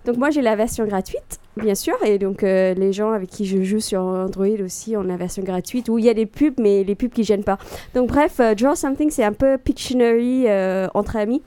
Donc 0.04 0.16
moi 0.16 0.30
j'ai 0.30 0.40
la 0.42 0.56
version 0.56 0.86
gratuite, 0.86 1.38
bien 1.56 1.74
sûr, 1.74 1.94
et 2.04 2.18
donc 2.18 2.42
euh, 2.42 2.72
les 2.74 2.92
gens 2.92 3.12
avec 3.12 3.28
qui 3.28 3.44
je 3.46 3.62
joue 3.62 3.80
sur 3.80 4.00
Android 4.00 4.46
aussi 4.64 4.96
ont 4.96 5.02
la 5.02 5.16
version 5.16 5.42
gratuite 5.42 5.88
où 5.88 5.98
il 5.98 6.04
y 6.04 6.08
a 6.08 6.14
des 6.14 6.24
pubs, 6.26 6.54
mais 6.58 6.82
les 6.84 6.94
pubs 6.94 7.10
qui 7.10 7.24
gênent 7.24 7.44
pas. 7.44 7.58
Donc 7.94 8.08
bref, 8.08 8.34
euh, 8.40 8.54
Draw 8.54 8.74
Something 8.74 9.10
c'est 9.10 9.24
un 9.24 9.32
peu 9.32 9.58
Pictionary 9.58 10.44
euh, 10.46 10.86
entre 10.94 11.16
amis. 11.16 11.42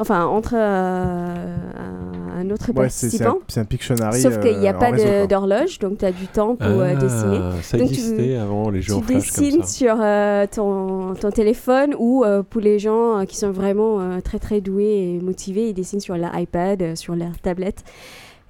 Enfin, 0.00 0.24
entre 0.24 0.54
euh, 0.56 1.56
un, 2.40 2.50
autre 2.50 2.72
Ouais, 2.74 2.88
c'est 2.88 3.10
c'est 3.10 3.22
un, 3.22 3.26
participant. 3.32 3.38
c'est 3.48 3.60
un 3.60 3.64
Pictionary. 3.66 4.20
Sauf 4.20 4.40
qu'il 4.40 4.58
n'y 4.58 4.66
a 4.66 4.74
euh, 4.74 4.78
pas 4.78 5.26
d'horloge, 5.26 5.78
donc 5.78 5.98
tu 5.98 6.04
as 6.06 6.12
du 6.12 6.26
temps 6.26 6.56
pour 6.56 6.66
euh, 6.66 6.92
Ah, 6.92 6.94
dessiner. 6.96 7.40
Ça 7.62 7.76
Donc, 7.78 7.90
tu- 7.92 8.34
avant 8.34 8.70
les 8.70 8.80
jeux 8.80 8.94
en 8.94 9.00
tu 9.00 9.06
comme 9.08 9.16
dessines 9.16 9.60
ça. 9.62 9.66
sur 9.68 9.96
euh, 10.00 10.46
ton, 10.50 11.14
ton 11.20 11.30
téléphone 11.30 11.94
ou 11.98 12.24
euh, 12.24 12.42
pour 12.42 12.62
les 12.62 12.78
gens 12.78 13.18
euh, 13.18 13.24
qui 13.24 13.36
sont 13.36 13.50
vraiment 13.50 14.00
euh, 14.00 14.20
très 14.20 14.38
très 14.38 14.60
doués 14.62 15.16
et 15.18 15.20
motivés, 15.22 15.68
ils 15.68 15.74
dessinent 15.74 16.00
sur 16.00 16.16
leur 16.16 16.36
iPad, 16.38 16.80
euh, 16.82 16.96
sur 16.96 17.14
leur 17.14 17.38
tablette. 17.42 17.84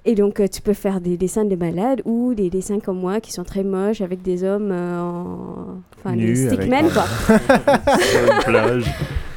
Et 0.03 0.15
donc 0.15 0.39
euh, 0.39 0.47
tu 0.47 0.61
peux 0.61 0.73
faire 0.73 0.99
des 0.99 1.15
dessins 1.15 1.45
de 1.45 1.55
malades 1.55 2.01
ou 2.05 2.33
des 2.33 2.49
dessins 2.49 2.79
comme 2.79 2.99
moi 2.99 3.19
qui 3.21 3.31
sont 3.31 3.43
très 3.43 3.63
moches 3.63 4.01
avec 4.01 4.23
des 4.23 4.43
hommes 4.43 4.71
euh, 4.71 4.99
en... 4.99 5.81
Enfin, 5.99 6.15
Nus, 6.15 6.33
des 6.33 6.47
stickmen 6.47 6.89
quoi. 6.89 7.05
Plage. 8.45 8.85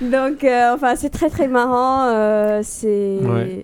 donc 0.00 0.42
euh, 0.42 0.72
enfin 0.74 0.96
c'est 0.96 1.10
très 1.10 1.28
très 1.28 1.48
marrant. 1.48 2.06
euh, 2.06 2.60
c'est... 2.62 3.18
Ouais. 3.22 3.62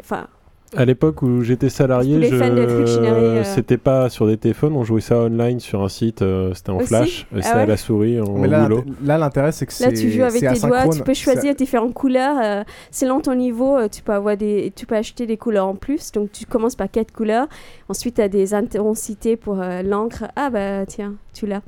À 0.77 0.85
l'époque 0.85 1.23
où 1.23 1.43
j'étais 1.43 1.69
salarié, 1.69 2.21
Pictionary, 2.21 3.25
euh. 3.25 3.45
c'était 3.45 3.77
pas 3.77 4.09
sur 4.09 4.29
des 4.29 4.37
téléphones, 4.37 4.77
on 4.77 4.85
jouait 4.85 5.01
ça 5.01 5.17
online 5.19 5.59
sur 5.59 5.83
un 5.83 5.89
site, 5.89 6.23
euh, 6.23 6.55
c'était 6.55 6.71
en 6.71 6.77
Aussi 6.77 6.87
flash, 6.87 7.27
Ah 7.33 7.43
c'était 7.43 7.57
ouais 7.57 7.63
à 7.63 7.67
la 7.67 7.77
souris 7.77 8.21
en 8.21 8.39
Mais 8.39 8.47
là, 8.47 8.63
boulot. 8.65 8.85
l'int- 8.87 9.07
là, 9.09 9.19
l'intérêt, 9.19 9.51
c'est 9.51 9.67
que 9.67 9.73
c'est 9.73 9.87
Là, 9.87 9.93
tu 9.93 10.11
joues 10.13 10.23
avec 10.23 10.41
tes 10.41 10.61
doigts, 10.67 10.89
tu 10.89 11.03
peux 11.03 11.15
choisir 11.15 11.57
différentes 11.57 11.93
couleurs. 11.95 12.37
euh, 12.41 12.63
selon 12.93 13.21
ton 13.21 13.35
niveau, 13.35 13.77
euh, 13.77 13.89
tu 13.89 14.03
peux, 14.03 14.13
avoir 14.13 14.37
des, 14.37 14.73
tu 14.77 14.87
peux 14.87 14.95
acheter 14.95 15.27
des 15.27 15.37
couleurs 15.37 15.67
en 15.67 15.75
plus. 15.75 16.13
Donc, 16.13 16.31
tu 16.31 16.47
commences 16.47 16.77
par 16.77 16.89
quatre 16.89 17.11
couleurs. 17.13 17.49
Ensuite, 17.89 18.15
tu 18.17 18.23
as 18.23 18.29
des 18.29 18.55
intensités 18.55 19.37
pour 19.37 19.61
euh, 19.61 19.83
l'encre. 19.83 20.25
Ah, 20.37 20.51
bah 20.51 20.87
tiens, 20.87 21.15
tu 21.35 21.47
l'as. 21.49 21.63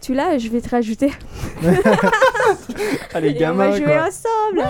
Tu 0.00 0.14
l'as, 0.14 0.38
je 0.38 0.48
vais 0.48 0.60
te 0.60 0.68
rajouter. 0.70 1.10
Ah, 3.14 3.20
les 3.20 3.30
Et 3.30 3.46
on 3.46 3.54
va 3.54 3.72
jouer 3.72 3.84
quoi. 3.86 4.06
ensemble. 4.08 4.68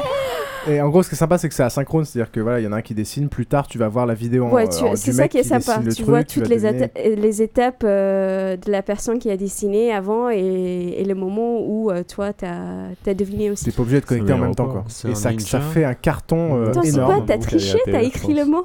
Et 0.69 0.81
en 0.81 0.89
gros, 0.89 1.03
ce 1.03 1.09
qui 1.09 1.15
est 1.15 1.19
sympa, 1.19 1.39
c'est 1.39 1.49
que 1.49 1.55
c'est 1.55 1.63
asynchrone, 1.63 2.05
c'est-à-dire 2.05 2.31
que 2.33 2.41
voilà, 2.41 2.61
il 2.61 2.65
y 2.65 2.67
en 2.67 2.73
a 2.73 2.77
un 2.77 2.83
qui 2.83 2.95
dessine. 2.95 3.29
Plus 3.29 3.47
tard, 3.47 3.67
tu 3.67 3.79
vas 3.79 3.89
voir 3.89 4.07
la 4.07 4.15
vidéo. 4.15 4.47
en- 4.47 4.51
Ouais, 4.53 4.69
tu- 4.69 4.83
en- 4.85 4.97
c'est 4.97 5.11
du 5.11 5.17
ça 5.17 5.23
mec 5.23 5.33
qui 5.33 5.39
est 5.39 5.43
qui 5.43 5.49
sympa. 5.49 5.79
dessine 5.79 5.85
le 5.85 5.91
Tu 5.95 6.03
truc, 6.03 6.09
vois 6.09 6.25
toutes 6.25 6.49
les, 6.49 7.17
les 7.17 7.43
étapes 7.43 7.83
euh, 7.85 8.57
de 8.57 8.71
la 8.71 8.83
personne 8.83 9.19
qui 9.19 9.31
a 9.31 9.37
dessiné 9.37 9.93
avant 9.93 10.31
et, 10.31 10.37
et 10.99 11.05
le 11.05 11.15
moment 11.15 11.61
où 11.61 11.91
euh, 11.91 12.03
toi, 12.03 12.33
tu 12.33 12.45
as, 12.45 13.15
deviné 13.15 13.51
aussi. 13.51 13.65
T'es 13.67 13.71
pas 13.73 13.83
obligé 13.83 14.01
de 14.01 14.07
connecter 14.07 14.33
en 14.33 14.39
même 14.39 14.55
temps, 14.55 14.69
quoi. 14.69 14.85
C'est 14.89 15.11
Et 15.11 15.15
ça, 15.15 15.31
ça 15.39 15.61
fait 15.61 15.85
un 15.85 15.95
carton 15.95 16.57
euh, 16.63 16.69
Attends, 16.69 16.83
c'est 16.83 16.89
énorme. 16.91 17.15
quoi 17.17 17.25
T'as 17.27 17.39
triché 17.39 17.79
T'as 17.85 18.03
écrit 18.03 18.35
le 18.35 18.45
mot? 18.45 18.65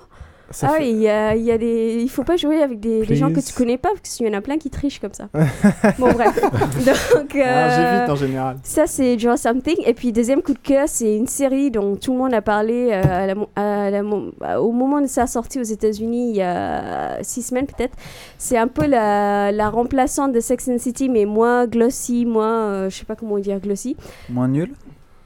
Ça 0.53 0.67
ah 0.69 0.73
fait- 0.75 0.83
oui, 0.83 0.91
il 0.91 1.01
y 1.01 1.09
a, 1.09 1.35
il 1.35 1.43
y 1.43 1.51
a 1.51 1.57
des... 1.57 1.97
il 2.01 2.09
faut 2.09 2.23
pas 2.23 2.37
jouer 2.37 2.61
avec 2.61 2.79
des, 2.79 3.05
des 3.05 3.15
gens 3.15 3.31
que 3.33 3.39
tu 3.39 3.53
connais 3.53 3.77
pas 3.77 3.89
parce 4.01 4.15
qu'il 4.15 4.25
y 4.27 4.29
en 4.29 4.37
a 4.37 4.41
plein 4.41 4.57
qui 4.57 4.69
trichent 4.69 4.99
comme 4.99 5.13
ça. 5.13 5.27
bon 5.99 6.11
bref. 6.11 6.39
Donc 6.85 7.35
Ah, 7.35 7.69
j'évite 7.69 8.09
euh, 8.09 8.11
en 8.11 8.15
général. 8.15 8.57
ça 8.63 8.87
c'est 8.87 9.15
Draw 9.17 9.35
Something 9.35 9.77
et 9.85 9.93
puis 9.93 10.11
deuxième 10.11 10.41
coup 10.41 10.53
de 10.53 10.59
cœur 10.59 10.85
c'est 10.87 11.15
une 11.15 11.27
série 11.27 11.71
dont 11.71 11.95
tout 11.95 12.11
le 12.13 12.19
monde 12.19 12.33
a 12.33 12.41
parlé 12.41 12.89
euh, 12.91 13.01
à 13.23 13.27
la 13.27 13.35
mo- 13.35 13.49
à 13.55 13.89
la 13.89 14.03
mo- 14.03 14.31
au 14.59 14.71
moment 14.71 15.01
de 15.01 15.07
sa 15.07 15.27
sortie 15.27 15.59
aux 15.59 15.63
États-Unis 15.63 16.29
il 16.31 16.35
y 16.37 16.41
a 16.41 17.21
six 17.23 17.41
semaines 17.41 17.65
peut-être. 17.65 17.95
C'est 18.37 18.57
un 18.57 18.67
peu 18.67 18.85
la, 18.85 19.51
la 19.51 19.69
remplaçante 19.69 20.33
de 20.33 20.39
Sex 20.39 20.67
and 20.69 20.77
City 20.79 21.09
mais 21.09 21.25
moins 21.25 21.65
glossy, 21.65 22.25
moins 22.25 22.67
euh, 22.67 22.89
je 22.89 22.97
sais 22.97 23.05
pas 23.05 23.15
comment 23.15 23.39
dire 23.39 23.59
glossy. 23.59 23.95
Moins 24.29 24.47
nul? 24.47 24.71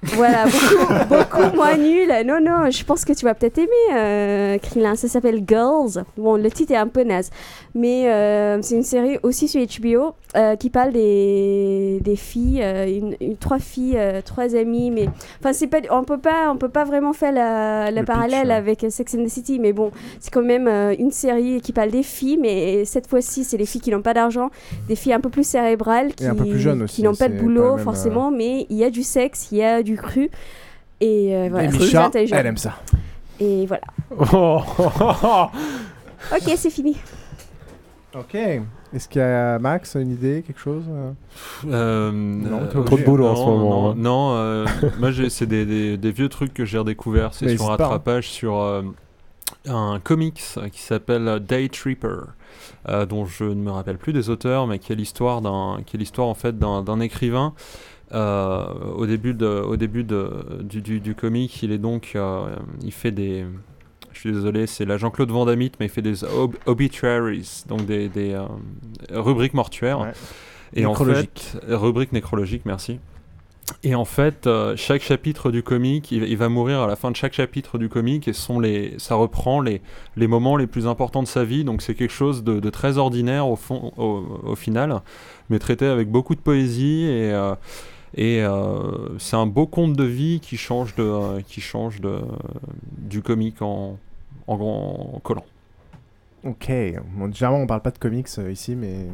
Voilà, 0.03 0.45
beaucoup, 0.45 0.93
beaucoup 1.09 1.55
moins 1.55 1.75
nul. 1.75 2.07
Non, 2.25 2.39
non, 2.39 2.69
je 2.69 2.83
pense 2.83 3.03
que 3.03 3.13
tu 3.13 3.25
vas 3.25 3.33
peut-être 3.33 3.57
aimer, 3.57 3.95
euh, 3.95 4.57
Krillin. 4.59 4.95
Ça 4.95 5.07
s'appelle 5.07 5.43
Girls. 5.47 6.03
Bon, 6.17 6.35
le 6.35 6.49
titre 6.51 6.71
est 6.73 6.77
un 6.77 6.87
peu 6.87 7.03
naze. 7.03 7.29
Mais 7.73 8.07
euh, 8.09 8.59
c'est 8.61 8.75
une 8.75 8.83
série 8.83 9.17
aussi 9.23 9.47
sur 9.47 9.61
HBO 9.61 10.13
euh, 10.35 10.55
qui 10.55 10.69
parle 10.69 10.93
des, 10.93 11.99
des 12.01 12.15
filles, 12.15 12.61
euh, 12.63 12.87
une, 12.87 13.15
une- 13.21 13.37
trois 13.37 13.59
filles, 13.59 13.99
trois 14.23 14.55
amies. 14.55 14.91
Mais 14.91 15.07
enfin, 15.39 15.53
c'est 15.53 15.67
pas, 15.67 15.79
on 15.91 16.03
peut 16.03 16.17
pas, 16.19 16.51
on 16.51 16.57
peut 16.57 16.69
pas 16.69 16.85
vraiment 16.85 17.13
faire 17.13 17.31
la, 17.31 17.89
la 17.91 18.01
Le 18.01 18.05
parallèle 18.05 18.41
pitch, 18.41 18.49
ouais. 18.49 18.53
avec 18.55 18.85
Sex 18.89 19.15
and 19.15 19.25
the 19.25 19.29
City. 19.29 19.59
Mais 19.59 19.73
bon, 19.73 19.91
c'est 20.19 20.31
quand 20.31 20.43
même 20.43 20.67
une 20.99 21.11
série 21.11 21.59
qui 21.61 21.73
parle 21.73 21.89
des 21.91 22.03
filles. 22.03 22.37
Mais 22.39 22.85
cette 22.85 23.07
fois-ci, 23.07 23.43
c'est 23.43 23.57
les 23.57 23.65
filles 23.65 23.81
qui 23.81 23.91
n'ont 23.91 24.01
pas 24.03 24.13
d'argent, 24.13 24.49
des 24.87 24.95
filles 24.95 25.13
un 25.13 25.19
peu 25.19 25.29
plus 25.29 25.43
cérébrales, 25.47 26.13
qui, 26.13 26.25
qui 26.87 27.03
n'ont 27.03 27.15
pas 27.15 27.29
de 27.29 27.39
boulot 27.39 27.61
pas 27.61 27.67
la 27.69 27.75
même, 27.75 27.83
forcément. 27.83 28.31
Mais 28.31 28.65
il 28.69 28.77
y 28.77 28.83
a 28.83 28.89
du 28.91 29.03
sexe, 29.03 29.47
il 29.51 29.57
y 29.59 29.63
a 29.63 29.83
du 29.83 29.86
cru. 29.95 30.29
Et 30.99 31.35
euh, 31.35 31.47
voilà, 31.51 31.71
c'est 31.71 31.95
intelligent. 31.95 32.35
elle 32.35 32.45
aime 32.47 32.57
ça. 32.57 32.75
Et 33.39 33.65
voilà. 33.67 33.83
Oh. 34.33 34.61
Ok, 36.33 36.51
c'est 36.57 36.71
fini. 36.71 36.97
Ok. 38.15 38.35
Est-ce 38.35 39.07
qu'il 39.07 39.19
y 39.21 39.23
a 39.23 39.59
Max 39.59 39.95
une 39.95 40.11
idée, 40.11 40.43
quelque 40.45 40.59
chose 40.59 40.83
euh? 40.89 41.11
Euh, 41.67 42.11
Non, 42.11 42.61
euh. 42.61 42.83
Trop 42.83 42.97
de 42.97 43.03
boulot 43.03 43.27
en 43.27 43.35
ce 43.35 43.41
moment, 43.41 43.69
Non, 43.83 43.89
hein. 43.91 43.95
non, 43.97 44.31
euh, 44.35 44.65
moi 44.99 45.11
j'ai- 45.11 45.29
c'est 45.29 45.45
des, 45.45 45.65
des- 45.65 45.97
des 45.97 46.11
vieux 46.11 46.29
trucs 46.29 46.53
que 46.53 46.65
j'ai 46.65 46.77
redécouverts. 46.79 47.33
C'est 47.33 47.55
sur 47.55 47.65
un 47.65 47.69
rattrapage 47.75 48.29
sur 48.29 48.55
euh, 48.57 48.81
un 49.67 49.99
comics 50.03 50.41
qui 50.71 50.81
s'appelle 50.81 51.41
Day 51.47 51.67
Tripper, 51.69 52.07
euh, 52.89 53.05
dont 53.05 53.25
je 53.25 53.43
ne 53.43 53.55
me 53.55 53.71
rappelle 53.71 53.97
plus 53.97 54.13
des 54.13 54.29
auteurs, 54.29 54.65
mais 54.67 54.79
qui 54.79 54.93
est 54.93 54.95
l'histoire 54.95 55.41
d'un, 55.41 55.79
qui 55.85 55.97
est 55.97 55.99
l'histoire 55.99 56.27
en 56.27 56.33
fait 56.33 56.57
d'un 56.57 56.99
écrivain. 57.01 57.53
Euh, 58.13 58.65
au 58.95 59.05
début 59.05 59.33
de, 59.33 59.45
au 59.45 59.75
début 59.75 60.05
de, 60.05 60.29
du, 60.61 60.81
du, 60.81 60.99
du 61.01 61.13
comic, 61.13 61.61
il 61.61 61.73
est 61.73 61.77
donc, 61.77 62.13
euh, 62.15 62.55
il 62.81 62.93
fait 62.93 63.11
des, 63.11 63.45
je 64.13 64.19
suis 64.19 64.31
désolé, 64.31 64.65
c'est 64.65 64.85
la 64.85 64.97
Jean-Claude 64.97 65.29
Van 65.29 65.45
Damme, 65.45 65.59
mais 65.79 65.87
il 65.87 65.89
fait 65.89 66.01
des 66.01 66.23
ob- 66.23 66.55
obituaries, 66.65 67.63
donc 67.67 67.85
des, 67.85 68.07
des 68.07 68.31
euh, 68.31 68.45
rubriques 69.11 69.53
mortuaires. 69.53 69.99
Ouais. 69.99 70.13
Et 70.73 70.85
en 70.85 70.89
Nécrologiques. 70.91 71.57
fait, 71.61 71.75
rubrique 71.75 72.13
nécrologique, 72.13 72.61
merci. 72.65 72.99
Et 73.83 73.93
en 73.95 74.05
fait, 74.05 74.47
euh, 74.47 74.77
chaque 74.77 75.01
chapitre 75.01 75.51
du 75.51 75.61
comic, 75.61 76.09
il, 76.13 76.23
il 76.23 76.37
va 76.37 76.47
mourir 76.47 76.79
à 76.79 76.87
la 76.87 76.95
fin 76.95 77.11
de 77.11 77.17
chaque 77.17 77.33
chapitre 77.33 77.77
du 77.77 77.89
comic, 77.89 78.25
et 78.29 78.33
sont 78.33 78.61
les, 78.61 78.95
ça 78.99 79.15
reprend 79.15 79.59
les, 79.59 79.81
les 80.15 80.27
moments 80.27 80.55
les 80.55 80.67
plus 80.67 80.87
importants 80.87 81.23
de 81.23 81.27
sa 81.27 81.43
vie. 81.43 81.65
Donc 81.65 81.81
c'est 81.81 81.93
quelque 81.93 82.13
chose 82.13 82.45
de, 82.45 82.61
de 82.61 82.69
très 82.69 82.97
ordinaire 82.97 83.49
au, 83.49 83.57
fond, 83.57 83.91
au, 83.97 84.23
au 84.43 84.55
final, 84.55 85.01
mais 85.49 85.59
traité 85.59 85.85
avec 85.87 86.09
beaucoup 86.09 86.35
de 86.35 86.39
poésie 86.39 87.03
et 87.03 87.33
euh, 87.33 87.55
et 88.17 88.43
euh, 88.43 89.17
c'est 89.19 89.35
un 89.37 89.45
beau 89.45 89.65
conte 89.67 89.93
de 89.93 90.03
vie 90.03 90.39
qui 90.41 90.57
change 90.57 90.93
de, 90.95 91.03
euh, 91.03 91.39
qui 91.47 91.61
change 91.61 92.01
de, 92.01 92.19
du 92.97 93.21
comic 93.21 93.61
en, 93.61 93.97
en, 94.47 94.53
en 94.55 95.19
collant. 95.19 95.45
Ok. 96.43 96.71
Bon, 97.15 97.31
généralement, 97.33 97.63
on 97.63 97.67
parle 97.67 97.81
pas 97.81 97.91
de 97.91 97.97
comics 97.97 98.27
euh, 98.39 98.51
ici, 98.51 98.75
mais 98.75 99.05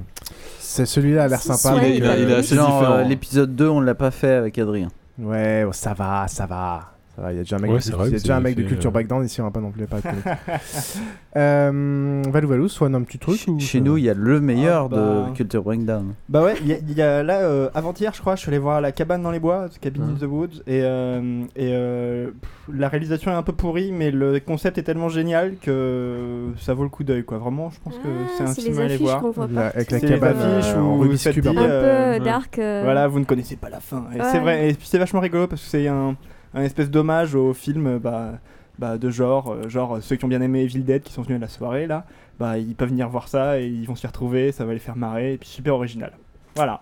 c'est 0.59 0.85
celui-là 0.85 1.23
a 1.23 1.27
l'air 1.27 1.41
sympa. 1.41 1.77
Il 1.77 1.83
est- 1.93 1.97
il 1.97 2.03
est- 2.05 2.21
il 2.23 2.29
est 2.31 2.35
assez 2.35 2.55
Genre, 2.55 2.67
différent. 2.79 2.93
euh, 2.99 3.03
l'épisode 3.03 3.55
2, 3.55 3.67
on 3.69 3.81
l'a 3.81 3.95
pas 3.95 4.11
fait 4.11 4.31
avec 4.33 4.57
Adrien. 4.57 4.87
Ouais, 5.19 5.63
oh, 5.67 5.73
ça 5.73 5.93
va, 5.93 6.27
ça 6.27 6.45
va. 6.45 6.92
Il 7.17 7.35
y 7.35 7.39
a 7.39 7.43
déjà 7.43 7.57
un 7.57 7.59
mec, 7.59 7.71
Ouais, 7.71 7.77
de, 7.77 7.91
vrai 7.91 8.09
déjà 8.09 8.37
un 8.37 8.39
mec 8.39 8.55
culture 8.55 8.89
euh, 8.89 8.93
background 8.93 9.25
ici, 9.25 9.39
on 9.39 9.43
va 9.43 9.51
pas 9.51 9.59
non 9.59 9.69
plus 9.71 9.85
euh, 11.35 12.21
Valou 12.27 12.47
Valou, 12.47 12.67
soit 12.67 12.87
un 12.87 13.01
petit 13.03 13.17
truc 13.19 13.39
ou 13.47 13.59
Chez 13.59 13.81
nous, 13.81 13.97
il 13.97 14.03
y 14.05 14.09
a 14.09 14.13
le 14.13 14.39
meilleur 14.41 14.85
Ah, 14.85 14.87
bah. 14.89 15.27
de 15.29 15.35
Culture 15.35 15.63
Breakdown. 15.63 16.13
Bah 16.29 16.43
ouais, 16.43 16.55
il 16.61 16.67
y, 16.67 16.73
a- 16.73 16.77
il 16.79 16.91
y 16.93 17.01
a 17.01 17.23
là, 17.23 17.41
euh, 17.41 17.69
avant-hier, 17.73 18.13
je 18.15 18.19
crois, 18.21 18.35
je 18.35 18.41
suis 18.41 18.49
allé 18.49 18.57
voir 18.59 18.81
La 18.81 18.91
cabane 18.91 19.21
dans 19.21 19.31
les 19.31 19.39
bois, 19.39 19.67
Cabin 19.81 20.03
in 20.03 20.15
the 20.19 20.23
Woods, 20.23 20.61
et, 20.67 20.81
euh, 20.83 21.43
et 21.55 21.69
euh, 21.73 22.31
pff, 22.31 22.75
la 22.75 22.87
réalisation 22.89 23.31
est 23.31 23.35
un 23.35 23.43
peu 23.43 23.53
pourrie, 23.53 23.91
mais 23.91 24.11
le 24.11 24.39
concept 24.39 24.77
est 24.77 24.83
tellement 24.83 25.09
génial 25.09 25.55
que 25.61 26.47
ça 26.57 26.73
vaut 26.73 26.83
le 26.83 26.89
coup 26.89 27.03
d'œil, 27.03 27.23
quoi. 27.23 27.37
Vraiment, 27.37 27.69
je 27.69 27.79
pense 27.83 27.95
que 27.97 28.07
c'est 28.37 28.43
un 28.43 28.47
Ah, 28.47 28.53
c'est 28.53 28.61
film 28.61 28.75
les 28.75 28.81
à 28.81 28.85
aller 28.85 28.97
voir. 28.97 29.23
La- 29.51 29.67
avec 29.67 29.91
la 29.91 29.99
C'est 29.99 30.07
les 30.07 30.13
cabane, 30.19 30.37
affiches 30.57 30.73
euh, 30.75 30.79
où 30.79 31.03
vous 31.03 31.07
dit, 31.13 31.27
un 31.27 31.31
peu. 31.33 31.49
Un 31.49 32.17
peu 32.19 32.25
dark. 32.25 32.55
Voilà, 32.57 33.07
vous 33.07 33.19
ne 33.19 33.25
connaissez 33.25 33.55
pas 33.55 33.69
la 33.69 33.79
fin. 33.79 34.05
Et. 34.15 34.19
C'est 34.31 34.39
vrai, 34.39 34.69
et 34.69 34.73
puis 34.73 34.87
c'est 34.87 34.97
vachement 34.97 35.19
rigolo 35.19 35.47
parce 35.47 35.61
que 35.63 35.67
c'est 35.69 35.87
un, 35.87 36.15
un 36.53 36.61
espèce 36.63 36.89
d'hommage 36.89 37.35
au 37.35 37.53
film 37.53 37.87
euh, 37.87 37.99
bah, 37.99 38.33
bah, 38.79 38.97
de 38.97 39.09
genre, 39.09 39.51
euh, 39.53 39.69
genre 39.69 39.95
euh, 39.97 40.01
ceux 40.01 40.15
qui 40.15 40.25
ont 40.25 40.27
bien 40.27 40.41
aimé 40.41 40.61
Evil 40.63 40.81
Dead 40.83 41.03
qui 41.03 41.13
sont 41.13 41.21
venus 41.21 41.37
à 41.37 41.41
la 41.41 41.47
soirée 41.47 41.87
là, 41.87 42.05
bah 42.39 42.57
ils 42.57 42.75
peuvent 42.75 42.89
venir 42.89 43.07
voir 43.09 43.27
ça 43.27 43.59
et 43.59 43.67
ils 43.67 43.85
vont 43.85 43.95
s'y 43.95 44.07
retrouver, 44.07 44.51
ça 44.51 44.65
va 44.65 44.73
les 44.73 44.79
faire 44.79 44.95
marrer, 44.95 45.33
et 45.33 45.37
puis 45.37 45.49
super 45.49 45.75
original. 45.75 46.11
Voilà. 46.55 46.81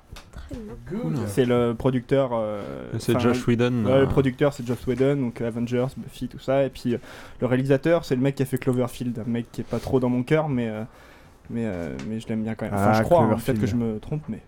Cool. 0.89 1.15
C'est 1.27 1.45
le 1.45 1.73
producteur. 1.77 2.31
euh, 2.33 2.61
C'est 2.99 3.17
Josh 3.19 3.47
Whedon, 3.47 3.85
ouais, 3.85 3.91
euh. 3.91 4.01
le 4.01 4.07
producteur 4.07 4.51
c'est 4.53 4.67
Josh 4.67 4.85
Whedon, 4.85 5.15
donc 5.15 5.39
Avengers, 5.39 5.87
Buffy, 5.95 6.27
tout 6.27 6.39
ça. 6.39 6.65
Et 6.65 6.69
puis 6.69 6.93
euh, 6.95 6.97
le 7.39 7.47
réalisateur 7.47 8.03
c'est 8.03 8.15
le 8.15 8.21
mec 8.21 8.35
qui 8.35 8.43
a 8.43 8.45
fait 8.45 8.57
Cloverfield, 8.57 9.17
un 9.19 9.29
mec 9.29 9.49
qui 9.51 9.61
est 9.61 9.65
pas 9.65 9.79
trop 9.79 9.99
dans 10.01 10.09
mon 10.09 10.23
cœur, 10.23 10.49
mais, 10.49 10.67
euh, 10.67 10.83
mais, 11.49 11.63
euh, 11.65 11.95
mais 12.09 12.19
je 12.19 12.27
l'aime 12.27 12.43
bien 12.43 12.55
quand 12.55 12.65
même. 12.65 12.73
Enfin, 12.73 12.91
Ah, 12.91 12.93
je 12.93 13.03
crois, 13.03 13.19
hein, 13.19 13.27
Cloverfield. 13.27 13.59
peut-être 13.59 13.61
que 13.61 13.67
je 13.67 13.75
me 13.81 13.99
trompe, 13.99 14.23
mais. 14.27 14.41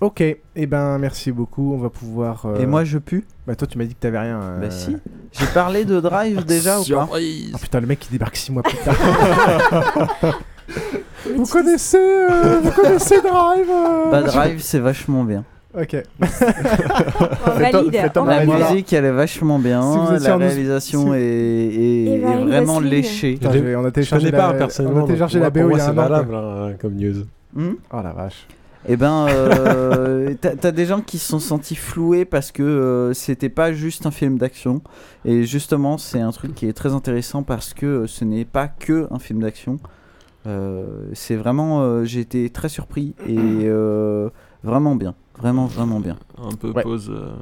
Ok, 0.00 0.20
et 0.20 0.40
eh 0.56 0.66
ben 0.66 0.98
merci 0.98 1.32
beaucoup, 1.32 1.72
on 1.74 1.78
va 1.78 1.88
pouvoir... 1.88 2.46
euh, 2.46 2.60
Et 2.60 2.66
moi, 2.66 2.84
je 2.84 2.98
pue 2.98 3.24
Bah 3.46 3.54
toi 3.54 3.66
tu 3.66 3.78
m'as 3.78 3.84
dit 3.84 3.94
que 3.94 4.00
t'avais 4.00 4.18
rien. 4.18 4.40
euh, 4.42 4.60
Bah 4.60 4.70
si. 4.70 4.96
J'ai 5.32 5.46
parlé 5.46 5.84
de 5.84 6.00
Drive 6.00 6.44
déjà 6.46 6.80
ou 6.80 6.84
pas 6.84 7.08
Oh 7.10 7.58
putain, 7.60 7.80
le 7.80 7.86
mec 7.86 8.00
qui 8.00 8.10
débarque 8.10 8.36
6 8.36 8.52
mois 8.52 8.62
plus 8.62 8.76
tard. 8.78 8.94
vous 11.36 11.46
connaissez, 11.46 11.96
euh, 11.98 12.60
vous 12.62 12.70
connaissez 12.72 13.20
Drive 13.22 13.70
euh 13.70 14.10
Bah 14.10 14.22
Drive, 14.22 14.60
c'est 14.60 14.80
vachement 14.80 15.24
bien. 15.24 15.44
Ok. 15.76 15.96
valide. 17.56 18.10
La 18.26 18.44
voilà. 18.44 18.70
musique, 18.70 18.92
elle 18.92 19.06
est 19.06 19.10
vachement 19.10 19.58
bien. 19.58 19.82
Si 19.82 20.24
la 20.24 20.32
nous- 20.32 20.38
réalisation 20.38 21.14
est, 21.14 22.20
vraiment 22.46 22.78
léchée. 22.78 23.34
Putain, 23.34 23.50
on 23.78 23.84
a 23.84 23.86
Je 23.86 23.88
téléchargé 23.90 24.26
connais 24.26 24.36
pas 24.36 24.52
la, 24.52 24.58
personnellement. 24.58 25.00
on 25.00 25.04
a 25.04 25.06
téléchargé 25.06 25.40
la 25.40 25.50
BO 25.50 25.60
pour 25.62 25.70
il 25.72 25.78
y 25.78 25.80
a 25.80 25.92
moi, 25.92 26.04
un 26.04 26.06
c'est 26.06 26.10
valable 26.10 26.34
hein, 26.34 26.72
comme 26.80 26.94
news. 26.94 27.24
Hmm? 27.54 27.72
Oh 27.92 28.00
la 28.02 28.12
vache. 28.12 28.46
Eh 28.86 28.96
ben, 28.96 29.26
euh, 29.28 30.34
t'as 30.40 30.70
des 30.72 30.84
gens 30.86 31.00
qui 31.00 31.18
se 31.18 31.28
sont 31.28 31.38
sentis 31.38 31.74
floués 31.74 32.24
parce 32.24 32.52
que 32.52 32.62
euh, 32.62 33.14
c'était 33.14 33.48
pas 33.48 33.72
juste 33.72 34.04
un 34.06 34.10
film 34.10 34.36
d'action. 34.38 34.82
Et 35.24 35.44
justement, 35.44 35.96
c'est 35.96 36.20
un 36.20 36.32
truc 36.32 36.54
qui 36.54 36.66
est 36.66 36.72
très 36.74 36.92
intéressant 36.92 37.42
parce 37.42 37.72
que 37.72 37.86
euh, 37.86 38.06
ce 38.06 38.24
n'est 38.24 38.44
pas 38.44 38.68
que 38.68 39.06
un 39.10 39.18
film 39.18 39.40
d'action. 39.40 39.78
Euh, 40.46 41.06
c'est 41.14 41.36
vraiment, 41.36 41.80
euh, 41.80 42.04
j'ai 42.04 42.20
été 42.20 42.50
très 42.50 42.68
surpris 42.68 43.14
et 43.26 43.34
euh, 43.38 44.28
vraiment 44.62 44.94
bien, 44.96 45.14
vraiment 45.38 45.64
vraiment 45.66 46.00
bien. 46.00 46.16
Un 46.36 46.54
peu 46.54 46.70
Ouais. 46.70 46.84
euh, 46.86 47.32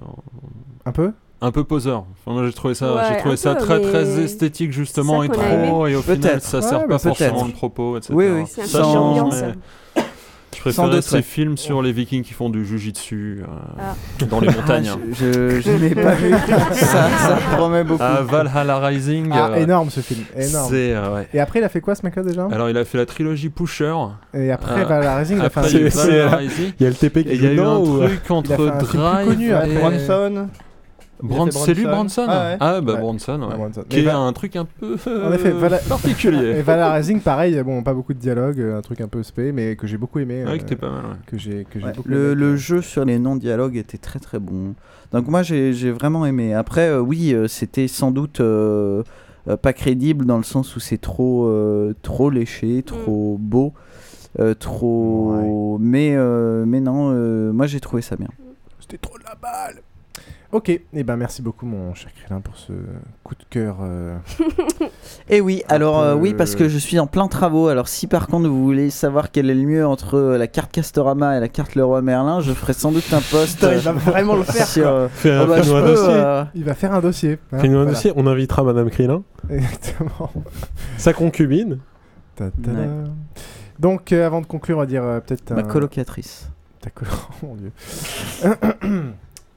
Un 0.87 0.93
peu? 0.93 1.13
un 1.41 1.51
peu 1.51 1.65
poseur. 1.65 2.05
Enfin, 2.25 2.35
moi 2.35 2.47
j'ai 2.47 2.53
trouvé 2.53 2.75
ça, 2.75 2.95
Ouais, 2.95 3.03
j'ai 3.09 3.17
trouvé 3.17 3.37
ça 3.37 3.57
peu, 3.57 3.61
très 3.63 3.79
mais 3.81 3.89
très 3.91 4.21
esthétique 4.23 4.71
justement 4.73 5.25
et 5.25 5.29
trop 5.29 5.89
et 5.89 5.97
au 5.97 6.03
final 6.03 6.21
Peut-être. 6.21 6.43
ça 6.45 6.59
Ouais, 6.59 6.63
sert 6.63 6.79
bah, 6.83 6.87
pas 6.87 6.99
forcément 7.01 7.45
le 7.47 7.53
propos 7.53 7.97
etc. 7.97 8.15
Oui, 8.15 8.27
oui. 8.29 8.47
Ça, 8.47 8.65
change, 8.85 9.33
mais 9.33 9.55
Je 10.55 10.61
préférais 10.61 10.91
doute, 10.91 11.03
ces 11.03 11.17
ouais. 11.17 11.23
films 11.23 11.57
sur 11.57 11.83
les 11.83 11.93
vikings 11.93 12.23
qui 12.23 12.35
font 12.35 12.51
du 12.51 12.65
jujitsu 12.65 13.43
euh, 13.43 13.47
Ah. 13.79 13.95
dans 14.27 14.41
les 14.41 14.49
montagnes. 14.49 14.91
Ah, 14.93 14.99
je 15.13 15.33
je, 15.33 15.61
je 15.61 15.71
n'ai 15.71 15.95
pas 15.95 16.15
vu. 16.15 16.31
ça, 16.73 17.09
ça 17.09 17.39
promet 17.57 17.85
beaucoup. 17.85 18.03
Ah, 18.05 18.21
Valhalla 18.23 18.79
Rising. 18.79 19.31
Ah, 19.33 19.51
euh, 19.51 19.55
énorme 19.57 19.91
ce 19.91 20.01
film, 20.01 20.25
énorme. 20.37 20.69
C'est 20.71 20.93
euh, 20.95 21.15
ouais. 21.15 21.29
Et 21.33 21.41
après 21.41 21.61
il 21.61 21.65
a 21.65 21.69
fait 21.69 21.81
quoi 21.81 21.95
ce 21.95 22.05
mec-là 22.05 22.23
déjà? 22.23 22.49
Alors 22.53 22.69
il 22.69 22.77
a 22.77 22.85
fait 22.85 22.99
la 22.99 23.07
trilogie 23.07 23.49
Pusher. 23.49 23.95
Et 24.35 24.51
après 24.53 24.83
euh, 24.83 24.85
Valhalla 24.85 25.17
Rising, 25.17 25.39
il 25.39 25.45
a 25.45 25.51
fait 25.51 25.61
un 25.61 25.69
il 25.69 26.75
y 26.81 26.87
a 26.87 26.89
le 26.89 26.95
TP 26.95 27.23
qui 27.25 27.31
il 27.35 27.43
y 27.43 27.47
a 27.47 27.53
eu 27.53 27.61
un 27.61 27.83
truc 27.83 28.31
entre 28.31 28.85
Drive 28.85 29.29
connu, 29.29 29.51
et... 29.51 29.79
Bronson. 29.79 30.49
C'est 31.65 31.75
lui 31.75 31.85
Branson 31.85 32.27
Ah, 32.29 32.45
ouais. 32.51 32.57
Ah, 32.61 32.81
bah 32.81 32.95
Ouais. 32.95 32.99
Bronson, 33.01 33.41
ouais. 33.41 33.49
Ah, 33.53 33.57
Bronson. 33.57 33.85
Qui 33.89 34.01
est 34.01 34.03
Va- 34.03 34.17
un 34.19 34.33
truc 34.33 34.57
un 34.57 34.65
peu 34.65 34.95
En 35.07 35.33
effet, 35.33 35.53
Vala- 35.53 35.79
particulier. 35.89 36.51
Et 36.59 36.63
Valhalla 36.63 36.93
Rising, 36.95 37.21
pareil, 37.21 37.63
bon, 37.63 37.83
pas 37.83 37.95
beaucoup 37.95 38.13
de 38.15 38.19
dialogue, 38.19 38.59
euh, 38.61 38.79
un 38.79 38.83
truc 38.83 39.01
un 39.01 39.09
peu 39.09 39.23
spé, 39.23 39.53
mais 39.53 39.77
que 39.77 39.87
j'ai 39.87 39.97
beaucoup 39.99 40.19
aimé. 40.19 40.45
Ouais, 40.45 40.51
euh, 40.53 40.59
que 40.59 40.65
t'es 40.65 40.77
pas 40.77 40.91
mal, 40.91 41.05
ouais. 41.05 41.17
Que 41.27 41.39
j'ai 41.39 41.65
que 41.71 41.79
j'ai 41.79 41.87
Ouais, 41.87 41.93
beaucoup 41.95 42.09
le, 42.09 42.33
aimé. 42.33 42.35
le 42.35 42.57
jeu 42.57 42.83
sur 42.83 43.05
les 43.05 43.19
non-dialogues 43.19 43.77
était 43.77 43.99
très 43.99 44.19
très 44.19 44.39
bon. 44.39 44.75
Donc 45.13 45.29
moi 45.29 45.43
j'ai 45.43 45.73
j'ai 45.75 45.91
vraiment 45.91 46.25
aimé. 46.27 46.55
Après 46.55 46.89
euh, 46.89 46.99
oui 47.01 47.35
euh, 47.35 47.47
c'était 47.47 47.87
sans 47.87 48.11
doute 48.11 48.41
euh, 48.41 49.03
euh, 49.47 49.57
pas 49.59 49.73
crédible 49.75 50.25
dans 50.25 50.39
le 50.39 50.43
sens 50.43 50.75
où 50.75 50.81
c'est 50.81 50.97
trop 50.97 51.47
euh, 51.47 51.95
trop 52.03 52.31
léché, 52.31 52.83
trop 52.83 53.37
beau, 53.39 53.75
euh, 54.41 54.55
trop. 54.55 55.77
Mais 55.81 56.15
euh, 56.17 56.65
mais 56.67 56.81
non 56.81 57.11
euh, 57.13 57.53
moi 57.53 57.67
j'ai 57.67 57.81
trouvé 57.81 58.01
ça 58.01 58.17
bien. 58.17 58.29
C'était 58.81 58.97
trop 58.99 59.19
de 59.19 59.25
la 59.25 59.35
balle. 59.35 59.83
Ok, 60.53 60.69
et 60.69 61.03
ben 61.03 61.17
merci 61.17 61.41
beaucoup 61.41 61.65
mon 61.65 61.95
cher 61.95 62.11
Krillin 62.13 62.43
pour 62.43 62.59
ce 62.59 62.75
coup 63.25 63.35
de 63.35 63.43
cœur. 63.49 63.79
euh, 63.81 64.19
Et 65.31 65.41
oui, 65.41 65.63
alors 65.71 66.01
peu- 66.03 66.07
euh, 66.09 66.15
oui, 66.15 66.35
parce 66.35 66.55
que 66.57 66.69
je 66.69 66.77
suis 66.77 66.99
en 66.99 67.07
plein 67.07 67.27
travaux. 67.27 67.69
Alors 67.69 67.89
si 67.89 68.07
par 68.07 68.27
contre 68.27 68.49
vous 68.51 68.63
voulez 68.63 68.91
savoir 68.91 69.31
quel 69.31 69.49
est 69.49 69.55
le 69.55 69.63
mieux 69.63 69.87
entre 69.87 70.17
euh, 70.19 70.37
la 70.37 70.49
carte 70.49 70.71
Castorama 70.71 71.39
et 71.39 71.41
la 71.41 71.49
carte 71.49 71.75
Leroy 71.75 72.03
Merlin, 72.03 72.41
je 72.43 72.53
ferai 72.53 72.75
sans 72.75 72.93
doute 72.93 73.11
un 73.15 73.23
post. 73.23 73.63
Il 73.63 73.79
va 73.79 73.93
vraiment 73.93 74.37
le 74.37 74.43
faire, 74.43 74.67
sur, 74.67 74.87
euh, 74.89 75.09
Fais 75.09 75.31
un- 75.33 75.45
oh, 75.45 75.47
bah, 75.47 75.57
un 75.57 75.61
peux, 75.63 75.87
dossier. 75.87 76.09
euh, 76.13 76.45
Il 76.55 76.65
va 76.65 76.75
faire 76.75 76.93
un 76.93 77.01
dossier. 77.01 77.39
hein, 77.51 77.59
Fais-nous 77.59 77.79
un 77.79 77.83
voilà. 77.85 77.93
dossier, 77.93 78.13
on 78.15 78.27
invitera 78.27 78.63
Madame 78.63 78.91
Krillin, 78.91 79.23
Exactement. 79.49 80.31
sa 80.99 81.15
concubine. 81.15 81.79
Ta- 82.37 82.51
ta- 82.51 82.71
da. 82.73 82.83
Donc, 83.79 84.13
euh, 84.13 84.27
avant 84.27 84.43
de 84.43 84.47
conclure, 84.47 84.77
on 84.77 84.81
va 84.81 84.87
dire 84.87 85.03
euh, 85.03 85.21
peut-être. 85.21 85.51
Ma 85.53 85.61
un- 85.61 85.63
colocatrice. 85.63 86.51
Ta 86.83 86.91
colo- 86.91 87.11
oh 87.43 87.47
mon 87.47 87.55
dieu. 87.57 87.73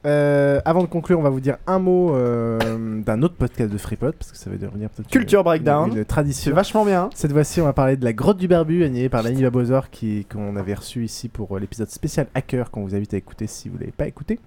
Euh, 0.06 0.60
avant 0.64 0.82
de 0.82 0.86
conclure, 0.86 1.18
on 1.18 1.22
va 1.22 1.30
vous 1.30 1.40
dire 1.40 1.56
un 1.66 1.80
mot 1.80 2.14
euh, 2.14 2.58
d'un 3.02 3.22
autre 3.22 3.34
podcast 3.34 3.72
de 3.72 3.76
FreePod 3.78 4.14
parce 4.14 4.30
que 4.30 4.38
ça 4.38 4.48
va 4.50 4.56
devenir 4.56 4.88
peut-être 4.90 5.10
Culture 5.10 5.40
une- 5.40 5.44
Breakdown. 5.44 5.90
une, 5.90 5.98
une 5.98 6.04
tradition. 6.04 6.50
C'est 6.50 6.54
vachement 6.54 6.84
bien. 6.84 7.10
Cette 7.14 7.32
fois-ci, 7.32 7.60
on 7.60 7.64
va 7.64 7.72
parler 7.72 7.96
de 7.96 8.04
la 8.04 8.12
grotte 8.12 8.36
du 8.38 8.46
barbu 8.46 8.84
animée 8.84 9.08
par 9.08 9.22
Lanny 9.24 9.42
Babozor 9.42 9.90
qui 9.90 10.24
qu'on 10.26 10.54
avait 10.56 10.74
reçu 10.74 11.04
ici 11.04 11.28
pour 11.28 11.56
euh, 11.56 11.58
l'épisode 11.60 11.88
spécial 11.90 12.28
Hacker 12.34 12.70
qu'on 12.70 12.82
vous 12.82 12.94
invite 12.94 13.14
à 13.14 13.16
écouter 13.16 13.46
si 13.48 13.68
vous 13.68 13.78
l'avez 13.78 13.90
pas 13.92 14.06
écouté. 14.06 14.38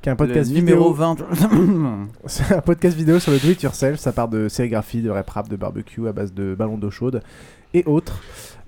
Qui 0.00 0.08
est 0.08 0.12
un 0.12 0.16
podcast 0.16 0.50
Le 0.50 0.56
numéro 0.56 0.92
vidéo. 0.92 1.14
20. 1.14 2.08
C'est 2.26 2.54
un 2.54 2.60
podcast 2.60 2.96
vidéo 2.96 3.18
sur 3.20 3.32
le 3.32 3.38
do 3.38 3.48
it 3.50 3.62
yourself. 3.62 3.98
Ça 4.00 4.12
part 4.12 4.28
de 4.28 4.48
sérigraphie, 4.48 5.02
de 5.02 5.10
rap 5.10 5.28
rap, 5.30 5.48
de 5.48 5.56
barbecue 5.56 6.08
à 6.08 6.12
base 6.12 6.32
de 6.32 6.54
ballons 6.56 6.78
d'eau 6.78 6.90
chaude 6.90 7.20
et 7.74 7.84
autres. 7.84 8.20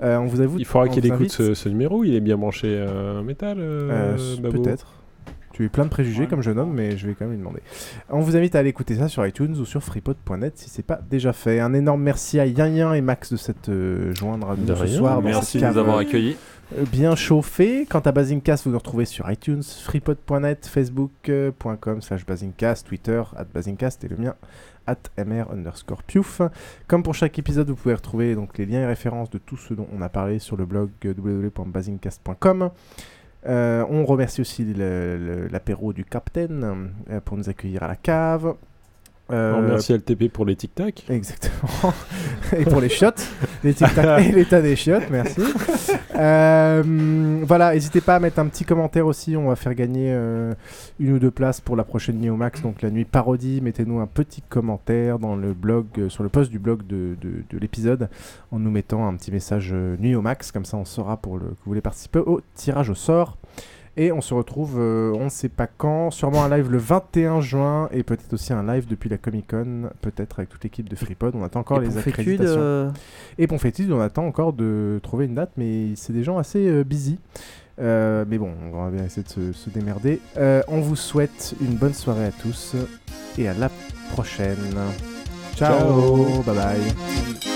Euh, 0.02 0.18
on 0.18 0.26
vous 0.26 0.40
avoue. 0.40 0.58
Il 0.58 0.64
faudra 0.64 0.88
qu'il 0.88 1.04
écoute 1.06 1.30
ce, 1.30 1.54
ce 1.54 1.68
numéro, 1.68 2.04
il 2.04 2.14
est 2.14 2.20
bien 2.20 2.36
branché 2.36 2.68
euh, 2.68 3.22
métal, 3.22 3.56
euh, 3.58 4.16
Euh, 4.44 4.50
Peut-être. 4.50 4.92
Tu 5.54 5.64
es 5.64 5.68
plein 5.68 5.84
de 5.84 5.88
préjugés 5.88 6.26
comme 6.26 6.42
jeune 6.42 6.58
homme, 6.58 6.72
mais 6.74 6.96
je 6.98 7.06
vais 7.06 7.14
quand 7.14 7.24
même 7.26 7.32
lui 7.34 7.38
demander. 7.38 7.60
On 8.10 8.18
vous 8.20 8.36
invite 8.36 8.56
à 8.56 8.58
aller 8.58 8.70
écouter 8.70 8.96
ça 8.96 9.08
sur 9.08 9.24
iTunes 9.24 9.54
ou 9.56 9.64
sur 9.64 9.82
freepod.net 9.84 10.58
si 10.58 10.68
c'est 10.68 10.82
pas 10.82 11.00
déjà 11.08 11.32
fait. 11.32 11.60
Un 11.60 11.72
énorme 11.74 12.02
merci 12.02 12.40
à 12.40 12.44
Yin 12.46 12.74
Yin 12.76 12.92
et 12.92 13.00
Max 13.00 13.30
de 13.32 13.36
cette 13.36 13.68
euh, 13.68 14.12
joindre 14.14 14.50
à 14.50 14.56
nous 14.56 14.64
De 14.64 14.74
ce 14.74 14.82
rien. 14.82 14.98
soir. 14.98 15.22
Merci 15.22 15.58
de 15.60 15.66
nous 15.66 15.78
avoir 15.78 15.98
euh, 15.98 16.00
accueillis. 16.00 16.36
euh, 16.76 16.84
Bien 16.90 17.14
chauffé. 17.14 17.86
Quant 17.88 18.00
à 18.00 18.10
Basingcast, 18.10 18.64
vous 18.64 18.72
nous 18.72 18.78
retrouvez 18.78 19.04
sur 19.04 19.30
iTunes, 19.30 19.62
freepod.net, 19.62 20.66
facebook.com 20.66 22.02
slash 22.02 22.26
basingcast, 22.26 22.86
Twitter, 22.86 23.22
at 23.36 23.44
basingcast 23.44 24.02
et 24.02 24.08
le 24.08 24.16
mien, 24.16 24.34
at 24.88 24.96
mr 25.16 25.44
underscore 25.52 26.02
piouf. 26.02 26.42
Comme 26.88 27.04
pour 27.04 27.14
chaque 27.14 27.38
épisode, 27.38 27.68
vous 27.68 27.76
pouvez 27.76 27.94
retrouver 27.94 28.34
donc, 28.34 28.58
les 28.58 28.66
liens 28.66 28.80
et 28.80 28.86
références 28.86 29.30
de 29.30 29.38
tout 29.38 29.56
ce 29.56 29.72
dont 29.72 29.86
on 29.96 30.02
a 30.02 30.08
parlé 30.08 30.40
sur 30.40 30.56
le 30.56 30.66
blog 30.66 30.90
www.basingcast.com. 31.04 32.70
Euh, 33.46 33.84
on 33.90 34.04
remercie 34.04 34.40
aussi 34.40 34.64
l'apéro 34.74 35.92
du 35.92 36.04
Captain 36.04 36.62
euh, 37.10 37.20
pour 37.24 37.36
nous 37.36 37.48
accueillir 37.48 37.82
à 37.82 37.88
la 37.88 37.96
cave. 37.96 38.54
Euh, 39.32 39.54
On 39.54 39.62
remercie 39.62 39.94
LTP 39.94 40.28
pour 40.30 40.44
les 40.44 40.54
tic-tac. 40.54 41.04
Exactement. 41.08 41.94
et 42.58 42.64
pour 42.64 42.80
les 42.80 42.90
chiottes, 42.90 43.26
les 43.62 43.72
tic-tac 43.72 44.20
et 44.26 44.32
l'état 44.32 44.60
des 44.60 44.76
chiottes, 44.76 45.08
merci. 45.10 45.40
Euh, 46.14 46.82
voilà, 47.42 47.72
n'hésitez 47.74 48.00
pas 48.00 48.16
à 48.16 48.20
mettre 48.20 48.38
un 48.38 48.46
petit 48.46 48.64
commentaire 48.64 49.06
aussi. 49.06 49.36
On 49.36 49.48
va 49.48 49.56
faire 49.56 49.74
gagner 49.74 50.08
euh, 50.12 50.52
une 51.00 51.12
ou 51.14 51.18
deux 51.18 51.30
places 51.30 51.60
pour 51.60 51.74
la 51.76 51.84
prochaine 51.84 52.18
nuit 52.18 52.30
au 52.30 52.36
max, 52.36 52.60
donc 52.62 52.82
la 52.82 52.90
nuit 52.90 53.04
parodie. 53.04 53.60
Mettez-nous 53.62 53.98
un 54.00 54.06
petit 54.06 54.42
commentaire 54.42 55.18
dans 55.18 55.36
le 55.36 55.54
blog, 55.54 55.86
euh, 55.98 56.08
sur 56.08 56.22
le 56.22 56.28
post 56.28 56.50
du 56.50 56.58
blog 56.58 56.86
de, 56.86 57.16
de- 57.20 57.42
de 57.50 57.58
l'épisode, 57.58 58.08
en 58.52 58.58
nous 58.58 58.70
mettant 58.70 59.06
un 59.08 59.14
petit 59.16 59.32
message 59.32 59.72
nuit 59.72 60.14
au 60.14 60.22
max. 60.22 60.52
Comme 60.52 60.64
ça, 60.64 60.76
on 60.76 60.84
saura 60.84 61.16
pour 61.16 61.38
le, 61.38 61.44
que 61.46 61.50
vous 61.50 61.56
voulez 61.70 61.80
participer 61.80 62.18
au 62.18 62.40
tirage 62.54 62.90
au 62.90 62.94
sort. 62.94 63.36
Et 63.96 64.10
on 64.10 64.20
se 64.20 64.34
retrouve, 64.34 64.74
euh, 64.78 65.12
on 65.14 65.24
ne 65.24 65.28
sait 65.28 65.48
pas 65.48 65.68
quand, 65.68 66.10
sûrement 66.10 66.42
un 66.44 66.48
live 66.56 66.68
le 66.70 66.78
21 66.78 67.40
juin 67.40 67.88
et 67.92 68.02
peut-être 68.02 68.32
aussi 68.32 68.52
un 68.52 68.66
live 68.66 68.88
depuis 68.88 69.08
la 69.08 69.18
Comic 69.18 69.46
Con, 69.50 69.90
peut-être 70.00 70.40
avec 70.40 70.48
toute 70.50 70.64
l'équipe 70.64 70.88
de 70.88 70.96
FreePod. 70.96 71.34
On 71.36 71.44
attend 71.44 71.60
encore 71.60 71.80
Et 71.80 71.86
les 71.86 71.98
accréditations. 71.98 72.56
euh, 72.58 72.90
Et 73.38 73.46
Ponfétude, 73.46 73.92
on 73.92 74.00
attend 74.00 74.26
encore 74.26 74.52
de 74.52 74.98
trouver 75.04 75.26
une 75.26 75.34
date, 75.36 75.52
mais 75.56 75.94
c'est 75.94 76.12
des 76.12 76.24
gens 76.24 76.38
assez 76.38 76.66
euh, 76.68 76.82
busy. 76.82 77.20
Euh, 77.80 78.24
mais 78.28 78.38
bon, 78.38 78.52
on 78.72 78.84
va 78.84 78.90
bien 78.90 79.04
essayer 79.04 79.22
de 79.22 79.28
se, 79.28 79.52
se 79.52 79.70
démerder. 79.70 80.20
On 80.68 80.80
vous 80.80 80.96
souhaite 80.96 81.54
une 81.60 81.76
bonne 81.76 81.94
soirée 81.94 82.26
à 82.26 82.32
tous 82.32 82.74
et 83.38 83.46
à 83.48 83.54
la 83.54 83.70
prochaine. 84.10 84.56
Ciao, 85.54 85.78
Ciao. 85.78 86.42
bye 86.42 86.54
bye. 86.56 87.53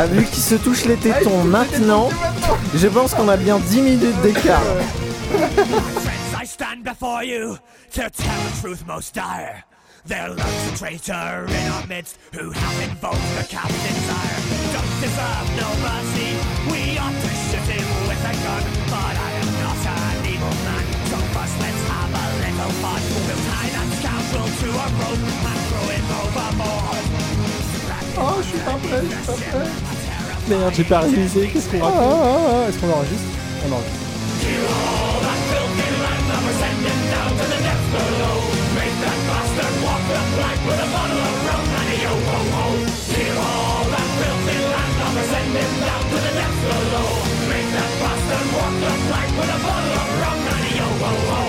Ah, 0.00 0.06
vu 0.06 0.24
qu'ils 0.26 0.44
se 0.44 0.54
touchent 0.54 0.84
les 0.84 0.96
tétons 0.96 1.42
maintenant, 1.42 2.08
je 2.72 2.86
pense 2.86 3.14
qu'on 3.14 3.26
a 3.26 3.36
bien 3.36 3.58
10 3.58 3.82
minutes 3.82 4.20
d'écart. 4.22 4.62
I 6.40 6.46
stand 6.46 6.84
before 6.84 7.24
you 7.24 7.58
to 7.94 8.08
tell 8.08 8.40
the 8.46 8.60
truth 8.60 8.86
most 8.86 9.12
dire. 9.12 9.64
There 10.06 10.28
lurks 10.28 10.72
a 10.72 10.76
traitor 10.78 11.46
in 11.50 11.72
our 11.72 11.84
midst 11.88 12.16
who 12.32 12.52
hath 12.52 12.78
invoked 12.88 13.26
the 13.38 13.46
captain's 13.50 14.08
ire. 14.08 14.38
Don't 14.70 14.94
deserve 15.02 15.46
no 15.58 15.66
mercy. 15.82 16.30
We 16.70 16.94
ought 17.02 17.18
to 17.18 17.30
shoot 17.50 17.66
him 17.66 17.86
with 18.06 18.22
a 18.22 18.34
gun, 18.46 18.62
but 18.94 19.14
I 19.18 19.30
am 19.42 19.50
not 19.66 19.82
an 19.82 20.30
evil 20.30 20.54
man. 20.62 20.84
So 21.10 21.18
first 21.34 21.58
let's 21.58 21.82
have 21.90 22.14
a 22.14 22.26
little 22.46 22.70
fun. 22.78 23.02
We'll 23.26 23.42
tie 23.50 23.70
that 23.74 23.88
scoundrel 23.98 24.46
to 24.46 24.68
a 24.78 24.86
rope 25.02 25.26
and 25.50 25.58
throw 25.66 25.86
him 25.90 26.06
overboard. 26.22 27.17
Oh, 28.20 28.36
je 28.42 28.48
suis 28.48 28.58
pas 28.58 28.72
prêt, 28.72 29.02
je 29.02 29.14
suis 29.14 29.26
pas 29.26 29.32
prêt. 29.32 29.68
Merde, 30.48 30.72
j'ai 30.74 30.84
pas 30.84 31.00
réalisé, 31.00 31.48
qu'est-ce 31.48 31.68
qu'on 31.68 31.78
Ah, 31.82 31.86
raconte 31.86 32.02
ah, 32.02 32.16
ah, 32.18 32.64
ah, 32.64 32.68
Est-ce 32.68 32.78
qu'on 32.78 32.90
enregistre 32.90 33.28
On 33.68 33.72
enregistre. 33.72 34.04
All 43.38 43.86
that 43.92 44.10
filthy 44.28 44.56
land, 44.72 44.94
now 44.98 45.10
we're 45.14 45.28
sending 45.30 45.72
down 45.84 46.02
to 46.10 46.16
the 46.24 46.32
depths 46.38 46.62
below. 46.72 47.08
Make 47.48 47.70
that 47.74 47.92
bastard 48.00 48.46
walk 48.54 48.74
the 48.82 48.92
plank 49.06 49.32
with 49.38 49.56
a 49.56 49.58
bottle 49.64 49.94
of 49.98 50.20
rum 50.20 50.38
and 50.48 50.64
a 50.64 50.76
yo-ho-ho. 50.76 51.47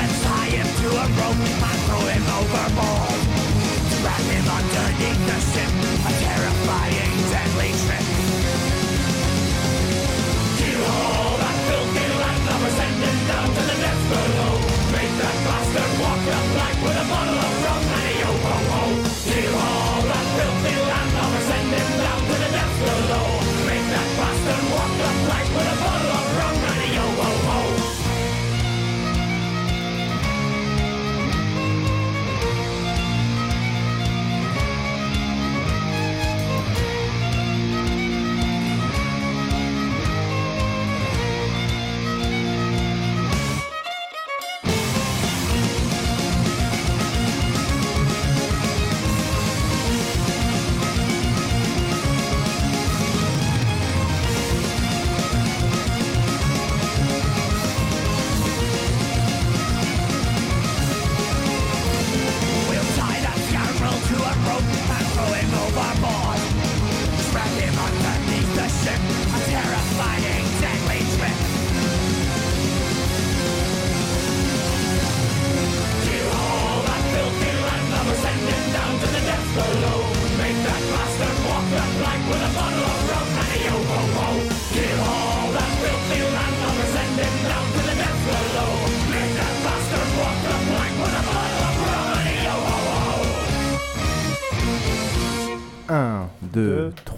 and 0.00 0.10
tie 0.22 0.50
him 0.58 0.68
to 0.80 0.88
a 0.88 1.06
rope 1.18 1.42
and 1.68 1.78
throw 1.86 2.04
him 2.14 2.24
overboard. 2.38 3.20
Drag 4.00 4.24
him 4.34 4.46
underneath 4.58 5.22
the 5.30 5.38
ship, 5.50 5.72
a 6.08 6.12
terrifying, 6.24 7.14
deadly 7.32 7.70
trip. 7.82 8.06
Kill 10.58 10.84
all 10.86 11.36
that 11.42 11.58
down 13.28 13.48
to 13.56 13.62
the 13.70 13.76
depths 13.82 14.06
below. 14.10 14.54
Make 14.94 15.12
that 15.20 15.36
bastard 15.44 15.92
walk 16.00 16.20
the 16.26 16.38
plank 16.52 16.76
with 16.84 17.02
a 17.02 17.06
bottle 17.10 17.38
of 17.38 17.57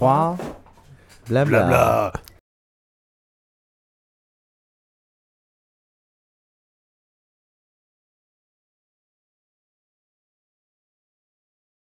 1, 0.01 0.37
2, 1.27 1.45
3. 1.45 1.45
Blabla. 1.45 2.10